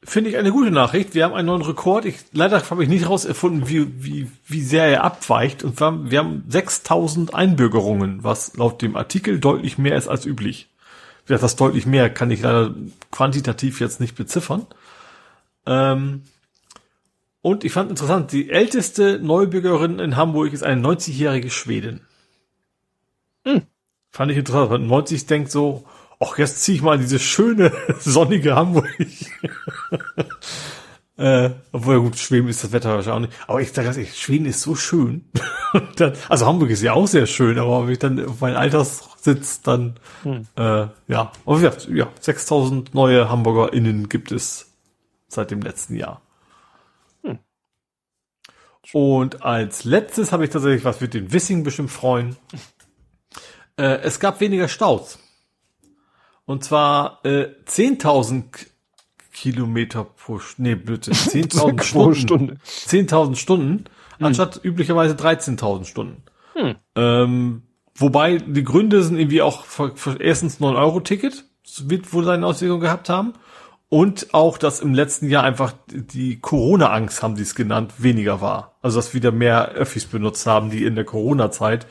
finde 0.02 0.30
ich 0.30 0.36
eine 0.36 0.52
gute 0.52 0.70
Nachricht. 0.70 1.14
Wir 1.14 1.24
haben 1.24 1.34
einen 1.34 1.46
neuen 1.46 1.62
Rekord. 1.62 2.04
Ich, 2.04 2.18
leider 2.32 2.62
habe 2.70 2.82
ich 2.82 2.88
nicht 2.88 3.08
rausgefunden, 3.08 3.68
wie, 3.68 4.04
wie, 4.04 4.30
wie 4.46 4.62
sehr 4.62 4.86
er 4.86 5.04
abweicht. 5.04 5.64
Und 5.64 5.80
wir 5.80 5.86
haben, 5.86 6.10
wir 6.10 6.18
haben 6.18 6.44
6000 6.48 7.34
Einbürgerungen, 7.34 8.22
was 8.22 8.56
laut 8.56 8.82
dem 8.82 8.96
Artikel 8.96 9.40
deutlich 9.40 9.78
mehr 9.78 9.96
ist 9.96 10.08
als 10.08 10.26
üblich. 10.26 10.68
Das 11.26 11.54
deutlich 11.54 11.86
mehr 11.86 12.10
kann 12.10 12.30
ich 12.30 12.42
leider 12.42 12.74
quantitativ 13.12 13.80
jetzt 13.80 14.00
nicht 14.00 14.16
beziffern. 14.16 14.66
Ähm, 15.64 16.22
und 17.42 17.64
ich 17.64 17.72
fand 17.72 17.90
interessant, 17.90 18.32
die 18.32 18.50
älteste 18.50 19.18
Neubürgerin 19.22 19.98
in 19.98 20.16
Hamburg 20.16 20.52
ist 20.52 20.62
eine 20.62 20.86
90-jährige 20.86 21.50
Schwedin. 21.50 22.00
Hm. 24.10 24.12
Fand 24.12 24.32
ich 24.32 24.38
interessant, 24.38 24.70
weil 24.70 24.78
90 24.80 25.26
denkt 25.26 25.50
so, 25.50 25.84
ach, 26.18 26.38
jetzt 26.38 26.62
ziehe 26.62 26.76
ich 26.76 26.82
mal 26.82 26.98
diese 26.98 27.18
schöne, 27.18 27.72
sonnige 28.00 28.54
Hamburg. 28.54 28.88
äh, 31.16 31.50
obwohl, 31.72 32.00
gut, 32.00 32.18
Schweden 32.18 32.48
ist 32.48 32.64
das 32.64 32.72
Wetter 32.72 32.94
wahrscheinlich 32.94 33.14
auch 33.14 33.20
nicht. 33.20 33.48
Aber 33.48 33.60
ich 33.60 33.72
sage 33.72 33.86
ganz 33.86 33.96
ehrlich, 33.96 34.16
Schweden 34.16 34.46
ist 34.46 34.62
so 34.62 34.74
schön. 34.74 35.24
dann, 35.96 36.14
also 36.28 36.46
Hamburg 36.46 36.70
ist 36.70 36.82
ja 36.82 36.92
auch 36.92 37.06
sehr 37.06 37.26
schön, 37.26 37.58
aber 37.58 37.86
wenn 37.86 37.92
ich 37.92 37.98
dann 37.98 38.24
auf 38.24 38.40
meinen 38.40 38.56
Alterssitz 38.56 39.62
dann, 39.62 39.94
hm. 40.22 40.46
äh, 40.56 40.86
ja, 41.08 41.32
aber 41.46 41.60
ja, 41.60 41.72
ja, 41.88 42.08
6000 42.20 42.94
neue 42.94 43.28
HamburgerInnen 43.28 44.08
gibt 44.08 44.32
es 44.32 44.72
seit 45.28 45.50
dem 45.50 45.62
letzten 45.62 45.94
Jahr. 45.94 46.22
Und 48.92 49.44
als 49.44 49.84
letztes 49.84 50.32
habe 50.32 50.44
ich 50.44 50.50
tatsächlich, 50.50 50.84
was 50.84 51.00
wird 51.00 51.14
den 51.14 51.32
Wissing 51.32 51.62
bestimmt 51.62 51.90
freuen. 51.90 52.36
Äh, 53.80 54.02
es 54.02 54.20
gab 54.20 54.40
weniger 54.40 54.68
Staus. 54.68 55.18
Und 56.44 56.64
zwar 56.64 57.20
äh, 57.24 57.48
10.000 57.66 58.44
Kilometer 59.32 60.04
pro 60.04 60.38
nee, 60.58 60.74
bitte 60.74 61.10
10.000 61.12 61.82
Stunden. 61.82 62.14
Stunde. 62.14 62.56
10.000 62.64 63.36
Stunden, 63.36 63.84
hm. 64.18 64.26
anstatt 64.26 64.60
üblicherweise 64.62 65.14
13.000 65.14 65.84
Stunden. 65.84 66.22
Hm. 66.52 66.74
Ähm, 66.94 67.62
wobei 67.94 68.36
die 68.36 68.64
Gründe 68.64 69.02
sind 69.02 69.18
irgendwie 69.18 69.40
auch 69.40 69.64
für, 69.64 69.96
für 69.96 70.20
erstens 70.20 70.60
9-Euro-Ticket, 70.60 71.44
wird 71.84 72.12
wohl 72.12 72.24
seine 72.24 72.46
Auswirkungen 72.46 72.82
gehabt 72.82 73.08
haben. 73.08 73.32
Und 73.88 74.34
auch, 74.34 74.58
dass 74.58 74.80
im 74.80 74.94
letzten 74.94 75.28
Jahr 75.28 75.42
einfach 75.42 75.72
die 75.88 76.38
Corona-Angst, 76.38 77.22
haben 77.22 77.34
sie 77.34 77.42
es 77.42 77.56
genannt, 77.56 77.94
weniger 77.98 78.40
war. 78.40 78.76
Also, 78.82 78.98
dass 78.98 79.14
wieder 79.14 79.32
mehr 79.32 79.70
Öffis 79.70 80.04
benutzt 80.04 80.46
haben, 80.46 80.70
die 80.70 80.84
in 80.84 80.94
der 80.94 81.04
Corona-Zeit 81.04 81.86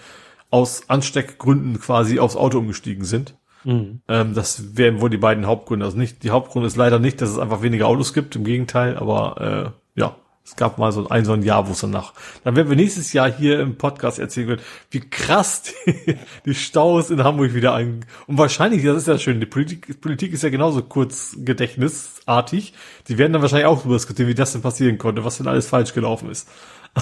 aus 0.51 0.89
Ansteckgründen 0.89 1.79
quasi 1.79 2.19
aufs 2.19 2.35
Auto 2.35 2.57
umgestiegen 2.59 3.05
sind. 3.05 3.35
Mhm. 3.63 4.01
Ähm, 4.07 4.33
das 4.33 4.77
wären 4.77 5.01
wohl 5.01 5.09
die 5.09 5.17
beiden 5.17 5.45
Hauptgründe. 5.45 5.85
Also 5.85 5.97
nicht, 5.97 6.23
die 6.23 6.31
Hauptgrund 6.31 6.65
ist 6.65 6.77
leider 6.77 6.99
nicht, 6.99 7.21
dass 7.21 7.29
es 7.29 7.37
einfach 7.37 7.61
weniger 7.61 7.87
Autos 7.87 8.13
gibt, 8.13 8.35
im 8.35 8.43
Gegenteil, 8.43 8.97
aber 8.97 9.73
äh, 9.95 9.99
ja, 9.99 10.15
es 10.49 10.55
gab 10.55 10.79
mal 10.79 10.91
so 10.91 11.07
ein, 11.09 11.25
so 11.25 11.33
ein 11.33 11.43
Jahr, 11.43 11.67
wo 11.67 11.73
es 11.73 11.81
danach. 11.81 12.13
Dann 12.43 12.55
werden 12.55 12.69
wir 12.69 12.75
nächstes 12.75 13.13
Jahr 13.13 13.31
hier 13.31 13.59
im 13.59 13.77
Podcast 13.77 14.17
erzählen 14.17 14.47
können, 14.47 14.61
wie 14.89 15.01
krass 15.01 15.61
die, 15.85 16.17
die 16.45 16.55
Staus 16.55 17.11
in 17.11 17.23
Hamburg 17.23 17.53
wieder 17.53 17.75
ein. 17.75 18.05
Und 18.25 18.39
wahrscheinlich, 18.39 18.83
das 18.83 18.97
ist 18.97 19.07
ja 19.07 19.19
schön, 19.19 19.39
die 19.39 19.45
Politik, 19.45 20.01
Politik 20.01 20.33
ist 20.33 20.41
ja 20.41 20.49
genauso 20.49 20.81
kurz 20.81 21.37
gedächtnisartig. 21.37 22.73
Die 23.07 23.17
werden 23.19 23.33
dann 23.33 23.43
wahrscheinlich 23.43 23.67
auch 23.67 23.79
darüber 23.79 23.95
diskutieren, 23.95 24.27
wie 24.27 24.35
das 24.35 24.53
denn 24.53 24.63
passieren 24.63 24.97
konnte, 24.97 25.23
was 25.23 25.37
denn 25.37 25.47
alles 25.47 25.67
falsch 25.67 25.93
gelaufen 25.93 26.31
ist. 26.31 26.49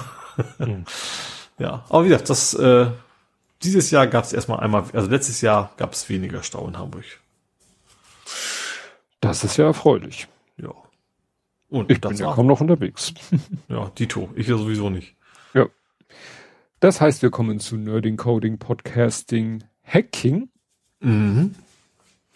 mhm. 0.57 0.83
Ja, 1.57 1.85
aber 1.87 2.03
wie 2.03 2.09
gesagt, 2.09 2.29
das 2.29 2.53
äh, 2.53 2.87
dieses 3.63 3.91
Jahr 3.91 4.07
gab 4.07 4.23
es 4.23 4.33
erstmal 4.33 4.59
einmal, 4.59 4.85
also 4.93 5.09
letztes 5.09 5.41
Jahr 5.41 5.71
gab 5.77 5.93
es 5.93 6.07
weniger 6.09 6.43
Stau 6.43 6.67
in 6.67 6.77
Hamburg. 6.77 7.05
Das 9.21 9.43
ist 9.43 9.57
ja 9.57 9.65
erfreulich. 9.65 10.27
Ja. 10.57 10.73
Und 11.69 11.91
ich 11.91 11.99
bin 11.99 12.15
ja 12.15 12.33
kaum 12.33 12.47
noch 12.47 12.61
unterwegs. 12.61 13.13
ja, 13.67 13.91
Dito. 13.97 14.29
Ich 14.35 14.47
ja 14.47 14.57
sowieso 14.57 14.89
nicht. 14.89 15.15
Ja. 15.53 15.67
Das 16.79 17.01
heißt, 17.01 17.21
wir 17.21 17.31
kommen 17.31 17.59
zu 17.59 17.75
Nerding, 17.75 18.17
Coding, 18.17 18.57
Podcasting, 18.57 19.63
Hacking. 19.83 20.49
Mhm. 20.99 21.55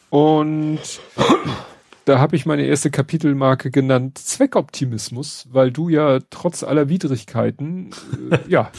Und 0.09 0.79
da 2.05 2.19
habe 2.19 2.35
ich 2.35 2.45
meine 2.45 2.65
erste 2.65 2.91
Kapitelmarke 2.91 3.71
genannt 3.71 4.17
Zweckoptimismus, 4.17 5.47
weil 5.51 5.71
du 5.71 5.87
ja 5.87 6.19
trotz 6.29 6.63
aller 6.63 6.89
Widrigkeiten 6.89 7.91
äh, 8.31 8.39
ja 8.49 8.71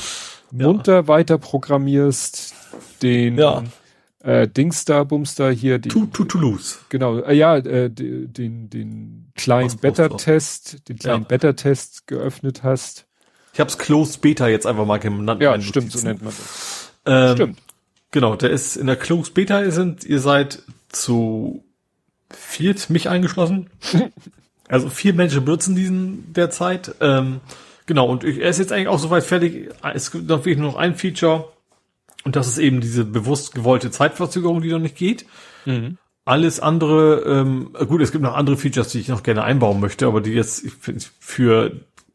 munter 0.52 0.94
ja. 0.94 1.08
weiter 1.08 1.38
programmierst, 1.38 2.54
den 3.02 3.38
ja 3.38 3.64
äh, 4.22 4.48
Dingster, 4.48 5.04
Bumster 5.04 5.50
hier, 5.50 5.78
die, 5.78 5.88
to, 5.88 6.06
to 6.06 6.24
Toulouse. 6.24 6.78
Genau, 6.88 7.18
äh, 7.18 7.34
ja, 7.34 7.56
äh, 7.56 7.90
den, 7.90 8.70
den 8.70 9.32
kleinen 9.34 9.76
Beta-Test, 9.76 10.88
den 10.88 10.98
kleinen 10.98 11.22
ja. 11.22 11.28
Beta-Test 11.28 12.06
geöffnet 12.06 12.62
hast. 12.62 13.06
Ich 13.52 13.60
habe 13.60 13.68
es 13.68 13.78
Closed 13.78 14.20
Beta 14.20 14.48
jetzt 14.48 14.66
einfach 14.66 14.86
mal 14.86 14.98
genannt. 14.98 15.42
Ja, 15.42 15.60
stimmt, 15.60 15.92
so 15.92 16.06
nennt 16.06 16.22
man 16.22 16.32
das. 16.32 16.92
Ähm, 17.04 17.34
stimmt. 17.34 17.58
Genau, 18.12 18.36
der 18.36 18.50
ist 18.50 18.76
in 18.76 18.86
der 18.86 18.96
Closed 18.96 19.34
Beta 19.34 19.70
sind, 19.70 20.04
ihr 20.04 20.20
seid 20.20 20.62
zu 20.88 21.64
viert, 22.30 22.90
mich 22.90 23.08
eingeschlossen. 23.08 23.68
also 24.68 24.88
vier 24.88 25.14
Menschen 25.14 25.44
benutzen 25.44 25.74
diesen 25.74 26.32
derzeit. 26.32 26.94
Ähm, 27.00 27.40
genau, 27.86 28.06
und 28.06 28.24
ich, 28.24 28.38
er 28.38 28.50
ist 28.50 28.58
jetzt 28.58 28.72
eigentlich 28.72 28.88
auch 28.88 28.98
soweit 28.98 29.24
fertig. 29.24 29.70
Es 29.94 30.10
gibt 30.10 30.28
noch 30.28 30.38
wirklich 30.38 30.58
nur 30.58 30.72
noch 30.72 30.78
ein 30.78 30.94
Feature 30.94 31.48
und 32.24 32.36
das 32.36 32.48
ist 32.48 32.58
eben 32.58 32.80
diese 32.80 33.04
bewusst 33.04 33.54
gewollte 33.54 33.90
Zeitverzögerung, 33.90 34.62
die 34.62 34.70
noch 34.70 34.78
nicht 34.78 34.96
geht. 34.96 35.26
Mhm. 35.64 35.98
Alles 36.24 36.60
andere, 36.60 37.22
ähm, 37.26 37.72
gut, 37.88 38.00
es 38.00 38.12
gibt 38.12 38.22
noch 38.22 38.36
andere 38.36 38.56
Features, 38.56 38.88
die 38.88 39.00
ich 39.00 39.08
noch 39.08 39.24
gerne 39.24 39.42
einbauen 39.42 39.80
möchte, 39.80 40.06
aber 40.06 40.20
die 40.20 40.32
jetzt 40.32 40.64
ich 40.64 40.72
finde, 40.74 41.04
für 41.18 41.72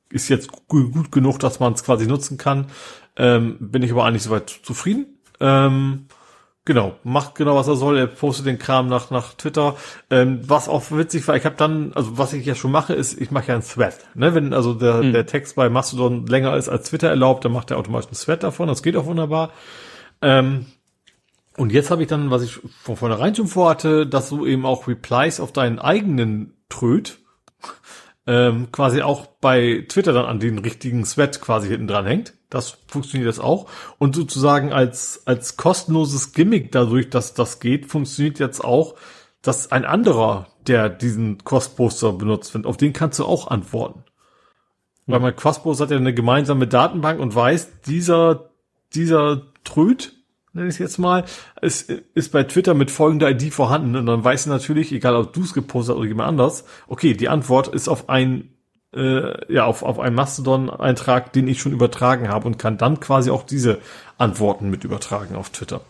ist 0.10 0.30
jetzt 0.30 0.50
gut 0.68 1.12
genug, 1.12 1.40
dass 1.40 1.60
man 1.60 1.74
es 1.74 1.84
quasi 1.84 2.08
nutzen 2.08 2.38
kann. 2.38 2.68
Ähm, 3.18 3.58
bin 3.60 3.84
ich 3.84 3.92
aber 3.92 4.06
eigentlich 4.06 4.24
soweit 4.24 4.50
zufrieden. 4.50 5.18
Ähm, 5.40 6.07
genau, 6.68 6.98
macht 7.04 7.34
genau 7.36 7.56
was 7.56 7.68
er 7.68 7.78
soll. 7.78 7.98
Er 7.98 8.06
postet 8.06 8.46
den 8.46 8.60
Kram 8.60 8.88
nach 8.88 9.10
nach 9.10 9.34
Twitter. 9.34 9.76
Ähm, 10.12 10.42
was 10.44 10.70
auch 10.70 10.92
witzig 10.92 11.28
war, 11.28 11.36
ich 11.36 11.46
habe 11.46 11.56
dann, 11.56 11.94
also 11.94 12.18
was 12.20 12.34
ich 12.34 12.46
ja 12.46 12.54
schon 12.54 12.72
mache, 12.72 12.94
ist, 12.94 13.20
ich 13.20 13.32
mache 13.32 13.48
ja 13.48 13.54
einen 13.56 13.64
Thread. 13.64 13.98
Ne? 14.14 14.36
Wenn 14.36 14.54
also 14.54 14.76
der, 14.76 15.02
mhm. 15.02 15.14
der 15.14 15.26
Text 15.26 15.56
bei 15.56 15.70
Mastodon 15.70 16.28
länger 16.28 16.56
ist 16.56 16.70
als 16.70 16.90
Twitter 16.90 17.10
erlaubt, 17.10 17.46
dann 17.46 17.54
macht 17.54 17.72
er 17.72 17.78
automatisch 17.78 18.10
einen 18.10 18.18
Thread 18.18 18.44
davon. 18.44 18.68
Das 18.68 18.84
geht 18.84 18.96
auch 18.98 19.06
wunderbar. 19.06 19.52
Ähm, 20.22 20.68
und 21.56 21.72
jetzt 21.72 21.90
habe 21.90 22.04
ich 22.04 22.08
dann, 22.08 22.30
was 22.30 22.44
ich 22.44 22.60
von 22.84 22.98
vornherein 22.98 23.34
schon 23.34 23.48
vorhatte, 23.48 24.06
dass 24.06 24.30
du 24.30 24.46
eben 24.46 24.66
auch 24.66 24.88
Replies 24.88 25.40
auf 25.40 25.54
deinen 25.54 25.80
eigenen 25.80 26.54
Tröd 26.70 27.18
ähm, 28.28 28.72
quasi 28.74 29.02
auch 29.02 29.26
bei 29.26 29.86
Twitter 29.88 30.12
dann 30.12 30.26
an 30.26 30.40
den 30.40 30.60
richtigen 30.60 31.06
Thread 31.06 31.40
quasi 31.40 31.70
hinten 31.70 31.88
dran 31.88 32.06
hängt. 32.06 32.34
Das 32.50 32.78
funktioniert 32.88 33.30
das 33.30 33.40
auch. 33.40 33.70
Und 33.98 34.16
sozusagen 34.16 34.74
als, 34.74 35.24
als 35.26 35.56
kostenloses 35.56 36.34
Gimmick 36.34 36.72
dadurch, 36.74 37.10
dass 37.10 37.34
das 37.34 37.62
geht, 37.62 37.86
funktioniert 37.86 38.40
jetzt 38.40 38.64
auch, 38.64 38.96
dass 39.42 39.72
ein 39.72 39.86
anderer, 39.86 40.48
der 40.68 40.90
diesen 40.90 41.44
Quest-Poster 41.44 42.12
benutzt, 42.12 42.54
auf 42.66 42.76
den 42.76 42.92
kannst 42.92 43.18
du 43.20 43.26
auch 43.26 43.48
antworten. 43.48 44.04
Mhm. 45.06 45.14
Weil 45.14 45.20
mein 45.22 45.36
Quest-Poster 45.36 45.86
hat 45.86 45.92
ja 45.92 45.98
eine 45.98 46.14
gemeinsame 46.14 46.68
Datenbank 46.68 47.22
und 47.22 47.34
weiß, 47.34 47.82
dieser, 47.84 48.52
dieser 48.94 49.54
Tröd, 49.64 50.17
nenne 50.58 50.68
ich 50.68 50.76
es 50.76 50.80
jetzt 50.80 50.98
mal, 50.98 51.24
ist, 51.61 51.90
ist 51.90 52.32
bei 52.32 52.44
Twitter 52.44 52.74
mit 52.74 52.92
folgender 52.92 53.32
ID 53.32 53.53
vorhanden 53.53 53.95
und 53.95 54.06
dann 54.06 54.24
weiß 54.24 54.48
natürlich, 54.48 54.92
egal 54.92 55.16
ob 55.16 55.34
du 55.34 55.42
es 55.42 55.53
gepostet 55.53 55.94
hast 55.94 56.00
oder 56.00 56.08
jemand 56.08 56.30
anders, 56.30 56.66
okay, 56.88 57.14
die 57.14 57.30
Antwort 57.30 57.69
ist 57.69 57.88
auf 57.88 58.10
ein 58.10 58.50
äh, 58.94 59.53
ja 59.53 59.66
auf, 59.66 59.84
auf 59.84 60.00
einen 60.00 60.16
Mastodon-Eintrag, 60.16 61.34
den 61.34 61.48
ich 61.48 61.60
schon 61.60 61.72
übertragen 61.72 62.30
habe 62.30 62.48
und 62.48 62.58
kann 62.58 62.77
dann 62.77 63.00
quasi 63.00 63.30
auch 63.30 63.44
diese 63.44 63.80
Antworten 64.18 64.69
mit 64.69 64.84
übertragen 64.84 65.36
auf 65.36 65.50
Twitter. 65.50 65.82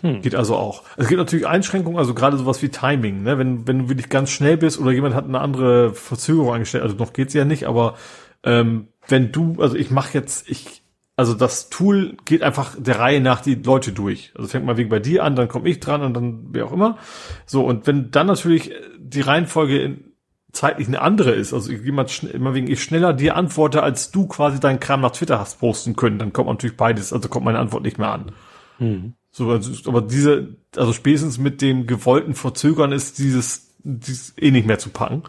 Hm. 0.00 0.20
Geht 0.20 0.34
also 0.34 0.56
auch. 0.56 0.82
Es 0.96 1.06
gibt 1.06 1.18
natürlich 1.18 1.46
Einschränkungen, 1.46 1.98
also 1.98 2.14
gerade 2.14 2.36
sowas 2.36 2.60
wie 2.62 2.68
Timing, 2.68 3.22
ne? 3.22 3.38
Wenn, 3.38 3.68
wenn 3.68 3.78
du 3.78 3.88
wirklich 3.88 4.08
ganz 4.08 4.30
schnell 4.30 4.56
bist 4.56 4.80
oder 4.80 4.90
jemand 4.90 5.14
hat 5.14 5.24
eine 5.24 5.40
andere 5.40 5.94
Verzögerung 5.94 6.54
eingestellt, 6.54 6.82
also 6.82 6.96
noch 6.96 7.12
geht's 7.12 7.34
ja 7.34 7.44
nicht, 7.44 7.66
aber 7.66 7.94
ähm, 8.42 8.88
wenn 9.06 9.30
du, 9.30 9.56
also 9.60 9.76
ich 9.76 9.90
mache 9.90 10.14
jetzt, 10.14 10.50
ich 10.50 10.81
also 11.16 11.34
das 11.34 11.68
Tool 11.68 12.16
geht 12.24 12.42
einfach 12.42 12.74
der 12.78 12.98
Reihe 12.98 13.20
nach 13.20 13.40
die 13.40 13.54
Leute 13.54 13.92
durch. 13.92 14.32
Also 14.34 14.48
fängt 14.48 14.64
mal 14.64 14.76
wegen 14.76 14.88
bei 14.88 14.98
dir 14.98 15.24
an, 15.24 15.36
dann 15.36 15.48
komme 15.48 15.68
ich 15.68 15.80
dran 15.80 16.02
und 16.02 16.14
dann 16.14 16.46
wer 16.50 16.66
auch 16.66 16.72
immer. 16.72 16.98
So, 17.44 17.64
und 17.64 17.86
wenn 17.86 18.10
dann 18.10 18.26
natürlich 18.26 18.72
die 18.98 19.20
Reihenfolge 19.20 19.78
in, 19.78 20.12
zeitlich 20.52 20.88
eine 20.88 21.00
andere 21.00 21.32
ist, 21.32 21.52
also 21.52 21.72
jemand 21.72 22.22
immer 22.24 22.54
wegen 22.54 22.70
ich 22.70 22.82
schneller 22.82 23.12
dir 23.12 23.36
antworte, 23.36 23.82
als 23.82 24.10
du 24.10 24.26
quasi 24.26 24.60
deinen 24.60 24.80
Kram 24.80 25.00
nach 25.00 25.12
Twitter 25.12 25.38
hast 25.38 25.60
posten 25.60 25.96
können, 25.96 26.18
dann 26.18 26.32
kommt 26.32 26.48
natürlich 26.48 26.76
beides, 26.76 27.12
also 27.12 27.28
kommt 27.28 27.44
meine 27.44 27.58
Antwort 27.58 27.82
nicht 27.82 27.98
mehr 27.98 28.12
an. 28.12 28.32
Mhm. 28.78 29.14
So, 29.30 29.50
also, 29.50 29.88
aber 29.88 30.02
diese, 30.02 30.56
also 30.76 30.92
spätestens 30.92 31.38
mit 31.38 31.62
dem 31.62 31.86
gewollten 31.86 32.34
Verzögern 32.34 32.92
ist 32.92 33.18
dieses, 33.18 33.74
dieses 33.82 34.36
eh 34.38 34.50
nicht 34.50 34.66
mehr 34.66 34.78
zu 34.78 34.90
packen. 34.90 35.22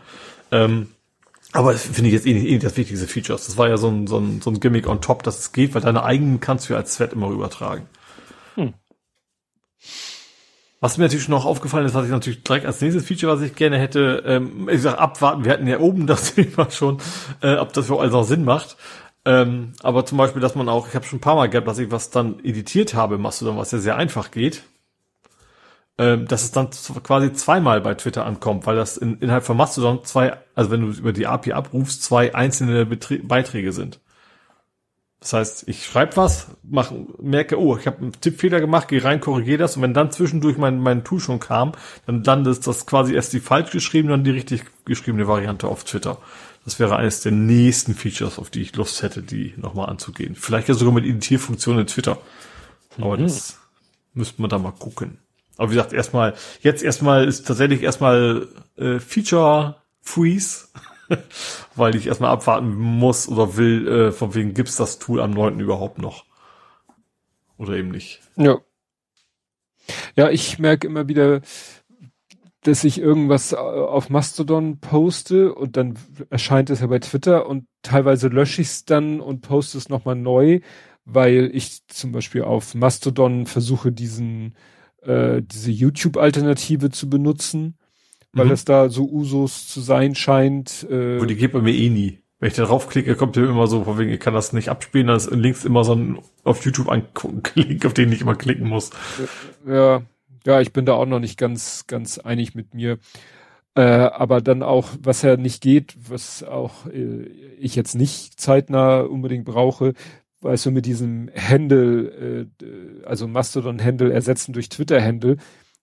Ähm, 0.51 0.87
aber 1.53 1.71
das 1.71 1.83
finde 1.83 2.09
ich 2.09 2.13
jetzt 2.13 2.25
eh 2.25 2.33
nicht, 2.33 2.47
eh 2.47 2.53
nicht 2.53 2.65
das 2.65 2.77
wichtigste 2.77 3.07
Features. 3.07 3.45
Das 3.45 3.57
war 3.57 3.69
ja 3.69 3.77
so 3.77 3.87
ein, 3.87 4.07
so, 4.07 4.17
ein, 4.17 4.41
so 4.41 4.49
ein 4.49 4.59
Gimmick 4.59 4.87
on 4.87 5.01
top, 5.01 5.23
dass 5.23 5.39
es 5.39 5.51
geht, 5.51 5.75
weil 5.75 5.81
deine 5.81 6.03
eigenen 6.03 6.39
kannst 6.39 6.67
du 6.67 6.73
ja 6.73 6.79
als 6.79 6.97
Thread 6.97 7.13
immer 7.13 7.29
übertragen. 7.29 7.87
Hm. 8.55 8.73
Was 10.81 10.97
mir 10.97 11.05
natürlich 11.05 11.29
noch 11.29 11.45
aufgefallen 11.45 11.85
ist, 11.85 11.93
was 11.93 12.05
ich 12.05 12.11
natürlich 12.11 12.43
direkt 12.43 12.65
als 12.65 12.81
nächstes 12.81 13.05
Feature, 13.05 13.31
was 13.31 13.41
ich 13.41 13.55
gerne 13.55 13.77
hätte, 13.77 14.23
ähm, 14.25 14.67
ich 14.67 14.81
sag 14.81 14.99
abwarten, 14.99 15.45
wir 15.45 15.53
hatten 15.53 15.67
ja 15.67 15.79
oben 15.79 16.07
das 16.07 16.33
Thema 16.35 16.69
schon, 16.71 16.97
äh, 17.41 17.55
ob 17.55 17.71
das 17.71 17.85
für 17.85 17.99
alles 17.99 18.13
auch 18.13 18.25
Sinn 18.25 18.43
macht. 18.43 18.75
Ähm, 19.25 19.73
aber 19.81 20.05
zum 20.05 20.17
Beispiel, 20.17 20.41
dass 20.41 20.55
man 20.55 20.67
auch, 20.67 20.87
ich 20.87 20.95
habe 20.95 21.05
schon 21.05 21.19
ein 21.19 21.21
paar 21.21 21.35
Mal 21.35 21.49
gehabt, 21.49 21.67
dass 21.67 21.77
ich 21.77 21.91
was 21.91 22.09
dann 22.09 22.43
editiert 22.43 22.95
habe, 22.95 23.17
machst 23.17 23.41
du 23.41 23.45
dann, 23.45 23.57
was 23.57 23.71
ja 23.71 23.77
sehr 23.77 23.95
einfach 23.95 24.31
geht. 24.31 24.63
Ähm, 26.03 26.27
dass 26.27 26.43
es 26.43 26.51
dann 26.51 26.69
quasi 27.03 27.31
zweimal 27.31 27.79
bei 27.79 27.93
Twitter 27.93 28.25
ankommt, 28.25 28.65
weil 28.65 28.75
das 28.75 28.97
in, 28.97 29.19
innerhalb 29.19 29.45
von 29.45 29.55
Mastodon 29.55 30.03
zwei, 30.03 30.35
also 30.53 30.69
wenn 30.69 30.81
du 30.81 30.87
über 30.87 31.13
die 31.13 31.27
API 31.27 31.53
abrufst, 31.53 32.03
zwei 32.03 32.35
einzelne 32.35 32.85
Betrie 32.85 33.19
Beiträge 33.19 33.71
sind. 33.71 34.01
Das 35.21 35.31
heißt, 35.31 35.69
ich 35.69 35.85
schreibe 35.85 36.17
was, 36.17 36.47
mach, 36.63 36.91
merke, 37.21 37.57
oh, 37.57 37.77
ich 37.77 37.87
habe 37.87 37.99
einen 37.99 38.11
Tippfehler 38.11 38.59
gemacht, 38.59 38.89
gehe 38.89 39.01
rein, 39.01 39.21
korrigiere 39.21 39.59
das 39.59 39.77
und 39.77 39.83
wenn 39.83 39.93
dann 39.93 40.11
zwischendurch 40.11 40.57
mein, 40.57 40.79
mein 40.79 41.05
Tool 41.05 41.21
schon 41.21 41.39
kam, 41.39 41.71
dann 42.05 42.21
landet 42.21 42.67
das 42.67 42.85
quasi 42.85 43.13
erst 43.13 43.31
die 43.31 43.39
falsch 43.39 43.71
geschriebene, 43.71 44.11
dann 44.11 44.25
die 44.25 44.31
richtig 44.31 44.65
geschriebene 44.83 45.25
Variante 45.25 45.69
auf 45.69 45.85
Twitter. 45.85 46.17
Das 46.65 46.79
wäre 46.79 46.97
eines 46.97 47.21
der 47.21 47.31
nächsten 47.31 47.93
Features, 47.93 48.39
auf 48.39 48.49
die 48.49 48.61
ich 48.61 48.75
Lust 48.75 49.03
hätte, 49.03 49.23
die 49.23 49.53
nochmal 49.55 49.87
anzugehen. 49.89 50.35
Vielleicht 50.35 50.67
ja 50.67 50.73
sogar 50.73 50.93
mit 50.93 51.05
Editierfunktionen 51.05 51.81
in 51.81 51.87
Twitter. 51.87 52.17
Aber 52.97 53.17
mhm. 53.17 53.23
das 53.23 53.59
müsste 54.13 54.41
man 54.41 54.49
da 54.49 54.57
mal 54.57 54.71
gucken. 54.71 55.22
Aber 55.57 55.69
wie 55.69 55.75
gesagt, 55.75 55.93
erstmal, 55.93 56.33
jetzt 56.61 56.83
erstmal 56.83 57.27
ist 57.27 57.47
tatsächlich 57.47 57.83
erstmal 57.83 58.47
äh, 58.77 58.99
Feature 58.99 59.77
Freeze 60.01 60.67
weil 61.75 61.95
ich 61.95 62.07
erstmal 62.07 62.31
abwarten 62.31 62.73
muss 62.75 63.27
oder 63.27 63.57
will, 63.57 63.87
äh, 63.87 64.11
von 64.11 64.35
wegen 64.35 64.53
gibt's 64.53 64.77
das 64.77 64.99
Tool 64.99 65.21
am 65.21 65.31
9. 65.31 65.59
überhaupt 65.59 65.99
noch. 65.99 66.25
Oder 67.57 67.73
eben 67.73 67.89
nicht. 67.89 68.21
Ja. 68.35 68.59
Ja, 70.15 70.29
ich 70.29 70.59
merke 70.59 70.87
immer 70.87 71.07
wieder, 71.07 71.41
dass 72.61 72.83
ich 72.83 72.99
irgendwas 72.99 73.51
äh, 73.51 73.57
auf 73.57 74.09
Mastodon 74.09 74.79
poste 74.79 75.53
und 75.53 75.75
dann 75.75 75.99
erscheint 76.29 76.69
es 76.69 76.79
ja 76.79 76.87
bei 76.87 76.99
Twitter 76.99 77.47
und 77.47 77.67
teilweise 77.81 78.29
lösche 78.29 78.61
ich 78.61 78.69
es 78.69 78.85
dann 78.85 79.19
und 79.19 79.41
poste 79.41 79.77
es 79.77 79.89
nochmal 79.89 80.15
neu, 80.15 80.61
weil 81.03 81.51
ich 81.53 81.85
zum 81.87 82.13
Beispiel 82.13 82.43
auf 82.43 82.75
Mastodon 82.75 83.45
versuche, 83.45 83.91
diesen 83.91 84.55
äh, 85.05 85.41
diese 85.41 85.71
YouTube-Alternative 85.71 86.89
zu 86.89 87.09
benutzen 87.09 87.75
weil 88.33 88.47
mhm. 88.47 88.51
es 88.51 88.65
da 88.65 88.89
so 88.89 89.07
Usus 89.09 89.67
zu 89.67 89.79
sein 89.79 90.15
scheint. 90.15 90.87
Äh, 90.89 91.21
Wo 91.21 91.25
die 91.25 91.35
geht 91.35 91.53
bei 91.53 91.61
mir 91.61 91.73
eh 91.73 91.89
nie. 91.89 92.19
Wenn 92.39 92.49
ich 92.49 92.55
da 92.55 92.65
draufklicke, 92.65 93.15
kommt 93.15 93.37
der 93.37 93.45
immer 93.45 93.67
so, 93.67 93.85
von 93.85 93.97
wegen, 93.97 94.11
ich 94.11 94.19
kann 94.19 94.33
das 94.33 94.51
nicht 94.51 94.69
abspielen, 94.69 95.07
dann 95.07 95.15
ist 95.15 95.31
links 95.31 95.63
immer 95.63 95.85
so 95.85 95.93
ein 95.93 96.19
auf 96.43 96.65
YouTube 96.65 96.89
ein 96.89 97.07
Link, 97.55 97.85
auf 97.85 97.93
den 97.93 98.11
ich 98.11 98.21
immer 98.21 98.35
klicken 98.35 98.67
muss. 98.67 98.89
Ja, 99.65 100.01
ja, 100.45 100.59
ich 100.59 100.73
bin 100.73 100.85
da 100.85 100.93
auch 100.93 101.05
noch 101.05 101.19
nicht 101.19 101.37
ganz, 101.37 101.85
ganz 101.87 102.17
einig 102.17 102.53
mit 102.53 102.73
mir. 102.73 102.97
Äh, 103.75 103.81
aber 103.81 104.41
dann 104.41 104.61
auch, 104.61 104.89
was 104.99 105.21
ja 105.21 105.37
nicht 105.37 105.61
geht, 105.61 105.95
was 106.09 106.43
auch 106.43 106.85
äh, 106.87 107.23
ich 107.57 107.75
jetzt 107.75 107.95
nicht 107.95 108.39
zeitnah 108.39 109.01
unbedingt 109.01 109.45
brauche, 109.45 109.93
weißt 110.43 110.65
du, 110.65 110.71
mit 110.71 110.85
diesem 110.85 111.29
Handle, 111.35 112.47
äh, 112.61 113.05
also 113.05 113.27
Mastodon-Handle 113.27 114.11
ersetzen 114.11 114.53
durch 114.53 114.69
Twitter-Handle, 114.69 115.37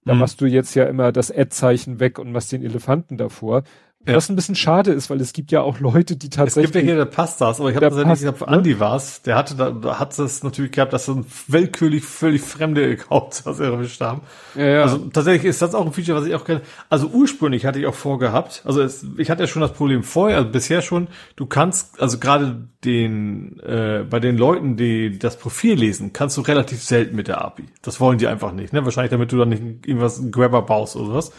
da 0.04 0.14
mhm. 0.14 0.20
machst 0.20 0.40
du 0.40 0.46
jetzt 0.46 0.74
ja 0.74 0.84
immer 0.84 1.12
das 1.12 1.30
Ad-Zeichen 1.30 2.00
weg 2.00 2.18
und 2.18 2.32
machst 2.32 2.52
den 2.52 2.62
Elefanten 2.62 3.16
davor. 3.16 3.64
Ja. 4.06 4.16
Was 4.16 4.30
ein 4.30 4.36
bisschen 4.36 4.54
schade 4.54 4.92
ist, 4.92 5.10
weil 5.10 5.20
es 5.20 5.34
gibt 5.34 5.52
ja 5.52 5.60
auch 5.60 5.78
Leute, 5.78 6.16
die 6.16 6.30
tatsächlich. 6.30 6.70
Es 6.70 6.72
gibt 6.72 6.82
ja 6.86 6.88
hier, 6.88 6.96
der 6.96 7.04
passt 7.04 7.38
das, 7.42 7.60
aber 7.60 7.68
ich 7.68 7.76
habe 7.76 7.90
tatsächlich, 7.90 8.22
ich 8.22 8.26
hab, 8.26 8.48
Andi 8.48 8.80
war's, 8.80 9.20
der 9.20 9.36
hatte 9.36 9.54
da, 9.56 9.70
da 9.70 9.98
hat 9.98 10.18
es 10.18 10.42
natürlich 10.42 10.72
gehabt, 10.72 10.94
dass 10.94 11.04
so 11.04 11.16
ein 11.16 11.26
willkürlich 11.48 12.02
völlig 12.02 12.40
fremde 12.40 12.82
Accounts 12.92 13.44
was 13.44 13.60
erwischt 13.60 14.00
haben. 14.00 14.22
Ja, 14.54 14.64
ja. 14.64 14.82
Also 14.84 14.96
tatsächlich 14.96 15.44
ist 15.44 15.60
das 15.60 15.74
auch 15.74 15.84
ein 15.84 15.92
Feature, 15.92 16.18
was 16.18 16.26
ich 16.26 16.34
auch 16.34 16.46
kenne. 16.46 16.62
Also 16.88 17.08
ursprünglich 17.08 17.66
hatte 17.66 17.78
ich 17.78 17.86
auch 17.86 17.94
vorgehabt, 17.94 18.62
also 18.64 18.80
es, 18.80 19.04
ich 19.18 19.30
hatte 19.30 19.42
ja 19.42 19.46
schon 19.46 19.60
das 19.60 19.74
Problem 19.74 20.02
vorher, 20.02 20.38
also 20.38 20.48
bisher 20.48 20.80
schon, 20.80 21.08
du 21.36 21.44
kannst, 21.44 22.00
also 22.00 22.18
gerade 22.18 22.68
den, 22.86 23.60
äh, 23.60 24.06
bei 24.08 24.18
den 24.18 24.38
Leuten, 24.38 24.78
die 24.78 25.18
das 25.18 25.38
Profil 25.38 25.74
lesen, 25.74 26.14
kannst 26.14 26.38
du 26.38 26.40
relativ 26.40 26.82
selten 26.82 27.16
mit 27.16 27.28
der 27.28 27.44
API. 27.44 27.64
Das 27.82 28.00
wollen 28.00 28.16
die 28.16 28.28
einfach 28.28 28.52
nicht, 28.52 28.72
ne? 28.72 28.82
Wahrscheinlich 28.82 29.10
damit 29.10 29.30
du 29.30 29.36
dann 29.36 29.50
nicht 29.50 29.62
irgendwas 29.86 30.18
einen 30.18 30.30
Grabber 30.32 30.62
baust 30.62 30.96
oder 30.96 31.12
was 31.12 31.32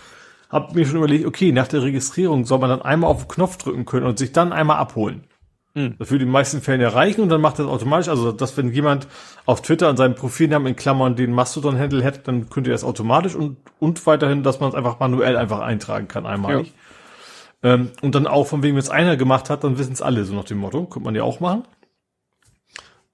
habe 0.51 0.75
mir 0.75 0.85
schon 0.85 0.97
überlegt, 0.97 1.25
okay, 1.25 1.51
nach 1.51 1.67
der 1.67 1.81
Registrierung 1.83 2.45
soll 2.45 2.59
man 2.59 2.69
dann 2.69 2.81
einmal 2.81 3.09
auf 3.09 3.25
den 3.25 3.27
Knopf 3.29 3.57
drücken 3.57 3.85
können 3.85 4.05
und 4.05 4.19
sich 4.19 4.31
dann 4.31 4.51
einmal 4.51 4.77
abholen. 4.77 5.23
Mhm. 5.73 5.95
Das 5.97 6.11
würde 6.11 6.23
in 6.23 6.27
den 6.27 6.33
meisten 6.33 6.61
Fällen 6.61 6.81
erreichen 6.81 7.21
und 7.21 7.29
dann 7.29 7.39
macht 7.39 7.57
das 7.57 7.67
automatisch. 7.67 8.09
Also, 8.09 8.33
dass 8.33 8.57
wenn 8.57 8.73
jemand 8.73 9.07
auf 9.45 9.61
Twitter 9.61 9.87
an 9.87 9.95
seinem 9.95 10.15
Profilnamen 10.15 10.67
in 10.67 10.75
Klammern 10.75 11.15
den 11.15 11.31
Mastodon-Handle 11.31 12.03
hätte, 12.03 12.19
dann 12.19 12.49
könnte 12.49 12.71
er 12.71 12.75
es 12.75 12.83
automatisch 12.83 13.35
und, 13.35 13.57
und 13.79 14.05
weiterhin, 14.05 14.43
dass 14.43 14.59
man 14.59 14.69
es 14.69 14.75
einfach 14.75 14.99
manuell 14.99 15.37
einfach 15.37 15.59
eintragen 15.59 16.09
kann, 16.09 16.25
einmal. 16.25 16.63
Ja. 16.63 16.65
Ähm, 17.63 17.91
und 18.01 18.15
dann 18.15 18.27
auch, 18.27 18.47
von 18.47 18.63
wem 18.63 18.75
es 18.75 18.89
einer 18.89 19.15
gemacht 19.15 19.49
hat, 19.49 19.63
dann 19.63 19.77
wissen 19.77 19.93
es 19.93 20.01
alle, 20.01 20.25
so 20.25 20.33
nach 20.33 20.43
dem 20.43 20.57
Motto. 20.57 20.85
Könnte 20.85 21.05
man 21.05 21.15
ja 21.15 21.23
auch 21.23 21.39
machen. 21.39 21.63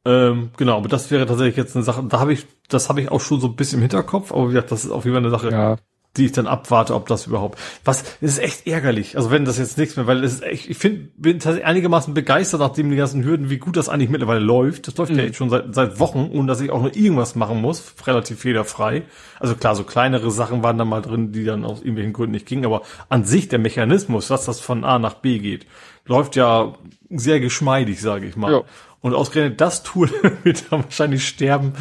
Ähm, 0.05 0.49
genau, 0.57 0.77
aber 0.77 0.87
das 0.87 1.11
wäre 1.11 1.25
tatsächlich 1.25 1.57
jetzt 1.57 1.75
eine 1.75 1.83
Sache, 1.83 2.01
da 2.07 2.19
habe 2.19 2.31
ich, 2.31 2.47
das 2.69 2.87
habe 2.87 3.01
ich 3.01 3.11
auch 3.11 3.19
schon 3.19 3.41
so 3.41 3.47
ein 3.47 3.57
bisschen 3.57 3.79
im 3.79 3.81
Hinterkopf, 3.81 4.31
aber 4.31 4.45
wie 4.45 4.53
gesagt, 4.53 4.71
das 4.71 4.85
ist 4.85 4.91
auf 4.91 5.03
jeden 5.03 5.15
Fall 5.15 5.23
eine 5.23 5.31
Sache, 5.31 5.51
ja 5.51 5.75
die 6.17 6.25
ich 6.25 6.31
dann 6.31 6.47
abwarte, 6.47 6.95
ob 6.95 7.07
das 7.07 7.27
überhaupt. 7.27 7.59
Was, 7.85 8.03
ist 8.21 8.39
echt 8.39 8.67
ärgerlich. 8.67 9.15
Also 9.17 9.31
wenn 9.31 9.45
das 9.45 9.57
jetzt 9.57 9.77
nichts 9.77 9.95
mehr, 9.95 10.07
weil 10.07 10.23
es 10.23 10.35
ist 10.35 10.43
echt, 10.43 10.69
ich 10.69 10.77
finde, 10.77 11.09
bin 11.17 11.39
tatsächlich 11.39 11.65
einigermaßen 11.65 12.13
begeistert, 12.13 12.59
nachdem 12.59 12.89
die 12.89 12.97
ganzen 12.97 13.23
Hürden, 13.23 13.49
wie 13.49 13.57
gut 13.57 13.77
das 13.77 13.89
eigentlich 13.89 14.09
mittlerweile 14.09 14.39
läuft. 14.39 14.87
Das 14.87 14.97
läuft 14.97 15.11
mhm. 15.11 15.19
ja 15.19 15.25
jetzt 15.25 15.37
schon 15.37 15.49
seit, 15.49 15.73
seit 15.73 15.99
Wochen, 15.99 16.29
ohne 16.31 16.47
dass 16.47 16.61
ich 16.61 16.71
auch 16.71 16.81
nur 16.81 16.95
irgendwas 16.95 17.35
machen 17.35 17.61
muss, 17.61 17.93
relativ 18.05 18.39
fehlerfrei. 18.39 19.03
Also 19.39 19.55
klar, 19.55 19.75
so 19.75 19.83
kleinere 19.83 20.31
Sachen 20.31 20.63
waren 20.63 20.77
da 20.77 20.85
mal 20.85 21.01
drin, 21.01 21.31
die 21.31 21.43
dann 21.43 21.63
aus 21.63 21.79
irgendwelchen 21.79 22.13
Gründen 22.13 22.31
nicht 22.31 22.45
gingen, 22.45 22.65
aber 22.65 22.81
an 23.09 23.23
sich 23.23 23.47
der 23.47 23.59
Mechanismus, 23.59 24.27
dass 24.27 24.45
das 24.45 24.59
von 24.59 24.83
A 24.83 24.99
nach 24.99 25.15
B 25.15 25.39
geht, 25.39 25.65
läuft 26.05 26.35
ja 26.35 26.73
sehr 27.09 27.39
geschmeidig, 27.39 28.01
sage 28.01 28.27
ich 28.27 28.35
mal. 28.35 28.51
Ja. 28.51 28.63
Und 29.07 29.15
ausgerechnet 29.15 29.59
das 29.61 29.83
Tool 29.83 30.09
wird 30.43 30.71
dann 30.71 30.83
wahrscheinlich 30.83 31.27
sterben, 31.27 31.73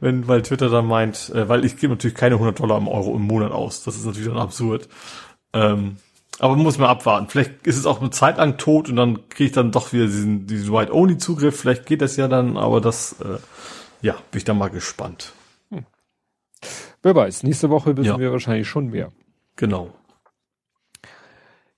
wenn, 0.00 0.28
weil 0.28 0.42
Twitter 0.42 0.68
dann 0.68 0.86
meint, 0.86 1.30
äh, 1.30 1.48
weil 1.48 1.64
ich 1.64 1.76
gebe 1.76 1.94
natürlich 1.94 2.16
keine 2.16 2.36
100 2.36 2.58
Dollar 2.58 2.78
im 2.78 2.88
Euro 2.88 3.14
im 3.14 3.22
Monat 3.22 3.52
aus. 3.52 3.82
Das 3.82 3.96
ist 3.96 4.04
natürlich 4.04 4.28
dann 4.28 4.38
absurd. 4.38 4.88
Ähm, 5.52 5.96
aber 6.38 6.56
muss 6.56 6.78
man 6.78 6.88
abwarten. 6.88 7.28
Vielleicht 7.28 7.66
ist 7.66 7.78
es 7.78 7.86
auch 7.86 8.00
eine 8.00 8.10
Zeit 8.10 8.36
lang 8.36 8.58
tot 8.58 8.88
und 8.90 8.96
dann 8.96 9.28
kriege 9.30 9.46
ich 9.46 9.52
dann 9.52 9.72
doch 9.72 9.92
wieder 9.92 10.04
diesen, 10.04 10.46
diesen 10.46 10.72
White-Only-Zugriff. 10.72 11.58
Vielleicht 11.58 11.86
geht 11.86 12.02
das 12.02 12.16
ja 12.16 12.28
dann, 12.28 12.56
aber 12.56 12.80
das, 12.80 13.16
äh, 13.20 13.38
ja, 14.02 14.14
bin 14.30 14.38
ich 14.38 14.44
dann 14.44 14.58
mal 14.58 14.68
gespannt. 14.68 15.32
Hm. 15.70 15.86
Wer 17.02 17.14
weiß, 17.14 17.42
nächste 17.42 17.70
Woche 17.70 17.96
wissen 17.96 18.06
ja. 18.06 18.18
wir 18.18 18.32
wahrscheinlich 18.32 18.68
schon 18.68 18.90
mehr. 18.90 19.12
Genau. 19.56 19.94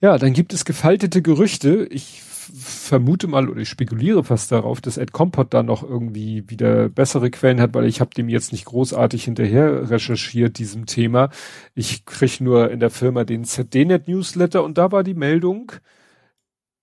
Ja, 0.01 0.19
dann 0.19 0.33
gibt 0.33 0.53
es 0.53 0.65
gefaltete 0.65 1.23
Gerüchte. 1.23 1.87
Ich 1.91 2.23
vermute 2.55 3.27
mal 3.27 3.49
oder 3.49 3.61
ich 3.61 3.69
spekuliere 3.69 4.25
fast 4.25 4.53
darauf, 4.53 4.81
dass 4.81 4.97
Ed 4.97 5.13
Compot 5.13 5.53
da 5.53 5.63
noch 5.63 5.83
irgendwie 5.83 6.49
wieder 6.49 6.89
bessere 6.89 7.31
Quellen 7.31 7.61
hat, 7.61 7.75
weil 7.75 7.87
ich 7.87 8.01
habe 8.01 8.11
dem 8.15 8.29
jetzt 8.29 8.53
nicht 8.53 8.65
großartig 8.65 9.25
hinterher 9.25 9.91
recherchiert, 9.91 10.59
diesem 10.59 10.87
Thema. 10.87 11.31
Ich 11.75 12.05
krieg 12.05 12.41
nur 12.41 12.71
in 12.71 12.81
der 12.81 12.91
Firma 12.91 13.25
den 13.25 13.45
ZDNet 13.45 14.09
Newsletter 14.09 14.65
und 14.65 14.79
da 14.79 14.93
war 14.93 15.05
die 15.05 15.15
Meldung, 15.15 15.73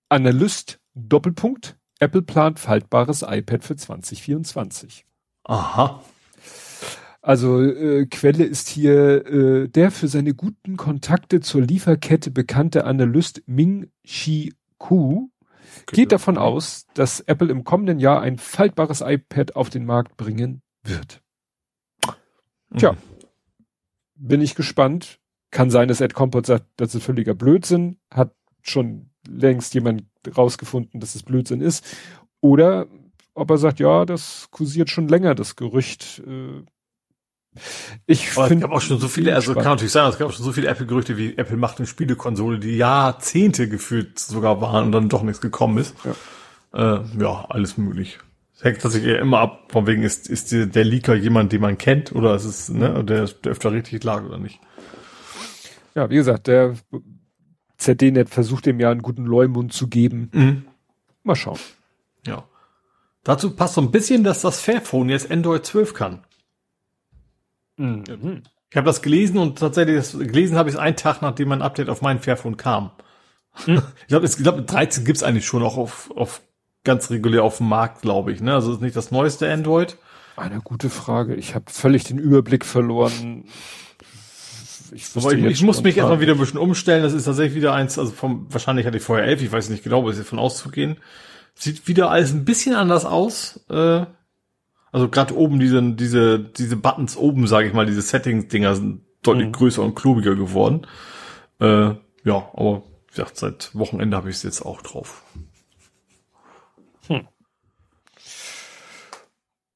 Analyst 0.10 0.80
Doppelpunkt, 0.94 1.78
Apple 2.00 2.22
plant 2.22 2.60
faltbares 2.60 3.24
iPad 3.28 3.64
für 3.64 3.76
2024. 3.76 5.06
Aha. 5.44 6.02
Also 7.22 7.62
äh, 7.64 8.06
Quelle 8.06 8.44
ist 8.44 8.70
hier 8.70 9.26
äh, 9.26 9.68
der 9.68 9.90
für 9.90 10.08
seine 10.08 10.36
guten 10.36 10.78
Kontakte 10.78 11.42
zur 11.42 11.62
Lieferkette 11.62 12.30
bekannte 12.30 12.86
Analyst 12.86 13.42
Ming 13.48 13.90
Chi 14.04 14.54
Ku 14.78 15.32
geht 15.88 16.12
davon 16.12 16.38
aus, 16.38 16.88
dass 16.94 17.20
Apple 17.22 17.50
im 17.50 17.64
kommenden 17.64 18.00
Jahr 18.00 18.22
ein 18.22 18.38
faltbares 18.38 19.02
iPad 19.02 19.56
auf 19.56 19.70
den 19.70 19.86
Markt 19.86 20.18
bringen 20.18 20.62
wird. 20.84 21.22
Tja, 22.78 22.94
mhm. 22.94 22.98
bin 24.16 24.42
ich 24.42 24.56
gespannt. 24.56 25.20
Kann 25.52 25.70
sein, 25.70 25.88
dass 25.88 26.02
Ed 26.02 26.14
Compot 26.14 26.46
sagt, 26.46 26.66
das 26.76 26.96
ist 26.96 27.04
völliger 27.04 27.34
Blödsinn. 27.34 27.98
Hat 28.12 28.36
schon 28.62 29.10
längst 29.28 29.74
jemand 29.74 30.04
rausgefunden, 30.36 31.00
dass 31.00 31.16
es 31.16 31.24
Blödsinn 31.24 31.62
ist. 31.62 31.86
Oder 32.42 32.88
ob 33.34 33.50
er 33.52 33.58
sagt, 33.58 33.80
ja, 33.80 34.06
das 34.06 34.50
kursiert 34.52 34.90
schon 34.90 35.08
länger, 35.08 35.36
das 35.36 35.56
Gerücht. 35.56 36.22
Äh, 36.26 36.64
ich 38.06 38.30
finde. 38.30 38.56
Es 38.56 38.62
gab 38.62 38.72
auch 38.72 38.82
schon 38.82 39.00
so 39.00 39.08
viele, 39.08 39.34
also 39.34 39.52
spannend. 39.52 39.64
kann 39.64 39.74
natürlich 39.74 39.92
sein, 39.92 40.10
es 40.10 40.18
gab 40.18 40.30
auch 40.30 40.34
schon 40.34 40.46
so 40.46 40.52
viele 40.52 40.68
Apple-Gerüchte, 40.68 41.18
wie 41.18 41.38
Apple 41.38 41.58
macht 41.58 41.80
eine 41.80 41.88
Spielekonsole, 41.88 42.60
die 42.60 42.78
Jahrzehnte 42.78 43.70
gefühlt 43.70 44.20
sogar 44.20 44.62
waren 44.62 44.86
und 44.86 44.92
dann 44.92 45.10
doch 45.10 45.24
nichts 45.24 45.42
gekommen 45.42 45.78
ist. 45.78 45.96
Ja, 46.74 46.98
äh, 46.98 47.04
ja 47.20 47.46
alles 47.50 47.78
möglich. 47.78 48.20
Es 48.56 48.64
hängt 48.64 48.82
tatsächlich 48.82 49.18
immer 49.18 49.40
ab, 49.40 49.72
von 49.72 49.86
wegen 49.86 50.04
ist, 50.04 50.30
ist 50.30 50.52
der 50.52 50.84
Leaker 50.86 51.16
jemand, 51.16 51.52
den 51.52 51.62
man 51.62 51.78
kennt, 51.78 52.14
oder 52.14 52.36
ist 52.36 52.46
es, 52.46 52.70
ne, 52.70 53.04
der, 53.04 53.26
der 53.26 53.52
öfter 53.52 53.72
richtig 53.72 54.04
lag 54.04 54.24
oder 54.24 54.38
nicht. 54.38 54.60
Ja, 55.94 56.10
wie 56.10 56.16
gesagt, 56.16 56.48
der 56.48 56.76
ZDNet 57.78 58.30
versucht 58.30 58.66
dem 58.66 58.80
ja 58.80 58.92
einen 58.92 59.02
guten 59.02 59.26
Leumund 59.26 59.74
zu 59.74 59.88
geben. 59.88 60.30
Mhm. 60.34 60.66
Mal 61.24 61.36
schauen. 61.36 61.60
Ja. 62.26 62.46
Dazu 63.24 63.56
passt 63.56 63.76
so 63.76 63.82
ein 63.82 63.92
bisschen, 63.92 64.24
dass 64.24 64.42
das 64.42 64.62
Fairphone 64.62 65.10
jetzt 65.10 65.32
Android 65.32 65.66
12 65.66 65.94
kann. 65.94 66.24
Mhm. 67.78 68.04
Ich 68.08 68.42
Ich 68.72 68.78
habe 68.78 68.88
das 68.88 69.02
gelesen 69.02 69.38
und 69.38 69.60
tatsächlich 69.60 69.98
das, 69.98 70.18
gelesen 70.18 70.58
habe 70.58 70.70
ich 70.70 70.76
es 70.76 70.80
einen 70.80 70.96
Tag, 70.96 71.22
nachdem 71.22 71.50
mein 71.50 71.62
Update 71.62 71.90
auf 71.90 72.02
mein 72.02 72.20
Fairphone 72.20 72.58
kam. 72.58 72.92
Hm. 73.66 73.82
Ich 74.02 74.08
glaube, 74.08 74.28
glaub, 74.28 74.68
13 74.68 75.06
gibt's 75.06 75.24
eigentlich 75.24 75.46
schon 75.46 75.64
auch 75.64 75.78
auf, 75.78 76.12
auf 76.16 76.42
ganz 76.84 77.10
regulär 77.10 77.44
auf 77.44 77.58
dem 77.58 77.70
Markt, 77.70 78.02
glaube 78.02 78.32
ich. 78.32 78.42
Ne? 78.42 78.54
Also 78.54 78.74
ist 78.74 78.82
nicht 78.82 78.96
das 78.96 79.12
neueste 79.12 79.52
Android. 79.52 79.98
Eine 80.38 80.60
gute 80.62 80.90
Frage. 80.90 81.36
Ich 81.36 81.56
habe 81.56 81.66
völlig 81.70 82.04
den 82.04 82.18
Überblick 82.18 82.66
verloren. 82.66 83.46
Ich, 84.92 85.06
Aber 85.16 85.34
ich, 85.34 85.44
ich 85.44 85.64
muss 85.64 85.82
mich 85.82 85.98
erstmal 85.98 86.20
wieder 86.20 86.34
ein 86.34 86.40
bisschen 86.40 86.60
umstellen. 86.60 87.04
Das 87.04 87.14
ist 87.14 87.24
tatsächlich 87.24 87.56
wieder 87.56 87.74
eins, 87.74 87.98
also 87.98 88.12
vom, 88.12 88.48
wahrscheinlich 88.50 88.86
hatte 88.86 88.98
ich 88.98 89.04
vorher 89.04 89.26
elf, 89.26 89.42
ich 89.42 89.52
weiß 89.52 89.70
nicht 89.70 89.84
genau, 89.84 90.00
aber 90.00 90.12
ist 90.12 90.20
davon 90.20 90.40
auszugehen. 90.40 90.98
Sieht 91.56 91.88
wieder 91.88 92.12
alles 92.12 92.34
ein 92.34 92.46
bisschen 92.46 92.76
anders 92.76 93.06
aus. 93.06 93.62
Äh, 93.70 94.06
also 94.96 95.10
gerade 95.10 95.36
oben 95.36 95.60
diese, 95.60 95.84
diese, 95.84 96.40
diese 96.40 96.78
Buttons 96.78 97.18
oben, 97.18 97.48
sage 97.48 97.68
ich 97.68 97.74
mal, 97.74 97.86
diese 97.86 98.02
Settings-Dinger 98.02 98.78
sind 98.78 99.02
deutlich 99.24 99.48
mhm. 99.48 99.52
größer 99.52 99.84
und 99.84 99.94
klobiger 99.94 100.36
geworden. 100.36 100.88
Äh, 101.60 101.96
ja, 102.24 102.50
aber 102.54 102.84
ja, 103.14 103.28
seit 103.34 103.76
Wochenende 103.76 104.16
habe 104.16 104.30
ich 104.30 104.38
es 104.38 104.44
jetzt 104.44 104.62
auch 104.62 104.82
drauf. 104.82 105.24
Hm. 107.08 107.28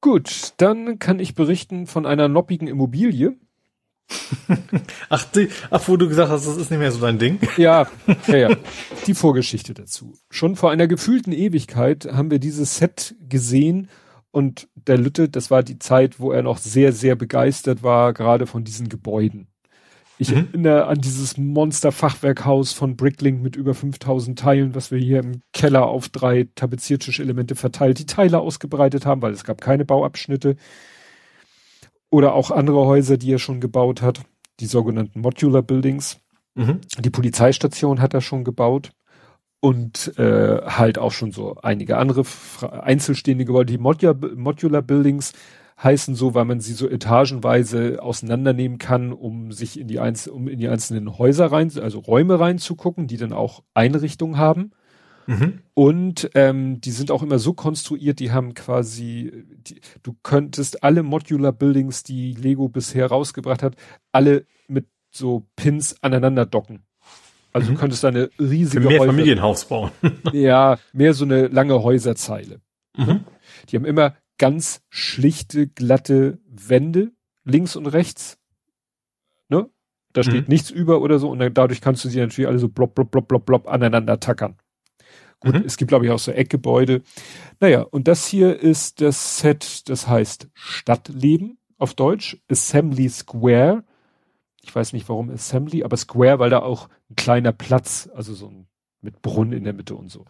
Gut, 0.00 0.54
dann 0.56 0.98
kann 0.98 1.18
ich 1.18 1.34
berichten 1.34 1.86
von 1.86 2.06
einer 2.06 2.28
noppigen 2.28 2.66
Immobilie. 2.66 3.36
ach, 5.10 5.24
die, 5.24 5.50
ach, 5.70 5.86
wo 5.86 5.98
du 5.98 6.08
gesagt 6.08 6.30
hast, 6.30 6.46
das 6.46 6.56
ist 6.56 6.70
nicht 6.70 6.80
mehr 6.80 6.92
so 6.92 7.00
dein 7.02 7.18
Ding. 7.18 7.38
Ja, 7.58 7.86
ja, 8.26 8.36
ja. 8.36 8.56
Die 9.06 9.12
Vorgeschichte 9.12 9.74
dazu. 9.74 10.14
Schon 10.30 10.56
vor 10.56 10.70
einer 10.70 10.86
gefühlten 10.86 11.34
Ewigkeit 11.34 12.06
haben 12.10 12.30
wir 12.30 12.38
dieses 12.38 12.78
Set 12.78 13.14
gesehen 13.28 13.90
und 14.32 14.68
der 14.74 14.98
Lütte, 14.98 15.28
das 15.28 15.50
war 15.50 15.62
die 15.62 15.78
Zeit, 15.78 16.20
wo 16.20 16.32
er 16.32 16.42
noch 16.42 16.58
sehr, 16.58 16.92
sehr 16.92 17.16
begeistert 17.16 17.82
war, 17.82 18.12
gerade 18.12 18.46
von 18.46 18.64
diesen 18.64 18.88
Gebäuden. 18.88 19.48
Ich 20.18 20.30
mhm. 20.30 20.48
erinnere 20.52 20.86
an 20.86 21.00
dieses 21.00 21.38
Monster-Fachwerkhaus 21.38 22.72
von 22.72 22.96
Bricklink 22.96 23.42
mit 23.42 23.56
über 23.56 23.74
5000 23.74 24.38
Teilen, 24.38 24.74
was 24.74 24.90
wir 24.90 24.98
hier 24.98 25.20
im 25.20 25.42
Keller 25.52 25.86
auf 25.86 26.10
drei 26.10 26.48
Tapeziertischelemente 26.54 27.56
verteilt, 27.56 27.98
die 27.98 28.06
Teile 28.06 28.38
ausgebreitet 28.38 29.06
haben, 29.06 29.22
weil 29.22 29.32
es 29.32 29.44
gab 29.44 29.60
keine 29.60 29.84
Bauabschnitte. 29.84 30.56
Oder 32.10 32.34
auch 32.34 32.50
andere 32.50 32.84
Häuser, 32.84 33.16
die 33.16 33.32
er 33.32 33.38
schon 33.38 33.60
gebaut 33.60 34.02
hat, 34.02 34.20
die 34.60 34.66
sogenannten 34.66 35.20
Modular 35.20 35.62
Buildings. 35.62 36.20
Mhm. 36.54 36.80
Die 36.98 37.10
Polizeistation 37.10 38.00
hat 38.00 38.12
er 38.12 38.20
schon 38.20 38.44
gebaut 38.44 38.92
und 39.60 40.18
äh, 40.18 40.62
halt 40.64 40.98
auch 40.98 41.12
schon 41.12 41.32
so 41.32 41.56
einige 41.62 41.98
andere 41.98 42.24
einzelstehende 42.62 43.44
Gebäude. 43.44 43.72
Die 43.72 43.78
Modular, 43.78 44.16
Modular 44.34 44.82
Buildings 44.82 45.32
heißen 45.82 46.14
so, 46.14 46.34
weil 46.34 46.44
man 46.44 46.60
sie 46.60 46.72
so 46.72 46.88
etagenweise 46.88 48.02
auseinandernehmen 48.02 48.78
kann, 48.78 49.12
um 49.12 49.52
sich 49.52 49.78
in 49.78 49.88
die, 49.88 49.98
Einz 49.98 50.26
um 50.26 50.48
in 50.48 50.58
die 50.58 50.68
einzelnen 50.68 51.18
Häuser 51.18 51.46
rein, 51.46 51.70
also 51.80 52.00
Räume 52.00 52.38
reinzugucken, 52.38 53.06
die 53.06 53.16
dann 53.16 53.32
auch 53.32 53.62
Einrichtungen 53.74 54.36
haben. 54.36 54.72
Mhm. 55.26 55.60
Und 55.74 56.30
ähm, 56.34 56.80
die 56.80 56.90
sind 56.90 57.10
auch 57.10 57.22
immer 57.22 57.38
so 57.38 57.54
konstruiert, 57.54 58.18
die 58.18 58.32
haben 58.32 58.54
quasi, 58.54 59.44
die, 59.66 59.80
du 60.02 60.16
könntest 60.22 60.82
alle 60.82 61.02
Modular 61.02 61.52
Buildings, 61.52 62.02
die 62.02 62.34
Lego 62.34 62.68
bisher 62.68 63.06
rausgebracht 63.06 63.62
hat, 63.62 63.76
alle 64.12 64.46
mit 64.68 64.86
so 65.10 65.46
Pins 65.56 66.02
aneinander 66.02 66.46
docken. 66.46 66.82
Also 67.52 67.70
mhm. 67.70 67.74
du 67.74 67.80
könntest 67.80 68.04
eine 68.04 68.30
riesige 68.38 68.82
Für 68.82 68.88
mehr 68.88 69.00
Häuser, 69.00 69.12
Familienhaus 69.12 69.64
bauen. 69.64 69.90
ja, 70.32 70.78
mehr 70.92 71.14
so 71.14 71.24
eine 71.24 71.48
lange 71.48 71.82
Häuserzeile. 71.82 72.60
Mhm. 72.96 73.24
Die 73.68 73.76
haben 73.76 73.84
immer 73.84 74.14
ganz 74.38 74.82
schlichte, 74.88 75.66
glatte 75.66 76.38
Wände, 76.48 77.12
links 77.44 77.76
und 77.76 77.86
rechts. 77.86 78.38
Ne? 79.48 79.68
Da 80.12 80.22
steht 80.22 80.48
mhm. 80.48 80.52
nichts 80.52 80.70
über 80.70 81.00
oder 81.00 81.18
so 81.18 81.30
und 81.30 81.38
dann, 81.38 81.52
dadurch 81.52 81.80
kannst 81.80 82.04
du 82.04 82.08
sie 82.08 82.20
natürlich 82.20 82.48
alle 82.48 82.58
so 82.58 82.68
blob, 82.68 82.94
blob, 82.94 83.10
blob, 83.10 83.28
blob, 83.28 83.46
blob 83.46 83.68
aneinander 83.68 84.18
tackern. 84.20 84.56
Gut, 85.40 85.54
mhm. 85.54 85.64
es 85.64 85.76
gibt, 85.76 85.88
glaube 85.88 86.04
ich, 86.04 86.10
auch 86.10 86.18
so 86.18 86.32
Eckgebäude. 86.32 87.02
Naja, 87.60 87.82
und 87.82 88.08
das 88.08 88.26
hier 88.26 88.60
ist 88.60 89.00
das 89.00 89.38
Set, 89.38 89.88
das 89.88 90.06
heißt 90.06 90.48
Stadtleben 90.54 91.58
auf 91.78 91.94
Deutsch, 91.94 92.36
Assembly 92.50 93.08
Square 93.08 93.84
ich 94.62 94.74
weiß 94.74 94.92
nicht 94.92 95.08
warum 95.08 95.30
Assembly, 95.30 95.84
aber 95.84 95.96
Square, 95.96 96.38
weil 96.38 96.50
da 96.50 96.60
auch 96.60 96.88
ein 97.10 97.16
kleiner 97.16 97.52
Platz, 97.52 98.08
also 98.14 98.34
so 98.34 98.48
ein 98.48 98.66
mit 99.02 99.22
Brunnen 99.22 99.52
in 99.52 99.64
der 99.64 99.72
Mitte 99.72 99.94
und 99.94 100.10
so. 100.10 100.26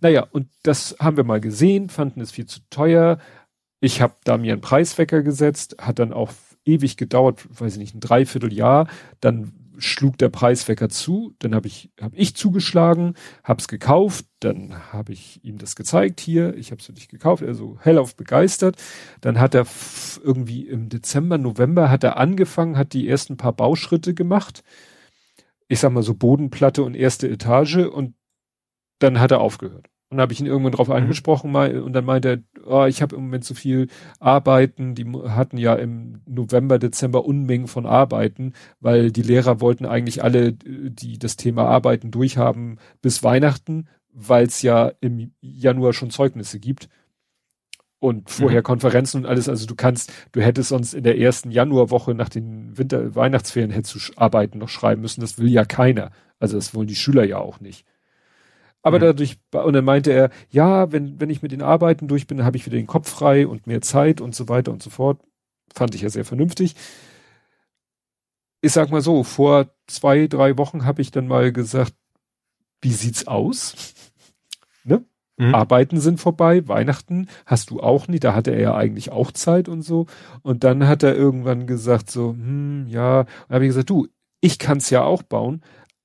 Naja, 0.00 0.26
und 0.30 0.48
das 0.62 0.96
haben 0.98 1.16
wir 1.16 1.24
mal 1.24 1.40
gesehen, 1.40 1.90
fanden 1.90 2.20
es 2.20 2.30
viel 2.30 2.46
zu 2.46 2.60
teuer. 2.70 3.18
Ich 3.80 4.00
habe 4.00 4.14
da 4.24 4.38
mir 4.38 4.52
einen 4.52 4.62
Preiswecker 4.62 5.22
gesetzt, 5.22 5.76
hat 5.78 5.98
dann 5.98 6.12
auch 6.12 6.32
ewig 6.64 6.96
gedauert, 6.96 7.46
weiß 7.60 7.74
ich 7.74 7.78
nicht, 7.78 7.94
ein 7.94 8.00
Dreivierteljahr. 8.00 8.88
Dann 9.20 9.52
schlug 9.76 10.18
der 10.18 10.28
Preiswecker 10.28 10.88
zu, 10.88 11.34
dann 11.40 11.54
habe 11.54 11.66
ich 11.66 11.90
hab 12.00 12.12
ich 12.14 12.36
zugeschlagen, 12.36 13.14
hab's 13.42 13.66
gekauft, 13.66 14.24
dann 14.38 14.92
habe 14.92 15.12
ich 15.12 15.44
ihm 15.44 15.58
das 15.58 15.74
gezeigt 15.74 16.20
hier, 16.20 16.56
ich 16.56 16.70
habe 16.70 16.78
es 16.78 16.86
für 16.86 16.92
dich 16.92 17.08
gekauft, 17.08 17.42
er 17.42 17.54
so 17.54 17.76
hellauf 17.80 18.14
begeistert. 18.14 18.76
Dann 19.20 19.40
hat 19.40 19.54
er 19.54 19.66
irgendwie 20.22 20.66
im 20.68 20.88
Dezember, 20.88 21.38
November 21.38 21.90
hat 21.90 22.04
er 22.04 22.16
angefangen, 22.16 22.78
hat 22.78 22.92
die 22.92 23.08
ersten 23.08 23.36
paar 23.36 23.52
Bauschritte 23.52 24.14
gemacht. 24.14 24.62
Ich 25.68 25.80
sag 25.80 25.92
mal 25.92 26.02
so 26.02 26.14
Bodenplatte 26.14 26.82
und 26.82 26.94
erste 26.94 27.28
Etage 27.28 27.76
und 27.76 28.14
dann 28.98 29.20
hat 29.20 29.30
er 29.30 29.40
aufgehört. 29.40 29.88
Und 30.10 30.20
habe 30.20 30.32
ich 30.32 30.40
ihn 30.40 30.46
irgendwann 30.46 30.72
drauf 30.72 30.88
mhm. 30.88 30.94
angesprochen 30.94 31.50
mal 31.50 31.80
und 31.80 31.92
dann 31.92 32.04
meinte 32.04 32.28
er, 32.28 32.66
oh, 32.66 32.84
ich 32.84 33.02
habe 33.02 33.16
im 33.16 33.22
Moment 33.22 33.44
so 33.44 33.54
viel 33.54 33.88
Arbeiten. 34.20 34.94
Die 34.94 35.04
hatten 35.28 35.58
ja 35.58 35.74
im 35.74 36.20
November, 36.26 36.78
Dezember 36.78 37.24
Unmengen 37.24 37.66
von 37.66 37.86
Arbeiten, 37.86 38.52
weil 38.80 39.10
die 39.10 39.22
Lehrer 39.22 39.60
wollten 39.60 39.86
eigentlich 39.86 40.22
alle, 40.22 40.52
die 40.52 41.18
das 41.18 41.36
Thema 41.36 41.66
Arbeiten 41.66 42.10
durchhaben 42.10 42.78
bis 43.02 43.24
Weihnachten, 43.24 43.88
weil 44.12 44.46
es 44.46 44.62
ja 44.62 44.92
im 45.00 45.32
Januar 45.40 45.92
schon 45.92 46.10
Zeugnisse 46.10 46.60
gibt 46.60 46.88
und 48.04 48.28
vorher 48.28 48.60
mhm. 48.60 48.64
Konferenzen 48.64 49.22
und 49.22 49.26
alles. 49.26 49.48
Also 49.48 49.64
du 49.64 49.74
kannst, 49.74 50.12
du 50.32 50.42
hättest 50.42 50.68
sonst 50.68 50.92
in 50.92 51.04
der 51.04 51.18
ersten 51.18 51.50
Januarwoche 51.50 52.14
nach 52.14 52.28
den 52.28 52.76
Winter 52.76 53.14
Weihnachtsferien 53.14 53.70
hättest 53.70 53.94
du 53.94 54.12
Arbeiten 54.16 54.58
noch 54.58 54.68
schreiben 54.68 55.00
müssen. 55.00 55.22
Das 55.22 55.38
will 55.38 55.48
ja 55.48 55.64
keiner. 55.64 56.10
Also 56.38 56.56
das 56.56 56.74
wollen 56.74 56.86
die 56.86 56.96
Schüler 56.96 57.24
ja 57.24 57.38
auch 57.38 57.60
nicht. 57.60 57.86
Aber 58.82 58.98
mhm. 58.98 59.04
dadurch, 59.04 59.38
und 59.52 59.72
dann 59.72 59.86
meinte 59.86 60.12
er, 60.12 60.28
ja, 60.50 60.92
wenn, 60.92 61.18
wenn 61.18 61.30
ich 61.30 61.40
mit 61.40 61.52
den 61.52 61.62
Arbeiten 61.62 62.06
durch 62.06 62.26
bin, 62.26 62.44
habe 62.44 62.58
ich 62.58 62.66
wieder 62.66 62.76
den 62.76 62.86
Kopf 62.86 63.08
frei 63.08 63.46
und 63.46 63.66
mehr 63.66 63.80
Zeit 63.80 64.20
und 64.20 64.34
so 64.34 64.50
weiter 64.50 64.70
und 64.70 64.82
so 64.82 64.90
fort. 64.90 65.22
Fand 65.74 65.94
ich 65.94 66.02
ja 66.02 66.10
sehr 66.10 66.26
vernünftig. 66.26 66.76
Ich 68.60 68.72
sag 68.72 68.90
mal 68.90 69.00
so, 69.00 69.24
vor 69.24 69.70
zwei, 69.86 70.26
drei 70.26 70.58
Wochen 70.58 70.84
habe 70.84 71.00
ich 71.00 71.10
dann 71.10 71.26
mal 71.26 71.52
gesagt, 71.52 71.94
wie 72.82 72.92
sieht's 72.92 73.26
aus? 73.26 73.94
Ne? 74.86 75.02
Mhm. 75.36 75.54
Arbeiten 75.54 76.00
sind 76.00 76.20
vorbei, 76.20 76.66
Weihnachten 76.68 77.28
hast 77.44 77.70
du 77.70 77.80
auch 77.80 78.06
nicht, 78.06 78.22
da 78.22 78.34
hatte 78.34 78.52
er 78.52 78.60
ja 78.60 78.74
eigentlich 78.76 79.10
auch 79.10 79.32
Zeit 79.32 79.68
und 79.68 79.82
so. 79.82 80.06
Und 80.42 80.62
dann 80.62 80.86
hat 80.86 81.02
er 81.02 81.16
irgendwann 81.16 81.66
gesagt 81.66 82.10
so, 82.10 82.30
hm, 82.30 82.86
ja, 82.88 83.20
und 83.20 83.54
habe 83.54 83.64
ich 83.64 83.70
gesagt, 83.70 83.90
du, 83.90 84.06
ich 84.40 84.58
kann's 84.58 84.90
ja 84.90 85.02
auch 85.02 85.22
bauen, 85.22 85.62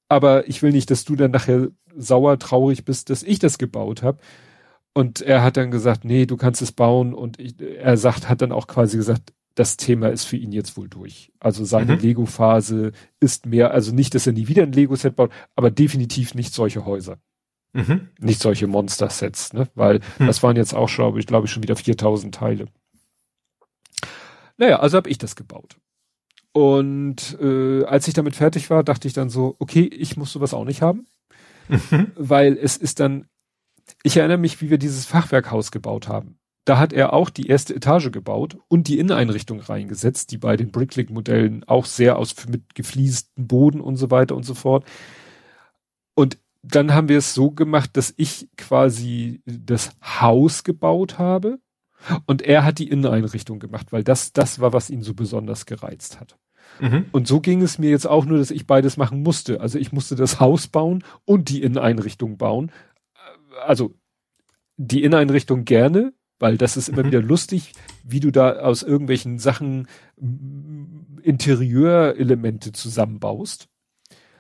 aber 0.08 0.48
ich 0.48 0.64
will 0.64 0.72
nicht, 0.72 0.90
dass 0.90 1.06
du 1.06 1.16
dann 1.16 1.32
nachher 1.32 1.67
sauer, 1.95 2.40
traurig 2.40 2.85
bist, 2.85 3.09
dass 3.09 3.24
ich 3.24 3.40
das 3.40 3.58
gebaut 3.58 4.01
habe. 4.01 4.19
Und 4.93 5.22
er 5.22 5.43
hat 5.43 5.58
dann 5.58 5.72
gesagt, 5.72 6.03
nee, 6.03 6.25
du 6.25 6.35
kannst 6.35 6.61
es 6.61 6.72
bauen. 6.72 7.14
Und 7.14 7.40
ich, 7.40 7.56
er 7.59 7.98
sagt, 7.98 8.27
hat 8.27 8.41
dann 8.41 8.51
auch 8.51 8.67
quasi 8.67 8.98
gesagt, 8.98 9.33
das 9.56 9.77
Thema 9.77 10.09
ist 10.09 10.24
für 10.24 10.38
ihn 10.38 10.51
jetzt 10.51 10.77
wohl 10.77 10.88
durch. 10.88 11.32
Also 11.40 11.66
seine 11.66 11.95
mhm. 11.95 12.01
Lego-Phase 12.01 12.93
ist 13.19 13.45
mehr, 13.45 13.72
also 13.72 13.93
nicht, 13.93 14.16
dass 14.16 14.25
er 14.25 14.33
nie 14.33 14.48
wieder 14.48 14.64
ein 14.64 14.72
Lego-Set 14.72 15.16
baut, 15.16 15.32
aber 15.56 15.69
definitiv 15.69 16.33
nicht 16.33 16.53
solche 16.53 16.85
Häuser. 16.85 17.17
Mhm. 17.73 18.09
Nicht 18.19 18.41
solche 18.41 18.67
Monster-Sets, 18.67 19.53
ne? 19.53 19.67
Weil 19.75 19.99
mhm. 20.17 20.27
das 20.27 20.41
waren 20.41 20.56
jetzt 20.56 20.73
auch 20.73 20.89
schon, 20.89 21.17
ich 21.17 21.27
glaube 21.27 21.45
ich, 21.45 21.51
schon 21.51 21.64
wieder 21.64 21.75
4000 21.75 22.33
Teile. 22.33 22.65
Naja, 24.57 24.80
also 24.80 24.98
habe 24.98 25.09
ich 25.09 25.17
das 25.17 25.35
gebaut. 25.35 25.77
Und 26.51 27.38
äh, 27.39 27.83
als 27.85 28.07
ich 28.07 28.14
damit 28.14 28.35
fertig 28.35 28.69
war, 28.69 28.83
dachte 28.83 29.07
ich 29.07 29.14
dann 29.14 29.30
so, 29.30 29.56
okay, 29.59 29.85
ich 29.85 30.17
muss 30.17 30.33
sowas 30.33 30.53
auch 30.53 30.65
nicht 30.65 30.81
haben. 30.81 31.06
Mhm. 31.67 32.11
Weil 32.15 32.57
es 32.57 32.75
ist 32.75 32.99
dann, 32.99 33.27
ich 34.03 34.17
erinnere 34.17 34.39
mich, 34.39 34.61
wie 34.61 34.69
wir 34.69 34.80
dieses 34.80 35.06
Fachwerkhaus 35.06 35.72
gebaut 35.72 36.07
haben. 36.07 36.39
Da 36.65 36.77
hat 36.77 36.91
er 36.91 37.14
auch 37.14 37.30
die 37.30 37.48
erste 37.48 37.75
Etage 37.75 38.11
gebaut 38.11 38.57
und 38.67 38.88
die 38.88 38.99
Inneneinrichtung 38.99 39.59
reingesetzt, 39.59 40.31
die 40.31 40.38
bei 40.38 40.57
den 40.57 40.72
Bricklink-Modellen 40.72 41.64
auch 41.65 41.85
sehr 41.85 42.17
aus 42.17 42.35
mit 42.48 42.75
gefliestem 42.75 43.48
Boden 43.48 43.81
und 43.81 43.95
so 43.95 44.11
weiter 44.11 44.35
und 44.35 44.43
so 44.43 44.53
fort. 44.53 44.85
Und 46.15 46.38
dann 46.61 46.93
haben 46.93 47.09
wir 47.09 47.17
es 47.17 47.33
so 47.33 47.51
gemacht, 47.51 47.91
dass 47.95 48.13
ich 48.17 48.49
quasi 48.57 49.41
das 49.45 49.91
Haus 50.01 50.63
gebaut 50.63 51.17
habe 51.17 51.59
und 52.25 52.41
er 52.41 52.63
hat 52.63 52.79
die 52.79 52.89
Inneneinrichtung 52.89 53.59
gemacht, 53.59 53.91
weil 53.91 54.03
das 54.03 54.33
das 54.33 54.59
war, 54.59 54.73
was 54.73 54.89
ihn 54.89 55.01
so 55.01 55.13
besonders 55.13 55.65
gereizt 55.65 56.19
hat. 56.19 56.38
Mhm. 56.79 57.05
Und 57.11 57.27
so 57.27 57.39
ging 57.39 57.61
es 57.61 57.79
mir 57.79 57.89
jetzt 57.89 58.07
auch 58.07 58.25
nur, 58.25 58.38
dass 58.38 58.51
ich 58.51 58.67
beides 58.67 58.97
machen 58.97 59.23
musste. 59.23 59.59
Also 59.59 59.79
ich 59.79 59.91
musste 59.91 60.15
das 60.15 60.39
Haus 60.39 60.67
bauen 60.67 61.03
und 61.25 61.49
die 61.49 61.61
Inneneinrichtung 61.61 62.38
bauen. 62.38 62.71
Also 63.65 63.95
die 64.77 65.03
Inneneinrichtung 65.03 65.65
gerne, 65.65 66.13
Weil 66.39 66.57
das 66.57 66.77
ist 66.77 66.88
immer 66.88 67.03
mhm. 67.03 67.07
wieder 67.07 67.21
lustig, 67.21 67.73
wie 68.03 68.21
du 68.21 68.31
da 68.31 68.59
aus 68.59 68.81
irgendwelchen 68.81 69.39
Sachen 69.39 69.88
Interieurelemente 71.21 72.71
zusammenbaust. 72.71 73.67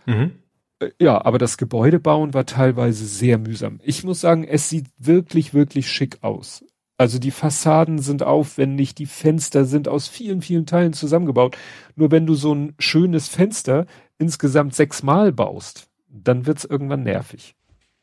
Mhm. 0.05 0.31
Äh, 0.79 0.89
ja, 0.99 1.23
aber 1.23 1.37
das 1.37 1.57
Gebäude 1.57 1.99
bauen 1.99 2.33
war 2.33 2.45
teilweise 2.45 3.05
sehr 3.05 3.37
mühsam. 3.37 3.79
Ich 3.83 4.03
muss 4.03 4.21
sagen, 4.21 4.43
es 4.43 4.69
sieht 4.69 4.87
wirklich, 4.97 5.53
wirklich 5.53 5.89
schick 5.89 6.19
aus. 6.21 6.63
Also 6.97 7.17
die 7.17 7.31
Fassaden 7.31 7.99
sind 7.99 8.23
aufwendig, 8.23 8.93
die 8.93 9.05
Fenster 9.05 9.63
sind 9.63 9.87
aus 9.87 10.09
vielen, 10.09 10.41
vielen 10.41 10.65
Teilen 10.65 10.91
zusammengebaut. 10.91 11.57
Nur 11.95 12.11
wenn 12.11 12.25
du 12.25 12.33
so 12.33 12.53
ein 12.53 12.73
schönes 12.77 13.29
Fenster 13.29 13.85
insgesamt 14.17 14.75
sechsmal 14.75 15.31
baust, 15.31 15.87
dann 16.09 16.45
wird's 16.45 16.65
irgendwann 16.65 17.03
nervig. 17.03 17.55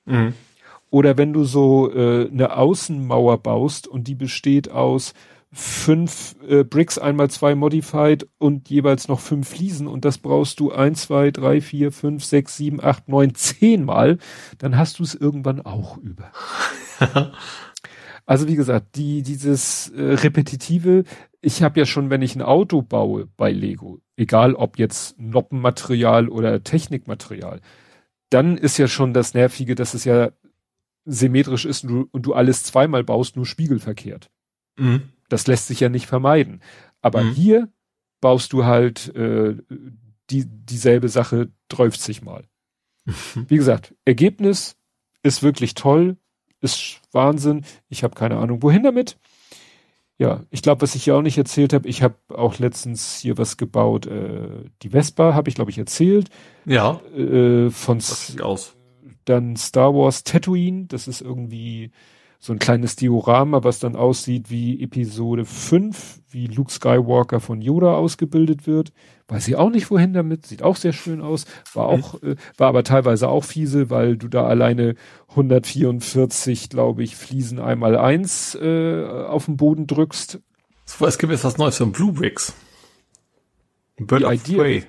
Mhm. 0.07 0.33
Oder 0.89 1.19
wenn 1.19 1.35
du 1.35 1.45
so 1.45 1.93
äh, 1.93 2.31
eine 2.31 2.57
Außenmauer 2.57 3.39
baust 3.43 3.87
und 3.87 4.09
die 4.09 4.15
besteht 4.15 4.71
aus 4.71 5.13
fünf 5.53 6.37
äh, 6.47 6.65
Bricks 6.65 6.99
einmal 6.99 7.31
zwei 7.31 7.55
Modified 7.55 8.29
und 8.39 8.69
jeweils 8.69 9.09
noch 9.09 9.21
fünf 9.21 9.49
Fliesen 9.49 9.87
und 9.87 10.05
das 10.05 10.19
brauchst 10.19 10.61
du 10.61 10.73
ein, 10.73 10.95
zwei, 10.95 11.31
drei, 11.31 11.61
vier, 11.61 11.93
fünf, 11.93 12.25
sechs, 12.25 12.57
sieben, 12.57 12.83
acht, 12.83 13.09
neun, 13.09 13.35
zehn 13.35 13.85
Mal, 13.85 14.19
dann 14.59 14.77
hast 14.77 14.99
du 14.99 15.03
es 15.03 15.15
irgendwann 15.15 15.61
auch 15.61 15.99
über. 15.99 16.33
Also 18.29 18.49
wie 18.49 18.57
gesagt, 18.57 18.97
die 18.97 19.23
dieses 19.23 19.89
äh, 19.91 20.03
repetitive, 20.03 21.05
ich 21.41 21.63
habe 21.63 21.79
ja 21.79 21.87
schon, 21.87 22.11
wenn 22.11 22.23
ich 22.23 22.35
ein 22.35 22.43
Auto 22.43 22.83
baue 22.83 23.29
bei 23.37 23.53
Lego, 23.53 24.01
egal 24.17 24.55
ob 24.55 24.81
jetzt 24.81 25.17
Noppenmaterial 25.21 26.29
oder 26.29 26.65
Technikmaterial, 26.65 27.61
dann 28.31 28.59
ist 28.59 28.79
ja 28.79 28.89
schon 28.89 29.15
das 29.15 29.35
nervige, 29.35 29.77
dass 29.77 29.95
es 29.95 30.05
ja 30.05 30.33
symmetrisch 31.05 31.65
ist 31.65 31.85
und 31.85 31.89
du, 31.89 32.09
und 32.11 32.23
du 32.27 32.35
alles 32.35 32.65
zweimal 32.65 33.05
baust, 33.05 33.37
nur 33.37 33.47
spiegelverkehrt. 33.47 34.29
Mhm. 34.77 35.13
Das 35.29 35.47
lässt 35.47 35.67
sich 35.69 35.81
ja 35.81 35.89
nicht 35.89 36.07
vermeiden. 36.07 36.63
Aber 37.01 37.23
mhm. 37.23 37.33
hier 37.33 37.69
baust 38.21 38.53
du 38.53 38.65
halt 38.65 39.15
äh, 39.15 39.57
die 40.31 40.45
dieselbe 40.47 41.09
Sache 41.09 41.51
30 41.69 42.23
mal. 42.23 42.45
Wie 43.49 43.57
gesagt, 43.57 43.95
Ergebnis 44.05 44.77
ist 45.23 45.43
wirklich 45.43 45.75
toll 45.75 46.17
ist 46.61 47.01
Wahnsinn. 47.13 47.65
Ich 47.89 48.03
habe 48.03 48.15
keine 48.15 48.37
Ahnung, 48.37 48.63
wohin 48.63 48.83
damit. 48.83 49.19
Ja, 50.19 50.45
ich 50.51 50.63
glaube, 50.63 50.81
was 50.81 50.95
ich 50.95 51.07
ja 51.07 51.15
auch 51.15 51.23
nicht 51.23 51.37
erzählt 51.37 51.75
habe, 51.75 51.87
ich 51.89 52.03
habe 52.03 52.17
auch 52.29 52.59
letztens 52.59 53.19
hier 53.19 53.37
was 53.37 53.59
gebaut. 53.59 54.07
Äh, 54.07 54.71
die 54.83 54.91
Vespa 54.91 55.35
habe 55.35 55.51
ich, 55.51 55.55
glaube 55.55 55.71
ich, 55.71 55.79
erzählt. 55.79 56.31
Ja. 56.65 57.01
Äh, 57.15 57.71
von 57.71 58.01
aus. 58.41 58.77
Dann 59.27 59.57
Star 59.57 59.95
Wars 59.95 60.25
Tatooine, 60.25 60.87
das 60.87 61.07
ist 61.07 61.21
irgendwie 61.21 61.91
so 62.39 62.53
ein 62.53 62.59
kleines 62.59 62.97
Diorama, 62.97 63.65
was 63.65 63.79
dann 63.79 63.97
aussieht 63.97 64.51
wie 64.51 64.83
Episode 64.83 65.45
5, 65.45 66.21
wie 66.31 66.47
Luke 66.47 66.71
Skywalker 66.71 67.41
von 67.41 67.61
Yoda 67.61 67.95
ausgebildet 67.95 68.67
wird. 68.67 68.93
Weiß 69.29 69.49
ich 69.49 69.57
auch 69.57 69.71
nicht 69.71 69.91
wohin 69.91 70.13
damit, 70.13 70.47
sieht 70.47 70.63
auch 70.63 70.77
sehr 70.77 70.93
schön 70.93 71.21
aus, 71.21 71.47
war 71.75 71.87
auch, 71.87 72.23
äh, 72.23 72.37
war 72.57 72.69
aber 72.69 72.85
teilweise 72.85 73.29
auch 73.29 73.45
fiese, 73.45 73.91
weil 73.91 74.17
du 74.17 74.29
da 74.29 74.47
alleine 74.47 74.95
144, 75.31 76.69
glaube 76.69 77.03
ich, 77.03 77.17
Fliesen 77.17 77.59
einmal 77.59 77.97
eins 77.97 78.55
äh, 78.55 79.05
auf 79.05 79.47
den 79.47 79.57
Boden 79.57 79.87
drückst. 79.87 80.41
Es 81.01 81.19
gibt 81.19 81.33
jetzt 81.33 81.45
was 81.45 81.59
Neues 81.59 81.79
von 81.79 81.93
Blue 81.93 82.13
Bricks. 82.13 82.55
Bird 83.99 84.23
Die 84.23 84.27
of 84.27 84.33
Idea. 84.33 84.59
Prey. 84.59 84.85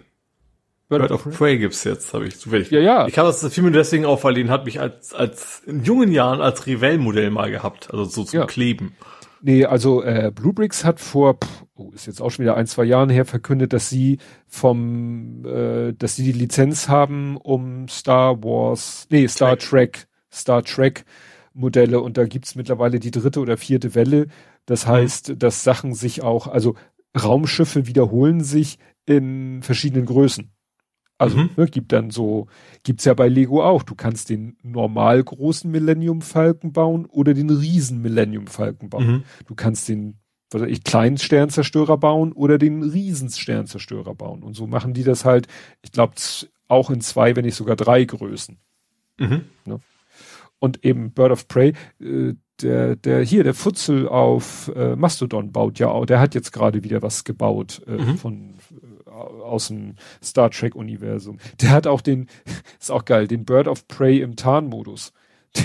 Bird, 0.89 1.01
Bird 1.01 1.11
of, 1.11 1.23
Prey. 1.23 1.33
Prey 1.33 1.57
gibt's 1.57 1.83
jetzt, 1.83 2.13
habe 2.13 2.27
ich 2.27 2.39
zufällig. 2.39 2.71
Ja, 2.71 2.79
ja. 2.79 3.07
Ich 3.07 3.17
habe 3.17 3.27
das 3.27 3.45
Film 3.53 3.71
deswegen 3.73 4.05
auch, 4.05 4.23
weil 4.23 4.35
den 4.35 4.49
hat 4.49 4.65
mich 4.65 4.79
als 4.79 5.13
als 5.13 5.61
in 5.65 5.83
jungen 5.83 6.11
Jahren 6.11 6.41
als 6.41 6.65
Revell-Modell 6.65 7.29
mal 7.29 7.51
gehabt, 7.51 7.91
also 7.91 8.05
so 8.05 8.23
zum 8.23 8.39
ja. 8.39 8.45
Kleben. 8.45 8.95
Nee, 9.41 9.65
also 9.65 10.01
äh, 10.01 10.31
Bluebricks 10.33 10.83
hat 10.83 10.99
vor, 10.99 11.35
pff, 11.35 11.65
oh, 11.75 11.91
ist 11.93 12.07
jetzt 12.07 12.21
auch 12.21 12.31
schon 12.31 12.43
wieder 12.43 12.55
ein, 12.57 12.67
zwei 12.67 12.85
Jahren 12.85 13.09
her 13.09 13.25
verkündet, 13.25 13.73
dass 13.73 13.89
sie 13.89 14.17
vom, 14.47 15.45
äh, 15.45 15.93
dass 15.93 16.15
sie 16.15 16.23
die 16.23 16.31
Lizenz 16.31 16.87
haben, 16.87 17.37
um 17.37 17.87
Star 17.87 18.43
Wars, 18.43 19.07
nee, 19.09 19.27
Star 19.27 19.57
Trek, 19.57 19.93
Trek 19.93 20.07
Star 20.31 20.63
Trek 20.63 21.05
Modelle 21.53 21.99
und 22.01 22.17
da 22.17 22.25
gibt's 22.25 22.55
mittlerweile 22.55 22.99
die 22.99 23.11
dritte 23.11 23.39
oder 23.39 23.57
vierte 23.57 23.95
Welle. 23.95 24.27
Das 24.65 24.85
mhm. 24.85 24.91
heißt, 24.91 25.29
mhm. 25.29 25.39
dass 25.39 25.63
Sachen 25.63 25.93
sich 25.93 26.23
auch, 26.23 26.47
also 26.47 26.75
Raumschiffe 27.21 27.87
wiederholen 27.87 28.43
sich 28.43 28.77
in 29.05 29.61
verschiedenen 29.63 30.05
Größen. 30.05 30.51
Also 31.17 31.37
mhm. 31.37 31.49
ne, 31.55 31.65
gibt 31.65 31.91
dann 31.91 32.11
so, 32.11 32.47
gibt's 32.83 33.05
ja 33.05 33.13
bei 33.13 33.27
Lego 33.27 33.63
auch. 33.63 33.83
Du 33.83 33.95
kannst 33.95 34.29
den 34.29 34.57
normal 34.61 35.23
großen 35.23 35.69
Millennium 35.69 36.21
Falken 36.21 36.73
bauen 36.73 37.05
oder 37.05 37.33
den 37.33 37.49
riesen 37.49 38.01
Millennium 38.01 38.47
Falken 38.47 38.89
bauen. 38.89 39.07
Mhm. 39.07 39.23
Du 39.47 39.55
kannst 39.55 39.89
den, 39.89 40.19
was 40.51 40.61
weiß 40.61 40.69
ich, 40.69 40.83
kleinen 40.83 41.17
Sternzerstörer 41.17 41.97
bauen 41.97 42.33
oder 42.33 42.57
den 42.57 42.83
riesen 42.83 43.29
Sternzerstörer 43.29 44.13
bauen. 44.13 44.43
Und 44.43 44.55
so 44.55 44.67
machen 44.67 44.93
die 44.93 45.03
das 45.03 45.25
halt, 45.25 45.47
ich 45.81 45.91
glaube, 45.91 46.13
auch 46.67 46.89
in 46.91 47.01
zwei, 47.01 47.35
wenn 47.35 47.45
nicht 47.45 47.55
sogar 47.55 47.75
drei 47.75 48.03
Größen. 48.03 48.57
Mhm. 49.17 49.41
Ne? 49.65 49.79
Und 50.59 50.83
eben 50.85 51.11
Bird 51.11 51.31
of 51.31 51.47
Prey, 51.47 51.73
äh, 51.99 52.33
der, 52.61 52.95
der 52.95 53.23
hier, 53.23 53.43
der 53.43 53.53
Futzel 53.53 54.07
auf 54.07 54.71
äh, 54.75 54.95
Mastodon 54.95 55.51
baut 55.51 55.79
ja 55.79 55.89
auch, 55.89 56.05
der 56.05 56.19
hat 56.19 56.33
jetzt 56.33 56.51
gerade 56.51 56.83
wieder 56.83 57.01
was 57.01 57.23
gebaut 57.23 57.81
äh, 57.87 57.91
mhm. 57.91 58.17
von 58.17 58.53
aus 59.17 59.67
dem 59.67 59.95
Star 60.23 60.51
Trek 60.51 60.75
Universum. 60.75 61.37
Der 61.61 61.71
hat 61.71 61.87
auch 61.87 62.01
den, 62.01 62.27
ist 62.79 62.91
auch 62.91 63.05
geil, 63.05 63.27
den 63.27 63.45
Bird 63.45 63.67
of 63.67 63.87
Prey 63.87 64.21
im 64.21 64.35
Tarnmodus. 64.35 65.13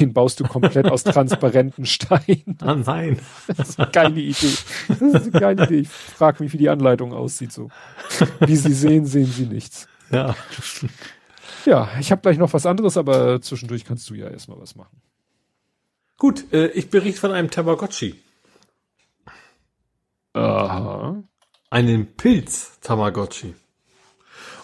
Den 0.01 0.15
baust 0.15 0.41
du 0.41 0.45
komplett 0.45 0.87
aus 0.87 1.05
transparenten 1.05 1.85
Steinen. 1.85 2.57
Ah 2.63 2.75
nein. 2.75 3.19
Das 3.49 3.71
ist 3.71 3.81
eine 3.81 3.91
geile 3.91 4.21
Idee. 4.21 4.55
Das 4.89 5.01
ist 5.01 5.03
eine 5.03 5.31
geile 5.33 5.65
Idee. 5.65 5.81
Ich 5.81 5.89
frage 5.89 6.43
mich, 6.43 6.53
wie 6.53 6.59
die 6.59 6.71
Anleitung 6.71 7.13
aussieht 7.13 7.53
so. 7.53 7.69
Wie 8.41 8.57
sie 8.57 8.73
sehen, 8.73 9.05
sehen 9.05 9.27
sie 9.27 9.47
nichts. 9.47 9.89
Ja. 10.11 10.35
Ja, 11.67 11.91
ich 12.01 12.11
habe 12.11 12.23
gleich 12.23 12.39
noch 12.39 12.53
was 12.53 12.65
anderes, 12.65 12.97
aber 12.97 13.41
zwischendurch 13.43 13.85
kannst 13.85 14.09
du 14.09 14.15
ja 14.15 14.29
erstmal 14.29 14.61
was 14.61 14.77
machen. 14.77 15.03
Gut, 16.17 16.53
äh, 16.53 16.69
ich 16.69 16.89
berichte 16.89 17.21
von 17.21 17.33
einem 17.33 17.51
Tamagotchi. 17.51 18.15
Aha 20.33 21.23
einen 21.73 22.15
Pilz 22.17 22.79
Tamagotchi. 22.83 23.55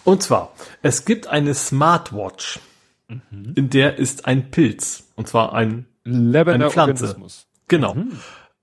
Und 0.03 0.23
zwar, 0.23 0.53
es 0.81 1.05
gibt 1.05 1.27
eine 1.27 1.53
Smartwatch, 1.53 2.59
mhm. 3.07 3.53
in 3.55 3.69
der 3.69 3.97
ist 3.97 4.25
ein 4.25 4.51
Pilz. 4.51 5.03
Und 5.15 5.27
zwar 5.27 5.53
ein, 5.53 5.87
Lebender 6.03 6.53
eine 6.53 6.69
Pflanze. 6.69 7.05
Organismus. 7.05 7.47
Genau. 7.67 7.95
Mhm. 7.95 8.11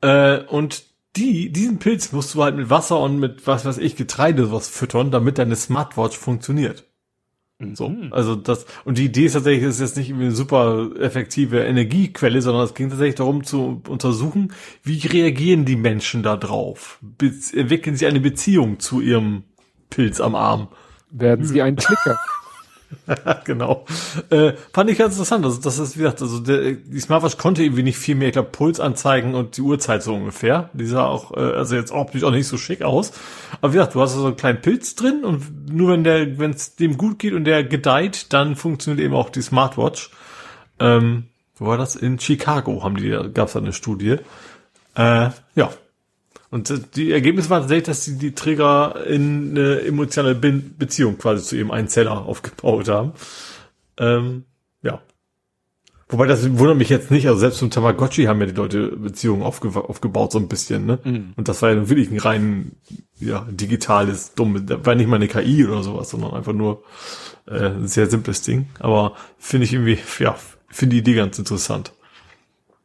Äh, 0.01 0.39
und 0.45 0.85
die, 1.17 1.51
diesen 1.51 1.79
Pilz 1.79 2.13
musst 2.13 2.35
du 2.35 2.43
halt 2.43 2.57
mit 2.57 2.71
Wasser 2.71 3.01
und 3.01 3.19
mit 3.19 3.47
was 3.47 3.65
weiß 3.65 3.79
ich, 3.79 3.97
Getreide 3.97 4.53
was 4.53 4.69
füttern, 4.69 5.11
damit 5.11 5.39
deine 5.39 5.57
Smartwatch 5.57 6.17
funktioniert. 6.17 6.85
So, 7.73 7.89
mhm. 7.89 8.13
also 8.13 8.37
das, 8.37 8.67
und 8.85 8.99
die 8.99 9.07
Idee 9.07 9.25
ist 9.25 9.33
tatsächlich, 9.33 9.65
das 9.65 9.77
ist 9.77 9.81
jetzt 9.81 9.97
nicht 9.97 10.13
eine 10.13 10.31
super 10.31 10.91
effektive 11.01 11.61
Energiequelle, 11.61 12.43
sondern 12.43 12.65
es 12.65 12.75
ging 12.75 12.91
tatsächlich 12.91 13.15
darum 13.15 13.45
zu 13.45 13.81
untersuchen, 13.89 14.53
wie 14.83 14.99
reagieren 15.07 15.65
die 15.65 15.77
Menschen 15.77 16.23
da 16.23 16.37
drauf? 16.37 16.99
Be 17.01 17.33
entwickeln 17.55 17.97
sie 17.97 18.07
eine 18.07 18.21
Beziehung 18.21 18.79
zu 18.79 19.01
ihrem 19.01 19.45
Pilz 19.89 20.21
am 20.21 20.35
Arm? 20.35 20.69
Werden 21.11 21.47
sie 21.47 21.63
ein 21.63 21.77
Klicker? 21.77 22.19
genau. 23.45 23.85
Äh, 24.31 24.53
fand 24.73 24.91
ich 24.91 24.99
ganz 24.99 25.15
interessant. 25.15 25.45
Also 25.45 25.61
das 25.61 25.79
ist, 25.79 25.97
wie 25.97 26.03
gesagt, 26.03 26.23
also 26.23 26.39
der, 26.41 26.73
die 26.73 27.01
Smartwatch 27.01 27.37
konnte 27.37 27.63
irgendwie 27.63 27.83
nicht 27.83 27.99
viel 27.99 28.15
mehr, 28.15 28.29
ich 28.29 28.33
glaube, 28.33 28.51
Puls 28.51 28.81
anzeigen 28.81 29.35
und 29.35 29.57
die 29.57 29.63
Uhrzeit 29.63 30.03
so 30.03 30.15
ungefähr. 30.15 30.71
Die 30.73 30.87
sah 30.87 31.07
auch, 31.07 31.37
äh, 31.37 31.41
also 31.41 31.77
jetzt 31.77 31.93
optisch 31.93 32.25
auch 32.25 32.31
nicht 32.31 32.47
so 32.47 32.59
schick 32.59 32.83
aus. 32.83 33.13
Aber 33.61 33.73
wie 33.73 33.77
gesagt, 33.77 33.95
du 33.95 34.01
hast 34.01 34.15
so 34.15 34.27
einen 34.27 34.37
kleinen 34.37 34.61
Pilz 34.61 34.95
drin 34.95 35.25
und 35.25 35.73
nur 35.73 35.93
wenn 35.93 36.05
der, 36.05 36.39
wenn 36.39 36.51
es 36.51 36.77
dem 36.77 36.97
gut 36.97 37.19
geht 37.19 37.33
und 37.33 37.45
der 37.45 37.65
gedeiht, 37.65 38.33
dann 38.33 38.57
funktioniert 38.57 39.05
eben 39.05 39.15
auch 39.15 39.31
die 39.31 39.43
Smartwatch. 39.43 40.11
Ähm, 40.79 41.25
wo 41.57 41.67
war 41.67 41.79
das? 41.79 41.97
In 41.97 42.19
Chicago 42.19 42.83
haben 42.83 42.97
die, 42.97 43.11
gab 43.33 43.49
es 43.49 43.57
eine 43.57 43.73
Studie. 43.73 44.17
Äh, 44.95 45.31
ja, 45.55 45.71
und 46.51 46.97
die 46.97 47.13
Ergebnis 47.13 47.51
war 47.51 47.61
tatsächlich, 47.61 47.87
dass 47.87 48.05
sie 48.05 48.19
die 48.19 48.35
Träger 48.35 49.05
in 49.07 49.51
eine 49.51 49.81
emotionale 49.81 50.35
Be 50.35 50.53
Beziehung 50.53 51.19
quasi 51.19 51.45
zu 51.45 51.57
ihrem 51.57 51.71
Einzeller 51.71 52.13
aufgebaut 52.27 52.89
haben. 52.89 53.13
Ähm, 53.99 54.45
ja. 54.83 55.03
Wobei 56.09 56.27
das 56.27 56.59
wundert 56.59 56.77
mich 56.77 56.89
jetzt 56.89 57.11
nicht, 57.11 57.27
also 57.27 57.41
selbst 57.41 57.59
zum 57.59 57.71
Tamagotchi 57.71 58.25
haben 58.25 58.39
ja 58.39 58.47
die 58.47 58.53
Leute 58.53 58.97
Beziehungen 58.97 59.43
aufge 59.43 59.69
aufgebaut 59.75 60.31
so 60.31 60.39
ein 60.39 60.47
bisschen, 60.47 60.87
ne? 60.87 61.01
Mhm. 61.03 61.33
Und 61.35 61.49
das 61.49 61.63
war 61.63 61.73
ja 61.73 61.89
wirklich 61.89 62.13
ein 62.13 62.21
rein 62.21 62.77
ja, 63.19 63.45
digitales, 63.51 64.35
dummes, 64.35 64.63
war 64.69 64.95
nicht 64.95 65.09
mal 65.09 65.17
eine 65.17 65.27
KI 65.27 65.67
oder 65.67 65.83
sowas, 65.83 66.11
sondern 66.11 66.35
einfach 66.35 66.53
nur 66.53 66.85
äh, 67.49 67.71
ein 67.71 67.89
sehr 67.89 68.09
simples 68.09 68.43
Ding. 68.43 68.69
Aber 68.79 69.17
finde 69.37 69.65
ich 69.65 69.73
irgendwie, 69.73 69.99
ja, 70.21 70.37
finde 70.69 70.95
die 70.95 71.01
Idee 71.01 71.15
ganz 71.15 71.41
interessant. 71.41 71.93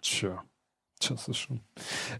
Tja. 0.02 0.44
Das 1.10 1.28
ist 1.28 1.38
schon. 1.38 1.62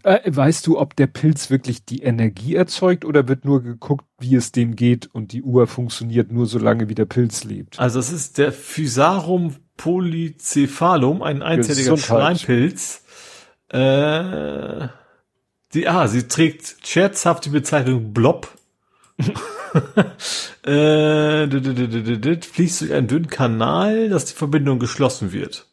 Äh, 0.02 0.20
weißt 0.24 0.66
du, 0.66 0.78
ob 0.78 0.96
der 0.96 1.06
Pilz 1.06 1.50
wirklich 1.50 1.84
die 1.84 2.02
Energie 2.02 2.54
erzeugt 2.54 3.04
oder 3.04 3.28
wird 3.28 3.44
nur 3.44 3.62
geguckt, 3.62 4.04
wie 4.18 4.34
es 4.34 4.52
dem 4.52 4.76
geht 4.76 5.06
und 5.14 5.32
die 5.32 5.42
Uhr 5.42 5.66
funktioniert 5.66 6.32
nur 6.32 6.46
so 6.46 6.58
lange, 6.58 6.88
wie 6.88 6.94
der 6.94 7.04
Pilz 7.06 7.44
lebt? 7.44 7.78
Also 7.78 7.98
es 7.98 8.12
ist 8.12 8.38
der 8.38 8.52
Physarum 8.52 9.56
polycephalum, 9.76 11.22
ein 11.22 11.42
einzelliger 11.42 11.96
Schleimpilz. 11.96 13.02
Äh, 13.68 14.88
die, 15.74 15.88
ah, 15.88 16.06
sie 16.06 16.28
trägt 16.28 16.76
scherzhaft 16.86 17.46
die 17.46 17.50
Bezeichnung 17.50 18.12
Blob. 18.12 18.48
äh, 20.64 21.46
fließt 22.36 22.80
durch 22.82 22.92
einen 22.92 23.06
dünnen 23.06 23.28
Kanal, 23.28 24.10
dass 24.10 24.26
die 24.26 24.34
Verbindung 24.34 24.78
geschlossen 24.78 25.32
wird. 25.32 25.71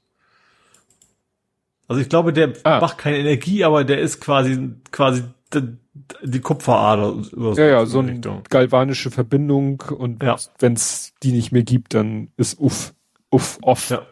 Also 1.90 2.02
ich 2.02 2.08
glaube, 2.08 2.32
der 2.32 2.54
Ah. 2.64 2.80
macht 2.80 2.98
keine 3.00 3.18
Energie, 3.18 3.64
aber 3.66 3.84
der 3.84 4.00
ist 4.00 4.22
quasi 4.22 4.70
quasi 4.92 5.24
die 6.24 6.40
Kupferader. 6.40 7.16
oder 7.36 7.54
Ja, 7.62 7.66
ja, 7.80 7.86
so 7.88 8.00
eine 8.00 8.12
Richtung. 8.14 8.44
galvanische 8.50 9.10
Verbindung 9.12 9.82
und 9.98 10.24
Ja. 10.24 10.38
wenn 10.60 10.74
es 10.74 11.14
die 11.24 11.32
nicht 11.32 11.52
mehr 11.52 11.64
gibt, 11.64 11.94
dann 11.96 12.30
ist 12.38 12.60
uff, 12.60 12.94
uff, 13.32 13.58
off. 13.64 13.90
Ja, 13.90 14.04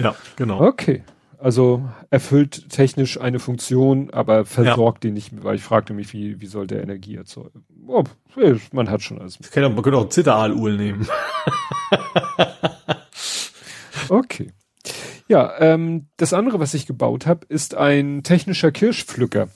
ja, 0.00 0.14
genau. 0.36 0.60
Okay. 0.60 1.02
Also 1.40 1.88
erfüllt 2.10 2.68
technisch 2.70 3.20
eine 3.20 3.38
Funktion, 3.38 4.10
aber 4.10 4.44
versorgt 4.44 5.04
die 5.04 5.12
nicht, 5.12 5.32
mehr, 5.32 5.44
weil 5.44 5.54
ich 5.56 5.62
fragte 5.62 5.94
mich, 5.94 6.12
wie, 6.12 6.40
wie 6.40 6.46
soll 6.46 6.66
der 6.66 6.82
Energie 6.82 7.14
erzeugen? 7.16 7.64
Oh, 7.86 8.02
man 8.72 8.90
hat 8.90 9.02
schon 9.02 9.20
alles. 9.20 9.38
Kann 9.52 9.62
man 9.74 9.82
könnte 9.82 9.98
auch 9.98 10.08
Zitteraluhl 10.08 10.76
nehmen. 10.76 11.06
Okay. 14.08 14.52
Ja, 15.28 15.60
ähm, 15.60 16.08
das 16.16 16.32
andere, 16.32 16.58
was 16.58 16.72
ich 16.72 16.86
gebaut 16.86 17.26
habe, 17.26 17.46
ist 17.48 17.74
ein 17.74 18.22
technischer 18.22 18.72
Kirschpflücker. 18.72 19.48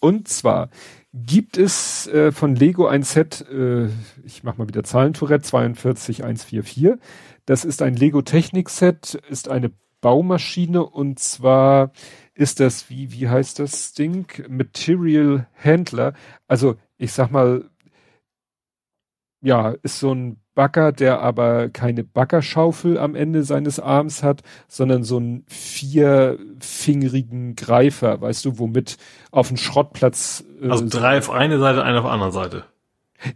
Und 0.00 0.26
zwar 0.26 0.70
gibt 1.14 1.56
es 1.56 2.08
äh, 2.08 2.32
von 2.32 2.56
Lego 2.56 2.86
ein 2.86 3.04
Set, 3.04 3.46
äh, 3.48 3.86
ich 4.24 4.42
mach 4.42 4.56
mal 4.56 4.66
wieder 4.66 4.82
Zahlentourette, 4.82 5.44
42144. 5.44 6.94
Das 7.46 7.64
ist 7.64 7.80
ein 7.80 7.94
Lego 7.94 8.22
Technik 8.22 8.70
Set, 8.70 9.14
ist 9.14 9.48
eine 9.48 9.70
Baumaschine 10.00 10.84
und 10.84 11.20
zwar 11.20 11.92
ist 12.34 12.58
das, 12.58 12.90
wie, 12.90 13.12
wie 13.12 13.28
heißt 13.28 13.60
das 13.60 13.92
Ding? 13.92 14.26
Material 14.48 15.46
Handler. 15.62 16.14
Also, 16.48 16.74
ich 16.96 17.12
sag 17.12 17.30
mal, 17.30 17.70
ja, 19.42 19.70
ist 19.82 20.00
so 20.00 20.12
ein 20.12 20.41
Bagger, 20.54 20.92
der 20.92 21.20
aber 21.20 21.70
keine 21.70 22.04
Baggerschaufel 22.04 22.98
am 22.98 23.14
Ende 23.14 23.42
seines 23.42 23.80
Arms 23.80 24.22
hat, 24.22 24.42
sondern 24.68 25.02
so 25.02 25.16
einen 25.16 25.44
vierfingerigen 25.48 27.56
Greifer, 27.56 28.20
weißt 28.20 28.44
du, 28.44 28.58
womit 28.58 28.98
auf 29.30 29.48
dem 29.48 29.56
Schrottplatz. 29.56 30.44
äh, 30.62 30.68
Also 30.68 30.86
so- 30.88 30.98
drei 30.98 31.18
auf 31.18 31.30
eine 31.30 31.58
Seite, 31.58 31.82
eine 31.82 31.98
auf 31.98 32.04
der 32.04 32.12
anderen 32.12 32.32
Seite. 32.32 32.64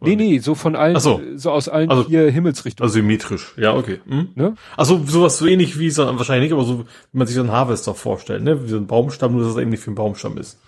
Nee, 0.00 0.16
nee, 0.16 0.38
so 0.40 0.56
von 0.56 0.74
allen, 0.74 0.98
so. 0.98 1.20
so 1.36 1.52
aus 1.52 1.68
allen 1.68 1.88
Also- 1.90 2.02
vier 2.04 2.28
Himmelsrichtungen. 2.28 2.84
Also 2.88 2.94
symmetrisch. 2.94 3.54
Ja, 3.56 3.76
okay. 3.76 4.00
Hm? 4.08 4.30
ne? 4.34 4.56
Also 4.76 5.00
sowas 5.06 5.38
so 5.38 5.46
ähnlich 5.46 5.78
wie 5.78 5.90
so, 5.90 6.04
wahrscheinlich 6.18 6.50
nicht, 6.50 6.56
aber 6.58 6.64
so, 6.66 6.80
wie 6.80 7.18
man 7.18 7.26
sich 7.28 7.36
so 7.36 7.42
einen 7.42 7.52
Harvester 7.52 7.94
vorstellt, 7.94 8.42
ne? 8.42 8.64
Wie 8.64 8.68
so 8.68 8.78
ein 8.78 8.88
Baumstamm, 8.88 9.30
nur 9.32 9.42
dass 9.42 9.52
es 9.52 9.56
eben 9.58 9.70
nicht 9.70 9.82
für 9.84 9.90
einen 9.90 9.94
Baumstamm 9.94 10.38
ist. 10.38 10.58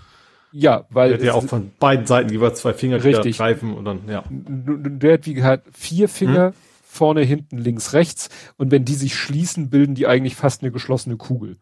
Ja, 0.53 0.87
weil 0.91 1.11
Der 1.11 1.19
hat 1.19 1.25
ja 1.25 1.35
auch 1.35 1.45
von 1.45 1.71
beiden 1.79 2.07
Seiten 2.07 2.31
jeweils 2.31 2.61
zwei 2.61 2.73
Finger, 2.73 3.03
Richtig. 3.05 3.37
greifen 3.37 3.75
und 3.75 3.85
dann, 3.85 4.09
ja. 4.09 4.25
der 4.29 5.15
hat 5.15 5.27
wie 5.27 5.35
gesagt 5.35 5.67
vier 5.73 6.09
Finger, 6.09 6.55
vorne, 6.83 7.23
hinten, 7.23 7.59
links, 7.59 7.93
rechts. 7.93 8.29
Und 8.57 8.71
wenn 8.71 8.85
die 8.85 8.95
sich 8.95 9.15
schließen, 9.15 9.69
bilden 9.71 9.95
die 9.95 10.07
eigentlich 10.07 10.37
fast 10.37 10.63
eine 10.63 10.73
geschlossene 10.73 11.17
Kugel. 11.17 11.59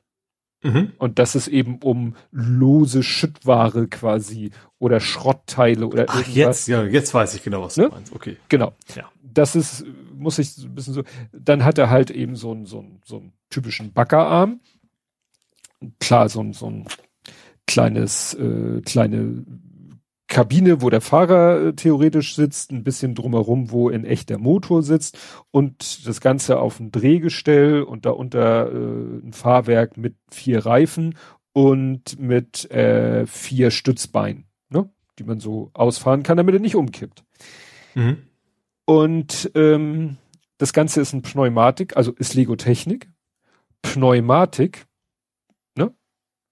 Mhm. 0.62 0.92
Und 0.98 1.18
das 1.18 1.34
ist 1.34 1.48
eben 1.48 1.78
um 1.82 2.14
lose 2.30 3.02
Schüttware 3.02 3.88
quasi 3.88 4.50
oder 4.78 5.00
Schrottteile 5.00 5.86
oder 5.86 6.06
Ach, 6.08 6.14
irgendwas. 6.20 6.34
jetzt, 6.34 6.68
ja, 6.68 6.84
jetzt 6.84 7.12
weiß 7.12 7.34
ich 7.34 7.42
genau, 7.42 7.62
was 7.62 7.74
du 7.74 7.82
Ne? 7.82 7.88
meinst. 7.90 8.14
Okay. 8.14 8.36
Genau. 8.48 8.72
Ja. 8.94 9.10
Das 9.22 9.54
ist, 9.54 9.84
muss 10.14 10.38
ich 10.38 10.56
ein 10.58 10.74
bisschen 10.74 10.94
so, 10.94 11.02
dann 11.32 11.64
hat 11.64 11.76
er 11.78 11.90
halt 11.90 12.10
eben 12.10 12.36
so 12.36 12.52
einen, 12.52 12.64
so 12.66 12.78
einen, 12.78 13.00
so 13.04 13.16
einen 13.18 13.32
typischen 13.50 13.92
Backerarm. 13.92 14.60
Klar, 16.00 16.28
so 16.30 16.40
ein, 16.40 16.52
so 16.54 16.70
ein 16.70 16.86
kleines, 17.66 18.34
äh, 18.34 18.80
kleine 18.82 19.44
Kabine, 20.28 20.82
wo 20.82 20.90
der 20.90 21.00
Fahrer 21.00 21.68
äh, 21.68 21.72
theoretisch 21.74 22.34
sitzt, 22.34 22.72
ein 22.72 22.84
bisschen 22.84 23.14
drumherum, 23.14 23.70
wo 23.70 23.88
in 23.90 24.04
echt 24.04 24.28
der 24.28 24.38
Motor 24.38 24.82
sitzt 24.82 25.18
und 25.50 26.06
das 26.06 26.20
Ganze 26.20 26.58
auf 26.58 26.80
ein 26.80 26.90
Drehgestell 26.90 27.82
und 27.82 28.06
darunter 28.06 28.70
äh, 28.72 29.26
ein 29.26 29.32
Fahrwerk 29.32 29.96
mit 29.96 30.16
vier 30.30 30.66
Reifen 30.66 31.16
und 31.52 32.18
mit 32.18 32.70
äh, 32.70 33.26
vier 33.26 33.70
Stützbeinen, 33.70 34.46
ne? 34.68 34.90
die 35.18 35.24
man 35.24 35.40
so 35.40 35.70
ausfahren 35.74 36.22
kann, 36.22 36.36
damit 36.36 36.54
er 36.54 36.60
nicht 36.60 36.76
umkippt. 36.76 37.24
Mhm. 37.94 38.18
Und 38.84 39.50
ähm, 39.54 40.16
das 40.58 40.72
Ganze 40.72 41.00
ist 41.00 41.12
ein 41.12 41.22
Pneumatik, 41.22 41.96
also 41.96 42.12
ist 42.12 42.34
Lego 42.34 42.56
Technik. 42.56 43.10
Pneumatik, 43.82 44.86
ne? 45.76 45.94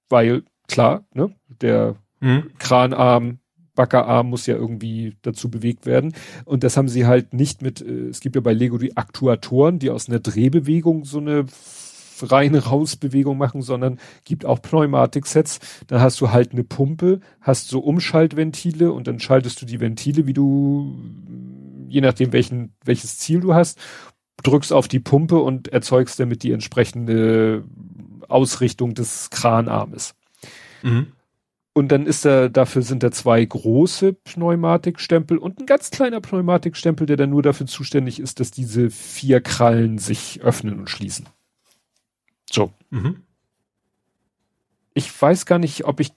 Weil, 0.08 0.44
klar, 0.68 1.04
ne, 1.14 1.34
der 1.48 1.96
Mhm. 2.24 2.50
Kranarm, 2.58 3.38
Backerarm 3.74 4.30
muss 4.30 4.46
ja 4.46 4.54
irgendwie 4.54 5.14
dazu 5.22 5.50
bewegt 5.50 5.84
werden. 5.84 6.14
Und 6.44 6.64
das 6.64 6.76
haben 6.76 6.88
sie 6.88 7.06
halt 7.06 7.34
nicht 7.34 7.60
mit, 7.60 7.82
äh, 7.82 8.08
es 8.08 8.20
gibt 8.20 8.34
ja 8.34 8.40
bei 8.40 8.54
Lego 8.54 8.78
die 8.78 8.96
Aktuatoren, 8.96 9.78
die 9.78 9.90
aus 9.90 10.08
einer 10.08 10.20
Drehbewegung 10.20 11.04
so 11.04 11.18
eine 11.18 11.44
rein 12.22 12.54
raus 12.54 12.96
Bewegung 12.96 13.36
machen, 13.36 13.60
sondern 13.60 13.98
gibt 14.24 14.46
auch 14.46 14.62
Pneumatik-Sets. 14.62 15.58
Da 15.88 16.00
hast 16.00 16.20
du 16.20 16.30
halt 16.30 16.52
eine 16.52 16.64
Pumpe, 16.64 17.20
hast 17.40 17.68
so 17.68 17.80
Umschaltventile 17.80 18.92
und 18.92 19.06
dann 19.06 19.20
schaltest 19.20 19.60
du 19.60 19.66
die 19.66 19.80
Ventile, 19.80 20.26
wie 20.26 20.32
du, 20.32 20.96
je 21.88 22.00
nachdem 22.00 22.32
welchen, 22.32 22.72
welches 22.84 23.18
Ziel 23.18 23.40
du 23.40 23.54
hast, 23.54 23.78
drückst 24.44 24.72
auf 24.72 24.88
die 24.88 25.00
Pumpe 25.00 25.40
und 25.40 25.68
erzeugst 25.68 26.18
damit 26.20 26.42
die 26.44 26.52
entsprechende 26.52 27.64
Ausrichtung 28.28 28.94
des 28.94 29.28
Kranarmes. 29.30 30.14
Mhm. 30.84 31.12
Und 31.72 31.88
dann 31.88 32.06
ist 32.06 32.24
da, 32.24 32.48
dafür 32.48 32.82
sind 32.82 33.02
da 33.02 33.10
zwei 33.10 33.44
große 33.44 34.12
Pneumatikstempel 34.12 35.38
und 35.38 35.58
ein 35.58 35.66
ganz 35.66 35.90
kleiner 35.90 36.20
Pneumatikstempel, 36.20 37.06
der 37.06 37.16
dann 37.16 37.30
nur 37.30 37.42
dafür 37.42 37.66
zuständig 37.66 38.20
ist, 38.20 38.38
dass 38.38 38.52
diese 38.52 38.90
vier 38.90 39.40
Krallen 39.40 39.98
sich 39.98 40.40
öffnen 40.42 40.78
und 40.78 40.88
schließen. 40.88 41.28
So. 42.48 42.72
Mhm. 42.90 43.24
Ich 44.92 45.20
weiß 45.20 45.46
gar 45.46 45.58
nicht, 45.58 45.84
ob 45.84 45.98
ich, 45.98 46.12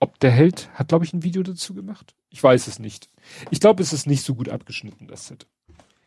ob 0.00 0.18
der 0.20 0.30
Held 0.30 0.70
hat, 0.72 0.88
glaube 0.88 1.04
ich, 1.04 1.12
ein 1.12 1.22
Video 1.22 1.42
dazu 1.42 1.74
gemacht. 1.74 2.14
Ich 2.30 2.42
weiß 2.42 2.66
es 2.66 2.78
nicht. 2.78 3.10
Ich 3.50 3.60
glaube, 3.60 3.82
es 3.82 3.92
ist 3.92 4.06
nicht 4.06 4.24
so 4.24 4.34
gut 4.34 4.48
abgeschnitten, 4.48 5.06
das 5.06 5.26
Set. 5.26 5.46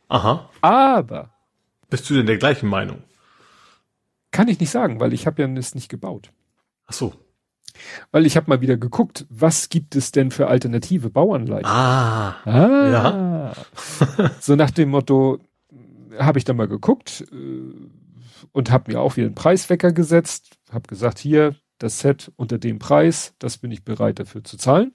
Aha. 0.07 0.49
Aber 0.61 1.29
Bist 1.91 2.09
du 2.09 2.15
denn 2.15 2.25
der 2.25 2.37
gleichen 2.37 2.67
Meinung? 2.67 3.03
kann 4.31 4.47
ich 4.47 4.59
nicht 4.59 4.69
sagen, 4.71 4.99
weil 4.99 5.13
ich 5.13 5.25
habe 5.25 5.41
ja 5.41 5.47
es 5.53 5.73
nicht 5.73 5.89
gebaut. 5.89 6.31
Ach 6.85 6.93
so. 6.93 7.13
Weil 8.11 8.25
ich 8.25 8.37
habe 8.37 8.49
mal 8.49 8.61
wieder 8.61 8.77
geguckt, 8.77 9.25
was 9.29 9.69
gibt 9.69 9.95
es 9.95 10.11
denn 10.11 10.31
für 10.31 10.47
alternative 10.47 11.09
Bauanleihen? 11.09 11.65
Ah. 11.65 12.35
Ah. 12.45 13.53
so 14.39 14.55
nach 14.55 14.71
dem 14.71 14.89
Motto, 14.89 15.39
habe 16.19 16.39
ich 16.39 16.45
dann 16.45 16.57
mal 16.57 16.67
geguckt 16.67 17.25
äh, 17.31 17.35
und 18.51 18.71
habe 18.71 18.91
mir 18.91 19.01
auch 19.01 19.17
wieder 19.17 19.27
einen 19.27 19.35
Preiswecker 19.35 19.91
gesetzt, 19.91 20.57
habe 20.71 20.87
gesagt, 20.87 21.19
hier, 21.19 21.55
das 21.79 21.99
Set 21.99 22.31
unter 22.37 22.57
dem 22.57 22.79
Preis, 22.79 23.33
das 23.39 23.57
bin 23.57 23.71
ich 23.71 23.83
bereit 23.83 24.19
dafür 24.19 24.43
zu 24.43 24.57
zahlen. 24.57 24.93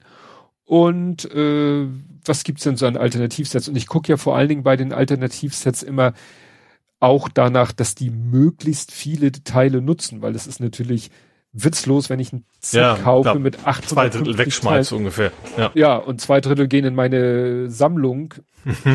Und 0.65 1.25
äh, 1.31 1.87
was 2.25 2.43
gibt's 2.43 2.63
denn 2.63 2.77
so 2.77 2.87
an 2.87 2.97
Alternativsets? 2.97 3.67
Und 3.67 3.75
ich 3.75 3.87
gucke 3.87 4.09
ja 4.09 4.17
vor 4.17 4.35
allen 4.35 4.49
Dingen 4.49 4.63
bei 4.63 4.75
den 4.75 4.93
Alternativsets 4.93 5.83
immer 5.83 6.13
auch 6.99 7.27
danach, 7.27 7.73
dass 7.73 7.95
die 7.95 8.09
möglichst 8.09 8.91
viele 8.91 9.31
Teile 9.31 9.81
nutzen, 9.81 10.21
weil 10.21 10.35
es 10.35 10.47
ist 10.47 10.61
natürlich 10.61 11.11
witzlos, 11.53 12.09
wenn 12.09 12.19
ich 12.19 12.33
ein 12.33 12.45
Set 12.59 12.81
Ja, 12.81 12.95
kaufe 12.95 13.29
klar. 13.29 13.39
mit 13.39 13.59
800 13.65 13.85
Zwei 13.85 14.09
Drittel 14.09 14.37
wegschmeißt 14.37 14.91
ungefähr. 14.93 15.31
Ja. 15.57 15.71
ja, 15.75 15.95
und 15.95 16.19
zwei 16.19 16.41
Drittel 16.41 16.67
gehen 16.67 16.83
in 16.85 16.95
meine 16.95 17.69
Sammlung. 17.69 18.33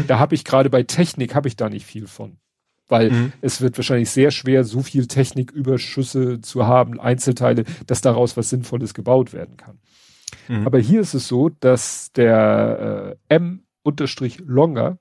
Da 0.06 0.18
habe 0.18 0.34
ich 0.34 0.44
gerade 0.44 0.68
bei 0.70 0.82
Technik 0.82 1.34
habe 1.34 1.46
ich 1.48 1.56
da 1.56 1.68
nicht 1.68 1.86
viel 1.86 2.06
von. 2.06 2.38
Weil 2.88 3.10
Mhm. 3.10 3.32
es 3.42 3.60
wird 3.60 3.76
wahrscheinlich 3.78 4.10
sehr 4.10 4.30
schwer, 4.30 4.64
so 4.64 4.82
viel 4.82 5.06
Techniküberschüsse 5.06 6.40
zu 6.40 6.66
haben, 6.66 6.98
Einzelteile, 6.98 7.64
dass 7.86 8.00
daraus 8.00 8.36
was 8.36 8.48
Sinnvolles 8.50 8.94
gebaut 8.94 9.32
werden 9.32 9.56
kann. 9.56 9.78
Mhm. 10.48 10.66
Aber 10.66 10.78
hier 10.78 11.00
ist 11.02 11.14
es 11.14 11.28
so, 11.28 11.50
dass 11.50 12.12
der 12.12 13.16
äh, 13.28 13.34
M-Longer, 13.34 14.98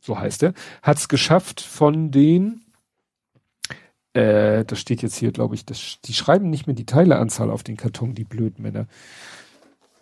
so 0.00 0.18
heißt 0.18 0.42
er, 0.42 0.54
hat 0.82 0.98
es 0.98 1.08
geschafft 1.08 1.60
von 1.60 2.10
den, 2.10 2.62
äh, 4.16 4.64
das 4.64 4.78
steht 4.80 5.02
jetzt 5.02 5.16
hier, 5.16 5.32
glaube 5.32 5.54
ich, 5.54 5.64
das, 5.64 5.98
die 6.04 6.14
schreiben 6.14 6.50
nicht 6.50 6.66
mehr 6.66 6.74
die 6.76 6.86
Teileanzahl 6.86 7.50
auf 7.50 7.62
den 7.62 7.76
Karton, 7.76 8.14
die 8.14 8.24
blöden 8.24 8.62
Männer. 8.62 8.86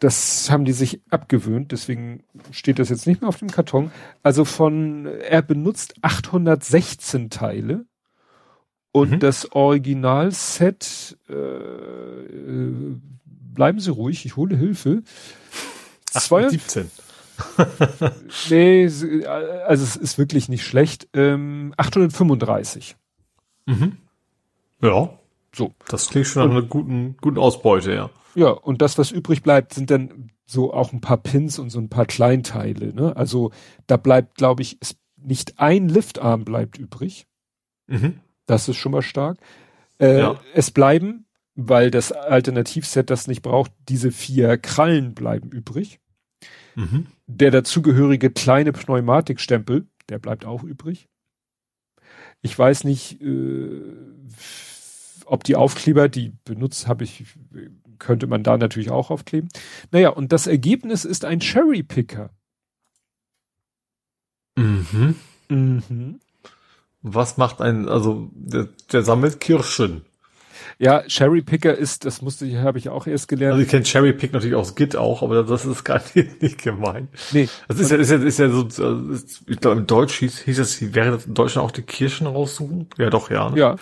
Das 0.01 0.51
haben 0.51 0.65
die 0.65 0.73
sich 0.73 1.01
abgewöhnt, 1.11 1.73
deswegen 1.73 2.25
steht 2.51 2.79
das 2.79 2.89
jetzt 2.91 3.07
nicht 3.07 3.21
mehr 3.23 3.29
auf 3.29 3.39
dem 3.39 3.51
Karton. 3.51 3.91
Also 4.23 4.45
von, 4.45 5.07
er 5.07 5.41
benutzt 5.43 5.95
816 6.03 7.31
Teile 7.31 7.87
und 8.93 9.13
Mhm. 9.13 9.19
das 9.21 9.51
Originalset, 9.53 11.17
äh, 11.29 11.33
äh, 11.35 12.97
bleiben 13.25 13.81
Sie 13.81 13.91
ruhig, 13.91 14.27
ich 14.27 14.37
hole 14.37 14.57
Hilfe. 14.57 15.03
Zwei- 16.11 16.49
17. 16.49 16.91
nee, 18.51 18.85
äh, 18.85 19.27
also 19.67 19.83
es 19.85 19.97
ist 19.97 20.19
wirklich 20.19 20.49
nicht 20.49 20.65
schlecht. 20.65 21.09
Ähm, 21.15 21.73
835. 21.77 22.97
Mhm. 23.67 23.97
Ja. 24.83 25.19
So. 25.55 25.73
Das 25.89 26.09
klingt 26.09 26.27
schon 26.27 26.45
nach 26.49 26.51
einer 26.57 26.67
guten, 26.67 27.17
guten 27.21 27.39
Ausbeute, 27.39 27.95
ja. 27.95 28.11
Ja, 28.35 28.49
und 28.51 28.83
das, 28.83 28.99
was 28.99 29.13
übrig 29.13 29.43
bleibt, 29.43 29.73
sind 29.75 29.91
dann 29.91 30.31
so 30.47 30.75
auch 30.75 30.93
ein 30.93 31.01
paar 31.01 31.19
Pins 31.19 31.59
und 31.59 31.71
so 31.71 31.79
ein 31.79 31.89
paar 31.89 32.07
Kleinteile. 32.07 32.93
Ne? 32.93 33.17
Also 33.17 33.53
da 33.87 33.97
bleibt, 33.97 34.37
glaube 34.37 34.63
ich, 34.63 34.79
nicht 35.17 35.59
ein 35.59 35.89
Liftarm 35.89 36.45
bleibt 36.45 36.77
übrig. 36.77 37.27
Mhm. 37.87 38.21
Das 38.47 38.69
ist 38.69 38.77
schon 38.77 38.93
mal 38.93 39.03
stark. 39.03 39.39
Äh, 39.99 40.19
Ja. 40.19 40.41
Es 40.53 40.71
bleiben, 40.71 41.27
weil 41.55 41.91
das 41.91 42.11
Alternativset 42.13 43.09
das 43.09 43.29
nicht 43.29 43.43
braucht, 43.43 43.71
diese 43.89 44.11
vier 44.11 44.59
Krallen 44.59 45.15
bleiben 45.15 45.51
übrig. 45.51 46.01
Mhm. 46.75 47.07
Der 47.27 47.53
dazugehörige 47.53 48.31
kleine 48.31 48.73
Pneumatikstempel, 48.73 49.87
der 50.09 50.19
bleibt 50.19 50.45
auch 50.45 50.65
übrig. 50.65 51.09
Ich 52.45 52.59
weiß 52.59 52.85
nicht, 52.85 53.23
äh, 53.23 53.81
ob 55.25 55.45
die 55.45 55.57
Aufkleber, 55.57 56.11
die 56.11 56.35
benutzt 56.45 56.87
habe 56.87 57.03
ich, 57.03 57.25
könnte 57.99 58.27
man 58.27 58.43
da 58.43 58.59
natürlich 58.59 58.91
auch 58.91 59.11
aufkleben. 59.11 59.49
Naja, 59.93 60.11
und 60.11 60.31
das 60.31 60.47
Ergebnis 60.47 61.07
ist 61.07 61.25
ein 61.25 61.41
Cherry 61.41 61.83
Picker. 61.83 62.29
Mhm. 64.57 65.17
Mhm. 65.49 66.21
Was 67.01 67.39
macht 67.39 67.63
ein, 67.63 67.89
also 67.89 68.29
der, 68.35 68.69
der 68.93 69.03
sammelt 69.03 69.41
Kirschen. 69.41 70.03
Ja, 70.79 71.03
Cherry 71.07 71.43
Picker 71.43 71.77
ist, 71.77 72.05
das 72.05 72.21
musste 72.23 72.47
ich, 72.47 72.57
habe 72.57 72.79
ich 72.79 72.89
auch 72.89 73.07
erst 73.07 73.29
gelernt. 73.29 73.53
Also 73.53 73.63
ich 73.65 73.69
kenne 73.71 73.85
Cherry 73.85 74.13
Pick 74.13 74.33
natürlich 74.33 74.57
aus 74.57 74.75
Git 74.75 74.97
auch, 74.97 75.23
aber 75.23 75.43
das 75.45 75.65
ist 75.65 75.85
gar 75.85 76.01
nicht, 76.15 76.43
nicht 76.43 76.63
gemeint. 76.63 77.09
nee, 77.33 77.49
Das 77.69 77.79
ist 77.79 77.91
ja, 77.91 77.97
ist 77.97 78.11
ja, 78.11 78.17
ist 78.19 78.39
ja 78.39 78.49
so, 78.51 78.67
ist- 79.13 79.43
ich 79.47 79.61
glaube 79.61 79.81
im 79.81 79.87
Deutsch 79.87 80.15
hieß, 80.19 80.41
hieß 80.41 80.59
es, 80.59 80.95
wäre 80.95 81.13
das 81.13 81.27
in 81.27 81.35
Deutschland 81.35 81.67
auch 81.67 81.71
die 81.73 81.83
Kirschen 81.83 82.27
raussuchen? 82.27 82.89
Ja, 82.99 83.11
doch, 83.11 83.31
ja. 83.31 83.51
Ne? 83.51 83.59
ja, 83.59 83.77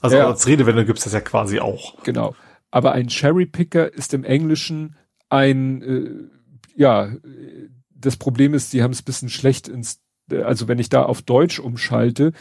Also 0.00 0.16
Ja. 0.16 0.26
als 0.28 0.46
Redewendung 0.46 0.84
gibt's 0.86 1.04
das 1.04 1.12
ja 1.12 1.20
quasi 1.20 1.60
auch. 1.60 2.02
Genau. 2.02 2.34
Aber 2.70 2.92
ein 2.92 3.08
Cherry 3.08 3.46
Picker 3.46 3.92
ist 3.92 4.14
im 4.14 4.24
Englischen 4.24 4.96
ein, 5.28 5.82
äh, 5.82 6.10
ja, 6.74 7.04
äh, 7.06 7.18
das 7.94 8.16
Problem 8.16 8.54
ist, 8.54 8.72
die 8.72 8.82
haben 8.82 8.90
es 8.92 9.02
ein 9.02 9.04
bisschen 9.04 9.28
schlecht 9.28 9.68
ins, 9.68 10.00
äh, 10.30 10.42
also 10.42 10.66
wenn 10.68 10.78
ich 10.78 10.88
da 10.88 11.04
auf 11.04 11.22
Deutsch 11.22 11.60
umschalte, 11.60 12.32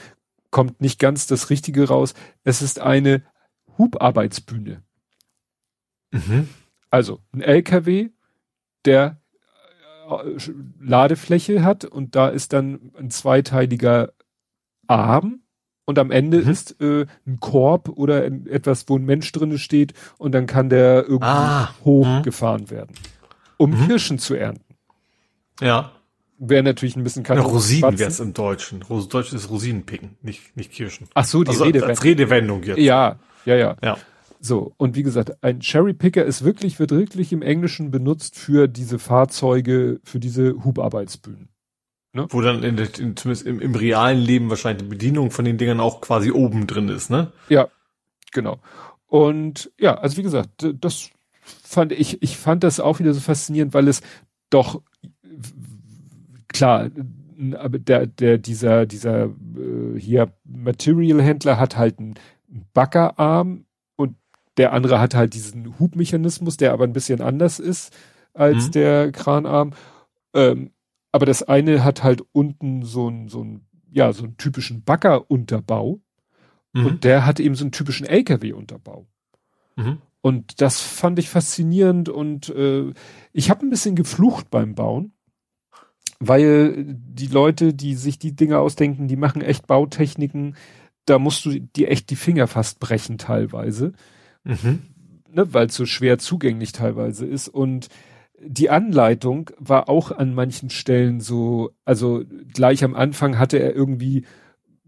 kommt 0.50 0.82
nicht 0.82 1.00
ganz 1.00 1.28
das 1.28 1.50
Richtige 1.50 1.88
raus. 1.88 2.14
Es 2.44 2.62
ist 2.62 2.80
eine 2.80 3.22
Hubarbeitsbühne. 3.82 4.84
Mhm. 6.12 6.50
Also 6.90 7.20
ein 7.34 7.42
LKW, 7.42 8.10
der 8.86 9.22
äh, 10.10 10.40
Ladefläche 10.80 11.64
hat 11.64 11.86
und 11.86 12.16
da 12.16 12.28
ist 12.30 12.54
dann 12.54 12.92
ein 12.98 13.10
zweiteiliger 13.12 14.12
Arm 14.88 15.42
und 15.86 16.00
am 16.00 16.12
Ende 16.12 16.42
Mhm. 16.42 16.50
ist 16.50 16.82
äh, 16.82 17.06
ein 17.26 17.40
Korb 17.40 17.90
oder 17.90 18.24
ein- 18.24 18.46
etwas, 18.48 18.86
wo 18.90 18.98
ein 18.98 19.06
Mensch 19.06 19.32
drinne 19.32 19.58
steht 19.58 19.94
und 20.18 20.34
dann 20.34 20.48
kann 20.48 20.70
der 20.70 21.04
irgendwie 21.04 21.26
Ah, 21.26 21.74
hochgefahren 21.86 22.70
werden, 22.70 22.96
um 23.58 23.72
Mhm. 23.72 23.88
Kirschen 23.88 24.20
zu 24.20 24.36
ernten. 24.36 24.76
Ja. 25.62 25.92
Wäre 26.44 26.64
natürlich 26.64 26.96
ein 26.96 27.04
bisschen 27.04 27.22
kein 27.24 27.38
Rosinen 27.38 28.00
wär's 28.00 28.20
im 28.20 28.34
Deutschen. 28.34 28.84
Deutsch 29.10 29.32
ist 29.32 29.50
Rosinen 29.52 29.86
picken, 29.86 30.18
nicht, 30.24 30.58
nicht 30.58 30.72
Kirschen. 30.72 31.08
Ach 31.14 31.24
so, 31.24 31.44
die 31.44 31.50
Also 31.50 31.64
Redewendung. 31.66 31.90
als 31.90 32.04
Redewendung 32.04 32.64
jetzt. 32.64 32.80
Ja, 32.80 33.20
ja, 33.46 33.56
ja. 33.56 33.76
Ja. 33.84 33.98
So, 34.40 34.74
und 34.78 34.96
wie 34.96 35.04
gesagt, 35.04 35.44
ein 35.44 35.60
Cherry 35.60 35.94
Picker 35.94 36.26
ist 36.26 36.44
wirklich, 36.44 36.80
wird 36.80 36.92
wirklich 36.92 37.32
im 37.32 37.44
Englischen 37.44 37.92
benutzt 37.92 38.38
für 38.38 38.68
diese 38.68 38.98
Fahrzeuge, 38.98 40.00
für 40.04 40.20
diese 40.20 40.64
Hubarbeitsbühnen. 40.64 41.50
Wo 42.14 42.42
dann 42.42 42.64
in 42.64 42.78
in, 42.78 43.16
zumindest 43.16 43.46
im, 43.46 43.62
im 43.62 43.76
realen 43.76 44.18
Leben 44.18 44.50
wahrscheinlich 44.50 44.84
die 44.84 44.90
Bedienung 44.90 45.32
von 45.32 45.46
den 45.46 45.58
Dingern 45.58 45.80
auch 45.80 46.02
quasi 46.02 46.32
oben 46.32 46.68
drin 46.68 46.90
ist, 46.90 47.10
ne? 47.10 47.32
Ja, 47.48 47.70
genau. 48.34 48.60
Und 49.08 49.72
ja, 49.80 49.96
also 49.96 50.18
wie 50.18 50.24
gesagt, 50.24 50.68
das 50.82 51.10
fand 51.42 51.92
ich, 51.94 52.22
ich 52.22 52.38
fand 52.38 52.64
das 52.64 52.80
auch 52.80 53.00
wieder 53.00 53.14
so 53.14 53.22
faszinierend, 53.22 53.74
weil 53.74 53.88
es 53.88 54.02
doch 54.50 54.82
klar, 56.50 56.90
aber 57.58 57.80
der, 57.80 58.08
der, 58.08 58.38
dieser, 58.38 58.86
dieser 58.86 59.26
äh, 59.26 59.98
hier 59.98 60.34
Material-Händler 60.44 61.58
hat 61.58 61.78
halt 61.78 62.00
einen 62.00 62.16
Baggerarm 62.74 63.66
und 63.96 64.16
der 64.58 64.74
andere 64.74 65.00
hat 65.00 65.16
halt 65.16 65.34
diesen 65.34 65.80
Hubmechanismus, 65.80 66.58
der 66.58 66.74
aber 66.74 66.84
ein 66.84 66.94
bisschen 66.94 67.22
anders 67.22 67.60
ist 67.60 67.96
als 68.34 68.68
Mhm. 68.68 68.72
der 68.72 69.12
Kranarm. 69.12 69.72
Ähm, 70.34 70.72
aber 71.12 71.26
das 71.26 71.44
eine 71.44 71.84
hat 71.84 72.04
halt 72.04 72.24
unten 72.32 72.84
so 72.84 73.10
ein, 73.10 73.28
so 73.28 73.46
ja, 73.92 74.14
so 74.14 74.24
einen 74.24 74.38
typischen 74.38 74.84
Baggerunterbau. 74.84 76.00
Mhm. 76.74 76.86
Und 76.86 77.04
der 77.04 77.26
hat 77.26 77.40
eben 77.40 77.56
so 77.56 77.66
einen 77.66 77.74
typischen 77.74 78.08
LKW-Unterbau. 78.08 79.06
Mhm. 79.76 79.98
Und 80.22 80.62
das 80.62 80.80
fand 80.80 81.20
ich 81.20 81.30
faszinierend 81.30 82.08
und 82.08 82.50
äh, 82.50 82.94
ich 83.34 83.50
habe 83.50 83.66
ein 83.66 83.70
bisschen 83.70 83.96
geflucht 83.96 84.50
beim 84.52 84.76
Bauen, 84.76 85.14
weil 86.20 86.86
die 86.88 87.28
Leute, 87.28 87.74
die 87.74 87.96
sich 87.96 88.20
die 88.20 88.36
Dinge 88.36 88.60
ausdenken, 88.60 89.08
die 89.08 89.16
machen 89.16 89.42
echt 89.42 89.66
Bautechniken, 89.66 90.56
da 91.06 91.20
musst 91.20 91.46
du 91.46 91.60
dir 91.60 91.90
echt 91.90 92.10
die 92.10 92.16
Finger 92.16 92.48
fast 92.48 92.80
brechen 92.80 93.18
teilweise, 93.18 93.94
Mhm. 94.44 94.82
ne, 95.30 95.54
weil 95.54 95.68
es 95.68 95.76
so 95.76 95.86
schwer 95.86 96.18
zugänglich 96.18 96.72
teilweise 96.72 97.26
ist. 97.26 97.48
Und 97.48 97.88
die 98.44 98.70
Anleitung 98.70 99.52
war 99.60 99.88
auch 99.90 100.12
an 100.12 100.34
manchen 100.34 100.70
Stellen 100.70 101.20
so, 101.20 101.72
also 101.86 102.24
gleich 102.54 102.84
am 102.84 102.96
Anfang 102.96 103.38
hatte 103.38 103.58
er 103.58 103.76
irgendwie, 103.76 104.26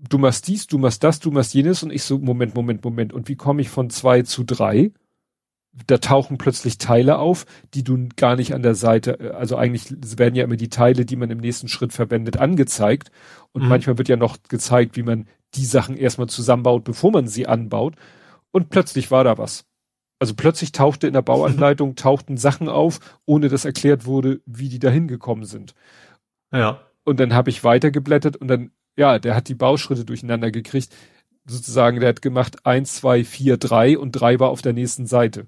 du 0.10 0.18
machst 0.18 0.48
dies, 0.48 0.66
du 0.68 0.78
machst 0.80 1.04
das, 1.04 1.20
du 1.20 1.32
machst 1.32 1.54
jenes 1.54 1.84
und 1.84 1.92
ich 1.92 2.04
so, 2.04 2.18
Moment, 2.18 2.56
Moment, 2.56 2.84
Moment. 2.84 3.14
Und 3.14 3.30
wie 3.30 3.36
komme 3.36 3.62
ich 3.62 3.70
von 3.70 3.90
zwei 3.90 4.24
zu 4.24 4.44
drei? 4.44 4.92
Da 5.88 5.98
tauchen 5.98 6.38
plötzlich 6.38 6.78
Teile 6.78 7.18
auf, 7.18 7.46
die 7.74 7.84
du 7.84 8.08
gar 8.16 8.36
nicht 8.36 8.54
an 8.54 8.62
der 8.62 8.76
Seite, 8.76 9.36
also 9.36 9.56
eigentlich 9.56 9.86
werden 10.20 10.36
ja 10.36 10.44
immer 10.44 10.56
die 10.56 10.70
Teile, 10.70 11.04
die 11.06 11.16
man 11.16 11.32
im 11.32 11.40
nächsten 11.40 11.68
Schritt 11.68 11.94
verwendet, 11.94 12.38
angezeigt. 12.38 13.12
Und 13.54 13.64
Mhm. 13.64 13.70
manchmal 13.70 13.98
wird 13.98 14.08
ja 14.10 14.16
noch 14.16 14.38
gezeigt, 14.50 14.98
wie 14.98 15.04
man 15.04 15.26
die 15.56 15.66
Sachen 15.66 15.98
erstmal 15.98 16.28
zusammenbaut, 16.28 16.84
bevor 16.84 17.12
man 17.12 17.28
sie 17.28 17.48
anbaut. 17.48 17.96
Und 18.52 18.70
plötzlich 18.70 19.12
war 19.12 19.24
da 19.24 19.38
was. 19.38 19.66
Also 20.20 20.36
plötzlich 20.36 20.72
tauchte 20.72 21.08
in 21.08 21.14
der 21.14 21.22
Bauanleitung, 21.22 21.96
tauchten 21.98 22.38
Sachen 22.38 22.70
auf, 22.70 23.00
ohne 23.26 23.50
dass 23.50 23.66
erklärt 23.66 24.06
wurde, 24.06 24.42
wie 24.46 24.70
die 24.70 24.80
da 24.80 24.90
hingekommen 24.90 25.46
sind. 25.46 25.74
Ja. 26.52 26.82
Und 27.04 27.20
dann 27.20 27.34
habe 27.34 27.50
ich 27.50 27.64
weitergeblättert 27.64 28.38
und 28.38 28.48
dann, 28.48 28.72
ja, 28.96 29.20
der 29.20 29.36
hat 29.36 29.50
die 29.50 29.56
Bauschritte 29.56 30.06
durcheinander 30.06 30.52
gekriegt. 30.52 30.96
Sozusagen, 31.46 32.00
der 32.00 32.10
hat 32.10 32.22
gemacht 32.22 32.66
eins, 32.66 32.96
zwei, 32.96 33.26
vier, 33.26 33.58
drei 33.58 33.98
und 33.98 34.14
drei 34.14 34.40
war 34.40 34.50
auf 34.50 34.62
der 34.62 34.74
nächsten 34.74 35.08
Seite. 35.08 35.48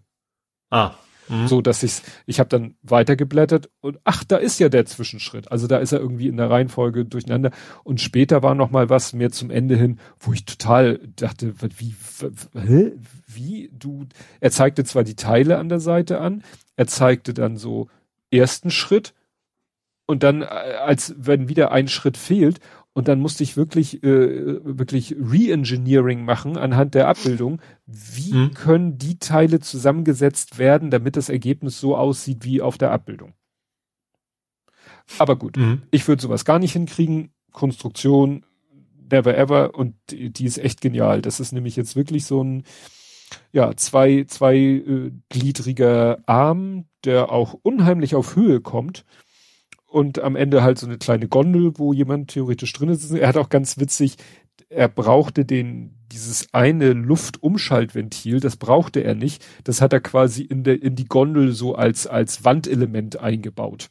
Ah. 0.69 0.95
Mhm. 1.27 1.47
So, 1.47 1.61
dass 1.61 1.81
ich, 1.83 2.01
ich 2.25 2.39
habe 2.39 2.49
dann 2.49 2.75
weitergeblättert 2.83 3.69
und 3.81 3.99
ach, 4.03 4.23
da 4.23 4.37
ist 4.37 4.59
ja 4.59 4.69
der 4.69 4.85
Zwischenschritt. 4.85 5.51
Also 5.51 5.67
da 5.67 5.77
ist 5.77 5.91
er 5.91 5.99
irgendwie 5.99 6.27
in 6.27 6.37
der 6.37 6.49
Reihenfolge 6.49 7.05
durcheinander. 7.05 7.51
Und 7.83 7.99
später 8.01 8.43
war 8.43 8.55
noch 8.55 8.71
mal 8.71 8.89
was 8.89 9.13
mehr 9.13 9.31
zum 9.31 9.49
Ende 9.49 9.75
hin, 9.75 9.99
wo 10.19 10.33
ich 10.33 10.45
total 10.45 10.99
dachte, 11.15 11.53
wie, 11.77 11.95
w- 12.19 12.59
hä? 12.59 12.91
wie 13.27 13.69
du? 13.73 14.05
Er 14.39 14.51
zeigte 14.51 14.83
zwar 14.83 15.03
die 15.03 15.15
Teile 15.15 15.57
an 15.57 15.69
der 15.69 15.79
Seite 15.79 16.19
an, 16.21 16.43
er 16.75 16.87
zeigte 16.87 17.33
dann 17.33 17.57
so 17.57 17.89
ersten 18.31 18.69
Schritt 18.71 19.13
und 20.05 20.23
dann, 20.23 20.41
äh, 20.41 20.45
als 20.45 21.15
wenn 21.17 21.49
wieder 21.49 21.71
ein 21.71 21.87
Schritt 21.87 22.17
fehlt. 22.17 22.59
Und 22.97 23.09
dann 23.09 23.19
musste 23.19 23.43
ich 23.43 23.57
wirklich, 23.57 24.01
äh, 24.03 24.63
wirklich 24.63 25.15
Re-Engineering 25.19 26.23
machen 26.23 26.55
anhand 26.57 26.95
der 26.95 27.09
Abbildung. 27.09 27.61
Wie 27.85 28.33
Mhm. 28.33 28.53
können 28.53 28.97
die 28.97 29.19
Teile 29.19 29.59
zusammengesetzt 29.59 30.57
werden, 30.57 30.91
damit 30.91 31.17
das 31.17 31.27
Ergebnis 31.27 31.77
so 31.77 31.97
aussieht 31.97 32.45
wie 32.45 32.61
auf 32.61 32.77
der 32.77 32.91
Abbildung? 32.91 33.33
Aber 35.19 35.35
gut, 35.35 35.57
Mhm. 35.57 35.81
ich 35.91 36.07
würde 36.07 36.21
sowas 36.21 36.45
gar 36.45 36.57
nicht 36.57 36.71
hinkriegen. 36.73 37.31
Konstruktion, 37.51 38.45
never 39.11 39.37
ever. 39.37 39.75
Und 39.75 39.95
die, 40.09 40.31
die 40.31 40.45
ist 40.45 40.57
echt 40.57 40.79
genial. 40.79 41.21
Das 41.21 41.39
ist 41.41 41.51
nämlich 41.51 41.75
jetzt 41.75 41.97
wirklich 41.97 42.25
so 42.25 42.41
ein, 42.43 42.63
ja, 43.51 43.75
zwei, 43.75 44.23
zwei 44.27 44.55
äh, 44.57 45.11
gliedriger 45.29 46.19
Arm, 46.27 46.85
der 47.03 47.29
auch 47.31 47.53
unheimlich 47.61 48.15
auf 48.15 48.35
Höhe 48.37 48.61
kommt. 48.61 49.03
Und 49.95 50.19
am 50.19 50.35
Ende 50.35 50.61
halt 50.61 50.77
so 50.77 50.87
eine 50.87 50.97
kleine 50.97 51.29
Gondel, 51.29 51.71
wo 51.77 51.93
jemand 51.93 52.29
theoretisch 52.31 52.73
drin 52.73 52.89
ist. 52.89 53.09
Er 53.11 53.29
hat 53.29 53.37
auch 53.37 53.47
ganz 53.47 53.77
witzig, 53.79 54.17
er 54.67 54.89
brauchte 54.89 55.45
den, 55.45 55.95
dieses 56.11 56.53
eine 56.53 56.91
Luftumschaltventil, 56.91 58.39
das 58.39 58.57
brauchte 58.57 59.01
er 59.03 59.15
nicht. 59.15 59.45
Das 59.63 59.81
hat 59.81 59.93
er 59.93 60.01
quasi 60.01 60.41
in 60.43 60.63
der, 60.63 60.81
in 60.81 60.95
die 60.95 61.05
Gondel 61.05 61.51
so 61.53 61.75
als, 61.75 62.07
als 62.07 62.43
Wandelement 62.43 63.19
eingebaut. 63.19 63.89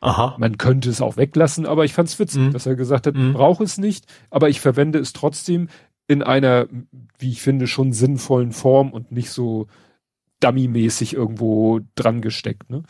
Aha. 0.00 0.36
Man 0.38 0.58
könnte 0.58 0.90
es 0.90 1.00
auch 1.00 1.16
weglassen, 1.16 1.64
aber 1.66 1.84
ich 1.84 1.92
fand 1.92 2.08
es 2.08 2.18
witzig, 2.18 2.42
Mhm. 2.42 2.52
dass 2.52 2.66
er 2.66 2.74
gesagt 2.76 3.06
hat, 3.06 3.14
Mhm. 3.14 3.28
ich 3.28 3.32
brauche 3.34 3.64
es 3.64 3.78
nicht, 3.78 4.06
aber 4.30 4.48
ich 4.48 4.60
verwende 4.60 4.98
es 4.98 5.12
trotzdem 5.12 5.68
in 6.06 6.22
einer, 6.22 6.66
wie 7.18 7.30
ich 7.30 7.40
finde, 7.42 7.66
schon 7.66 7.92
sinnvollen 7.92 8.52
Form 8.52 8.90
und 8.92 9.12
nicht 9.12 9.30
so 9.30 9.68
dummy-mäßig 10.40 11.14
irgendwo 11.14 11.80
dran 11.94 12.20
gesteckt. 12.22 12.70
Ne? 12.70 12.82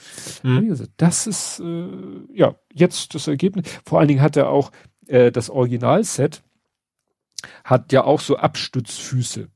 Mhm. 0.42 0.68
Gesagt, 0.68 0.92
das 0.96 1.26
ist 1.26 1.60
äh, 1.60 1.88
ja 2.32 2.54
jetzt 2.72 3.14
das 3.14 3.28
Ergebnis. 3.28 3.66
Vor 3.84 3.98
allen 3.98 4.08
Dingen 4.08 4.22
hat 4.22 4.36
er 4.36 4.48
auch 4.48 4.70
äh, 5.06 5.30
das 5.32 5.50
Originalset 5.50 6.42
hat 7.64 7.92
ja 7.92 8.04
auch 8.04 8.20
so 8.20 8.36
Abstützfüße. 8.36 9.48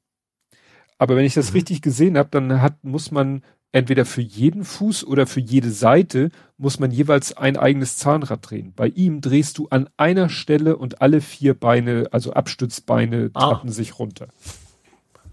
Aber 0.98 1.16
wenn 1.16 1.24
ich 1.24 1.34
das 1.34 1.50
mhm. 1.50 1.56
richtig 1.56 1.82
gesehen 1.82 2.16
habe, 2.16 2.30
dann 2.30 2.62
hat, 2.62 2.82
muss 2.84 3.10
man 3.10 3.42
entweder 3.72 4.04
für 4.04 4.22
jeden 4.22 4.64
Fuß 4.64 5.04
oder 5.04 5.26
für 5.26 5.40
jede 5.40 5.70
Seite 5.70 6.30
muss 6.56 6.78
man 6.78 6.92
jeweils 6.92 7.36
ein 7.36 7.56
eigenes 7.56 7.96
Zahnrad 7.96 8.48
drehen. 8.48 8.72
Bei 8.74 8.86
ihm 8.86 9.20
drehst 9.20 9.58
du 9.58 9.68
an 9.68 9.90
einer 9.96 10.28
Stelle 10.28 10.76
und 10.76 11.02
alle 11.02 11.20
vier 11.20 11.54
Beine, 11.54 12.08
also 12.12 12.32
Abstützbeine, 12.32 13.30
ah. 13.34 13.50
tappen 13.50 13.70
sich 13.70 13.98
runter. 13.98 14.28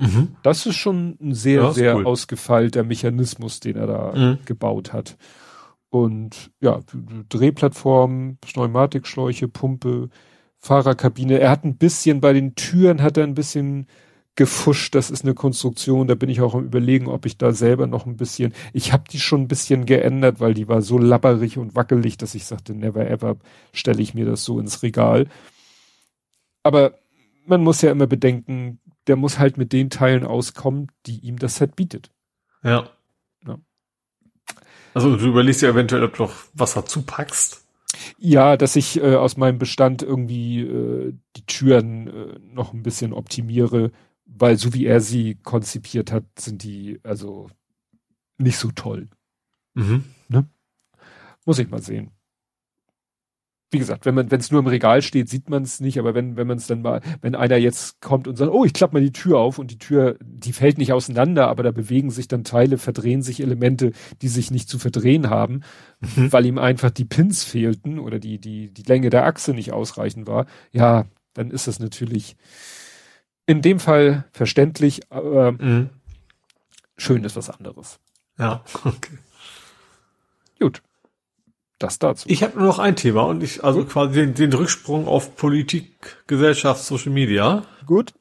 Mhm. 0.02 0.36
Das 0.42 0.66
ist 0.66 0.78
schon 0.78 1.18
ein 1.22 1.34
sehr, 1.34 1.62
ja, 1.62 1.72
sehr 1.72 1.96
cool. 1.96 2.08
ausgefeilter 2.08 2.84
Mechanismus, 2.84 3.60
den 3.60 3.78
er 3.78 3.88
da 3.88 4.14
mhm. 4.16 4.38
gebaut 4.46 4.94
hat. 4.94 5.16
Und 5.90 6.52
ja, 6.60 6.80
Drehplattform, 7.30 8.38
Pneumatikschläuche, 8.42 9.48
Pumpe, 9.48 10.10
Fahrerkabine. 10.58 11.40
Er 11.40 11.52
hat 11.52 11.64
ein 11.64 11.78
bisschen 11.78 12.20
bei 12.20 12.34
den 12.34 12.56
Türen 12.56 13.02
hat 13.02 13.18
er 13.18 13.26
ein 13.26 13.36
bisschen 13.36 13.88
gefuscht. 14.36 14.96
Das 14.96 15.12
ist 15.12 15.24
eine 15.24 15.34
Konstruktion. 15.34 16.08
Da 16.08 16.16
bin 16.16 16.30
ich 16.30 16.42
auch 16.42 16.56
am 16.56 16.66
überlegen, 16.66 17.08
ob 17.08 17.26
ich 17.26 17.38
da 17.38 17.52
selber 17.52 17.86
noch 17.88 18.06
ein 18.06 18.16
bisschen. 18.16 18.54
Ich 18.74 18.94
habe 18.94 19.04
die 19.12 19.20
schon 19.20 19.42
ein 19.42 19.48
bisschen 19.48 19.86
geändert, 19.86 20.40
weil 20.40 20.54
die 20.54 20.68
war 20.68 20.82
so 20.82 20.98
labberig 20.98 21.58
und 21.58 21.76
wackelig, 21.76 22.18
dass 22.18 22.34
ich 22.34 22.46
sagte, 22.46 22.74
never 22.74 23.08
ever 23.08 23.36
stelle 23.74 24.02
ich 24.02 24.14
mir 24.14 24.26
das 24.26 24.44
so 24.44 24.60
ins 24.60 24.82
Regal. 24.82 25.28
Aber 26.64 26.94
man 27.46 27.64
muss 27.64 27.82
ja 27.82 27.92
immer 27.92 28.08
bedenken, 28.08 28.80
der 29.08 29.16
muss 29.16 29.40
halt 29.40 29.58
mit 29.58 29.74
den 29.74 29.90
Teilen 29.90 30.26
auskommen, 30.26 30.88
die 31.06 31.20
ihm 31.20 31.38
das 31.38 31.56
Set 31.56 31.76
bietet. 31.76 32.12
Ja. 32.64 32.90
ja. 33.46 33.60
Also 34.94 35.16
du 35.16 35.26
überlegst 35.26 35.62
ja 35.62 35.70
eventuell, 35.70 36.04
ob 36.04 36.16
du 36.16 36.24
noch 36.24 36.34
was 36.54 36.74
dazu 36.74 37.04
packst. 37.04 37.66
Ja, 38.18 38.56
dass 38.56 38.76
ich 38.76 39.02
äh, 39.02 39.16
aus 39.16 39.38
meinem 39.38 39.58
Bestand 39.58 40.02
irgendwie 40.02 40.62
äh, 40.62 41.14
die 41.36 41.46
Türen 41.46 42.08
äh, 42.08 42.40
noch 42.40 42.74
ein 42.74 42.84
bisschen 42.84 43.12
optimiere, 43.14 43.92
weil 44.26 44.58
so 44.58 44.74
wie 44.74 44.86
er 44.86 45.02
sie 45.02 45.36
konzipiert 45.36 46.12
hat, 46.12 46.24
sind 46.40 46.64
die 46.64 47.00
also 47.04 47.50
nicht 48.38 48.58
so 48.58 48.72
toll. 48.72 49.10
Mhm. 49.74 50.06
Ne? 50.30 50.46
Muss 51.46 51.60
ich 51.60 51.70
mal 51.70 51.82
sehen 51.82 52.12
wie 53.72 53.80
gesagt, 53.80 54.06
wenn 54.06 54.16
man, 54.16 54.30
wenn 54.30 54.42
es 54.42 54.52
nur 54.52 54.60
im 54.60 54.68
Regal 54.68 55.02
steht, 55.02 55.30
sieht 55.30 55.50
man 55.50 55.64
es 55.64 55.80
nicht, 55.80 55.98
aber 55.98 56.14
wenn, 56.14 56.36
wenn 56.36 56.46
man 56.46 56.58
es 56.58 56.68
dann 56.68 56.82
mal, 56.82 57.02
wenn 57.22 57.36
einer 57.36 57.56
jetzt 57.56 58.02
kommt 58.02 58.28
und 58.28 58.36
sagt, 58.36 58.52
oh, 58.52 58.66
ich 58.66 58.74
klappe 58.74 58.96
mal 58.96 59.02
die 59.02 59.14
Tür 59.14 59.40
auf 59.40 59.60
und 59.60 59.72
die 59.72 59.78
Tür, 59.78 60.18
die 60.22 60.52
fällt 60.52 60.78
nicht 60.78 60.92
auseinander, 60.92 61.48
aber 61.48 61.64
da 61.64 61.72
bewegen 61.72 62.12
sich 62.12 62.28
dann 62.28 62.44
Teile, 62.44 62.78
verdrehen 62.78 63.22
sich 63.22 63.40
Elemente, 63.42 63.94
die 64.22 64.28
sich 64.28 64.52
nicht 64.52 64.68
zu 64.68 64.78
verdrehen 64.78 65.30
haben, 65.30 65.62
mhm. 66.02 66.34
weil 66.34 66.46
ihm 66.46 66.58
einfach 66.58 66.92
die 66.92 67.06
Pins 67.06 67.46
fehlten 67.46 67.98
oder 67.98 68.20
die, 68.20 68.40
die, 68.40 68.74
die 68.74 68.84
Länge 68.84 69.10
der 69.10 69.26
Achse 69.26 69.54
nicht 69.54 69.72
ausreichend 69.72 70.28
war, 70.28 70.48
ja, 70.72 71.06
dann 71.34 71.50
ist 71.50 71.68
das 71.68 71.80
natürlich 71.80 72.36
in 73.46 73.62
dem 73.62 73.80
Fall 73.80 74.26
verständlich, 74.34 75.10
aber 75.10 75.54
mhm. 75.54 75.90
schön 76.98 77.24
ist 77.24 77.38
was 77.38 77.50
anderes. 77.50 78.00
Ja, 78.38 78.66
okay. 78.84 79.18
Gut 80.60 80.84
das 81.84 82.00
dazu. 82.00 82.28
Ich 82.30 82.44
habe 82.44 82.58
nur 82.58 82.68
noch 82.68 82.80
ein 82.80 82.96
Thema 82.96 83.24
und 83.24 83.44
ich, 83.44 83.64
also 83.64 83.80
Gut. 83.80 83.90
quasi 83.90 84.14
den, 84.14 84.34
den 84.34 84.54
Rücksprung 84.54 85.08
auf 85.08 85.36
Politik, 85.36 86.18
Gesellschaft, 86.28 86.84
Social 86.84 87.12
Media. 87.12 87.64
Gut. 87.86 88.14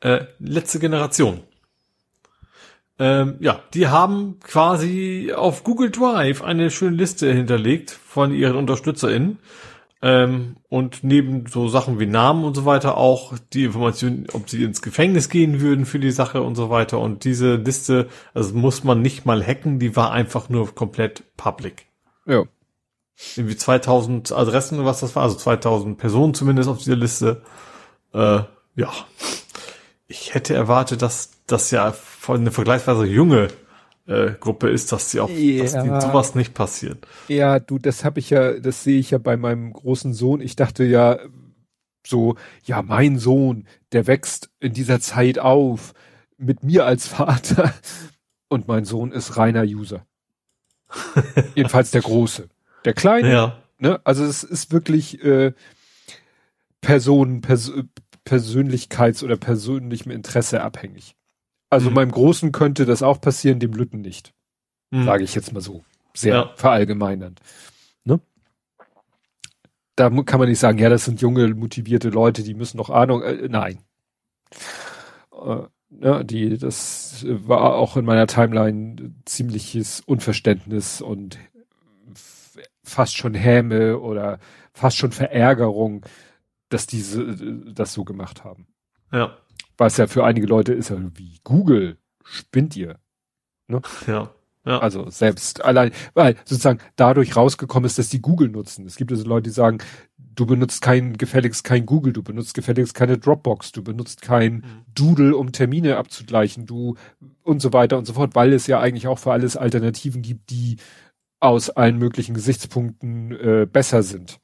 Äh, 0.00 0.26
letzte 0.38 0.78
Generation. 0.78 1.40
Ähm, 2.98 3.36
ja, 3.40 3.60
die 3.74 3.88
haben 3.88 4.38
quasi 4.40 5.32
auf 5.34 5.64
Google 5.64 5.90
Drive 5.90 6.42
eine 6.42 6.70
schöne 6.70 6.96
Liste 6.96 7.32
hinterlegt 7.32 7.90
von 7.90 8.32
ihren 8.32 8.56
UnterstützerInnen. 8.56 9.38
Ähm, 10.04 10.56
und 10.68 11.04
neben 11.04 11.46
so 11.46 11.68
Sachen 11.68 12.00
wie 12.00 12.06
Namen 12.06 12.44
und 12.44 12.54
so 12.54 12.64
weiter 12.64 12.96
auch 12.96 13.34
die 13.52 13.64
Information, 13.64 14.26
ob 14.32 14.50
sie 14.50 14.64
ins 14.64 14.82
Gefängnis 14.82 15.28
gehen 15.28 15.60
würden 15.60 15.86
für 15.86 16.00
die 16.00 16.10
Sache 16.10 16.42
und 16.42 16.56
so 16.56 16.70
weiter. 16.70 16.98
Und 16.98 17.24
diese 17.24 17.54
Liste, 17.54 18.08
also 18.34 18.54
muss 18.54 18.82
man 18.82 19.00
nicht 19.00 19.26
mal 19.26 19.44
hacken, 19.46 19.78
die 19.78 19.94
war 19.94 20.10
einfach 20.10 20.48
nur 20.48 20.74
komplett 20.74 21.22
public. 21.36 21.86
Ja. 22.26 22.44
Irgendwie 23.36 23.56
2000 23.56 24.32
Adressen, 24.32 24.84
was 24.84 25.00
das 25.00 25.14
war, 25.14 25.24
also 25.24 25.36
2000 25.36 25.98
Personen 25.98 26.34
zumindest 26.34 26.68
auf 26.68 26.78
dieser 26.78 26.96
Liste. 26.96 27.42
Äh, 28.12 28.40
ja. 28.74 28.92
Ich 30.06 30.34
hätte 30.34 30.54
erwartet, 30.54 31.02
dass 31.02 31.30
das 31.46 31.70
ja 31.70 31.92
von 31.92 32.40
eine 32.40 32.50
vergleichsweise 32.50 33.06
junge 33.06 33.48
äh, 34.06 34.32
Gruppe 34.32 34.68
ist, 34.68 34.92
dass 34.92 35.10
sie 35.10 35.20
auch, 35.20 35.30
ja. 35.30 35.62
dass 35.62 35.72
die 35.72 36.06
sowas 36.06 36.34
nicht 36.34 36.54
passiert. 36.54 37.06
Ja, 37.28 37.60
du, 37.60 37.78
das 37.78 38.04
habe 38.04 38.20
ich 38.20 38.30
ja, 38.30 38.58
das 38.58 38.84
sehe 38.84 38.98
ich 38.98 39.10
ja 39.10 39.18
bei 39.18 39.36
meinem 39.36 39.72
großen 39.72 40.12
Sohn. 40.12 40.40
Ich 40.40 40.56
dachte 40.56 40.84
ja 40.84 41.18
so, 42.06 42.34
ja, 42.64 42.82
mein 42.82 43.18
Sohn, 43.18 43.66
der 43.92 44.06
wächst 44.06 44.50
in 44.60 44.72
dieser 44.72 45.00
Zeit 45.00 45.38
auf 45.38 45.94
mit 46.36 46.64
mir 46.64 46.84
als 46.84 47.06
Vater 47.06 47.72
und 48.48 48.68
mein 48.68 48.84
Sohn 48.84 49.12
ist 49.12 49.36
reiner 49.36 49.62
User. 49.62 50.04
Jedenfalls 51.54 51.90
der 51.90 52.02
Große. 52.02 52.48
Der 52.84 52.94
Kleine, 52.94 53.32
ja. 53.32 53.58
ne? 53.78 54.00
Also 54.04 54.24
es 54.24 54.42
ist 54.42 54.72
wirklich 54.72 55.22
äh, 55.24 55.52
Personen, 56.80 57.40
Pers 57.40 57.72
Persönlichkeits- 58.24 59.24
oder 59.24 59.36
persönlichem 59.36 60.12
Interesse 60.12 60.62
abhängig. 60.62 61.16
Also 61.70 61.90
mhm. 61.90 61.96
meinem 61.96 62.10
Großen 62.12 62.52
könnte 62.52 62.84
das 62.84 63.02
auch 63.02 63.20
passieren, 63.20 63.58
dem 63.58 63.72
Lütten 63.72 64.00
nicht. 64.00 64.32
Mhm. 64.90 65.06
Sage 65.06 65.24
ich 65.24 65.34
jetzt 65.34 65.52
mal 65.52 65.60
so. 65.60 65.84
Sehr 66.14 66.34
ja. 66.34 66.52
verallgemeinernd. 66.54 67.40
Ne? 68.04 68.20
Da 69.96 70.10
kann 70.10 70.38
man 70.38 70.48
nicht 70.48 70.60
sagen, 70.60 70.78
ja, 70.78 70.88
das 70.88 71.04
sind 71.04 71.20
junge, 71.20 71.48
motivierte 71.48 72.10
Leute, 72.10 72.42
die 72.42 72.54
müssen 72.54 72.76
noch 72.76 72.90
Ahnung. 72.90 73.22
Äh, 73.22 73.48
nein. 73.48 73.78
Äh, 75.32 75.62
ja, 76.00 76.22
die, 76.22 76.58
das 76.58 77.24
war 77.28 77.74
auch 77.74 77.96
in 77.96 78.04
meiner 78.04 78.26
Timeline 78.26 79.14
ziemliches 79.24 80.00
Unverständnis 80.00 81.00
und 81.00 81.38
fast 82.82 83.16
schon 83.16 83.34
Häme 83.34 83.98
oder 83.98 84.38
fast 84.72 84.96
schon 84.96 85.12
Verärgerung, 85.12 86.04
dass 86.68 86.86
diese 86.86 87.34
das 87.74 87.92
so 87.92 88.04
gemacht 88.04 88.44
haben. 88.44 88.66
Ja. 89.12 89.36
Was 89.76 89.96
ja 89.96 90.06
für 90.06 90.24
einige 90.24 90.46
Leute 90.46 90.72
ist 90.72 90.90
ja 90.90 90.96
wie 91.14 91.38
Google, 91.44 91.98
spinnt 92.24 92.76
ihr. 92.76 92.98
Ne? 93.68 93.82
Ja. 94.06 94.30
Ja. 94.64 94.78
Also 94.78 95.10
selbst 95.10 95.64
allein, 95.64 95.90
weil 96.14 96.36
sozusagen 96.44 96.78
dadurch 96.94 97.34
rausgekommen 97.36 97.84
ist, 97.84 97.98
dass 97.98 98.10
die 98.10 98.22
Google 98.22 98.48
nutzen. 98.48 98.86
Es 98.86 98.94
gibt 98.94 99.10
also 99.10 99.24
Leute, 99.24 99.50
die 99.50 99.54
sagen, 99.54 99.78
du 100.34 100.46
benutzt 100.46 100.82
kein 100.82 101.16
gefälligst 101.16 101.64
kein 101.64 101.86
Google, 101.86 102.12
du 102.12 102.22
benutzt 102.22 102.54
gefälligst 102.54 102.94
keine 102.94 103.18
Dropbox, 103.18 103.72
du 103.72 103.82
benutzt 103.82 104.22
kein 104.22 104.54
mhm. 104.54 104.84
Doodle, 104.94 105.36
um 105.36 105.52
Termine 105.52 105.96
abzugleichen, 105.96 106.66
du 106.66 106.96
und 107.42 107.60
so 107.60 107.72
weiter 107.72 107.98
und 107.98 108.06
so 108.06 108.14
fort, 108.14 108.34
weil 108.34 108.52
es 108.52 108.66
ja 108.66 108.80
eigentlich 108.80 109.06
auch 109.06 109.18
für 109.18 109.32
alles 109.32 109.56
Alternativen 109.56 110.22
gibt, 110.22 110.50
die 110.50 110.76
aus 111.40 111.70
allen 111.70 111.98
möglichen 111.98 112.34
Gesichtspunkten 112.34 113.32
äh, 113.32 113.66
besser 113.70 114.02
sind. 114.02 114.38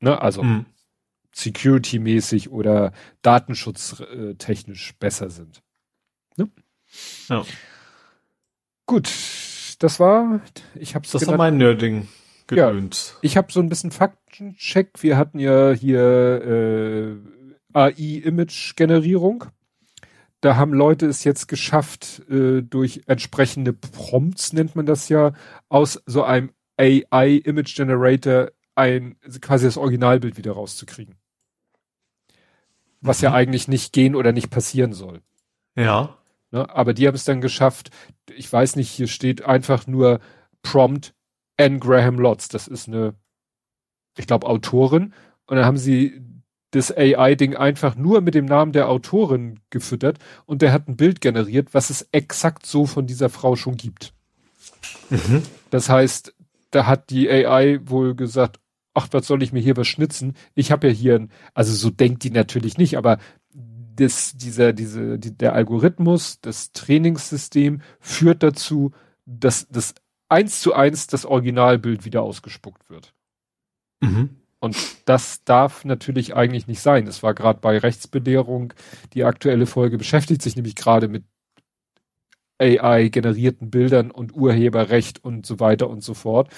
Ne? 0.00 0.20
Also 0.20 0.42
mhm. 0.42 0.66
security-mäßig 1.32 2.50
oder 2.50 2.92
datenschutztechnisch 3.22 4.94
besser 4.98 5.30
sind. 5.30 5.62
Ne? 6.36 6.50
Ja. 7.28 7.44
Gut, 8.86 9.10
das 9.78 9.98
war, 9.98 10.42
ich 10.74 10.94
hab's 10.94 11.10
Das 11.12 11.26
war 11.26 11.38
mein 11.38 11.56
Nerding. 11.56 12.08
Gedöns. 12.46 13.12
Ja, 13.14 13.18
ich 13.22 13.36
habe 13.36 13.52
so 13.52 13.60
ein 13.60 13.68
bisschen 13.68 13.90
Faktencheck. 13.90 15.02
Wir 15.02 15.16
hatten 15.16 15.38
ja 15.38 15.72
hier 15.72 16.02
äh, 16.42 17.16
AI-Image-Generierung. 17.72 19.46
Da 20.40 20.56
haben 20.56 20.74
Leute 20.74 21.06
es 21.06 21.24
jetzt 21.24 21.48
geschafft, 21.48 22.22
äh, 22.28 22.60
durch 22.62 23.02
entsprechende 23.06 23.72
Prompts, 23.72 24.52
nennt 24.52 24.76
man 24.76 24.84
das 24.84 25.08
ja, 25.08 25.32
aus 25.70 26.02
so 26.04 26.22
einem 26.22 26.50
AI-Image-Generator 26.76 28.50
ein 28.74 29.16
quasi 29.40 29.66
das 29.66 29.76
Originalbild 29.76 30.36
wieder 30.36 30.52
rauszukriegen. 30.52 31.14
Was 33.00 33.20
mhm. 33.20 33.24
ja 33.24 33.32
eigentlich 33.32 33.68
nicht 33.68 33.92
gehen 33.92 34.14
oder 34.14 34.32
nicht 34.32 34.50
passieren 34.50 34.92
soll. 34.92 35.22
Ja. 35.76 36.18
Ne? 36.50 36.68
Aber 36.68 36.92
die 36.92 37.06
haben 37.06 37.14
es 37.14 37.24
dann 37.24 37.40
geschafft, 37.40 37.90
ich 38.34 38.52
weiß 38.52 38.76
nicht, 38.76 38.90
hier 38.90 39.06
steht 39.06 39.44
einfach 39.44 39.86
nur 39.86 40.20
Prompt 40.62 41.13
Anne 41.56 41.78
Graham 41.78 42.18
Lotz. 42.18 42.48
Das 42.48 42.68
ist 42.68 42.88
eine, 42.88 43.14
ich 44.16 44.26
glaube, 44.26 44.46
Autorin. 44.46 45.14
Und 45.46 45.56
dann 45.56 45.64
haben 45.64 45.76
sie 45.76 46.20
das 46.74 46.90
AI-Ding 46.90 47.54
einfach 47.54 47.94
nur 47.94 48.20
mit 48.20 48.34
dem 48.34 48.46
Namen 48.46 48.72
der 48.72 48.88
Autorin 48.88 49.60
gefüttert 49.70 50.18
und 50.44 50.60
der 50.60 50.72
hat 50.72 50.88
ein 50.88 50.96
Bild 50.96 51.20
generiert, 51.20 51.68
was 51.72 51.90
es 51.90 52.08
exakt 52.10 52.66
so 52.66 52.84
von 52.86 53.06
dieser 53.06 53.30
Frau 53.30 53.54
schon 53.54 53.76
gibt. 53.76 54.12
Mhm. 55.08 55.42
Das 55.70 55.88
heißt, 55.88 56.34
da 56.70 56.86
hat 56.86 57.10
die 57.10 57.30
AI 57.30 57.78
wohl 57.84 58.16
gesagt, 58.16 58.58
ach, 58.92 59.08
was 59.12 59.26
soll 59.26 59.42
ich 59.42 59.52
mir 59.52 59.60
hier 59.60 59.76
was 59.76 59.86
schnitzen? 59.86 60.34
Ich 60.54 60.72
habe 60.72 60.88
ja 60.88 60.92
hier 60.92 61.14
ein, 61.16 61.30
also 61.52 61.72
so 61.72 61.90
denkt 61.90 62.24
die 62.24 62.30
natürlich 62.30 62.76
nicht, 62.76 62.96
aber 62.96 63.18
das, 63.52 64.32
dieser, 64.36 64.72
diese, 64.72 65.18
die, 65.18 65.36
der 65.36 65.52
Algorithmus, 65.52 66.40
das 66.40 66.72
Trainingssystem 66.72 67.82
führt 68.00 68.42
dazu, 68.42 68.90
dass 69.26 69.68
das 69.68 69.94
eins 70.28 70.60
zu 70.60 70.74
eins 70.74 71.06
das 71.06 71.24
Originalbild 71.26 72.04
wieder 72.04 72.22
ausgespuckt 72.22 72.90
wird. 72.90 73.14
Mhm. 74.00 74.30
Und 74.60 74.76
das 75.04 75.44
darf 75.44 75.84
natürlich 75.84 76.34
eigentlich 76.34 76.66
nicht 76.66 76.80
sein. 76.80 77.06
Es 77.06 77.22
war 77.22 77.34
gerade 77.34 77.60
bei 77.60 77.76
Rechtsbelehrung, 77.76 78.72
die 79.12 79.24
aktuelle 79.24 79.66
Folge 79.66 79.98
beschäftigt 79.98 80.40
sich 80.40 80.56
nämlich 80.56 80.74
gerade 80.74 81.08
mit 81.08 81.24
AI-generierten 82.58 83.70
Bildern 83.70 84.10
und 84.10 84.34
Urheberrecht 84.34 85.22
und 85.22 85.44
so 85.44 85.60
weiter 85.60 85.90
und 85.90 86.02
so 86.02 86.14
fort. 86.14 86.48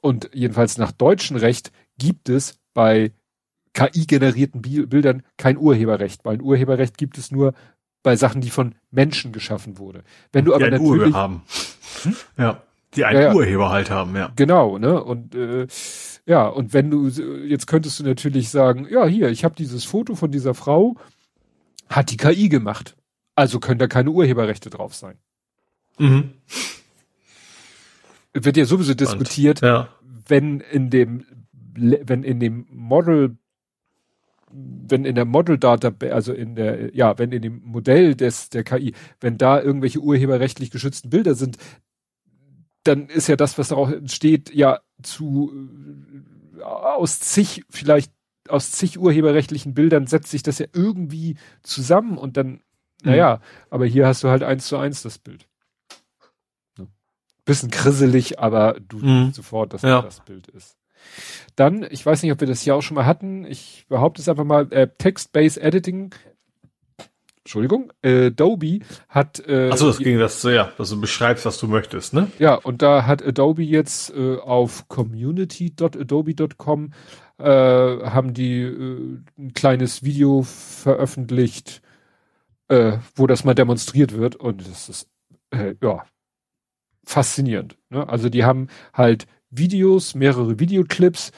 Und 0.00 0.30
jedenfalls 0.34 0.78
nach 0.78 0.92
deutschem 0.92 1.36
Recht 1.36 1.72
gibt 1.96 2.28
es 2.28 2.58
bei 2.74 3.12
KI-generierten 3.72 4.60
Bildern 4.60 5.22
kein 5.38 5.56
Urheberrecht, 5.56 6.24
weil 6.24 6.34
ein 6.34 6.42
Urheberrecht 6.42 6.98
gibt 6.98 7.16
es 7.16 7.30
nur 7.30 7.54
bei 8.02 8.16
Sachen, 8.16 8.40
die 8.40 8.50
von 8.50 8.74
Menschen 8.90 9.32
geschaffen 9.32 9.78
wurde. 9.78 10.02
Wenn 10.32 10.44
du 10.44 10.54
aber 10.54 10.64
die 10.66 10.70
natürlich 10.72 10.90
Urheber 10.90 11.16
haben. 11.16 11.42
Hm? 12.02 12.16
Ja, 12.36 12.62
die 12.94 13.04
einen 13.04 13.22
ja. 13.22 13.34
Urheber 13.34 13.70
halt 13.70 13.90
haben, 13.90 14.14
ja. 14.16 14.32
Genau, 14.36 14.78
ne? 14.78 15.02
Und 15.02 15.34
äh, 15.34 15.66
ja, 16.26 16.46
und 16.46 16.72
wenn 16.72 16.90
du 16.90 17.08
jetzt 17.08 17.66
könntest 17.66 17.98
du 17.98 18.04
natürlich 18.04 18.50
sagen, 18.50 18.86
ja, 18.90 19.06
hier, 19.06 19.30
ich 19.30 19.44
habe 19.44 19.54
dieses 19.54 19.84
Foto 19.84 20.14
von 20.14 20.30
dieser 20.30 20.54
Frau, 20.54 20.96
hat 21.88 22.10
die 22.10 22.16
KI 22.16 22.48
gemacht. 22.48 22.96
Also 23.34 23.60
können 23.60 23.78
da 23.78 23.86
keine 23.86 24.10
Urheberrechte 24.10 24.70
drauf 24.70 24.94
sein. 24.94 25.16
Mhm. 25.98 26.32
Wird 28.34 28.56
ja 28.56 28.64
sowieso 28.64 28.94
diskutiert, 28.94 29.62
und, 29.62 29.68
ja. 29.68 29.88
wenn 30.26 30.60
in 30.60 30.90
dem 30.90 31.24
wenn 31.74 32.22
in 32.22 32.40
dem 32.40 32.66
Model 32.70 33.36
wenn 34.54 35.06
in 35.06 35.14
der 35.14 35.24
Model 35.24 35.58
Data, 35.58 35.92
also 36.10 36.32
in 36.32 36.54
der, 36.54 36.94
ja, 36.94 37.18
wenn 37.18 37.32
in 37.32 37.40
dem 37.40 37.62
Modell 37.64 38.14
des, 38.14 38.50
der 38.50 38.64
KI, 38.64 38.92
wenn 39.20 39.38
da 39.38 39.60
irgendwelche 39.60 40.00
urheberrechtlich 40.00 40.70
geschützten 40.70 41.08
Bilder 41.08 41.34
sind, 41.34 41.56
dann 42.84 43.08
ist 43.08 43.28
ja 43.28 43.36
das, 43.36 43.58
was 43.58 43.68
darauf 43.68 43.90
entsteht, 43.90 44.52
ja 44.52 44.80
zu, 45.02 45.52
äh, 46.58 46.62
aus 46.62 47.20
zig, 47.20 47.64
vielleicht 47.70 48.12
aus 48.48 48.72
zig 48.72 48.98
urheberrechtlichen 48.98 49.74
Bildern 49.74 50.06
setzt 50.06 50.30
sich 50.30 50.42
das 50.42 50.58
ja 50.58 50.66
irgendwie 50.72 51.36
zusammen 51.62 52.18
und 52.18 52.36
dann, 52.36 52.60
naja, 53.02 53.36
mhm. 53.36 53.66
aber 53.70 53.86
hier 53.86 54.06
hast 54.06 54.24
du 54.24 54.28
halt 54.28 54.42
eins 54.42 54.66
zu 54.66 54.76
eins 54.76 55.02
das 55.02 55.18
Bild. 55.18 55.46
Bisschen 57.44 57.70
krisselig, 57.70 58.38
aber 58.38 58.78
du 58.80 58.98
mhm. 58.98 59.32
sofort, 59.32 59.74
dass 59.74 59.82
ja. 59.82 60.02
das 60.02 60.20
Bild 60.20 60.46
ist. 60.48 60.76
Dann, 61.56 61.84
ich 61.90 62.06
weiß 62.06 62.22
nicht, 62.22 62.30
ob 62.30 62.40
wir 62.40 62.46
das 62.46 62.60
hier 62.60 62.76
auch 62.76 62.82
schon 62.82 62.94
mal 62.94 63.06
hatten, 63.06 63.44
ich 63.44 63.84
behaupte 63.88 64.22
es 64.22 64.28
einfach 64.28 64.44
mal, 64.44 64.72
äh, 64.72 64.88
Text-Based 64.96 65.58
Editing 65.58 66.14
Entschuldigung, 67.44 67.92
äh, 68.02 68.26
Adobe 68.26 68.80
hat. 69.08 69.44
Äh, 69.46 69.70
Achso, 69.70 69.88
das 69.88 69.98
ging 69.98 70.18
das 70.18 70.40
so, 70.40 70.50
ja, 70.50 70.70
dass 70.78 70.90
du 70.90 71.00
beschreibst, 71.00 71.44
was 71.44 71.58
du 71.58 71.66
möchtest, 71.66 72.14
ne? 72.14 72.30
Ja, 72.38 72.54
und 72.54 72.82
da 72.82 73.06
hat 73.06 73.26
Adobe 73.26 73.64
jetzt 73.64 74.14
äh, 74.14 74.36
auf 74.36 74.86
community.adobe.com 74.88 76.92
äh, 77.38 77.44
haben 77.44 78.34
die 78.34 78.60
äh, 78.60 79.18
ein 79.38 79.54
kleines 79.54 80.04
Video 80.04 80.42
veröffentlicht, 80.42 81.82
äh, 82.68 82.98
wo 83.16 83.26
das 83.26 83.44
mal 83.44 83.54
demonstriert 83.54 84.16
wird 84.16 84.36
und 84.36 84.68
das 84.68 84.88
ist 84.88 85.08
äh, 85.50 85.74
ja 85.82 86.04
faszinierend. 87.04 87.76
Ne? 87.90 88.08
Also 88.08 88.28
die 88.28 88.44
haben 88.44 88.68
halt 88.94 89.26
Videos, 89.50 90.14
mehrere 90.14 90.60
Videoclips, 90.60 91.32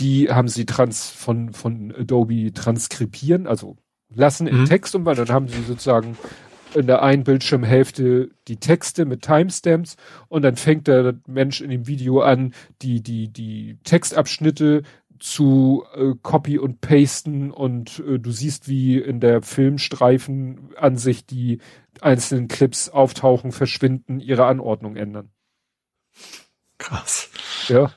die 0.00 0.30
haben 0.30 0.48
sie 0.48 0.66
trans 0.66 1.10
von, 1.10 1.52
von 1.52 1.94
Adobe 1.94 2.52
transkribieren, 2.52 3.46
also 3.46 3.76
lassen 4.14 4.46
in 4.46 4.60
mhm. 4.60 4.64
Text 4.66 4.94
und 4.94 5.04
dann 5.04 5.28
haben 5.28 5.48
sie 5.48 5.62
sozusagen 5.62 6.16
in 6.74 6.86
der 6.86 7.02
einen 7.02 7.24
Bildschirmhälfte 7.24 8.30
die 8.48 8.56
Texte 8.56 9.04
mit 9.04 9.22
Timestamps 9.22 9.96
und 10.28 10.42
dann 10.42 10.56
fängt 10.56 10.88
der 10.88 11.14
Mensch 11.26 11.60
in 11.60 11.70
dem 11.70 11.86
Video 11.86 12.20
an, 12.20 12.54
die, 12.80 13.02
die, 13.02 13.28
die 13.28 13.78
Textabschnitte 13.84 14.82
zu 15.18 15.84
äh, 15.94 16.14
Copy 16.22 16.58
und 16.58 16.80
Pasten 16.80 17.50
und 17.52 18.00
äh, 18.00 18.18
du 18.18 18.32
siehst, 18.32 18.68
wie 18.68 18.98
in 18.98 19.20
der 19.20 19.42
Filmstreifenansicht 19.42 21.30
die 21.30 21.58
einzelnen 22.00 22.48
Clips 22.48 22.88
auftauchen, 22.88 23.52
verschwinden, 23.52 24.18
ihre 24.18 24.46
Anordnung 24.46 24.96
ändern. 24.96 25.30
Krass. 26.78 27.30
Ja. 27.68 27.92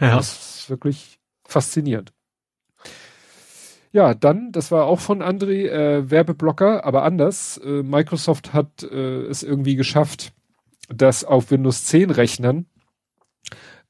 Ja. 0.00 0.16
Das 0.16 0.60
ist 0.62 0.70
wirklich 0.70 1.20
faszinierend. 1.44 2.12
Ja, 3.92 4.14
dann, 4.14 4.52
das 4.52 4.70
war 4.70 4.84
auch 4.84 5.00
von 5.00 5.22
André, 5.22 5.68
äh, 5.68 6.10
Werbeblocker, 6.10 6.84
aber 6.84 7.04
anders. 7.04 7.58
Äh, 7.58 7.82
Microsoft 7.82 8.52
hat 8.52 8.82
äh, 8.82 9.22
es 9.22 9.42
irgendwie 9.42 9.76
geschafft, 9.76 10.32
dass 10.88 11.24
auf 11.24 11.50
Windows 11.50 11.84
10 11.84 12.10
Rechnern 12.10 12.66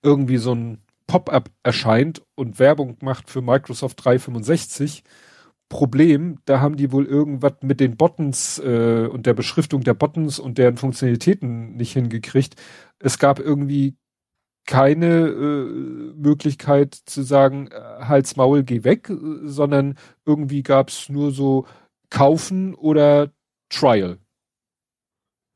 irgendwie 0.03 0.37
so 0.37 0.55
ein 0.55 0.79
Pop-up 1.07 1.51
erscheint 1.63 2.23
und 2.35 2.59
Werbung 2.59 2.97
macht 3.01 3.31
für 3.31 3.43
Microsoft 3.43 4.05
365. 4.05 5.03
Problem, 5.69 6.39
da 6.47 6.61
haben 6.61 6.77
die 6.77 6.93
wohl 6.93 7.05
irgendwas 7.05 7.55
mit 7.63 7.81
den 7.81 7.97
Buttons 7.97 8.59
äh, 8.59 9.07
und 9.11 9.27
der 9.27 9.35
Beschriftung 9.35 9.83
der 9.83 9.95
Buttons 9.95 10.39
und 10.39 10.57
deren 10.57 10.77
Funktionalitäten 10.79 11.77
nicht 11.77 11.93
hingekriegt. 11.93 12.55
Es 12.99 13.19
gab 13.19 13.39
irgendwie 13.39 13.97
keine 14.69 15.07
äh, 15.07 16.13
Möglichkeit 16.15 16.95
zu 16.95 17.23
sagen, 17.23 17.69
äh, 17.69 18.05
Hals, 18.05 18.37
Maul, 18.37 18.65
geh 18.65 18.85
weg, 18.85 19.11
sondern 19.45 19.97
irgendwie 20.27 20.63
gab 20.63 20.91
es 20.91 21.09
nur 21.09 21.33
so 21.33 21.67
kaufen 22.11 22.75
oder 22.75 23.33
Trial. 23.71 24.19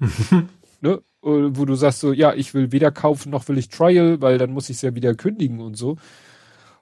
ne? 0.81 1.03
Wo 1.21 1.65
du 1.67 1.75
sagst 1.75 2.01
so, 2.01 2.13
ja, 2.13 2.35
ich 2.35 2.53
will 2.55 2.73
weder 2.73 2.91
kaufen 2.91 3.31
noch 3.31 3.47
will 3.49 3.59
ich 3.59 3.69
Trial, 3.69 4.21
weil 4.21 4.39
dann 4.39 4.51
muss 4.51 4.71
ich 4.71 4.77
es 4.77 4.83
ja 4.83 4.95
wieder 4.95 5.15
kündigen 5.15 5.61
und 5.61 5.77
so. 5.77 5.99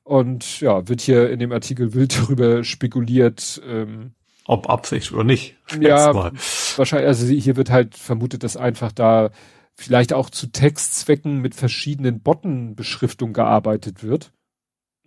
Und 0.04 0.60
ja, 0.60 0.88
wird 0.88 1.00
hier 1.00 1.30
in 1.30 1.40
dem 1.40 1.52
Artikel 1.52 1.94
wild 1.94 2.16
darüber 2.22 2.62
spekuliert, 2.62 3.60
ähm, 3.66 4.12
ob 4.46 4.70
Absicht 4.70 5.12
oder 5.12 5.24
nicht. 5.24 5.56
Ja, 5.80 6.32
wahrscheinlich, 6.76 7.08
also 7.08 7.26
hier 7.26 7.56
wird 7.56 7.70
halt 7.70 7.96
vermutet, 7.96 8.44
dass 8.44 8.56
einfach 8.56 8.92
da 8.92 9.30
vielleicht 9.80 10.12
auch 10.12 10.28
zu 10.28 10.48
Textzwecken 10.48 11.40
mit 11.40 11.54
verschiedenen 11.54 12.20
Bottenbeschriftungen 12.20 13.32
gearbeitet 13.32 14.02
wird. 14.02 14.32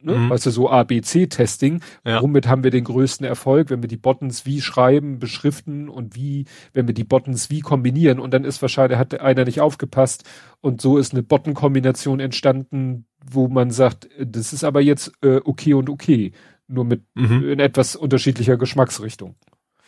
Ne? 0.02 0.16
Mhm. 0.16 0.30
Weißt 0.32 0.48
du, 0.48 0.50
so 0.50 0.70
ABC-Testing. 0.70 1.82
Ja. 2.04 2.22
Womit 2.22 2.48
haben 2.48 2.64
wir 2.64 2.72
den 2.72 2.84
größten 2.84 3.26
Erfolg, 3.26 3.70
wenn 3.70 3.84
wir 3.84 3.88
die 3.88 3.98
Buttons 3.98 4.46
wie 4.46 4.62
schreiben, 4.62 5.20
beschriften 5.20 5.90
und 5.90 6.16
wie, 6.16 6.46
wenn 6.74 6.88
wir 6.88 6.96
die 6.96 7.04
Buttons 7.04 7.50
wie 7.52 7.62
kombinieren 7.62 8.20
und 8.20 8.34
dann 8.34 8.44
ist 8.44 8.62
wahrscheinlich, 8.62 8.98
hat 8.98 9.20
einer 9.22 9.46
nicht 9.46 9.62
aufgepasst 9.62 10.24
und 10.60 10.82
so 10.82 10.98
ist 10.98 11.14
eine 11.14 11.24
Button-Kombination 11.24 12.20
entstanden, 12.20 13.06
wo 13.24 13.48
man 13.48 13.70
sagt, 13.70 14.10
das 14.20 14.54
ist 14.54 14.64
aber 14.64 14.82
jetzt 14.82 15.14
äh, 15.22 15.40
okay 15.46 15.76
und 15.76 15.90
okay, 15.90 16.34
nur 16.68 16.84
mit 16.84 17.04
mhm. 17.14 17.48
in 17.48 17.60
etwas 17.60 17.96
unterschiedlicher 17.96 18.58
Geschmacksrichtung. 18.58 19.36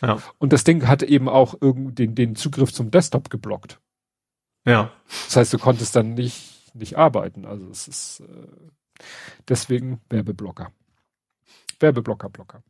Ja. 0.00 0.18
Und 0.38 0.52
das 0.52 0.62
Ding 0.62 0.86
hat 0.86 1.02
eben 1.02 1.28
auch 1.28 1.56
irgend 1.60 1.98
den, 1.98 2.14
den 2.14 2.36
Zugriff 2.36 2.72
zum 2.72 2.90
Desktop 2.90 3.30
geblockt. 3.30 3.80
Ja. 4.66 4.92
Das 5.26 5.36
heißt, 5.36 5.52
du 5.52 5.58
konntest 5.58 5.96
dann 5.96 6.14
nicht, 6.14 6.74
nicht 6.74 6.98
arbeiten. 6.98 7.46
Also 7.46 7.68
es 7.70 7.88
ist 7.88 8.20
äh, 8.20 8.46
deswegen 9.48 10.00
Werbeblocker. 10.10 10.72
Werbeblocker, 11.80 12.28
Blocker. 12.28 12.62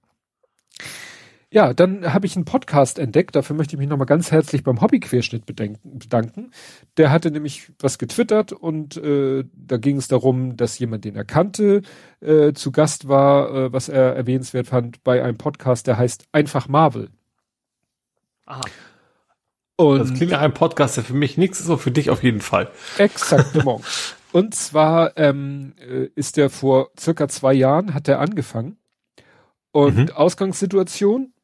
Ja, 1.48 1.72
dann 1.72 2.12
habe 2.12 2.26
ich 2.26 2.34
einen 2.34 2.44
Podcast 2.44 2.98
entdeckt. 2.98 3.36
Dafür 3.36 3.54
möchte 3.54 3.76
ich 3.76 3.78
mich 3.78 3.88
nochmal 3.88 4.06
ganz 4.06 4.32
herzlich 4.32 4.64
beim 4.64 4.80
Hobbyquerschnitt 4.80 5.46
bedanken. 5.46 6.50
Der 6.96 7.10
hatte 7.10 7.30
nämlich 7.30 7.72
was 7.78 7.98
getwittert 7.98 8.52
und 8.52 8.96
äh, 8.96 9.44
da 9.54 9.76
ging 9.76 9.96
es 9.96 10.08
darum, 10.08 10.56
dass 10.56 10.78
jemand, 10.78 11.04
den 11.04 11.14
er 11.14 11.24
kannte, 11.24 11.82
äh, 12.20 12.52
zu 12.52 12.72
Gast 12.72 13.08
war, 13.08 13.54
äh, 13.54 13.72
was 13.72 13.88
er 13.88 14.16
erwähnenswert 14.16 14.66
fand, 14.66 15.02
bei 15.04 15.22
einem 15.22 15.38
Podcast, 15.38 15.86
der 15.86 15.96
heißt 15.96 16.26
Einfach 16.32 16.68
Marvel. 16.68 17.10
Aha. 18.44 18.62
Und 19.76 19.98
das 19.98 20.14
klingt 20.14 20.32
nach 20.32 20.40
einem 20.40 20.54
Podcast, 20.54 20.96
der 20.96 21.04
für 21.04 21.14
mich 21.14 21.36
nichts 21.36 21.60
ist, 21.60 21.66
aber 21.66 21.78
für 21.78 21.90
dich 21.90 22.08
auf 22.08 22.22
jeden 22.22 22.40
Fall. 22.40 22.70
Exakt. 22.96 23.58
und 24.32 24.54
zwar 24.54 25.16
ähm, 25.18 25.74
äh, 25.78 26.08
ist 26.14 26.38
der 26.38 26.48
vor 26.48 26.90
circa 26.98 27.28
zwei 27.28 27.52
Jahren, 27.52 27.92
hat 27.92 28.08
er 28.08 28.20
angefangen. 28.20 28.78
Und 29.72 29.96
mhm. 29.96 30.10
Ausgangssituation, 30.10 31.34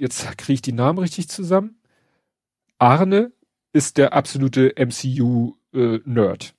jetzt 0.00 0.38
kriege 0.38 0.54
ich 0.54 0.62
die 0.62 0.72
Namen 0.72 0.98
richtig 0.98 1.28
zusammen. 1.28 1.78
Arne 2.78 3.32
ist 3.74 3.98
der 3.98 4.14
absolute 4.14 4.72
MCU-Nerd. 4.78 6.54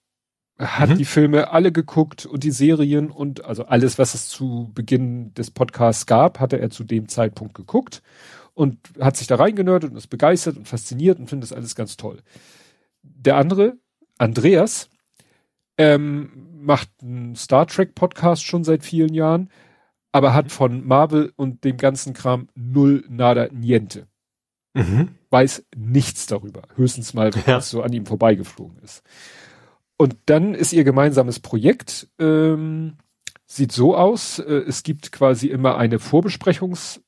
Äh, 0.60 0.66
hat 0.66 0.90
mhm. 0.90 0.98
die 0.98 1.06
Filme 1.06 1.50
alle 1.50 1.72
geguckt 1.72 2.28
und 2.28 2.44
die 2.44 2.52
Serien 2.52 3.10
und 3.10 3.44
also 3.44 3.66
alles, 3.66 3.98
was 3.98 4.14
es 4.14 4.30
zu 4.30 4.72
Beginn 4.76 5.34
des 5.34 5.50
Podcasts 5.50 6.06
gab, 6.06 6.40
hatte 6.40 6.60
er 6.60 6.70
zu 6.70 6.84
dem 6.84 7.08
Zeitpunkt 7.08 7.56
geguckt 7.56 8.04
und 8.58 8.80
hat 9.00 9.16
sich 9.16 9.28
da 9.28 9.36
reingenördet 9.36 9.92
und 9.92 9.98
ist 9.98 10.08
begeistert 10.08 10.58
und 10.58 10.68
fasziniert 10.68 11.20
und 11.20 11.30
findet 11.30 11.52
das 11.52 11.56
alles 11.56 11.76
ganz 11.76 11.96
toll. 11.96 12.24
Der 13.04 13.38
andere, 13.38 13.78
Andreas, 14.18 14.90
ähm, 15.78 16.32
macht 16.60 16.90
einen 17.04 17.36
Star 17.36 17.68
Trek 17.68 17.94
Podcast 17.94 18.44
schon 18.44 18.64
seit 18.64 18.84
vielen 18.84 19.14
Jahren, 19.14 19.52
aber 20.12 20.34
hat 20.34 20.52
von 20.52 20.88
Marvel 20.88 21.32
und 21.36 21.64
dem 21.66 21.78
ganzen 21.78 22.14
Kram 22.14 22.50
null 22.56 23.06
nada 23.10 23.48
niente. 23.52 24.08
Mhm. 24.74 25.10
Weiß 25.30 25.64
nichts 25.76 26.26
darüber. 26.26 26.64
Höchstens 26.76 27.14
mal, 27.14 27.32
was 27.36 27.46
ja. 27.46 27.62
so 27.62 27.84
an 27.84 27.94
ihm 27.94 28.08
vorbeigeflogen 28.08 28.80
ist. 28.80 29.04
Und 29.98 30.16
dann 30.26 30.56
ist 30.56 30.74
ihr 30.74 30.84
gemeinsames 30.84 31.40
Projekt, 31.40 32.08
ähm, 32.18 32.98
sieht 33.46 33.72
so 33.72 33.96
aus, 33.96 34.40
äh, 34.40 34.64
es 34.68 34.82
gibt 34.82 35.12
quasi 35.12 35.48
immer 35.48 35.78
eine 35.78 36.00
Vorbesprechungs- 36.00 37.02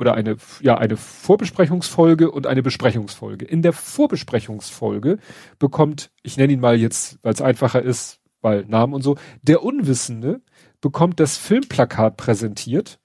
oder 0.00 0.14
eine, 0.14 0.38
ja, 0.62 0.78
eine 0.78 0.96
Vorbesprechungsfolge 0.96 2.30
und 2.30 2.46
eine 2.46 2.62
Besprechungsfolge. 2.62 3.44
In 3.44 3.60
der 3.60 3.74
Vorbesprechungsfolge 3.74 5.18
bekommt, 5.58 6.10
ich 6.22 6.38
nenne 6.38 6.54
ihn 6.54 6.60
mal 6.60 6.76
jetzt, 6.76 7.18
weil 7.22 7.34
es 7.34 7.42
einfacher 7.42 7.82
ist, 7.82 8.18
weil 8.40 8.64
Namen 8.64 8.94
und 8.94 9.02
so, 9.02 9.16
der 9.42 9.62
Unwissende 9.62 10.40
bekommt 10.80 11.20
das 11.20 11.36
Filmplakat 11.36 12.16
präsentiert 12.16 12.98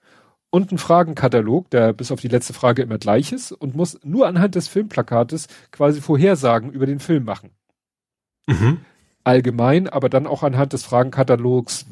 und 0.49 0.69
einen 0.72 0.77
Fragenkatalog, 0.77 1.69
der 1.69 1.91
bis 1.91 2.14
auf 2.14 2.22
die 2.22 2.30
letzte 2.30 2.53
Frage 2.53 2.82
immer 2.82 2.98
gleich 2.98 3.33
ist 3.33 3.51
und 3.51 3.75
muss 3.75 3.99
nur 4.06 4.25
anhand 4.25 4.56
des 4.56 4.69
Filmplakates 4.69 5.48
quasi 5.72 5.99
Vorhersagen 5.99 6.72
über 6.72 6.85
den 6.85 7.01
Film 7.01 7.25
machen. 7.25 7.49
Mhm. 8.48 8.77
Allgemein, 9.25 9.90
aber 9.90 10.07
dann 10.07 10.27
auch 10.27 10.43
anhand 10.43 10.72
des 10.72 10.85
Fragenkatalogs, 10.85 11.88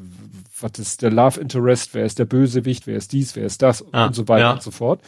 was 0.64 0.80
ist 0.80 1.02
der 1.02 1.12
Love 1.12 1.40
Interest, 1.40 1.94
wer 1.94 2.06
ist 2.06 2.20
der 2.20 2.26
Bösewicht, 2.26 2.88
wer 2.88 2.98
ist 2.98 3.12
dies, 3.12 3.36
wer 3.36 3.46
ist 3.46 3.62
das 3.62 3.86
ah, 3.94 4.08
und 4.08 4.16
so 4.16 4.28
weiter 4.28 4.46
ja. 4.46 4.54
und 4.54 4.64
so 4.64 4.72
fort. 4.72 5.02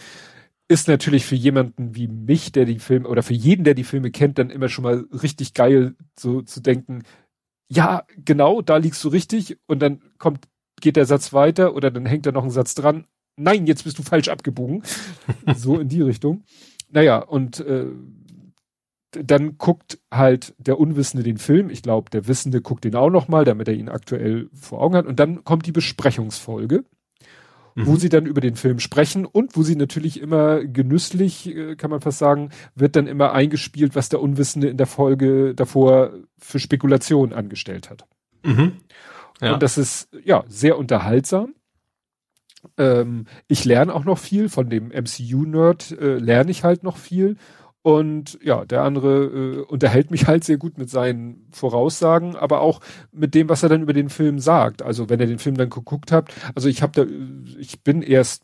Ist 0.67 0.88
natürlich 0.88 1.25
für 1.25 1.35
jemanden 1.35 1.95
wie 1.95 2.08
mich, 2.08 2.51
der 2.51 2.66
die 2.66 2.80
Filme, 2.80 3.08
oder 3.08 3.24
für 3.24 3.34
jeden, 3.34 3.64
der 3.64 3.75
die 3.75 3.84
Filme 3.84 4.11
kennt, 4.11 4.38
dann 4.38 4.50
immer 4.50 4.69
schon 4.69 4.84
mal 4.84 5.06
richtig 5.11 5.53
geil, 5.53 5.95
so 6.19 6.42
zu 6.42 6.59
denken, 6.59 7.03
ja, 7.67 8.03
genau, 8.17 8.61
da 8.61 8.77
liegst 8.77 9.03
du 9.03 9.09
richtig 9.09 9.58
und 9.67 9.80
dann 9.80 10.01
kommt, 10.17 10.48
geht 10.82 10.95
der 10.95 11.06
Satz 11.06 11.34
weiter 11.34 11.75
oder 11.75 11.92
dann 11.92 12.06
hängt 12.06 12.25
da 12.25 12.32
noch 12.32 12.43
ein 12.43 12.51
Satz 12.51 12.75
dran. 12.75 13.06
Nein, 13.38 13.66
jetzt 13.67 13.84
bist 13.84 13.98
du 14.00 14.03
falsch 14.03 14.27
abgebogen. 14.27 14.84
so 15.56 15.80
in 15.80 15.90
die 15.90 16.01
Richtung. 16.01 16.43
Naja, 16.90 17.17
und 17.17 17.59
äh, 17.59 17.88
dann 19.23 19.57
guckt 19.57 19.99
halt 20.11 20.53
der 20.57 20.79
Unwissende 20.79 21.23
den 21.23 21.37
Film. 21.37 21.69
Ich 21.69 21.81
glaube, 21.81 22.09
der 22.09 22.27
Wissende 22.27 22.61
guckt 22.61 22.83
den 22.83 22.95
auch 22.95 23.09
noch 23.09 23.27
mal, 23.27 23.45
damit 23.45 23.67
er 23.67 23.73
ihn 23.73 23.89
aktuell 23.89 24.49
vor 24.53 24.81
Augen 24.81 24.95
hat. 24.95 25.05
Und 25.05 25.19
dann 25.19 25.43
kommt 25.43 25.65
die 25.65 25.71
Besprechungsfolge, 25.71 26.83
mhm. 27.75 27.87
wo 27.87 27.95
sie 27.95 28.09
dann 28.09 28.25
über 28.25 28.41
den 28.41 28.55
Film 28.55 28.79
sprechen 28.79 29.25
und 29.25 29.55
wo 29.55 29.63
sie 29.63 29.75
natürlich 29.75 30.19
immer 30.19 30.63
genüsslich, 30.63 31.47
äh, 31.47 31.75
kann 31.75 31.91
man 31.91 32.01
fast 32.01 32.19
sagen, 32.19 32.49
wird 32.75 32.95
dann 32.95 33.07
immer 33.07 33.33
eingespielt, 33.33 33.95
was 33.95 34.09
der 34.09 34.21
Unwissende 34.21 34.67
in 34.67 34.77
der 34.77 34.87
Folge 34.87 35.55
davor 35.55 36.11
für 36.37 36.59
Spekulation 36.59 37.33
angestellt 37.33 37.89
hat. 37.89 38.05
Mhm. 38.43 38.73
Ja. 39.41 39.53
Und 39.53 39.63
das 39.63 39.77
ist 39.77 40.09
ja 40.23 40.43
sehr 40.47 40.77
unterhaltsam. 40.77 41.55
Ähm, 42.77 43.25
ich 43.47 43.65
lerne 43.65 43.93
auch 43.93 44.05
noch 44.05 44.17
viel 44.17 44.49
von 44.49 44.69
dem 44.69 44.87
MCU-Nerd, 44.89 45.91
äh, 45.91 46.17
lerne 46.17 46.51
ich 46.51 46.63
halt 46.63 46.83
noch 46.83 46.97
viel 46.97 47.37
und 47.85 48.39
ja, 48.41 48.65
der 48.65 48.81
andere 48.81 49.25
äh, 49.25 49.59
unterhält 49.59 50.09
mich 50.09 50.25
halt 50.25 50.43
sehr 50.43 50.57
gut 50.57 50.80
mit 50.80 50.89
seinen 50.89 51.45
Voraussagen, 51.51 52.35
aber 52.35 52.61
auch 52.61 52.81
mit 53.11 53.35
dem, 53.35 53.47
was 53.47 53.61
er 53.61 53.69
dann 53.69 53.83
über 53.83 53.93
den 53.93 54.09
Film 54.09 54.39
sagt. 54.39 54.81
Also 54.81 55.07
wenn 55.07 55.19
er 55.19 55.27
den 55.27 55.38
Film 55.38 55.55
dann 55.55 55.69
geguckt 55.69 56.11
hat, 56.11 56.33
also 56.55 56.67
ich 56.67 56.81
habe 56.81 56.93
da, 56.93 57.05
ich 57.59 57.83
bin 57.83 58.01
erst 58.01 58.41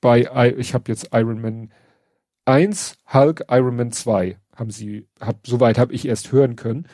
bei, 0.00 0.54
ich 0.56 0.72
habe 0.72 0.84
jetzt 0.86 1.10
Iron 1.12 1.42
Man 1.42 1.70
1, 2.46 2.96
Hulk, 3.12 3.44
Iron 3.50 3.76
Man 3.76 3.92
2 3.92 4.38
haben 4.56 4.70
sie, 4.70 5.06
hab, 5.20 5.46
soweit 5.46 5.76
habe 5.76 5.92
ich 5.92 6.08
erst 6.08 6.32
hören 6.32 6.56
können. 6.56 6.88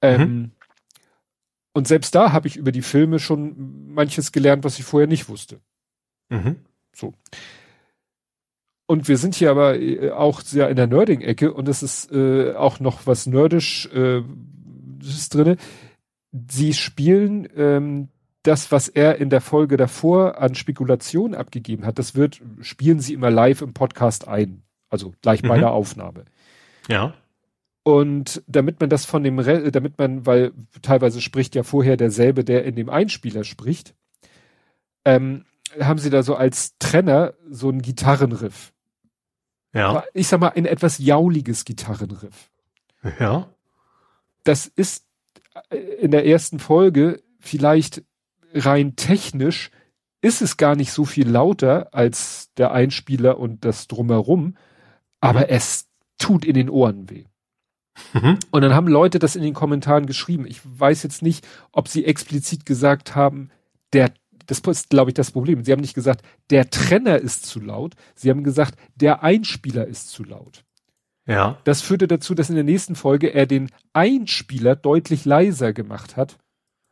Ähm, 0.00 0.20
mhm. 0.20 0.50
Und 1.72 1.88
selbst 1.88 2.14
da 2.14 2.30
habe 2.30 2.46
ich 2.46 2.56
über 2.56 2.70
die 2.70 2.82
Filme 2.82 3.18
schon 3.18 3.92
manches 3.92 4.30
gelernt, 4.30 4.62
was 4.62 4.78
ich 4.78 4.84
vorher 4.84 5.08
nicht 5.08 5.28
wusste. 5.28 5.58
Mhm. 6.28 6.60
So. 6.94 7.14
Und 8.92 9.08
wir 9.08 9.16
sind 9.16 9.34
hier 9.34 9.50
aber 9.50 9.80
äh, 9.80 10.10
auch 10.10 10.42
sehr 10.42 10.68
in 10.68 10.76
der 10.76 10.86
Nerding-Ecke 10.86 11.54
und 11.54 11.66
es 11.66 11.82
ist 11.82 12.12
äh, 12.12 12.52
auch 12.52 12.78
noch 12.78 13.06
was 13.06 13.24
nerdisch 13.24 13.86
äh, 13.86 14.20
drinne. 15.30 15.56
Sie 16.30 16.74
spielen 16.74 17.48
ähm, 17.56 18.08
das, 18.42 18.70
was 18.70 18.88
er 18.88 19.16
in 19.16 19.30
der 19.30 19.40
Folge 19.40 19.78
davor 19.78 20.42
an 20.42 20.54
Spekulation 20.54 21.34
abgegeben 21.34 21.86
hat, 21.86 21.98
das 21.98 22.14
wird, 22.16 22.42
spielen 22.60 23.00
sie 23.00 23.14
immer 23.14 23.30
live 23.30 23.62
im 23.62 23.72
Podcast 23.72 24.28
ein. 24.28 24.62
Also 24.90 25.14
gleich 25.22 25.40
bei 25.40 25.56
mhm. 25.56 25.60
der 25.60 25.72
Aufnahme. 25.72 26.26
Ja. 26.86 27.14
Und 27.84 28.42
damit 28.46 28.78
man 28.78 28.90
das 28.90 29.06
von 29.06 29.24
dem, 29.24 29.38
Re 29.38 29.72
damit 29.72 29.96
man, 29.96 30.26
weil 30.26 30.52
teilweise 30.82 31.22
spricht 31.22 31.54
ja 31.54 31.62
vorher 31.62 31.96
derselbe, 31.96 32.44
der 32.44 32.66
in 32.66 32.76
dem 32.76 32.90
Einspieler 32.90 33.44
spricht, 33.44 33.94
ähm, 35.06 35.46
haben 35.80 35.98
sie 35.98 36.10
da 36.10 36.22
so 36.22 36.34
als 36.34 36.76
Trenner 36.78 37.32
so 37.48 37.70
einen 37.70 37.80
Gitarrenriff. 37.80 38.71
Ja. 39.72 40.04
Ich 40.14 40.28
sag 40.28 40.40
mal, 40.40 40.52
ein 40.54 40.66
etwas 40.66 40.98
jauliges 40.98 41.64
Gitarrenriff. 41.64 42.50
Ja. 43.18 43.48
Das 44.44 44.66
ist 44.66 45.04
äh, 45.70 45.76
in 45.76 46.10
der 46.10 46.26
ersten 46.26 46.58
Folge 46.58 47.22
vielleicht 47.40 48.02
rein 48.54 48.96
technisch 48.96 49.70
ist 50.20 50.40
es 50.40 50.56
gar 50.56 50.76
nicht 50.76 50.92
so 50.92 51.04
viel 51.04 51.28
lauter 51.28 51.88
als 51.92 52.50
der 52.56 52.72
Einspieler 52.72 53.38
und 53.38 53.64
das 53.64 53.88
drumherum, 53.88 54.56
aber 55.20 55.40
mhm. 55.40 55.46
es 55.48 55.88
tut 56.16 56.44
in 56.44 56.54
den 56.54 56.70
Ohren 56.70 57.10
weh. 57.10 57.24
Mhm. 58.12 58.38
Und 58.50 58.62
dann 58.62 58.74
haben 58.74 58.86
Leute 58.86 59.18
das 59.18 59.36
in 59.36 59.42
den 59.42 59.52
Kommentaren 59.52 60.06
geschrieben. 60.06 60.46
Ich 60.46 60.60
weiß 60.64 61.02
jetzt 61.02 61.22
nicht, 61.22 61.46
ob 61.72 61.88
sie 61.88 62.04
explizit 62.04 62.64
gesagt 62.64 63.16
haben, 63.16 63.50
der 63.92 64.12
das 64.46 64.60
ist, 64.60 64.90
glaube 64.90 65.10
ich, 65.10 65.14
das 65.14 65.30
Problem. 65.30 65.64
Sie 65.64 65.72
haben 65.72 65.80
nicht 65.80 65.94
gesagt, 65.94 66.22
der 66.50 66.70
Trenner 66.70 67.18
ist 67.18 67.46
zu 67.46 67.60
laut. 67.60 67.94
Sie 68.14 68.30
haben 68.30 68.44
gesagt, 68.44 68.78
der 68.94 69.22
Einspieler 69.22 69.86
ist 69.86 70.10
zu 70.10 70.24
laut. 70.24 70.64
Ja. 71.26 71.58
Das 71.64 71.82
führte 71.82 72.08
dazu, 72.08 72.34
dass 72.34 72.50
in 72.50 72.56
der 72.56 72.64
nächsten 72.64 72.96
Folge 72.96 73.28
er 73.32 73.46
den 73.46 73.70
Einspieler 73.92 74.76
deutlich 74.76 75.24
leiser 75.24 75.72
gemacht 75.72 76.16
hat. 76.16 76.38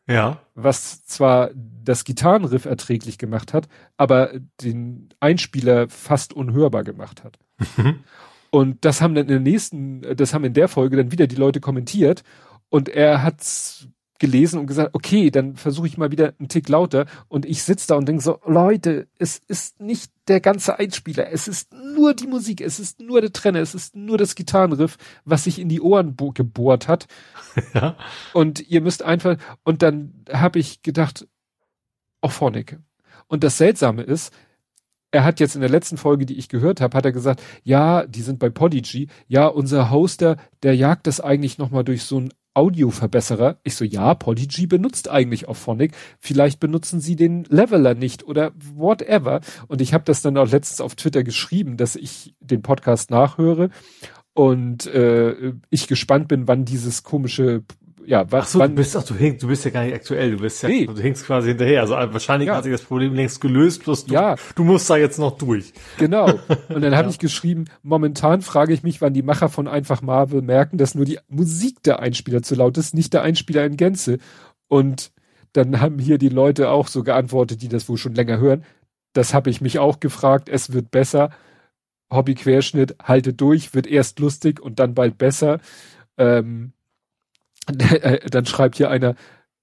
Ja. 0.08 0.40
Was 0.54 1.04
zwar 1.04 1.50
das 1.54 2.04
Gitarrenriff 2.04 2.64
erträglich 2.64 3.18
gemacht 3.18 3.52
hat, 3.52 3.68
aber 3.96 4.32
den 4.60 5.08
Einspieler 5.20 5.88
fast 5.88 6.32
unhörbar 6.32 6.84
gemacht 6.84 7.22
hat. 7.24 7.38
Mhm. 7.76 8.00
Und 8.50 8.84
das 8.84 9.00
haben 9.00 9.14
dann 9.14 9.26
in 9.26 9.28
der 9.28 9.40
nächsten, 9.40 10.02
das 10.16 10.34
haben 10.34 10.44
in 10.44 10.54
der 10.54 10.68
Folge 10.68 10.96
dann 10.96 11.12
wieder 11.12 11.28
die 11.28 11.36
Leute 11.36 11.60
kommentiert 11.60 12.24
und 12.68 12.88
er 12.88 13.22
hat's 13.22 13.86
gelesen 14.20 14.60
und 14.60 14.66
gesagt, 14.66 14.90
okay, 14.92 15.30
dann 15.30 15.56
versuche 15.56 15.88
ich 15.88 15.98
mal 15.98 16.12
wieder 16.12 16.34
einen 16.38 16.48
Tick 16.48 16.68
lauter 16.68 17.06
und 17.28 17.44
ich 17.46 17.64
sitze 17.64 17.88
da 17.88 17.96
und 17.96 18.06
denke 18.06 18.22
so, 18.22 18.38
Leute, 18.46 19.08
es 19.18 19.40
ist 19.48 19.80
nicht 19.80 20.12
der 20.28 20.40
ganze 20.40 20.78
Einspieler, 20.78 21.32
es 21.32 21.48
ist 21.48 21.72
nur 21.72 22.14
die 22.14 22.28
Musik, 22.28 22.60
es 22.60 22.78
ist 22.78 23.00
nur 23.00 23.20
der 23.20 23.32
Trenner, 23.32 23.60
es 23.60 23.74
ist 23.74 23.96
nur 23.96 24.18
das 24.18 24.36
Gitarrenriff, 24.36 24.98
was 25.24 25.44
sich 25.44 25.58
in 25.58 25.68
die 25.68 25.80
Ohren 25.80 26.16
gebohrt 26.34 26.86
hat. 26.86 27.08
Ja. 27.74 27.96
Und 28.32 28.68
ihr 28.68 28.80
müsst 28.80 29.02
einfach, 29.02 29.36
und 29.64 29.82
dann 29.82 30.24
habe 30.32 30.58
ich 30.58 30.82
gedacht, 30.82 31.26
auch 32.20 32.32
Phonic. 32.32 32.78
Und 33.26 33.44
das 33.44 33.58
Seltsame 33.58 34.02
ist, 34.02 34.32
er 35.10 35.24
hat 35.24 35.40
jetzt 35.40 35.54
in 35.54 35.60
der 35.60 35.70
letzten 35.70 35.96
Folge, 35.96 36.26
die 36.26 36.38
ich 36.38 36.48
gehört 36.48 36.80
habe, 36.80 36.96
hat 36.96 37.04
er 37.04 37.12
gesagt, 37.12 37.42
ja, 37.64 38.06
die 38.06 38.22
sind 38.22 38.38
bei 38.38 38.50
Podigy, 38.50 39.08
ja, 39.26 39.46
unser 39.46 39.90
Hoster, 39.90 40.36
der 40.62 40.76
jagt 40.76 41.06
das 41.06 41.20
eigentlich 41.20 41.58
nochmal 41.58 41.84
durch 41.84 42.04
so 42.04 42.20
ein 42.20 42.32
Audioverbesserer. 42.60 43.58
Ich 43.62 43.74
so, 43.74 43.86
ja, 43.86 44.14
Podigy 44.14 44.66
benutzt 44.66 45.08
eigentlich 45.08 45.48
auch 45.48 45.56
Phonic. 45.56 45.92
Vielleicht 46.18 46.60
benutzen 46.60 47.00
sie 47.00 47.16
den 47.16 47.44
Leveler 47.44 47.94
nicht 47.94 48.22
oder 48.22 48.52
whatever. 48.74 49.40
Und 49.66 49.80
ich 49.80 49.94
habe 49.94 50.04
das 50.04 50.20
dann 50.20 50.36
auch 50.36 50.50
letztens 50.50 50.82
auf 50.82 50.94
Twitter 50.94 51.24
geschrieben, 51.24 51.78
dass 51.78 51.96
ich 51.96 52.34
den 52.40 52.60
Podcast 52.60 53.10
nachhöre 53.10 53.70
und 54.34 54.86
äh, 54.86 55.54
ich 55.70 55.88
gespannt 55.88 56.28
bin, 56.28 56.46
wann 56.46 56.66
dieses 56.66 57.02
komische 57.02 57.64
ja, 58.06 58.30
was, 58.30 58.44
ach 58.44 58.48
so, 58.48 58.58
wann, 58.58 58.70
du 58.70 58.76
bist, 58.76 58.96
ach, 58.96 59.04
du 59.04 59.14
hängst, 59.14 59.42
du 59.42 59.48
bist 59.48 59.64
ja 59.64 59.70
gar 59.70 59.84
nicht 59.84 59.94
aktuell, 59.94 60.32
du 60.32 60.38
bist 60.38 60.62
ja, 60.62 60.68
nee. 60.68 60.86
du 60.86 60.96
hängst 61.00 61.24
quasi 61.26 61.48
hinterher. 61.48 61.82
Also 61.82 61.94
wahrscheinlich 61.94 62.48
ja. 62.48 62.56
hat 62.56 62.64
sich 62.64 62.72
das 62.72 62.82
Problem 62.82 63.14
längst 63.14 63.40
gelöst, 63.40 63.82
plus 63.82 64.06
du, 64.06 64.14
ja. 64.14 64.36
du 64.54 64.64
musst 64.64 64.88
da 64.90 64.96
jetzt 64.96 65.18
noch 65.18 65.36
durch. 65.36 65.72
Genau. 65.98 66.26
Und 66.68 66.82
dann 66.82 66.96
habe 66.96 67.04
ja. 67.04 67.10
ich 67.10 67.18
geschrieben, 67.18 67.66
momentan 67.82 68.42
frage 68.42 68.72
ich 68.72 68.82
mich, 68.82 69.00
wann 69.00 69.14
die 69.14 69.22
Macher 69.22 69.48
von 69.48 69.68
Einfach 69.68 70.02
Marvel 70.02 70.42
merken, 70.42 70.78
dass 70.78 70.94
nur 70.94 71.04
die 71.04 71.18
Musik 71.28 71.82
der 71.82 72.00
Einspieler 72.00 72.42
zu 72.42 72.54
laut 72.54 72.78
ist, 72.78 72.94
nicht 72.94 73.12
der 73.12 73.22
Einspieler 73.22 73.64
in 73.64 73.76
Gänze. 73.76 74.18
Und 74.68 75.12
dann 75.52 75.80
haben 75.80 75.98
hier 75.98 76.18
die 76.18 76.28
Leute 76.28 76.70
auch 76.70 76.88
so 76.88 77.02
geantwortet, 77.02 77.62
die 77.62 77.68
das 77.68 77.88
wohl 77.88 77.96
schon 77.96 78.14
länger 78.14 78.38
hören. 78.38 78.64
Das 79.12 79.34
habe 79.34 79.50
ich 79.50 79.60
mich 79.60 79.78
auch 79.78 80.00
gefragt. 80.00 80.48
Es 80.48 80.72
wird 80.72 80.90
besser. 80.90 81.30
Hobby-Querschnitt, 82.12 82.96
halte 83.02 83.32
durch, 83.32 83.74
wird 83.74 83.86
erst 83.86 84.18
lustig 84.18 84.60
und 84.60 84.78
dann 84.80 84.94
bald 84.94 85.18
besser. 85.18 85.60
Ähm, 86.18 86.72
äh, 86.72 86.79
dann 88.30 88.46
schreibt 88.46 88.76
hier 88.76 88.90
einer, 88.90 89.14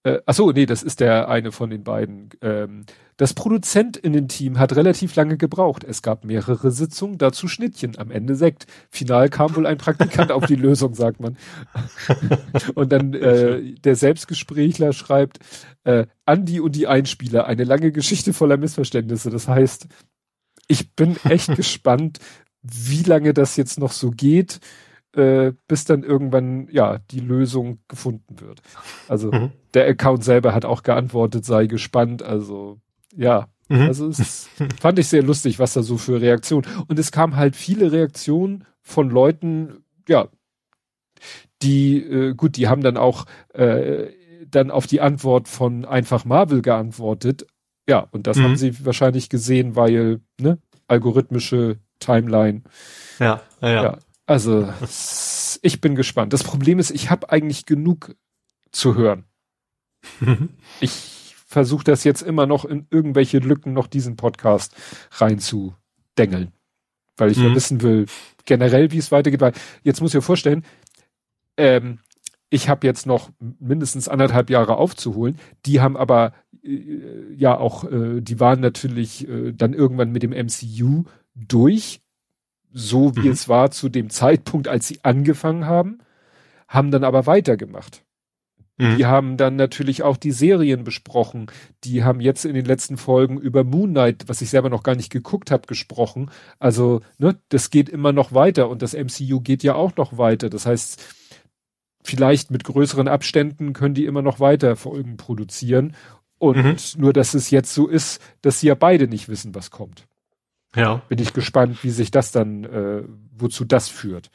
äh, 0.07 0.21
ach 0.25 0.33
so, 0.33 0.51
nee, 0.51 0.65
das 0.65 0.83
ist 0.83 0.99
der 0.99 1.27
eine 1.27 1.51
von 1.51 1.69
den 1.69 1.83
beiden. 1.83 2.29
Ähm, 2.41 2.85
das 3.17 3.33
Produzentinnen-Team 3.33 4.57
hat 4.59 4.75
relativ 4.75 5.15
lange 5.15 5.37
gebraucht. 5.37 5.83
Es 5.83 6.01
gab 6.01 6.23
mehrere 6.23 6.71
Sitzungen, 6.71 7.17
dazu 7.17 7.47
Schnittchen, 7.47 7.97
am 7.97 8.11
Ende 8.11 8.35
Sekt. 8.35 8.67
Final 8.89 9.29
kam 9.29 9.55
wohl 9.55 9.65
ein 9.65 9.77
Praktikant 9.77 10.31
auf 10.31 10.45
die 10.45 10.55
Lösung, 10.67 10.93
sagt 10.93 11.19
man. 11.19 11.35
und 12.75 12.91
dann 12.91 13.13
äh, 13.15 13.73
der 13.73 13.95
Selbstgesprächler 13.95 14.93
schreibt, 14.93 15.39
äh, 15.83 16.05
Andi 16.25 16.59
und 16.59 16.75
die 16.75 16.87
Einspieler, 16.87 17.47
eine 17.47 17.63
lange 17.63 17.91
Geschichte 17.91 18.33
voller 18.33 18.57
Missverständnisse. 18.57 19.29
Das 19.29 19.47
heißt, 19.47 19.87
ich 20.67 20.95
bin 20.95 21.17
echt 21.25 21.55
gespannt, 21.55 22.19
wie 22.61 23.03
lange 23.03 23.33
das 23.33 23.57
jetzt 23.57 23.79
noch 23.79 23.91
so 23.91 24.11
geht 24.11 24.59
äh, 25.15 25.53
bis 25.67 25.85
dann 25.85 26.03
irgendwann 26.03 26.67
ja 26.71 26.99
die 27.11 27.19
Lösung 27.19 27.79
gefunden 27.87 28.39
wird. 28.39 28.61
Also 29.07 29.31
mhm. 29.31 29.51
der 29.73 29.87
Account 29.87 30.23
selber 30.23 30.53
hat 30.53 30.65
auch 30.65 30.83
geantwortet, 30.83 31.45
sei 31.45 31.67
gespannt. 31.67 32.23
Also 32.23 32.79
ja, 33.15 33.47
Mhm. 33.69 33.81
Also 33.81 34.07
es 34.07 34.49
fand 34.79 34.99
ich 34.99 35.07
sehr 35.07 35.23
lustig, 35.23 35.59
was 35.59 35.73
da 35.73 35.83
so 35.83 35.97
für 35.97 36.21
Reaktionen. 36.21 36.65
Und 36.87 36.99
es 36.99 37.11
kam 37.11 37.35
halt 37.35 37.55
viele 37.55 37.91
Reaktionen 37.91 38.65
von 38.81 39.09
Leuten, 39.09 39.83
ja, 40.07 40.29
die, 41.61 41.97
äh, 41.97 42.33
gut, 42.33 42.57
die 42.57 42.67
haben 42.67 42.81
dann 42.81 42.97
auch 42.97 43.25
äh, 43.53 44.07
dann 44.49 44.71
auf 44.71 44.87
die 44.87 45.01
Antwort 45.01 45.47
von 45.47 45.85
einfach 45.85 46.23
Marvel 46.23 46.61
geantwortet. 46.61 47.47
Ja, 47.89 48.07
und 48.11 48.27
das 48.27 48.37
mhm. 48.37 48.43
haben 48.43 48.55
sie 48.55 48.85
wahrscheinlich 48.85 49.29
gesehen, 49.29 49.75
weil, 49.75 50.21
ne, 50.39 50.59
algorithmische 50.87 51.79
Timeline. 51.99 52.63
Ja, 53.19 53.41
ja, 53.61 53.69
ja. 53.69 53.83
ja 53.83 53.97
also 54.27 54.71
ich 55.61 55.81
bin 55.81 55.95
gespannt. 55.95 56.33
Das 56.33 56.43
Problem 56.43 56.79
ist, 56.79 56.91
ich 56.91 57.09
habe 57.09 57.31
eigentlich 57.31 57.65
genug 57.65 58.15
zu 58.71 58.95
hören. 58.95 59.23
ich 60.81 61.35
versuche 61.47 61.85
das 61.85 62.03
jetzt 62.03 62.21
immer 62.21 62.45
noch 62.45 62.65
in 62.65 62.85
irgendwelche 62.91 63.39
Lücken 63.39 63.73
noch 63.73 63.87
diesen 63.87 64.17
Podcast 64.17 64.75
reinzudengeln. 65.11 66.51
Weil 67.15 67.31
ich 67.31 67.37
mhm. 67.37 67.45
ja 67.45 67.55
wissen 67.55 67.81
will, 67.81 68.05
generell, 68.45 68.91
wie 68.91 68.97
es 68.97 69.11
weitergeht. 69.11 69.41
Weil 69.41 69.53
jetzt 69.83 70.01
muss 70.01 70.11
ich 70.11 70.15
mir 70.15 70.21
vorstellen, 70.21 70.63
ähm, 71.55 71.99
ich 72.49 72.69
habe 72.69 72.85
jetzt 72.85 73.05
noch 73.05 73.29
mindestens 73.59 74.07
anderthalb 74.07 74.49
Jahre 74.49 74.75
aufzuholen. 74.77 75.39
Die 75.65 75.79
haben 75.79 75.95
aber 75.95 76.33
äh, 76.63 77.33
ja 77.33 77.57
auch, 77.57 77.85
äh, 77.85 78.21
die 78.21 78.39
waren 78.39 78.59
natürlich 78.59 79.27
äh, 79.27 79.53
dann 79.53 79.73
irgendwann 79.73 80.11
mit 80.11 80.23
dem 80.23 80.31
MCU 80.31 81.05
durch, 81.33 82.01
so 82.71 83.15
wie 83.15 83.27
mhm. 83.27 83.31
es 83.31 83.49
war 83.49 83.71
zu 83.71 83.89
dem 83.89 84.09
Zeitpunkt, 84.09 84.67
als 84.67 84.87
sie 84.87 84.99
angefangen 85.03 85.65
haben, 85.65 85.99
haben 86.67 86.91
dann 86.91 87.03
aber 87.03 87.25
weitergemacht. 87.25 88.03
Mhm. 88.77 88.97
Die 88.97 89.05
haben 89.05 89.37
dann 89.37 89.55
natürlich 89.55 90.03
auch 90.03 90.17
die 90.17 90.31
Serien 90.31 90.83
besprochen. 90.83 91.47
Die 91.83 92.03
haben 92.03 92.21
jetzt 92.21 92.45
in 92.45 92.53
den 92.53 92.65
letzten 92.65 92.97
Folgen 92.97 93.39
über 93.39 93.63
Moon 93.63 93.91
Knight, 93.91 94.25
was 94.27 94.41
ich 94.41 94.49
selber 94.49 94.69
noch 94.69 94.83
gar 94.83 94.95
nicht 94.95 95.11
geguckt 95.11 95.49
habe, 95.49 95.67
gesprochen. 95.67 96.29
Also, 96.59 97.01
ne, 97.17 97.39
das 97.49 97.71
geht 97.71 97.89
immer 97.89 98.11
noch 98.11 98.33
weiter 98.33 98.69
und 98.69 98.81
das 98.81 98.93
MCU 98.93 99.41
geht 99.41 99.63
ja 99.63 99.73
auch 99.73 99.95
noch 99.95 100.17
weiter. 100.17 100.49
Das 100.49 100.65
heißt, 100.65 101.03
vielleicht 102.03 102.51
mit 102.51 102.63
größeren 102.63 103.07
Abständen 103.07 103.73
können 103.73 103.95
die 103.95 104.05
immer 104.05 104.21
noch 104.21 104.39
weiter 104.39 104.75
Folgen 104.75 105.17
produzieren. 105.17 105.95
Und 106.37 106.63
mhm. 106.63 107.01
nur, 107.01 107.13
dass 107.13 107.33
es 107.33 107.49
jetzt 107.49 107.73
so 107.73 107.87
ist, 107.87 108.21
dass 108.43 108.59
sie 108.59 108.67
ja 108.67 108.75
beide 108.75 109.07
nicht 109.07 109.27
wissen, 109.27 109.55
was 109.55 109.71
kommt. 109.71 110.07
Ja. 110.75 111.01
Bin 111.09 111.19
ich 111.19 111.33
gespannt, 111.33 111.83
wie 111.83 111.89
sich 111.89 112.11
das 112.11 112.31
dann, 112.31 112.63
äh, 112.65 113.03
wozu 113.35 113.65
das 113.65 113.89
führt. 113.89 114.29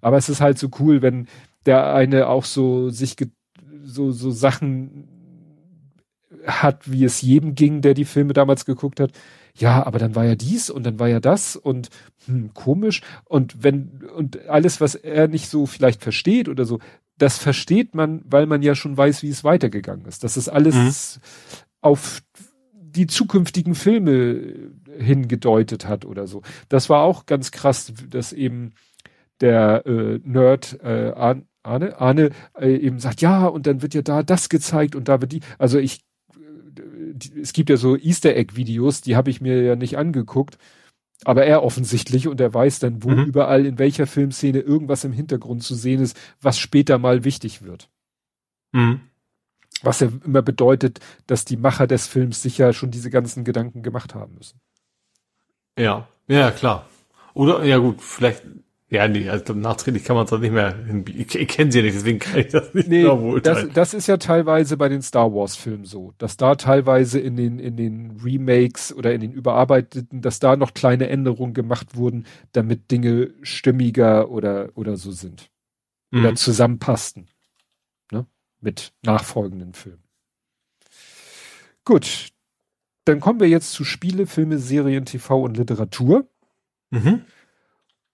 Aber 0.00 0.16
es 0.16 0.28
ist 0.28 0.40
halt 0.40 0.58
so 0.58 0.68
cool, 0.80 1.02
wenn 1.02 1.28
der 1.66 1.94
eine 1.94 2.28
auch 2.28 2.44
so 2.44 2.90
sich 2.90 3.16
so, 3.84 4.10
so 4.12 4.30
Sachen 4.30 5.08
hat, 6.46 6.90
wie 6.90 7.04
es 7.04 7.22
jedem 7.22 7.54
ging, 7.54 7.80
der 7.80 7.94
die 7.94 8.04
Filme 8.04 8.32
damals 8.32 8.64
geguckt 8.64 9.00
hat. 9.00 9.12
Ja, 9.56 9.86
aber 9.86 9.98
dann 9.98 10.16
war 10.16 10.24
ja 10.24 10.34
dies 10.34 10.68
und 10.68 10.84
dann 10.84 10.98
war 10.98 11.08
ja 11.08 11.20
das 11.20 11.54
und 11.54 11.88
hm, 12.26 12.52
komisch. 12.54 13.02
Und 13.24 13.62
wenn, 13.62 14.04
und 14.14 14.48
alles, 14.48 14.80
was 14.80 14.94
er 14.94 15.28
nicht 15.28 15.48
so 15.48 15.66
vielleicht 15.66 16.02
versteht 16.02 16.48
oder 16.48 16.64
so, 16.64 16.80
das 17.18 17.38
versteht 17.38 17.94
man, 17.94 18.22
weil 18.24 18.46
man 18.46 18.62
ja 18.62 18.74
schon 18.74 18.96
weiß, 18.96 19.22
wie 19.22 19.28
es 19.28 19.44
weitergegangen 19.44 20.06
ist. 20.06 20.24
Das 20.24 20.36
ist 20.36 20.48
alles 20.48 20.74
mhm. 20.74 21.20
auf 21.82 22.22
die 22.94 23.06
zukünftigen 23.06 23.74
Filme 23.74 24.70
hingedeutet 24.98 25.86
hat 25.86 26.04
oder 26.04 26.26
so. 26.26 26.42
Das 26.68 26.88
war 26.88 27.02
auch 27.02 27.26
ganz 27.26 27.50
krass, 27.50 27.92
dass 28.10 28.32
eben 28.32 28.72
der 29.40 29.84
äh, 29.86 30.20
Nerd 30.22 30.78
äh, 30.82 31.12
Arne, 31.64 31.98
Arne 31.98 32.30
äh, 32.58 32.76
eben 32.76 32.98
sagt, 32.98 33.20
ja, 33.20 33.46
und 33.46 33.66
dann 33.66 33.82
wird 33.82 33.94
ja 33.94 34.02
da 34.02 34.22
das 34.22 34.48
gezeigt 34.48 34.94
und 34.94 35.08
da 35.08 35.20
wird 35.20 35.32
die, 35.32 35.40
also 35.58 35.78
ich, 35.78 36.04
äh, 36.36 37.40
es 37.40 37.52
gibt 37.52 37.70
ja 37.70 37.76
so 37.76 37.96
Easter 37.96 38.36
Egg 38.36 38.54
Videos, 38.54 39.00
die 39.00 39.16
habe 39.16 39.30
ich 39.30 39.40
mir 39.40 39.62
ja 39.62 39.74
nicht 39.74 39.98
angeguckt, 39.98 40.58
aber 41.24 41.46
er 41.46 41.62
offensichtlich 41.62 42.28
und 42.28 42.40
er 42.40 42.52
weiß 42.52 42.80
dann, 42.80 43.02
wo 43.02 43.10
mhm. 43.10 43.24
überall 43.24 43.66
in 43.66 43.78
welcher 43.78 44.06
Filmszene 44.06 44.60
irgendwas 44.60 45.04
im 45.04 45.12
Hintergrund 45.12 45.62
zu 45.62 45.74
sehen 45.74 46.00
ist, 46.00 46.18
was 46.40 46.58
später 46.58 46.98
mal 46.98 47.24
wichtig 47.24 47.62
wird. 47.62 47.88
Mhm. 48.72 49.00
Was 49.84 50.00
ja 50.00 50.08
immer 50.24 50.42
bedeutet, 50.42 51.00
dass 51.26 51.44
die 51.44 51.56
Macher 51.56 51.86
des 51.86 52.06
Films 52.06 52.42
sicher 52.42 52.72
schon 52.72 52.90
diese 52.90 53.10
ganzen 53.10 53.44
Gedanken 53.44 53.82
gemacht 53.82 54.14
haben 54.14 54.34
müssen. 54.34 54.60
Ja, 55.78 56.08
ja, 56.28 56.50
klar. 56.50 56.86
Oder, 57.34 57.64
ja 57.64 57.78
gut, 57.78 58.00
vielleicht 58.00 58.42
ja, 58.94 59.08
nee, 59.08 59.28
also 59.28 59.54
nachträglich 59.54 60.04
kann 60.04 60.14
man 60.14 60.24
es 60.24 60.30
dann 60.30 60.40
nicht 60.40 60.52
mehr, 60.52 60.76
ich, 61.16 61.34
ich 61.34 61.48
kenne 61.48 61.72
sie 61.72 61.78
ja 61.78 61.84
nicht, 61.84 61.96
deswegen 61.96 62.20
kann 62.20 62.38
ich 62.38 62.48
das 62.48 62.74
nicht 62.74 62.86
nee, 62.86 63.02
das, 63.42 63.66
das 63.72 63.92
ist 63.92 64.06
ja 64.06 64.18
teilweise 64.18 64.76
bei 64.76 64.88
den 64.88 65.02
Star 65.02 65.34
Wars 65.34 65.56
Filmen 65.56 65.84
so, 65.84 66.12
dass 66.18 66.36
da 66.36 66.54
teilweise 66.54 67.18
in 67.18 67.34
den, 67.34 67.58
in 67.58 67.76
den 67.76 68.20
Remakes 68.22 68.94
oder 68.94 69.12
in 69.12 69.20
den 69.20 69.32
überarbeiteten, 69.32 70.20
dass 70.20 70.38
da 70.38 70.54
noch 70.54 70.74
kleine 70.74 71.08
Änderungen 71.08 71.54
gemacht 71.54 71.96
wurden, 71.96 72.24
damit 72.52 72.92
Dinge 72.92 73.30
stimmiger 73.42 74.30
oder, 74.30 74.68
oder 74.76 74.96
so 74.96 75.10
sind. 75.10 75.50
Mhm. 76.12 76.20
Oder 76.20 76.34
zusammenpassten. 76.36 77.26
Mit 78.64 78.92
nachfolgenden 79.02 79.74
Filmen. 79.74 80.02
Gut. 81.84 82.28
Dann 83.04 83.20
kommen 83.20 83.38
wir 83.38 83.48
jetzt 83.48 83.72
zu 83.72 83.84
Spiele, 83.84 84.26
Filme, 84.26 84.58
Serien, 84.58 85.04
TV 85.04 85.42
und 85.42 85.58
Literatur. 85.58 86.26
Mhm. 86.90 87.26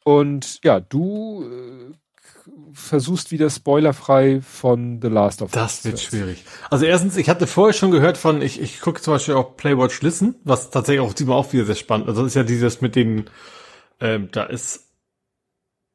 Und 0.02 0.58
ja, 0.64 0.80
du 0.80 1.44
äh, 1.44 1.94
versuchst 2.72 3.30
wieder 3.30 3.48
spoilerfrei 3.48 4.40
von 4.40 5.00
The 5.00 5.06
Last 5.06 5.42
of 5.42 5.54
Us. 5.54 5.82
Das 5.82 5.84
wird 5.84 6.00
schwierig. 6.00 6.44
Also 6.68 6.86
erstens, 6.86 7.16
ich 7.16 7.28
hatte 7.28 7.46
vorher 7.46 7.72
schon 7.72 7.92
gehört 7.92 8.18
von, 8.18 8.42
ich, 8.42 8.60
ich 8.60 8.80
gucke 8.80 9.00
zum 9.00 9.14
Beispiel 9.14 9.34
auch 9.34 9.56
Playwatch 9.56 10.02
Listen, 10.02 10.34
was 10.42 10.70
tatsächlich 10.70 11.06
auch 11.06 11.14
diesmal 11.14 11.36
auch 11.36 11.52
wieder 11.52 11.64
sehr 11.64 11.76
spannend. 11.76 12.08
Also 12.08 12.22
das 12.22 12.32
ist 12.32 12.36
ja 12.36 12.42
dieses 12.42 12.80
mit 12.80 12.96
den, 12.96 13.30
ähm, 14.00 14.28
da 14.32 14.44
ist 14.44 14.89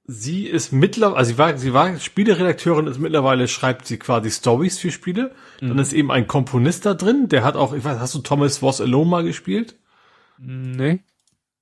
sie 0.07 0.45
ist 0.47 0.71
mittlerweile, 0.71 1.17
also 1.17 1.31
sie 1.31 1.37
war, 1.37 1.57
sie 1.57 1.73
war 1.73 1.99
Spieleredakteurin, 1.99 2.87
ist 2.87 2.99
mittlerweile 2.99 3.47
schreibt 3.47 3.87
sie 3.87 3.97
quasi 3.97 4.31
Stories 4.31 4.79
für 4.79 4.91
Spiele. 4.91 5.33
Mhm. 5.61 5.69
Dann 5.69 5.79
ist 5.79 5.93
eben 5.93 6.11
ein 6.11 6.27
Komponist 6.27 6.85
da 6.85 6.93
drin, 6.93 7.29
der 7.29 7.43
hat 7.43 7.55
auch, 7.55 7.73
ich 7.73 7.83
weiß, 7.83 7.99
hast 7.99 8.15
du 8.15 8.19
Thomas 8.19 8.61
Was 8.61 8.81
Alone 8.81 9.09
mal 9.09 9.23
gespielt? 9.23 9.75
Nee. 10.37 10.99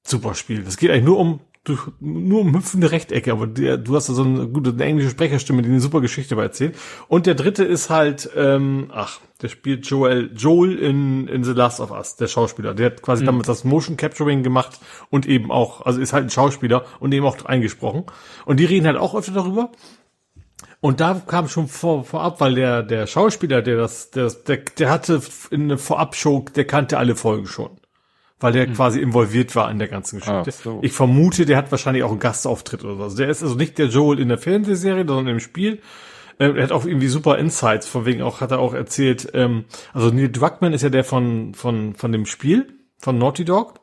Super 0.05 0.35
Spiel. 0.35 0.63
Das 0.63 0.77
geht 0.77 0.91
eigentlich 0.91 1.05
nur 1.05 1.19
um 1.19 1.39
du, 1.63 1.77
nur 1.99 2.41
um 2.41 2.55
hüpfende 2.55 2.91
Rechtecke, 2.91 3.31
aber 3.31 3.47
der, 3.47 3.77
du 3.77 3.95
hast 3.95 4.09
da 4.09 4.13
so 4.13 4.23
eine 4.23 4.47
gute 4.47 4.71
eine 4.71 4.83
englische 4.83 5.09
Sprecherstimme, 5.09 5.61
die 5.61 5.69
eine 5.69 5.79
super 5.79 6.01
Geschichte 6.01 6.35
bei 6.35 6.43
erzählt. 6.43 6.75
Und 7.07 7.25
der 7.25 7.35
dritte 7.35 7.63
ist 7.63 7.89
halt, 7.89 8.29
ähm, 8.35 8.89
ach, 8.93 9.19
der 9.41 9.49
spielt 9.49 9.85
Joel, 9.85 10.31
Joel 10.35 10.77
in, 10.77 11.27
in 11.27 11.43
The 11.43 11.53
Last 11.53 11.79
of 11.79 11.91
Us, 11.91 12.15
der 12.15 12.27
Schauspieler. 12.27 12.73
Der 12.73 12.87
hat 12.87 13.01
quasi 13.01 13.23
mhm. 13.23 13.27
damals 13.27 13.47
das 13.47 13.63
Motion 13.63 13.97
Capturing 13.97 14.43
gemacht 14.43 14.79
und 15.09 15.25
eben 15.25 15.51
auch, 15.51 15.85
also 15.85 15.99
ist 15.99 16.13
halt 16.13 16.25
ein 16.25 16.29
Schauspieler 16.29 16.85
und 16.99 17.13
eben 17.13 17.25
auch 17.25 17.43
eingesprochen. 17.45 18.05
Und 18.45 18.59
die 18.59 18.65
reden 18.65 18.87
halt 18.87 18.97
auch 18.97 19.15
öfter 19.15 19.33
darüber. 19.33 19.71
Und 20.81 20.99
da 20.99 21.21
kam 21.25 21.47
schon 21.47 21.69
vor, 21.69 22.03
vorab, 22.03 22.41
weil 22.41 22.55
der, 22.55 22.83
der 22.83 23.07
Schauspieler, 23.07 23.61
der 23.61 23.77
das, 23.77 24.11
der, 24.11 24.29
der, 24.29 24.57
der 24.57 24.89
hatte 24.89 25.21
in 25.49 25.63
eine 25.63 25.77
Vorabshow, 25.77 26.45
der 26.55 26.65
kannte 26.65 26.97
alle 26.97 27.15
Folgen 27.15 27.45
schon 27.45 27.79
weil 28.43 28.51
der 28.51 28.67
mhm. 28.67 28.73
quasi 28.73 28.99
involviert 28.99 29.55
war 29.55 29.71
in 29.71 29.79
der 29.79 29.87
ganzen 29.87 30.19
Geschichte. 30.19 30.51
So. 30.51 30.79
Ich 30.81 30.91
vermute, 30.91 31.45
der 31.45 31.55
hat 31.55 31.71
wahrscheinlich 31.71 32.03
auch 32.03 32.11
einen 32.11 32.19
Gastauftritt 32.19 32.83
oder 32.83 32.97
so. 32.97 33.03
Also 33.03 33.17
der 33.17 33.29
ist 33.29 33.41
also 33.41 33.55
nicht 33.55 33.77
der 33.77 33.87
Joel 33.87 34.19
in 34.19 34.27
der 34.27 34.37
Fernsehserie, 34.37 35.05
sondern 35.07 35.27
im 35.27 35.39
Spiel. 35.39 35.79
Ähm, 36.39 36.57
er 36.57 36.63
hat 36.63 36.73
auch 36.73 36.85
irgendwie 36.85 37.07
super 37.07 37.37
Insights, 37.37 37.87
von 37.87 38.05
wegen 38.05 38.21
auch, 38.21 38.41
hat 38.41 38.51
er 38.51 38.59
auch 38.59 38.73
erzählt, 38.73 39.31
ähm, 39.33 39.63
also 39.93 40.09
Neil 40.09 40.29
Druckmann 40.29 40.73
ist 40.73 40.81
ja 40.81 40.89
der 40.89 41.05
von, 41.05 41.53
von, 41.53 41.95
von 41.95 42.11
dem 42.11 42.25
Spiel, 42.25 42.67
von 42.99 43.17
Naughty 43.17 43.45
Dog. 43.45 43.79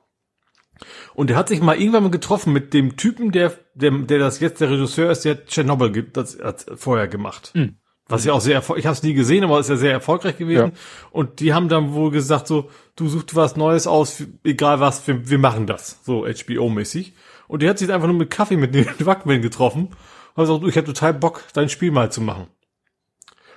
Und 1.14 1.30
der 1.30 1.36
hat 1.36 1.48
sich 1.48 1.62
mal 1.62 1.78
irgendwann 1.78 2.02
mal 2.02 2.10
getroffen 2.10 2.52
mit 2.52 2.74
dem 2.74 2.96
Typen, 2.96 3.32
der, 3.32 3.52
der, 3.74 3.92
der 3.92 4.18
das 4.18 4.40
jetzt 4.40 4.60
der 4.60 4.70
Regisseur 4.70 5.10
ist, 5.10 5.24
der 5.24 5.46
Chernobyl 5.46 5.90
gibt, 5.90 6.18
das 6.18 6.38
hat 6.38 6.66
vorher 6.76 7.08
gemacht. 7.08 7.52
Mhm. 7.54 7.76
Was 8.10 8.24
ja 8.24 8.32
auch 8.32 8.40
sehr 8.40 8.58
ich 8.76 8.86
habe 8.86 8.94
es 8.94 9.02
nie 9.04 9.14
gesehen, 9.14 9.44
aber 9.44 9.60
ist 9.60 9.70
ja 9.70 9.76
sehr 9.76 9.92
erfolgreich 9.92 10.36
gewesen. 10.36 10.72
Ja. 10.72 10.78
Und 11.12 11.38
die 11.38 11.54
haben 11.54 11.68
dann 11.68 11.92
wohl 11.94 12.10
gesagt 12.10 12.48
so, 12.48 12.68
du 13.00 13.08
suchst 13.08 13.34
was 13.34 13.56
Neues 13.56 13.86
aus, 13.86 14.22
egal 14.44 14.80
was, 14.80 15.06
wir, 15.06 15.28
wir 15.28 15.38
machen 15.38 15.66
das, 15.66 16.00
so 16.04 16.24
HBO-mäßig. 16.24 17.12
Und 17.48 17.62
die 17.62 17.68
hat 17.68 17.78
sich 17.78 17.92
einfach 17.92 18.06
nur 18.06 18.16
mit 18.16 18.30
Kaffee 18.30 18.56
mit 18.56 18.74
den 18.74 18.86
Wackman 19.06 19.42
getroffen 19.42 19.88
und 20.34 20.44
gesagt, 20.44 20.64
ich 20.64 20.76
hätte 20.76 20.92
total 20.92 21.14
Bock, 21.14 21.42
dein 21.54 21.68
Spiel 21.68 21.90
mal 21.90 22.12
zu 22.12 22.20
machen. 22.20 22.46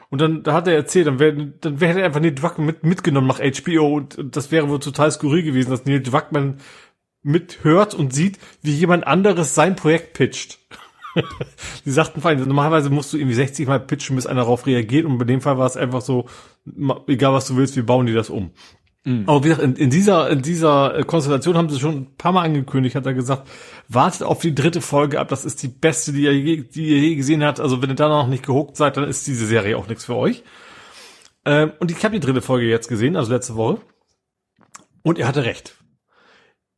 Und 0.10 0.22
dann 0.22 0.44
da 0.44 0.54
hat 0.54 0.68
er 0.68 0.76
erzählt, 0.76 1.08
dann 1.08 1.20
wäre 1.20 1.54
dann 1.62 1.82
wäre 1.82 2.00
er 2.00 2.06
einfach 2.06 2.20
Neil 2.20 2.36
Druckmann 2.36 2.68
mit, 2.68 2.84
mitgenommen 2.84 3.28
nach 3.28 3.40
HBO 3.40 3.96
und, 3.96 4.18
und 4.18 4.36
das 4.36 4.52
wäre 4.52 4.70
wohl 4.70 4.80
total 4.80 5.12
skurril 5.12 5.44
gewesen, 5.44 5.72
dass 5.72 5.86
Neil 5.86 6.04
Druckmann 6.04 6.60
mithört 7.24 7.94
und 7.96 8.14
sieht, 8.14 8.38
wie 8.62 8.74
jemand 8.74 9.08
anderes 9.08 9.56
sein 9.56 9.76
Projekt 9.76 10.14
pitcht. 10.14 10.60
die 11.86 11.92
sagten 11.92 12.22
vor 12.22 12.30
allem, 12.30 12.48
normalerweise 12.48 12.90
musst 12.90 13.14
du 13.14 13.18
irgendwie 13.18 13.36
60 13.36 13.68
Mal 13.68 13.80
pitchen, 13.80 14.16
bis 14.16 14.28
einer 14.28 14.42
darauf 14.42 14.66
reagiert 14.66 15.06
und 15.06 15.18
bei 15.18 15.26
dem 15.26 15.42
Fall 15.42 15.58
war 15.58 15.66
es 15.66 15.78
einfach 15.78 16.02
so, 16.02 16.28
egal 17.08 17.34
was 17.34 17.48
du 17.48 17.56
willst, 17.56 17.76
wir 17.76 17.86
bauen 17.86 18.06
dir 18.06 18.16
das 18.16 18.30
um. 18.30 18.52
Mhm. 19.06 19.24
Aber 19.28 19.44
wie 19.44 19.50
gesagt, 19.50 19.64
in, 19.64 19.76
in, 19.76 19.90
dieser, 19.90 20.30
in 20.30 20.42
dieser 20.42 21.04
Konstellation 21.04 21.58
haben 21.58 21.70
sie 21.70 21.80
schon 21.80 21.96
ein 21.96 22.16
paar 22.16 22.32
Mal 22.32 22.44
angekündigt, 22.44 22.96
hat 22.96 23.06
er 23.06 23.14
gesagt, 23.14 23.48
wartet 23.90 24.24
auf 24.24 24.40
die 24.40 24.56
dritte 24.56 24.82
Folge 24.82 25.20
ab, 25.20 25.28
das 25.28 25.46
ist 25.46 25.62
die 25.62 25.68
beste, 25.68 26.14
die 26.14 26.24
ihr 26.24 26.34
je, 26.34 26.62
die 26.64 26.88
ihr 26.88 27.00
je 27.00 27.16
gesehen 27.16 27.44
habt. 27.44 27.60
Also 27.60 27.82
wenn 27.82 27.90
ihr 27.90 27.96
da 27.96 28.08
noch 28.08 28.28
nicht 28.28 28.46
gehuckt 28.46 28.78
seid, 28.78 28.98
dann 28.98 29.08
ist 29.08 29.28
diese 29.28 29.46
Serie 29.46 29.78
auch 29.78 29.88
nichts 29.88 30.06
für 30.06 30.16
euch. 30.16 30.44
Ähm, 31.46 31.74
und 31.80 31.92
ich 31.92 32.04
habe 32.04 32.18
die 32.18 32.26
dritte 32.26 32.42
Folge 32.42 32.68
jetzt 32.68 32.88
gesehen, 32.88 33.18
also 33.18 33.32
letzte 33.32 33.56
Woche. 33.56 33.82
Und 35.04 35.20
er 35.20 35.28
hatte 35.28 35.44
recht. 35.44 35.76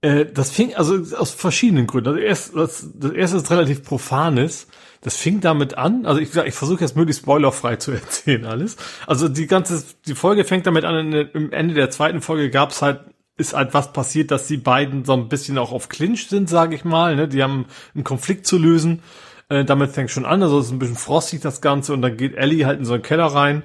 Äh, 0.01 0.25
das 0.25 0.49
fing 0.49 0.73
also 0.75 0.95
aus 1.15 1.31
verschiedenen 1.31 1.85
Gründen. 1.85 2.09
Also 2.09 2.19
erst, 2.19 2.55
das, 2.55 2.89
das 2.95 3.11
erste 3.11 3.37
ist 3.37 3.51
relativ 3.51 3.83
profanes. 3.83 4.67
Das 5.05 5.17
fing 5.17 5.39
damit 5.39 5.77
an, 5.77 6.07
also 6.07 6.19
ich, 6.19 6.35
ich 6.35 6.55
versuche 6.55 6.81
jetzt 6.81 6.95
möglichst 6.95 7.21
spoilerfrei 7.21 7.75
zu 7.75 7.91
erzählen 7.91 8.43
alles. 8.43 8.75
Also 9.05 9.29
die 9.29 9.45
ganze, 9.45 9.83
die 10.07 10.15
Folge 10.15 10.45
fängt 10.45 10.65
damit 10.65 10.83
an, 10.83 11.13
im 11.13 11.51
Ende 11.51 11.75
der 11.75 11.91
zweiten 11.91 12.21
Folge 12.21 12.49
gab 12.49 12.71
es 12.71 12.81
halt, 12.81 13.01
ist 13.37 13.53
halt 13.53 13.75
was 13.75 13.93
passiert, 13.93 14.31
dass 14.31 14.47
die 14.47 14.57
beiden 14.57 15.05
so 15.05 15.13
ein 15.13 15.29
bisschen 15.29 15.59
auch 15.59 15.71
auf 15.71 15.89
Clinch 15.89 16.27
sind, 16.27 16.49
sage 16.49 16.73
ich 16.73 16.85
mal. 16.85 17.15
Ne? 17.15 17.27
Die 17.27 17.43
haben 17.43 17.67
einen 17.93 18.03
Konflikt 18.03 18.47
zu 18.47 18.57
lösen. 18.57 19.03
Äh, 19.47 19.63
damit 19.63 19.91
fängt 19.91 20.09
schon 20.09 20.25
an, 20.25 20.41
also 20.41 20.57
es 20.57 20.65
ist 20.65 20.71
ein 20.71 20.79
bisschen 20.79 20.95
frostig 20.95 21.39
das 21.39 21.61
Ganze 21.61 21.93
und 21.93 22.01
dann 22.01 22.17
geht 22.17 22.33
Ellie 22.33 22.65
halt 22.65 22.79
in 22.79 22.85
so 22.85 22.93
einen 22.93 23.03
Keller 23.03 23.27
rein. 23.27 23.61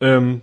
Ähm, 0.00 0.40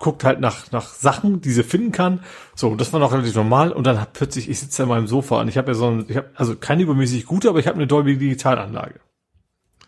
guckt 0.00 0.24
halt 0.24 0.40
nach, 0.40 0.72
nach 0.72 0.88
Sachen, 0.88 1.42
die 1.42 1.52
sie 1.52 1.62
finden 1.62 1.92
kann. 1.92 2.24
So, 2.56 2.74
das 2.74 2.92
war 2.92 2.98
noch 2.98 3.12
relativ 3.12 3.36
normal. 3.36 3.70
Und 3.70 3.86
dann 3.86 4.00
hat 4.00 4.14
plötzlich, 4.14 4.50
ich 4.50 4.58
sitze 4.58 4.82
in 4.82 4.88
meinem 4.88 5.06
Sofa 5.06 5.40
und 5.40 5.46
ich 5.46 5.56
habe 5.56 5.68
ja 5.68 5.74
so 5.74 5.86
ein, 5.86 6.06
ich 6.08 6.16
habe 6.16 6.30
also 6.34 6.56
keine 6.56 6.82
übermäßig 6.82 7.24
gute, 7.26 7.48
aber 7.48 7.60
ich 7.60 7.68
habe 7.68 7.76
eine 7.76 7.86
Dolby 7.86 8.18
Digitalanlage. 8.18 8.98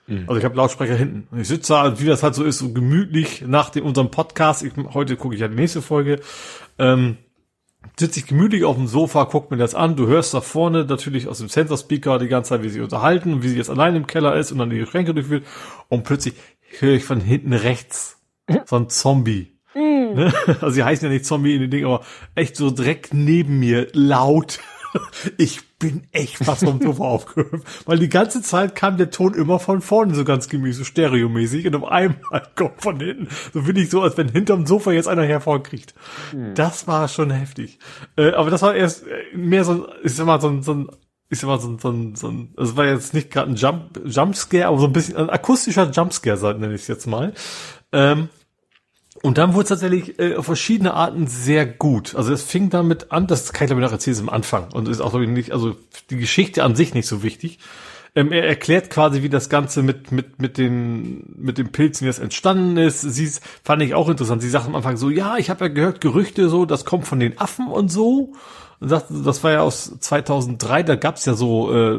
Mhm. 0.09 0.25
Also 0.27 0.39
ich 0.39 0.45
habe 0.45 0.57
Lautsprecher 0.57 0.97
hinten. 0.97 1.29
Und 1.31 1.41
ich 1.41 1.49
sitze 1.49 1.73
da, 1.73 2.01
wie 2.01 2.07
das 2.07 2.23
halt 2.23 2.35
so 2.35 2.45
ist, 2.45 2.59
so 2.59 2.73
gemütlich 2.73 3.45
nach 3.47 3.71
dem, 3.71 3.85
unserem 3.85 4.11
Podcast. 4.11 4.65
Ich, 4.65 4.73
heute 4.93 5.17
gucke 5.17 5.35
ich 5.35 5.41
ja 5.41 5.49
die 5.49 5.55
nächste 5.55 5.83
Folge. 5.83 6.21
Ähm, 6.79 7.19
sitze 7.99 8.21
ich 8.21 8.27
gemütlich 8.27 8.65
auf 8.65 8.77
dem 8.77 8.87
Sofa, 8.87 9.25
guck 9.25 9.51
mir 9.51 9.57
das 9.57 9.75
an. 9.75 9.95
Du 9.95 10.07
hörst 10.07 10.35
da 10.35 10.41
vorne 10.41 10.85
natürlich 10.85 11.29
aus 11.29 11.39
dem 11.39 11.49
Sensor 11.49 11.79
Speaker 11.79 12.19
die 12.19 12.29
ganze 12.29 12.51
Zeit, 12.51 12.63
wie 12.63 12.69
sie 12.69 12.81
unterhalten 12.81 13.33
und 13.35 13.43
wie 13.43 13.49
sie 13.49 13.57
jetzt 13.57 13.71
allein 13.71 13.95
im 13.95 14.07
Keller 14.07 14.37
ist 14.37 14.51
und 14.51 14.59
dann 14.59 14.71
die 14.71 14.85
Schränke 14.87 15.15
durchführt. 15.15 15.45
Und 15.89 16.05
plötzlich 16.05 16.35
höre 16.79 16.95
ich 16.95 17.05
von 17.05 17.21
hinten 17.21 17.53
rechts 17.53 18.21
so 18.67 18.77
ein 18.77 18.89
Zombie 18.89 19.59
Mm. 19.79 20.15
Ne? 20.15 20.33
Also 20.47 20.71
sie 20.71 20.85
heißen 20.85 21.07
ja 21.07 21.13
nicht 21.13 21.25
Zombie 21.25 21.55
in 21.55 21.61
den 21.63 21.71
Ding, 21.71 21.85
aber 21.85 22.05
echt 22.35 22.57
so 22.57 22.71
direkt 22.71 23.15
neben 23.15 23.59
mir 23.59 23.89
laut. 23.93 24.61
Ich 25.37 25.61
bin 25.79 26.05
echt 26.13 26.39
fast 26.39 26.65
vom 26.65 26.81
Sofa 26.81 27.05
aufgehört, 27.05 27.63
weil 27.87 27.99
die 27.99 28.09
ganze 28.09 28.43
Zeit 28.43 28.75
kam 28.75 28.97
der 28.97 29.11
Ton 29.11 29.35
immer 29.35 29.59
von 29.59 29.81
vorne 29.81 30.15
so 30.15 30.25
ganz 30.25 30.49
gemäß, 30.49 30.77
so 30.79 30.85
stereomäßig 30.85 31.67
und 31.67 31.77
auf 31.77 31.85
einmal 31.85 32.43
kommt 32.57 32.83
von 32.83 32.99
hinten. 32.99 33.29
So 33.53 33.63
finde 33.63 33.81
ich 33.81 33.91
so, 33.91 34.03
als 34.03 34.17
wenn 34.17 34.29
hinterm 34.29 34.67
Sofa 34.67 34.93
jetzt 34.93 35.09
einer 35.09 35.25
hervorkriegt. 35.25 35.95
Mhm. 36.35 36.55
Das 36.55 36.87
war 36.89 37.09
schon 37.09 37.31
heftig. 37.31 37.79
Äh, 38.17 38.33
aber 38.33 38.51
das 38.51 38.63
war 38.63 38.75
erst 38.75 39.07
äh, 39.07 39.37
mehr 39.37 39.65
so, 39.65 39.89
ich 40.03 40.15
sag 40.15 40.27
mal, 40.27 40.41
so 40.41 40.49
ein, 40.49 40.63
so 40.63 40.75
ein 40.75 40.89
ich 41.31 41.39
sag 41.39 41.49
mal, 41.49 41.61
so, 41.61 41.77
so, 41.79 41.95
so 42.15 42.29
ein, 42.29 42.55
also 42.57 42.77
war 42.77 42.87
jetzt 42.87 43.13
nicht 43.13 43.31
gerade 43.31 43.51
ein 43.51 43.57
Jump, 43.57 44.01
Jumpscare, 44.05 44.67
aber 44.67 44.79
so 44.79 44.87
ein 44.87 44.93
bisschen 44.93 45.17
ein 45.17 45.29
akustischer 45.29 45.91
Jumpscare, 45.91 46.59
nenne 46.59 46.75
ich 46.75 46.83
es 46.83 46.89
jetzt 46.89 47.07
mal. 47.07 47.35
Ähm, 47.93 48.31
und 49.23 49.39
dann 49.39 49.55
wurde 49.55 49.65
es 49.65 49.69
tatsächlich 49.69 50.19
äh, 50.19 50.37
auf 50.37 50.47
verschiedene 50.47 50.95
Arten 50.95 51.27
sehr 51.27 51.67
gut. 51.67 52.15
Also 52.15 52.33
es 52.33 52.43
fing 52.43 52.71
damit 52.71 53.11
an, 53.11 53.27
das 53.27 53.53
kann 53.53 53.65
ich 53.65 53.69
glaube 53.69 53.83
ich 53.83 53.87
noch 53.87 53.93
erzählen, 53.93 54.19
am 54.21 54.29
Anfang. 54.29 54.69
Und 54.73 54.89
ist 54.89 55.01
auch 55.01 55.15
nicht, 55.15 55.53
also 55.53 55.77
die 56.11 56.19
Geschichte 56.19 56.63
an 56.63 56.77
sich 56.77 56.95
nicht 56.95 57.07
so 57.07 57.23
wichtig. 57.23 57.59
Ähm, 58.15 58.33
er 58.33 58.47
erklärt 58.47 58.91
quasi, 58.91 59.23
wie 59.23 59.29
das 59.29 59.49
Ganze 59.49 59.83
mit, 59.83 60.13
mit, 60.13 60.41
mit 60.41 60.57
den, 60.57 61.35
mit 61.37 61.59
den 61.59 61.73
Pilzen, 61.73 62.05
wie 62.05 62.09
das 62.09 62.19
entstanden 62.19 62.77
ist. 62.77 63.01
Sie 63.01 63.31
fand 63.65 63.83
ich 63.83 63.95
auch 63.95 64.09
interessant. 64.09 64.41
Sie 64.41 64.51
sagt 64.51 64.67
am 64.67 64.77
Anfang 64.77 64.97
so, 64.97 65.11
ja, 65.11 65.37
ich 65.37 65.51
habe 65.51 65.67
ja 65.67 65.73
gehört, 65.73 66.01
Gerüchte 66.01 66.49
so, 66.49 66.65
das 66.65 66.85
kommt 66.85 67.07
von 67.07 67.21
den 67.21 67.39
Affen 67.39 67.67
und 67.67 67.91
so. 67.91 68.33
Und 68.81 68.89
sagt, 68.89 69.07
das 69.11 69.43
war 69.43 69.51
ja 69.51 69.61
aus 69.63 69.99
2003, 69.99 70.85
da 70.85 70.95
gab's 70.95 71.25
ja 71.25 71.35
so 71.35 71.75
äh, 71.75 71.99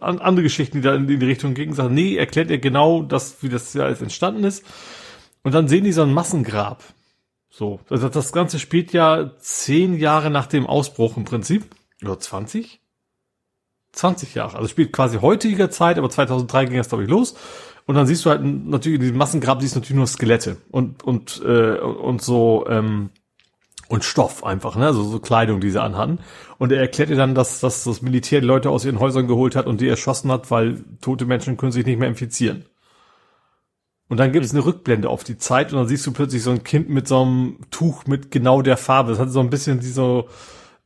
andere 0.00 0.42
Geschichten, 0.42 0.78
die 0.78 0.82
da 0.82 0.94
in 0.94 1.08
die 1.08 1.16
Richtung 1.16 1.54
gingen. 1.54 1.72
Sagt, 1.72 1.90
nee, 1.90 2.16
erklärt 2.16 2.50
er 2.50 2.58
genau, 2.58 3.02
das, 3.02 3.42
wie 3.42 3.48
das 3.48 3.74
ja 3.74 3.84
alles 3.84 4.00
entstanden 4.00 4.44
ist. 4.44 4.64
Und 5.48 5.54
dann 5.54 5.66
sehen 5.66 5.84
die 5.84 5.92
so 5.92 6.02
ein 6.02 6.12
Massengrab. 6.12 6.84
So, 7.48 7.80
also 7.88 8.10
das 8.10 8.32
Ganze 8.32 8.58
spielt 8.58 8.92
ja 8.92 9.30
zehn 9.38 9.98
Jahre 9.98 10.28
nach 10.28 10.44
dem 10.44 10.66
Ausbruch 10.66 11.16
im 11.16 11.24
Prinzip. 11.24 11.64
Oder 12.02 12.20
20? 12.20 12.82
20 13.92 14.34
Jahre. 14.34 14.58
Also 14.58 14.68
spielt 14.68 14.92
quasi 14.92 15.16
heutiger 15.20 15.70
Zeit, 15.70 15.96
aber 15.96 16.10
2003 16.10 16.66
ging 16.66 16.76
das, 16.76 16.90
glaube 16.90 17.04
ich, 17.04 17.08
los. 17.08 17.34
Und 17.86 17.94
dann 17.94 18.06
siehst 18.06 18.26
du 18.26 18.28
halt 18.28 18.44
natürlich 18.44 18.96
in 18.96 19.00
diesem 19.00 19.16
Massengrab 19.16 19.62
siehst 19.62 19.74
du 19.74 19.78
natürlich 19.78 19.96
nur 19.96 20.06
Skelette 20.06 20.58
und 20.70 21.02
und 21.02 21.40
äh, 21.42 21.78
und 21.78 22.20
so 22.20 22.66
ähm, 22.68 23.08
und 23.88 24.04
Stoff 24.04 24.44
einfach, 24.44 24.76
ne, 24.76 24.88
also 24.88 25.02
so 25.02 25.18
Kleidung, 25.18 25.62
die 25.62 25.70
sie 25.70 25.80
anhatten. 25.80 26.18
Und 26.58 26.72
er 26.72 26.80
erklärt 26.82 27.08
dir 27.08 27.16
dann, 27.16 27.34
dass, 27.34 27.60
dass 27.60 27.84
das 27.84 28.02
Militär 28.02 28.42
die 28.42 28.46
Leute 28.46 28.68
aus 28.68 28.84
ihren 28.84 29.00
Häusern 29.00 29.26
geholt 29.26 29.56
hat 29.56 29.64
und 29.66 29.80
die 29.80 29.88
erschossen 29.88 30.30
hat, 30.30 30.50
weil 30.50 30.84
tote 31.00 31.24
Menschen 31.24 31.56
können 31.56 31.72
sich 31.72 31.86
nicht 31.86 31.98
mehr 31.98 32.08
infizieren. 32.10 32.66
Und 34.08 34.16
dann 34.18 34.32
gibt 34.32 34.44
es 34.44 34.52
eine 34.52 34.64
Rückblende 34.64 35.08
auf 35.08 35.22
die 35.22 35.36
Zeit 35.36 35.72
und 35.72 35.78
dann 35.78 35.86
siehst 35.86 36.06
du 36.06 36.12
plötzlich 36.12 36.42
so 36.42 36.50
ein 36.50 36.64
Kind 36.64 36.88
mit 36.88 37.06
so 37.06 37.22
einem 37.22 37.58
Tuch 37.70 38.06
mit 38.06 38.30
genau 38.30 38.62
der 38.62 38.78
Farbe. 38.78 39.10
Das 39.10 39.18
hat 39.18 39.30
so 39.30 39.40
ein 39.40 39.50
bisschen 39.50 39.80
die 39.80 39.90
so, 39.90 40.28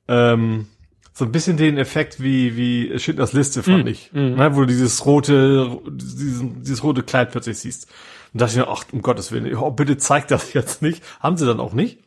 ähm, 0.09 0.67
so 1.13 1.25
ein 1.25 1.31
bisschen 1.31 1.57
den 1.57 1.79
Effekt 1.79 2.21
wie, 2.21 2.57
wie 2.57 2.99
Schindlers 2.99 3.33
Liste, 3.33 3.63
fand 3.63 3.85
mm, 3.85 3.89
ich. 3.89 4.11
Mm. 4.13 4.35
Ne, 4.35 4.57
wo 4.57 4.61
du 4.61 4.67
dieses 4.67 5.07
rote, 5.07 5.79
dieses, 5.89 6.43
dieses 6.63 6.83
rote 6.83 7.05
Kleid 7.05 7.31
plötzlich 7.31 7.59
siehst. 7.59 7.87
Und 8.33 8.41
da 8.41 8.47
dachte 8.47 8.59
ich 8.59 8.67
mir, 8.67 8.73
ach, 8.73 8.85
um 8.93 9.03
Gottes 9.03 9.31
Willen, 9.31 9.55
oh, 9.55 9.71
bitte 9.71 9.99
zeig 9.99 10.27
das 10.27 10.53
jetzt 10.53 10.83
nicht. 10.83 11.03
Haben 11.21 11.37
sie 11.37 11.47
dann 11.47 11.61
auch 11.61 11.75
nicht. 11.75 11.99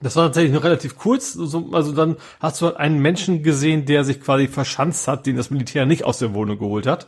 Das 0.00 0.16
war 0.16 0.26
tatsächlich 0.26 0.52
nur 0.52 0.64
relativ 0.64 0.96
kurz. 0.96 1.38
Also 1.38 1.92
dann 1.92 2.16
hast 2.40 2.60
du 2.60 2.66
halt 2.66 2.76
einen 2.76 3.00
Menschen 3.00 3.42
gesehen, 3.42 3.86
der 3.86 4.04
sich 4.04 4.20
quasi 4.20 4.46
verschanzt 4.46 5.08
hat, 5.08 5.26
den 5.26 5.36
das 5.36 5.50
Militär 5.50 5.84
nicht 5.84 6.04
aus 6.04 6.18
der 6.18 6.32
Wohnung 6.32 6.58
geholt 6.58 6.86
hat. 6.86 7.06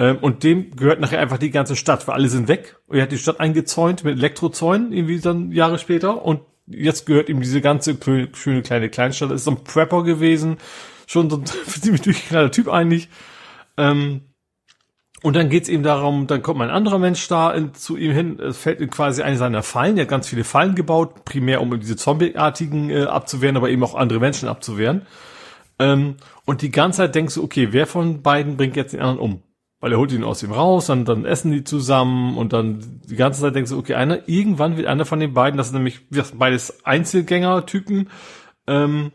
Ähm, 0.00 0.16
und 0.22 0.44
dem 0.44 0.74
gehört 0.76 0.98
nachher 0.98 1.20
einfach 1.20 1.36
die 1.36 1.50
ganze 1.50 1.76
Stadt, 1.76 2.08
weil 2.08 2.14
alle 2.14 2.28
sind 2.30 2.48
weg. 2.48 2.76
Und 2.86 2.96
er 2.96 3.02
hat 3.02 3.12
die 3.12 3.18
Stadt 3.18 3.38
eingezäunt 3.38 4.02
mit 4.02 4.16
Elektrozäunen, 4.16 4.94
irgendwie 4.94 5.20
dann 5.20 5.52
Jahre 5.52 5.76
später. 5.76 6.24
Und 6.24 6.40
jetzt 6.66 7.04
gehört 7.04 7.28
ihm 7.28 7.42
diese 7.42 7.60
ganze 7.60 7.98
schöne 8.32 8.62
kleine 8.62 8.88
Kleinstadt. 8.88 9.30
Das 9.30 9.42
ist 9.42 9.44
so 9.44 9.50
ein 9.50 9.62
Prepper 9.62 10.02
gewesen. 10.02 10.56
Schon 11.06 11.28
so 11.28 11.36
ein 11.36 11.44
ziemlich 11.66 12.00
durchgeknallter 12.00 12.50
Typ 12.50 12.68
eigentlich. 12.68 13.10
Ähm, 13.76 14.22
und 15.22 15.36
dann 15.36 15.50
geht's 15.50 15.68
ihm 15.68 15.82
darum, 15.82 16.26
dann 16.26 16.40
kommt 16.40 16.62
ein 16.62 16.70
anderer 16.70 16.98
Mensch 16.98 17.28
da 17.28 17.52
in, 17.52 17.74
zu 17.74 17.98
ihm 17.98 18.12
hin, 18.12 18.40
es 18.40 18.56
fällt 18.56 18.80
ihm 18.80 18.88
quasi 18.88 19.20
eine 19.20 19.36
seiner 19.36 19.62
Fallen, 19.62 19.98
er 19.98 20.04
hat 20.04 20.08
ganz 20.08 20.28
viele 20.28 20.44
Fallen 20.44 20.74
gebaut, 20.74 21.26
primär 21.26 21.60
um 21.60 21.78
diese 21.78 21.96
Zombie-artigen 21.96 22.88
äh, 22.88 23.02
abzuwehren, 23.02 23.58
aber 23.58 23.68
eben 23.68 23.84
auch 23.84 23.94
andere 23.94 24.18
Menschen 24.18 24.48
abzuwehren. 24.48 25.02
Ähm, 25.78 26.16
und 26.46 26.62
die 26.62 26.70
ganze 26.70 26.98
Zeit 26.98 27.14
denkst 27.14 27.34
du, 27.34 27.44
okay, 27.44 27.68
wer 27.72 27.86
von 27.86 28.22
beiden 28.22 28.56
bringt 28.56 28.76
jetzt 28.76 28.94
den 28.94 29.00
anderen 29.00 29.18
um? 29.18 29.42
Weil 29.80 29.92
er 29.92 29.98
holt 29.98 30.12
ihn 30.12 30.24
aus 30.24 30.42
ihm 30.42 30.52
raus, 30.52 30.86
dann, 30.86 31.04
dann 31.04 31.24
essen 31.24 31.50
die 31.50 31.64
zusammen 31.64 32.36
und 32.36 32.52
dann 32.52 33.00
die 33.08 33.16
ganze 33.16 33.40
Zeit 33.40 33.54
denkst 33.54 33.70
du, 33.70 33.78
okay, 33.78 33.94
einer, 33.94 34.28
irgendwann 34.28 34.76
wird 34.76 34.86
einer 34.86 35.06
von 35.06 35.20
den 35.20 35.32
beiden, 35.34 35.56
das 35.56 35.68
sind 35.68 35.76
nämlich 35.76 36.00
wie 36.10 36.16
gesagt, 36.16 36.38
beides 36.38 36.84
Einzelgänger-Typen, 36.84 38.08
ähm, 38.66 39.12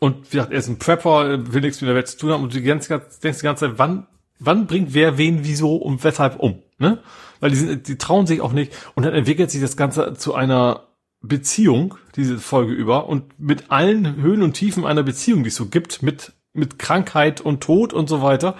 und 0.00 0.26
wie 0.26 0.36
gesagt, 0.36 0.52
er 0.52 0.58
ist 0.58 0.68
ein 0.68 0.78
Prepper, 0.78 1.52
will 1.52 1.62
nichts 1.62 1.80
mit 1.80 1.88
der 1.88 1.94
Welt 1.94 2.08
zu 2.08 2.18
tun 2.18 2.30
haben 2.30 2.42
und 2.42 2.54
du 2.54 2.60
denkst, 2.60 2.88
die 2.88 3.28
ganze 3.42 3.66
Zeit, 3.66 3.72
wann, 3.76 4.06
wann 4.38 4.66
bringt 4.66 4.92
wer 4.92 5.16
wen, 5.16 5.44
wieso 5.44 5.76
und 5.76 6.04
weshalb 6.04 6.38
um, 6.40 6.62
ne? 6.78 6.98
Weil 7.40 7.50
die 7.50 7.56
sind, 7.56 7.88
die 7.88 7.96
trauen 7.96 8.26
sich 8.26 8.40
auch 8.40 8.52
nicht 8.52 8.72
und 8.94 9.04
dann 9.06 9.14
entwickelt 9.14 9.50
sich 9.50 9.60
das 9.60 9.76
Ganze 9.76 10.14
zu 10.14 10.34
einer 10.34 10.88
Beziehung, 11.22 11.94
diese 12.16 12.38
Folge 12.38 12.72
über 12.72 13.08
und 13.08 13.38
mit 13.40 13.70
allen 13.70 14.16
Höhen 14.16 14.42
und 14.42 14.52
Tiefen 14.52 14.84
einer 14.84 15.02
Beziehung, 15.02 15.42
die 15.42 15.48
es 15.48 15.56
so 15.56 15.66
gibt, 15.66 16.02
mit, 16.02 16.32
mit 16.52 16.78
Krankheit 16.78 17.40
und 17.40 17.62
Tod 17.62 17.94
und 17.94 18.08
so 18.08 18.20
weiter 18.20 18.56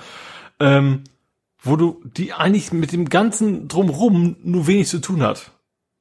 ähm, 0.65 1.05
wo 1.63 1.77
du 1.77 2.01
die 2.17 2.33
eigentlich 2.33 2.73
mit 2.73 2.93
dem 2.93 3.09
ganzen 3.09 3.69
drumrum 3.69 4.37
nur 4.43 4.67
wenig 4.67 4.89
zu 4.89 4.99
tun 4.99 5.23
hat. 5.23 5.53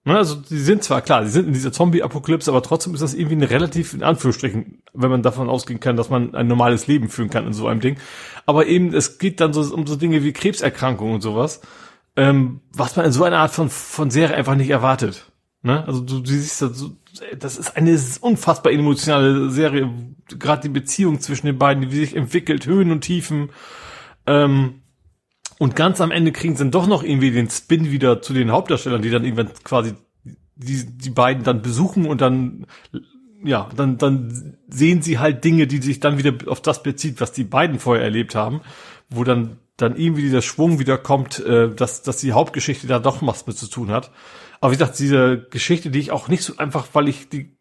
Ne, 0.06 0.18
also 0.18 0.36
die 0.36 0.58
sind 0.58 0.84
zwar 0.84 1.02
klar, 1.02 1.24
die 1.24 1.30
sind 1.30 1.48
in 1.48 1.54
dieser 1.54 1.72
Zombie-Apokalypse, 1.72 2.52
aber 2.52 2.62
trotzdem 2.62 2.94
ist 2.94 3.02
das 3.02 3.14
irgendwie 3.14 3.36
eine 3.36 3.50
relativ, 3.50 3.94
in 3.94 4.04
Anführungsstrichen, 4.04 4.82
wenn 4.94 5.10
man 5.10 5.22
davon 5.22 5.50
ausgehen 5.50 5.80
kann, 5.80 5.96
dass 5.96 6.10
man 6.10 6.36
ein 6.36 6.48
normales 6.48 6.88
Leben 6.88 7.08
führen 7.10 7.30
kann 7.30 7.48
in 7.48 7.54
so 7.54 7.68
einem 7.68 7.80
Ding. 7.80 7.98
Aber 8.46 8.68
eben, 8.68 8.94
es 8.94 9.18
geht 9.18 9.40
dann 9.40 9.54
so 9.54 9.62
um 9.74 9.88
so 9.88 9.96
Dinge 9.96 10.24
wie 10.24 10.34
Krebserkrankungen 10.34 11.16
und 11.16 11.22
sowas, 11.22 11.62
ähm, 12.18 12.60
was 12.74 12.98
man 12.98 13.06
in 13.06 13.14
so 13.14 13.24
einer 13.24 13.38
Art 13.40 13.52
von, 13.52 13.70
von 13.70 14.12
Serie 14.12 14.36
einfach 14.36 14.56
nicht 14.56 14.70
erwartet. 14.70 15.32
Ne? 15.62 15.86
Also 15.88 16.02
du, 16.02 16.20
du 16.20 16.30
siehst 16.30 16.62
das, 16.62 16.78
so, 16.78 16.92
das 17.38 17.58
ist 17.58 17.78
eine 17.78 17.98
unfassbar 18.20 18.74
emotionale 18.74 19.50
Serie, 19.52 19.90
gerade 20.28 20.64
die 20.64 20.74
Beziehung 20.74 21.22
zwischen 21.22 21.46
den 21.46 21.58
beiden, 21.58 21.92
wie 21.92 22.00
sich 22.00 22.16
entwickelt, 22.16 22.66
Höhen 22.66 22.92
und 22.92 23.02
Tiefen. 23.02 23.52
Ähm, 24.26 24.82
und 25.60 25.76
ganz 25.76 26.02
am 26.02 26.12
Ende 26.12 26.32
kriegen 26.32 26.56
sie 26.56 26.64
dann 26.64 26.72
doch 26.72 26.88
noch 26.88 27.04
irgendwie 27.04 27.32
den 27.32 27.50
Spin 27.50 27.92
wieder 27.92 28.22
zu 28.22 28.34
den 28.34 28.52
Hauptdarstellern, 28.52 29.02
die 29.02 29.10
dann 29.10 29.24
irgendwann 29.24 29.52
quasi 29.64 29.94
die, 30.56 30.86
die 30.86 31.10
beiden 31.10 31.44
dann 31.44 31.62
besuchen 31.62 32.06
und 32.06 32.22
dann, 32.22 32.66
ja, 33.44 33.70
dann, 33.76 33.98
dann 33.98 34.58
sehen 34.68 35.02
sie 35.02 35.20
halt 35.20 35.44
Dinge, 35.44 35.68
die 35.68 35.82
sich 35.82 36.00
dann 36.00 36.18
wieder 36.18 36.34
auf 36.48 36.62
das 36.62 36.84
bezieht, 36.84 37.22
was 37.22 37.32
die 37.32 37.44
beiden 37.44 37.80
vorher 37.80 38.04
erlebt 38.04 38.36
haben, 38.36 38.62
wo 39.10 39.24
dann, 39.24 39.58
dann 39.78 39.96
irgendwie 39.96 40.22
dieser 40.22 40.42
Schwung 40.42 40.80
wieder 40.80 40.98
kommt, 40.98 41.40
äh, 41.40 41.74
dass, 41.74 42.04
dass 42.04 42.18
die 42.18 42.34
Hauptgeschichte 42.34 42.88
da 42.88 43.00
doch 43.00 43.26
was 43.26 43.48
mit 43.48 43.58
zu 43.58 43.68
tun 43.68 43.90
hat. 43.90 44.12
Aber 44.60 44.72
wie 44.72 44.78
gesagt, 44.78 45.00
diese 45.00 45.48
Geschichte, 45.50 45.92
die 45.92 46.00
ich 46.00 46.12
auch 46.12 46.28
nicht 46.28 46.44
so 46.44 46.58
einfach, 46.58 46.88
weil 46.94 47.10
ich 47.10 47.30
die 47.30 47.53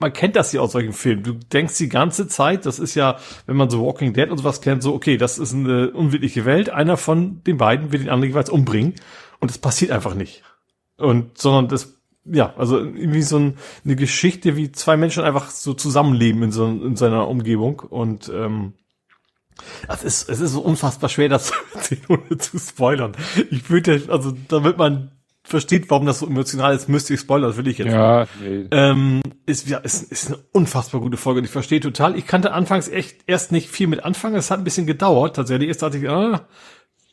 man 0.00 0.12
kennt 0.12 0.34
das 0.34 0.52
ja 0.52 0.60
aus 0.62 0.72
solchen 0.72 0.94
Filmen. 0.94 1.22
Du 1.22 1.34
denkst 1.34 1.76
die 1.76 1.88
ganze 1.88 2.26
Zeit, 2.26 2.66
das 2.66 2.78
ist 2.78 2.94
ja, 2.94 3.18
wenn 3.46 3.56
man 3.56 3.70
so 3.70 3.84
Walking 3.84 4.14
Dead 4.14 4.30
und 4.30 4.38
sowas 4.38 4.62
kennt, 4.62 4.82
so, 4.82 4.94
okay, 4.94 5.18
das 5.18 5.38
ist 5.38 5.54
eine 5.54 5.90
unwirkliche 5.90 6.46
Welt. 6.46 6.70
Einer 6.70 6.96
von 6.96 7.44
den 7.44 7.58
beiden 7.58 7.92
will 7.92 8.00
den 8.00 8.08
anderen 8.08 8.30
jeweils 8.30 8.50
umbringen. 8.50 8.94
Und 9.40 9.50
das 9.50 9.58
passiert 9.58 9.90
einfach 9.90 10.14
nicht. 10.14 10.42
Und, 10.96 11.38
sondern 11.38 11.68
das, 11.68 11.94
ja, 12.24 12.54
also 12.56 12.78
irgendwie 12.78 13.22
so 13.22 13.38
ein, 13.38 13.58
eine 13.84 13.94
Geschichte, 13.94 14.56
wie 14.56 14.72
zwei 14.72 14.96
Menschen 14.96 15.22
einfach 15.22 15.50
so 15.50 15.74
zusammenleben 15.74 16.42
in 16.42 16.52
so 16.52 16.66
in 16.66 16.96
seiner 16.96 17.28
Umgebung 17.28 17.80
und 17.80 18.30
ähm, 18.34 18.74
es 19.88 20.04
ist, 20.04 20.28
es 20.28 20.40
ist 20.40 20.52
so 20.52 20.60
unfassbar 20.60 21.10
schwer, 21.10 21.28
das 21.28 21.52
zu 22.38 22.58
spoilern. 22.58 23.12
Ich 23.50 23.68
würde, 23.70 24.02
also 24.08 24.32
damit 24.48 24.78
man 24.78 25.12
versteht, 25.50 25.90
warum 25.90 26.06
das 26.06 26.20
so 26.20 26.26
emotional 26.26 26.74
ist, 26.74 26.88
müsste 26.88 27.14
ich 27.14 27.20
spoilern, 27.20 27.50
das 27.50 27.56
will 27.56 27.68
ich 27.68 27.78
jetzt. 27.78 27.92
Ja, 27.92 28.26
nee. 28.40 28.66
Ähm, 28.70 29.20
ist, 29.46 29.68
ja, 29.68 29.78
ist, 29.78 30.10
ist 30.10 30.28
eine 30.28 30.38
unfassbar 30.52 31.00
gute 31.00 31.16
Folge 31.16 31.40
und 31.40 31.44
ich 31.44 31.50
verstehe 31.50 31.80
total. 31.80 32.16
Ich 32.16 32.26
kannte 32.26 32.52
anfangs 32.52 32.88
echt 32.88 33.18
erst 33.26 33.52
nicht 33.52 33.68
viel 33.68 33.86
mit 33.86 34.04
anfangen. 34.04 34.36
Es 34.36 34.50
hat 34.50 34.58
ein 34.58 34.64
bisschen 34.64 34.86
gedauert. 34.86 35.36
Tatsächlich 35.36 35.68
erst 35.68 35.82
dachte 35.82 35.98
ich, 35.98 36.08
ah, 36.08 36.46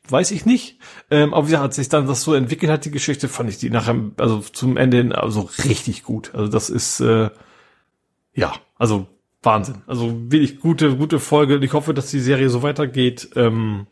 weiß 0.07 0.32
ich 0.32 0.45
nicht. 0.45 0.80
Ähm, 1.11 1.33
aber 1.33 1.48
wie 1.48 1.51
gesagt, 1.51 1.64
als 1.64 1.75
sich 1.75 1.90
dann 1.90 2.07
das 2.07 2.22
so 2.22 2.33
entwickelt 2.33 2.72
hat, 2.72 2.85
die 2.85 2.91
Geschichte, 2.91 3.27
fand 3.27 3.49
ich 3.49 3.57
die 3.57 3.69
nachher, 3.69 3.95
also 4.17 4.40
zum 4.40 4.77
Ende 4.77 4.98
hin, 4.98 5.11
also 5.11 5.49
richtig 5.66 6.03
gut. 6.03 6.33
Also 6.33 6.48
das 6.51 6.69
ist, 6.69 6.99
äh, 6.99 7.30
ja, 8.33 8.53
also 8.75 9.07
Wahnsinn. 9.43 9.82
Also 9.88 10.14
wirklich 10.32 10.59
gute, 10.59 10.95
gute 10.95 11.19
Folge. 11.19 11.56
Und 11.56 11.64
ich 11.64 11.74
hoffe, 11.74 11.93
dass 11.93 12.11
die 12.11 12.19
Serie 12.19 12.49
so 12.49 12.64
weitergeht. 12.64 13.30
Ähm, 13.35 13.88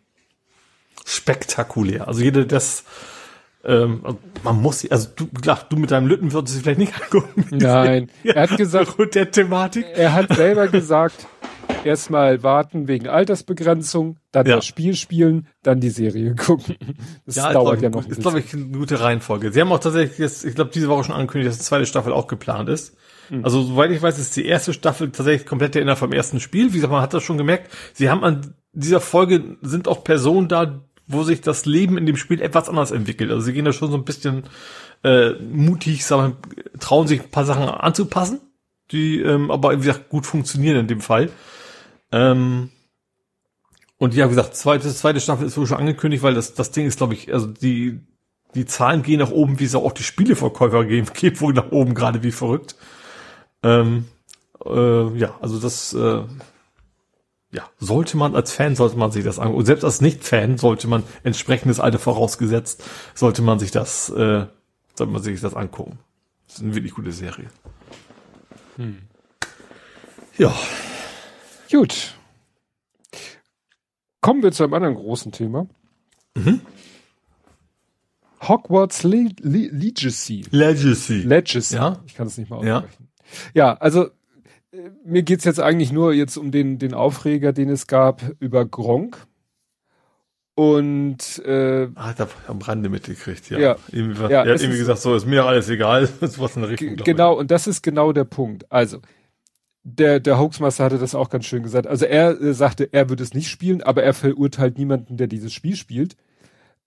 spektakulär. 1.05 2.07
Also 2.07 2.21
jede, 2.21 2.45
das, 2.45 2.83
ähm, 3.65 4.01
man 4.43 4.61
muss 4.61 4.79
sie, 4.79 4.91
also 4.91 5.09
du, 5.15 5.27
klar, 5.27 5.65
du 5.69 5.77
mit 5.77 5.91
deinem 5.91 6.07
Lütten 6.07 6.31
würdest 6.31 6.55
sie 6.55 6.61
vielleicht 6.61 6.79
nicht 6.79 6.93
angucken. 7.01 7.45
Nein, 7.51 8.09
er 8.23 8.49
hat 8.49 8.57
gesagt, 8.57 8.97
mit 8.99 9.15
der 9.15 9.31
Thematik. 9.31 9.85
er 9.95 10.13
hat 10.13 10.33
selber 10.35 10.67
gesagt, 10.67 11.27
erstmal 11.83 12.43
warten 12.43 12.87
wegen 12.87 13.07
Altersbegrenzung, 13.07 14.17
dann 14.31 14.45
Ja. 14.45 14.57
das 14.57 14.65
Spiel 14.65 14.95
spielen, 14.95 15.47
dann 15.63 15.79
die 15.79 15.89
Serie 15.89 16.35
gucken. 16.35 16.75
Das 17.25 17.35
Ja, 17.35 17.53
dauert 17.53 17.81
ja 17.81 17.89
noch 17.89 18.05
ein 18.05 18.11
ist, 18.11 18.21
glaube 18.21 18.39
ich, 18.39 18.53
eine 18.53 18.65
gute 18.67 18.99
Reihenfolge. 18.99 19.51
Sie 19.51 19.61
haben 19.61 19.71
auch 19.71 19.79
tatsächlich 19.79 20.17
jetzt, 20.19 20.45
ich 20.45 20.55
glaube, 20.55 20.71
diese 20.73 20.87
Woche 20.89 21.03
schon 21.05 21.15
angekündigt, 21.15 21.49
dass 21.51 21.57
die 21.57 21.63
zweite 21.65 21.85
Staffel 21.85 22.13
auch 22.13 22.27
geplant 22.27 22.69
ist. 22.69 22.95
Hm. 23.29 23.43
Also, 23.43 23.63
soweit 23.63 23.89
ich 23.91 24.01
weiß, 24.01 24.19
ist 24.19 24.35
die 24.35 24.45
erste 24.45 24.73
Staffel 24.73 25.09
tatsächlich 25.11 25.47
komplett 25.47 25.75
erinnert 25.75 25.97
vom 25.97 26.11
ersten 26.11 26.39
Spiel. 26.39 26.69
Wie 26.71 26.75
gesagt, 26.75 26.91
man 26.93 27.01
hat 27.01 27.13
das 27.13 27.23
schon 27.23 27.37
gemerkt. 27.39 27.71
Sie 27.93 28.09
haben 28.09 28.23
an 28.23 28.53
dieser 28.73 28.99
Folge 29.01 29.57
sind 29.61 29.87
auch 29.87 30.03
Personen 30.03 30.47
da, 30.47 30.83
wo 31.07 31.23
sich 31.23 31.41
das 31.41 31.65
Leben 31.65 31.97
in 31.97 32.05
dem 32.05 32.17
Spiel 32.17 32.41
etwas 32.41 32.69
anders 32.69 32.91
entwickelt. 32.91 33.31
Also 33.31 33.41
sie 33.41 33.53
gehen 33.53 33.65
da 33.65 33.73
schon 33.73 33.91
so 33.91 33.97
ein 33.97 34.05
bisschen 34.05 34.43
äh, 35.03 35.31
mutig, 35.33 36.05
sagen, 36.05 36.37
trauen 36.79 37.07
sich 37.07 37.21
ein 37.21 37.29
paar 37.29 37.45
Sachen 37.45 37.63
anzupassen, 37.63 38.39
die 38.91 39.21
ähm, 39.21 39.51
aber 39.51 39.71
wie 39.73 39.85
gesagt 39.85 40.09
gut 40.09 40.25
funktionieren 40.25 40.77
in 40.77 40.87
dem 40.87 41.01
Fall. 41.01 41.29
Ähm, 42.11 42.69
und 43.97 44.13
ja, 44.13 44.25
wie 44.25 44.35
gesagt, 44.35 44.55
zweite, 44.55 44.93
zweite 44.93 45.19
Staffel 45.19 45.47
ist 45.47 45.57
wohl 45.57 45.67
schon 45.67 45.77
angekündigt, 45.77 46.23
weil 46.23 46.33
das, 46.33 46.53
das 46.53 46.71
Ding 46.71 46.85
ist, 46.85 46.97
glaube 46.97 47.13
ich, 47.13 47.33
also 47.33 47.47
die, 47.47 47.99
die 48.53 48.65
Zahlen 48.65 49.03
gehen 49.03 49.19
nach 49.19 49.31
oben, 49.31 49.59
wie 49.59 49.65
es 49.65 49.75
auch 49.75 49.91
die 49.93 50.03
Spieleverkäufer 50.03 50.85
gehen, 50.85 51.07
geht 51.13 51.41
wohl 51.41 51.53
nach 51.53 51.71
oben 51.71 51.93
gerade 51.93 52.23
wie 52.23 52.31
verrückt. 52.31 52.75
Ähm, 53.63 54.05
äh, 54.65 55.17
ja, 55.17 55.35
also 55.41 55.59
das, 55.59 55.93
äh, 55.93 56.23
ja, 57.55 57.69
sollte 57.79 58.17
man 58.17 58.35
als 58.35 58.51
Fan, 58.51 58.75
sollte 58.75 58.97
man 58.97 59.11
sich 59.11 59.23
das 59.23 59.39
angucken. 59.39 59.59
Und 59.59 59.65
selbst 59.65 59.83
als 59.85 60.01
Nicht-Fan 60.01 60.57
sollte 60.57 60.87
man 60.87 61.03
entsprechendes 61.23 61.79
Alter 61.79 61.99
vorausgesetzt, 61.99 62.83
sollte 63.13 63.41
man 63.41 63.59
sich 63.59 63.71
das, 63.71 64.09
äh, 64.09 64.45
sollte 64.95 65.13
man 65.13 65.21
sich 65.23 65.39
das 65.41 65.53
angucken. 65.53 65.99
Das 66.47 66.57
ist 66.57 66.63
eine 66.63 66.75
wirklich 66.75 66.93
gute 66.93 67.11
Serie. 67.11 67.47
Ja, 70.37 70.53
Gut. 71.71 72.13
Kommen 74.21 74.43
wir 74.43 74.51
zu 74.51 74.63
einem 74.63 74.73
anderen 74.73 74.95
großen 74.95 75.31
Thema. 75.31 75.67
Mhm. 76.35 76.61
Hogwarts 78.41 79.03
Le 79.03 79.29
Le 79.39 79.67
Legacy. 79.71 80.45
Legacy. 80.51 81.21
Legacy. 81.21 81.75
Ja. 81.75 82.01
Ich 82.05 82.15
kann 82.15 82.27
es 82.27 82.37
nicht 82.37 82.49
mal 82.49 82.65
Ja. 82.65 82.77
aussprechen. 82.79 83.07
Ja, 83.53 83.73
also 83.75 84.05
äh, 84.05 84.09
mir 85.05 85.23
geht's 85.23 85.43
jetzt 85.45 85.59
eigentlich 85.59 85.91
nur 85.91 86.13
jetzt 86.13 86.37
um 86.37 86.51
den, 86.51 86.77
den 86.79 86.93
Aufreger, 86.93 87.53
den 87.53 87.69
es 87.69 87.87
gab 87.87 88.21
über 88.39 88.65
Gronk. 88.65 89.25
Und 90.57 91.39
äh, 91.45 91.89
Ah, 91.95 92.13
da 92.13 92.29
am 92.47 92.61
Rande 92.61 92.87
mitgekriegt, 92.89 93.49
ja. 93.49 93.59
Ja. 93.59 93.75
Ja, 93.91 94.43
er 94.45 94.53
hat 94.53 94.61
irgendwie 94.61 94.77
gesagt, 94.79 94.99
so 95.01 95.13
ist 95.13 95.25
mir 95.25 95.43
alles 95.45 95.67
egal. 95.69 96.07
Das 96.21 96.39
was 96.39 96.55
in 96.55 96.61
der 96.61 96.71
Richtung. 96.71 96.89
G- 96.89 96.95
glaub 96.95 96.99
ich. 97.07 97.13
Genau, 97.13 97.33
und 97.37 97.51
das 97.51 97.67
ist 97.67 97.81
genau 97.83 98.13
der 98.13 98.23
Punkt. 98.23 98.71
Also, 98.71 98.99
der, 99.83 100.19
der 100.21 100.39
Hoaxmaster 100.39 100.85
hatte 100.85 100.97
das 100.97 101.13
auch 101.13 101.29
ganz 101.29 101.45
schön 101.45 101.61
gesagt. 101.61 101.87
Also 101.87 102.05
er 102.05 102.39
äh, 102.41 102.53
sagte, 102.53 102.89
er 102.91 103.09
würde 103.09 103.21
es 103.21 103.33
nicht 103.33 103.49
spielen, 103.49 103.83
aber 103.83 104.01
er 104.03 104.13
verurteilt 104.13 104.77
niemanden, 104.77 105.17
der 105.17 105.27
dieses 105.27 105.51
Spiel 105.53 105.75
spielt. 105.75 106.15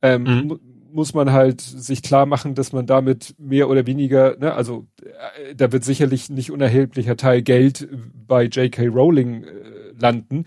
Ähm, 0.01 0.23
Mhm. 0.25 0.61
Mu 0.89 0.95
muss 0.95 1.15
man 1.15 1.33
halt 1.33 1.61
sich 1.61 2.03
klar 2.03 2.27
machen, 2.27 2.55
dass 2.55 2.73
man 2.73 2.87
damit 2.87 3.35
mehr 3.39 3.69
oder 3.69 3.87
weniger, 3.87 4.37
ne, 4.39 4.53
also 4.55 4.87
äh, 5.03 5.55
da 5.55 5.73
wird 5.73 5.85
sicherlich 5.85 6.31
nicht 6.31 6.51
unerheblicher 6.51 7.17
Teil 7.17 7.43
Geld 7.43 7.89
bei 8.27 8.45
J.K. 8.45 8.87
Rowling 8.89 9.45
äh, 9.45 9.51
landen. 9.99 10.45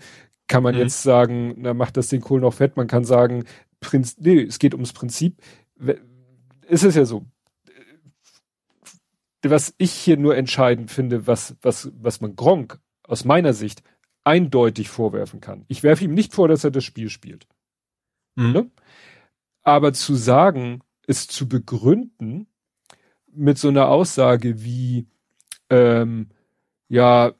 Kann 0.48 0.62
man 0.62 0.74
Mhm. 0.74 0.80
jetzt 0.80 1.02
sagen, 1.02 1.54
na 1.58 1.74
macht 1.74 1.96
das 1.96 2.08
den 2.08 2.20
Kohl 2.20 2.40
noch 2.40 2.54
fett? 2.54 2.76
Man 2.76 2.86
kann 2.88 3.04
sagen, 3.04 3.44
Prinz, 3.80 4.16
nee, 4.18 4.42
es 4.42 4.58
geht 4.58 4.74
ums 4.74 4.92
Prinzip. 4.92 5.40
Es 6.68 6.82
ist 6.82 6.94
ja 6.94 7.04
so, 7.04 7.24
was 9.42 9.74
ich 9.78 9.92
hier 9.92 10.16
nur 10.16 10.36
entscheidend 10.36 10.90
finde, 10.90 11.26
was, 11.26 11.56
was, 11.62 11.90
was 11.94 12.20
man 12.20 12.36
Gronk 12.36 12.78
aus 13.02 13.24
meiner 13.24 13.52
Sicht 13.54 13.82
eindeutig 14.24 14.88
vorwerfen 14.88 15.40
kann. 15.40 15.64
Ich 15.68 15.82
werfe 15.82 16.04
ihm 16.04 16.14
nicht 16.14 16.32
vor, 16.32 16.48
dass 16.48 16.64
er 16.64 16.70
das 16.70 16.84
Spiel 16.84 17.08
spielt. 17.10 17.46
Mhm. 18.36 18.52
Ne? 18.52 18.70
Aber 19.62 19.92
zu 19.92 20.14
sagen, 20.14 20.82
es 21.06 21.26
zu 21.28 21.48
begründen 21.48 22.46
mit 23.32 23.58
so 23.58 23.68
einer 23.68 23.88
Aussage 23.88 24.62
wie, 24.62 25.06
ähm, 25.70 26.28
ja, 26.88 27.32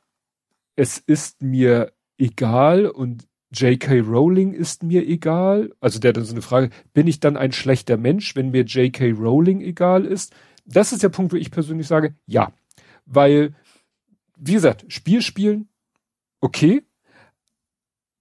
es 0.77 0.99
ist 0.99 1.43
mir 1.43 1.93
egal 2.17 2.87
und 2.87 3.27
J.K. 3.53 4.01
Rowling 4.01 4.55
ist 4.55 4.83
mir 4.83 5.07
egal. 5.07 5.71
Also 5.81 5.99
der 5.99 6.11
hat 6.11 6.17
dann 6.17 6.25
so 6.25 6.33
eine 6.33 6.43
Frage, 6.43 6.71
bin 6.95 7.07
ich 7.07 7.21
dann 7.21 7.37
ein 7.37 7.53
schlechter 7.53 7.99
Mensch, 7.99 8.35
wenn 8.35 8.51
mir 8.51 8.63
J.K. 8.63 9.11
Rowling 9.13 9.61
egal 9.61 10.07
ist? 10.07 10.35
Das 10.65 10.93
ist 10.93 11.03
der 11.03 11.11
Punkt, 11.11 11.33
wo 11.33 11.37
ich 11.37 11.51
persönlich 11.51 11.87
sage, 11.87 12.15
ja. 12.27 12.53
Weil, 13.05 13.55
wie 14.39 14.55
gesagt, 14.55 14.87
Spiel 14.89 15.21
spielen, 15.21 15.69
okay. 16.41 16.83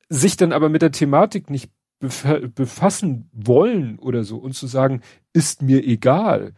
Sich 0.10 0.36
dann 0.36 0.52
aber 0.52 0.68
mit 0.68 0.82
der 0.82 0.92
Thematik 0.92 1.50
nicht 1.50 1.72
befassen 2.02 3.30
wollen 3.32 4.00
oder 4.00 4.24
so 4.24 4.38
und 4.38 4.54
zu 4.54 4.68
sagen, 4.68 5.02
ist 5.34 5.62
mir 5.62 5.84
egal. 5.86 6.54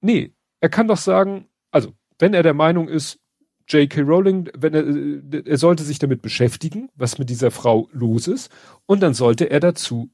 Nee, 0.00 0.32
er 0.60 0.68
kann 0.68 0.88
doch 0.88 0.96
sagen, 0.96 1.46
also, 1.70 1.92
wenn 2.18 2.34
er 2.34 2.42
der 2.42 2.54
Meinung 2.54 2.88
ist, 2.88 3.20
J.K. 3.68 4.02
Rowling, 4.02 4.48
wenn 4.56 4.74
er, 4.74 4.86
äh, 4.86 5.42
er 5.44 5.58
sollte 5.58 5.82
sich 5.82 5.98
damit 5.98 6.22
beschäftigen, 6.22 6.88
was 6.94 7.18
mit 7.18 7.28
dieser 7.30 7.50
Frau 7.50 7.88
los 7.92 8.28
ist, 8.28 8.50
und 8.86 9.02
dann 9.02 9.12
sollte 9.14 9.50
er 9.50 9.60
dazu 9.60 10.10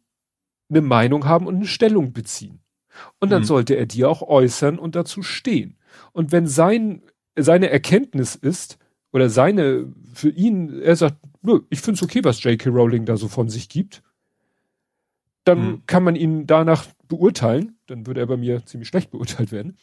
eine 0.71 0.81
Meinung 0.81 1.27
haben 1.27 1.47
und 1.47 1.57
eine 1.57 1.67
Stellung 1.67 2.13
beziehen. 2.13 2.61
Und 3.21 3.31
dann 3.31 3.43
Mhm. 3.43 3.47
sollte 3.47 3.75
er 3.75 3.87
die 3.87 4.05
auch 4.05 4.23
äußern 4.23 4.79
und 4.79 4.97
dazu 4.97 5.23
stehen. 5.23 5.77
Und 6.13 6.33
wenn 6.33 6.47
sein, 6.47 7.03
seine 7.39 7.71
Erkenntnis 7.71 8.35
ist, 8.35 8.79
oder 9.13 9.29
seine, 9.29 9.93
für 10.15 10.31
ihn, 10.31 10.81
er 10.81 10.97
sagt, 10.97 11.19
ich 11.69 11.81
finde 11.83 11.99
es 11.99 12.03
okay, 12.03 12.25
was 12.25 12.43
J.K. 12.43 12.71
Rowling 12.71 13.05
da 13.05 13.19
so 13.19 13.29
von 13.29 13.51
sich 13.51 13.69
gibt, 13.69 14.03
dann 15.45 15.59
Mhm. 15.65 15.83
kann 15.87 16.05
man 16.05 16.17
ihn 16.17 16.47
danach 16.47 16.87
beurteilen, 17.09 17.77
dann 17.87 18.07
würde 18.07 18.21
er 18.21 18.27
bei 18.27 18.37
mir 18.37 18.65
ziemlich 18.65 18.89
schlecht 18.89 19.11
beurteilt 19.11 19.53
werden. 19.53 19.77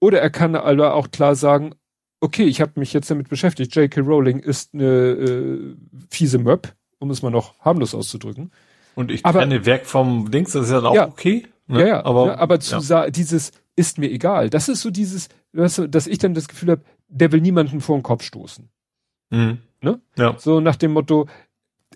Oder 0.00 0.20
er 0.20 0.30
kann 0.30 0.54
aber 0.54 0.94
auch 0.94 1.10
klar 1.10 1.34
sagen, 1.34 1.74
okay, 2.20 2.44
ich 2.44 2.60
habe 2.60 2.72
mich 2.76 2.92
jetzt 2.92 3.10
damit 3.10 3.28
beschäftigt, 3.28 3.74
J.K. 3.74 4.00
Rowling 4.00 4.40
ist 4.40 4.74
eine 4.74 4.84
äh, 4.86 5.74
fiese 6.10 6.38
Möb, 6.38 6.74
um 6.98 7.10
es 7.10 7.22
mal 7.22 7.30
noch 7.30 7.58
harmlos 7.60 7.94
auszudrücken. 7.94 8.50
Und 8.94 9.10
ich 9.10 9.24
Aber- 9.24 9.40
kenne 9.40 9.64
Werk 9.66 9.86
vom 9.86 10.30
Dings, 10.30 10.52
das 10.52 10.66
ist 10.66 10.72
ja 10.72 10.82
auch 10.82 10.94
Ja. 10.94 11.08
okay. 11.08 11.46
Ne? 11.66 11.80
Ja, 11.80 11.86
ja, 11.86 12.04
aber, 12.04 12.26
ja, 12.28 12.38
aber 12.38 12.60
zu 12.60 12.76
ja. 12.76 12.80
sagen, 12.80 13.12
dieses 13.12 13.52
ist 13.76 13.98
mir 13.98 14.10
egal, 14.10 14.50
das 14.50 14.68
ist 14.68 14.80
so 14.80 14.90
dieses, 14.90 15.28
weißt 15.52 15.78
du, 15.78 15.86
dass 15.88 16.06
ich 16.06 16.18
dann 16.18 16.34
das 16.34 16.48
Gefühl 16.48 16.70
habe, 16.70 16.82
der 17.08 17.30
will 17.30 17.40
niemanden 17.40 17.80
vor 17.80 17.96
den 17.96 18.02
Kopf 18.02 18.22
stoßen. 18.24 18.68
Mhm. 19.30 19.58
Ne? 19.80 20.00
Ja. 20.16 20.34
So 20.38 20.60
nach 20.60 20.76
dem 20.76 20.92
Motto, 20.92 21.28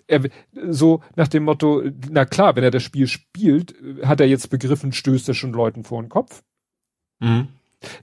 er, 0.07 0.21
so 0.69 1.01
nach 1.15 1.27
dem 1.27 1.43
Motto, 1.43 1.83
na 2.09 2.25
klar, 2.25 2.55
wenn 2.55 2.63
er 2.63 2.71
das 2.71 2.83
Spiel 2.83 3.07
spielt, 3.07 3.73
äh, 3.81 4.05
hat 4.05 4.19
er 4.19 4.27
jetzt 4.27 4.49
begriffen, 4.49 4.91
stößt 4.91 5.27
er 5.29 5.33
schon 5.33 5.53
Leuten 5.53 5.83
vor 5.83 6.01
den 6.01 6.09
Kopf. 6.09 6.43
Mhm. 7.19 7.47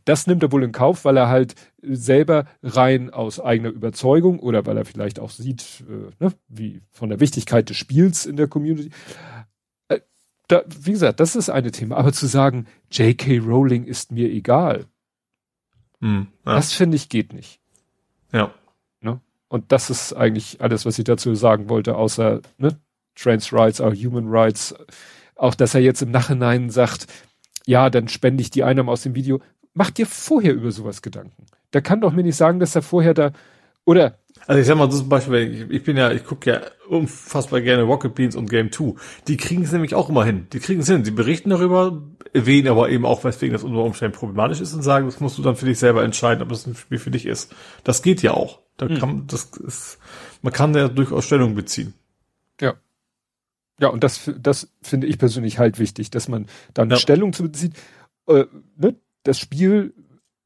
Das 0.05 0.27
nimmt 0.27 0.43
er 0.43 0.53
wohl 0.53 0.63
in 0.63 0.73
Kauf, 0.73 1.07
weil 1.07 1.17
er 1.17 1.29
halt 1.29 1.55
selber 1.81 2.45
rein 2.63 3.09
aus 3.11 3.41
eigener 3.41 3.71
Überzeugung 3.71 4.39
oder 4.39 4.67
weil 4.67 4.77
er 4.77 4.85
vielleicht 4.85 5.19
auch 5.19 5.31
sieht, 5.31 5.85
äh, 5.89 6.11
ne, 6.23 6.35
wie 6.49 6.83
von 6.91 7.09
der 7.09 7.21
Wichtigkeit 7.21 7.71
des 7.71 7.79
Spiels 7.79 8.27
in 8.27 8.37
der 8.37 8.47
Community. 8.47 8.91
Äh, 9.89 10.01
da, 10.49 10.65
wie 10.67 10.93
gesagt, 10.93 11.19
das 11.21 11.35
ist 11.35 11.49
eine 11.49 11.71
Thema. 11.71 11.97
Aber 11.97 12.13
zu 12.13 12.27
sagen, 12.27 12.67
J.K. 12.91 13.39
Rowling 13.39 13.85
ist 13.85 14.13
mir 14.13 14.29
egal, 14.31 14.85
Mhm. 16.03 16.29
Ja. 16.47 16.55
das 16.55 16.73
finde 16.73 16.97
ich 16.97 17.09
geht 17.11 17.33
nicht. 17.35 17.61
ja. 18.33 18.53
Und 19.51 19.73
das 19.73 19.91
ist 19.91 20.13
eigentlich 20.13 20.61
alles, 20.61 20.87
was 20.87 20.99
ich 20.99 21.05
dazu 21.05 21.35
sagen 21.35 21.69
wollte, 21.69 21.97
außer 21.97 22.41
ne, 22.59 22.79
Trans 23.17 23.53
Rights, 23.53 23.81
auch 23.81 23.93
Human 23.93 24.29
Rights. 24.29 24.75
Auch, 25.35 25.57
dass 25.57 25.75
er 25.75 25.81
jetzt 25.81 26.03
im 26.03 26.13
Nachhinein 26.13 26.71
sagt, 26.71 27.09
ja, 27.67 27.91
dann 27.91 28.09
spende 28.09 28.43
ich 28.43 28.51
die 28.51 28.63
Einnahmen 28.63 28.89
aus 28.89 29.03
dem 29.03 29.17
Video. 29.17 29.41
mach 29.75 29.91
dir 29.91 30.07
vorher 30.07 30.55
über 30.55 30.71
sowas 30.71 31.03
Gedanken. 31.03 31.47
Der 31.73 31.83
kann 31.83 32.01
doch 32.01 32.13
mir 32.13 32.23
nicht 32.23 32.37
sagen, 32.37 32.61
dass 32.61 32.77
er 32.77 32.83
vorher 32.83 33.13
da, 33.13 33.33
oder 33.85 34.21
also 34.47 34.61
ich 34.61 34.67
sag 34.67 34.77
mal, 34.77 34.91
zum 34.91 35.09
Beispiel, 35.09 35.67
ich, 35.69 35.71
ich 35.71 35.83
bin 35.85 35.97
ja, 35.97 36.13
ich 36.13 36.25
gucke 36.25 36.51
ja 36.51 36.61
unfassbar 36.89 37.61
gerne 37.61 37.83
Rocket 37.83 38.15
Beans 38.15 38.37
und 38.37 38.49
Game 38.49 38.73
2. 38.73 38.95
Die 39.29 39.37
kriegen 39.37 39.63
es 39.63 39.73
nämlich 39.73 39.95
auch 39.95 40.09
immer 40.09 40.25
hin. 40.25 40.47
Die 40.53 40.61
kriegen 40.61 40.81
es 40.81 40.89
hin. 40.89 41.05
Sie 41.05 41.11
berichten 41.11 41.51
darüber, 41.51 42.03
erwähnen 42.33 42.69
aber 42.69 42.89
eben 42.89 43.05
auch, 43.05 43.25
weswegen 43.25 43.53
das 43.53 43.65
unter 43.65 43.83
Umständen 43.83 44.17
problematisch 44.17 44.61
ist 44.61 44.75
und 44.75 44.83
sagen, 44.83 45.07
das 45.07 45.21
musst 45.21 45.39
du 45.39 45.43
dann 45.43 45.57
für 45.57 45.67
dich 45.67 45.79
selber 45.79 46.05
entscheiden, 46.05 46.43
ob 46.43 46.49
das 46.49 46.67
ein 46.67 46.75
Spiel 46.75 46.99
für 46.99 47.11
dich 47.11 47.27
ist. 47.27 47.55
Das 47.85 48.03
geht 48.03 48.23
ja 48.23 48.33
auch. 48.33 48.61
Da 48.81 48.89
hm. 48.89 48.99
kann, 48.99 49.27
das 49.27 49.45
ist, 49.57 49.99
man 50.41 50.55
kann 50.55 50.75
ja 50.75 50.89
durchaus 50.89 51.27
Stellung 51.27 51.55
beziehen. 51.55 51.93
Ja. 52.63 52.75
Ja, 53.79 53.89
und 53.89 54.03
das, 54.03 54.31
das 54.41 54.73
finde 54.81 55.07
ich 55.07 55.19
persönlich 55.19 55.59
halt 55.59 55.79
wichtig, 55.79 56.09
dass 56.09 56.29
man 56.29 56.47
dann 56.73 56.89
ja. 56.89 56.97
Stellung 56.97 57.35
zu 57.35 57.43
bezieht. 57.43 57.75
Äh, 58.27 58.47
ne? 58.77 58.97
Das 59.23 59.39
Spiel 59.39 59.93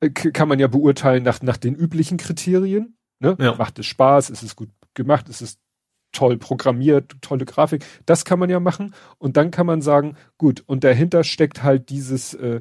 äh, 0.01 0.11
kann 0.11 0.49
man 0.49 0.59
ja 0.59 0.67
beurteilen 0.67 1.23
nach, 1.23 1.43
nach 1.43 1.57
den 1.57 1.77
üblichen 1.77 2.19
Kriterien. 2.19 2.97
Ne? 3.21 3.37
Ja. 3.39 3.55
Macht 3.55 3.79
es 3.79 3.87
Spaß? 3.87 4.31
Ist 4.31 4.43
es 4.43 4.57
gut 4.57 4.71
gemacht? 4.95 5.29
Ist 5.29 5.41
es 5.41 5.59
toll 6.11 6.37
programmiert? 6.37 7.15
Tolle 7.21 7.45
Grafik? 7.45 7.85
Das 8.05 8.25
kann 8.25 8.41
man 8.41 8.51
ja 8.51 8.59
machen. 8.59 8.97
Und 9.19 9.37
dann 9.37 9.53
kann 9.53 9.67
man 9.67 9.81
sagen, 9.81 10.17
gut, 10.39 10.65
und 10.67 10.83
dahinter 10.83 11.23
steckt 11.23 11.63
halt 11.63 11.89
dieses 11.89 12.35
äh, 12.35 12.61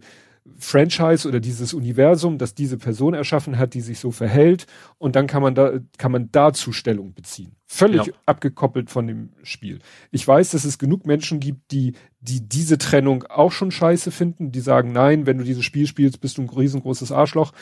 Franchise 0.57 1.27
oder 1.27 1.39
dieses 1.39 1.73
Universum, 1.73 2.38
das 2.38 2.53
diese 2.53 2.77
Person 2.77 3.13
erschaffen 3.13 3.57
hat, 3.57 3.73
die 3.73 3.81
sich 3.81 3.99
so 3.99 4.11
verhält. 4.11 4.65
Und 4.97 5.15
dann 5.15 5.27
kann 5.27 5.41
man 5.41 5.55
da, 5.55 5.80
kann 5.97 6.11
man 6.11 6.30
dazu 6.31 6.73
Stellung 6.73 7.13
beziehen. 7.13 7.55
Völlig 7.65 8.05
ja. 8.05 8.13
abgekoppelt 8.25 8.89
von 8.89 9.07
dem 9.07 9.30
Spiel. 9.43 9.80
Ich 10.11 10.27
weiß, 10.27 10.51
dass 10.51 10.65
es 10.65 10.77
genug 10.77 11.05
Menschen 11.05 11.39
gibt, 11.39 11.72
die, 11.72 11.93
die 12.19 12.47
diese 12.47 12.77
Trennung 12.77 13.23
auch 13.23 13.51
schon 13.51 13.72
scheiße 13.72 14.11
finden, 14.11 14.51
die 14.51 14.59
sagen, 14.59 14.91
nein, 14.91 15.25
wenn 15.25 15.38
du 15.38 15.43
dieses 15.43 15.65
Spiel 15.65 15.88
spielst, 15.88 16.19
bist 16.19 16.38
du 16.38 16.41
ein 16.41 16.49
riesengroßes 16.49 17.11
Arschloch. 17.11 17.53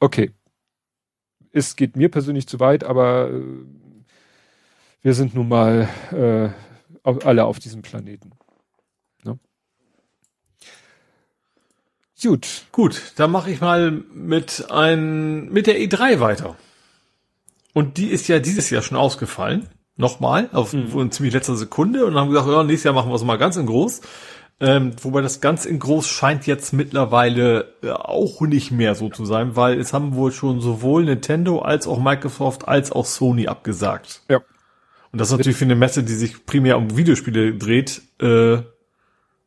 Okay, 0.00 0.32
es 1.52 1.76
geht 1.76 1.96
mir 1.96 2.10
persönlich 2.10 2.48
zu 2.48 2.60
weit, 2.60 2.84
aber 2.84 3.30
äh, 3.30 3.42
wir 5.02 5.14
sind 5.14 5.34
nun 5.34 5.48
mal 5.48 5.88
äh, 6.10 6.48
alle 7.04 7.44
auf 7.44 7.60
diesem 7.60 7.82
Planeten. 7.82 8.32
Gut. 12.22 12.66
Gut, 12.72 13.12
dann 13.16 13.30
mache 13.30 13.50
ich 13.50 13.60
mal 13.60 13.90
mit 13.90 14.66
ein 14.70 15.50
mit 15.50 15.66
der 15.66 15.78
E3 15.78 16.20
weiter. 16.20 16.56
Und 17.72 17.96
die 17.96 18.06
ist 18.06 18.28
ja 18.28 18.38
dieses 18.38 18.70
Jahr 18.70 18.82
schon 18.82 18.96
ausgefallen. 18.96 19.68
Nochmal, 19.96 20.48
auf 20.52 20.72
mhm. 20.72 21.10
ziemlich 21.10 21.34
letzter 21.34 21.54
Sekunde 21.54 22.04
und 22.04 22.16
haben 22.16 22.30
gesagt, 22.30 22.48
ja, 22.48 22.64
nächstes 22.64 22.84
Jahr 22.84 22.94
machen 22.94 23.10
wir 23.10 23.14
es 23.14 23.24
mal 23.24 23.38
ganz 23.38 23.56
in 23.56 23.66
groß. 23.66 24.00
Ähm, 24.60 24.92
wobei 25.02 25.20
das 25.20 25.40
ganz 25.40 25.66
in 25.66 25.80
groß 25.80 26.08
scheint 26.08 26.46
jetzt 26.46 26.72
mittlerweile 26.72 27.74
äh, 27.82 27.90
auch 27.90 28.40
nicht 28.40 28.70
mehr 28.70 28.94
so 28.94 29.08
zu 29.08 29.24
sein, 29.24 29.56
weil 29.56 29.78
es 29.78 29.92
haben 29.92 30.14
wohl 30.14 30.30
schon 30.30 30.60
sowohl 30.60 31.04
Nintendo 31.04 31.60
als 31.60 31.88
auch 31.88 32.00
Microsoft 32.00 32.66
als 32.68 32.92
auch 32.92 33.04
Sony 33.04 33.48
abgesagt. 33.48 34.22
Ja. 34.28 34.40
Und 35.10 35.20
das 35.20 35.28
ist 35.28 35.36
natürlich 35.36 35.56
für 35.56 35.64
eine 35.64 35.74
Messe, 35.74 36.04
die 36.04 36.14
sich 36.14 36.46
primär 36.46 36.78
um 36.78 36.96
Videospiele 36.96 37.54
dreht, 37.54 38.02
äh, 38.20 38.62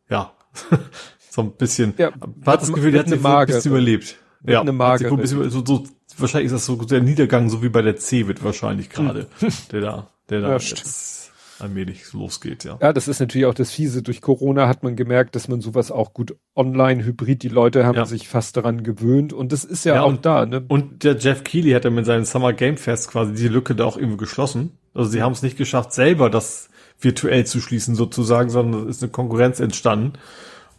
ja, 0.10 0.34
so 1.38 1.44
ein 1.44 1.52
bisschen. 1.52 1.94
Ja, 1.98 2.12
hat 2.46 2.62
das 2.62 2.74
Gefühl, 2.74 2.92
der 2.92 3.02
hat 3.02 3.08
eine 3.08 3.18
Marke, 3.18 3.54
ein 3.54 3.58
bisschen 3.58 3.72
überlebt. 3.72 4.18
Ja, 4.46 4.62
eine 4.62 4.72
Marke. 4.72 5.16
Bisschen, 5.16 5.50
so, 5.52 5.64
so, 5.64 5.84
wahrscheinlich 6.18 6.48
ist 6.48 6.54
das 6.54 6.66
so 6.66 6.76
der 6.78 7.02
Niedergang, 7.02 7.50
so 7.50 7.62
wie 7.62 7.70
bei 7.70 7.84
der 7.84 7.96
C 7.96 8.28
wird 8.28 8.44
wahrscheinlich 8.44 8.90
gerade, 8.90 9.28
hm. 9.40 9.50
der 9.72 9.82
da, 9.82 10.08
der 10.30 10.42
da 10.42 10.48
ja, 10.50 10.58
jetzt 10.58 11.32
allmählich 11.60 12.12
losgeht, 12.14 12.64
ja. 12.64 12.80
Ja, 12.82 12.92
das 12.92 13.08
ist 13.08 13.20
natürlich 13.20 13.46
auch 13.46 13.54
das 13.54 13.70
Fiese. 13.70 14.02
Durch 14.02 14.22
Corona 14.22 14.68
hat 14.68 14.82
man 14.82 14.96
gemerkt, 14.96 15.36
dass 15.36 15.48
man 15.48 15.62
sowas 15.62 15.92
auch 15.92 16.14
gut 16.14 16.36
online, 16.56 17.04
hybrid, 17.06 17.44
die 17.44 17.50
Leute 17.50 17.86
haben 17.86 17.96
ja. 17.96 18.06
sich 18.06 18.28
fast 18.28 18.58
daran 18.58 18.82
gewöhnt 18.82 19.32
und 19.32 19.52
das 19.52 19.64
ist 19.64 19.86
ja, 19.86 19.96
ja 19.96 20.02
auch 20.02 20.10
und, 20.10 20.26
da, 20.26 20.46
ne? 20.48 20.66
Und 20.68 21.04
der 21.04 21.18
Jeff 21.18 21.44
Keighley 21.44 21.72
hat 21.72 21.86
ja 21.86 21.92
mit 21.92 22.08
seinem 22.08 22.26
Summer 22.26 22.54
Game 22.54 22.78
Fest 22.78 23.12
quasi 23.12 23.34
die 23.34 23.48
Lücke 23.48 23.76
da 23.76 23.86
auch 23.86 23.98
irgendwie 23.98 24.18
geschlossen. 24.18 24.72
Also 24.96 25.12
sie 25.12 25.22
haben 25.22 25.34
es 25.34 25.44
nicht 25.44 25.58
geschafft, 25.58 25.94
selber 25.94 26.32
das 26.32 26.70
virtuell 27.00 27.46
zu 27.46 27.62
schließen 27.62 27.94
sozusagen, 27.94 28.50
sondern 28.50 28.88
es 28.88 28.98
ist 28.98 29.04
eine 29.04 29.12
Konkurrenz 29.12 29.60
entstanden. 29.60 30.14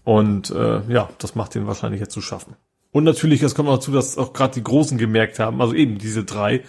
Und 0.09 0.49
äh, 0.53 0.81
ja, 0.91 1.11
das 1.19 1.35
macht 1.35 1.55
den 1.55 1.67
wahrscheinlich 1.67 2.01
jetzt 2.01 2.15
zu 2.15 2.23
schaffen. 2.23 2.57
Und 2.93 3.05
natürlich, 3.05 3.43
es 3.43 3.55
kommt 3.55 3.69
noch 3.69 3.75
dazu, 3.77 3.93
dass 3.93 4.17
auch 4.17 4.33
gerade 4.33 4.55
die 4.55 4.65
Großen 4.65 4.97
gemerkt 4.97 5.39
haben, 5.39 5.61
also 5.61 5.75
eben 5.75 5.99
diese 5.99 6.25
drei, 6.25 6.63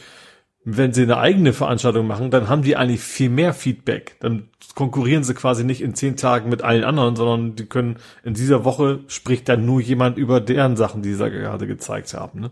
wenn 0.65 0.91
sie 0.91 1.03
eine 1.03 1.19
eigene 1.19 1.53
Veranstaltung 1.53 2.05
machen, 2.05 2.31
dann 2.31 2.49
haben 2.49 2.63
die 2.63 2.75
eigentlich 2.75 2.99
viel 2.99 3.29
mehr 3.29 3.53
Feedback. 3.53 4.17
Dann 4.19 4.49
konkurrieren 4.75 5.23
sie 5.23 5.35
quasi 5.35 5.63
nicht 5.63 5.79
in 5.79 5.95
zehn 5.95 6.17
Tagen 6.17 6.49
mit 6.49 6.63
allen 6.63 6.83
anderen, 6.83 7.15
sondern 7.15 7.55
die 7.55 7.65
können 7.65 7.95
in 8.25 8.33
dieser 8.33 8.65
Woche 8.65 8.99
spricht 9.07 9.47
dann 9.47 9.65
nur 9.65 9.79
jemand 9.79 10.17
über 10.17 10.41
deren 10.41 10.75
Sachen, 10.75 11.01
die 11.01 11.13
sie 11.13 11.31
gerade 11.31 11.65
gezeigt 11.65 12.13
haben. 12.13 12.41
Ne? 12.41 12.51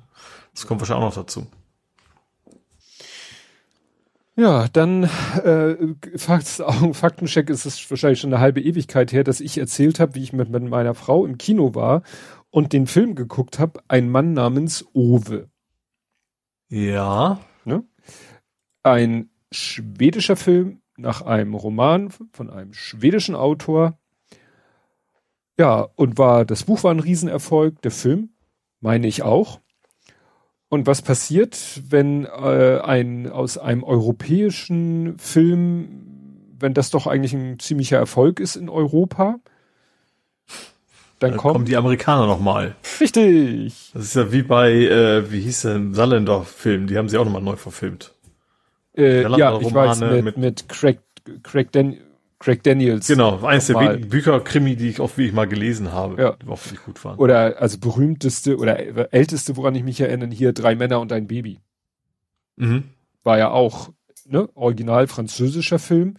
Das 0.53 0.67
kommt 0.67 0.79
wahrscheinlich 0.79 1.03
auch 1.03 1.09
noch 1.09 1.21
dazu. 1.21 1.47
Ja, 4.37 4.67
dann 4.67 5.03
äh, 5.03 5.75
Faktencheck 6.15 7.49
ist 7.49 7.65
es 7.65 7.89
wahrscheinlich 7.89 8.19
schon 8.19 8.31
eine 8.31 8.41
halbe 8.41 8.61
Ewigkeit 8.61 9.11
her, 9.11 9.23
dass 9.23 9.41
ich 9.41 9.57
erzählt 9.57 9.99
habe, 9.99 10.15
wie 10.15 10.23
ich 10.23 10.31
mit, 10.31 10.49
mit 10.49 10.63
meiner 10.63 10.93
Frau 10.93 11.25
im 11.25 11.37
Kino 11.37 11.73
war 11.73 12.03
und 12.51 12.71
den 12.71 12.87
Film 12.87 13.15
geguckt 13.15 13.57
habe, 13.59 13.81
ein 13.87 14.09
Mann 14.09 14.33
namens 14.33 14.85
Owe. 14.93 15.49
Ja. 16.69 17.39
Ne? 17.65 17.83
ein 18.87 19.29
schwedischer 19.51 20.35
Film 20.35 20.81
nach 20.97 21.21
einem 21.21 21.53
Roman 21.53 22.09
von 22.09 22.49
einem 22.49 22.73
schwedischen 22.73 23.35
Autor. 23.35 23.99
Ja, 25.59 25.87
und 25.95 26.17
war, 26.17 26.45
das 26.45 26.63
Buch 26.63 26.83
war 26.83 26.91
ein 26.91 26.99
Riesenerfolg, 26.99 27.81
der 27.81 27.91
Film, 27.91 28.29
meine 28.79 29.07
ich 29.07 29.23
auch. 29.23 29.59
Und 30.69 30.85
was 30.85 31.01
passiert, 31.01 31.81
wenn 31.89 32.25
äh, 32.25 32.79
ein 32.83 33.31
aus 33.31 33.57
einem 33.57 33.83
europäischen 33.83 35.17
Film, 35.17 35.87
wenn 36.59 36.73
das 36.73 36.89
doch 36.89 37.07
eigentlich 37.07 37.33
ein 37.33 37.59
ziemlicher 37.59 37.97
Erfolg 37.97 38.39
ist 38.39 38.57
in 38.57 38.67
Europa, 38.67 39.39
dann, 41.19 41.31
dann 41.31 41.37
kommt, 41.37 41.53
kommen 41.53 41.65
die 41.65 41.77
Amerikaner 41.77 42.27
nochmal. 42.27 42.75
Richtig. 42.99 43.91
Das 43.93 44.03
ist 44.03 44.15
ja 44.15 44.31
wie 44.31 44.43
bei, 44.43 44.71
äh, 44.71 45.31
wie 45.31 45.39
hieß 45.39 45.61
der 45.61 45.81
Sallendorf-Film, 45.91 46.87
die 46.87 46.97
haben 46.97 47.09
sie 47.09 47.17
auch 47.17 47.25
nochmal 47.25 47.41
neu 47.41 47.55
verfilmt. 47.55 48.13
Äh, 48.95 49.21
ja, 49.37 49.59
ich 49.59 49.73
weiß, 49.73 50.01
mit, 50.01 50.25
mit, 50.25 50.37
mit 50.37 50.69
Craig, 50.69 50.99
Craig, 51.43 51.71
Dan 51.71 51.97
Craig 52.39 52.61
Daniels. 52.63 53.07
Genau, 53.07 53.43
eins 53.43 53.67
der 53.67 53.97
Bücher 53.97 54.39
Krimi, 54.41 54.75
die 54.75 54.89
ich 54.89 54.99
oft 54.99 55.17
wie 55.17 55.25
ich 55.25 55.33
mal 55.33 55.47
gelesen 55.47 55.91
habe, 55.91 56.21
ja. 56.21 56.31
die 56.33 56.47
auch 56.47 56.63
wirklich 56.63 56.83
gut 56.83 57.03
waren. 57.03 57.17
Oder 57.17 57.59
also 57.59 57.79
berühmteste 57.79 58.57
oder 58.57 59.13
älteste, 59.13 59.57
woran 59.57 59.73
ich 59.75 59.83
mich 59.83 59.99
erinnere, 59.99 60.29
hier 60.29 60.53
Drei 60.53 60.75
Männer 60.75 60.99
und 60.99 61.11
ein 61.11 61.27
Baby. 61.27 61.59
Mhm. 62.57 62.83
War 63.23 63.39
ja 63.39 63.49
auch 63.49 63.89
ne, 64.25 64.49
original 64.53 65.07
französischer 65.07 65.79
Film 65.79 66.15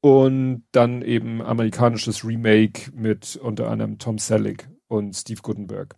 und 0.00 0.64
dann 0.72 1.00
eben 1.00 1.40
amerikanisches 1.40 2.24
Remake 2.24 2.90
mit 2.94 3.36
unter 3.36 3.70
anderem 3.70 3.98
Tom 3.98 4.18
Selleck 4.18 4.68
und 4.88 5.14
Steve 5.14 5.40
Gutenberg. 5.42 5.96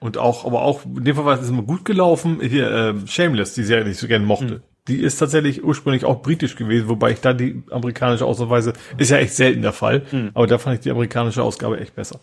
Und 0.00 0.16
auch, 0.16 0.46
aber 0.46 0.62
auch, 0.62 0.84
in 0.84 1.04
dem 1.04 1.14
Fall 1.14 1.26
war 1.26 1.40
es 1.40 1.48
immer 1.48 1.62
gut 1.62 1.84
gelaufen, 1.84 2.40
hier, 2.40 2.70
äh, 2.70 3.06
Shameless, 3.06 3.54
die 3.54 3.62
sie 3.62 3.74
ja 3.74 3.84
nicht 3.84 4.00
so 4.00 4.08
gerne 4.08 4.24
mochte. 4.24 4.54
Mhm 4.54 4.71
die 4.88 4.98
ist 4.98 5.16
tatsächlich 5.18 5.62
ursprünglich 5.62 6.04
auch 6.04 6.22
britisch 6.22 6.56
gewesen, 6.56 6.88
wobei 6.88 7.12
ich 7.12 7.20
da 7.20 7.32
die 7.32 7.62
amerikanische 7.70 8.24
Ausweise 8.24 8.72
ist 8.98 9.10
ja 9.10 9.18
echt 9.18 9.34
selten 9.34 9.62
der 9.62 9.72
Fall, 9.72 10.04
mhm. 10.10 10.30
aber 10.34 10.46
da 10.46 10.58
fand 10.58 10.76
ich 10.76 10.80
die 10.80 10.90
amerikanische 10.90 11.42
Ausgabe 11.42 11.80
echt 11.80 11.94
besser. 11.94 12.20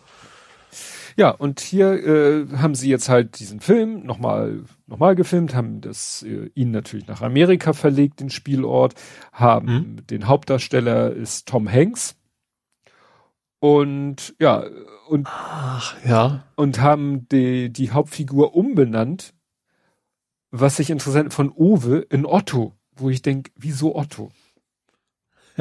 Ja, 1.15 1.31
und 1.31 1.59
hier 1.59 1.91
äh, 1.91 2.47
haben 2.57 2.75
sie 2.75 2.89
jetzt 2.89 3.09
halt 3.09 3.39
diesen 3.39 3.59
Film 3.59 4.05
nochmal 4.05 4.63
noch 4.87 4.99
mal 4.99 5.15
gefilmt, 5.15 5.53
haben 5.53 5.81
das 5.81 6.23
äh, 6.23 6.49
ihn 6.55 6.71
natürlich 6.71 7.07
nach 7.07 7.21
Amerika 7.21 7.73
verlegt, 7.73 8.21
den 8.21 8.29
Spielort, 8.29 8.95
haben 9.33 9.67
mhm. 9.67 10.07
den 10.07 10.27
Hauptdarsteller 10.27 11.11
ist 11.11 11.47
Tom 11.47 11.69
Hanks. 11.69 12.15
Und 13.59 14.33
ja, 14.39 14.63
und, 15.09 15.27
Ach, 15.29 15.95
ja. 16.05 16.45
und 16.55 16.79
haben 16.79 17.27
die, 17.29 17.69
die 17.73 17.91
Hauptfigur 17.91 18.55
umbenannt 18.55 19.33
was 20.51 20.79
ich 20.79 20.89
interessant 20.89 21.33
von 21.33 21.51
Uwe 21.55 22.05
in 22.09 22.25
Otto, 22.25 22.73
wo 22.95 23.09
ich 23.09 23.21
denke, 23.21 23.51
wieso 23.55 23.95
Otto? 23.95 24.31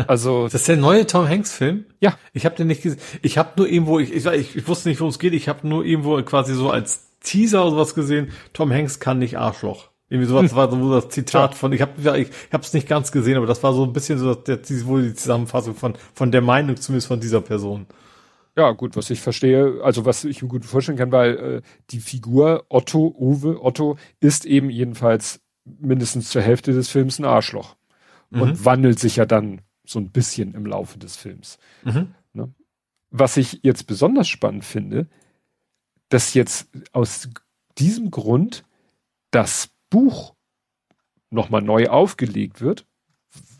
Also 0.06 0.44
das 0.44 0.54
ist 0.54 0.68
der 0.68 0.76
neue 0.76 1.06
Tom 1.06 1.28
Hanks 1.28 1.52
Film? 1.52 1.84
Ja. 2.00 2.16
Ich 2.32 2.44
habe 2.44 2.54
den 2.54 2.68
nicht 2.68 2.82
gesehen. 2.82 3.00
Ich 3.22 3.36
habe 3.36 3.50
nur 3.56 3.68
irgendwo, 3.68 3.98
ich, 3.98 4.12
ich, 4.14 4.56
ich 4.56 4.68
wusste 4.68 4.88
nicht, 4.88 5.00
worum 5.00 5.10
es 5.10 5.18
geht. 5.18 5.32
Ich 5.32 5.48
habe 5.48 5.66
nur 5.66 5.84
irgendwo 5.84 6.22
quasi 6.22 6.54
so 6.54 6.70
als 6.70 7.08
Teaser 7.20 7.62
oder 7.62 7.72
sowas 7.72 7.94
gesehen. 7.94 8.30
Tom 8.52 8.72
Hanks 8.72 9.00
kann 9.00 9.18
nicht 9.18 9.38
Arschloch. 9.38 9.90
Irgendwie 10.08 10.28
sowas 10.28 10.50
hm. 10.50 10.56
war 10.56 10.70
so 10.70 10.94
das 10.94 11.08
Zitat 11.10 11.54
von. 11.54 11.72
Ich 11.72 11.82
habe 11.82 11.92
ich, 12.18 12.28
ich 12.28 12.52
habe 12.52 12.62
es 12.62 12.72
nicht 12.72 12.88
ganz 12.88 13.12
gesehen, 13.12 13.36
aber 13.36 13.46
das 13.46 13.62
war 13.62 13.74
so 13.74 13.84
ein 13.84 13.92
bisschen 13.92 14.18
so 14.18 14.34
der, 14.34 14.60
wohl 14.86 15.02
die 15.02 15.14
Zusammenfassung 15.14 15.74
von 15.74 15.94
von 16.14 16.32
der 16.32 16.40
Meinung 16.40 16.76
zumindest 16.76 17.08
von 17.08 17.20
dieser 17.20 17.40
Person. 17.40 17.86
Ja, 18.58 18.72
gut, 18.72 18.96
was 18.96 19.08
ich 19.10 19.20
verstehe, 19.20 19.80
also 19.84 20.04
was 20.04 20.24
ich 20.24 20.42
mir 20.42 20.48
gut 20.48 20.64
vorstellen 20.64 20.98
kann, 20.98 21.12
weil 21.12 21.36
äh, 21.36 21.62
die 21.90 22.00
Figur 22.00 22.66
Otto, 22.68 23.14
Uwe, 23.16 23.64
Otto, 23.64 23.96
ist 24.18 24.46
eben 24.46 24.68
jedenfalls 24.68 25.40
mindestens 25.64 26.30
zur 26.30 26.42
Hälfte 26.42 26.72
des 26.72 26.88
Films 26.88 27.20
ein 27.20 27.24
Arschloch. 27.24 27.76
Mhm. 28.30 28.40
Und 28.42 28.64
wandelt 28.64 28.98
sich 28.98 29.14
ja 29.14 29.26
dann 29.26 29.60
so 29.84 30.00
ein 30.00 30.10
bisschen 30.10 30.54
im 30.54 30.66
Laufe 30.66 30.98
des 30.98 31.14
Films. 31.14 31.58
Mhm. 31.84 32.14
Ne? 32.32 32.52
Was 33.10 33.36
ich 33.36 33.60
jetzt 33.62 33.86
besonders 33.86 34.26
spannend 34.26 34.64
finde, 34.64 35.06
dass 36.08 36.34
jetzt 36.34 36.68
aus 36.90 37.28
diesem 37.78 38.10
Grund 38.10 38.64
das 39.30 39.70
Buch 39.88 40.34
nochmal 41.30 41.62
neu 41.62 41.86
aufgelegt 41.86 42.60
wird, 42.60 42.86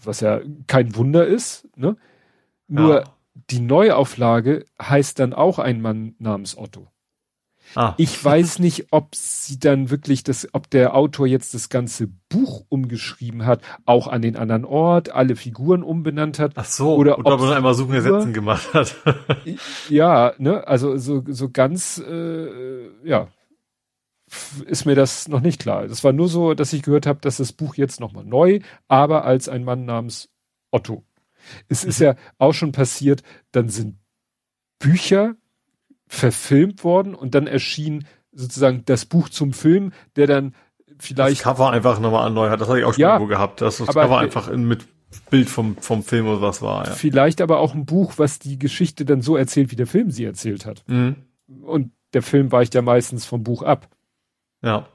was 0.02 0.18
ja 0.20 0.41
kein 0.67 0.97
Wunder 0.97 1.25
ist, 1.25 1.68
ne? 1.77 1.97
Nur 2.67 3.02
ja. 3.02 3.17
Die 3.50 3.60
Neuauflage 3.60 4.67
heißt 4.81 5.18
dann 5.18 5.33
auch 5.33 5.58
ein 5.58 5.81
Mann 5.81 6.15
namens 6.18 6.57
Otto. 6.57 6.89
Ah. 7.75 7.94
Ich 7.99 8.25
weiß 8.25 8.60
nicht, 8.60 8.86
ob 8.92 9.15
sie 9.15 9.58
dann 9.58 9.91
wirklich 9.91 10.25
das, 10.25 10.49
ob 10.52 10.70
der 10.70 10.94
Autor 10.94 11.26
jetzt 11.26 11.52
das 11.52 11.68
ganze 11.68 12.08
Buch 12.28 12.65
umgeschrieben 12.68 13.44
hat, 13.44 13.60
auch 13.84 14.08
an 14.08 14.23
den 14.23 14.36
anderen 14.36 14.65
Ort, 14.65 15.10
alle 15.10 15.36
Figuren 15.36 15.83
umbenannt 15.83 16.39
hat. 16.39 16.52
Ach 16.55 16.65
so, 16.65 16.94
oder, 16.94 17.18
oder 17.18 17.34
ob 17.34 17.41
man 17.41 17.52
einmal 17.52 17.75
Suchen 17.75 17.94
Ersetzen 17.94 18.33
gemacht 18.33 18.73
hat. 18.73 18.97
ja, 19.89 20.33
ne, 20.39 20.67
also 20.67 20.97
so, 20.97 21.23
so 21.26 21.50
ganz, 21.50 21.99
äh, 21.99 22.89
ja, 23.05 23.28
ist 24.67 24.84
mir 24.84 24.94
das 24.94 25.28
noch 25.28 25.41
nicht 25.41 25.60
klar. 25.60 25.86
Das 25.86 26.05
war 26.05 26.12
nur 26.12 26.28
so, 26.28 26.55
dass 26.55 26.73
ich 26.73 26.83
gehört 26.83 27.07
habe, 27.07 27.20
dass 27.20 27.39
das 27.39 27.52
Buch 27.52 27.75
jetzt 27.76 28.00
nochmal 28.00 28.25
neu, 28.25 28.60
aber 28.86 29.25
als 29.25 29.49
ein 29.49 29.65
Mann 29.65 29.84
namens 29.84 30.31
Otto. 30.70 31.05
Es 31.68 31.84
ist 31.84 32.00
ja 32.00 32.15
auch 32.39 32.52
schon 32.52 32.73
passiert, 32.73 33.23
dann 33.52 33.68
sind 33.68 33.97
Bücher 34.78 35.34
verfilmt 36.07 36.84
worden 36.84 37.15
und 37.15 37.34
dann 37.34 37.47
erschien 37.47 38.07
sozusagen 38.33 38.84
das 38.84 39.05
Buch 39.05 39.28
zum 39.28 39.52
Film, 39.52 39.92
der 40.17 40.26
dann 40.26 40.55
vielleicht. 40.99 41.39
Das 41.39 41.42
Cover 41.42 41.70
einfach 41.70 42.00
nochmal 42.00 42.25
erneuert, 42.25 42.60
das 42.60 42.68
hatte 42.68 42.81
ich 42.81 42.84
auch 42.84 42.94
schon 42.94 43.02
ja, 43.02 43.15
irgendwo 43.15 43.28
gehabt, 43.28 43.60
dass 43.60 43.78
das 43.78 43.89
Cover 43.89 44.18
einfach 44.18 44.49
in, 44.49 44.67
mit 44.67 44.86
Bild 45.31 45.49
vom, 45.49 45.76
vom 45.76 46.02
Film 46.02 46.26
oder 46.26 46.42
was 46.42 46.62
war, 46.62 46.86
ja. 46.86 46.92
Vielleicht 46.92 47.41
aber 47.41 47.58
auch 47.58 47.75
ein 47.75 47.86
Buch, 47.86 48.15
was 48.17 48.39
die 48.39 48.58
Geschichte 48.58 49.05
dann 49.05 49.23
so 49.23 49.36
erzählt, 49.36 49.70
wie 49.70 49.76
der 49.76 49.86
Film 49.86 50.10
sie 50.10 50.25
erzählt 50.25 50.67
hat. 50.67 50.84
Mhm. 50.86 51.17
Und 51.62 51.92
der 52.12 52.23
Film 52.23 52.52
weicht 52.52 52.75
ja 52.75 52.83
meistens 52.83 53.25
vom 53.25 53.42
Buch 53.42 53.62
ab. 53.62 53.89
Ja. 54.62 54.86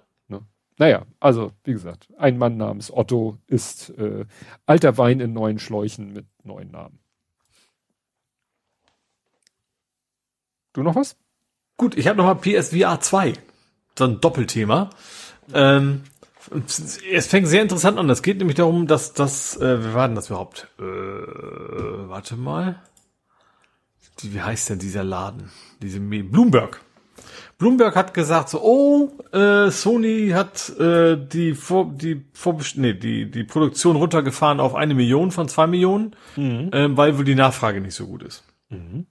Naja, 0.78 1.06
also, 1.20 1.52
wie 1.64 1.74
gesagt, 1.74 2.08
ein 2.18 2.38
Mann 2.38 2.58
namens 2.58 2.92
Otto 2.92 3.38
ist 3.48 3.90
äh, 3.92 4.26
alter 4.66 4.98
Wein 4.98 5.20
in 5.20 5.34
neuen 5.34 5.60
Schläuchen 5.60 6.14
mit 6.14 6.26
neuen 6.44 6.72
Namen. 6.72 7.00
Du 10.74 10.82
noch 10.82 10.96
was? 10.96 11.16
Gut, 11.78 11.96
ich 11.96 12.08
habe 12.08 12.18
noch 12.18 12.26
mal 12.26 12.36
PSVR 12.36 13.00
2. 13.00 13.34
So 13.98 14.06
ein 14.06 14.20
Doppelthema. 14.20 14.90
Ähm, 15.54 16.04
es 17.12 17.28
fängt 17.28 17.48
sehr 17.48 17.62
interessant 17.62 17.98
an. 17.98 18.10
Es 18.10 18.24
geht 18.24 18.40
nämlich 18.40 18.58
darum, 18.58 18.88
dass 18.88 19.14
das, 19.14 19.56
äh, 19.58 19.84
wie 19.84 19.94
war 19.94 20.08
denn 20.08 20.16
das 20.16 20.28
überhaupt? 20.28 20.68
Äh, 20.80 20.84
warte 20.84 22.36
mal. 22.36 22.82
Wie 24.22 24.42
heißt 24.42 24.70
denn 24.70 24.80
dieser 24.80 25.04
Laden? 25.04 25.52
Diese 25.82 26.00
Bloomberg. 26.00 26.82
Bloomberg 27.58 27.96
hat 27.96 28.14
gesagt 28.14 28.50
so, 28.50 28.62
oh, 28.62 29.12
äh, 29.32 29.70
Sony 29.72 30.32
hat 30.34 30.70
äh, 30.80 31.18
die 31.18 31.54
vor, 31.54 31.92
die 31.94 32.26
vor, 32.34 32.60
nee, 32.76 32.94
die 32.94 33.30
die 33.30 33.44
Produktion 33.44 33.96
runtergefahren 33.96 34.60
auf 34.60 34.76
eine 34.76 34.94
Million 34.94 35.32
von 35.32 35.48
zwei 35.48 35.68
Millionen, 35.68 36.16
mhm. 36.36 36.70
äh, 36.72 36.96
weil 36.98 37.18
wohl 37.18 37.26
die 37.26 37.36
Nachfrage 37.36 37.82
nicht 37.82 37.96
so 37.96 38.08
gut 38.08 38.24
ist. 38.24 38.44
Mhm. 38.70 39.08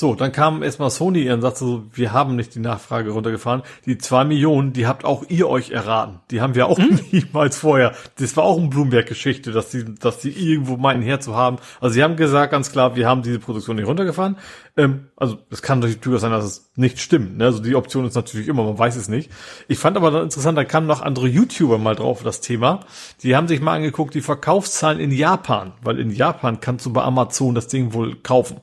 So, 0.00 0.14
dann 0.14 0.30
kam 0.30 0.62
erstmal 0.62 0.90
Sony 0.90 1.28
und 1.28 1.40
sagte 1.40 1.58
so, 1.58 1.84
wir 1.92 2.12
haben 2.12 2.36
nicht 2.36 2.54
die 2.54 2.60
Nachfrage 2.60 3.10
runtergefahren. 3.10 3.62
Die 3.84 3.98
zwei 3.98 4.24
Millionen, 4.24 4.72
die 4.72 4.86
habt 4.86 5.04
auch 5.04 5.24
ihr 5.28 5.48
euch 5.48 5.72
erraten. 5.72 6.20
Die 6.30 6.40
haben 6.40 6.54
wir 6.54 6.68
auch 6.68 6.78
hm? 6.78 7.00
niemals 7.10 7.58
vorher. 7.58 7.96
Das 8.14 8.36
war 8.36 8.44
auch 8.44 8.58
eine 8.58 8.68
Bloomberg-Geschichte, 8.68 9.50
dass 9.50 9.70
die, 9.70 9.96
dass 9.96 10.20
die 10.20 10.30
irgendwo 10.30 10.76
meinten 10.76 11.02
herzuhaben. 11.02 11.58
Also 11.80 11.94
sie 11.94 12.04
haben 12.04 12.14
gesagt 12.14 12.52
ganz 12.52 12.70
klar, 12.70 12.94
wir 12.94 13.08
haben 13.08 13.22
diese 13.22 13.40
Produktion 13.40 13.74
nicht 13.74 13.88
runtergefahren. 13.88 14.36
Ähm, 14.76 15.08
also 15.16 15.38
es 15.50 15.62
kann 15.62 15.80
natürlich 15.80 15.98
durchaus 15.98 16.20
sein, 16.20 16.30
dass 16.30 16.44
es 16.44 16.70
nicht 16.76 17.00
stimmt. 17.00 17.36
Ne? 17.36 17.46
Also 17.46 17.60
die 17.60 17.74
Option 17.74 18.06
ist 18.06 18.14
natürlich 18.14 18.46
immer, 18.46 18.62
man 18.62 18.78
weiß 18.78 18.94
es 18.94 19.08
nicht. 19.08 19.32
Ich 19.66 19.78
fand 19.80 19.96
aber 19.96 20.12
dann 20.12 20.22
interessant, 20.22 20.56
da 20.56 20.62
kamen 20.62 20.86
noch 20.86 21.02
andere 21.02 21.26
YouTuber 21.26 21.78
mal 21.78 21.96
drauf 21.96 22.22
das 22.22 22.40
Thema. 22.40 22.84
Die 23.24 23.34
haben 23.34 23.48
sich 23.48 23.60
mal 23.60 23.74
angeguckt, 23.74 24.14
die 24.14 24.20
Verkaufszahlen 24.20 25.00
in 25.00 25.10
Japan, 25.10 25.72
weil 25.82 25.98
in 25.98 26.12
Japan 26.12 26.60
kannst 26.60 26.86
du 26.86 26.92
bei 26.92 27.02
Amazon 27.02 27.56
das 27.56 27.66
Ding 27.66 27.92
wohl 27.94 28.14
kaufen. 28.14 28.60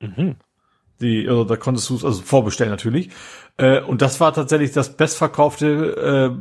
Mhm. 0.00 0.34
Die, 1.02 1.28
also 1.28 1.44
da 1.44 1.56
konntest 1.56 1.90
du 1.90 1.96
es 1.96 2.04
also 2.04 2.22
vorbestellen 2.22 2.70
natürlich. 2.70 3.10
Äh, 3.56 3.80
und 3.80 4.00
das 4.00 4.20
war 4.20 4.32
tatsächlich 4.32 4.72
das 4.72 4.96
bestverkaufte 4.96 6.32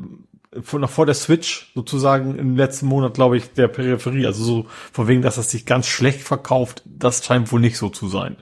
äh, 0.54 0.62
von, 0.62 0.82
noch 0.82 0.90
vor 0.90 1.06
der 1.06 1.16
Switch 1.16 1.72
sozusagen 1.76 2.38
im 2.38 2.56
letzten 2.56 2.86
Monat, 2.86 3.14
glaube 3.14 3.38
ich, 3.38 3.54
der 3.54 3.68
Peripherie. 3.68 4.26
Also 4.26 4.44
so 4.44 4.66
von 4.92 5.08
wegen, 5.08 5.22
dass 5.22 5.36
das 5.36 5.52
sich 5.52 5.66
ganz 5.66 5.88
schlecht 5.88 6.22
verkauft, 6.22 6.84
das 6.86 7.26
scheint 7.26 7.52
wohl 7.52 7.62
nicht 7.62 7.78
so 7.78 7.90
zu 7.90 8.08
sein. 8.08 8.38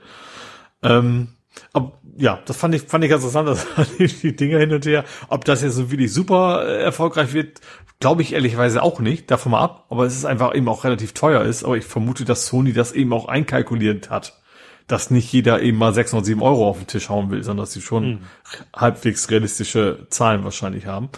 Ähm, 0.82 1.30
aber 1.74 1.94
ja, 2.18 2.40
das 2.46 2.58
fand 2.58 2.76
ich, 2.76 2.84
fand 2.84 3.04
ich 3.04 3.10
ganz 3.10 3.24
interessant, 3.24 3.66
dass 3.78 3.96
die 3.98 4.36
Dinger 4.36 4.60
hin 4.60 4.74
und 4.74 4.86
her. 4.86 5.06
Ob 5.30 5.46
das 5.46 5.62
jetzt 5.62 5.76
so 5.76 5.92
wirklich 5.92 6.12
super 6.12 6.66
äh, 6.66 6.82
erfolgreich 6.82 7.34
wird, 7.34 7.62
glaube 8.00 8.22
ich 8.22 8.34
ehrlicherweise 8.34 8.82
auch 8.82 9.00
nicht, 9.00 9.30
davon 9.30 9.52
mal 9.52 9.62
ab. 9.62 9.86
Aber 9.90 10.06
es 10.06 10.16
ist 10.16 10.26
einfach 10.26 10.56
eben 10.56 10.68
auch 10.68 10.84
relativ 10.84 11.14
teuer 11.14 11.44
ist. 11.44 11.64
Aber 11.64 11.78
ich 11.78 11.86
vermute, 11.86 12.26
dass 12.26 12.48
Sony 12.48 12.74
das 12.74 12.92
eben 12.92 13.14
auch 13.14 13.28
einkalkuliert 13.28 14.10
hat 14.10 14.39
dass 14.90 15.12
nicht 15.12 15.32
jeder 15.32 15.62
eben 15.62 15.78
mal 15.78 15.94
6 15.94 16.14
oder 16.14 16.26
7 16.26 16.42
Euro 16.42 16.68
auf 16.68 16.78
den 16.78 16.88
Tisch 16.88 17.10
hauen 17.10 17.32
will, 17.32 17.44
sondern 17.44 17.64
dass 17.64 17.74
sie 17.74 17.82
schon 17.82 18.10
mhm. 18.10 18.20
halbwegs 18.76 19.30
realistische 19.30 20.08
Zahlen 20.10 20.44
wahrscheinlich 20.44 20.86
haben. 20.88 21.10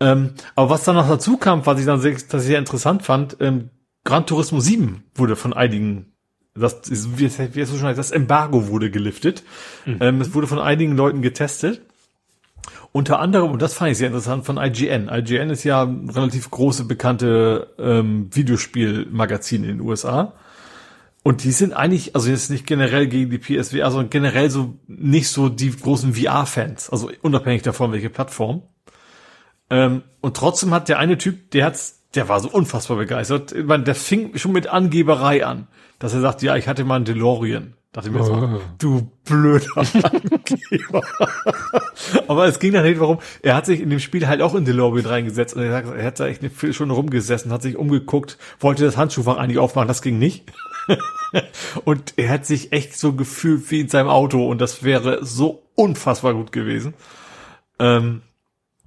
Ähm, 0.00 0.30
aber 0.56 0.70
was 0.70 0.84
dann 0.84 0.96
noch 0.96 1.08
dazu 1.08 1.36
kam, 1.36 1.64
was 1.64 1.78
ich 1.78 1.86
dann 1.86 2.00
sehr, 2.00 2.16
das 2.28 2.44
sehr 2.44 2.58
interessant 2.58 3.02
fand, 3.02 3.36
ähm, 3.40 3.70
Gran 4.04 4.26
Turismo 4.26 4.58
7 4.58 5.04
wurde 5.14 5.36
von 5.36 5.52
einigen 5.52 6.12
das 6.54 6.80
ist, 6.88 7.18
wie, 7.18 7.30
wie 7.54 7.60
es 7.60 7.70
so 7.70 7.78
schon 7.78 7.86
heißt, 7.86 7.98
das 7.98 8.10
Embargo 8.10 8.68
wurde 8.68 8.90
geliftet. 8.90 9.42
Mhm. 9.86 9.96
Ähm, 10.00 10.20
es 10.20 10.34
wurde 10.34 10.46
von 10.46 10.58
einigen 10.58 10.96
Leuten 10.96 11.22
getestet. 11.22 11.80
Unter 12.92 13.20
anderem, 13.20 13.50
und 13.50 13.62
das 13.62 13.72
fand 13.72 13.90
ich 13.90 13.98
sehr 13.98 14.08
interessant, 14.08 14.44
von 14.44 14.58
IGN. 14.58 15.08
IGN 15.08 15.48
ist 15.48 15.64
ja 15.64 15.82
ein 15.84 16.10
relativ 16.10 16.50
große, 16.50 16.84
bekannte 16.84 17.68
ähm, 17.78 18.28
Videospielmagazin 18.32 19.64
in 19.64 19.78
den 19.78 19.80
USA. 19.80 20.34
Und 21.24 21.44
die 21.44 21.52
sind 21.52 21.72
eigentlich, 21.72 22.16
also 22.16 22.28
jetzt 22.28 22.50
nicht 22.50 22.66
generell 22.66 23.06
gegen 23.06 23.30
die 23.30 23.38
PSVR, 23.38 23.90
sondern 23.90 24.10
generell 24.10 24.50
so 24.50 24.78
nicht 24.88 25.28
so 25.28 25.48
die 25.48 25.70
großen 25.70 26.14
VR-Fans, 26.14 26.90
also 26.90 27.10
unabhängig 27.22 27.62
davon, 27.62 27.92
welche 27.92 28.10
Plattform. 28.10 28.62
Ähm, 29.70 30.02
und 30.20 30.36
trotzdem 30.36 30.74
hat 30.74 30.88
der 30.88 30.98
eine 30.98 31.18
Typ, 31.18 31.52
der 31.52 31.66
hat's, 31.66 32.02
der 32.14 32.28
war 32.28 32.40
so 32.40 32.50
unfassbar 32.50 32.96
begeistert. 32.96 33.52
Ich 33.52 33.64
meine, 33.64 33.84
der 33.84 33.94
fing 33.94 34.36
schon 34.36 34.52
mit 34.52 34.66
Angeberei 34.66 35.46
an, 35.46 35.68
dass 36.00 36.12
er 36.12 36.20
sagt, 36.20 36.42
ja, 36.42 36.56
ich 36.56 36.66
hatte 36.66 36.84
mal 36.84 36.96
einen 36.96 37.04
DeLorean. 37.04 37.74
Dachte 37.92 38.08
ich 38.08 38.14
mir 38.14 38.24
so, 38.24 38.32
oh. 38.32 38.60
du 38.78 39.12
blöder 39.24 39.66
Angeber. 39.76 41.02
Aber 42.26 42.46
es 42.46 42.58
ging 42.58 42.72
dann 42.72 42.84
nicht 42.84 42.98
warum, 42.98 43.18
er 43.42 43.54
hat 43.54 43.66
sich 43.66 43.80
in 43.80 43.90
dem 43.90 44.00
Spiel 44.00 44.26
halt 44.26 44.40
auch 44.40 44.54
in 44.54 44.64
DeLorean 44.64 45.04
reingesetzt 45.04 45.54
und 45.54 45.62
er 45.62 45.74
hat, 45.74 45.84
er 45.84 46.04
hat 46.04 46.18
da 46.18 46.26
echt 46.26 46.40
eine 46.40 46.48
Viertelstunde 46.48 46.94
rumgesessen, 46.94 47.52
hat 47.52 47.62
sich 47.62 47.76
umgeguckt, 47.76 48.38
wollte 48.60 48.84
das 48.84 48.96
Handschuhfach 48.96 49.36
eigentlich 49.36 49.58
aufmachen, 49.58 49.88
das 49.88 50.00
ging 50.00 50.18
nicht. 50.18 50.50
und 51.84 52.14
er 52.16 52.30
hat 52.30 52.46
sich 52.46 52.72
echt 52.72 52.98
so 52.98 53.12
gefühlt 53.12 53.70
wie 53.70 53.80
in 53.80 53.88
seinem 53.88 54.08
Auto 54.08 54.46
und 54.46 54.60
das 54.60 54.82
wäre 54.82 55.24
so 55.24 55.62
unfassbar 55.74 56.34
gut 56.34 56.52
gewesen. 56.52 56.94
Ähm, 57.78 58.22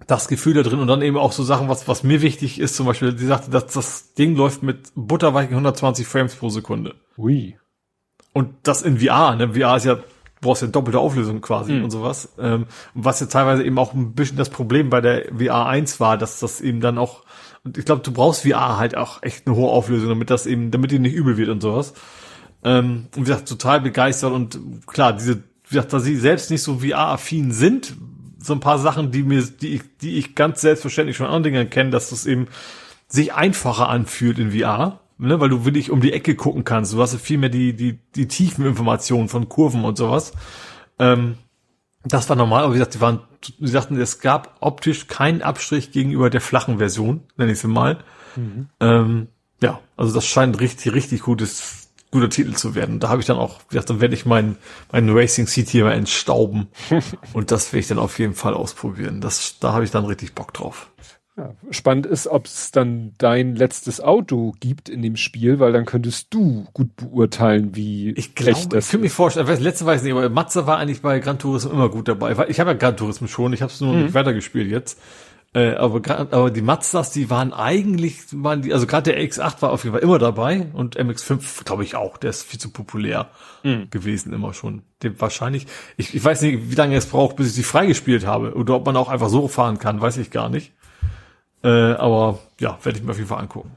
das 0.08 0.28
Gefühl 0.28 0.54
da 0.54 0.62
drin 0.62 0.80
und 0.80 0.88
dann 0.88 1.02
eben 1.02 1.18
auch 1.18 1.32
so 1.32 1.44
Sachen, 1.44 1.70
was, 1.70 1.88
was 1.88 2.04
mir 2.04 2.22
wichtig 2.22 2.60
ist, 2.60 2.76
zum 2.76 2.86
Beispiel, 2.86 3.18
sie 3.18 3.28
sagte, 3.28 3.50
dass 3.50 3.68
das 3.68 4.14
Ding 4.14 4.36
läuft 4.36 4.62
mit 4.62 4.92
butterweichen 4.96 5.52
120 5.52 6.06
Frames 6.06 6.36
pro 6.36 6.50
Sekunde. 6.50 6.96
Ui. 7.18 7.58
Und 8.34 8.54
das 8.64 8.82
in 8.82 9.00
VR, 9.00 9.36
ne? 9.36 9.54
VR 9.54 9.78
ist 9.78 9.86
ja, 9.86 9.98
brauchst 10.42 10.62
ja 10.62 10.68
doppelte 10.68 11.00
Auflösung 11.00 11.42
quasi 11.42 11.74
mhm. 11.74 11.86
und 11.86 11.92
sowas. 11.92 12.34
Ähm, 12.38 12.66
was 12.94 13.20
ja 13.22 13.28
teilweise 13.28 13.64
eben 13.64 13.80
auch 13.80 13.94
ein 13.94 14.14
bisschen 14.14 14.38
das 14.38 14.50
Problem 14.50 14.90
bei 14.90 15.02
der 15.02 15.34
VR 15.36 15.66
1 15.66 16.00
war, 16.00 16.18
dass 16.18 16.40
das 16.40 16.62
eben 16.62 16.82
dann 16.82 16.98
auch 16.98 17.24
und 17.66 17.80
ich 17.80 17.86
glaube, 17.86 18.04
du 18.04 18.12
brauchst 18.12 18.44
VR 18.44 18.78
halt 18.78 18.96
auch 18.96 19.24
echt 19.24 19.48
eine 19.48 19.56
hohe 19.56 19.72
Auflösung, 19.72 20.10
damit 20.10 20.30
das 20.30 20.46
eben, 20.46 20.70
damit 20.70 20.92
die 20.92 21.00
nicht 21.00 21.16
übel 21.16 21.36
wird 21.36 21.50
und 21.50 21.62
sowas. 21.62 21.94
Ähm, 22.64 23.08
und 23.16 23.24
wie 23.24 23.32
gesagt, 23.32 23.50
total 23.50 23.82
begeistert 23.82 24.32
und 24.32 24.60
klar, 24.86 25.14
diese, 25.14 25.38
wie 25.68 25.76
gesagt, 25.76 25.92
da 25.92 26.00
sie 26.00 26.16
selbst 26.16 26.52
nicht 26.52 26.62
so 26.62 26.80
VR-affin 26.80 27.52
sind, 27.52 27.96
so 28.38 28.54
ein 28.54 28.60
paar 28.60 28.78
Sachen, 28.78 29.12
die 29.12 29.24
mir, 29.24 29.42
die 29.42 29.76
ich, 29.76 29.82
die 30.00 30.18
ich 30.18 30.36
ganz 30.36 30.62
selbstverständlich 30.62 31.18
von 31.18 31.26
anderen 31.26 31.44
Dingen 31.44 31.70
kenne, 31.72 31.90
dass 31.90 32.12
das 32.12 32.28
eben 32.28 32.48
sich 33.08 33.34
einfacher 33.34 33.90
anfühlt 33.90 34.38
in 34.38 34.52
VR, 34.52 35.00
ne, 35.18 35.40
weil 35.40 35.50
du 35.50 35.66
wirklich 35.66 35.90
um 35.90 36.02
die 36.02 36.14
Ecke 36.14 36.36
gucken 36.36 36.64
kannst. 36.64 36.94
Du 36.94 37.02
hast 37.02 37.16
viel 37.16 37.40
mehr 37.40 37.50
die, 37.50 37.74
die, 37.74 37.98
die 38.16 38.28
tiefen 38.28 38.66
Informationen 38.66 39.28
von 39.28 39.50
Kurven 39.50 39.84
und 39.84 39.98
sowas. 39.98 40.34
Ähm, 41.00 41.40
das 42.06 42.30
war 42.30 42.36
normal, 42.36 42.64
aber 42.64 42.74
wie 42.74 42.78
gesagt, 42.78 42.96
die 42.96 43.02
waren, 43.02 43.20
sie 43.42 43.68
sagten, 43.68 44.00
es 44.00 44.20
gab 44.20 44.58
optisch 44.60 45.08
keinen 45.08 45.42
Abstrich 45.42 45.92
gegenüber 45.92 46.30
der 46.30 46.42
flachen 46.42 46.78
Version, 46.78 47.22
nenne 47.38 47.52
ich 47.52 47.60
sie 47.60 47.68
mal. 47.68 47.98
Mhm. 48.36 48.70
Ähm, 48.80 49.28
ja, 49.62 49.80
also 49.98 50.14
das 50.14 50.26
scheint 50.26 50.60
richtig, 50.60 50.94
richtig 50.94 51.22
gutes, 51.22 51.90
guter 52.12 52.30
Titel 52.30 52.54
zu 52.54 52.76
werden. 52.76 53.00
Da 53.00 53.10
habe 53.10 53.22
ich 53.22 53.28
dann 53.28 53.38
auch, 53.38 53.60
wie 53.70 53.74
gesagt, 53.74 53.90
dann 53.90 54.02
werde 54.02 54.14
ich 54.14 54.26
meinen 54.26 54.58
mein 54.92 55.10
Racing 55.10 55.48
Seat 55.48 55.70
hier 55.70 55.86
mal 55.86 55.94
entstauben. 55.94 56.68
und 57.34 57.52
das 57.52 57.72
werde 57.74 57.80
ich 57.80 57.88
dann 57.88 58.00
auf 58.00 58.20
jeden 58.20 58.36
Fall 58.36 58.54
ausprobieren. 58.54 59.22
Das, 59.22 59.60
da 59.60 59.74
habe 59.74 59.84
ich 59.84 59.92
dann 59.92 60.06
richtig 60.06 60.36
Bock 60.36 60.54
drauf. 60.54 60.92
Ja, 61.38 61.54
spannend 61.70 62.06
ist, 62.06 62.28
ob 62.28 62.46
es 62.46 62.72
dann 62.72 63.12
dein 63.18 63.56
letztes 63.56 64.00
Auto 64.00 64.54
gibt 64.62 64.88
in 64.88 65.02
dem 65.02 65.18
Spiel, 65.18 65.60
weil 65.60 65.74
dann 65.74 65.84
könntest 65.84 66.34
du 66.34 66.66
gut 66.72 66.96
beurteilen, 66.96 67.76
wie 67.76 68.12
ich 68.12 68.36
glaube, 68.36 68.52
echt 68.52 68.74
das 68.74 68.86
ich 68.86 68.92
kann 68.92 69.02
mir 69.02 69.10
vorstellen, 69.10 69.46
letzte 69.62 69.86
weiß 69.86 70.04
nicht, 70.04 70.14
aber 70.14 70.30
Matze 70.30 70.66
war 70.66 70.78
eigentlich 70.78 71.02
bei 71.02 71.20
Gran 71.20 71.38
Turismo 71.38 71.72
immer 71.72 71.90
gut 71.90 72.08
dabei. 72.08 72.32
Ich 72.48 72.62
habe 72.62 72.72
ja 72.72 72.78
Gran 72.78 72.96
Turismo 72.96 73.28
schon, 73.28 73.52
ich 73.52 73.62
habe 73.62 73.72
es 73.72 73.82
nur 73.82 73.94
mhm. 73.94 74.04
nicht 74.04 74.14
weitergespielt 74.14 74.72
jetzt. 74.72 74.98
Äh, 75.56 75.76
aber, 75.76 76.02
aber 76.32 76.52
die 76.52 76.62
Mazdas, 76.62 77.12
die 77.12 77.30
waren 77.30 77.54
eigentlich, 77.54 78.24
waren 78.32 78.62
die, 78.62 78.74
also 78.74 78.88
gerade 78.88 79.14
der 79.14 79.22
X8 79.22 79.62
war 79.62 79.72
auf 79.72 79.86
jeden 79.86 79.94
Fall 79.94 80.04
immer 80.04 80.20
dabei 80.20 80.68
und 80.74 80.98
MX5 80.98 81.64
glaube 81.64 81.86
ich 81.86 81.96
auch, 81.96 82.18
der 82.18 82.32
ist 82.32 82.44
viel 82.44 82.60
zu 82.60 82.72
populär 82.72 83.30
mhm. 83.64 83.90
gewesen 83.90 84.34
immer 84.34 84.54
schon. 84.54 84.84
Dem 85.02 85.20
wahrscheinlich, 85.20 85.68
ich, 85.96 86.14
ich 86.14 86.24
weiß 86.24 86.42
nicht, 86.42 86.72
wie 86.72 86.76
lange 86.76 86.98
es 86.98 87.06
braucht, 87.06 87.38
bis 87.38 87.50
ich 87.50 87.56
die 87.56 87.64
freigespielt 87.64 88.26
habe 88.26 88.54
oder 88.54 88.76
ob 88.76 88.86
man 88.86 88.98
auch 88.98 89.08
einfach 89.08 89.30
so 89.30 89.48
fahren 89.48 89.80
kann, 89.80 90.02
weiß 90.02 90.18
ich 90.18 90.30
gar 90.30 90.50
nicht. 90.50 90.74
Äh, 91.66 91.94
aber 91.94 92.38
ja, 92.60 92.78
werde 92.84 93.00
ich 93.00 93.04
mir 93.04 93.12
auf 93.12 93.18
jeden 93.18 93.28
Fall 93.28 93.40
angucken. 93.40 93.72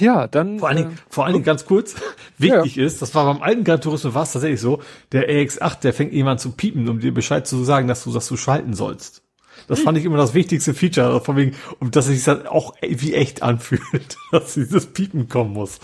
Ja, 0.00 0.26
dann. 0.26 0.58
Vor 0.58 0.68
allen 0.68 0.78
Dingen, 0.78 0.92
äh, 0.92 1.00
vor 1.08 1.24
allen 1.24 1.34
Dingen 1.34 1.44
ganz 1.44 1.64
kurz, 1.64 1.94
wichtig 2.38 2.76
ja. 2.76 2.84
ist, 2.84 3.00
das 3.02 3.14
war 3.14 3.32
beim 3.32 3.40
alten 3.40 3.62
Gran 3.62 3.80
Turismo 3.80 4.14
war 4.14 4.24
es 4.24 4.32
tatsächlich 4.32 4.60
so, 4.60 4.82
der 5.12 5.30
RX8, 5.30 5.80
der 5.80 5.92
fängt 5.92 6.12
jemand 6.12 6.40
zu 6.40 6.50
piepen, 6.52 6.88
um 6.88 6.98
dir 6.98 7.14
Bescheid 7.14 7.46
zu 7.46 7.62
sagen, 7.62 7.86
dass 7.86 8.02
du, 8.02 8.12
dass 8.12 8.26
du 8.26 8.36
schalten 8.36 8.74
sollst. 8.74 9.22
Das 9.68 9.80
fand 9.80 9.96
ich 9.96 10.04
immer 10.04 10.16
das 10.16 10.34
wichtigste 10.34 10.74
Feature, 10.74 11.20
von 11.20 11.36
wegen, 11.36 11.56
um 11.78 11.90
dass 11.90 12.06
es 12.06 12.16
sich 12.16 12.24
dann 12.24 12.46
auch 12.46 12.74
wie 12.82 13.14
echt 13.14 13.42
anfühlt, 13.42 14.18
dass 14.32 14.54
dieses 14.54 14.86
Piepen 14.86 15.28
kommen 15.28 15.52
muss. 15.52 15.78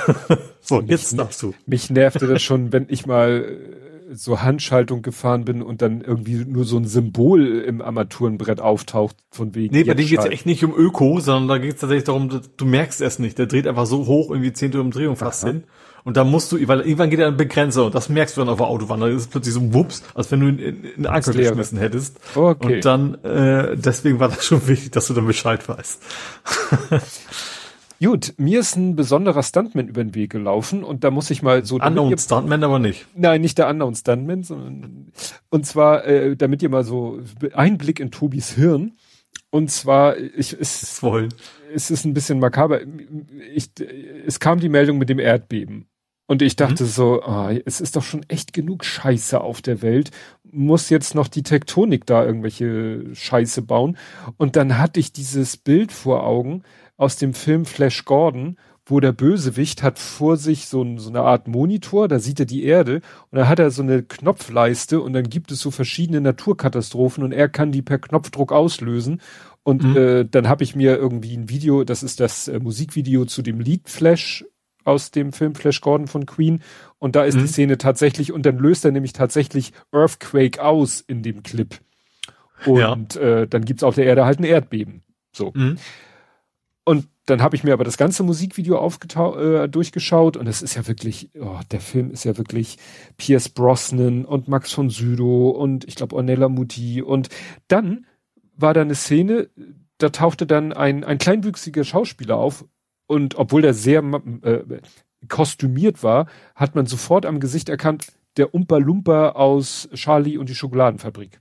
so, 0.60 0.80
mich, 0.80 0.90
jetzt 0.90 1.18
darfst 1.18 1.42
du. 1.42 1.54
Mich 1.66 1.88
nervte 1.88 2.26
das 2.26 2.42
schon, 2.42 2.72
wenn 2.72 2.86
ich 2.88 3.06
mal 3.06 3.44
äh, 3.44 3.83
so 4.16 4.42
Handschaltung 4.42 5.02
gefahren 5.02 5.44
bin 5.44 5.62
und 5.62 5.82
dann 5.82 6.00
irgendwie 6.00 6.44
nur 6.44 6.64
so 6.64 6.76
ein 6.76 6.86
Symbol 6.86 7.60
im 7.60 7.82
Armaturenbrett 7.82 8.60
auftaucht 8.60 9.16
von 9.30 9.54
wegen. 9.54 9.74
Nee, 9.74 9.84
bei 9.84 9.94
dem 9.94 10.06
geht's 10.06 10.24
echt 10.24 10.46
nicht 10.46 10.64
um 10.64 10.74
Öko, 10.74 11.20
sondern 11.20 11.48
da 11.48 11.58
geht's 11.58 11.80
tatsächlich 11.80 12.04
darum, 12.04 12.40
du 12.56 12.64
merkst 12.64 13.00
es 13.00 13.18
nicht. 13.18 13.38
Der 13.38 13.46
dreht 13.46 13.66
einfach 13.66 13.86
so 13.86 14.06
hoch, 14.06 14.30
irgendwie 14.30 14.52
zehnte 14.52 14.80
Umdrehung 14.80 15.16
fast 15.16 15.44
Aha. 15.44 15.52
hin. 15.52 15.64
Und 16.04 16.18
da 16.18 16.24
musst 16.24 16.52
du, 16.52 16.68
weil 16.68 16.80
irgendwann 16.80 17.08
geht 17.08 17.18
er 17.18 17.28
an 17.28 17.38
Begrenzer 17.38 17.86
und 17.86 17.94
das 17.94 18.10
merkst 18.10 18.36
du 18.36 18.42
dann 18.42 18.50
auf 18.50 18.58
der 18.58 18.66
Autobahn. 18.66 19.00
Da 19.00 19.08
ist 19.08 19.22
es 19.22 19.26
plötzlich 19.26 19.54
so 19.54 19.60
ein 19.60 19.72
Wups, 19.72 20.02
als 20.14 20.30
wenn 20.30 20.40
du 20.40 20.48
in, 20.48 20.58
in, 20.58 20.84
in 20.84 21.06
Anker 21.06 21.32
geschmissen 21.32 21.78
hättest. 21.78 22.20
Okay. 22.34 22.76
Und 22.76 22.84
dann, 22.84 23.14
äh, 23.24 23.74
deswegen 23.76 24.20
war 24.20 24.28
das 24.28 24.44
schon 24.44 24.68
wichtig, 24.68 24.92
dass 24.92 25.06
du 25.06 25.14
dann 25.14 25.26
Bescheid 25.26 25.66
weißt. 25.66 26.02
Gut, 28.00 28.34
mir 28.36 28.60
ist 28.60 28.76
ein 28.76 28.96
besonderer 28.96 29.42
Stuntman 29.42 29.88
über 29.88 30.02
den 30.02 30.14
Weg 30.14 30.30
gelaufen 30.30 30.84
und 30.84 31.04
da 31.04 31.10
muss 31.10 31.30
ich 31.30 31.42
mal 31.42 31.64
so. 31.64 31.76
Unknown 31.76 32.16
Stuntman 32.18 32.62
aber 32.64 32.78
nicht. 32.78 33.06
Nein, 33.14 33.40
nicht 33.40 33.58
der 33.58 33.68
Unknown 33.68 33.94
Stuntman, 33.94 34.42
sondern 34.42 35.12
und 35.50 35.66
zwar, 35.66 36.04
äh, 36.04 36.36
damit 36.36 36.62
ihr 36.62 36.68
mal 36.68 36.84
so 36.84 37.20
Einblick 37.52 38.00
in 38.00 38.10
Tobis 38.10 38.50
Hirn. 38.50 38.92
Und 39.50 39.70
zwar, 39.70 40.16
ich, 40.18 40.52
es, 40.58 40.98
Voll. 40.98 41.28
es 41.72 41.90
ist 41.90 42.04
ein 42.04 42.14
bisschen 42.14 42.40
makaber. 42.40 42.80
Ich, 43.54 43.70
es 44.26 44.40
kam 44.40 44.58
die 44.58 44.68
Meldung 44.68 44.98
mit 44.98 45.08
dem 45.08 45.20
Erdbeben. 45.20 45.86
Und 46.26 46.40
ich 46.40 46.56
dachte 46.56 46.84
mhm. 46.84 46.88
so, 46.88 47.22
oh, 47.24 47.50
es 47.64 47.80
ist 47.80 47.96
doch 47.96 48.02
schon 48.02 48.24
echt 48.28 48.52
genug 48.52 48.84
Scheiße 48.84 49.40
auf 49.40 49.60
der 49.60 49.82
Welt. 49.82 50.10
Muss 50.42 50.88
jetzt 50.88 51.14
noch 51.14 51.28
die 51.28 51.42
Tektonik 51.42 52.06
da 52.06 52.24
irgendwelche 52.24 53.14
Scheiße 53.14 53.62
bauen. 53.62 53.98
Und 54.38 54.56
dann 54.56 54.78
hatte 54.78 55.00
ich 55.00 55.12
dieses 55.12 55.56
Bild 55.56 55.92
vor 55.92 56.24
Augen 56.24 56.62
aus 56.96 57.16
dem 57.16 57.34
Film 57.34 57.64
Flash 57.64 58.04
Gordon, 58.04 58.56
wo 58.86 59.00
der 59.00 59.12
Bösewicht 59.12 59.82
hat 59.82 59.98
vor 59.98 60.36
sich 60.36 60.66
so, 60.66 60.82
ein, 60.82 60.98
so 60.98 61.08
eine 61.08 61.22
Art 61.22 61.48
Monitor, 61.48 62.06
da 62.06 62.18
sieht 62.18 62.40
er 62.40 62.46
die 62.46 62.64
Erde 62.64 63.00
und 63.30 63.38
da 63.38 63.48
hat 63.48 63.58
er 63.58 63.70
so 63.70 63.82
eine 63.82 64.02
Knopfleiste 64.02 65.00
und 65.00 65.14
dann 65.14 65.30
gibt 65.30 65.50
es 65.52 65.60
so 65.60 65.70
verschiedene 65.70 66.20
Naturkatastrophen 66.20 67.24
und 67.24 67.32
er 67.32 67.48
kann 67.48 67.72
die 67.72 67.82
per 67.82 67.98
Knopfdruck 67.98 68.52
auslösen. 68.52 69.20
Und 69.62 69.82
mhm. 69.82 69.96
äh, 69.96 70.24
dann 70.26 70.48
habe 70.48 70.62
ich 70.62 70.76
mir 70.76 70.96
irgendwie 70.96 71.34
ein 71.34 71.48
Video, 71.48 71.84
das 71.84 72.02
ist 72.02 72.20
das 72.20 72.48
äh, 72.48 72.58
Musikvideo 72.58 73.24
zu 73.24 73.40
dem 73.40 73.60
Lied 73.60 73.88
Flash 73.88 74.44
aus 74.84 75.10
dem 75.10 75.32
Film 75.32 75.54
Flash 75.54 75.80
Gordon 75.80 76.06
von 76.06 76.26
Queen. 76.26 76.60
Und 76.98 77.16
da 77.16 77.24
ist 77.24 77.36
mhm. 77.36 77.40
die 77.40 77.46
Szene 77.46 77.78
tatsächlich, 77.78 78.32
und 78.32 78.44
dann 78.44 78.58
löst 78.58 78.84
er 78.84 78.92
nämlich 78.92 79.14
tatsächlich 79.14 79.72
Earthquake 79.90 80.62
aus 80.62 81.00
in 81.00 81.22
dem 81.22 81.42
Clip. 81.42 81.80
Und 82.66 83.14
ja. 83.14 83.40
äh, 83.40 83.48
dann 83.48 83.64
gibt's 83.64 83.82
auf 83.82 83.94
der 83.94 84.04
Erde 84.04 84.26
halt 84.26 84.38
ein 84.38 84.44
Erdbeben. 84.44 85.02
So. 85.32 85.52
Mhm. 85.54 85.78
Und 86.84 87.08
dann 87.26 87.40
habe 87.40 87.56
ich 87.56 87.64
mir 87.64 87.72
aber 87.72 87.84
das 87.84 87.96
ganze 87.96 88.22
Musikvideo 88.22 88.76
äh, 88.76 89.68
durchgeschaut 89.68 90.36
und 90.36 90.46
es 90.46 90.60
ist 90.60 90.74
ja 90.74 90.86
wirklich, 90.86 91.30
oh, 91.40 91.60
der 91.70 91.80
Film 91.80 92.10
ist 92.10 92.24
ja 92.24 92.36
wirklich 92.36 92.76
Pierce 93.16 93.48
Brosnan 93.48 94.26
und 94.26 94.48
Max 94.48 94.72
von 94.72 94.90
Sydow 94.90 95.48
und 95.48 95.88
ich 95.88 95.94
glaube 95.94 96.14
Ornella 96.14 96.50
Muti 96.50 97.00
und 97.00 97.30
dann 97.68 98.04
war 98.54 98.74
da 98.74 98.82
eine 98.82 98.94
Szene, 98.94 99.48
da 99.96 100.10
tauchte 100.10 100.46
dann 100.46 100.74
ein, 100.74 101.04
ein 101.04 101.16
kleinwüchsiger 101.16 101.84
Schauspieler 101.84 102.36
auf, 102.36 102.66
und 103.06 103.36
obwohl 103.36 103.62
der 103.62 103.74
sehr 103.74 104.02
äh, 104.42 104.62
kostümiert 105.28 106.02
war, 106.02 106.26
hat 106.54 106.74
man 106.74 106.86
sofort 106.86 107.26
am 107.26 107.40
Gesicht 107.40 107.68
erkannt, 107.68 108.12
der 108.36 108.54
Umpa 108.54 108.78
Lumpa 108.78 109.30
aus 109.30 109.88
Charlie 109.94 110.38
und 110.38 110.48
die 110.48 110.54
Schokoladenfabrik. 110.54 111.40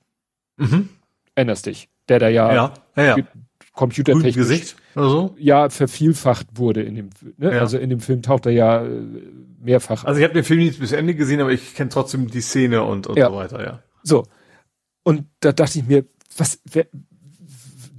Mhm. 0.57 0.89
Erinnerst 1.35 1.65
dich? 1.65 1.89
Der 2.09 2.19
da 2.19 2.27
ja, 2.27 2.53
ja, 2.53 2.73
ja, 2.95 3.17
ja. 3.17 3.27
Computertechnisch 3.73 4.35
Gesicht 4.35 4.75
oder 4.95 5.09
so? 5.09 5.35
ja 5.37 5.69
vervielfacht 5.69 6.47
wurde 6.55 6.81
in 6.83 6.95
dem 6.95 7.09
ne? 7.37 7.53
ja. 7.53 7.59
also 7.59 7.77
in 7.77 7.89
dem 7.89 7.99
Film 7.99 8.21
taucht 8.21 8.45
er 8.45 8.51
ja 8.51 8.85
äh, 8.85 8.89
mehrfach 9.59 10.05
also 10.05 10.19
ich 10.19 10.23
habe 10.23 10.33
den 10.33 10.43
Film 10.43 10.59
nicht 10.59 10.79
bis 10.79 10.91
Ende 10.91 11.15
gesehen 11.15 11.41
aber 11.41 11.51
ich 11.51 11.73
kenne 11.73 11.89
trotzdem 11.89 12.29
die 12.29 12.41
Szene 12.41 12.83
und, 12.83 13.07
und 13.07 13.17
ja. 13.17 13.29
so 13.29 13.35
weiter 13.35 13.63
ja 13.63 13.79
so 14.03 14.25
und 15.03 15.25
da 15.39 15.51
dachte 15.51 15.79
ich 15.79 15.87
mir 15.87 16.05
was 16.37 16.59
wer, 16.65 16.85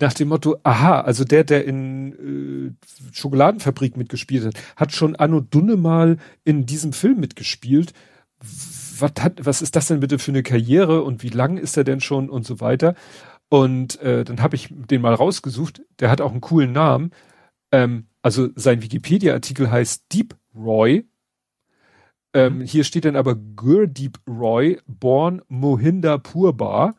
nach 0.00 0.12
dem 0.12 0.28
Motto, 0.28 0.56
aha, 0.62 1.00
also 1.00 1.24
der, 1.24 1.44
der 1.44 1.64
in 1.64 2.76
äh, 2.76 3.14
Schokoladenfabrik 3.14 3.96
mitgespielt 3.96 4.44
hat, 4.44 4.54
hat 4.76 4.92
schon 4.92 5.16
Anno 5.16 5.40
Dunne 5.40 5.76
mal 5.76 6.18
in 6.44 6.66
diesem 6.66 6.92
Film 6.92 7.20
mitgespielt. 7.20 7.92
Was, 8.98 9.12
hat, 9.20 9.44
was 9.44 9.62
ist 9.62 9.76
das 9.76 9.88
denn 9.88 10.00
bitte 10.00 10.18
für 10.18 10.30
eine 10.30 10.42
Karriere 10.42 11.02
und 11.02 11.22
wie 11.22 11.28
lang 11.28 11.58
ist 11.58 11.76
er 11.76 11.84
denn 11.84 12.00
schon 12.00 12.28
und 12.28 12.46
so 12.46 12.60
weiter? 12.60 12.94
Und 13.54 14.00
äh, 14.00 14.24
dann 14.24 14.40
habe 14.40 14.56
ich 14.56 14.68
den 14.70 15.00
mal 15.02 15.14
rausgesucht. 15.14 15.82
Der 16.00 16.10
hat 16.10 16.20
auch 16.20 16.32
einen 16.32 16.40
coolen 16.40 16.72
Namen. 16.72 17.10
Ähm, 17.70 18.06
also 18.22 18.48
sein 18.56 18.82
Wikipedia-Artikel 18.82 19.70
heißt 19.70 20.12
Deep 20.12 20.34
Roy. 20.54 21.04
Ähm, 22.32 22.62
hier 22.62 22.84
steht 22.84 23.04
dann 23.04 23.16
aber 23.16 23.36
Gurdeep 23.36 24.18
Roy, 24.26 24.80
born 24.86 25.42
Mohinder 25.48 26.18
Purbar 26.18 26.96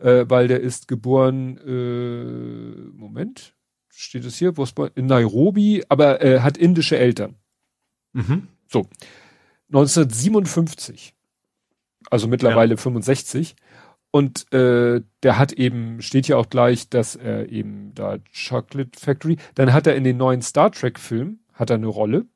äh, 0.00 0.24
weil 0.28 0.48
der 0.48 0.60
ist 0.60 0.88
geboren, 0.88 1.58
äh, 1.58 2.96
Moment, 2.96 3.54
steht 3.90 4.24
es 4.24 4.36
hier, 4.36 4.54
in 4.94 5.06
Nairobi, 5.06 5.84
aber 5.88 6.22
äh, 6.22 6.40
hat 6.40 6.56
indische 6.56 6.98
Eltern. 6.98 7.36
Mhm. 8.12 8.48
So. 8.66 8.86
1957. 9.68 11.14
Also 12.10 12.26
mittlerweile 12.26 12.74
ja. 12.74 12.76
65. 12.76 13.54
Und 14.10 14.52
äh, 14.52 15.02
der 15.22 15.38
hat 15.38 15.52
eben, 15.52 16.02
steht 16.02 16.26
hier 16.26 16.38
auch 16.38 16.50
gleich, 16.50 16.88
dass 16.88 17.14
er 17.14 17.48
eben 17.48 17.94
da 17.94 18.18
Chocolate 18.32 18.98
Factory, 18.98 19.36
dann 19.54 19.72
hat 19.72 19.86
er 19.86 19.94
in 19.94 20.04
den 20.04 20.16
neuen 20.16 20.42
Star 20.42 20.72
Trek-Film, 20.72 21.40
hat 21.52 21.70
er 21.70 21.76
eine 21.76 21.86
Rolle. 21.86 22.26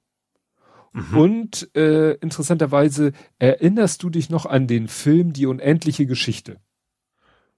Mhm. 0.93 1.17
Und 1.17 1.77
äh, 1.77 2.13
interessanterweise 2.15 3.13
erinnerst 3.41 4.03
du 4.05 4.11
dich 4.11 4.31
noch 4.31 4.47
an 4.47 4.69
den 4.69 4.87
Film 4.87 5.33
Die 5.33 5.47
unendliche 5.47 6.07
Geschichte? 6.07 6.61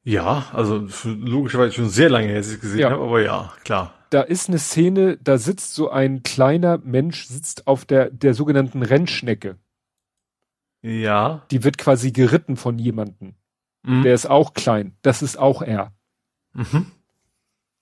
Ja, 0.03 0.47
also 0.53 0.87
logischerweise 1.05 1.73
schon 1.75 1.89
sehr 1.91 2.09
lange 2.09 2.29
her, 2.29 2.37
dass 2.37 2.53
ich 2.53 2.61
gesehen 2.61 2.79
ja. 2.79 2.91
habe, 2.91 3.03
aber 3.03 3.21
ja, 3.21 3.53
klar. 3.65 3.93
Da 4.11 4.23
ist 4.23 4.49
eine 4.49 4.59
Szene, 4.59 5.19
da 5.19 5.37
sitzt 5.37 5.75
so 5.75 5.91
ein 5.91 6.23
kleiner 6.23 6.79
Mensch, 6.79 7.27
sitzt 7.27 7.67
auf 7.67 7.85
der, 7.85 8.11
der 8.11 8.33
sogenannten 8.33 8.83
Rennschnecke. 8.83 9.57
Ja. 10.81 11.45
Die 11.51 11.65
wird 11.65 11.77
quasi 11.77 12.13
geritten 12.13 12.57
von 12.57 12.79
jemandem. 12.79 13.35
Mhm. 13.87 14.03
Der 14.03 14.15
ist 14.15 14.29
auch 14.29 14.53
klein. 14.53 14.93
Das 15.03 15.23
ist 15.23 15.39
auch 15.39 15.63
er. 15.63 15.93
Mhm. 16.53 16.87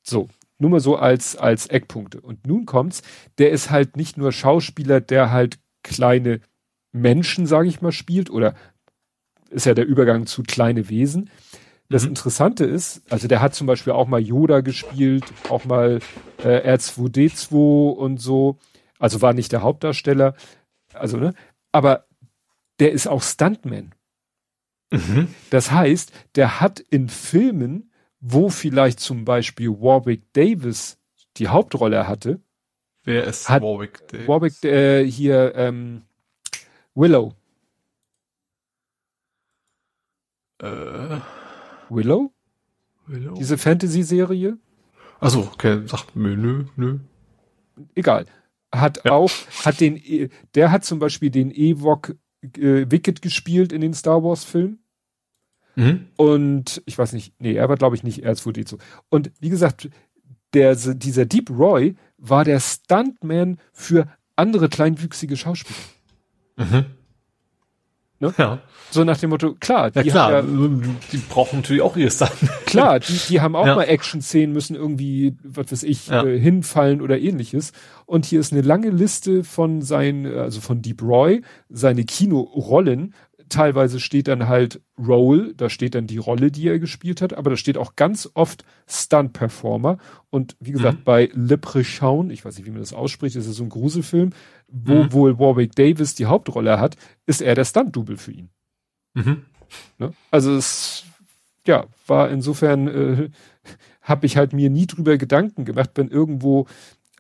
So. 0.03 0.29
Nur 0.59 0.71
mal 0.71 0.81
so 0.81 0.97
als, 0.97 1.37
als 1.37 1.67
Eckpunkte. 1.67 2.21
Und 2.21 2.47
nun 2.47 2.65
kommt's, 2.65 3.03
der 3.39 3.51
ist 3.51 3.71
halt 3.71 3.97
nicht 3.97 4.17
nur 4.17 4.31
Schauspieler, 4.31 5.01
der 5.01 5.33
halt 5.33 5.59
kleine 5.83 6.41
Menschen, 6.93 7.47
sage 7.47 7.69
ich 7.69 7.83
mal, 7.83 7.91
spielt, 7.91 8.31
oder 8.31 8.55
ist 9.51 9.67
ja 9.67 9.75
der 9.75 9.87
Übergang 9.87 10.27
zu 10.27 10.45
kleine 10.45 10.89
Wesen, 10.89 11.29
das 11.89 12.05
mhm. 12.05 12.11
Interessante 12.11 12.65
ist, 12.65 13.03
also 13.11 13.29
der 13.29 13.41
hat 13.41 13.55
zum 13.55 13.67
Beispiel 13.67 13.93
auch 13.93 14.07
mal 14.07 14.21
Yoda 14.21 14.61
gespielt, 14.61 15.25
auch 15.49 15.65
mal 15.65 16.01
äh, 16.43 16.75
R2D2 16.75 17.91
und 17.91 18.19
so. 18.21 18.59
Also 18.99 19.23
war 19.23 19.35
nicht 19.35 19.53
der 19.53 19.63
Hauptdarsteller. 19.63 20.35
Also, 20.95 21.19
ne? 21.19 21.35
Aber 21.73 22.07
der 22.79 22.93
ist 22.93 23.07
auch 23.07 23.23
Stuntman. 23.23 23.95
Mhm. 24.95 25.29
Das 25.51 25.71
heißt, 25.71 26.13
der 26.37 26.61
hat 26.61 26.81
in 26.81 27.09
Filmen, 27.09 27.91
wo 28.21 28.49
vielleicht 28.49 29.01
zum 29.01 29.25
Beispiel 29.25 29.71
Warwick 29.71 30.33
Davis 30.33 30.99
die 31.37 31.49
Hauptrolle 31.49 32.07
hatte. 32.07 32.41
Wer 33.05 33.25
ist 33.25 33.49
hat 33.49 33.63
Warwick 33.63 34.07
Davis? 34.09 34.29
Warwick, 34.29 34.65
äh, 34.65 35.05
hier, 35.05 35.55
ähm, 35.57 36.03
Willow. 36.95 37.35
Äh. 40.63 41.19
Willow? 41.91 42.33
Willow? 43.07 43.35
Diese 43.35 43.59
Fantasy-Serie? 43.59 44.59
Also, 45.21 45.41
okay, 45.41 45.87
sagt 45.87 46.17
nö, 46.17 46.37
nö, 46.37 46.65
nö. 46.77 46.99
Egal. 47.95 48.27
Hat 48.73 49.05
ja. 49.05 49.13
auch, 49.13 49.31
hat 49.65 49.81
den, 49.81 49.97
e, 49.97 50.29
der 50.55 50.71
hat 50.71 50.85
zum 50.85 50.99
Beispiel 50.99 51.31
den 51.31 51.51
Ewok 51.51 52.17
äh, 52.43 52.91
Wicked 52.91 53.23
gespielt 53.23 53.73
in 53.73 53.81
den 53.81 53.95
Star 53.95 54.23
Wars 54.23 54.45
Filmen. 54.45 54.84
Mhm. 55.77 56.07
Und 56.17 56.83
ich 56.87 56.97
weiß 56.99 57.13
nicht, 57.13 57.35
nee, 57.39 57.55
er 57.55 57.69
war 57.69 57.77
glaube 57.77 57.97
ich 57.97 58.03
nicht 58.03 58.25
R2D2. 58.25 58.79
Und 59.09 59.31
wie 59.41 59.51
gesagt, 59.51 59.89
der, 60.55 60.77
dieser 60.77 61.27
Deep 61.27 61.51
Roy 61.51 61.97
war 62.19 62.45
der 62.45 62.61
Stuntman 62.61 63.59
für 63.73 64.07
andere 64.37 64.69
kleinwüchsige 64.69 65.37
Schauspieler. 65.37 65.79
Mhm. 66.57 66.85
Ne? 68.21 68.33
Ja. 68.39 68.61
So 68.91 69.03
nach 69.03 69.19
dem 69.19 69.31
Motto, 69.31 69.55
klar, 69.55 69.91
die, 69.91 69.99
ja, 69.99 70.13
klar, 70.13 70.33
ja, 70.33 70.43
die 70.43 71.17
brauchen 71.17 71.57
natürlich 71.57 71.83
auch 71.83 71.97
ihr 71.97 72.11
Stunt. 72.11 72.31
Klar, 72.65 73.01
die, 73.01 73.19
die 73.29 73.41
haben 73.41 73.57
auch 73.57 73.67
ja. 73.67 73.75
mal 73.75 73.85
Action-Szenen, 73.85 74.53
müssen 74.53 74.77
irgendwie, 74.77 75.37
was 75.43 75.73
weiß 75.73 75.83
ich, 75.83 76.11
äh, 76.11 76.39
hinfallen 76.39 77.03
oder 77.03 77.19
ähnliches. 77.19 77.73
Und 78.07 78.25
hier 78.25 78.39
ist 78.39 78.53
eine 78.53 78.63
lange 78.63 78.91
Liste 78.91 79.43
von 79.43 79.83
seinen, 79.83 80.27
also 80.27 80.61
von 80.61 80.81
Deep 80.81 81.03
Roy, 81.03 81.43
seine 81.69 82.05
Kinorollen, 82.05 83.15
teilweise 83.49 84.01
steht 84.01 84.29
dann 84.29 84.49
halt 84.49 84.81
Role, 84.99 85.55
da 85.55 85.69
steht 85.69 85.95
dann 85.95 86.07
die 86.07 86.19
Rolle, 86.19 86.51
die 86.51 86.69
er 86.69 86.79
gespielt 86.79 87.21
hat, 87.21 87.33
aber 87.33 87.51
da 87.51 87.57
steht 87.57 87.79
auch 87.79 87.97
ganz 87.97 88.31
oft 88.35 88.65
Stunt-Performer. 88.87 89.99
Und 90.31 90.57
wie 90.61 90.73
gesagt, 90.73 91.01
mhm. 91.01 91.05
bei 91.05 91.31
Leprechaun, 91.33 92.31
ich 92.31 92.45
weiß 92.45 92.57
nicht, 92.57 92.67
wie 92.67 92.71
man 92.71 92.81
das 92.81 92.93
ausspricht, 92.93 93.37
das 93.37 93.47
ist 93.47 93.57
so 93.57 93.65
ein 93.65 93.71
Gruselfilm, 93.71 94.31
wo 94.69 95.05
mhm. 95.05 95.13
wohl 95.13 95.39
Warwick 95.39 95.75
Davis 95.75 96.15
die 96.15 96.27
Hauptrolle 96.27 96.79
hat, 96.79 96.97
ist 97.27 97.43
er 97.43 97.55
der 97.55 97.65
Stunt-Double 97.65 98.17
für 98.17 98.33
ihn. 98.33 98.51
Mhm. 99.15 99.45
Ne? 99.99 100.13
Also 100.31 100.55
es, 100.55 101.05
ja, 101.67 101.87
war 102.07 102.31
insofern, 102.31 102.89
äh, 102.89 103.31
habe 104.03 104.27
ich 104.27 104.37
halt 104.37 104.53
mir 104.53 104.71
nie 104.71 104.87
drüber 104.87 105.17
Gedanken 105.17 105.65
gemacht, 105.65 105.91
wenn 105.95 106.09
irgendwo 106.09 106.67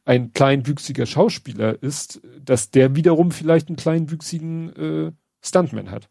ein 0.04 0.32
kleinwüchsiger 0.32 1.06
Schauspieler 1.06 1.82
ist, 1.82 2.20
dass 2.42 2.70
der 2.70 2.94
wiederum 2.94 3.30
vielleicht 3.30 3.68
einen 3.68 3.76
kleinwüchsigen 3.76 4.76
äh, 4.76 5.12
Stuntman 5.40 5.90
hat. 5.90 6.10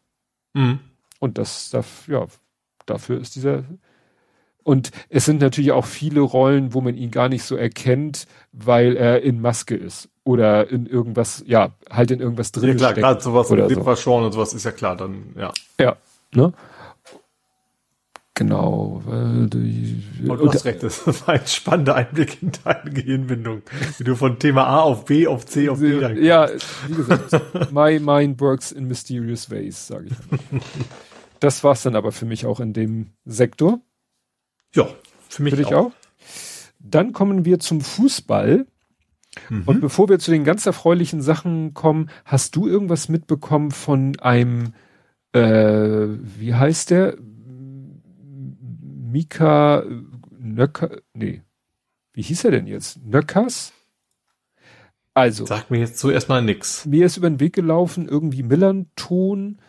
Mhm. 0.54 0.80
Und 1.20 1.38
das, 1.38 1.70
das, 1.70 1.86
ja, 2.06 2.26
dafür 2.86 3.20
ist 3.20 3.36
dieser. 3.36 3.64
Und 4.62 4.92
es 5.10 5.26
sind 5.26 5.42
natürlich 5.42 5.72
auch 5.72 5.84
viele 5.84 6.20
Rollen, 6.20 6.72
wo 6.72 6.80
man 6.80 6.94
ihn 6.94 7.10
gar 7.10 7.28
nicht 7.28 7.44
so 7.44 7.54
erkennt, 7.54 8.26
weil 8.52 8.96
er 8.96 9.22
in 9.22 9.40
Maske 9.40 9.76
ist 9.76 10.08
oder 10.24 10.70
in 10.70 10.86
irgendwas, 10.86 11.44
ja, 11.46 11.72
halt 11.90 12.10
in 12.10 12.20
irgendwas 12.20 12.50
drin. 12.50 12.70
Ja 12.70 12.74
klar, 12.74 12.94
gerade 12.94 13.20
sowas 13.20 13.50
oder 13.50 13.68
so. 13.68 14.12
und 14.12 14.32
sowas 14.32 14.54
ist 14.54 14.64
ja 14.64 14.72
klar, 14.72 14.96
dann, 14.96 15.34
ja. 15.36 15.52
Ja, 15.78 15.96
ne? 16.32 16.54
Genau. 18.34 19.00
Äh, 19.08 19.46
die, 19.48 20.02
und 20.28 20.40
du 20.40 20.52
hast 20.52 20.64
recht, 20.64 20.82
das 20.82 21.06
war 21.06 21.34
ein 21.34 21.46
spannender 21.46 21.94
Einblick 21.94 22.42
in 22.42 22.50
deine 22.64 22.90
Gehirnbindung, 22.90 23.62
wie 23.98 24.04
du 24.04 24.16
von 24.16 24.40
Thema 24.40 24.66
A 24.66 24.80
auf 24.80 25.04
B 25.04 25.28
auf 25.28 25.46
C 25.46 25.68
auf 25.68 25.78
D 25.78 26.00
Ja, 26.20 26.48
wie 26.88 26.94
gesagt, 26.94 27.72
my 27.72 28.00
mind 28.00 28.40
works 28.40 28.72
in 28.72 28.86
mysterious 28.86 29.50
ways, 29.50 29.86
sage 29.86 30.06
ich. 30.06 30.60
Das 31.38 31.62
war's 31.62 31.82
dann 31.82 31.94
aber 31.94 32.10
für 32.10 32.24
mich 32.24 32.46
auch 32.46 32.58
in 32.58 32.72
dem 32.72 33.10
Sektor. 33.24 33.80
Ja, 34.74 34.88
für 35.28 35.42
mich 35.42 35.52
für 35.52 35.58
dich 35.58 35.74
auch. 35.74 35.86
auch. 35.86 35.92
Dann 36.80 37.12
kommen 37.12 37.44
wir 37.44 37.60
zum 37.60 37.80
Fußball. 37.82 38.66
Mhm. 39.50 39.62
Und 39.66 39.80
bevor 39.80 40.08
wir 40.08 40.18
zu 40.18 40.30
den 40.30 40.44
ganz 40.44 40.66
erfreulichen 40.66 41.22
Sachen 41.22 41.74
kommen, 41.74 42.08
hast 42.24 42.56
du 42.56 42.66
irgendwas 42.66 43.08
mitbekommen 43.08 43.70
von 43.70 44.18
einem, 44.20 44.74
äh, 45.32 46.06
wie 46.38 46.54
heißt 46.54 46.90
der? 46.90 47.16
Mika 49.14 49.84
Nöcker, 50.36 50.90
nee, 51.12 51.42
wie 52.14 52.22
hieß 52.22 52.46
er 52.46 52.50
denn 52.50 52.66
jetzt? 52.66 52.98
Nöckers? 53.06 53.72
Also. 55.14 55.46
Sagt 55.46 55.70
mir 55.70 55.78
jetzt 55.78 55.98
zuerst 55.98 56.28
mal 56.28 56.42
nix. 56.42 56.84
Mir 56.84 57.06
ist 57.06 57.16
über 57.16 57.30
den 57.30 57.38
Weg 57.38 57.52
gelaufen, 57.52 58.08
irgendwie 58.08 58.42
Millanton. 58.42 59.60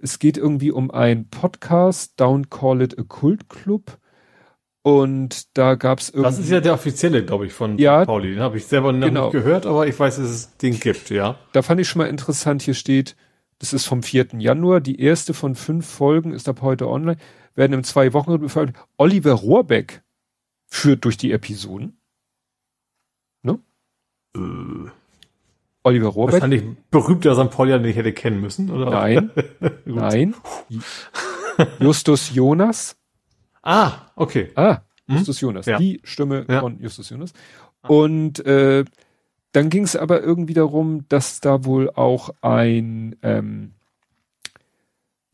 Es 0.00 0.18
geht 0.18 0.38
irgendwie 0.38 0.70
um 0.70 0.90
ein 0.90 1.28
Podcast, 1.28 2.18
Don't 2.18 2.48
Call 2.48 2.80
It 2.80 2.98
a 2.98 3.02
Cult 3.02 3.50
Club. 3.50 3.98
Und 4.80 5.54
da 5.58 5.74
gab's 5.74 6.08
irgendwie. 6.08 6.22
Das 6.22 6.38
ist 6.38 6.48
ja 6.48 6.60
der 6.60 6.72
offizielle, 6.72 7.26
glaube 7.26 7.44
ich, 7.44 7.52
von 7.52 7.76
ja, 7.76 8.06
Pauli. 8.06 8.30
Den 8.30 8.40
habe 8.40 8.56
ich 8.56 8.64
selber 8.64 8.90
noch 8.94 9.06
genau. 9.06 9.24
nicht 9.24 9.32
gehört, 9.32 9.66
aber 9.66 9.86
ich 9.86 10.00
weiß, 10.00 10.16
dass 10.16 10.30
es 10.30 10.56
den 10.56 10.80
gibt, 10.80 11.10
ja. 11.10 11.38
Da 11.52 11.60
fand 11.60 11.78
ich 11.78 11.90
schon 11.90 12.00
mal 12.00 12.08
interessant, 12.08 12.62
hier 12.62 12.72
steht, 12.72 13.16
das 13.58 13.74
ist 13.74 13.84
vom 13.84 14.02
4. 14.02 14.28
Januar, 14.38 14.80
die 14.80 14.98
erste 14.98 15.34
von 15.34 15.56
fünf 15.56 15.86
Folgen 15.86 16.32
ist 16.32 16.48
ab 16.48 16.62
heute 16.62 16.88
online 16.88 17.18
werden 17.54 17.72
im 17.72 17.84
zwei 17.84 18.12
Wochen 18.12 18.48
veröffentlicht. 18.48 18.86
Oliver 18.96 19.32
Rohrbeck 19.32 20.02
führt 20.66 21.04
durch 21.04 21.16
die 21.16 21.32
Episoden. 21.32 21.98
Ne? 23.42 23.58
Äh. 24.36 24.90
Oliver 25.84 26.08
Rohrbeck. 26.08 26.34
Wahrscheinlich 26.34 26.64
berühmter 26.90 27.34
St. 27.34 27.50
Pauli, 27.50 27.72
den 27.72 27.84
ich 27.84 27.96
hätte 27.96 28.12
kennen 28.12 28.40
müssen, 28.40 28.70
oder? 28.70 28.90
Nein. 28.90 29.30
nein. 29.84 30.34
Justus 31.78 32.34
Jonas. 32.34 32.96
Ah, 33.62 33.92
okay. 34.16 34.50
Ah, 34.54 34.80
hm? 35.06 35.18
Justus 35.18 35.40
hm? 35.40 35.48
Jonas. 35.48 35.66
Ja. 35.66 35.78
Die 35.78 36.00
Stimme 36.04 36.46
ja. 36.48 36.60
von 36.60 36.80
Justus 36.80 37.10
Jonas. 37.10 37.32
Und 37.86 38.44
äh, 38.46 38.84
dann 39.52 39.70
ging 39.70 39.84
es 39.84 39.94
aber 39.94 40.22
irgendwie 40.22 40.54
darum, 40.54 41.06
dass 41.08 41.40
da 41.40 41.64
wohl 41.64 41.90
auch 41.90 42.30
ein 42.40 43.16
ähm, 43.22 43.74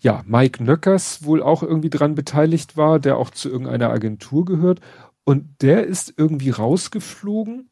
ja, 0.01 0.23
Mike 0.27 0.63
Nöckers 0.65 1.25
wohl 1.25 1.43
auch 1.43 1.63
irgendwie 1.63 1.91
dran 1.91 2.15
beteiligt 2.15 2.77
war, 2.77 2.99
der 2.99 3.17
auch 3.17 3.31
zu 3.31 3.49
irgendeiner 3.49 3.91
Agentur 3.91 4.45
gehört. 4.45 4.81
Und 5.25 5.63
der 5.63 5.85
ist 5.85 6.15
irgendwie 6.17 6.51
rausgeflogen, 6.51 7.71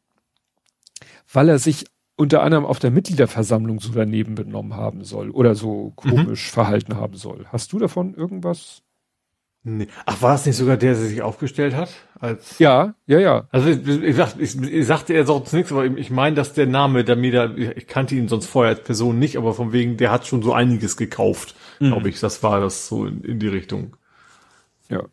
weil 1.31 1.49
er 1.49 1.59
sich 1.59 1.85
unter 2.15 2.43
anderem 2.43 2.65
auf 2.65 2.79
der 2.79 2.91
Mitgliederversammlung 2.91 3.79
so 3.79 3.91
daneben 3.91 4.35
benommen 4.35 4.75
haben 4.75 5.03
soll 5.03 5.31
oder 5.31 5.55
so 5.55 5.93
komisch 5.95 6.47
mhm. 6.47 6.53
verhalten 6.53 6.95
haben 6.97 7.15
soll. 7.15 7.45
Hast 7.47 7.73
du 7.73 7.79
davon 7.79 8.13
irgendwas? 8.13 8.83
Nee. 9.63 9.87
Ach, 10.05 10.21
war 10.21 10.35
es 10.35 10.45
nicht 10.45 10.55
sogar 10.55 10.77
der, 10.77 10.93
der 10.93 11.01
sich 11.01 11.21
aufgestellt 11.21 11.75
hat? 11.75 11.89
Als 12.17 12.59
ja, 12.59 12.95
ja, 13.05 13.19
ja. 13.19 13.47
Also 13.51 13.69
ich, 13.69 13.85
ich, 13.85 14.17
ich, 14.37 14.61
ich 14.61 14.85
sagte 14.85 15.13
er 15.13 15.25
sonst 15.25 15.51
nichts, 15.51 15.71
aber 15.71 15.85
ich 15.85 16.09
meine, 16.09 16.35
dass 16.35 16.53
der 16.53 16.65
Name, 16.65 17.03
der 17.03 17.17
mir 17.17 17.31
da, 17.31 17.53
ich 17.53 17.87
kannte 17.87 18.15
ihn 18.15 18.29
sonst 18.29 18.45
vorher 18.45 18.75
als 18.75 18.83
Person 18.83 19.19
nicht, 19.19 19.37
aber 19.37 19.53
von 19.53 19.73
wegen, 19.73 19.97
der 19.97 20.11
hat 20.11 20.25
schon 20.25 20.41
so 20.41 20.53
einiges 20.53 20.95
gekauft, 20.95 21.55
mhm. 21.79 21.87
glaube 21.87 22.09
ich. 22.09 22.21
Das 22.21 22.41
war 22.41 22.61
das 22.61 22.87
so 22.87 23.05
in, 23.05 23.21
in 23.23 23.39
die 23.39 23.49
Richtung. 23.49 23.97
Ja. 24.89 25.03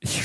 Ich, 0.00 0.22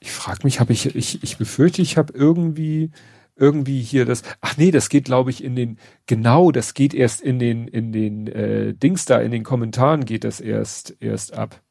ich 0.00 0.10
frage 0.10 0.40
mich, 0.42 0.58
habe 0.58 0.72
ich, 0.72 0.94
ich, 0.96 1.22
ich 1.22 1.38
befürchte, 1.38 1.82
ich 1.82 1.96
habe 1.96 2.12
irgendwie 2.16 2.90
irgendwie 3.36 3.82
hier 3.82 4.04
das 4.04 4.22
ach 4.40 4.56
nee 4.56 4.70
das 4.70 4.88
geht 4.88 5.06
glaube 5.06 5.30
ich 5.30 5.42
in 5.42 5.56
den 5.56 5.78
genau 6.06 6.52
das 6.52 6.72
geht 6.72 6.94
erst 6.94 7.20
in 7.20 7.40
den 7.40 7.66
in 7.66 7.90
den 7.90 8.28
äh, 8.28 8.74
Dings 8.74 9.06
da 9.06 9.20
in 9.20 9.32
den 9.32 9.42
Kommentaren 9.42 10.04
geht 10.04 10.22
das 10.22 10.40
erst 10.40 10.96
erst 11.00 11.34
ab 11.34 11.63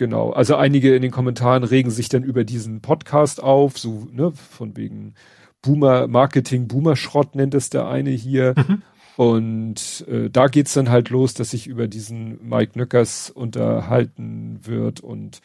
Genau, 0.00 0.30
also 0.30 0.56
einige 0.56 0.96
in 0.96 1.02
den 1.02 1.10
Kommentaren 1.10 1.62
regen 1.62 1.90
sich 1.90 2.08
dann 2.08 2.24
über 2.24 2.44
diesen 2.44 2.80
Podcast 2.80 3.42
auf, 3.42 3.76
so, 3.76 4.08
ne, 4.10 4.32
von 4.32 4.74
wegen 4.74 5.12
Boomer, 5.60 6.06
Marketing, 6.06 6.68
Boomer-Schrott 6.68 7.34
nennt 7.34 7.52
es 7.52 7.68
der 7.68 7.86
eine 7.86 8.08
hier. 8.08 8.54
Mhm. 8.56 8.82
Und 9.16 10.06
äh, 10.08 10.30
da 10.30 10.46
geht's 10.46 10.72
dann 10.72 10.88
halt 10.88 11.10
los, 11.10 11.34
dass 11.34 11.50
sich 11.50 11.66
über 11.66 11.86
diesen 11.86 12.48
Mike 12.48 12.78
Nöckers 12.78 13.28
unterhalten 13.28 14.60
wird 14.62 15.00
und 15.00 15.42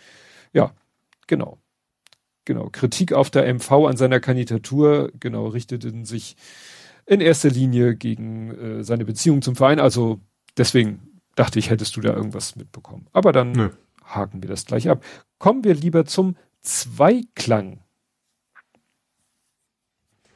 ja, 0.53 0.71
genau. 1.27 1.57
Genau, 2.45 2.69
Kritik 2.71 3.11
auf 3.11 3.29
der 3.29 3.53
MV 3.53 3.69
an 3.89 3.97
seiner 3.97 4.21
Kandidatur, 4.21 5.11
genau, 5.19 5.47
richteten 5.47 6.05
sich 6.05 6.37
in 7.05 7.19
erster 7.19 7.49
Linie 7.49 7.97
gegen 7.97 8.51
äh, 8.51 8.83
seine 8.85 9.03
Beziehung 9.03 9.41
zum 9.41 9.57
Verein. 9.57 9.81
Also 9.81 10.21
deswegen 10.57 11.19
dachte 11.35 11.59
ich, 11.59 11.71
hättest 11.71 11.97
du 11.97 11.99
da 11.99 12.13
irgendwas 12.13 12.55
mitbekommen. 12.55 13.07
Aber 13.11 13.33
dann 13.33 13.51
Nö 13.51 13.69
haken 14.05 14.41
wir 14.41 14.49
das 14.49 14.65
gleich 14.65 14.89
ab. 14.89 15.03
Kommen 15.37 15.63
wir 15.63 15.73
lieber 15.73 16.05
zum 16.05 16.35
Zweiklang. 16.61 17.81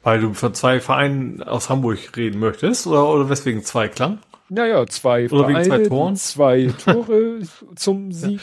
Weil 0.04 0.22
du 0.22 0.34
von 0.34 0.54
zwei 0.54 0.80
Vereinen 0.80 1.44
aus 1.44 1.70
Hamburg 1.70 2.16
reden 2.16 2.40
möchtest 2.40 2.88
oder, 2.88 3.08
oder 3.10 3.30
weswegen 3.30 3.64
Zweiklang? 3.64 4.20
Naja, 4.50 4.86
zwei 4.88 5.26
oder 5.26 5.50
Vereine, 5.50 5.58
wegen 5.58 5.70
zwei 5.70 5.88
Toren? 5.88 6.16
Zwei 6.16 6.74
Tore 6.84 7.40
zum 7.76 8.12
Sieg. 8.12 8.42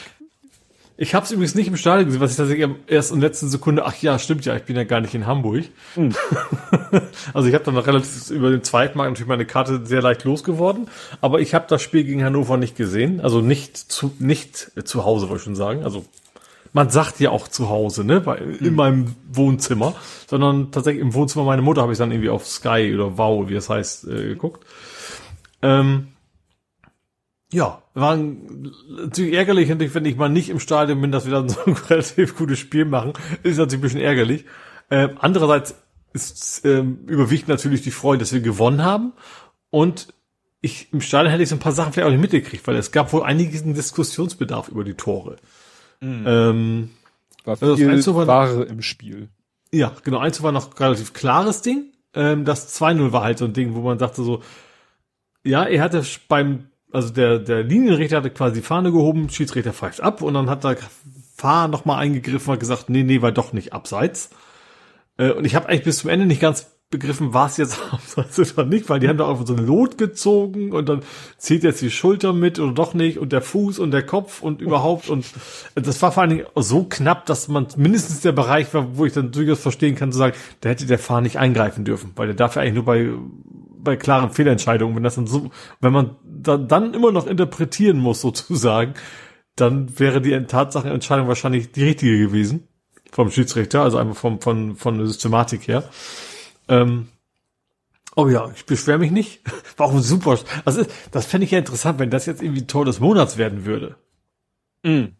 Ich 0.99 1.13
habe 1.13 1.23
es 1.25 1.31
übrigens 1.31 1.53
nicht 1.53 1.67
im 1.67 1.77
Stadion 1.77 2.07
gesehen, 2.07 2.21
was 2.21 2.31
ich 2.31 2.37
tatsächlich 2.37 2.67
erst 2.87 3.11
in 3.11 3.19
der 3.19 3.29
letzten 3.29 3.49
Sekunde, 3.49 3.85
ach 3.85 3.95
ja, 4.01 4.17
stimmt 4.17 4.45
ja, 4.45 4.55
ich 4.55 4.63
bin 4.63 4.75
ja 4.75 4.83
gar 4.83 4.99
nicht 4.99 5.13
in 5.13 5.27
Hamburg. 5.27 5.65
Mhm. 5.95 6.15
also 7.33 7.47
ich 7.47 7.53
habe 7.53 7.63
dann 7.63 7.75
noch 7.75 7.85
relativ 7.85 8.31
über 8.31 8.49
den 8.49 8.63
Zweitmarkt 8.63 9.11
natürlich 9.11 9.27
meine 9.27 9.45
Karte 9.45 9.85
sehr 9.85 10.01
leicht 10.01 10.23
losgeworden, 10.23 10.89
aber 11.21 11.39
ich 11.39 11.53
habe 11.53 11.65
das 11.69 11.83
Spiel 11.83 12.03
gegen 12.03 12.23
Hannover 12.23 12.57
nicht 12.57 12.75
gesehen, 12.75 13.21
also 13.21 13.41
nicht 13.41 13.77
zu 13.77 14.11
nicht 14.17 14.71
zu 14.85 15.05
Hause, 15.05 15.29
wollte 15.29 15.41
ich 15.41 15.43
schon 15.43 15.55
sagen. 15.55 15.83
Also 15.83 16.03
man 16.73 16.89
sagt 16.89 17.19
ja 17.19 17.29
auch 17.29 17.47
zu 17.47 17.69
Hause, 17.69 18.03
ne, 18.03 18.19
Bei, 18.19 18.41
mhm. 18.41 18.65
in 18.65 18.75
meinem 18.75 19.15
Wohnzimmer, 19.31 19.93
sondern 20.25 20.71
tatsächlich 20.71 21.01
im 21.01 21.13
Wohnzimmer 21.13 21.45
meiner 21.45 21.61
Mutter 21.61 21.83
habe 21.83 21.91
ich 21.91 21.99
dann 21.99 22.11
irgendwie 22.11 22.29
auf 22.29 22.47
Sky 22.47 22.91
oder 22.95 23.19
Wow, 23.19 23.47
wie 23.49 23.53
das 23.53 23.69
heißt, 23.69 24.07
äh, 24.07 24.27
geguckt. 24.29 24.65
Ähm, 25.61 26.07
Ja, 27.53 27.81
war 27.93 28.17
natürlich 28.17 29.33
ärgerlich, 29.33 29.69
wenn 29.69 30.05
ich 30.05 30.17
mal 30.17 30.27
nicht 30.29 30.49
im 30.49 30.59
Stadion 30.59 30.99
bin, 30.99 31.11
dass 31.11 31.25
wir 31.25 31.31
dann 31.31 31.47
so 31.49 31.59
ein 31.65 31.73
relativ 31.89 32.35
gutes 32.35 32.59
Spiel 32.59 32.85
machen. 32.85 33.13
Ist 33.43 33.57
natürlich 33.57 33.79
ein 33.79 33.81
bisschen 33.81 34.01
ärgerlich. 34.01 34.45
Äh, 34.89 35.09
andererseits 35.19 35.75
ist, 36.13 36.65
ähm, 36.65 36.99
überwiegt 37.07 37.47
natürlich 37.47 37.81
die 37.81 37.91
Freude, 37.91 38.19
dass 38.19 38.33
wir 38.33 38.41
gewonnen 38.41 38.83
haben. 38.83 39.13
Und 39.69 40.07
ich 40.61 40.91
im 40.91 40.99
Stadion 41.01 41.31
hätte 41.31 41.43
ich 41.43 41.49
so 41.49 41.55
ein 41.55 41.59
paar 41.59 41.71
Sachen 41.71 41.93
vielleicht 41.93 42.07
auch 42.07 42.11
nicht 42.11 42.21
mitgekriegt, 42.21 42.65
weil 42.67 42.75
es 42.75 42.91
gab 42.91 43.13
wohl 43.13 43.23
einigen 43.23 43.73
Diskussionsbedarf 43.73 44.67
über 44.69 44.83
die 44.83 44.95
Tore. 44.95 45.37
Mhm. 46.01 46.23
Ähm, 46.27 46.89
War 47.45 47.53
Also 47.53 47.67
das 47.67 47.79
viel 47.79 47.89
Einzige 47.89 48.15
war- 48.15 48.27
Ware 48.27 48.63
im 48.63 48.81
Spiel. 48.81 49.29
ja, 49.71 49.93
genau, 50.03 50.17
eins 50.17 50.41
war 50.43 50.51
noch 50.51 50.77
relativ 50.79 51.13
klares 51.13 51.61
Ding. 51.61 51.93
Ähm, 52.13 52.43
das 52.45 52.75
2-0 52.81 53.11
war 53.13 53.23
halt 53.23 53.37
so 53.37 53.45
ein 53.45 53.53
Ding, 53.53 53.73
wo 53.75 53.81
man 53.81 53.99
sagte 53.99 54.23
so, 54.23 54.41
ja, 55.43 55.63
er 55.63 55.81
hatte 55.83 56.03
beim, 56.27 56.65
also 56.91 57.09
der, 57.09 57.39
der 57.39 57.63
Linienrichter 57.63 58.17
hatte 58.17 58.29
quasi 58.29 58.55
die 58.55 58.65
Fahne 58.65 58.91
gehoben, 58.91 59.29
Schiedsrichter 59.29 59.73
pfeift 59.73 60.01
ab 60.01 60.21
und 60.21 60.33
dann 60.33 60.49
hat 60.49 60.63
der 60.63 60.77
Fahr 61.35 61.67
nochmal 61.67 61.99
eingegriffen 61.99 62.53
und 62.53 62.59
gesagt, 62.59 62.89
nee, 62.89 63.03
nee, 63.03 63.21
war 63.21 63.31
doch 63.31 63.53
nicht 63.53 63.73
abseits. 63.73 64.29
Äh, 65.17 65.31
und 65.31 65.45
ich 65.45 65.55
habe 65.55 65.67
eigentlich 65.67 65.83
bis 65.83 65.99
zum 65.99 66.09
Ende 66.09 66.25
nicht 66.25 66.41
ganz 66.41 66.71
begriffen, 66.89 67.33
war 67.33 67.47
es 67.47 67.57
jetzt 67.57 67.79
abseits 67.91 68.39
oder 68.53 68.65
nicht, 68.65 68.89
weil 68.89 68.99
die 68.99 69.09
haben 69.09 69.17
da 69.17 69.29
einfach 69.29 69.45
so 69.45 69.55
ein 69.55 69.65
Lot 69.65 69.97
gezogen 69.97 70.71
und 70.71 70.87
dann 70.87 71.01
zählt 71.37 71.63
jetzt 71.63 71.81
die 71.81 71.91
Schulter 71.91 72.31
mit 72.31 72.59
oder 72.59 72.71
doch 72.71 72.93
nicht 72.93 73.17
und 73.17 73.33
der 73.33 73.41
Fuß 73.41 73.79
und 73.79 73.91
der 73.91 74.05
Kopf 74.05 74.41
und 74.41 74.61
überhaupt 74.61 75.09
und 75.09 75.25
das 75.75 76.01
war 76.01 76.13
vor 76.13 76.21
allen 76.21 76.29
Dingen 76.29 76.45
so 76.55 76.85
knapp, 76.85 77.25
dass 77.25 77.49
man 77.49 77.67
mindestens 77.75 78.21
der 78.21 78.31
Bereich 78.31 78.73
war, 78.73 78.97
wo 78.97 79.05
ich 79.05 79.11
dann 79.11 79.31
durchaus 79.31 79.59
verstehen 79.59 79.95
kann 79.95 80.13
zu 80.13 80.17
sagen, 80.17 80.35
da 80.61 80.69
hätte 80.69 80.85
der 80.85 80.99
Fahrer 80.99 81.21
nicht 81.21 81.37
eingreifen 81.37 81.83
dürfen, 81.83 82.13
weil 82.15 82.27
der 82.27 82.35
darf 82.35 82.55
ja 82.55 82.61
eigentlich 82.61 82.75
nur 82.75 82.85
bei 82.85 83.09
bei 83.77 83.95
klaren 83.95 84.31
Fehlentscheidungen, 84.31 84.95
wenn 84.95 85.03
das 85.03 85.15
dann 85.15 85.27
so, 85.27 85.51
wenn 85.79 85.93
man 85.93 86.15
da, 86.23 86.57
dann 86.57 86.93
immer 86.93 87.11
noch 87.11 87.27
interpretieren 87.27 87.97
muss 87.97 88.21
sozusagen, 88.27 88.93
dann 89.55 89.99
wäre 89.99 90.21
die 90.21 90.39
Tatsachenentscheidung 90.45 91.27
wahrscheinlich 91.27 91.71
die 91.71 91.83
richtige 91.83 92.17
gewesen 92.17 92.67
vom 93.11 93.31
Schiedsrichter, 93.31 93.81
also 93.81 93.97
einfach 93.97 94.15
vom, 94.17 94.41
von, 94.41 94.75
von 94.75 94.97
der 94.97 95.07
Systematik 95.07 95.67
her. 95.67 95.83
Ähm, 96.67 97.07
oh 98.15 98.27
ja, 98.27 98.51
ich 98.55 98.65
beschwere 98.65 98.99
mich 98.99 99.11
nicht. 99.11 99.41
War 99.77 99.87
auch 99.87 99.93
ein 99.93 100.01
super, 100.01 100.37
also 100.65 100.85
das 101.11 101.25
fände 101.25 101.45
ich 101.45 101.51
ja 101.51 101.59
interessant, 101.59 101.99
wenn 101.99 102.09
das 102.09 102.25
jetzt 102.25 102.41
irgendwie 102.41 102.67
Tor 102.67 102.85
des 102.85 102.99
Monats 102.99 103.37
werden 103.37 103.65
würde. 103.65 103.95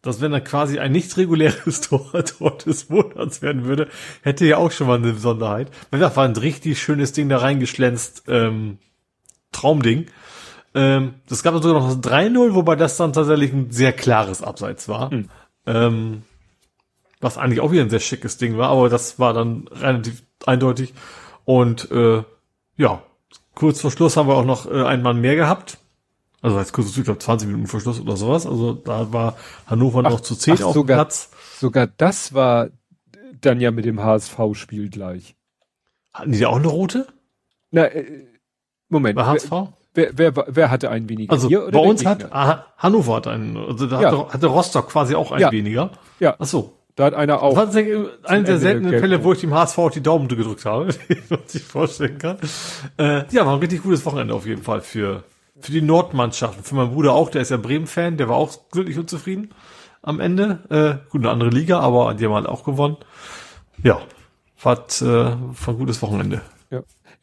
Das 0.01 0.21
wenn 0.21 0.31
dann 0.31 0.43
quasi 0.43 0.79
ein 0.79 0.91
nicht 0.91 1.15
reguläres 1.17 1.81
Tor, 1.89 2.11
Tor 2.23 2.57
des 2.57 2.89
Monats 2.89 3.41
werden 3.41 3.65
würde, 3.65 3.87
hätte 4.21 4.45
ja 4.45 4.57
auch 4.57 4.71
schon 4.71 4.87
mal 4.87 4.97
eine 4.97 5.13
Besonderheit. 5.13 5.71
Weil 5.91 5.99
das 5.99 6.15
war 6.15 6.25
ein 6.25 6.35
richtig 6.35 6.81
schönes 6.81 7.11
Ding 7.11 7.29
da 7.29 7.37
reingeschlänzt, 7.37 8.23
ähm, 8.27 8.77
Traumding. 9.51 10.07
Ähm, 10.73 11.15
das 11.27 11.43
gab 11.43 11.53
dann 11.53 11.63
sogar 11.63 11.81
noch 11.81 11.87
das 11.87 12.11
3-0, 12.11 12.53
wobei 12.53 12.75
das 12.75 12.97
dann 12.97 13.13
tatsächlich 13.13 13.51
ein 13.51 13.71
sehr 13.71 13.93
klares 13.93 14.41
Abseits 14.41 14.87
war. 14.87 15.13
Mhm. 15.13 15.29
Ähm, 15.65 16.21
was 17.19 17.37
eigentlich 17.37 17.61
auch 17.61 17.71
wieder 17.71 17.81
ein 17.81 17.89
sehr 17.89 17.99
schickes 17.99 18.37
Ding 18.37 18.57
war, 18.57 18.69
aber 18.69 18.89
das 18.89 19.19
war 19.19 19.33
dann 19.33 19.67
relativ 19.69 20.23
eindeutig. 20.45 20.93
Und 21.45 21.89
äh, 21.91 22.23
ja, 22.77 23.01
kurz 23.55 23.81
vor 23.81 23.91
Schluss 23.91 24.17
haben 24.17 24.27
wir 24.27 24.35
auch 24.35 24.45
noch 24.45 24.69
äh, 24.69 24.83
einen 24.83 25.01
Mann 25.01 25.19
mehr 25.19 25.35
gehabt. 25.35 25.79
Also 26.41 26.57
als 26.57 26.72
kurz, 26.72 26.95
ich 26.95 27.03
glaube 27.03 27.19
20 27.19 27.48
Minuten 27.48 27.67
vor 27.67 27.80
Schluss 27.80 27.99
oder 27.99 28.16
sowas. 28.16 28.45
Also 28.45 28.74
da 28.74 29.11
war 29.11 29.35
Hannover 29.66 30.03
noch 30.03 30.19
zu 30.22 30.35
10 30.35 30.56
ach, 30.59 30.64
auf 30.66 30.74
sogar- 30.74 30.98
Platz. 30.98 31.30
Sogar 31.59 31.88
das 31.88 32.33
war 32.33 32.69
dann 33.41 33.59
ja 33.59 33.72
mit 33.72 33.85
dem 33.85 34.01
HSV-Spiel 34.03 34.90
gleich. 34.90 35.35
Hatten 36.14 36.32
die 36.32 36.40
da 36.40 36.48
auch 36.49 36.57
eine 36.57 36.67
rote? 36.67 37.07
Na, 37.72 37.85
äh, 37.85 38.25
Moment. 38.90 39.16
Bei 39.16 39.25
HSV? 39.25 39.51
Wer, 39.93 40.11
wer, 40.16 40.33
wer, 40.48 40.69
hatte 40.72 40.91
einen 40.91 41.09
weniger? 41.09 41.33
Also 41.33 41.48
oder 41.48 41.72
bei 41.72 41.80
uns 41.80 42.06
hat 42.06 42.19
Gegner? 42.19 42.35
ah, 42.35 42.66
Hannover 42.77 43.16
hat 43.16 43.27
einen, 43.27 43.57
also 43.57 43.88
da 43.88 43.99
Ja. 44.01 44.11
hatte, 44.11 44.33
hatte 44.33 44.48
Rostock 44.48 44.90
quasi 44.90 45.16
auch 45.16 45.32
einen 45.32 45.41
Ja. 45.41 45.51
weniger. 45.51 45.91
Ja. 46.19 46.35
Ach 46.38 46.45
so. 46.45 46.74
Da 46.95 47.06
hat 47.06 47.14
einer 47.16 47.33
Das 47.33 47.41
auch. 47.43 47.56
war 47.56 47.66
tatsächlich 47.66 47.98
einer 48.24 48.43
der 48.43 48.57
seltenen 48.59 48.91
gelb- 48.91 48.99
Fälle, 49.01 49.24
wo 49.24 49.33
ich 49.33 49.40
dem 49.41 49.53
HSV 49.53 49.77
auch 49.80 49.91
die 49.91 50.01
Daumen 50.01 50.27
gedrückt 50.27 50.66
habe, 50.66 50.90
wie 51.07 51.17
man 51.30 51.40
sich 51.48 51.64
vorstellen 51.64 52.17
kann. 52.19 52.38
Äh, 52.98 53.24
ja, 53.32 53.45
war 53.45 53.53
ein 53.53 53.59
richtig 53.59 53.83
gutes 53.83 54.06
Wochenende 54.06 54.33
auf 54.35 54.45
jeden 54.48 54.64
Fall 54.64 54.82
für, 54.82 55.24
für 55.60 55.72
die 55.72 55.82
Nordmannschaften. 55.82 56.64
Für 56.64 56.76
meinen 56.76 56.94
Bruder 56.94 57.14
auch, 57.14 57.30
der 57.30 57.42
ist 57.42 57.52
ja 57.52 57.58
Bremen-Fan, 57.58 58.18
der 58.18 58.30
war 58.30 58.36
auch 58.36 58.69
glücklich 58.72 58.98
und 58.98 59.10
zufrieden 59.10 59.53
am 60.02 60.19
Ende. 60.19 60.60
Äh, 60.69 61.10
gut, 61.10 61.22
eine 61.22 61.32
andere 61.32 61.50
Liga, 61.50 61.80
aber 61.80 62.14
die 62.14 62.26
haben 62.26 62.34
halt 62.34 62.48
auch 62.48 62.64
gewonnen. 62.64 62.98
Ja, 63.84 64.00
war, 64.61 64.77
äh, 64.77 65.06
war 65.06 65.68
ein 65.68 65.77
gutes 65.77 66.02
Wochenende. 66.02 66.42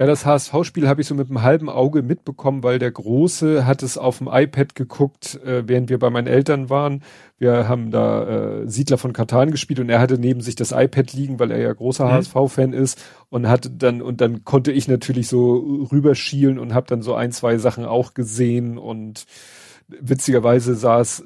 Ja, 0.01 0.07
das 0.07 0.27
HSV-Spiel 0.27 0.89
habe 0.89 1.01
ich 1.01 1.07
so 1.07 1.15
mit 1.15 1.29
einem 1.29 1.43
halben 1.43 1.69
Auge 1.71 2.03
mitbekommen, 2.03 2.65
weil 2.65 2.81
der 2.81 2.91
Große 2.91 3.65
hat 3.65 3.85
es 3.85 3.97
auf 3.97 4.19
dem 4.19 4.29
iPad 4.31 4.75
geguckt, 4.75 5.41
äh, 5.45 5.63
während 5.69 5.89
wir 5.89 6.01
bei 6.01 6.11
meinen 6.11 6.27
Eltern 6.27 6.69
waren. 6.69 7.03
Wir 7.39 7.69
haben 7.69 7.93
da 7.93 8.63
äh, 8.63 8.69
Siedler 8.69 8.99
von 8.99 9.13
Katan 9.13 9.53
gespielt 9.53 9.79
und 9.79 9.89
er 9.91 10.01
hatte 10.01 10.19
neben 10.19 10.41
sich 10.41 10.57
das 10.57 10.73
iPad 10.73 11.13
liegen, 11.13 11.39
weil 11.39 11.53
er 11.53 11.59
ja 11.61 11.73
großer 11.73 12.07
Mhm. 12.07 12.11
HSV-Fan 12.11 12.73
ist 12.73 13.05
und 13.31 13.49
hatte 13.49 13.71
dann 13.71 14.03
und 14.03 14.21
dann 14.21 14.45
konnte 14.45 14.73
ich 14.73 14.89
natürlich 14.89 15.29
so 15.29 15.87
rüberschielen 15.93 16.59
und 16.59 16.75
habe 16.75 16.89
dann 16.89 17.03
so 17.03 17.15
ein, 17.15 17.31
zwei 17.31 17.57
Sachen 17.59 17.85
auch 17.85 18.15
gesehen 18.15 18.79
und 18.79 19.27
witzigerweise 19.89 20.75
saß 20.75 21.25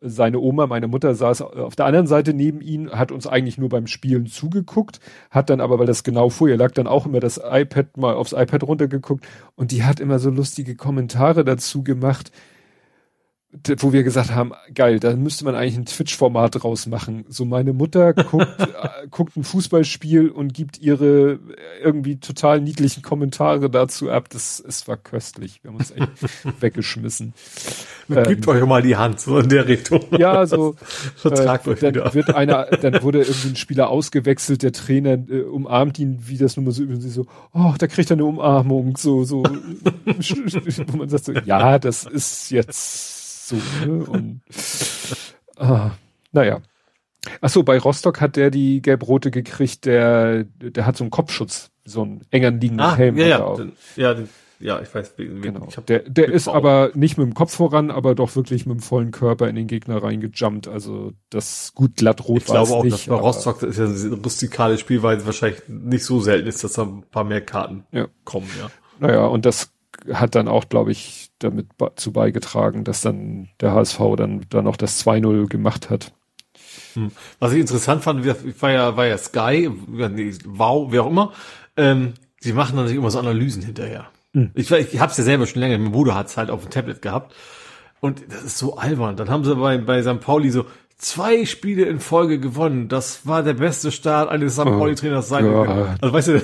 seine 0.00 0.38
Oma, 0.40 0.66
meine 0.66 0.88
Mutter 0.88 1.14
saß 1.14 1.42
auf 1.42 1.76
der 1.76 1.86
anderen 1.86 2.06
Seite 2.06 2.34
neben 2.34 2.60
ihm, 2.60 2.90
hat 2.90 3.12
uns 3.12 3.26
eigentlich 3.26 3.58
nur 3.58 3.68
beim 3.68 3.86
Spielen 3.86 4.26
zugeguckt, 4.26 5.00
hat 5.30 5.50
dann 5.50 5.60
aber, 5.60 5.78
weil 5.78 5.86
das 5.86 6.04
genau 6.04 6.28
vor 6.30 6.48
ihr 6.48 6.56
lag, 6.56 6.72
dann 6.72 6.86
auch 6.86 7.06
immer 7.06 7.20
das 7.20 7.40
iPad 7.42 7.96
mal 7.96 8.14
aufs 8.14 8.32
iPad 8.32 8.62
runtergeguckt 8.64 9.26
und 9.56 9.72
die 9.72 9.84
hat 9.84 10.00
immer 10.00 10.18
so 10.18 10.30
lustige 10.30 10.74
Kommentare 10.74 11.44
dazu 11.44 11.82
gemacht, 11.82 12.32
wo 13.78 13.94
wir 13.94 14.02
gesagt 14.02 14.34
haben, 14.34 14.52
geil, 14.74 15.00
da 15.00 15.16
müsste 15.16 15.46
man 15.46 15.54
eigentlich 15.54 15.78
ein 15.78 15.86
Twitch-Format 15.86 16.62
draus 16.62 16.86
machen. 16.86 17.24
So 17.28 17.46
meine 17.46 17.72
Mutter 17.72 18.12
guckt, 18.12 18.46
äh, 18.60 19.08
guckt 19.10 19.38
ein 19.38 19.44
Fußballspiel 19.44 20.28
und 20.28 20.52
gibt 20.52 20.78
ihre 20.78 21.32
äh, 21.32 21.38
irgendwie 21.82 22.16
total 22.20 22.60
niedlichen 22.60 23.02
Kommentare 23.02 23.70
dazu 23.70 24.10
ab. 24.10 24.28
Das, 24.28 24.62
es 24.66 24.86
war 24.86 24.98
köstlich. 24.98 25.60
Wir 25.62 25.70
haben 25.70 25.78
uns 25.78 25.90
echt 25.92 26.08
weggeschmissen. 26.60 27.32
Ähm, 28.10 28.24
Gebt 28.24 28.46
euch 28.48 28.66
mal 28.66 28.82
die 28.82 28.96
Hand, 28.96 29.20
so 29.20 29.38
in 29.38 29.48
der 29.48 29.66
Richtung. 29.66 30.04
Ja, 30.10 30.44
so 30.44 30.74
Vertragt 31.16 31.66
äh, 31.66 31.70
euch 31.70 31.80
dann 31.80 31.94
wieder. 31.94 32.12
wird 32.12 32.34
einer, 32.34 32.66
dann 32.66 33.02
wurde 33.02 33.20
irgendwie 33.20 33.48
ein 33.48 33.56
Spieler 33.56 33.88
ausgewechselt, 33.88 34.62
der 34.62 34.72
Trainer 34.72 35.12
äh, 35.12 35.40
umarmt 35.40 35.98
ihn, 35.98 36.18
wie 36.26 36.36
das 36.36 36.56
nun 36.56 36.66
mal 36.66 36.72
so 36.72 36.84
so, 36.98 37.26
oh, 37.54 37.72
da 37.78 37.86
kriegt 37.86 38.10
er 38.10 38.16
eine 38.16 38.26
Umarmung, 38.26 38.96
so, 38.98 39.24
so, 39.24 39.42
wo 39.42 40.96
man 40.96 41.08
sagt 41.08 41.24
so, 41.24 41.32
ja, 41.32 41.78
das 41.78 42.04
ist 42.04 42.50
jetzt 42.50 43.17
so, 43.48 43.56
ne? 43.86 44.04
Und 44.04 44.40
ah, 45.56 45.90
naja. 46.32 46.60
Ach 47.40 47.50
so, 47.50 47.62
bei 47.62 47.78
Rostock 47.78 48.20
hat 48.20 48.36
der 48.36 48.50
die 48.50 48.80
gelb-rote 48.80 49.30
gekriegt, 49.30 49.84
der, 49.84 50.44
der 50.44 50.86
hat 50.86 50.96
so 50.96 51.04
einen 51.04 51.10
Kopfschutz, 51.10 51.70
so 51.84 52.02
einen 52.02 52.22
engern 52.30 52.60
liegenden 52.60 52.86
Ah, 52.86 52.96
Helm. 52.96 53.16
ja, 53.16 53.26
ja, 53.26 53.54
den- 53.54 53.72
ja, 53.96 54.14
den- 54.14 54.28
ja, 54.60 54.80
ich 54.80 54.92
weiß, 54.92 55.12
wen, 55.18 55.40
Genau. 55.42 55.66
ich 55.68 55.76
Der, 55.76 56.00
der 56.00 56.28
ist 56.32 56.48
aber 56.48 56.90
nicht 56.94 57.16
mit 57.16 57.26
dem 57.26 57.34
Kopf 57.34 57.54
voran, 57.54 57.90
aber 57.92 58.14
doch 58.16 58.34
wirklich 58.34 58.66
mit 58.66 58.78
dem 58.78 58.80
vollen 58.82 59.10
Körper 59.12 59.48
in 59.48 59.54
den 59.54 59.66
Gegner 59.68 60.02
reingejumpt. 60.02 60.66
Also 60.66 61.12
das 61.30 61.72
gut 61.74 61.94
glatt 61.96 62.26
rot 62.26 62.38
Ich 62.38 62.44
glaube 62.46 62.72
auch, 62.72 62.82
nicht. 62.82 62.94
dass 62.94 63.06
bei 63.06 63.14
Rostock 63.14 63.60
das 63.60 63.78
ist 63.78 63.78
ja 63.78 63.84
eine 64.12 64.16
rustikale 64.22 64.76
Spielweise 64.78 65.26
wahrscheinlich 65.26 65.62
nicht 65.68 66.04
so 66.04 66.20
selten 66.20 66.48
ist, 66.48 66.64
dass 66.64 66.72
da 66.72 66.82
ein 66.82 67.04
paar 67.10 67.22
mehr 67.24 67.40
Karten 67.40 67.84
Ja. 67.92 68.08
kommen, 68.24 68.48
ja. 68.58 68.68
Naja, 68.98 69.26
und 69.26 69.44
das 69.46 69.70
hat 70.12 70.34
dann 70.34 70.48
auch, 70.48 70.68
glaube 70.68 70.92
ich, 70.92 71.30
damit 71.38 71.68
zu 71.96 72.12
beigetragen, 72.12 72.84
dass 72.84 73.00
dann 73.00 73.48
der 73.60 73.72
HSV 73.72 74.00
dann, 74.16 74.46
dann 74.50 74.64
noch 74.64 74.76
das 74.76 75.04
2-0 75.06 75.48
gemacht 75.48 75.90
hat. 75.90 76.12
Was 77.38 77.52
ich 77.52 77.60
interessant 77.60 78.02
fand, 78.02 78.26
war 78.60 78.70
ja, 78.70 78.96
war 78.96 79.06
ja 79.06 79.18
Sky, 79.18 79.70
Wow, 80.46 80.90
wer 80.90 81.04
auch 81.04 81.10
immer, 81.10 81.32
ähm, 81.76 82.14
die 82.42 82.52
machen 82.52 82.76
dann 82.76 82.84
natürlich 82.84 82.98
immer 82.98 83.10
so 83.10 83.18
Analysen 83.18 83.62
hinterher. 83.62 84.08
Hm. 84.34 84.50
Ich, 84.54 84.70
ich 84.70 85.00
hab's 85.00 85.16
ja 85.16 85.24
selber 85.24 85.46
schon 85.46 85.60
länger, 85.60 85.78
mein 85.78 85.92
Bruder 85.92 86.14
hat's 86.14 86.36
halt 86.36 86.50
auf 86.50 86.62
dem 86.62 86.70
Tablet 86.70 87.02
gehabt. 87.02 87.34
Und 88.00 88.22
das 88.28 88.44
ist 88.44 88.58
so 88.58 88.76
albern. 88.76 89.16
Dann 89.16 89.28
haben 89.28 89.44
sie 89.44 89.56
bei, 89.56 89.78
bei 89.78 90.02
St. 90.02 90.20
Pauli 90.20 90.50
so 90.50 90.66
zwei 91.00 91.44
Spiele 91.44 91.84
in 91.84 92.00
Folge 92.00 92.40
gewonnen. 92.40 92.88
Das 92.88 93.24
war 93.24 93.44
der 93.44 93.54
beste 93.54 93.92
Start 93.92 94.28
eines 94.30 94.54
St. 94.54 94.62
Oh 94.62 94.64
Pauli-Trainers 94.64 95.28
sein. 95.28 95.44
Können. 95.44 95.96
Also 96.00 96.12
weißt 96.12 96.28
du, 96.28 96.42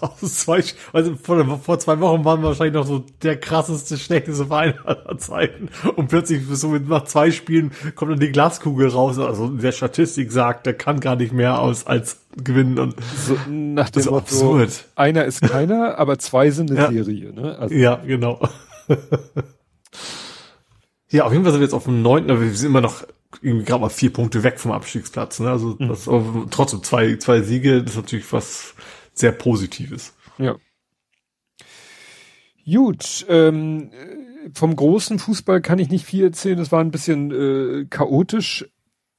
aus 0.00 0.20
zwei, 0.38 0.62
also 0.92 1.16
vor, 1.20 1.58
vor 1.58 1.78
zwei 1.80 1.98
Wochen 1.98 2.24
waren 2.24 2.40
wir 2.40 2.48
wahrscheinlich 2.48 2.74
noch 2.74 2.86
so 2.86 3.04
der 3.22 3.38
krasseste, 3.40 3.98
schlechteste 3.98 4.46
Verein 4.46 4.74
aller 4.84 5.18
Zeiten. 5.18 5.68
Und 5.96 6.08
plötzlich 6.08 6.42
so 6.48 6.68
mit 6.68 6.88
nach 6.88 7.04
zwei 7.04 7.32
Spielen 7.32 7.72
kommt 7.96 8.12
dann 8.12 8.20
die 8.20 8.30
Glaskugel 8.30 8.88
raus. 8.88 9.18
Also 9.18 9.48
der 9.48 9.72
Statistik 9.72 10.30
sagt, 10.30 10.66
der 10.66 10.74
kann 10.74 11.00
gar 11.00 11.16
nicht 11.16 11.32
mehr 11.32 11.58
aus 11.60 11.84
als 11.86 12.18
gewinnen. 12.36 12.78
Und 12.78 12.94
So, 13.26 13.34
nach 13.50 13.90
dem 13.90 13.94
Das 13.94 14.04
ist 14.06 14.10
Motto, 14.10 14.18
absurd. 14.18 14.84
einer 14.94 15.24
ist 15.24 15.42
keiner, 15.42 15.98
aber 15.98 16.18
zwei 16.20 16.50
sind 16.50 16.70
eine 16.70 16.80
Ja. 16.80 16.92
Serie. 16.92 17.32
Ne? 17.32 17.58
Also, 17.58 17.74
ja, 17.74 17.96
genau. 17.96 18.40
ja, 21.10 21.24
auf 21.24 21.32
jeden 21.32 21.44
Fall 21.44 21.52
sind 21.52 21.60
wir 21.60 21.66
jetzt 21.66 21.74
auf 21.74 21.84
dem 21.84 22.02
neunten, 22.02 22.30
aber 22.30 22.42
wir 22.42 22.54
sind 22.54 22.68
immer 22.68 22.80
noch 22.80 23.04
irgendwie 23.42 23.64
gerade 23.64 23.82
mal 23.82 23.88
vier 23.88 24.12
Punkte 24.12 24.42
weg 24.42 24.58
vom 24.58 24.72
Abstiegsplatz. 24.72 25.40
Ne? 25.40 25.50
Also 25.50 25.74
das 25.74 26.00
ist 26.00 26.08
aber 26.08 26.46
trotzdem 26.50 26.82
zwei, 26.82 27.16
zwei 27.16 27.42
Siege, 27.42 27.82
das 27.82 27.92
ist 27.92 27.96
natürlich 27.96 28.32
was 28.32 28.74
sehr 29.14 29.32
Positives. 29.32 30.14
ja. 30.38 30.56
Gut, 32.70 33.24
ähm, 33.30 33.90
vom 34.52 34.76
großen 34.76 35.18
Fußball 35.18 35.62
kann 35.62 35.78
ich 35.78 35.88
nicht 35.88 36.04
viel 36.04 36.24
erzählen. 36.24 36.58
Das 36.58 36.70
war 36.70 36.80
ein 36.80 36.90
bisschen 36.90 37.30
äh, 37.30 37.86
chaotisch. 37.86 38.66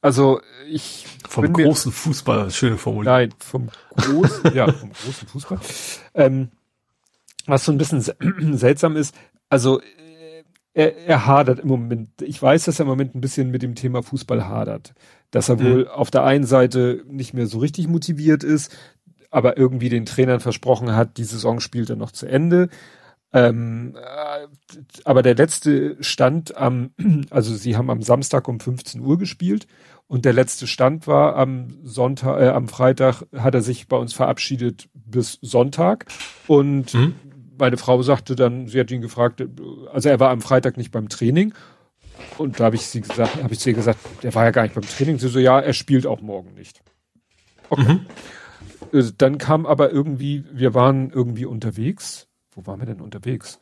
Also 0.01 0.39
ich 0.69 1.07
vom 1.27 1.51
großen 1.51 1.89
mir, 1.89 1.95
Fußball, 1.95 2.51
schöne 2.51 2.77
Formulierung. 2.77 3.17
Nein, 3.17 3.33
vom 3.39 3.69
großen, 3.97 4.53
ja, 4.53 4.71
vom 4.71 4.91
großen 4.91 5.27
Fußball. 5.27 5.59
Ähm, 6.13 6.51
was 7.47 7.65
so 7.65 7.71
ein 7.71 7.77
bisschen 7.77 8.01
seltsam 8.57 8.95
ist, 8.95 9.15
also 9.49 9.81
er, 10.73 10.98
er 10.98 11.25
hadert 11.25 11.59
im 11.59 11.67
Moment. 11.67 12.09
Ich 12.22 12.41
weiß, 12.41 12.65
dass 12.65 12.80
er 12.80 12.83
im 12.83 12.89
Moment 12.89 13.15
ein 13.15 13.22
bisschen 13.22 13.51
mit 13.51 13.61
dem 13.61 13.75
Thema 13.75 14.03
Fußball 14.03 14.48
hadert. 14.48 14.93
Dass 15.31 15.49
er 15.49 15.57
mhm. 15.57 15.64
wohl 15.64 15.88
auf 15.88 16.11
der 16.11 16.23
einen 16.23 16.45
Seite 16.45 17.03
nicht 17.07 17.33
mehr 17.33 17.48
so 17.48 17.59
richtig 17.59 17.88
motiviert 17.88 18.43
ist, 18.43 18.75
aber 19.31 19.57
irgendwie 19.57 19.89
den 19.89 20.06
Trainern 20.06 20.39
versprochen 20.39 20.95
hat, 20.95 21.17
die 21.17 21.23
Saison 21.23 21.59
spielt 21.59 21.89
er 21.89 21.95
noch 21.95 22.11
zu 22.11 22.25
Ende. 22.25 22.69
Ähm, 23.31 23.95
äh, 23.95 24.48
aber 25.06 25.22
der 25.22 25.35
letzte 25.35 26.01
Stand 26.03 26.57
am, 26.57 26.91
also 27.30 27.53
sie 27.56 27.77
haben 27.77 27.91
am 27.91 28.01
Samstag 28.01 28.48
um 28.48 28.59
15 28.59 29.01
Uhr 29.01 29.19
gespielt 29.19 29.67
und 30.07 30.25
der 30.25 30.33
letzte 30.33 30.65
Stand 30.65 31.06
war 31.06 31.35
am 31.35 31.67
Sonntag, 31.83 32.41
äh, 32.41 32.49
am 32.49 32.67
Freitag 32.67 33.23
hat 33.38 33.53
er 33.53 33.61
sich 33.61 33.88
bei 33.88 33.98
uns 33.98 34.14
verabschiedet 34.14 34.89
bis 34.93 35.38
Sonntag 35.41 36.06
und 36.48 36.93
mhm. 36.95 37.14
Meine 37.59 37.77
Frau 37.77 38.01
sagte 38.01 38.35
dann, 38.35 38.67
sie 38.67 38.79
hat 38.79 38.91
ihn 38.91 39.01
gefragt, 39.01 39.43
also 39.91 40.09
er 40.09 40.19
war 40.19 40.31
am 40.31 40.41
Freitag 40.41 40.77
nicht 40.77 40.91
beim 40.91 41.09
Training 41.09 41.53
und 42.38 42.59
da 42.59 42.65
habe 42.65 42.75
ich 42.75 42.85
sie 42.88 43.01
gesagt, 43.01 43.41
habe 43.41 43.53
ich 43.53 43.59
zu 43.59 43.69
ihr 43.69 43.75
gesagt, 43.75 43.99
der 44.23 44.33
war 44.35 44.45
ja 44.45 44.51
gar 44.51 44.63
nicht 44.63 44.75
beim 44.75 44.88
Training. 44.88 45.19
Sie 45.19 45.29
so, 45.29 45.39
ja, 45.39 45.59
er 45.59 45.73
spielt 45.73 46.05
auch 46.05 46.21
morgen 46.21 46.53
nicht. 46.53 46.81
Okay. 47.69 47.93
Mhm. 47.93 48.05
Äh, 48.91 49.03
dann 49.17 49.38
kam 49.38 49.65
aber 49.65 49.91
irgendwie, 49.91 50.43
wir 50.51 50.73
waren 50.73 51.11
irgendwie 51.11 51.45
unterwegs 51.45 52.29
wo 52.59 52.67
waren 52.67 52.79
wir 52.79 52.85
denn 52.85 53.01
unterwegs? 53.01 53.59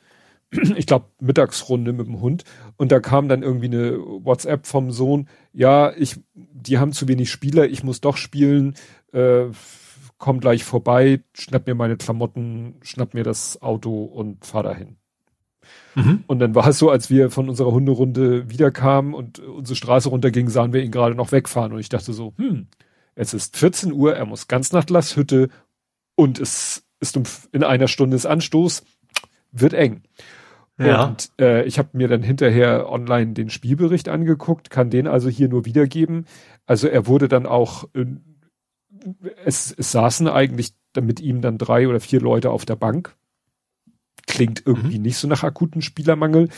Ich 0.77 0.85
glaube, 0.85 1.07
Mittagsrunde 1.19 1.91
mit 1.91 2.07
dem 2.07 2.21
Hund. 2.21 2.45
Und 2.77 2.93
da 2.93 3.01
kam 3.01 3.27
dann 3.27 3.43
irgendwie 3.43 3.65
eine 3.65 3.97
WhatsApp 3.99 4.65
vom 4.65 4.91
Sohn, 4.91 5.27
ja, 5.51 5.91
ich, 5.97 6.21
die 6.33 6.77
haben 6.77 6.93
zu 6.93 7.09
wenig 7.09 7.29
Spieler, 7.29 7.65
ich 7.65 7.83
muss 7.83 7.99
doch 7.99 8.15
spielen, 8.15 8.75
äh, 9.11 9.47
komm 10.17 10.39
gleich 10.39 10.63
vorbei, 10.63 11.21
schnapp 11.33 11.67
mir 11.67 11.75
meine 11.75 11.97
Klamotten, 11.97 12.75
schnapp 12.81 13.13
mir 13.13 13.23
das 13.23 13.61
Auto 13.61 14.03
und 14.03 14.45
fahr 14.45 14.63
dahin. 14.63 14.97
Mhm. 15.95 16.23
Und 16.27 16.39
dann 16.39 16.55
war 16.55 16.67
es 16.67 16.79
so, 16.79 16.89
als 16.89 17.09
wir 17.09 17.29
von 17.29 17.49
unserer 17.49 17.71
Hunderunde 17.71 18.49
wiederkamen 18.49 19.13
und 19.13 19.39
unsere 19.39 19.75
Straße 19.75 20.09
runterging, 20.09 20.49
sahen 20.49 20.73
wir 20.73 20.83
ihn 20.83 20.91
gerade 20.91 21.15
noch 21.15 21.31
wegfahren. 21.31 21.73
Und 21.73 21.79
ich 21.79 21.89
dachte 21.89 22.13
so, 22.13 22.33
hm, 22.37 22.67
es 23.15 23.33
ist 23.33 23.57
14 23.57 23.91
Uhr, 23.91 24.15
er 24.15 24.25
muss 24.25 24.47
ganz 24.47 24.71
nach 24.71 24.85
Glasshütte 24.85 25.49
und 26.15 26.39
es 26.39 26.85
ist 26.99 27.17
um, 27.17 27.23
in 27.51 27.63
einer 27.63 27.87
Stunde 27.87 28.15
ist 28.15 28.25
Anstoß, 28.25 28.83
wird 29.51 29.73
eng. 29.73 30.03
Ja. 30.79 31.05
Und 31.05 31.31
äh, 31.39 31.63
ich 31.63 31.79
habe 31.79 31.89
mir 31.93 32.07
dann 32.07 32.21
hinterher 32.21 32.91
online 32.91 33.33
den 33.33 33.49
Spielbericht 33.49 34.09
angeguckt, 34.09 34.69
kann 34.69 34.91
den 34.91 35.07
also 35.07 35.29
hier 35.29 35.49
nur 35.49 35.65
wiedergeben. 35.65 36.25
Also 36.67 36.87
er 36.87 37.07
wurde 37.07 37.27
dann 37.27 37.47
auch, 37.47 37.85
äh, 37.95 38.05
es, 39.45 39.73
es 39.77 39.91
saßen 39.91 40.27
eigentlich 40.27 40.73
mit 40.99 41.19
ihm 41.19 41.41
dann 41.41 41.57
drei 41.57 41.87
oder 41.87 41.99
vier 41.99 42.21
Leute 42.21 42.51
auf 42.51 42.65
der 42.65 42.75
Bank. 42.75 43.15
Klingt 44.25 44.63
irgendwie 44.65 44.97
mhm. 44.97 45.03
nicht 45.03 45.17
so 45.17 45.27
nach 45.27 45.43
akuten 45.43 45.81
Spielermangel. 45.81 46.49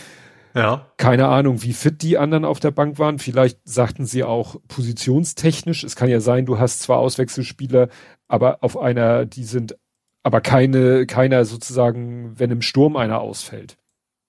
Ja. 0.55 0.87
Keine 0.97 1.27
Ahnung, 1.27 1.61
wie 1.61 1.73
fit 1.73 2.01
die 2.01 2.17
anderen 2.17 2.45
auf 2.45 2.59
der 2.59 2.71
Bank 2.71 2.97
waren. 2.97 3.19
Vielleicht 3.19 3.59
sagten 3.65 4.05
sie 4.05 4.23
auch 4.23 4.55
positionstechnisch. 4.67 5.83
Es 5.83 5.95
kann 5.95 6.09
ja 6.09 6.19
sein, 6.19 6.45
du 6.45 6.59
hast 6.59 6.81
zwar 6.81 6.97
Auswechselspieler, 6.97 7.89
aber 8.27 8.59
auf 8.61 8.77
einer, 8.77 9.25
die 9.25 9.43
sind 9.43 9.77
aber 10.23 10.41
keine, 10.41 11.05
keiner 11.05 11.45
sozusagen, 11.45 12.37
wenn 12.37 12.51
im 12.51 12.61
Sturm 12.61 12.95
einer 12.95 13.19
ausfällt. 13.19 13.77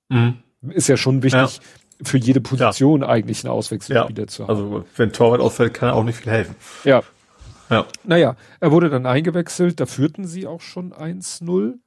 Mhm. 0.09 0.43
Ist 0.69 0.89
ja 0.89 0.97
schon 0.97 1.23
wichtig, 1.23 1.57
ja. 1.57 2.05
für 2.05 2.19
jede 2.19 2.41
Position 2.41 3.01
ja. 3.01 3.09
eigentlich 3.09 3.45
einen 3.45 3.53
Auswechselspieler 3.53 4.27
zu 4.27 4.43
haben. 4.43 4.51
Also 4.51 4.85
wenn 4.97 5.13
Torwart 5.13 5.41
ausfällt, 5.41 5.75
kann 5.75 5.89
er 5.89 5.95
auch 5.95 6.05
nicht 6.05 6.19
viel 6.19 6.33
helfen. 6.33 6.55
Ja. 6.85 7.03
Ja. 7.71 7.87
Naja, 8.05 8.37
er 8.59 8.73
wurde 8.73 8.91
dann 8.91 9.07
eingewechselt, 9.07 9.81
da 9.81 9.87
führten 9.87 10.27
sie 10.27 10.47
auch 10.47 10.61
schon 10.61 10.93
1-0. 10.93 11.79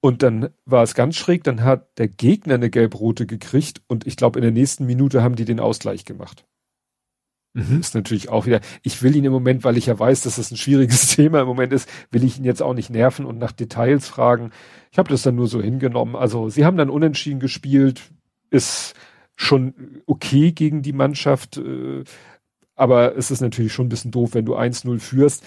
Und 0.00 0.22
dann 0.22 0.50
war 0.66 0.82
es 0.82 0.94
ganz 0.94 1.16
schräg, 1.16 1.44
dann 1.44 1.64
hat 1.64 1.96
der 1.96 2.08
Gegner 2.08 2.54
eine 2.54 2.68
gelb-rote 2.68 3.24
gekriegt 3.24 3.80
und 3.86 4.06
ich 4.06 4.16
glaube, 4.16 4.38
in 4.38 4.42
der 4.42 4.52
nächsten 4.52 4.84
Minute 4.84 5.22
haben 5.22 5.36
die 5.36 5.46
den 5.46 5.60
Ausgleich 5.60 6.04
gemacht. 6.04 6.44
Mhm. 7.54 7.80
Ist 7.80 7.94
natürlich 7.94 8.28
auch 8.28 8.46
wieder, 8.46 8.60
ich 8.82 9.02
will 9.02 9.16
ihn 9.16 9.24
im 9.24 9.32
Moment, 9.32 9.64
weil 9.64 9.78
ich 9.78 9.86
ja 9.86 9.98
weiß, 9.98 10.22
dass 10.22 10.36
das 10.36 10.50
ein 10.50 10.56
schwieriges 10.56 11.06
Thema 11.16 11.40
im 11.40 11.46
Moment 11.46 11.72
ist, 11.72 11.88
will 12.10 12.24
ich 12.24 12.36
ihn 12.36 12.44
jetzt 12.44 12.62
auch 12.62 12.74
nicht 12.74 12.90
nerven 12.90 13.24
und 13.24 13.38
nach 13.38 13.52
Details 13.52 14.08
fragen. 14.08 14.50
Ich 14.90 14.98
habe 14.98 15.08
das 15.08 15.22
dann 15.22 15.36
nur 15.36 15.46
so 15.46 15.62
hingenommen. 15.62 16.16
Also 16.16 16.50
sie 16.50 16.64
haben 16.64 16.76
dann 16.76 16.90
unentschieden 16.90 17.40
gespielt, 17.40 18.02
ist 18.50 18.94
schon 19.36 20.02
okay 20.06 20.52
gegen 20.52 20.82
die 20.82 20.92
Mannschaft, 20.92 21.56
äh, 21.56 22.04
aber 22.74 23.16
es 23.16 23.30
ist 23.30 23.40
natürlich 23.40 23.72
schon 23.72 23.86
ein 23.86 23.90
bisschen 23.90 24.10
doof, 24.10 24.34
wenn 24.34 24.44
du 24.44 24.56
1-0 24.56 24.98
führst, 24.98 25.44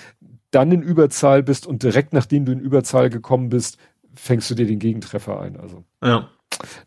dann 0.51 0.71
in 0.71 0.81
Überzahl 0.81 1.43
bist 1.43 1.67
und 1.67 1.83
direkt 1.83 2.13
nachdem 2.13 2.45
du 2.45 2.51
in 2.51 2.59
Überzahl 2.59 3.09
gekommen 3.09 3.49
bist, 3.49 3.77
fängst 4.15 4.49
du 4.49 4.55
dir 4.55 4.65
den 4.65 4.79
Gegentreffer 4.79 5.39
ein. 5.39 5.57
Also. 5.57 5.83
Ja. 6.03 6.29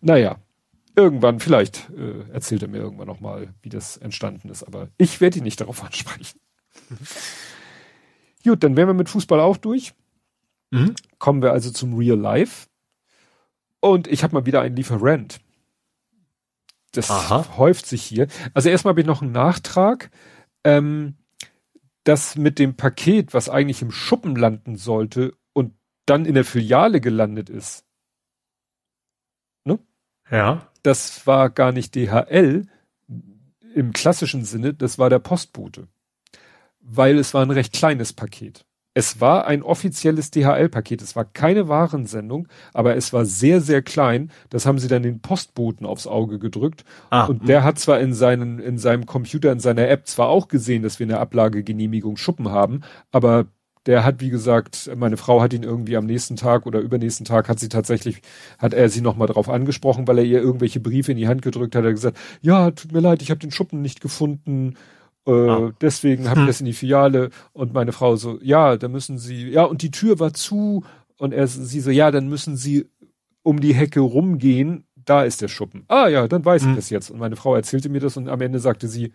Naja, 0.01 0.37
irgendwann, 0.97 1.41
vielleicht 1.41 1.91
äh, 1.91 2.31
erzählt 2.33 2.63
er 2.63 2.69
mir 2.69 2.79
irgendwann 2.79 3.07
nochmal, 3.07 3.55
wie 3.63 3.69
das 3.69 3.97
entstanden 3.99 4.49
ist, 4.49 4.65
aber 4.65 4.89
ich 4.99 5.21
werde 5.21 5.39
ihn 5.39 5.45
nicht 5.45 5.61
darauf 5.61 5.85
ansprechen. 5.85 6.41
Gut, 8.45 8.65
dann 8.65 8.77
wären 8.77 8.89
wir 8.89 8.95
mit 8.95 9.09
Fußball 9.09 9.41
auch 9.41 9.59
durch. 9.59 9.93
Mhm. 10.71 10.95
Kommen 11.19 11.43
wir 11.43 11.53
also 11.53 11.71
zum 11.71 11.95
Real 11.95 12.19
Life. 12.19 12.69
Und 13.81 14.07
ich 14.07 14.23
habe 14.23 14.35
mal 14.35 14.47
wieder 14.47 14.61
einen 14.61 14.77
Lieferant. 14.77 15.41
Das 16.93 17.11
Aha. 17.11 17.57
häuft 17.57 17.87
sich 17.87 18.03
hier. 18.03 18.27
Also 18.55 18.69
erstmal 18.69 18.93
habe 18.93 19.01
ich 19.01 19.07
noch 19.07 19.23
einen 19.23 19.33
Nachtrag. 19.33 20.11
Ähm, 20.65 21.17
das 22.05 22.37
mit 22.37 22.59
dem 22.59 22.77
Paket, 22.77 23.35
was 23.35 23.49
eigentlich 23.49 23.83
im 23.83 23.93
Schuppen 23.93 24.35
landen 24.35 24.77
sollte 24.77 25.35
und 25.53 25.75
dann 26.07 26.25
in 26.25 26.35
der 26.35 26.45
Filiale 26.45 27.01
gelandet 27.01 27.51
ist. 27.51 27.85
Ne? 29.65 29.79
Ja 30.31 30.71
das 30.83 31.27
war 31.27 31.51
gar 31.51 31.73
nicht 31.73 31.95
DHL 31.95 32.67
im 33.75 33.93
klassischen 33.93 34.45
Sinne, 34.45 34.75
das 34.75 34.99
war 34.99 35.11
der 35.11 35.19
Postbote. 35.19 35.89
Weil 36.81 37.19
es 37.19 37.35
war 37.35 37.43
ein 37.43 37.51
recht 37.51 37.73
kleines 37.73 38.13
Paket. 38.13 38.65
Es 38.93 39.21
war 39.21 39.47
ein 39.47 39.63
offizielles 39.63 40.33
DHL-Paket. 40.33 41.01
Es 41.01 41.15
war 41.15 41.25
keine 41.25 41.69
Warensendung, 41.69 42.49
aber 42.75 42.97
es 42.97 43.13
war 43.13 43.25
sehr, 43.25 43.61
sehr 43.61 43.83
klein. 43.83 44.33
Das 44.49 44.67
haben 44.67 44.79
sie 44.79 44.89
dann 44.89 45.05
den 45.05 45.21
Postboten 45.21 45.87
aufs 45.87 46.09
Auge 46.09 46.41
gedrückt. 46.41 46.85
Ah, 47.11 47.27
und 47.27 47.49
der 47.49 47.63
hat 47.63 47.79
zwar 47.79 48.01
in 48.01 48.15
seinen, 48.15 48.59
in 48.59 48.79
seinem 48.79 49.07
Computer, 49.07 49.53
in 49.53 49.61
seiner 49.61 49.89
App 49.89 50.09
zwar 50.09 50.29
auch 50.29 50.49
gesehen, 50.49 50.83
dass 50.83 50.99
wir 50.99 51.07
eine 51.07 51.19
Ablagegenehmigung 51.19 52.17
Schuppen 52.17 52.51
haben, 52.51 52.81
aber 53.13 53.47
der 53.87 54.05
hat, 54.05 54.21
wie 54.21 54.29
gesagt, 54.29 54.91
meine 54.95 55.17
Frau 55.17 55.41
hat 55.41 55.53
ihn 55.53 55.63
irgendwie 55.63 55.97
am 55.97 56.05
nächsten 56.05 56.37
Tag 56.37 56.67
oder 56.67 56.81
übernächsten 56.81 57.25
Tag 57.25 57.49
hat 57.49 57.59
sie 57.59 57.69
tatsächlich, 57.69 58.21
hat 58.59 58.75
er 58.75 58.89
sie 58.89 59.01
nochmal 59.01 59.29
drauf 59.29 59.49
angesprochen, 59.49 60.07
weil 60.07 60.19
er 60.19 60.25
ihr 60.25 60.41
irgendwelche 60.41 60.81
Briefe 60.81 61.13
in 61.13 61.19
die 61.19 61.29
Hand 61.29 61.43
gedrückt 61.43 61.75
hat. 61.75 61.85
Er 61.85 61.89
hat 61.89 61.95
gesagt, 61.95 62.19
ja, 62.43 62.71
tut 62.73 62.93
mir 62.93 63.01
leid, 63.01 63.23
ich 63.23 63.31
habe 63.31 63.41
den 63.41 63.51
Schuppen 63.51 63.81
nicht 63.81 64.01
gefunden. 64.01 64.75
Äh, 65.31 65.49
ah. 65.49 65.73
Deswegen 65.81 66.29
habe 66.29 66.41
ich 66.41 66.43
hm. 66.43 66.47
das 66.49 66.61
in 66.61 66.67
die 66.67 66.73
Filiale 66.73 67.31
und 67.53 67.73
meine 67.73 67.93
Frau 67.93 68.17
so, 68.17 68.39
ja, 68.43 68.77
da 68.77 68.89
müssen 68.89 69.19
sie, 69.19 69.49
ja, 69.49 69.65
und 69.65 69.83
die 69.83 69.91
Tür 69.91 70.19
war 70.19 70.33
zu 70.33 70.85
und 71.19 71.33
er, 71.33 71.47
sie 71.47 71.81
so, 71.81 71.91
ja, 71.91 72.11
dann 72.11 72.29
müssen 72.29 72.57
sie 72.57 72.87
um 73.43 73.61
die 73.61 73.75
Hecke 73.75 74.01
rumgehen, 74.01 74.85
da 74.97 75.23
ist 75.23 75.41
der 75.41 75.49
Schuppen. 75.49 75.85
Ah 75.89 76.09
ja, 76.09 76.27
dann 76.27 76.45
weiß 76.45 76.63
hm. 76.63 76.71
ich 76.71 76.77
das 76.77 76.91
jetzt. 76.91 77.11
Und 77.11 77.19
meine 77.19 77.37
Frau 77.37 77.55
erzählte 77.55 77.89
mir 77.89 78.01
das 78.01 78.17
und 78.17 78.29
am 78.29 78.41
Ende 78.41 78.59
sagte 78.59 78.89
sie, 78.89 79.13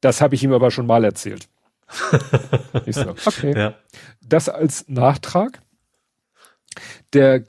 das 0.00 0.20
habe 0.20 0.34
ich 0.34 0.42
ihm 0.42 0.52
aber 0.52 0.70
schon 0.70 0.86
mal 0.86 1.04
erzählt 1.04 1.48
ich 2.84 2.96
so, 2.96 3.10
okay. 3.10 3.56
Ja. 3.56 3.74
Das 4.20 4.48
als 4.48 4.86
Nachtrag. 4.88 5.60
Der 7.14 7.44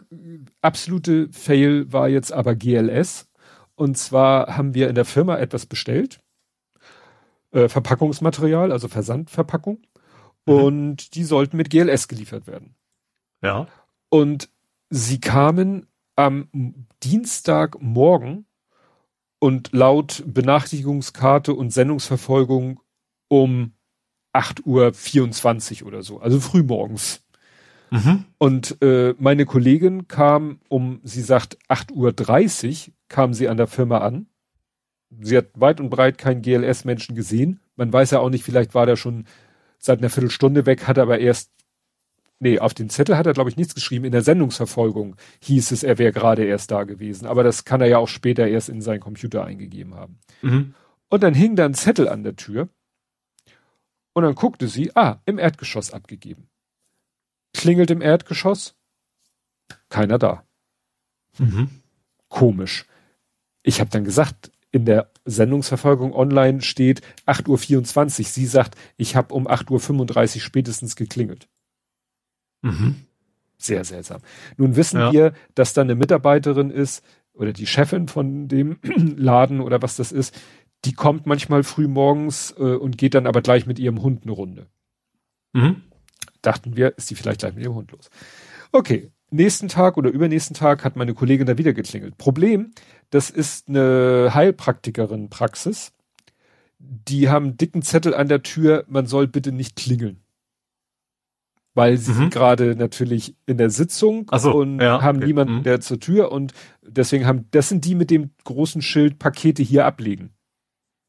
absolute 0.61 1.27
Fail 1.31 1.91
war 1.91 2.07
jetzt 2.07 2.31
aber 2.31 2.55
GLS. 2.55 3.27
Und 3.75 3.97
zwar 3.97 4.57
haben 4.57 4.73
wir 4.73 4.87
in 4.87 4.95
der 4.95 5.05
Firma 5.05 5.37
etwas 5.37 5.65
bestellt. 5.65 6.19
Äh, 7.51 7.67
Verpackungsmaterial, 7.67 8.71
also 8.71 8.87
Versandverpackung. 8.87 9.79
Mhm. 10.45 10.53
Und 10.53 11.15
die 11.15 11.23
sollten 11.23 11.57
mit 11.57 11.69
GLS 11.69 12.07
geliefert 12.07 12.47
werden. 12.47 12.75
Ja. 13.41 13.67
Und 14.09 14.49
sie 14.89 15.19
kamen 15.19 15.87
am 16.15 16.49
Dienstagmorgen 17.03 18.45
und 19.39 19.71
laut 19.71 20.23
Benachrichtigungskarte 20.27 21.53
und 21.53 21.71
Sendungsverfolgung 21.71 22.81
um 23.29 23.73
8 24.33 24.65
Uhr 24.65 24.93
24 24.93 25.85
oder 25.85 26.03
so, 26.03 26.19
also 26.19 26.39
früh 26.39 26.61
morgens. 26.61 27.25
Mhm. 27.91 28.25
Und 28.37 28.81
äh, 28.81 29.15
meine 29.17 29.45
Kollegin 29.45 30.07
kam 30.07 30.59
um, 30.67 30.99
sie 31.03 31.21
sagt 31.21 31.57
8 31.67 31.91
Uhr 31.91 32.11
30 32.11 32.93
kam 33.07 33.33
sie 33.33 33.47
an 33.47 33.57
der 33.57 33.67
Firma 33.67 33.99
an. 33.99 34.27
Sie 35.09 35.37
hat 35.37 35.47
weit 35.55 35.79
und 35.79 35.89
breit 35.89 36.17
keinen 36.17 36.41
GLS-Menschen 36.41 37.15
gesehen. 37.15 37.59
Man 37.75 37.91
weiß 37.91 38.11
ja 38.11 38.19
auch 38.19 38.29
nicht, 38.29 38.43
vielleicht 38.43 38.75
war 38.75 38.85
der 38.85 38.95
schon 38.95 39.25
seit 39.77 39.99
einer 39.99 40.09
Viertelstunde 40.09 40.65
weg, 40.65 40.87
hat 40.87 40.99
aber 40.99 41.19
erst 41.19 41.51
Nee, 42.41 42.59
auf 42.59 42.73
den 42.73 42.89
Zettel 42.89 43.17
hat 43.17 43.25
er, 43.25 43.33
glaube 43.33 43.49
ich, 43.49 43.57
nichts 43.57 43.75
geschrieben. 43.75 44.05
In 44.05 44.13
der 44.13 44.21
Sendungsverfolgung 44.21 45.17
hieß 45.41 45.71
es, 45.71 45.83
er 45.83 45.97
wäre 45.97 46.13
gerade 46.13 46.45
erst 46.45 46.71
da 46.71 46.85
gewesen. 46.85 47.27
Aber 47.27 47.43
das 47.43 47.65
kann 47.65 47.81
er 47.81 47.87
ja 47.87 47.97
auch 47.97 48.07
später 48.07 48.47
erst 48.47 48.69
in 48.69 48.81
seinen 48.81 49.01
Computer 49.01 49.43
eingegeben 49.43 49.95
haben. 49.95 50.19
Mhm. 50.41 50.73
Und 51.09 51.23
dann 51.23 51.33
hing 51.33 51.57
da 51.57 51.65
ein 51.65 51.73
Zettel 51.73 52.07
an 52.07 52.23
der 52.23 52.37
Tür. 52.37 52.69
Und 54.13 54.23
dann 54.23 54.35
guckte 54.35 54.69
sie, 54.69 54.95
ah, 54.95 55.21
im 55.25 55.37
Erdgeschoss 55.37 55.91
abgegeben. 55.91 56.47
Klingelt 57.53 57.91
im 57.91 58.01
Erdgeschoss. 58.01 58.75
Keiner 59.89 60.17
da. 60.17 60.45
Mhm. 61.39 61.69
Komisch. 62.29 62.85
Ich 63.63 63.81
habe 63.81 63.89
dann 63.89 64.05
gesagt, 64.05 64.49
in 64.71 64.85
der 64.85 65.11
Sendungsverfolgung 65.25 66.13
online 66.13 66.61
steht 66.61 67.01
8.24 67.25 68.19
Uhr. 68.19 68.25
Sie 68.25 68.45
sagt, 68.45 68.75
ich 68.97 69.15
habe 69.15 69.33
um 69.33 69.47
8.35 69.47 70.35
Uhr 70.35 70.41
spätestens 70.41 70.95
geklingelt. 70.95 71.47
Mhm. 72.61 72.95
Sehr 73.57 73.83
seltsam. 73.83 74.21
Nun 74.57 74.75
wissen 74.75 74.99
ja. 74.99 75.11
wir, 75.11 75.33
dass 75.55 75.73
da 75.73 75.81
eine 75.81 75.95
Mitarbeiterin 75.95 76.69
ist 76.69 77.03
oder 77.33 77.51
die 77.51 77.67
Chefin 77.67 78.07
von 78.07 78.47
dem 78.47 78.79
Laden 78.83 79.61
oder 79.61 79.81
was 79.81 79.95
das 79.95 80.11
ist, 80.11 80.39
die 80.85 80.93
kommt 80.93 81.25
manchmal 81.25 81.63
früh 81.63 81.87
morgens 81.87 82.53
äh, 82.57 82.63
und 82.63 82.97
geht 82.97 83.15
dann 83.15 83.27
aber 83.27 83.41
gleich 83.41 83.65
mit 83.65 83.79
ihrem 83.79 84.01
Hund 84.01 84.23
eine 84.23 84.31
Runde. 84.31 84.67
Mhm. 85.53 85.81
Dachten 86.41 86.77
wir, 86.77 86.97
ist 86.97 87.09
die 87.09 87.15
vielleicht 87.15 87.41
gleich 87.41 87.53
mit 87.53 87.63
ihrem 87.63 87.75
Hund 87.75 87.91
los. 87.91 88.09
Okay, 88.71 89.11
nächsten 89.31 89.67
Tag 89.67 89.97
oder 89.97 90.09
übernächsten 90.09 90.55
Tag 90.55 90.83
hat 90.83 90.95
meine 90.95 91.13
Kollegin 91.13 91.47
da 91.47 91.57
wieder 91.57 91.73
geklingelt. 91.73 92.17
Problem, 92.17 92.71
das 93.09 93.29
ist 93.29 93.69
eine 93.69 94.31
Heilpraktikerin 94.33 95.29
Praxis. 95.29 95.93
Die 96.79 97.29
haben 97.29 97.57
dicken 97.57 97.81
Zettel 97.81 98.13
an 98.13 98.27
der 98.27 98.43
Tür, 98.43 98.85
man 98.87 99.05
soll 99.05 99.27
bitte 99.27 99.51
nicht 99.51 99.75
klingeln 99.75 100.21
weil 101.79 101.97
sie 101.97 102.11
mhm. 102.11 102.29
gerade 102.29 102.75
natürlich 102.75 103.35
in 103.45 103.57
der 103.57 103.69
Sitzung 103.69 104.29
so, 104.35 104.53
und 104.53 104.81
ja, 104.81 105.01
haben 105.01 105.19
okay. 105.19 105.27
niemanden, 105.27 105.57
mhm. 105.59 105.63
der 105.63 105.79
zur 105.79 105.97
Tür 105.97 106.29
und 106.29 106.53
deswegen 106.81 107.25
haben, 107.25 107.45
das 107.51 107.69
sind 107.69 107.85
die 107.85 107.95
mit 107.95 108.11
dem 108.11 108.31
großen 108.43 108.81
Schild 108.81 109.17
Pakete 109.17 109.63
hier 109.63 109.85
ablegen. 109.85 110.31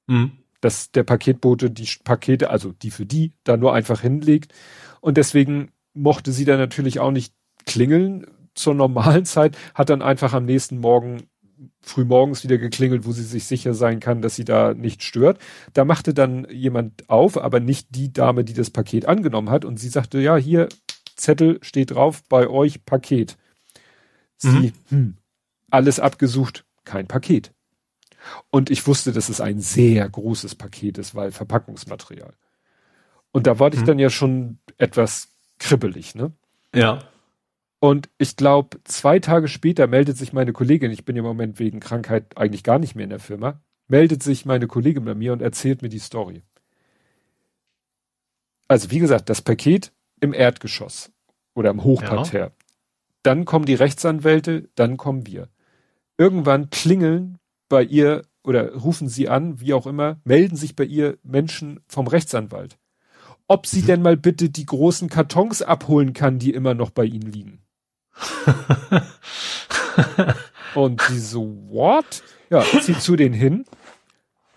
Mhm. 0.07 0.31
Dass 0.61 0.93
der 0.93 1.03
Paketbote 1.03 1.73
die 1.73 1.89
Pakete, 2.05 2.51
also 2.51 2.71
die 2.71 2.93
für 2.93 3.05
die, 3.05 3.33
da 3.43 3.57
nur 3.57 3.75
einfach 3.75 4.03
hinlegt. 4.03 4.53
Und 5.01 5.17
deswegen 5.17 5.73
mochte 5.95 6.31
sie 6.31 6.45
dann 6.45 6.59
natürlich 6.59 7.01
auch 7.01 7.11
nicht 7.11 7.35
klingeln 7.67 8.27
zur 8.55 8.75
normalen 8.75 9.25
Zeit, 9.25 9.57
hat 9.75 9.91
dann 9.91 10.03
einfach 10.03 10.33
am 10.33 10.45
nächsten 10.45 10.79
Morgen 10.79 11.29
früh 11.83 12.05
morgens 12.05 12.45
wieder 12.45 12.59
geklingelt, 12.59 13.05
wo 13.07 13.13
sie 13.13 13.23
sich 13.23 13.45
sicher 13.45 13.75
sein 13.75 14.01
kann, 14.01 14.23
dass 14.23 14.37
sie 14.37 14.45
da 14.45 14.75
nicht 14.75 15.03
stört. 15.03 15.39
Da 15.73 15.85
machte 15.85 16.15
dann 16.15 16.47
jemand 16.51 17.09
auf, 17.09 17.37
aber 17.39 17.61
nicht 17.61 17.89
die 17.91 18.13
Dame, 18.13 18.45
die 18.45 18.55
das 18.55 18.71
Paket 18.71 19.07
angenommen 19.07 19.51
hat. 19.51 19.65
Und 19.65 19.79
sie 19.79 19.89
sagte, 19.89 20.21
ja, 20.21 20.37
hier, 20.37 20.69
Zettel 21.17 21.59
steht 21.63 21.93
drauf, 21.93 22.23
bei 22.29 22.49
euch 22.49 22.85
Paket. 22.85 23.37
Sie, 24.37 24.49
mhm. 24.49 24.73
hm, 24.89 25.17
alles 25.71 26.01
abgesucht, 26.01 26.65
kein 26.85 27.07
Paket. 27.07 27.53
Und 28.51 28.71
ich 28.71 28.87
wusste, 28.87 29.13
dass 29.13 29.29
es 29.29 29.41
ein 29.41 29.61
sehr 29.61 30.09
großes 30.09 30.55
Paket 30.55 30.99
ist, 30.99 31.15
weil 31.15 31.31
Verpackungsmaterial. 31.31 32.35
Und 33.33 33.47
da 33.47 33.59
war 33.59 33.73
ich 33.73 33.81
mhm. 33.81 33.87
dann 33.87 33.99
ja 33.99 34.11
schon 34.11 34.59
etwas 34.77 35.29
kribbelig, 35.59 36.15
ne? 36.15 36.33
Ja. 36.75 37.05
Und 37.81 38.11
ich 38.19 38.37
glaube, 38.37 38.79
zwei 38.85 39.19
Tage 39.19 39.49
später 39.49 39.87
meldet 39.87 40.19
sich 40.19 40.35
meine 40.35 40.53
Kollegin, 40.53 40.91
ich 40.91 41.07
bin 41.07 41.17
im 41.17 41.25
Moment 41.25 41.59
wegen 41.59 41.81
Krankheit 41.81 42.37
eigentlich 42.37 42.63
gar 42.63 42.79
nicht 42.79 42.95
mehr 42.95 43.05
in 43.05 43.11
der 43.11 43.19
Firma, 43.19 43.63
meldet 43.89 44.23
sich 44.23 44.45
meine 44.45 44.67
Kollegin 44.67 45.07
bei 45.07 45.15
mir 45.15 45.33
und 45.33 45.41
erzählt 45.41 45.81
mir 45.81 45.89
die 45.89 45.99
Story. 45.99 46.43
Also 48.69 48.91
wie 48.91 48.99
gesagt, 48.99 49.31
das 49.31 49.41
Paket 49.41 49.93
im 50.21 50.35
Erdgeschoss 50.35 51.11
oder 51.55 51.71
im 51.71 51.83
Hochparterre. 51.83 52.47
Ja. 52.47 52.53
Dann 53.23 53.47
kommen 53.47 53.65
die 53.65 53.75
Rechtsanwälte, 53.75 54.69
dann 54.75 54.99
kommen 54.99 55.27
wir. 55.27 55.49
Irgendwann 56.19 56.69
klingeln 56.69 57.39
bei 57.71 57.83
ihr 57.83 58.23
oder 58.45 58.75
rufen 58.75 59.09
sie 59.09 59.29
an, 59.29 59.61
wie 59.61 59.73
auch 59.73 59.87
immer, 59.87 60.21
melden 60.25 60.57
sich 60.57 60.77
bei 60.77 60.85
ihr 60.85 61.19
Menschen 61.23 61.81
vom 61.87 62.07
Rechtsanwalt. 62.07 62.79
Ob 63.49 63.67
sie 63.67 63.83
mhm. 63.83 63.87
denn 63.87 64.03
mal 64.03 64.17
bitte 64.17 64.51
die 64.51 64.67
großen 64.67 65.09
Kartons 65.09 65.63
abholen 65.63 66.13
kann, 66.13 66.39
die 66.39 66.53
immer 66.53 66.75
noch 66.75 66.91
bei 66.91 67.05
ihnen 67.05 67.33
liegen. 67.33 67.63
und 70.75 71.03
die 71.09 71.19
so, 71.19 71.47
what? 71.69 72.23
Ja, 72.51 72.63
zieht 72.63 73.01
zu 73.01 73.17
denen 73.17 73.35
hin. 73.35 73.65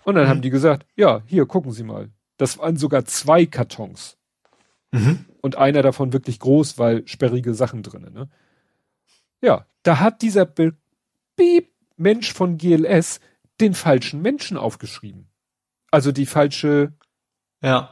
Und 0.04 0.16
dann 0.16 0.24
mhm. 0.24 0.28
haben 0.28 0.42
die 0.42 0.50
gesagt, 0.50 0.86
ja, 0.96 1.22
hier, 1.26 1.46
gucken 1.46 1.72
Sie 1.72 1.84
mal. 1.84 2.10
Das 2.36 2.58
waren 2.58 2.76
sogar 2.76 3.04
zwei 3.04 3.46
Kartons. 3.46 4.18
Mhm. 4.92 5.24
Und 5.40 5.56
einer 5.56 5.82
davon 5.82 6.12
wirklich 6.12 6.40
groß, 6.40 6.78
weil 6.78 7.06
sperrige 7.06 7.54
Sachen 7.54 7.82
drinnen, 7.82 8.12
ne? 8.12 8.28
Ja, 9.40 9.66
da 9.82 10.00
hat 10.00 10.22
dieser 10.22 10.46
Be 10.46 10.74
Beep 11.36 11.70
Mensch 11.96 12.32
von 12.32 12.58
GLS 12.58 13.20
den 13.60 13.74
falschen 13.74 14.22
Menschen 14.22 14.56
aufgeschrieben. 14.56 15.28
Also 15.90 16.12
die 16.12 16.26
falsche 16.26 16.92
ja. 17.64 17.88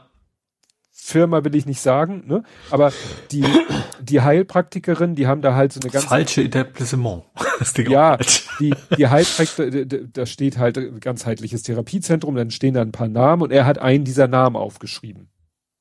Firma 1.03 1.43
will 1.43 1.53
ich 1.53 1.65
nicht 1.65 1.81
sagen, 1.81 2.23
ne? 2.27 2.43
Aber 2.71 2.93
die, 3.31 3.43
die 4.01 4.21
Heilpraktikerin, 4.21 5.15
die 5.15 5.27
haben 5.27 5.41
da 5.41 5.53
halt 5.53 5.73
so 5.73 5.81
eine 5.81 5.89
ganz. 5.89 6.05
Falsche 6.05 6.43
Etablissement. 6.43 7.23
ja, 7.77 8.17
die, 8.59 8.73
die 8.97 9.07
Heilpraktikerin, 9.09 10.09
da 10.13 10.25
steht 10.25 10.57
halt 10.57 11.01
ganzheitliches 11.01 11.63
Therapiezentrum, 11.63 12.35
dann 12.35 12.51
stehen 12.51 12.73
da 12.73 12.81
ein 12.81 12.93
paar 12.93 13.09
Namen 13.09 13.41
und 13.41 13.51
er 13.51 13.65
hat 13.65 13.79
einen 13.79 14.05
dieser 14.05 14.29
Namen 14.29 14.55
aufgeschrieben. 14.55 15.27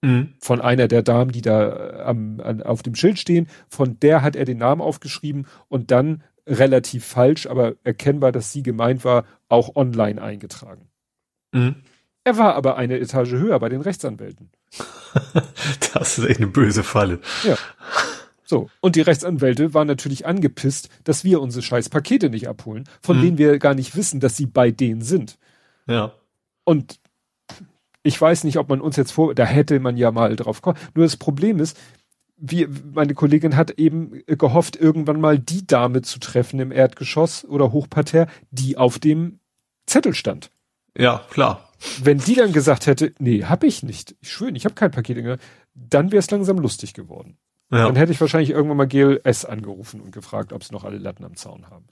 Mhm. 0.02 0.34
Von 0.40 0.60
einer 0.60 0.88
der 0.88 1.02
Damen, 1.02 1.30
die 1.30 1.42
da 1.42 2.04
am, 2.04 2.40
an, 2.40 2.60
auf 2.60 2.82
dem 2.82 2.96
Schild 2.96 3.20
stehen, 3.20 3.46
von 3.68 4.00
der 4.00 4.22
hat 4.22 4.34
er 4.34 4.44
den 4.44 4.58
Namen 4.58 4.80
aufgeschrieben 4.80 5.46
und 5.68 5.92
dann 5.92 6.24
relativ 6.48 7.04
falsch, 7.04 7.46
aber 7.46 7.76
erkennbar, 7.84 8.32
dass 8.32 8.52
sie 8.52 8.64
gemeint 8.64 9.04
war, 9.04 9.24
auch 9.48 9.76
online 9.76 10.20
eingetragen. 10.20 10.88
Mhm. 11.52 11.76
Er 12.24 12.36
war 12.38 12.56
aber 12.56 12.76
eine 12.76 12.98
Etage 12.98 13.32
höher 13.32 13.60
bei 13.60 13.68
den 13.68 13.80
Rechtsanwälten. 13.80 14.50
das 15.94 16.18
ist 16.18 16.24
echt 16.26 16.40
eine 16.40 16.48
böse 16.48 16.82
Falle. 16.82 17.20
Ja. 17.44 17.56
So. 18.44 18.68
Und 18.80 18.96
die 18.96 19.00
Rechtsanwälte 19.00 19.72
waren 19.74 19.86
natürlich 19.86 20.26
angepisst, 20.26 20.88
dass 21.04 21.24
wir 21.24 21.40
unsere 21.40 21.62
scheiß 21.62 21.88
Pakete 21.88 22.28
nicht 22.28 22.48
abholen, 22.48 22.84
von 23.00 23.16
hm. 23.16 23.22
denen 23.22 23.38
wir 23.38 23.58
gar 23.58 23.74
nicht 23.74 23.96
wissen, 23.96 24.20
dass 24.20 24.36
sie 24.36 24.46
bei 24.46 24.70
denen 24.70 25.02
sind. 25.02 25.38
Ja. 25.86 26.12
Und 26.64 27.00
ich 28.02 28.20
weiß 28.20 28.44
nicht, 28.44 28.58
ob 28.58 28.68
man 28.68 28.80
uns 28.80 28.96
jetzt 28.96 29.12
vor, 29.12 29.34
da 29.34 29.44
hätte 29.44 29.78
man 29.80 29.96
ja 29.96 30.10
mal 30.10 30.36
drauf 30.36 30.60
kommen. 30.60 30.78
Nur 30.94 31.04
das 31.04 31.16
Problem 31.16 31.60
ist, 31.60 31.78
wie, 32.36 32.66
meine 32.92 33.14
Kollegin 33.14 33.56
hat 33.56 33.72
eben 33.72 34.22
gehofft, 34.26 34.76
irgendwann 34.76 35.20
mal 35.20 35.38
die 35.38 35.64
Dame 35.66 36.02
zu 36.02 36.18
treffen 36.18 36.58
im 36.58 36.72
Erdgeschoss 36.72 37.44
oder 37.44 37.70
Hochparterre, 37.70 38.26
die 38.50 38.76
auf 38.76 38.98
dem 38.98 39.38
Zettel 39.86 40.14
stand. 40.14 40.50
Ja, 40.96 41.24
klar. 41.30 41.68
Wenn 42.02 42.18
die 42.18 42.34
dann 42.34 42.52
gesagt 42.52 42.86
hätte, 42.86 43.12
nee, 43.18 43.44
hab 43.44 43.64
ich 43.64 43.82
nicht, 43.82 44.14
ich 44.20 44.30
schwöre, 44.30 44.52
ich 44.52 44.64
habe 44.64 44.74
kein 44.74 44.90
Paket, 44.90 45.40
dann 45.74 46.12
wäre 46.12 46.18
es 46.18 46.30
langsam 46.30 46.58
lustig 46.58 46.94
geworden. 46.94 47.38
Ja. 47.70 47.86
Dann 47.86 47.96
hätte 47.96 48.12
ich 48.12 48.20
wahrscheinlich 48.20 48.50
irgendwann 48.50 48.76
mal 48.76 48.86
GLS 48.86 49.44
angerufen 49.44 50.00
und 50.00 50.12
gefragt, 50.12 50.52
ob 50.52 50.62
sie 50.62 50.72
noch 50.72 50.84
alle 50.84 50.98
Latten 50.98 51.24
am 51.24 51.36
Zaun 51.36 51.70
haben. 51.70 51.86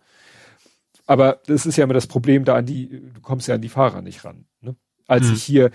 Aber 1.07 1.41
das 1.47 1.67
ist 1.67 1.77
ja 1.77 1.85
immer 1.85 1.95
das 1.95 2.07
Problem, 2.07 2.45
da 2.45 2.55
an 2.55 2.67
die, 2.67 2.89
du 3.15 3.21
kommst 3.21 3.49
ja 3.49 3.55
an 3.55 3.63
die 3.63 3.69
Fahrer 3.69 4.03
nicht 4.03 4.25
ran. 4.25 4.45
Ne? 4.61 4.77
Als 5.09 5.27
hm. 5.27 5.35
ich 5.35 5.43
hier 5.43 5.71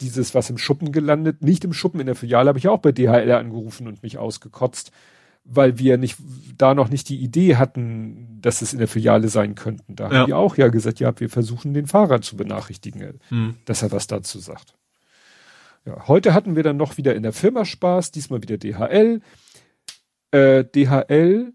dieses 0.00 0.34
was 0.34 0.50
im 0.50 0.58
Schuppen 0.58 0.92
gelandet, 0.92 1.42
nicht 1.42 1.64
im 1.64 1.72
Schuppen 1.72 1.98
in 1.98 2.06
der 2.06 2.14
Filiale, 2.14 2.48
habe 2.48 2.58
ich 2.58 2.68
auch 2.68 2.78
bei 2.78 2.92
DHL 2.92 3.32
angerufen 3.32 3.88
und 3.88 4.02
mich 4.04 4.18
ausgekotzt, 4.18 4.92
weil 5.50 5.78
wir 5.78 5.96
nicht 5.96 6.18
da 6.56 6.74
noch 6.74 6.90
nicht 6.90 7.08
die 7.08 7.18
Idee 7.18 7.56
hatten, 7.56 8.38
dass 8.40 8.62
es 8.62 8.72
in 8.72 8.78
der 8.78 8.88
Filiale 8.88 9.28
sein 9.28 9.54
könnten. 9.54 9.96
Da 9.96 10.10
ja. 10.10 10.18
haben 10.18 10.26
die 10.26 10.34
auch 10.34 10.56
ja 10.56 10.68
gesagt, 10.68 11.00
ja, 11.00 11.18
wir 11.18 11.30
versuchen 11.30 11.74
den 11.74 11.86
Fahrer 11.86 12.20
zu 12.20 12.36
benachrichtigen, 12.36 13.20
hm. 13.28 13.56
dass 13.64 13.82
er 13.82 13.90
was 13.92 14.06
dazu 14.06 14.38
sagt. 14.38 14.74
Ja, 15.86 16.06
heute 16.06 16.34
hatten 16.34 16.54
wir 16.54 16.62
dann 16.62 16.76
noch 16.76 16.98
wieder 16.98 17.14
in 17.14 17.22
der 17.22 17.32
Firma 17.32 17.64
Spaß, 17.64 18.10
diesmal 18.10 18.42
wieder 18.42 18.58
DHL. 18.58 19.20
Äh, 20.32 20.64
DHL 20.64 21.52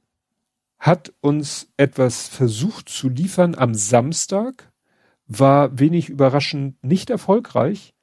hat 0.79 1.13
uns 1.21 1.71
etwas 1.77 2.27
versucht 2.27 2.89
zu 2.89 3.09
liefern 3.09 3.55
am 3.55 3.75
Samstag, 3.75 4.71
war 5.27 5.77
wenig 5.79 6.09
überraschend 6.09 6.83
nicht 6.83 7.09
erfolgreich 7.09 7.93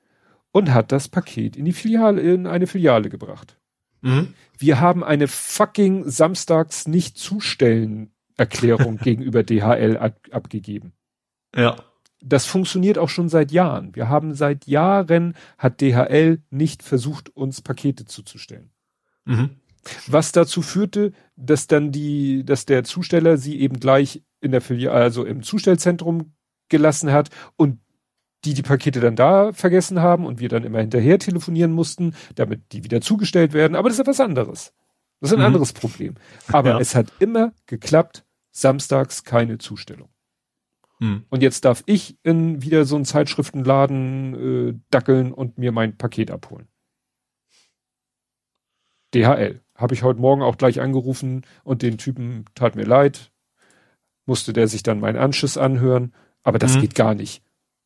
und 0.52 0.72
hat 0.72 0.92
das 0.92 1.08
Paket 1.08 1.56
in 1.56 1.64
die 1.64 1.72
Filiale, 1.72 2.20
in 2.20 2.46
eine 2.46 2.66
Filiale 2.66 3.08
gebracht. 3.08 3.59
Mhm. 4.02 4.34
Wir 4.58 4.80
haben 4.80 5.04
eine 5.04 5.28
fucking 5.28 6.08
samstags 6.08 6.86
nicht 6.86 7.18
zustellen 7.18 8.12
Erklärung 8.36 8.96
gegenüber 9.02 9.42
DHL 9.42 9.96
ab, 9.96 10.18
abgegeben. 10.30 10.92
Ja. 11.54 11.76
Das 12.22 12.44
funktioniert 12.44 12.98
auch 12.98 13.08
schon 13.08 13.28
seit 13.28 13.50
Jahren. 13.50 13.94
Wir 13.94 14.08
haben 14.08 14.34
seit 14.34 14.66
Jahren 14.66 15.34
hat 15.56 15.80
DHL 15.80 16.42
nicht 16.50 16.82
versucht, 16.82 17.30
uns 17.30 17.62
Pakete 17.62 18.04
zuzustellen. 18.04 18.70
Mhm. 19.24 19.50
Was 20.06 20.32
dazu 20.32 20.60
führte, 20.60 21.12
dass 21.36 21.66
dann 21.66 21.92
die, 21.92 22.44
dass 22.44 22.66
der 22.66 22.84
Zusteller 22.84 23.38
sie 23.38 23.58
eben 23.60 23.80
gleich 23.80 24.22
in 24.42 24.52
der 24.52 24.60
Filiale, 24.60 25.02
also 25.02 25.24
im 25.24 25.42
Zustellzentrum 25.42 26.34
gelassen 26.68 27.10
hat 27.10 27.30
und 27.56 27.80
die 28.44 28.54
die 28.54 28.62
Pakete 28.62 29.00
dann 29.00 29.16
da 29.16 29.52
vergessen 29.52 30.00
haben 30.00 30.26
und 30.26 30.40
wir 30.40 30.48
dann 30.48 30.64
immer 30.64 30.80
hinterher 30.80 31.18
telefonieren 31.18 31.72
mussten, 31.72 32.14
damit 32.34 32.72
die 32.72 32.84
wieder 32.84 33.00
zugestellt 33.00 33.52
werden. 33.52 33.76
Aber 33.76 33.88
das 33.88 33.98
ist 33.98 34.06
ja 34.06 34.10
was 34.10 34.20
anderes. 34.20 34.72
Das 35.20 35.30
ist 35.30 35.34
ein 35.34 35.40
mhm. 35.40 35.46
anderes 35.46 35.72
Problem. 35.72 36.14
Aber 36.48 36.70
ja. 36.70 36.80
es 36.80 36.94
hat 36.94 37.12
immer 37.18 37.52
geklappt, 37.66 38.24
samstags 38.50 39.24
keine 39.24 39.58
Zustellung. 39.58 40.08
Mhm. 40.98 41.24
Und 41.28 41.42
jetzt 41.42 41.64
darf 41.64 41.82
ich 41.86 42.18
in 42.22 42.62
wieder 42.62 42.84
so 42.84 42.96
einen 42.96 43.04
Zeitschriftenladen 43.04 44.70
äh, 44.70 44.80
dackeln 44.90 45.32
und 45.32 45.58
mir 45.58 45.72
mein 45.72 45.96
Paket 45.96 46.30
abholen. 46.30 46.68
DHL. 49.14 49.60
Habe 49.74 49.94
ich 49.94 50.02
heute 50.02 50.20
Morgen 50.20 50.42
auch 50.42 50.56
gleich 50.56 50.80
angerufen 50.80 51.44
und 51.64 51.82
den 51.82 51.98
Typen 51.98 52.44
tat 52.54 52.76
mir 52.76 52.84
leid. 52.84 53.32
Musste 54.26 54.52
der 54.52 54.68
sich 54.68 54.82
dann 54.82 55.00
meinen 55.00 55.18
Anschiss 55.18 55.56
anhören. 55.56 56.14
Aber 56.42 56.58
das 56.58 56.76
mhm. 56.76 56.82
geht 56.82 56.94
gar 56.94 57.14
nicht. 57.14 57.42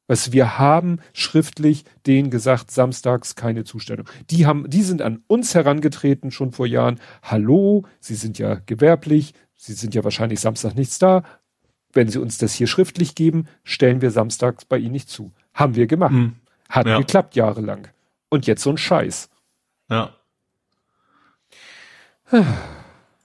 Was 0.06 0.32
wir 0.32 0.58
haben 0.58 1.00
schriftlich 1.14 1.84
denen 2.06 2.30
gesagt, 2.30 2.70
samstags 2.70 3.36
keine 3.36 3.64
Zustellung. 3.64 4.06
Die 4.30 4.44
haben, 4.44 4.68
die 4.68 4.82
sind 4.82 5.00
an 5.00 5.22
uns 5.26 5.54
herangetreten 5.54 6.30
schon 6.30 6.52
vor 6.52 6.66
Jahren. 6.66 7.00
Hallo, 7.22 7.84
Sie 8.00 8.14
sind 8.14 8.38
ja 8.38 8.56
gewerblich. 8.66 9.32
Sie 9.56 9.72
sind 9.72 9.94
ja 9.94 10.04
wahrscheinlich 10.04 10.40
Samstag 10.40 10.74
nichts 10.74 10.98
da. 10.98 11.22
Wenn 11.92 12.08
Sie 12.08 12.18
uns 12.18 12.36
das 12.36 12.52
hier 12.52 12.66
schriftlich 12.66 13.14
geben, 13.14 13.46
stellen 13.62 14.02
wir 14.02 14.10
samstags 14.10 14.66
bei 14.66 14.76
Ihnen 14.76 14.92
nicht 14.92 15.08
zu. 15.08 15.32
Haben 15.54 15.74
wir 15.74 15.86
gemacht. 15.86 16.12
Mhm. 16.12 16.36
Hat 16.68 16.86
ja. 16.86 16.98
geklappt 16.98 17.34
jahrelang. 17.34 17.88
Und 18.28 18.46
jetzt 18.46 18.62
so 18.62 18.70
ein 18.70 18.76
Scheiß. 18.76 19.30
Ja. 19.88 20.14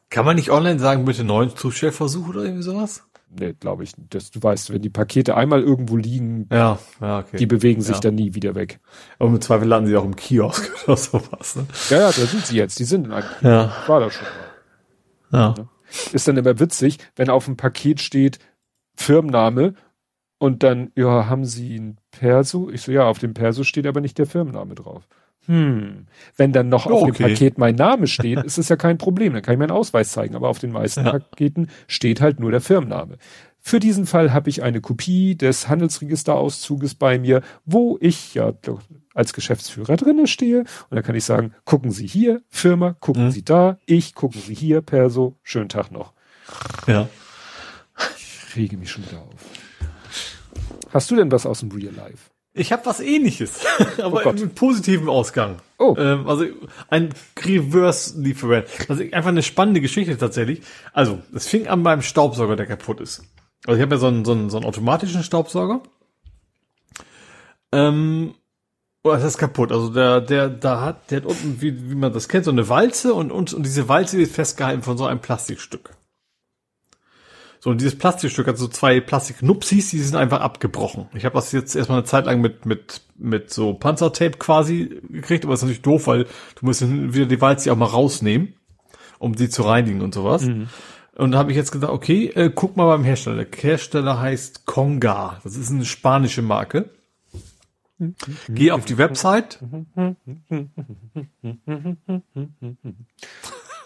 Kann 0.10 0.26
man 0.26 0.36
nicht 0.36 0.52
online 0.52 0.80
sagen, 0.80 1.06
bitte 1.06 1.24
neuen 1.24 1.56
Zustellversuch 1.56 2.30
oder 2.30 2.44
irgendwie 2.44 2.64
sowas? 2.64 3.09
Nee, 3.32 3.54
glaube 3.54 3.84
ich. 3.84 3.92
Das, 4.10 4.32
du 4.32 4.42
weißt, 4.42 4.74
wenn 4.74 4.82
die 4.82 4.90
Pakete 4.90 5.38
einmal 5.38 5.62
irgendwo 5.62 5.96
liegen, 5.98 6.48
ja, 6.52 6.80
ja, 7.00 7.20
okay. 7.20 7.38
die 7.38 7.46
bewegen 7.46 7.82
sich 7.82 7.96
ja. 7.96 8.02
dann 8.02 8.16
nie 8.16 8.34
wieder 8.34 8.56
weg. 8.56 8.80
Aber 9.20 9.30
im 9.30 9.42
Zweifel 9.42 9.68
landen 9.68 9.90
sie 9.90 9.96
auch 9.96 10.06
im 10.06 10.16
Kiosk 10.16 10.72
oder 10.88 10.98
sowas. 10.98 11.56
Ne? 11.56 11.68
Ja, 11.90 11.98
ja, 12.00 12.06
da 12.08 12.12
sind 12.12 12.46
sie 12.46 12.58
jetzt. 12.58 12.80
Die 12.80 12.86
sind 12.86 13.06
in 13.06 13.14
einem 13.14 13.28
Ja. 13.42 13.72
War 13.88 14.00
da 14.00 14.10
schon 14.10 14.28
mal. 15.32 15.40
Ja. 15.40 15.56
Ist 16.12 16.28
dann 16.28 16.38
immer 16.38 16.60
witzig, 16.60 16.98
wenn 17.16 17.30
auf 17.30 17.46
dem 17.46 17.58
Paket 17.58 18.00
steht 18.02 18.40
Firmenname 18.96 19.76
und 20.40 20.64
dann, 20.64 20.92
ja, 20.96 21.28
haben 21.28 21.46
Sie 21.46 21.76
ein 21.78 22.00
Perso? 22.12 22.70
Ich 22.70 22.82
so, 22.82 22.92
ja, 22.92 23.06
auf 23.06 23.20
dem 23.20 23.34
Perso 23.34 23.64
steht 23.64 23.86
aber 23.86 24.02
nicht 24.02 24.18
der 24.18 24.26
Firmenname 24.26 24.76
drauf. 24.76 25.08
Hm. 25.50 26.06
Wenn 26.38 26.54
dann 26.54 26.70
noch 26.70 26.86
oh, 26.86 26.94
auf 26.94 27.02
okay. 27.02 27.12
dem 27.12 27.32
Paket 27.32 27.58
mein 27.58 27.74
Name 27.74 28.06
steht, 28.06 28.44
ist 28.46 28.60
es 28.60 28.70
ja 28.70 28.76
kein 28.76 29.00
Problem. 29.00 29.34
Dann 29.34 29.42
kann 29.42 29.56
ich 29.56 29.60
meinen 29.60 29.72
Ausweis 29.72 30.12
zeigen. 30.12 30.36
Aber 30.36 30.48
auf 30.48 30.60
den 30.60 30.72
meisten 30.72 31.04
ja. 31.04 31.12
Paketen 31.14 31.72
steht 31.88 32.22
halt 32.22 32.40
nur 32.40 32.52
der 32.52 32.62
Firmenname. 32.62 33.18
Für 33.60 33.80
diesen 33.80 34.06
Fall 34.06 34.32
habe 34.32 34.50
ich 34.52 34.62
eine 34.62 34.80
Kopie 34.80 35.36
des 35.36 35.68
Handelsregisterauszuges 35.68 36.94
bei 36.94 37.18
mir, 37.18 37.42
wo 37.66 37.98
ich 38.00 38.36
ja 38.36 38.54
als 39.16 39.34
Geschäftsführer 39.34 39.98
drinnen 39.98 40.28
stehe. 40.28 40.60
Und 40.60 40.96
dann 40.96 41.04
kann 41.04 41.16
ich 41.16 41.26
sagen, 41.26 41.54
gucken 41.66 41.92
Sie 41.92 42.06
hier, 42.06 42.42
Firma, 42.48 42.96
gucken 43.00 43.26
mhm. 43.26 43.32
Sie 43.32 43.44
da, 43.44 43.80
ich, 43.88 44.14
gucken 44.14 44.40
Sie 44.40 44.54
hier, 44.54 44.82
Perso, 44.82 45.36
schönen 45.42 45.70
Tag 45.70 45.92
noch. 45.92 46.14
Ja. 46.86 47.10
Ich 48.18 48.56
rege 48.56 48.78
mich 48.78 48.92
schon 48.92 49.04
wieder 49.06 49.22
auf. 49.22 49.46
Hast 50.94 51.10
du 51.10 51.16
denn 51.16 51.32
was 51.32 51.48
aus 51.48 51.62
dem 51.62 51.72
Real 51.72 51.94
Life? 51.94 52.29
Ich 52.54 52.72
habe 52.72 52.86
was 52.86 53.00
ähnliches, 53.00 53.62
aber 54.02 54.26
oh 54.26 54.34
mit 54.34 54.56
positivem 54.56 55.08
Ausgang. 55.08 55.58
Oh. 55.78 55.96
Ähm, 55.98 56.28
also 56.28 56.46
ein 56.90 57.14
Reverse-Lieferant. 57.40 58.66
Also 58.90 59.04
einfach 59.04 59.30
eine 59.30 59.44
spannende 59.44 59.82
Geschichte 59.82 60.18
tatsächlich. 60.18 60.62
Also, 60.92 61.20
es 61.34 61.48
fing 61.48 61.68
an 61.68 61.84
beim 61.84 62.02
Staubsauger, 62.02 62.56
der 62.56 62.66
kaputt 62.66 63.02
ist. 63.02 63.24
Also 63.66 63.78
ich 63.78 63.82
habe 63.84 63.96
ja 63.96 64.00
so 64.00 64.08
einen, 64.08 64.26
so, 64.26 64.32
einen, 64.32 64.50
so 64.50 64.58
einen 64.58 64.66
automatischen 64.66 65.24
Staubsauger. 65.24 65.82
Ähm, 67.72 68.34
oh, 69.04 69.12
das 69.12 69.24
ist 69.24 69.38
kaputt. 69.38 69.72
Also 69.72 69.90
der, 69.90 70.22
der, 70.22 70.50
da 70.50 70.82
hat, 70.82 71.12
der 71.12 71.18
hat 71.18 71.26
unten, 71.26 71.62
wie, 71.62 71.92
wie 71.92 71.96
man 71.96 72.14
das 72.14 72.30
kennt, 72.30 72.46
so 72.46 72.52
eine 72.52 72.68
Walze 72.68 73.14
und, 73.14 73.32
und, 73.32 73.54
und 73.54 73.64
diese 73.64 73.88
Walze 73.88 74.20
ist 74.20 74.34
festgehalten 74.34 74.82
von 74.82 74.98
so 74.98 75.06
einem 75.06 75.20
Plastikstück. 75.20 75.92
So, 77.62 77.72
und 77.72 77.82
dieses 77.82 77.98
Plastikstück 77.98 78.48
hat 78.48 78.58
so 78.58 78.70
zwei 78.70 79.02
Plastiknupsis, 79.02 79.90
die 79.90 80.00
sind 80.00 80.16
einfach 80.16 80.40
abgebrochen. 80.40 81.08
Ich 81.14 81.26
habe 81.26 81.36
das 81.36 81.52
jetzt 81.52 81.76
erstmal 81.76 82.00
eine 82.00 82.08
Zeit 82.08 82.26
lang 82.26 82.40
mit, 82.40 82.66
mit, 82.66 83.02
mit 83.18 83.54
so 83.54 83.74
Panzertape 83.74 84.38
quasi 84.38 85.02
gekriegt, 85.10 85.44
aber 85.44 85.54
das 85.54 85.60
ist 85.60 85.64
natürlich 85.64 85.82
doof, 85.82 86.08
weil 86.08 86.24
du 86.24 86.66
musst 86.66 86.82
wieder 86.88 87.26
die 87.26 87.42
Walze 87.42 87.72
auch 87.74 87.76
mal 87.76 87.86
rausnehmen, 87.86 88.54
um 89.18 89.36
sie 89.36 89.50
zu 89.50 89.64
reinigen 89.64 90.02
und 90.02 90.14
sowas. 90.14 90.44
Mhm. 90.44 90.70
Und 91.16 91.32
da 91.32 91.38
habe 91.40 91.52
ich 91.52 91.58
jetzt 91.58 91.72
gedacht, 91.72 91.92
okay, 91.92 92.28
äh, 92.28 92.50
guck 92.54 92.78
mal 92.78 92.86
beim 92.86 93.04
Hersteller. 93.04 93.44
Der 93.44 93.62
Hersteller 93.62 94.22
heißt 94.22 94.66
Conga. 94.66 95.42
Das 95.44 95.58
ist 95.58 95.70
eine 95.70 95.84
spanische 95.84 96.42
Marke. 96.42 96.92
Geh 98.48 98.72
auf 98.72 98.86
die 98.86 98.98
Website. 98.98 99.60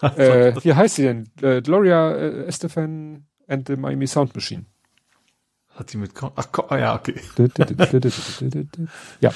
äh, 0.00 0.54
wie 0.62 0.74
heißt 0.74 0.94
sie 0.94 1.02
denn? 1.02 1.28
Äh, 1.42 1.60
Gloria 1.60 2.12
äh, 2.12 2.44
Estefan 2.44 3.24
and 3.48 3.66
the 3.66 3.76
Miami 3.76 4.06
Sound 4.06 4.34
Machine. 4.34 4.66
Hat 5.74 5.90
sie 5.90 5.98
mit, 5.98 6.12
ach, 6.36 6.46
ah, 6.68 6.78
ja, 6.78 6.94
okay. 6.94 7.20
ja. 9.20 9.32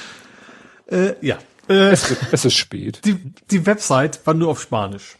Äh, 0.87 1.15
ja. 1.21 1.39
Äh, 1.69 1.91
es, 1.91 2.09
wird, 2.09 2.21
es 2.33 2.45
ist 2.45 2.55
spät. 2.55 3.01
Die, 3.05 3.17
die 3.51 3.67
Website 3.67 4.25
war 4.27 4.35
nur 4.35 4.49
auf 4.49 4.63
Spanisch. 4.63 5.19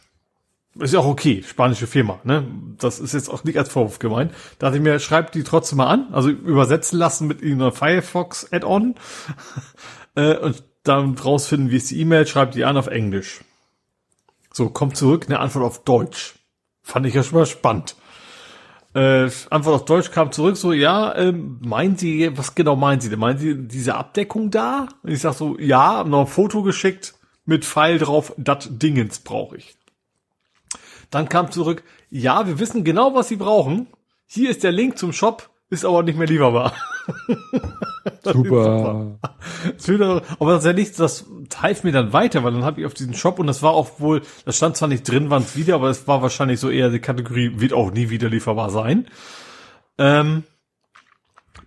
Ist 0.75 0.93
ja 0.93 0.99
auch 0.99 1.07
okay, 1.07 1.43
spanische 1.43 1.87
Firma, 1.87 2.19
ne? 2.23 2.45
Das 2.77 2.99
ist 2.99 3.13
jetzt 3.13 3.29
auch 3.29 3.43
nicht 3.43 3.57
als 3.57 3.69
Vorwurf 3.69 3.99
gemeint. 3.99 4.31
Da 4.59 4.67
dachte 4.67 4.77
ich 4.77 4.83
mir, 4.83 4.99
schreibt 4.99 5.35
die 5.35 5.43
trotzdem 5.43 5.79
mal 5.79 5.87
an, 5.87 6.13
also 6.13 6.29
übersetzen 6.29 6.97
lassen 6.97 7.27
mit 7.27 7.41
ihrer 7.41 7.71
Firefox 7.71 8.51
Add-on 8.51 8.95
äh, 10.15 10.37
und 10.37 10.63
dann 10.83 11.17
rausfinden, 11.17 11.71
wie 11.71 11.77
ist 11.77 11.91
die 11.91 11.99
E-Mail, 11.99 12.25
schreibt 12.27 12.55
die 12.55 12.65
an 12.65 12.77
auf 12.77 12.87
Englisch. 12.87 13.41
So, 14.53 14.69
kommt 14.69 14.95
zurück, 14.95 15.25
eine 15.27 15.39
Antwort 15.39 15.65
auf 15.65 15.83
Deutsch. 15.83 16.35
Fand 16.81 17.05
ich 17.05 17.13
ja 17.13 17.23
schon 17.23 17.39
mal 17.39 17.45
spannend. 17.45 17.95
Äh, 18.95 19.29
Antwort 19.51 19.75
auf 19.75 19.85
Deutsch 19.85 20.11
kam 20.11 20.31
zurück, 20.31 20.57
so, 20.57 20.73
ja, 20.73 21.15
ähm, 21.15 21.59
meinen 21.61 21.95
Sie, 21.95 22.35
was 22.35 22.55
genau 22.55 22.75
meinen 22.75 23.01
Sie 23.01 23.09
denn? 23.09 23.19
Meinen 23.19 23.37
Sie 23.37 23.55
diese 23.67 23.95
Abdeckung 23.95 24.49
da? 24.49 24.87
Und 25.03 25.11
ich 25.11 25.19
sag 25.19 25.33
so, 25.33 25.59
ja, 25.59 26.03
noch 26.03 26.21
ein 26.21 26.27
Foto 26.27 26.63
geschickt 26.63 27.13
mit 27.45 27.65
Pfeil 27.65 27.99
drauf, 27.99 28.33
das 28.37 28.67
Dingens 28.71 29.19
brauche 29.19 29.57
ich. 29.57 29.77
Dann 31.11 31.29
kam 31.29 31.51
zurück, 31.51 31.83
ja, 32.09 32.47
wir 32.47 32.59
wissen 32.59 32.83
genau, 32.83 33.13
was 33.13 33.27
Sie 33.27 33.35
brauchen. 33.35 33.87
Hier 34.25 34.49
ist 34.49 34.63
der 34.63 34.71
Link 34.71 34.97
zum 34.97 35.13
Shop, 35.13 35.49
ist 35.69 35.85
aber 35.85 36.03
nicht 36.03 36.17
mehr 36.17 36.27
lieferbar. 36.27 36.73
super. 38.23 39.19
super. 39.77 40.21
Aber 40.39 40.53
tatsächlich, 40.53 40.93
das 40.93 41.25
half 41.61 41.83
mir 41.83 41.91
dann 41.91 42.13
weiter, 42.13 42.43
weil 42.43 42.53
dann 42.53 42.63
habe 42.63 42.81
ich 42.81 42.87
auf 42.87 42.93
diesen 42.93 43.13
Shop 43.13 43.39
und 43.39 43.47
das 43.47 43.63
war 43.63 43.71
auch 43.71 43.99
wohl, 43.99 44.21
das 44.45 44.57
stand 44.57 44.77
zwar 44.77 44.87
nicht 44.87 45.09
drin, 45.09 45.29
wann 45.29 45.43
es 45.43 45.55
wieder, 45.55 45.75
aber 45.75 45.89
es 45.89 46.07
war 46.07 46.21
wahrscheinlich 46.21 46.59
so 46.59 46.69
eher 46.69 46.89
die 46.89 46.99
Kategorie, 46.99 47.59
wird 47.59 47.73
auch 47.73 47.91
nie 47.91 48.09
wieder 48.09 48.29
lieferbar 48.29 48.69
sein. 48.69 49.07
Ähm, 49.97 50.43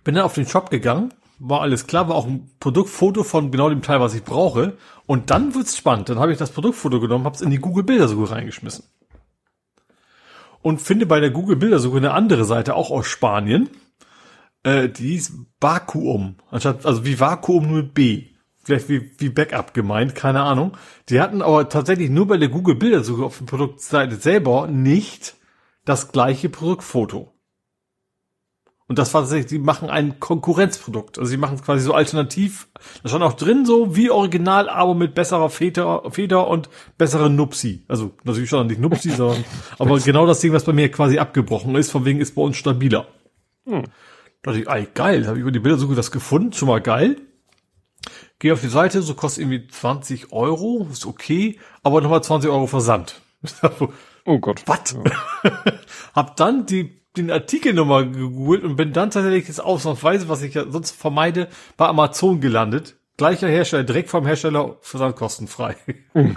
bin 0.03 0.15
dann 0.15 0.25
auf 0.25 0.33
den 0.33 0.47
Shop 0.47 0.69
gegangen, 0.69 1.13
war 1.39 1.61
alles 1.61 1.87
klar, 1.87 2.07
war 2.07 2.15
auch 2.15 2.27
ein 2.27 2.49
Produktfoto 2.59 3.23
von 3.23 3.51
genau 3.51 3.69
dem 3.69 3.81
Teil, 3.81 3.99
was 3.99 4.15
ich 4.15 4.23
brauche. 4.23 4.77
Und 5.05 5.29
dann 5.29 5.53
wird's 5.55 5.77
spannend. 5.77 6.09
Dann 6.09 6.19
habe 6.19 6.31
ich 6.31 6.37
das 6.37 6.51
Produktfoto 6.51 6.99
genommen, 6.99 7.25
habe 7.25 7.35
es 7.35 7.41
in 7.41 7.49
die 7.49 7.59
Google 7.59 7.83
Bildersuche 7.83 8.31
reingeschmissen. 8.31 8.85
Und 10.61 10.81
finde 10.81 11.05
bei 11.05 11.19
der 11.19 11.31
Google 11.31 11.57
Bildersuche 11.57 11.97
eine 11.97 12.13
andere 12.13 12.45
Seite, 12.45 12.75
auch 12.75 12.89
aus 12.89 13.07
Spanien. 13.07 13.69
Äh, 14.63 14.89
die 14.89 15.15
ist 15.15 15.33
Vakuum. 15.59 16.35
Anstatt, 16.49 16.85
also 16.85 17.05
wie 17.05 17.19
Vakuum 17.19 17.67
nur 17.69 17.83
B. 17.83 18.27
Vielleicht 18.63 18.87
wie, 18.87 19.11
wie 19.17 19.29
Backup 19.29 19.73
gemeint, 19.73 20.15
keine 20.15 20.41
Ahnung. 20.41 20.77
Die 21.09 21.19
hatten 21.19 21.41
aber 21.41 21.67
tatsächlich 21.67 22.09
nur 22.09 22.27
bei 22.27 22.37
der 22.37 22.47
Google 22.47 22.75
Bildersuche 22.75 23.25
auf 23.25 23.37
der 23.37 23.45
Produktseite 23.45 24.15
selber 24.15 24.67
nicht 24.67 25.35
das 25.83 26.13
gleiche 26.13 26.47
Produktfoto. 26.47 27.33
Und 28.87 28.99
das 28.99 29.13
war 29.13 29.21
tatsächlich, 29.21 29.47
die 29.47 29.59
machen 29.59 29.89
ein 29.89 30.19
Konkurrenzprodukt. 30.19 31.17
Also 31.17 31.29
sie 31.29 31.37
machen 31.37 31.55
es 31.55 31.63
quasi 31.63 31.83
so 31.83 31.93
alternativ. 31.93 32.67
Da 33.01 33.09
stand 33.09 33.23
auch 33.23 33.33
drin 33.33 33.65
so 33.65 33.95
wie 33.95 34.09
original, 34.09 34.69
aber 34.69 34.93
mit 34.93 35.15
besserer 35.15 35.49
Feder, 35.49 36.03
Feder 36.11 36.47
und 36.47 36.69
besserer 36.97 37.29
Nupsi. 37.29 37.85
Also 37.87 38.11
natürlich 38.23 38.49
schon 38.49 38.67
nicht 38.67 38.79
Nupsi, 38.79 39.09
sondern 39.09 39.43
aber 39.79 39.99
genau 39.99 40.25
das 40.25 40.39
Ding, 40.39 40.53
was 40.53 40.65
bei 40.65 40.73
mir 40.73 40.91
quasi 40.91 41.17
abgebrochen 41.17 41.75
ist, 41.75 41.91
von 41.91 42.05
wegen 42.05 42.19
ist 42.19 42.35
bei 42.35 42.41
uns 42.41 42.57
stabiler. 42.57 43.07
Hm. 43.65 43.83
Da 44.43 44.51
dachte 44.51 44.61
ich, 44.61 44.69
ey, 44.69 44.87
geil, 44.93 45.25
habe 45.25 45.37
ich 45.37 45.41
über 45.41 45.51
die 45.51 45.59
Bildersuche 45.59 45.95
das 45.95 46.11
gefunden, 46.11 46.53
schon 46.53 46.67
mal 46.67 46.81
geil. 46.81 47.15
Gehe 48.39 48.51
auf 48.51 48.59
die 48.59 48.67
Seite, 48.67 49.01
so 49.01 49.15
kostet 49.15 49.43
irgendwie 49.43 49.67
20 49.67 50.33
Euro, 50.33 50.85
ist 50.91 51.05
okay, 51.05 51.59
aber 51.81 52.01
nochmal 52.01 52.21
20 52.21 52.51
Euro 52.51 52.67
Versand. 52.67 53.21
oh 54.25 54.39
Gott. 54.39 54.63
Was? 54.65 54.97
Ja. 55.45 55.73
hab 56.13 56.35
dann 56.35 56.65
die, 56.65 57.01
den 57.15 57.31
Artikel 57.31 57.73
nochmal 57.73 58.11
gegoogelt 58.11 58.65
und 58.65 58.75
bin 58.75 58.91
dann 58.91 59.11
tatsächlich 59.11 59.47
jetzt 59.47 59.63
ausnahmsweise, 59.63 60.27
was 60.27 60.41
ich 60.41 60.55
ja 60.55 60.69
sonst 60.69 60.91
vermeide, 60.91 61.47
bei 61.77 61.87
Amazon 61.87 62.41
gelandet. 62.41 62.95
Gleicher 63.15 63.47
Hersteller, 63.47 63.83
direkt 63.83 64.09
vom 64.09 64.25
Hersteller, 64.25 64.75
versandkostenfrei. 64.81 65.77
Mhm. 66.13 66.35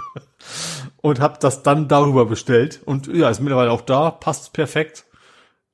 und 0.98 1.18
hab 1.18 1.40
das 1.40 1.64
dann 1.64 1.88
darüber 1.88 2.26
bestellt. 2.26 2.82
Und 2.84 3.08
ja, 3.08 3.30
ist 3.30 3.40
mittlerweile 3.40 3.72
auch 3.72 3.80
da, 3.80 4.12
passt 4.12 4.52
perfekt. 4.52 5.05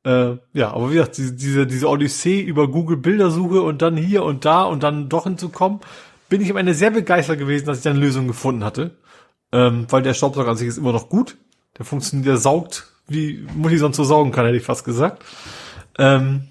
Äh, 0.05 0.37
ja, 0.53 0.73
aber 0.73 0.91
wie 0.91 0.95
gesagt, 0.95 1.17
diese, 1.19 1.67
diese 1.67 1.89
Odyssee 1.89 2.41
über 2.41 2.69
Google 2.69 2.97
Bildersuche 2.97 3.63
und 3.63 3.83
dann 3.83 3.97
hier 3.97 4.25
und 4.25 4.45
da 4.45 4.65
und 4.65 4.83
dann 4.83 5.09
doch 5.09 5.25
hinzukommen, 5.25 5.81
bin 6.29 6.41
ich 6.41 6.51
am 6.51 6.57
Ende 6.57 6.75
sehr 6.75 6.91
begeistert 6.91 7.39
gewesen, 7.39 7.67
dass 7.67 7.79
ich 7.79 7.85
dann 7.85 7.97
eine 7.97 8.05
Lösung 8.05 8.27
gefunden 8.27 8.65
hatte. 8.65 8.97
Ähm, 9.53 9.87
weil 9.91 10.03
der 10.03 10.15
Staubsauger 10.15 10.51
an 10.51 10.57
sich 10.57 10.69
ist 10.69 10.79
immer 10.79 10.93
noch 10.93 11.09
gut. 11.09 11.37
Der 11.79 11.85
funktioniert, 11.85 12.27
der 12.27 12.37
saugt, 12.39 12.91
wie 13.07 13.47
Mutti 13.55 13.79
sonst 13.79 13.97
so 13.97 14.05
saugen 14.05 14.33
kann, 14.33 14.47
hätte 14.47 14.57
ich 14.57 14.65
fast 14.65 14.85
gesagt. 14.85 15.23
Ähm, 15.99 16.49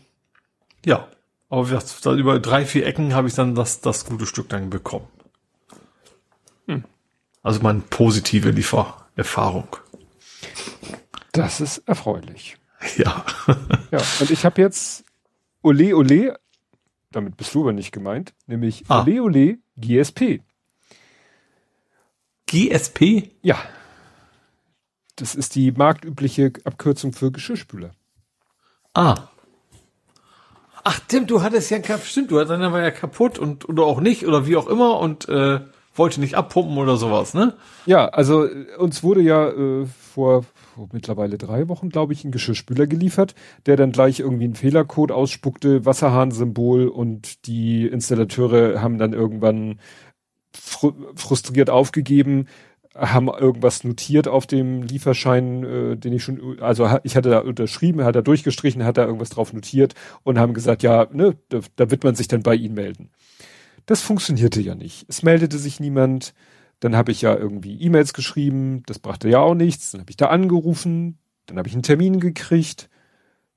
ja, 0.86 1.08
aber 1.50 1.68
wie 1.68 1.74
gesagt, 1.74 2.06
über 2.06 2.40
drei, 2.40 2.66
vier 2.66 2.86
Ecken 2.86 3.14
habe 3.16 3.28
ich 3.28 3.34
dann 3.34 3.56
das, 3.56 3.82
das 3.82 4.06
gute 4.06 4.26
Stück 4.26 4.50
dann 4.50 4.70
bekommen. 4.70 5.08
Hm. 6.68 6.86
Also 7.44 7.62
meine 7.62 7.82
positive 7.82 8.52
Liefererfahrung. 8.52 9.68
Das 11.32 11.60
ist 11.60 11.80
erfreulich. 11.80 12.58
Ja. 12.98 13.26
ja, 13.92 14.00
und 14.19 14.32
ich 14.32 14.43
habe 14.43 14.60
jetzt 14.61 15.06
Ole 15.61 15.95
Ole, 15.95 16.40
damit 17.11 17.38
bist 17.38 17.53
du 17.53 17.61
aber 17.61 17.74
nicht 17.74 17.92
gemeint, 17.92 18.34
nämlich 18.48 18.84
ah. 18.88 19.01
Ole 19.01 19.22
Ole 19.22 19.58
GSP. 19.77 20.42
GSP? 22.48 23.32
Ja. 23.42 23.58
Das 25.16 25.35
ist 25.35 25.56
die 25.56 25.72
marktübliche 25.72 26.53
Abkürzung 26.64 27.14
für 27.14 27.32
Geschirrspüler. 27.32 27.92
Ah. 28.93 29.30
Ach, 30.84 31.00
Tim, 31.08 31.27
du 31.27 31.43
hattest 31.43 31.69
ja, 31.69 31.77
stimmt, 32.00 32.32
du 32.32 32.40
hattest 32.40 32.51
dann 32.51 32.74
war 32.74 32.82
ja 32.82 32.92
kaputt 32.92 33.38
und 33.38 33.69
oder 33.69 33.84
auch 33.84 34.01
nicht 34.01 34.26
oder 34.26 34.48
wie 34.48 34.58
auch 34.58 34.68
immer 34.68 35.00
und 35.00 35.30
äh, 35.30 35.61
wollte 35.93 36.19
nicht 36.19 36.35
abpumpen 36.35 36.77
oder 36.77 36.98
sowas, 36.98 37.34
ne? 37.34 37.53
Ja, 37.85 38.08
also 38.08 38.45
äh, 38.45 38.76
uns 38.77 39.03
wurde 39.03 39.22
ja 39.22 39.50
äh, 39.50 39.85
vor, 39.85 40.45
vor 40.82 40.90
mittlerweile 40.93 41.38
drei 41.38 41.68
Wochen, 41.68 41.90
glaube 41.90 42.14
ich, 42.14 42.26
ein 42.26 42.32
Geschirrspüler 42.32 42.88
geliefert, 42.88 43.35
der 43.68 43.76
dann 43.76 43.92
gleich 43.92 44.19
irgendwie 44.19 44.45
einen 44.45 44.56
Fehlercode 44.56 45.11
ausspuckte, 45.11 45.85
Wasserhahnsymbol 45.85 46.88
und 46.88 47.45
die 47.45 47.85
Installateure 47.85 48.82
haben 48.82 48.98
dann 48.98 49.14
irgendwann 49.14 49.80
fr 50.51 50.93
frustriert 51.16 51.69
aufgegeben, 51.69 52.48
haben 52.95 53.27
irgendwas 53.27 53.84
notiert 53.84 54.27
auf 54.27 54.48
dem 54.48 54.82
Lieferschein, 54.82 55.64
äh, 55.64 55.98
den 55.98 56.14
ich 56.14 56.24
schon, 56.24 56.60
also 56.60 56.90
ich 57.03 57.16
hatte 57.16 57.30
da 57.30 57.40
unterschrieben, 57.40 58.03
hat 58.03 58.16
er 58.16 58.24
durchgestrichen, 58.24 58.84
hat 58.84 58.98
da 58.98 59.06
irgendwas 59.06 59.30
drauf 59.30 59.53
notiert 59.53 59.93
und 60.24 60.40
haben 60.40 60.56
gesagt, 60.56 60.82
ja, 60.82 61.08
ne, 61.14 61.38
da, 61.50 61.60
da 61.76 61.92
wird 61.92 62.03
man 62.03 62.16
sich 62.16 62.27
dann 62.27 62.42
bei 62.42 62.56
Ihnen 62.56 62.74
melden. 62.74 63.11
Das 63.85 64.01
funktionierte 64.01 64.61
ja 64.61 64.74
nicht. 64.74 65.06
Es 65.08 65.22
meldete 65.22 65.60
sich 65.60 65.80
niemand. 65.80 66.34
Dann 66.82 66.95
habe 66.95 67.11
ich 67.11 67.22
ja 67.22 67.35
irgendwie 67.35 67.80
E-Mails 67.80 68.14
geschrieben, 68.14 68.84
das 68.88 69.00
brachte 69.00 69.30
ja 69.30 69.40
auch 69.40 69.56
nichts. 69.56 69.92
Dann 69.92 70.01
habe 70.01 70.10
ich 70.10 70.18
da 70.18 70.27
angerufen, 70.27 71.19
dann 71.45 71.58
habe 71.58 71.69
ich 71.69 71.74
einen 71.74 71.84
Termin 71.84 72.19
gekriegt, 72.19 72.90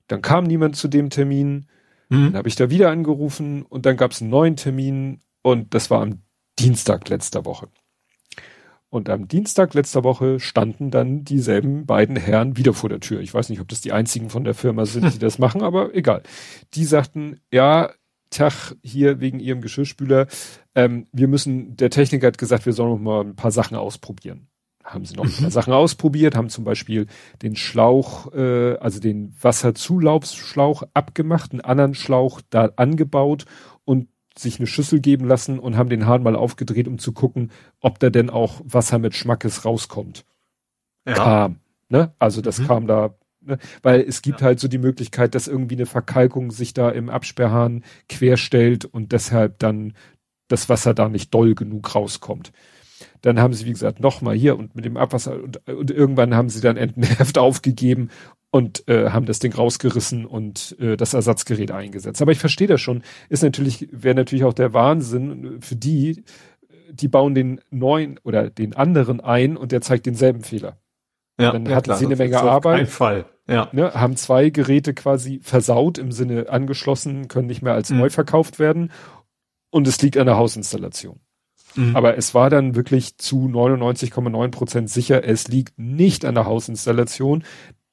dann 0.07 0.21
kam 0.21 0.45
niemand 0.45 0.77
zu 0.77 0.87
dem 0.87 1.09
Termin, 1.09 1.67
mhm. 2.09 2.25
dann 2.27 2.35
habe 2.35 2.47
ich 2.47 2.55
da 2.55 2.69
wieder 2.69 2.91
angerufen 2.91 3.63
und 3.63 3.85
dann 3.85 3.97
gab 3.97 4.11
es 4.11 4.21
einen 4.21 4.29
neuen 4.29 4.55
Termin 4.55 5.19
und 5.41 5.73
das 5.73 5.89
war 5.89 6.01
am 6.01 6.21
Dienstag 6.59 7.09
letzter 7.09 7.45
Woche. 7.45 7.67
Und 8.89 9.09
am 9.09 9.27
Dienstag 9.27 9.73
letzter 9.73 10.03
Woche 10.03 10.39
standen 10.39 10.89
dann 10.89 11.25
dieselben 11.25 11.85
beiden 11.85 12.15
Herren 12.15 12.55
wieder 12.55 12.73
vor 12.73 12.89
der 12.89 13.01
Tür. 13.01 13.19
Ich 13.19 13.33
weiß 13.33 13.49
nicht, 13.49 13.59
ob 13.59 13.67
das 13.67 13.81
die 13.81 13.91
einzigen 13.91 14.29
von 14.29 14.43
der 14.45 14.53
Firma 14.53 14.85
sind, 14.85 15.13
die 15.13 15.19
das 15.19 15.39
machen, 15.39 15.63
aber 15.63 15.93
egal. 15.95 16.23
Die 16.75 16.85
sagten, 16.85 17.41
ja, 17.51 17.91
Tag 18.29 18.75
hier 18.83 19.19
wegen 19.19 19.39
ihrem 19.39 19.61
Geschirrspüler. 19.61 20.27
Ähm, 20.75 21.07
wir 21.11 21.27
müssen, 21.27 21.77
der 21.77 21.89
Techniker 21.89 22.27
hat 22.27 22.37
gesagt, 22.37 22.65
wir 22.65 22.73
sollen 22.73 22.91
noch 22.91 22.99
mal 22.99 23.21
ein 23.21 23.35
paar 23.35 23.51
Sachen 23.51 23.77
ausprobieren. 23.77 24.47
Haben 24.83 25.05
sie 25.05 25.15
noch 25.15 25.23
ein 25.23 25.31
paar 25.31 25.45
mhm. 25.45 25.51
Sachen 25.51 25.73
ausprobiert, 25.73 26.35
haben 26.35 26.49
zum 26.49 26.63
Beispiel 26.63 27.07
den 27.41 27.55
Schlauch, 27.55 28.31
äh, 28.33 28.75
also 28.75 28.99
den 28.99 29.33
Wasserzulaufsschlauch 29.41 30.83
abgemacht, 30.93 31.53
einen 31.53 31.61
anderen 31.61 31.95
Schlauch 31.95 32.41
da 32.49 32.69
angebaut 32.75 33.45
und 33.83 34.09
sich 34.37 34.59
eine 34.59 34.67
Schüssel 34.67 34.99
geben 34.99 35.25
lassen 35.25 35.59
und 35.59 35.77
haben 35.77 35.89
den 35.89 36.05
Hahn 36.05 36.21
mal 36.21 36.35
aufgedreht, 36.35 36.87
um 36.87 36.99
zu 36.99 37.13
gucken, 37.13 37.51
ob 37.79 37.99
da 37.99 38.09
denn 38.09 38.29
auch 38.29 38.61
Wasser 38.65 38.99
mit 38.99 39.15
Schmackes 39.15 39.65
rauskommt. 39.65 40.25
Ja. 41.07 41.13
Kam. 41.13 41.59
Ne? 41.89 42.13
Also 42.19 42.41
das 42.41 42.59
mhm. 42.59 42.67
kam 42.67 42.87
da 42.87 43.15
Ne? 43.45 43.59
Weil 43.83 44.01
es 44.01 44.21
gibt 44.21 44.41
ja. 44.41 44.47
halt 44.47 44.59
so 44.59 44.67
die 44.67 44.77
Möglichkeit, 44.77 45.35
dass 45.35 45.47
irgendwie 45.47 45.75
eine 45.75 45.85
Verkalkung 45.85 46.51
sich 46.51 46.73
da 46.73 46.89
im 46.89 47.09
Absperrhahn 47.09 47.83
querstellt 48.09 48.85
und 48.85 49.11
deshalb 49.11 49.59
dann 49.59 49.93
das 50.47 50.69
Wasser 50.69 50.93
da 50.93 51.09
nicht 51.09 51.33
doll 51.33 51.55
genug 51.55 51.95
rauskommt. 51.95 52.51
Dann 53.21 53.39
haben 53.39 53.53
sie, 53.53 53.65
wie 53.65 53.71
gesagt, 53.71 53.99
nochmal 53.99 54.35
hier 54.35 54.57
und 54.57 54.75
mit 54.75 54.85
dem 54.85 54.97
Abwasser 54.97 55.41
und, 55.43 55.67
und 55.67 55.91
irgendwann 55.91 56.35
haben 56.35 56.49
sie 56.49 56.61
dann 56.61 56.77
entnervt 56.77 57.37
aufgegeben 57.37 58.09
und 58.51 58.87
äh, 58.87 59.09
haben 59.09 59.25
das 59.25 59.39
Ding 59.39 59.53
rausgerissen 59.53 60.25
und 60.25 60.77
äh, 60.79 60.95
das 60.95 61.13
Ersatzgerät 61.13 61.71
eingesetzt. 61.71 62.21
Aber 62.21 62.31
ich 62.31 62.39
verstehe 62.39 62.67
das 62.67 62.79
schon. 62.79 63.03
Ist 63.27 63.43
natürlich, 63.43 63.89
wäre 63.91 64.15
natürlich 64.15 64.45
auch 64.45 64.53
der 64.53 64.73
Wahnsinn 64.73 65.57
für 65.59 65.75
die, 65.75 66.23
die 66.89 67.07
bauen 67.07 67.35
den 67.35 67.59
neuen 67.69 68.19
oder 68.23 68.49
den 68.49 68.73
anderen 68.73 69.19
ein 69.19 69.57
und 69.57 69.71
der 69.71 69.81
zeigt 69.81 70.05
denselben 70.05 70.41
Fehler. 70.41 70.77
Ja, 71.37 71.51
dann 71.51 71.65
ja, 71.65 71.75
hatten 71.75 71.85
klar, 71.85 71.97
sie 71.97 72.05
eine 72.05 72.15
Menge 72.15 72.39
Arbeit. 72.39 72.79
Ein 72.79 72.87
Fall. 72.87 73.25
Ja. 73.47 73.67
Ne, 73.73 73.93
haben 73.93 74.15
zwei 74.15 74.49
Geräte 74.49 74.93
quasi 74.93 75.39
versaut 75.43 75.97
im 75.97 76.11
Sinne 76.11 76.49
angeschlossen, 76.49 77.27
können 77.27 77.47
nicht 77.47 77.61
mehr 77.61 77.73
als 77.73 77.89
mhm. 77.89 77.99
neu 77.99 78.09
verkauft 78.09 78.57
werden. 78.57 78.91
Und 79.75 79.89
es 79.89 80.01
liegt 80.01 80.15
an 80.15 80.25
der 80.25 80.37
Hausinstallation. 80.37 81.19
Mhm. 81.75 81.97
Aber 81.97 82.17
es 82.17 82.33
war 82.33 82.49
dann 82.49 82.75
wirklich 82.75 83.17
zu 83.17 83.49
99,9 83.49 84.49
Prozent 84.49 84.89
sicher, 84.89 85.25
es 85.25 85.49
liegt 85.49 85.77
nicht 85.77 86.23
an 86.23 86.35
der 86.35 86.45
Hausinstallation. 86.45 87.43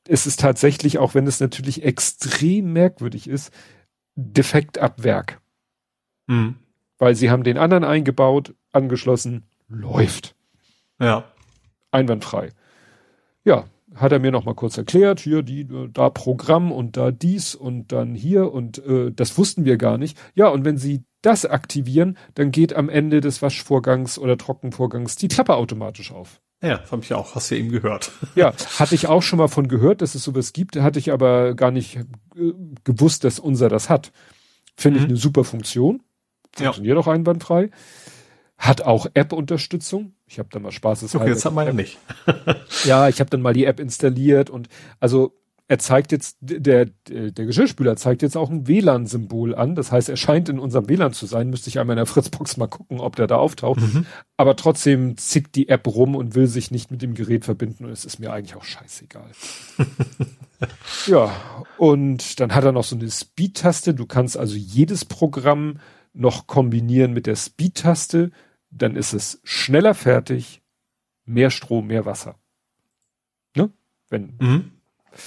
Es 0.07 0.25
ist 0.25 0.39
tatsächlich, 0.39 0.99
auch 0.99 1.17
wenn 1.17 1.27
es 1.27 1.41
natürlich 1.41 1.83
extrem 1.83 2.73
merkwürdig 2.73 3.29
ist, 3.29 3.53
defekt 4.15 4.79
ab 4.79 5.03
Werk. 5.03 5.41
Mhm. 6.29 6.55
Weil 6.99 7.17
sie 7.17 7.33
haben 7.33 7.43
den 7.43 7.59
anderen 7.59 7.83
eingebaut, 7.83 8.55
angeschlossen, 8.71 9.43
läuft. 9.67 10.37
Ja. 11.01 11.25
Einwandfrei. 11.91 12.51
Ja, 13.43 13.65
hat 13.97 14.13
er 14.13 14.21
mir 14.21 14.31
noch 14.31 14.45
mal 14.45 14.55
kurz 14.55 14.79
erklärt, 14.79 15.19
hier 15.19 15.43
die 15.43 15.67
da 15.93 16.11
Programm 16.11 16.71
und 16.71 16.97
da 16.97 17.11
dies 17.11 17.57
und 17.57 17.91
dann 17.91 18.15
hier 18.15 18.53
und 18.53 18.79
äh, 18.87 19.11
das 19.11 19.37
wussten 19.37 19.65
wir 19.65 19.79
gar 19.79 19.99
nicht. 19.99 20.17
Ja, 20.37 20.47
und 20.47 20.65
wenn 20.65 20.79
Sie 20.79 21.03
das 21.23 21.47
aktivieren, 21.47 22.19
dann 22.35 22.51
geht 22.51 22.75
am 22.75 22.89
Ende 22.89 23.21
des 23.21 23.41
Waschvorgangs 23.43 24.19
oder 24.19 24.37
Trockenvorgangs 24.37 25.17
die 25.17 25.29
Klappe 25.29 25.55
automatisch 25.55 26.13
auf. 26.13 26.41
Ja, 26.63 26.79
das 26.79 26.93
habe 26.93 27.03
ich 27.03 27.13
auch, 27.13 27.35
hast 27.35 27.51
du 27.51 27.57
eben 27.57 27.71
gehört. 27.71 28.13
ja, 28.37 28.53
hatte 28.79 28.95
ich 28.95 29.09
auch 29.09 29.23
schon 29.23 29.39
mal 29.39 29.49
von 29.49 29.67
gehört, 29.67 30.01
dass 30.01 30.15
es 30.15 30.23
sowas 30.23 30.53
gibt, 30.53 30.77
hatte 30.77 30.99
ich 30.99 31.11
aber 31.11 31.55
gar 31.55 31.71
nicht 31.71 31.97
äh, 32.37 32.53
gewusst, 32.85 33.25
dass 33.25 33.41
unser 33.41 33.69
das 33.69 33.89
hat. 33.89 34.13
Finde 34.77 35.01
mhm. 35.01 35.05
ich 35.05 35.11
eine 35.11 35.19
super 35.19 35.45
Funktion. 35.45 36.03
Funktioniert 36.55 36.97
ja. 36.97 37.01
auch 37.01 37.09
einwandfrei. 37.09 37.71
Hat 38.59 38.83
auch 38.83 39.07
App-Unterstützung. 39.15 40.15
Ich 40.27 40.39
habe 40.39 40.49
da 40.53 40.61
mal 40.61 40.71
Spaß. 40.71 41.03
Okay, 41.15 41.31
das 41.31 41.45
hat 41.45 41.55
ja 41.55 41.73
nicht. 41.73 41.99
ja, 42.85 43.09
ich 43.09 43.19
habe 43.19 43.31
dann 43.31 43.43
mal 43.43 43.55
die 43.55 43.65
App 43.65 43.81
installiert 43.81 44.51
und 44.51 44.69
also 45.01 45.35
er 45.73 45.79
zeigt 45.79 46.13
jetzt, 46.13 46.37
der, 46.41 46.87
der 47.09 47.47
Geschirrspüler 47.47 47.97
zeigt 47.97 48.23
jetzt 48.23 48.37
auch 48.37 48.51
ein 48.51 48.69
WLAN-Symbol 48.69 49.55
an. 49.55 49.75
Das 49.75 49.91
heißt, 49.91 50.09
er 50.09 50.17
scheint 50.17 50.49
in 50.49 50.59
unserem 50.59 50.89
WLAN 50.89 51.13
zu 51.13 51.27
sein. 51.27 51.49
Müsste 51.49 51.71
ich 51.71 51.79
einmal 51.79 51.95
in 51.95 51.99
der 51.99 52.07
Fritzbox 52.07 52.57
mal 52.59 52.67
gucken, 52.67 53.01
ob 53.01 53.17
der 53.17 53.27
da 53.27 53.37
auftaucht. 53.37 53.81
Mhm. 53.81 54.07
Aber 54.37 54.57
trotzdem 54.57 55.17
zickt 55.17 55.55
die 55.57 55.69
App 55.69 55.87
rum 55.87 56.15
und 56.15 56.35
will 56.35 56.47
sich 56.47 56.71
nicht 56.71 56.91
mit 56.91 57.01
dem 57.01 57.15
Gerät 57.15 57.45
verbinden. 57.45 57.87
Und 57.87 57.91
es 57.91 58.05
ist 58.05 58.19
mir 58.19 58.33
eigentlich 58.33 58.57
auch 58.57 58.65
scheißegal. 58.65 59.31
ja, 61.07 61.33
und 61.79 62.39
dann 62.41 62.55
hat 62.55 62.65
er 62.65 62.73
noch 62.73 62.85
so 62.85 62.97
eine 62.97 63.11
Speed-Taste. 63.11 63.95
Du 63.95 64.07
kannst 64.07 64.37
also 64.37 64.57
jedes 64.57 65.05
Programm 65.05 65.81
noch 66.13 66.47
kombinieren 66.47 67.13
mit 67.13 67.27
der 67.27 67.37
Speed-Taste 67.37 68.31
dann 68.73 68.97
ist 68.97 69.13
es 69.13 69.41
schneller 69.45 69.95
fertig, 69.95 70.63
mehr 71.25 71.51
Strom, 71.51 71.87
mehr 71.87 72.07
Wasser. 72.07 72.39
Ne? 73.55 73.71
Wenn. 74.09 74.37
Mhm. 74.41 74.73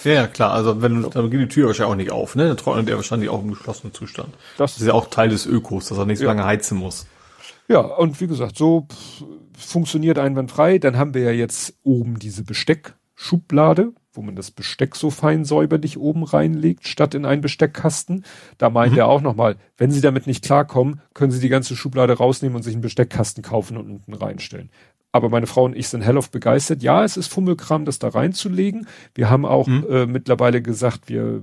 Ja, 0.03 0.27
klar, 0.27 0.51
also 0.51 0.81
wenn 0.81 1.03
du, 1.03 1.09
dann 1.09 1.29
geht 1.29 1.41
die 1.41 1.47
Tür 1.47 1.67
wahrscheinlich 1.67 1.91
auch 1.91 1.95
nicht 1.95 2.11
auf, 2.11 2.35
ne? 2.35 2.47
Dann 2.47 2.57
trocknet 2.57 2.89
er 2.89 2.95
wahrscheinlich 2.95 3.29
auch 3.29 3.41
im 3.41 3.51
geschlossenen 3.51 3.93
Zustand. 3.93 4.33
Das, 4.57 4.73
das 4.73 4.81
ist 4.81 4.87
ja 4.87 4.93
auch 4.93 5.09
Teil 5.09 5.29
des 5.29 5.45
Ökos, 5.45 5.87
dass 5.87 5.97
er 5.97 6.05
nicht 6.05 6.19
so 6.19 6.25
ja. 6.25 6.31
lange 6.31 6.45
heizen 6.45 6.77
muss. 6.77 7.05
Ja, 7.67 7.79
und 7.79 8.19
wie 8.21 8.27
gesagt, 8.27 8.57
so 8.57 8.87
funktioniert 9.57 10.19
einwandfrei. 10.19 10.77
Dann 10.79 10.97
haben 10.97 11.13
wir 11.13 11.23
ja 11.23 11.31
jetzt 11.31 11.75
oben 11.83 12.19
diese 12.19 12.43
Besteckschublade, 12.43 13.93
wo 14.13 14.21
man 14.21 14.35
das 14.35 14.51
Besteck 14.51 14.95
so 14.95 15.09
fein 15.09 15.45
säuberlich 15.45 15.97
oben 15.97 16.23
reinlegt, 16.23 16.87
statt 16.87 17.15
in 17.15 17.25
einen 17.25 17.41
Besteckkasten. 17.41 18.25
Da 18.57 18.69
meint 18.69 18.93
mhm. 18.93 18.99
er 18.99 19.07
auch 19.07 19.21
nochmal, 19.21 19.57
wenn 19.77 19.91
Sie 19.91 20.01
damit 20.01 20.27
nicht 20.27 20.43
klarkommen, 20.43 21.01
können 21.13 21.31
Sie 21.31 21.39
die 21.39 21.49
ganze 21.49 21.75
Schublade 21.75 22.13
rausnehmen 22.13 22.55
und 22.55 22.63
sich 22.63 22.73
einen 22.73 22.81
Besteckkasten 22.81 23.43
kaufen 23.43 23.77
und 23.77 23.89
unten 23.89 24.13
reinstellen. 24.13 24.69
Aber 25.15 25.29
meine 25.29 25.47
Frau 25.47 25.63
und 25.63 25.77
ich 25.77 25.87
sind 25.87 26.01
hell 26.01 26.17
auf 26.17 26.29
begeistert. 26.29 26.83
Ja, 26.83 27.05
es 27.05 27.15
ist 27.15 27.27
Fummelkram, 27.27 27.85
das 27.85 27.99
da 27.99 28.09
reinzulegen. 28.09 28.85
Wir 29.13 29.29
haben 29.29 29.45
auch 29.45 29.65
mhm. 29.65 29.85
äh, 29.89 30.05
mittlerweile 30.05 30.61
gesagt, 30.61 31.07
wir 31.07 31.41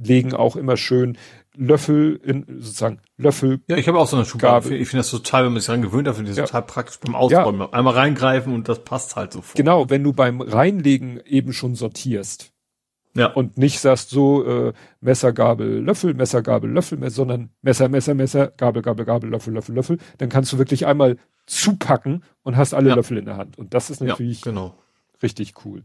legen 0.00 0.34
auch 0.34 0.54
immer 0.54 0.76
schön 0.76 1.18
Löffel 1.56 2.20
in 2.22 2.46
sozusagen 2.60 3.00
Löffel. 3.16 3.58
Ja, 3.66 3.76
ich 3.76 3.88
habe 3.88 3.98
auch 3.98 4.06
so 4.06 4.14
eine 4.14 4.24
Schublade. 4.24 4.76
Ich 4.76 4.88
finde 4.88 5.00
das 5.00 5.10
total, 5.10 5.46
wenn 5.46 5.52
man 5.52 5.60
sich 5.60 5.66
daran 5.66 5.82
gewöhnt 5.82 6.06
hat, 6.06 6.14
finde 6.14 6.30
ich 6.30 6.36
das 6.36 6.48
ja. 6.48 6.60
total 6.60 6.62
praktisch 6.62 7.00
beim 7.00 7.16
Ausräumen. 7.16 7.62
Ja. 7.62 7.70
Einmal 7.72 7.94
reingreifen 7.94 8.54
und 8.54 8.68
das 8.68 8.84
passt 8.84 9.16
halt 9.16 9.32
sofort. 9.32 9.56
Genau, 9.56 9.90
wenn 9.90 10.04
du 10.04 10.12
beim 10.12 10.40
Reinlegen 10.40 11.18
eben 11.26 11.52
schon 11.52 11.74
sortierst. 11.74 12.52
Ja. 13.14 13.26
Und 13.26 13.58
nicht 13.58 13.80
sagst 13.80 14.10
so 14.10 14.44
äh, 14.46 14.72
Messer, 15.00 15.32
Gabel, 15.32 15.80
Löffel, 15.80 16.14
Messer, 16.14 16.40
Gabel, 16.40 16.70
Löffel, 16.70 17.10
sondern 17.10 17.50
Messer, 17.62 17.88
Messer, 17.88 18.14
Messer, 18.14 18.52
Gabel, 18.56 18.80
Gabel, 18.80 19.04
Gabel, 19.04 19.28
Löffel, 19.28 19.52
Löffel, 19.52 19.74
Löffel. 19.74 19.98
Dann 20.18 20.28
kannst 20.28 20.52
du 20.52 20.58
wirklich 20.58 20.86
einmal 20.86 21.16
zupacken 21.52 22.24
und 22.42 22.56
hast 22.56 22.74
alle 22.74 22.90
ja. 22.90 22.94
Löffel 22.94 23.18
in 23.18 23.26
der 23.26 23.36
Hand. 23.36 23.58
Und 23.58 23.74
das 23.74 23.90
ist 23.90 24.00
natürlich 24.00 24.44
ja, 24.44 24.50
genau. 24.50 24.74
richtig 25.22 25.54
cool. 25.64 25.82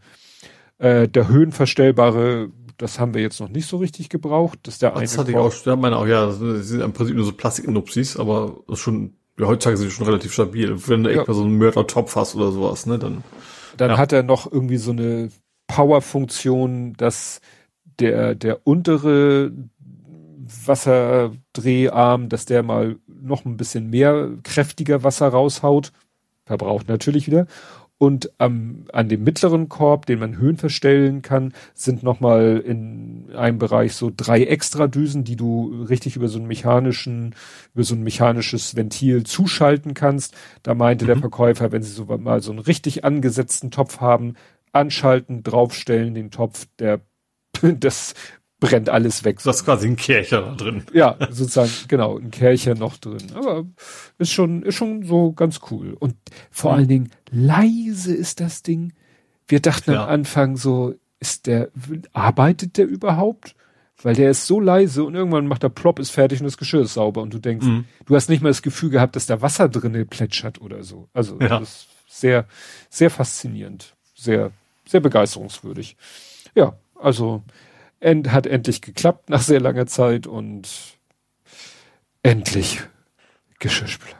Äh, 0.78 1.08
der 1.08 1.28
höhenverstellbare, 1.28 2.50
das 2.78 3.00
haben 3.00 3.14
wir 3.14 3.22
jetzt 3.22 3.40
noch 3.40 3.50
nicht 3.50 3.68
so 3.68 3.78
richtig 3.78 4.10
gebraucht. 4.10 4.60
Das 4.64 4.76
ist 4.76 4.82
der 4.82 4.96
eine 4.96 5.04
das 5.04 5.18
hatte 5.18 5.32
ich 5.32 5.38
auch, 5.38 5.54
ja, 5.66 5.76
meine 5.76 5.98
auch, 5.98 6.08
ja, 6.08 6.32
sie 6.32 6.64
sind 6.64 6.82
im 6.82 6.94
Prinzip 6.94 7.16
nur 7.16 7.26
so 7.26 7.34
Plastiknupsis, 7.34 8.18
aber 8.18 8.62
das 8.68 8.80
ist 8.80 8.84
schon, 8.84 9.16
ja, 9.40 9.48
heutzutage 9.48 9.78
sind 9.78 9.88
die 9.88 9.94
schon 9.94 10.06
relativ 10.06 10.34
stabil. 10.34 10.76
Wenn 10.88 11.04
du 11.04 11.12
ja. 11.12 11.20
echt 11.20 11.28
mal 11.28 11.34
so 11.34 11.44
einen 11.44 11.58
Mördertopf 11.58 12.16
hast 12.16 12.36
oder 12.36 12.52
sowas, 12.52 12.86
ne, 12.86 12.98
dann. 12.98 13.24
Dann 13.76 13.92
ja. 13.92 13.98
hat 13.98 14.12
er 14.14 14.24
noch 14.24 14.52
irgendwie 14.52 14.78
so 14.78 14.92
eine 14.92 15.30
Powerfunktion, 15.68 16.94
dass 16.94 17.42
der, 18.00 18.36
der 18.36 18.66
untere 18.66 19.52
Wasserdreharm, 20.66 22.30
dass 22.30 22.46
der 22.46 22.64
mal 22.64 22.98
noch 23.22 23.46
ein 23.46 23.58
bisschen 23.58 23.90
mehr 23.90 24.30
kräftiger 24.44 25.04
Wasser 25.04 25.28
raushaut. 25.28 25.92
Verbraucht 26.46 26.88
natürlich 26.88 27.28
wieder. 27.28 27.48
Und 28.00 28.32
am, 28.38 28.86
an 28.94 29.10
dem 29.10 29.24
mittleren 29.24 29.70
Korb, 29.70 30.06
den 30.06 30.20
man 30.20 30.38
Höhen 30.38 30.58
verstellen 30.58 31.24
kann, 31.24 31.54
sind 31.74 32.04
nochmal 32.04 32.62
in 32.64 33.32
einem 33.36 33.58
Bereich 33.58 33.96
so 33.96 34.12
drei 34.16 34.44
Extradüsen, 34.44 35.24
die 35.24 35.36
du 35.36 35.84
richtig 35.90 36.16
über 36.16 36.28
so 36.28 36.38
einen 36.38 36.48
mechanischen, 36.48 37.34
über 37.74 37.84
so 37.84 37.96
ein 37.96 38.04
mechanisches 38.04 38.76
Ventil 38.76 39.24
zuschalten 39.24 39.96
kannst. 39.96 40.36
Da 40.62 40.76
meinte 40.76 41.06
mhm. 41.06 41.08
der 41.08 41.18
Verkäufer, 41.18 41.72
wenn 41.72 41.82
sie 41.82 41.92
so 41.92 42.06
mal 42.06 42.42
so 42.44 42.52
einen 42.52 42.60
richtig 42.60 43.04
angesetzten 43.04 43.72
Topf 43.72 44.00
haben, 44.00 44.36
anschalten, 44.74 45.42
draufstellen, 45.42 46.14
den 46.14 46.30
Topf, 46.30 46.68
der, 46.78 47.02
das 47.62 48.14
brennt 48.60 48.90
alles 48.90 49.24
weg. 49.24 49.40
Das 49.44 49.58
ist 49.58 49.66
quasi 49.66 49.88
ein 49.88 49.95
Kercher 49.95 50.42
da 50.42 50.56
drin. 50.56 50.84
Ja, 50.94 51.18
sozusagen, 51.30 51.72
genau, 51.88 52.18
ein 52.18 52.32
Kercher 52.32 52.76
noch 52.76 52.98
drin. 52.98 53.32
Aber 53.36 53.66
ist 54.18 54.32
schon, 54.32 54.64
ist 54.64 54.76
schon 54.76 55.03
so 55.03 55.32
ganz 55.32 55.60
cool. 55.69 55.94
Und 55.94 56.16
vor 56.50 56.72
mhm. 56.72 56.77
allen 56.77 56.88
Dingen 56.88 57.11
leise 57.30 58.14
ist 58.16 58.40
das 58.40 58.64
Ding. 58.64 58.94
Wir 59.48 59.61
dachten 59.61 59.92
ja. 59.92 60.03
am 60.03 60.10
Anfang 60.10 60.58
so, 60.58 60.95
ist 61.19 61.48
der, 61.48 61.69
arbeitet 62.14 62.77
der 62.77 62.88
überhaupt? 62.88 63.56
Weil 64.03 64.14
der 64.14 64.30
ist 64.30 64.45
so 64.45 64.60
leise 64.60 65.03
und 65.03 65.16
irgendwann 65.16 65.48
macht 65.48 65.64
er 65.64 65.69
plopp, 65.69 65.98
ist 65.98 66.11
fertig 66.11 66.40
und 66.40 66.45
das 66.45 66.58
Geschirr 66.58 66.84
ist 66.84 66.94
sauber 66.94 67.24
und 67.24 67.34
du 67.34 67.40
denkst, 67.40 67.66
mhm. 67.66 67.86
du 68.06 68.16
hast 68.16 68.30
nicht 68.30 68.44
mal 68.44 68.50
das 68.50 68.61
Gefühl 68.61 68.92
gehabt, 68.92 69.16
dass 69.16 69.26
da 69.26 69.42
Wasser 69.42 69.69
drinne 69.69 70.06
plätschert 70.06 70.61
oder 70.61 70.84
so. 70.84 71.10
Also, 71.14 71.40
ja. 71.40 71.48
das 71.48 71.61
ist 71.61 71.88
sehr, 72.08 72.48
sehr 72.92 73.10
faszinierend. 73.10 73.95
Sehr, 74.14 74.52
sehr 74.86 75.00
begeisterungswürdig. 75.00 75.98
Ja, 76.53 76.77
also, 76.95 77.44
end, 78.00 78.32
hat 78.32 78.48
endlich 78.48 78.82
geklappt 78.82 79.30
nach 79.30 79.42
sehr 79.42 79.59
langer 79.59 79.88
Zeit 79.88 80.27
und 80.27 80.69
endlich 82.24 82.82
Geschirrspüler. 83.59 84.16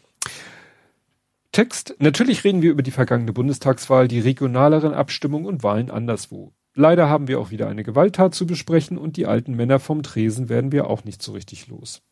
Text. 1.52 1.96
Natürlich 2.00 2.44
reden 2.44 2.62
wir 2.62 2.72
über 2.72 2.84
die 2.84 2.92
vergangene 2.92 3.34
Bundestagswahl, 3.34 4.08
die 4.08 4.20
regionaleren 4.20 4.94
Abstimmungen 4.94 5.46
und 5.46 5.64
Wahlen 5.64 5.90
anderswo. 5.90 6.52
Leider 6.76 7.10
haben 7.10 7.30
wir 7.30 7.40
auch 7.40 7.52
wieder 7.52 7.70
eine 7.70 7.84
Gewalttat 7.84 8.36
zu 8.36 8.46
besprechen 8.46 8.98
und 8.98 9.16
die 9.16 9.26
alten 9.26 9.56
Männer 9.56 9.80
vom 9.80 10.04
Tresen 10.04 10.50
werden 10.50 10.74
wir 10.74 10.90
auch 10.90 11.06
nicht 11.06 11.22
so 11.22 11.32
richtig 11.32 11.68
los. 11.68 12.04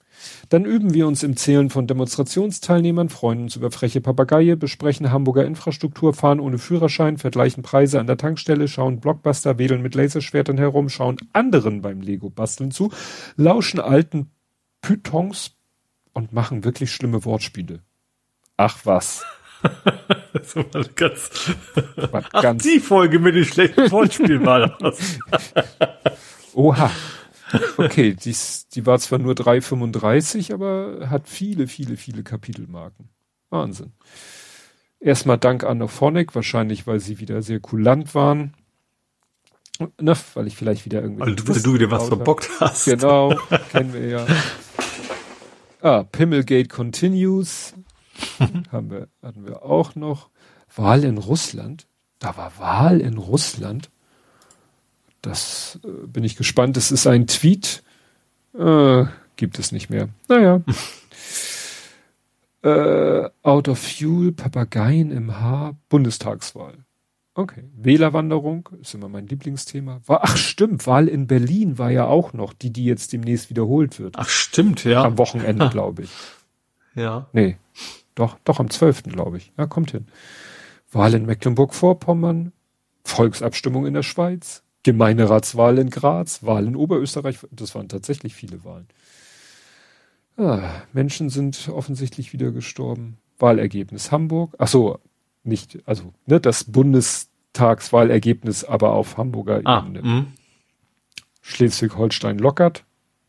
Dann 0.48 0.64
üben 0.64 0.94
wir 0.94 1.06
uns 1.06 1.24
im 1.24 1.36
Zählen 1.36 1.70
von 1.70 1.86
Demonstrationsteilnehmern, 1.86 3.10
freuen 3.10 3.42
uns 3.42 3.56
über 3.58 3.72
freche 3.72 4.00
Papageie, 4.00 4.56
besprechen 4.56 5.12
Hamburger 5.12 5.46
Infrastruktur, 5.46 6.14
fahren 6.14 6.40
ohne 6.40 6.60
Führerschein, 6.60 7.18
vergleichen 7.18 7.64
Preise 7.64 8.00
an 8.00 8.08
der 8.08 8.18
Tankstelle, 8.18 8.68
schauen 8.70 9.02
Blockbuster, 9.02 9.58
wedeln 9.58 9.82
mit 9.82 9.96
Laserschwertern 9.96 10.58
herum, 10.58 10.88
schauen 10.88 11.18
anderen 11.34 11.82
beim 11.82 12.00
Lego-Basteln 12.00 12.72
zu, 12.72 12.92
lauschen 13.36 13.82
alten 13.82 14.32
Pythons 14.82 15.56
und 16.14 16.32
machen 16.32 16.64
wirklich 16.64 16.92
schlimme 16.92 17.26
Wortspiele. 17.26 17.80
Ach 18.56 18.80
was. 18.86 19.26
das 20.44 20.56
war 20.56 20.84
ganz, 20.96 21.30
Ach, 22.12 22.42
ganz 22.42 22.64
die 22.64 22.80
Folge 22.80 23.20
mit 23.20 23.36
dem 23.36 23.46
schlechten 23.46 23.90
Wortspiel 23.92 24.46
war 24.46 24.78
das. 24.80 25.20
Oha. 26.54 26.92
Okay, 27.78 28.14
die, 28.16 28.36
die 28.74 28.86
war 28.86 29.00
zwar 29.00 29.20
nur 29.20 29.34
3,35, 29.34 30.54
aber 30.54 31.10
hat 31.10 31.28
viele, 31.28 31.68
viele, 31.68 31.98
viele 31.98 32.24
Kapitelmarken. 32.24 33.10
Wahnsinn. 33.50 33.94
Erstmal 35.00 35.38
Dank 35.38 35.64
an 35.64 35.78
Nophonic, 35.78 36.34
wahrscheinlich, 36.34 36.88
weil 36.88 37.00
sie 37.00 37.20
wieder 37.20 37.42
sehr 37.42 37.60
kulant 37.60 38.16
waren. 38.16 38.54
Ne, 40.00 40.16
weil 40.34 40.48
ich 40.48 40.56
vielleicht 40.56 40.86
wieder 40.86 41.02
irgendwie. 41.02 41.36
Du, 41.36 41.48
weil 41.48 41.62
du 41.62 41.74
wieder 41.74 41.92
was 41.92 42.08
verbockt 42.08 42.50
hast. 42.60 42.86
Genau, 42.86 43.36
kennen 43.72 43.94
wir 43.94 44.08
ja. 44.08 44.28
Ah, 45.82 46.04
Pimmelgate 46.04 46.70
Continues. 46.70 47.74
haben 48.72 48.92
wir, 48.92 49.10
hatten 49.22 49.46
wir 49.46 49.64
auch 49.64 49.96
noch. 49.96 50.30
Wahl 50.76 51.04
in 51.04 51.18
Russland. 51.18 51.88
Da 52.20 52.38
war 52.38 52.58
Wahl 52.58 53.02
in 53.02 53.18
Russland. 53.18 53.90
Das 55.22 55.80
äh, 55.84 56.08
bin 56.08 56.24
ich 56.24 56.36
gespannt. 56.36 56.78
Es 56.78 56.92
ist 56.92 57.08
ein 57.08 57.28
Tweet. 57.28 57.84
Äh, 58.58 59.06
gibt 59.36 59.60
es 59.60 59.72
nicht 59.72 59.90
mehr. 59.90 60.10
Naja. 60.28 60.62
äh, 62.64 63.30
out 63.42 63.68
of 63.68 63.80
Fuel, 63.80 64.32
Papageien 64.32 65.12
im 65.12 65.40
Haar, 65.40 65.76
Bundestagswahl. 65.90 66.78
Okay. 67.36 67.64
Wählerwanderung 67.76 68.70
ist 68.80 68.94
immer 68.94 69.10
mein 69.10 69.26
Lieblingsthema. 69.26 70.02
War, 70.06 70.24
ach 70.24 70.38
stimmt, 70.38 70.86
Wahl 70.86 71.08
in 71.08 71.26
Berlin 71.26 71.80
war 71.80 71.90
ja 71.90 72.06
auch 72.06 72.34
noch, 72.34 72.54
die, 72.54 72.72
die 72.72 72.86
jetzt 72.86 73.12
demnächst 73.12 73.50
wiederholt 73.50 74.00
wird. 74.00 74.16
Ach 74.20 74.30
stimmt, 74.30 74.84
ja. 74.84 75.04
Am 75.04 75.18
Wochenende, 75.18 75.70
glaube 75.72 76.04
ich. 76.04 76.12
Ja. 76.94 77.28
Nee. 77.34 77.58
Doch, 78.14 78.38
doch 78.44 78.60
am 78.60 78.70
12. 78.70 79.04
glaube 79.04 79.38
ich. 79.38 79.52
Ja, 79.58 79.66
kommt 79.66 79.92
hin. 79.92 80.06
Wahl 80.94 81.14
in 81.14 81.26
Mecklenburg-Vorpommern, 81.26 82.54
Volksabstimmung 83.04 83.86
in 83.86 83.94
der 83.94 84.04
Schweiz, 84.04 84.64
Gemeinderatswahl 84.84 85.78
in 85.78 85.90
Graz, 85.90 86.44
Wahl 86.44 86.68
in 86.68 86.76
Oberösterreich. 86.76 87.40
Das 87.52 87.74
waren 87.76 87.90
tatsächlich 87.90 88.36
viele 88.36 88.64
Wahlen. 88.64 88.88
Ah, 90.38 90.82
Menschen 90.94 91.30
sind 91.30 91.70
offensichtlich 91.70 92.34
wieder 92.34 92.52
gestorben. 92.52 93.18
Wahlergebnis 93.40 94.12
Hamburg. 94.12 94.56
Ach 94.58 94.68
so, 94.68 95.00
nicht, 95.44 95.80
also 95.86 96.14
ne, 96.26 96.40
das 96.40 96.64
Bundestagswahlergebnis, 96.66 98.64
aber 98.64 98.94
auf 98.94 99.18
Hamburger 99.18 99.62
ah, 99.64 99.80
Ebene. 99.80 100.02
Mh. 100.02 100.26
Schleswig-Holstein 101.42 102.38
lockert. 102.40 102.86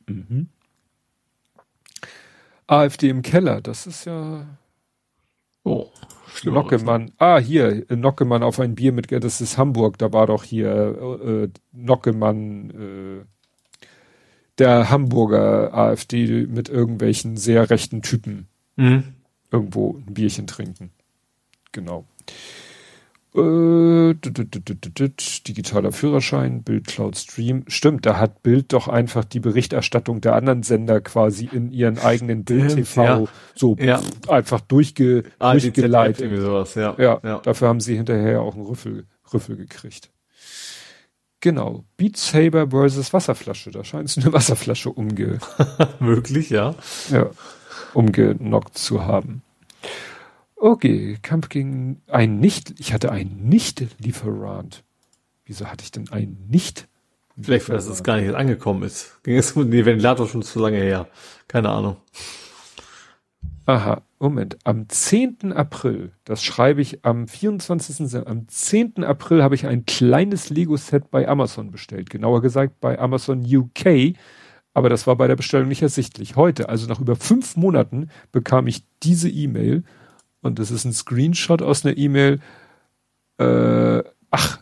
Mhm. 0.06 0.48
AfD 2.66 3.10
im 3.10 3.22
Keller, 3.22 3.60
das 3.60 3.86
ist 3.86 4.06
ja 4.06 4.46
Oh, 5.64 5.90
Nockemann. 6.42 7.12
Ah, 7.18 7.38
hier, 7.38 7.84
Nockemann 7.88 8.42
auf 8.42 8.58
ein 8.60 8.74
Bier 8.74 8.92
mit, 8.92 9.12
das 9.12 9.40
ist 9.40 9.58
Hamburg, 9.58 9.98
da 9.98 10.12
war 10.12 10.26
doch 10.26 10.44
hier 10.44 11.18
äh, 11.24 11.48
Nockemann, 11.72 12.70
äh, 12.70 13.24
der 14.58 14.90
Hamburger 14.90 15.74
AfD 15.74 16.46
mit 16.46 16.68
irgendwelchen 16.68 17.36
sehr 17.36 17.70
rechten 17.70 18.02
Typen 18.02 18.46
mhm. 18.76 19.14
irgendwo 19.50 19.96
ein 20.06 20.14
Bierchen 20.14 20.46
trinken. 20.46 20.90
Genau. 21.72 22.04
Äh, 23.36 24.14
digitaler 24.14 25.90
Führerschein, 25.90 26.62
Bild 26.62 26.86
Cloud 26.86 27.16
Stream. 27.16 27.64
Stimmt, 27.66 28.06
da 28.06 28.18
hat 28.18 28.44
Bild 28.44 28.72
doch 28.72 28.86
einfach 28.86 29.24
die 29.24 29.40
Berichterstattung 29.40 30.20
der 30.20 30.36
anderen 30.36 30.62
Sender 30.62 31.00
quasi 31.00 31.48
in 31.50 31.72
ihren 31.72 31.98
eigenen 31.98 32.44
Bild 32.44 32.76
TV 32.76 33.02
ja. 33.02 33.24
so 33.56 33.76
ja. 33.80 34.00
einfach 34.28 34.60
durchge 34.60 35.24
ah, 35.40 35.52
durchgeleitet. 35.52 36.30
Sowas, 36.40 36.76
ja. 36.76 36.94
Ja, 36.96 37.20
ja, 37.24 37.40
dafür 37.40 37.68
haben 37.68 37.80
sie 37.80 37.96
hinterher 37.96 38.40
auch 38.40 38.54
einen 38.54 38.66
Rüffel, 38.66 39.06
Rüffel 39.32 39.56
gekriegt. 39.56 40.10
Genau. 41.40 41.84
Beat 41.96 42.16
Saber 42.16 42.70
versus 42.70 43.12
Wasserflasche. 43.12 43.72
Da 43.72 43.82
scheint 43.82 44.08
es 44.08 44.16
eine 44.16 44.32
Wasserflasche 44.32 44.90
umge... 44.90 45.40
Möglich, 45.98 46.50
ja. 46.50 46.74
Ja. 47.10 47.30
Umgenockt 47.94 48.78
zu 48.78 49.04
haben. 49.04 49.42
Okay, 50.64 51.18
Kampf 51.20 51.50
gegen 51.50 52.00
ein 52.06 52.40
Nicht, 52.40 52.80
ich 52.80 52.94
hatte 52.94 53.12
einen 53.12 53.50
Nicht-Lieferant. 53.50 54.82
Wieso 55.44 55.66
hatte 55.66 55.84
ich 55.84 55.90
denn 55.92 56.08
einen 56.08 56.46
nicht? 56.48 56.88
Vielleicht, 57.38 57.68
weil 57.68 57.76
es 57.76 58.02
gar 58.02 58.16
nicht 58.16 58.34
angekommen 58.34 58.82
ist. 58.82 59.22
Ging 59.24 59.36
es 59.36 59.54
mit 59.56 59.70
dem 59.70 59.84
Ventilator 59.84 60.26
schon 60.26 60.40
zu 60.40 60.58
lange 60.60 60.78
her. 60.78 61.06
Keine 61.48 61.68
Ahnung. 61.68 61.98
Aha, 63.66 64.00
Moment. 64.18 64.56
Am 64.64 64.88
10. 64.88 65.52
April, 65.52 66.12
das 66.24 66.42
schreibe 66.42 66.80
ich 66.80 67.04
am 67.04 67.28
24. 67.28 68.26
am 68.26 68.48
10. 68.48 69.04
April 69.04 69.42
habe 69.42 69.56
ich 69.56 69.66
ein 69.66 69.84
kleines 69.84 70.48
Lego-Set 70.48 71.10
bei 71.10 71.28
Amazon 71.28 71.72
bestellt. 71.72 72.08
Genauer 72.08 72.40
gesagt 72.40 72.80
bei 72.80 72.98
Amazon 72.98 73.44
UK. 73.44 74.16
Aber 74.72 74.88
das 74.88 75.06
war 75.06 75.16
bei 75.16 75.28
der 75.28 75.36
Bestellung 75.36 75.68
nicht 75.68 75.82
ersichtlich. 75.82 76.36
Heute, 76.36 76.70
also 76.70 76.86
nach 76.86 77.00
über 77.00 77.16
fünf 77.16 77.54
Monaten, 77.54 78.08
bekam 78.32 78.66
ich 78.66 78.86
diese 79.02 79.28
E-Mail 79.28 79.84
und 80.44 80.58
das 80.58 80.70
ist 80.70 80.84
ein 80.84 80.92
Screenshot 80.92 81.62
aus 81.62 81.84
einer 81.84 81.96
E-Mail. 81.96 82.40
Äh, 83.38 84.02
ach, 84.30 84.60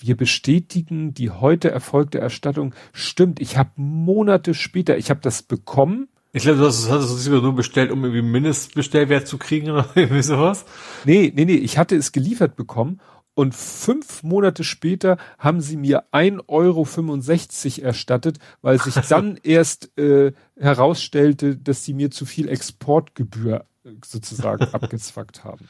wir 0.00 0.16
bestätigen 0.16 1.12
die 1.12 1.30
heute 1.30 1.70
erfolgte 1.70 2.18
Erstattung. 2.18 2.74
Stimmt, 2.92 3.40
ich 3.40 3.56
habe 3.56 3.70
Monate 3.76 4.54
später, 4.54 4.96
ich 4.96 5.10
habe 5.10 5.20
das 5.20 5.42
bekommen. 5.42 6.08
Ich 6.32 6.44
glaube, 6.44 6.58
du 6.58 6.66
hast, 6.66 6.88
es 6.88 7.28
nur 7.28 7.54
bestellt, 7.54 7.90
um 7.90 8.04
irgendwie 8.04 8.22
Mindestbestellwert 8.22 9.26
zu 9.26 9.38
kriegen 9.38 9.70
oder 9.70 9.88
irgendwie 9.94 10.22
sowas. 10.22 10.64
Nee, 11.04 11.32
nee, 11.34 11.44
nee, 11.44 11.54
ich 11.54 11.78
hatte 11.78 11.96
es 11.96 12.12
geliefert 12.12 12.56
bekommen 12.56 13.00
und 13.34 13.54
fünf 13.54 14.22
Monate 14.22 14.64
später 14.64 15.16
haben 15.38 15.60
sie 15.60 15.76
mir 15.76 16.04
1,65 16.12 17.78
Euro 17.78 17.86
erstattet, 17.86 18.38
weil 18.62 18.80
sich 18.80 18.94
dann 19.08 19.38
erst 19.42 19.96
äh, 19.98 20.32
herausstellte, 20.58 21.56
dass 21.56 21.84
sie 21.84 21.94
mir 21.94 22.10
zu 22.10 22.26
viel 22.26 22.48
Exportgebühr 22.48 23.64
sozusagen 24.04 24.64
abgezwackt 24.72 25.44
haben. 25.44 25.68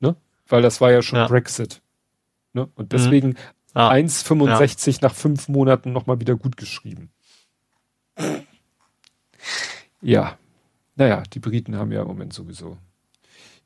Ne? 0.00 0.16
Weil 0.46 0.62
das 0.62 0.80
war 0.80 0.90
ja 0.90 1.02
schon 1.02 1.18
ja. 1.18 1.26
Brexit. 1.26 1.82
Ne? 2.52 2.68
Und 2.74 2.92
deswegen 2.92 3.28
mhm. 3.28 3.36
ah. 3.74 3.90
1,65 3.90 4.90
ja. 4.90 4.98
nach 5.02 5.14
fünf 5.14 5.48
Monaten 5.48 5.92
nochmal 5.92 6.20
wieder 6.20 6.36
gut 6.36 6.56
geschrieben. 6.56 7.10
Ja. 10.00 10.38
Naja, 10.96 11.22
die 11.32 11.38
Briten 11.38 11.76
haben 11.76 11.92
ja 11.92 12.02
im 12.02 12.08
Moment 12.08 12.32
sowieso 12.32 12.76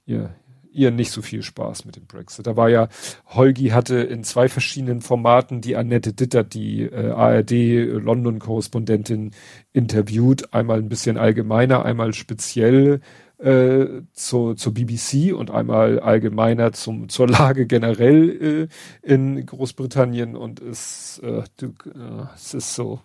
ihr, 0.07 0.35
ihr 0.71 0.91
nicht 0.91 1.11
so 1.11 1.23
viel 1.23 1.43
Spaß 1.43 1.85
mit 1.85 1.97
dem 1.97 2.07
Brexit. 2.07 2.47
Da 2.47 2.57
war 2.57 2.69
ja, 2.69 2.89
Holgi 3.27 3.69
hatte 3.69 3.97
in 3.97 4.25
zwei 4.25 4.49
verschiedenen 4.49 5.01
Formaten 5.01 5.61
die 5.61 5.77
Annette 5.77 6.13
Dittert, 6.13 6.55
die 6.55 6.83
äh, 6.83 7.11
ARD-London-Korrespondentin, 7.11 9.33
interviewt. 9.73 10.53
Einmal 10.55 10.79
ein 10.79 10.89
bisschen 10.89 11.19
allgemeiner, 11.19 11.85
einmal 11.85 12.15
speziell 12.15 13.01
äh, 13.43 14.03
zu, 14.13 14.55
zur 14.55 14.73
BBC 14.73 15.35
und 15.35 15.51
einmal 15.51 15.99
allgemeiner 15.99 16.73
zum, 16.73 17.09
zur 17.09 17.29
Lage 17.29 17.67
generell 17.67 18.69
äh, 19.05 19.13
in 19.13 19.45
Großbritannien 19.45 20.37
und 20.37 20.61
es, 20.61 21.21
äh, 21.25 21.43
du, 21.57 21.67
äh, 21.67 22.27
es 22.35 22.55
ist 22.55 22.75
so. 22.75 23.01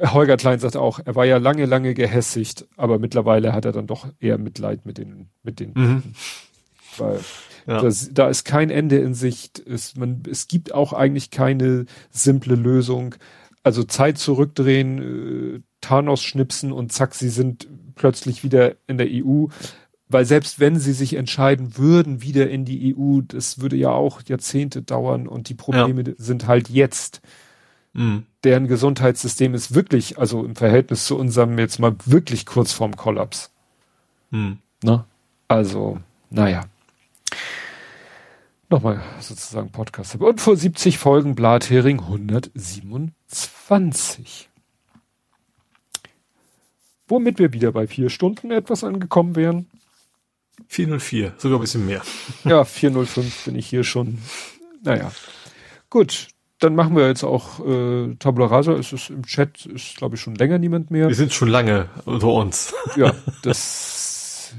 Holger 0.00 0.36
Klein 0.36 0.60
sagt 0.60 0.76
auch, 0.76 1.00
er 1.04 1.16
war 1.16 1.24
ja 1.24 1.38
lange, 1.38 1.66
lange 1.66 1.94
gehässigt, 1.94 2.68
aber 2.76 2.98
mittlerweile 3.00 3.52
hat 3.52 3.64
er 3.64 3.72
dann 3.72 3.88
doch 3.88 4.06
eher 4.20 4.38
Mitleid 4.38 4.86
mit 4.86 4.98
den, 4.98 5.30
mit 5.42 5.58
den, 5.58 5.72
mhm. 5.74 6.02
weil 6.98 7.18
ja. 7.66 7.80
das, 7.80 8.10
da 8.12 8.28
ist 8.28 8.44
kein 8.44 8.70
Ende 8.70 8.98
in 8.98 9.14
Sicht. 9.14 9.60
Es, 9.66 9.96
man, 9.96 10.22
es 10.30 10.46
gibt 10.46 10.74
auch 10.74 10.92
eigentlich 10.92 11.30
keine 11.30 11.86
simple 12.10 12.54
Lösung. 12.54 13.16
Also 13.64 13.82
Zeit 13.82 14.18
zurückdrehen, 14.18 15.56
äh, 15.56 15.60
Thanos 15.80 16.22
schnipsen 16.22 16.70
und 16.70 16.92
zack, 16.92 17.14
sie 17.14 17.28
sind 17.28 17.66
plötzlich 17.94 18.44
wieder 18.44 18.74
in 18.86 18.98
der 18.98 19.08
EU. 19.10 19.46
Weil 20.08 20.26
selbst 20.26 20.60
wenn 20.60 20.78
sie 20.78 20.92
sich 20.92 21.14
entscheiden 21.14 21.78
würden, 21.78 22.20
wieder 22.20 22.50
in 22.50 22.66
die 22.66 22.94
EU, 22.94 23.20
das 23.22 23.60
würde 23.60 23.76
ja 23.76 23.90
auch 23.90 24.20
Jahrzehnte 24.26 24.82
dauern 24.82 25.26
und 25.26 25.48
die 25.48 25.54
Probleme 25.54 26.04
ja. 26.06 26.12
sind 26.18 26.46
halt 26.46 26.68
jetzt. 26.68 27.22
Mhm. 27.94 28.26
Deren 28.44 28.68
Gesundheitssystem 28.68 29.54
ist 29.54 29.74
wirklich, 29.74 30.18
also 30.18 30.44
im 30.44 30.54
Verhältnis 30.54 31.06
zu 31.06 31.16
unserem 31.16 31.58
jetzt 31.58 31.78
mal 31.78 31.96
wirklich 32.04 32.44
kurz 32.44 32.72
vorm 32.72 32.96
Kollaps. 32.96 33.50
Mhm. 34.30 34.58
Ne? 34.82 35.04
Also, 35.48 36.00
naja. 36.30 36.64
Nochmal 38.68 39.00
sozusagen 39.20 39.70
Podcast. 39.70 40.16
Und 40.16 40.40
vor 40.40 40.56
70 40.56 40.98
Folgen 40.98 41.34
Blathering 41.34 42.00
127 42.00 44.50
womit 47.12 47.38
wir 47.38 47.52
wieder 47.52 47.72
bei 47.72 47.86
vier 47.86 48.08
Stunden 48.08 48.50
etwas 48.50 48.82
angekommen 48.82 49.36
wären. 49.36 49.68
404, 50.68 51.34
sogar 51.36 51.58
ein 51.58 51.60
bisschen 51.60 51.86
mehr. 51.86 52.02
Ja, 52.44 52.64
405 52.64 53.44
bin 53.44 53.54
ich 53.54 53.66
hier 53.66 53.84
schon. 53.84 54.18
Naja, 54.82 55.12
gut. 55.90 56.28
Dann 56.58 56.76
machen 56.76 56.94
wir 56.94 57.08
jetzt 57.08 57.24
auch 57.24 57.58
äh, 57.66 58.14
Tabula 58.20 58.46
Rasa. 58.46 58.72
Es 58.74 58.92
ist 58.92 59.10
im 59.10 59.26
Chat, 59.26 59.66
ist 59.66 59.96
glaube 59.96 60.14
ich 60.14 60.20
schon 60.20 60.36
länger 60.36 60.58
niemand 60.58 60.92
mehr. 60.92 61.08
Wir 61.08 61.14
sind 61.16 61.32
schon 61.32 61.48
lange 61.48 61.88
unter 62.04 62.28
uns. 62.28 62.72
Ja, 62.96 63.14
das, 63.42 64.54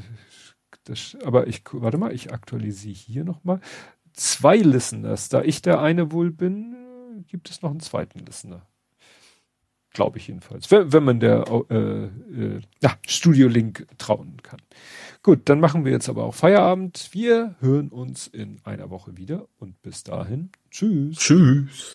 das 0.83 1.17
aber 1.23 1.47
ich, 1.47 1.63
warte 1.71 1.97
mal, 1.97 2.13
ich 2.13 2.33
aktualisiere 2.33 2.93
hier 2.93 3.23
nochmal. 3.23 3.61
Zwei 4.11 4.57
Listeners. 4.57 5.29
Da 5.29 5.41
ich 5.43 5.61
der 5.61 5.81
eine 5.81 6.11
wohl 6.11 6.29
bin, 6.29 6.75
gibt 7.27 7.49
es 7.49 7.61
noch 7.61 7.71
einen 7.71 7.79
zweiten 7.79 8.19
Listener. 8.19 8.67
Glaube 9.93 10.17
ich 10.17 10.27
jedenfalls. 10.27 10.71
Wenn, 10.71 10.91
wenn 10.91 11.03
man 11.03 11.19
der 11.19 11.45
äh, 11.69 11.75
äh, 11.75 12.61
ja, 12.81 12.93
Studio 13.05 13.47
Link 13.47 13.87
trauen 13.99 14.37
kann. 14.41 14.59
Gut, 15.21 15.41
dann 15.45 15.59
machen 15.59 15.85
wir 15.85 15.91
jetzt 15.91 16.09
aber 16.09 16.23
auch 16.23 16.33
Feierabend. 16.33 17.09
Wir 17.11 17.55
hören 17.59 17.89
uns 17.89 18.27
in 18.27 18.59
einer 18.63 18.89
Woche 18.89 19.17
wieder 19.17 19.47
und 19.59 19.81
bis 19.83 20.03
dahin. 20.03 20.49
Tschüss. 20.71 21.17
Tschüss. 21.17 21.93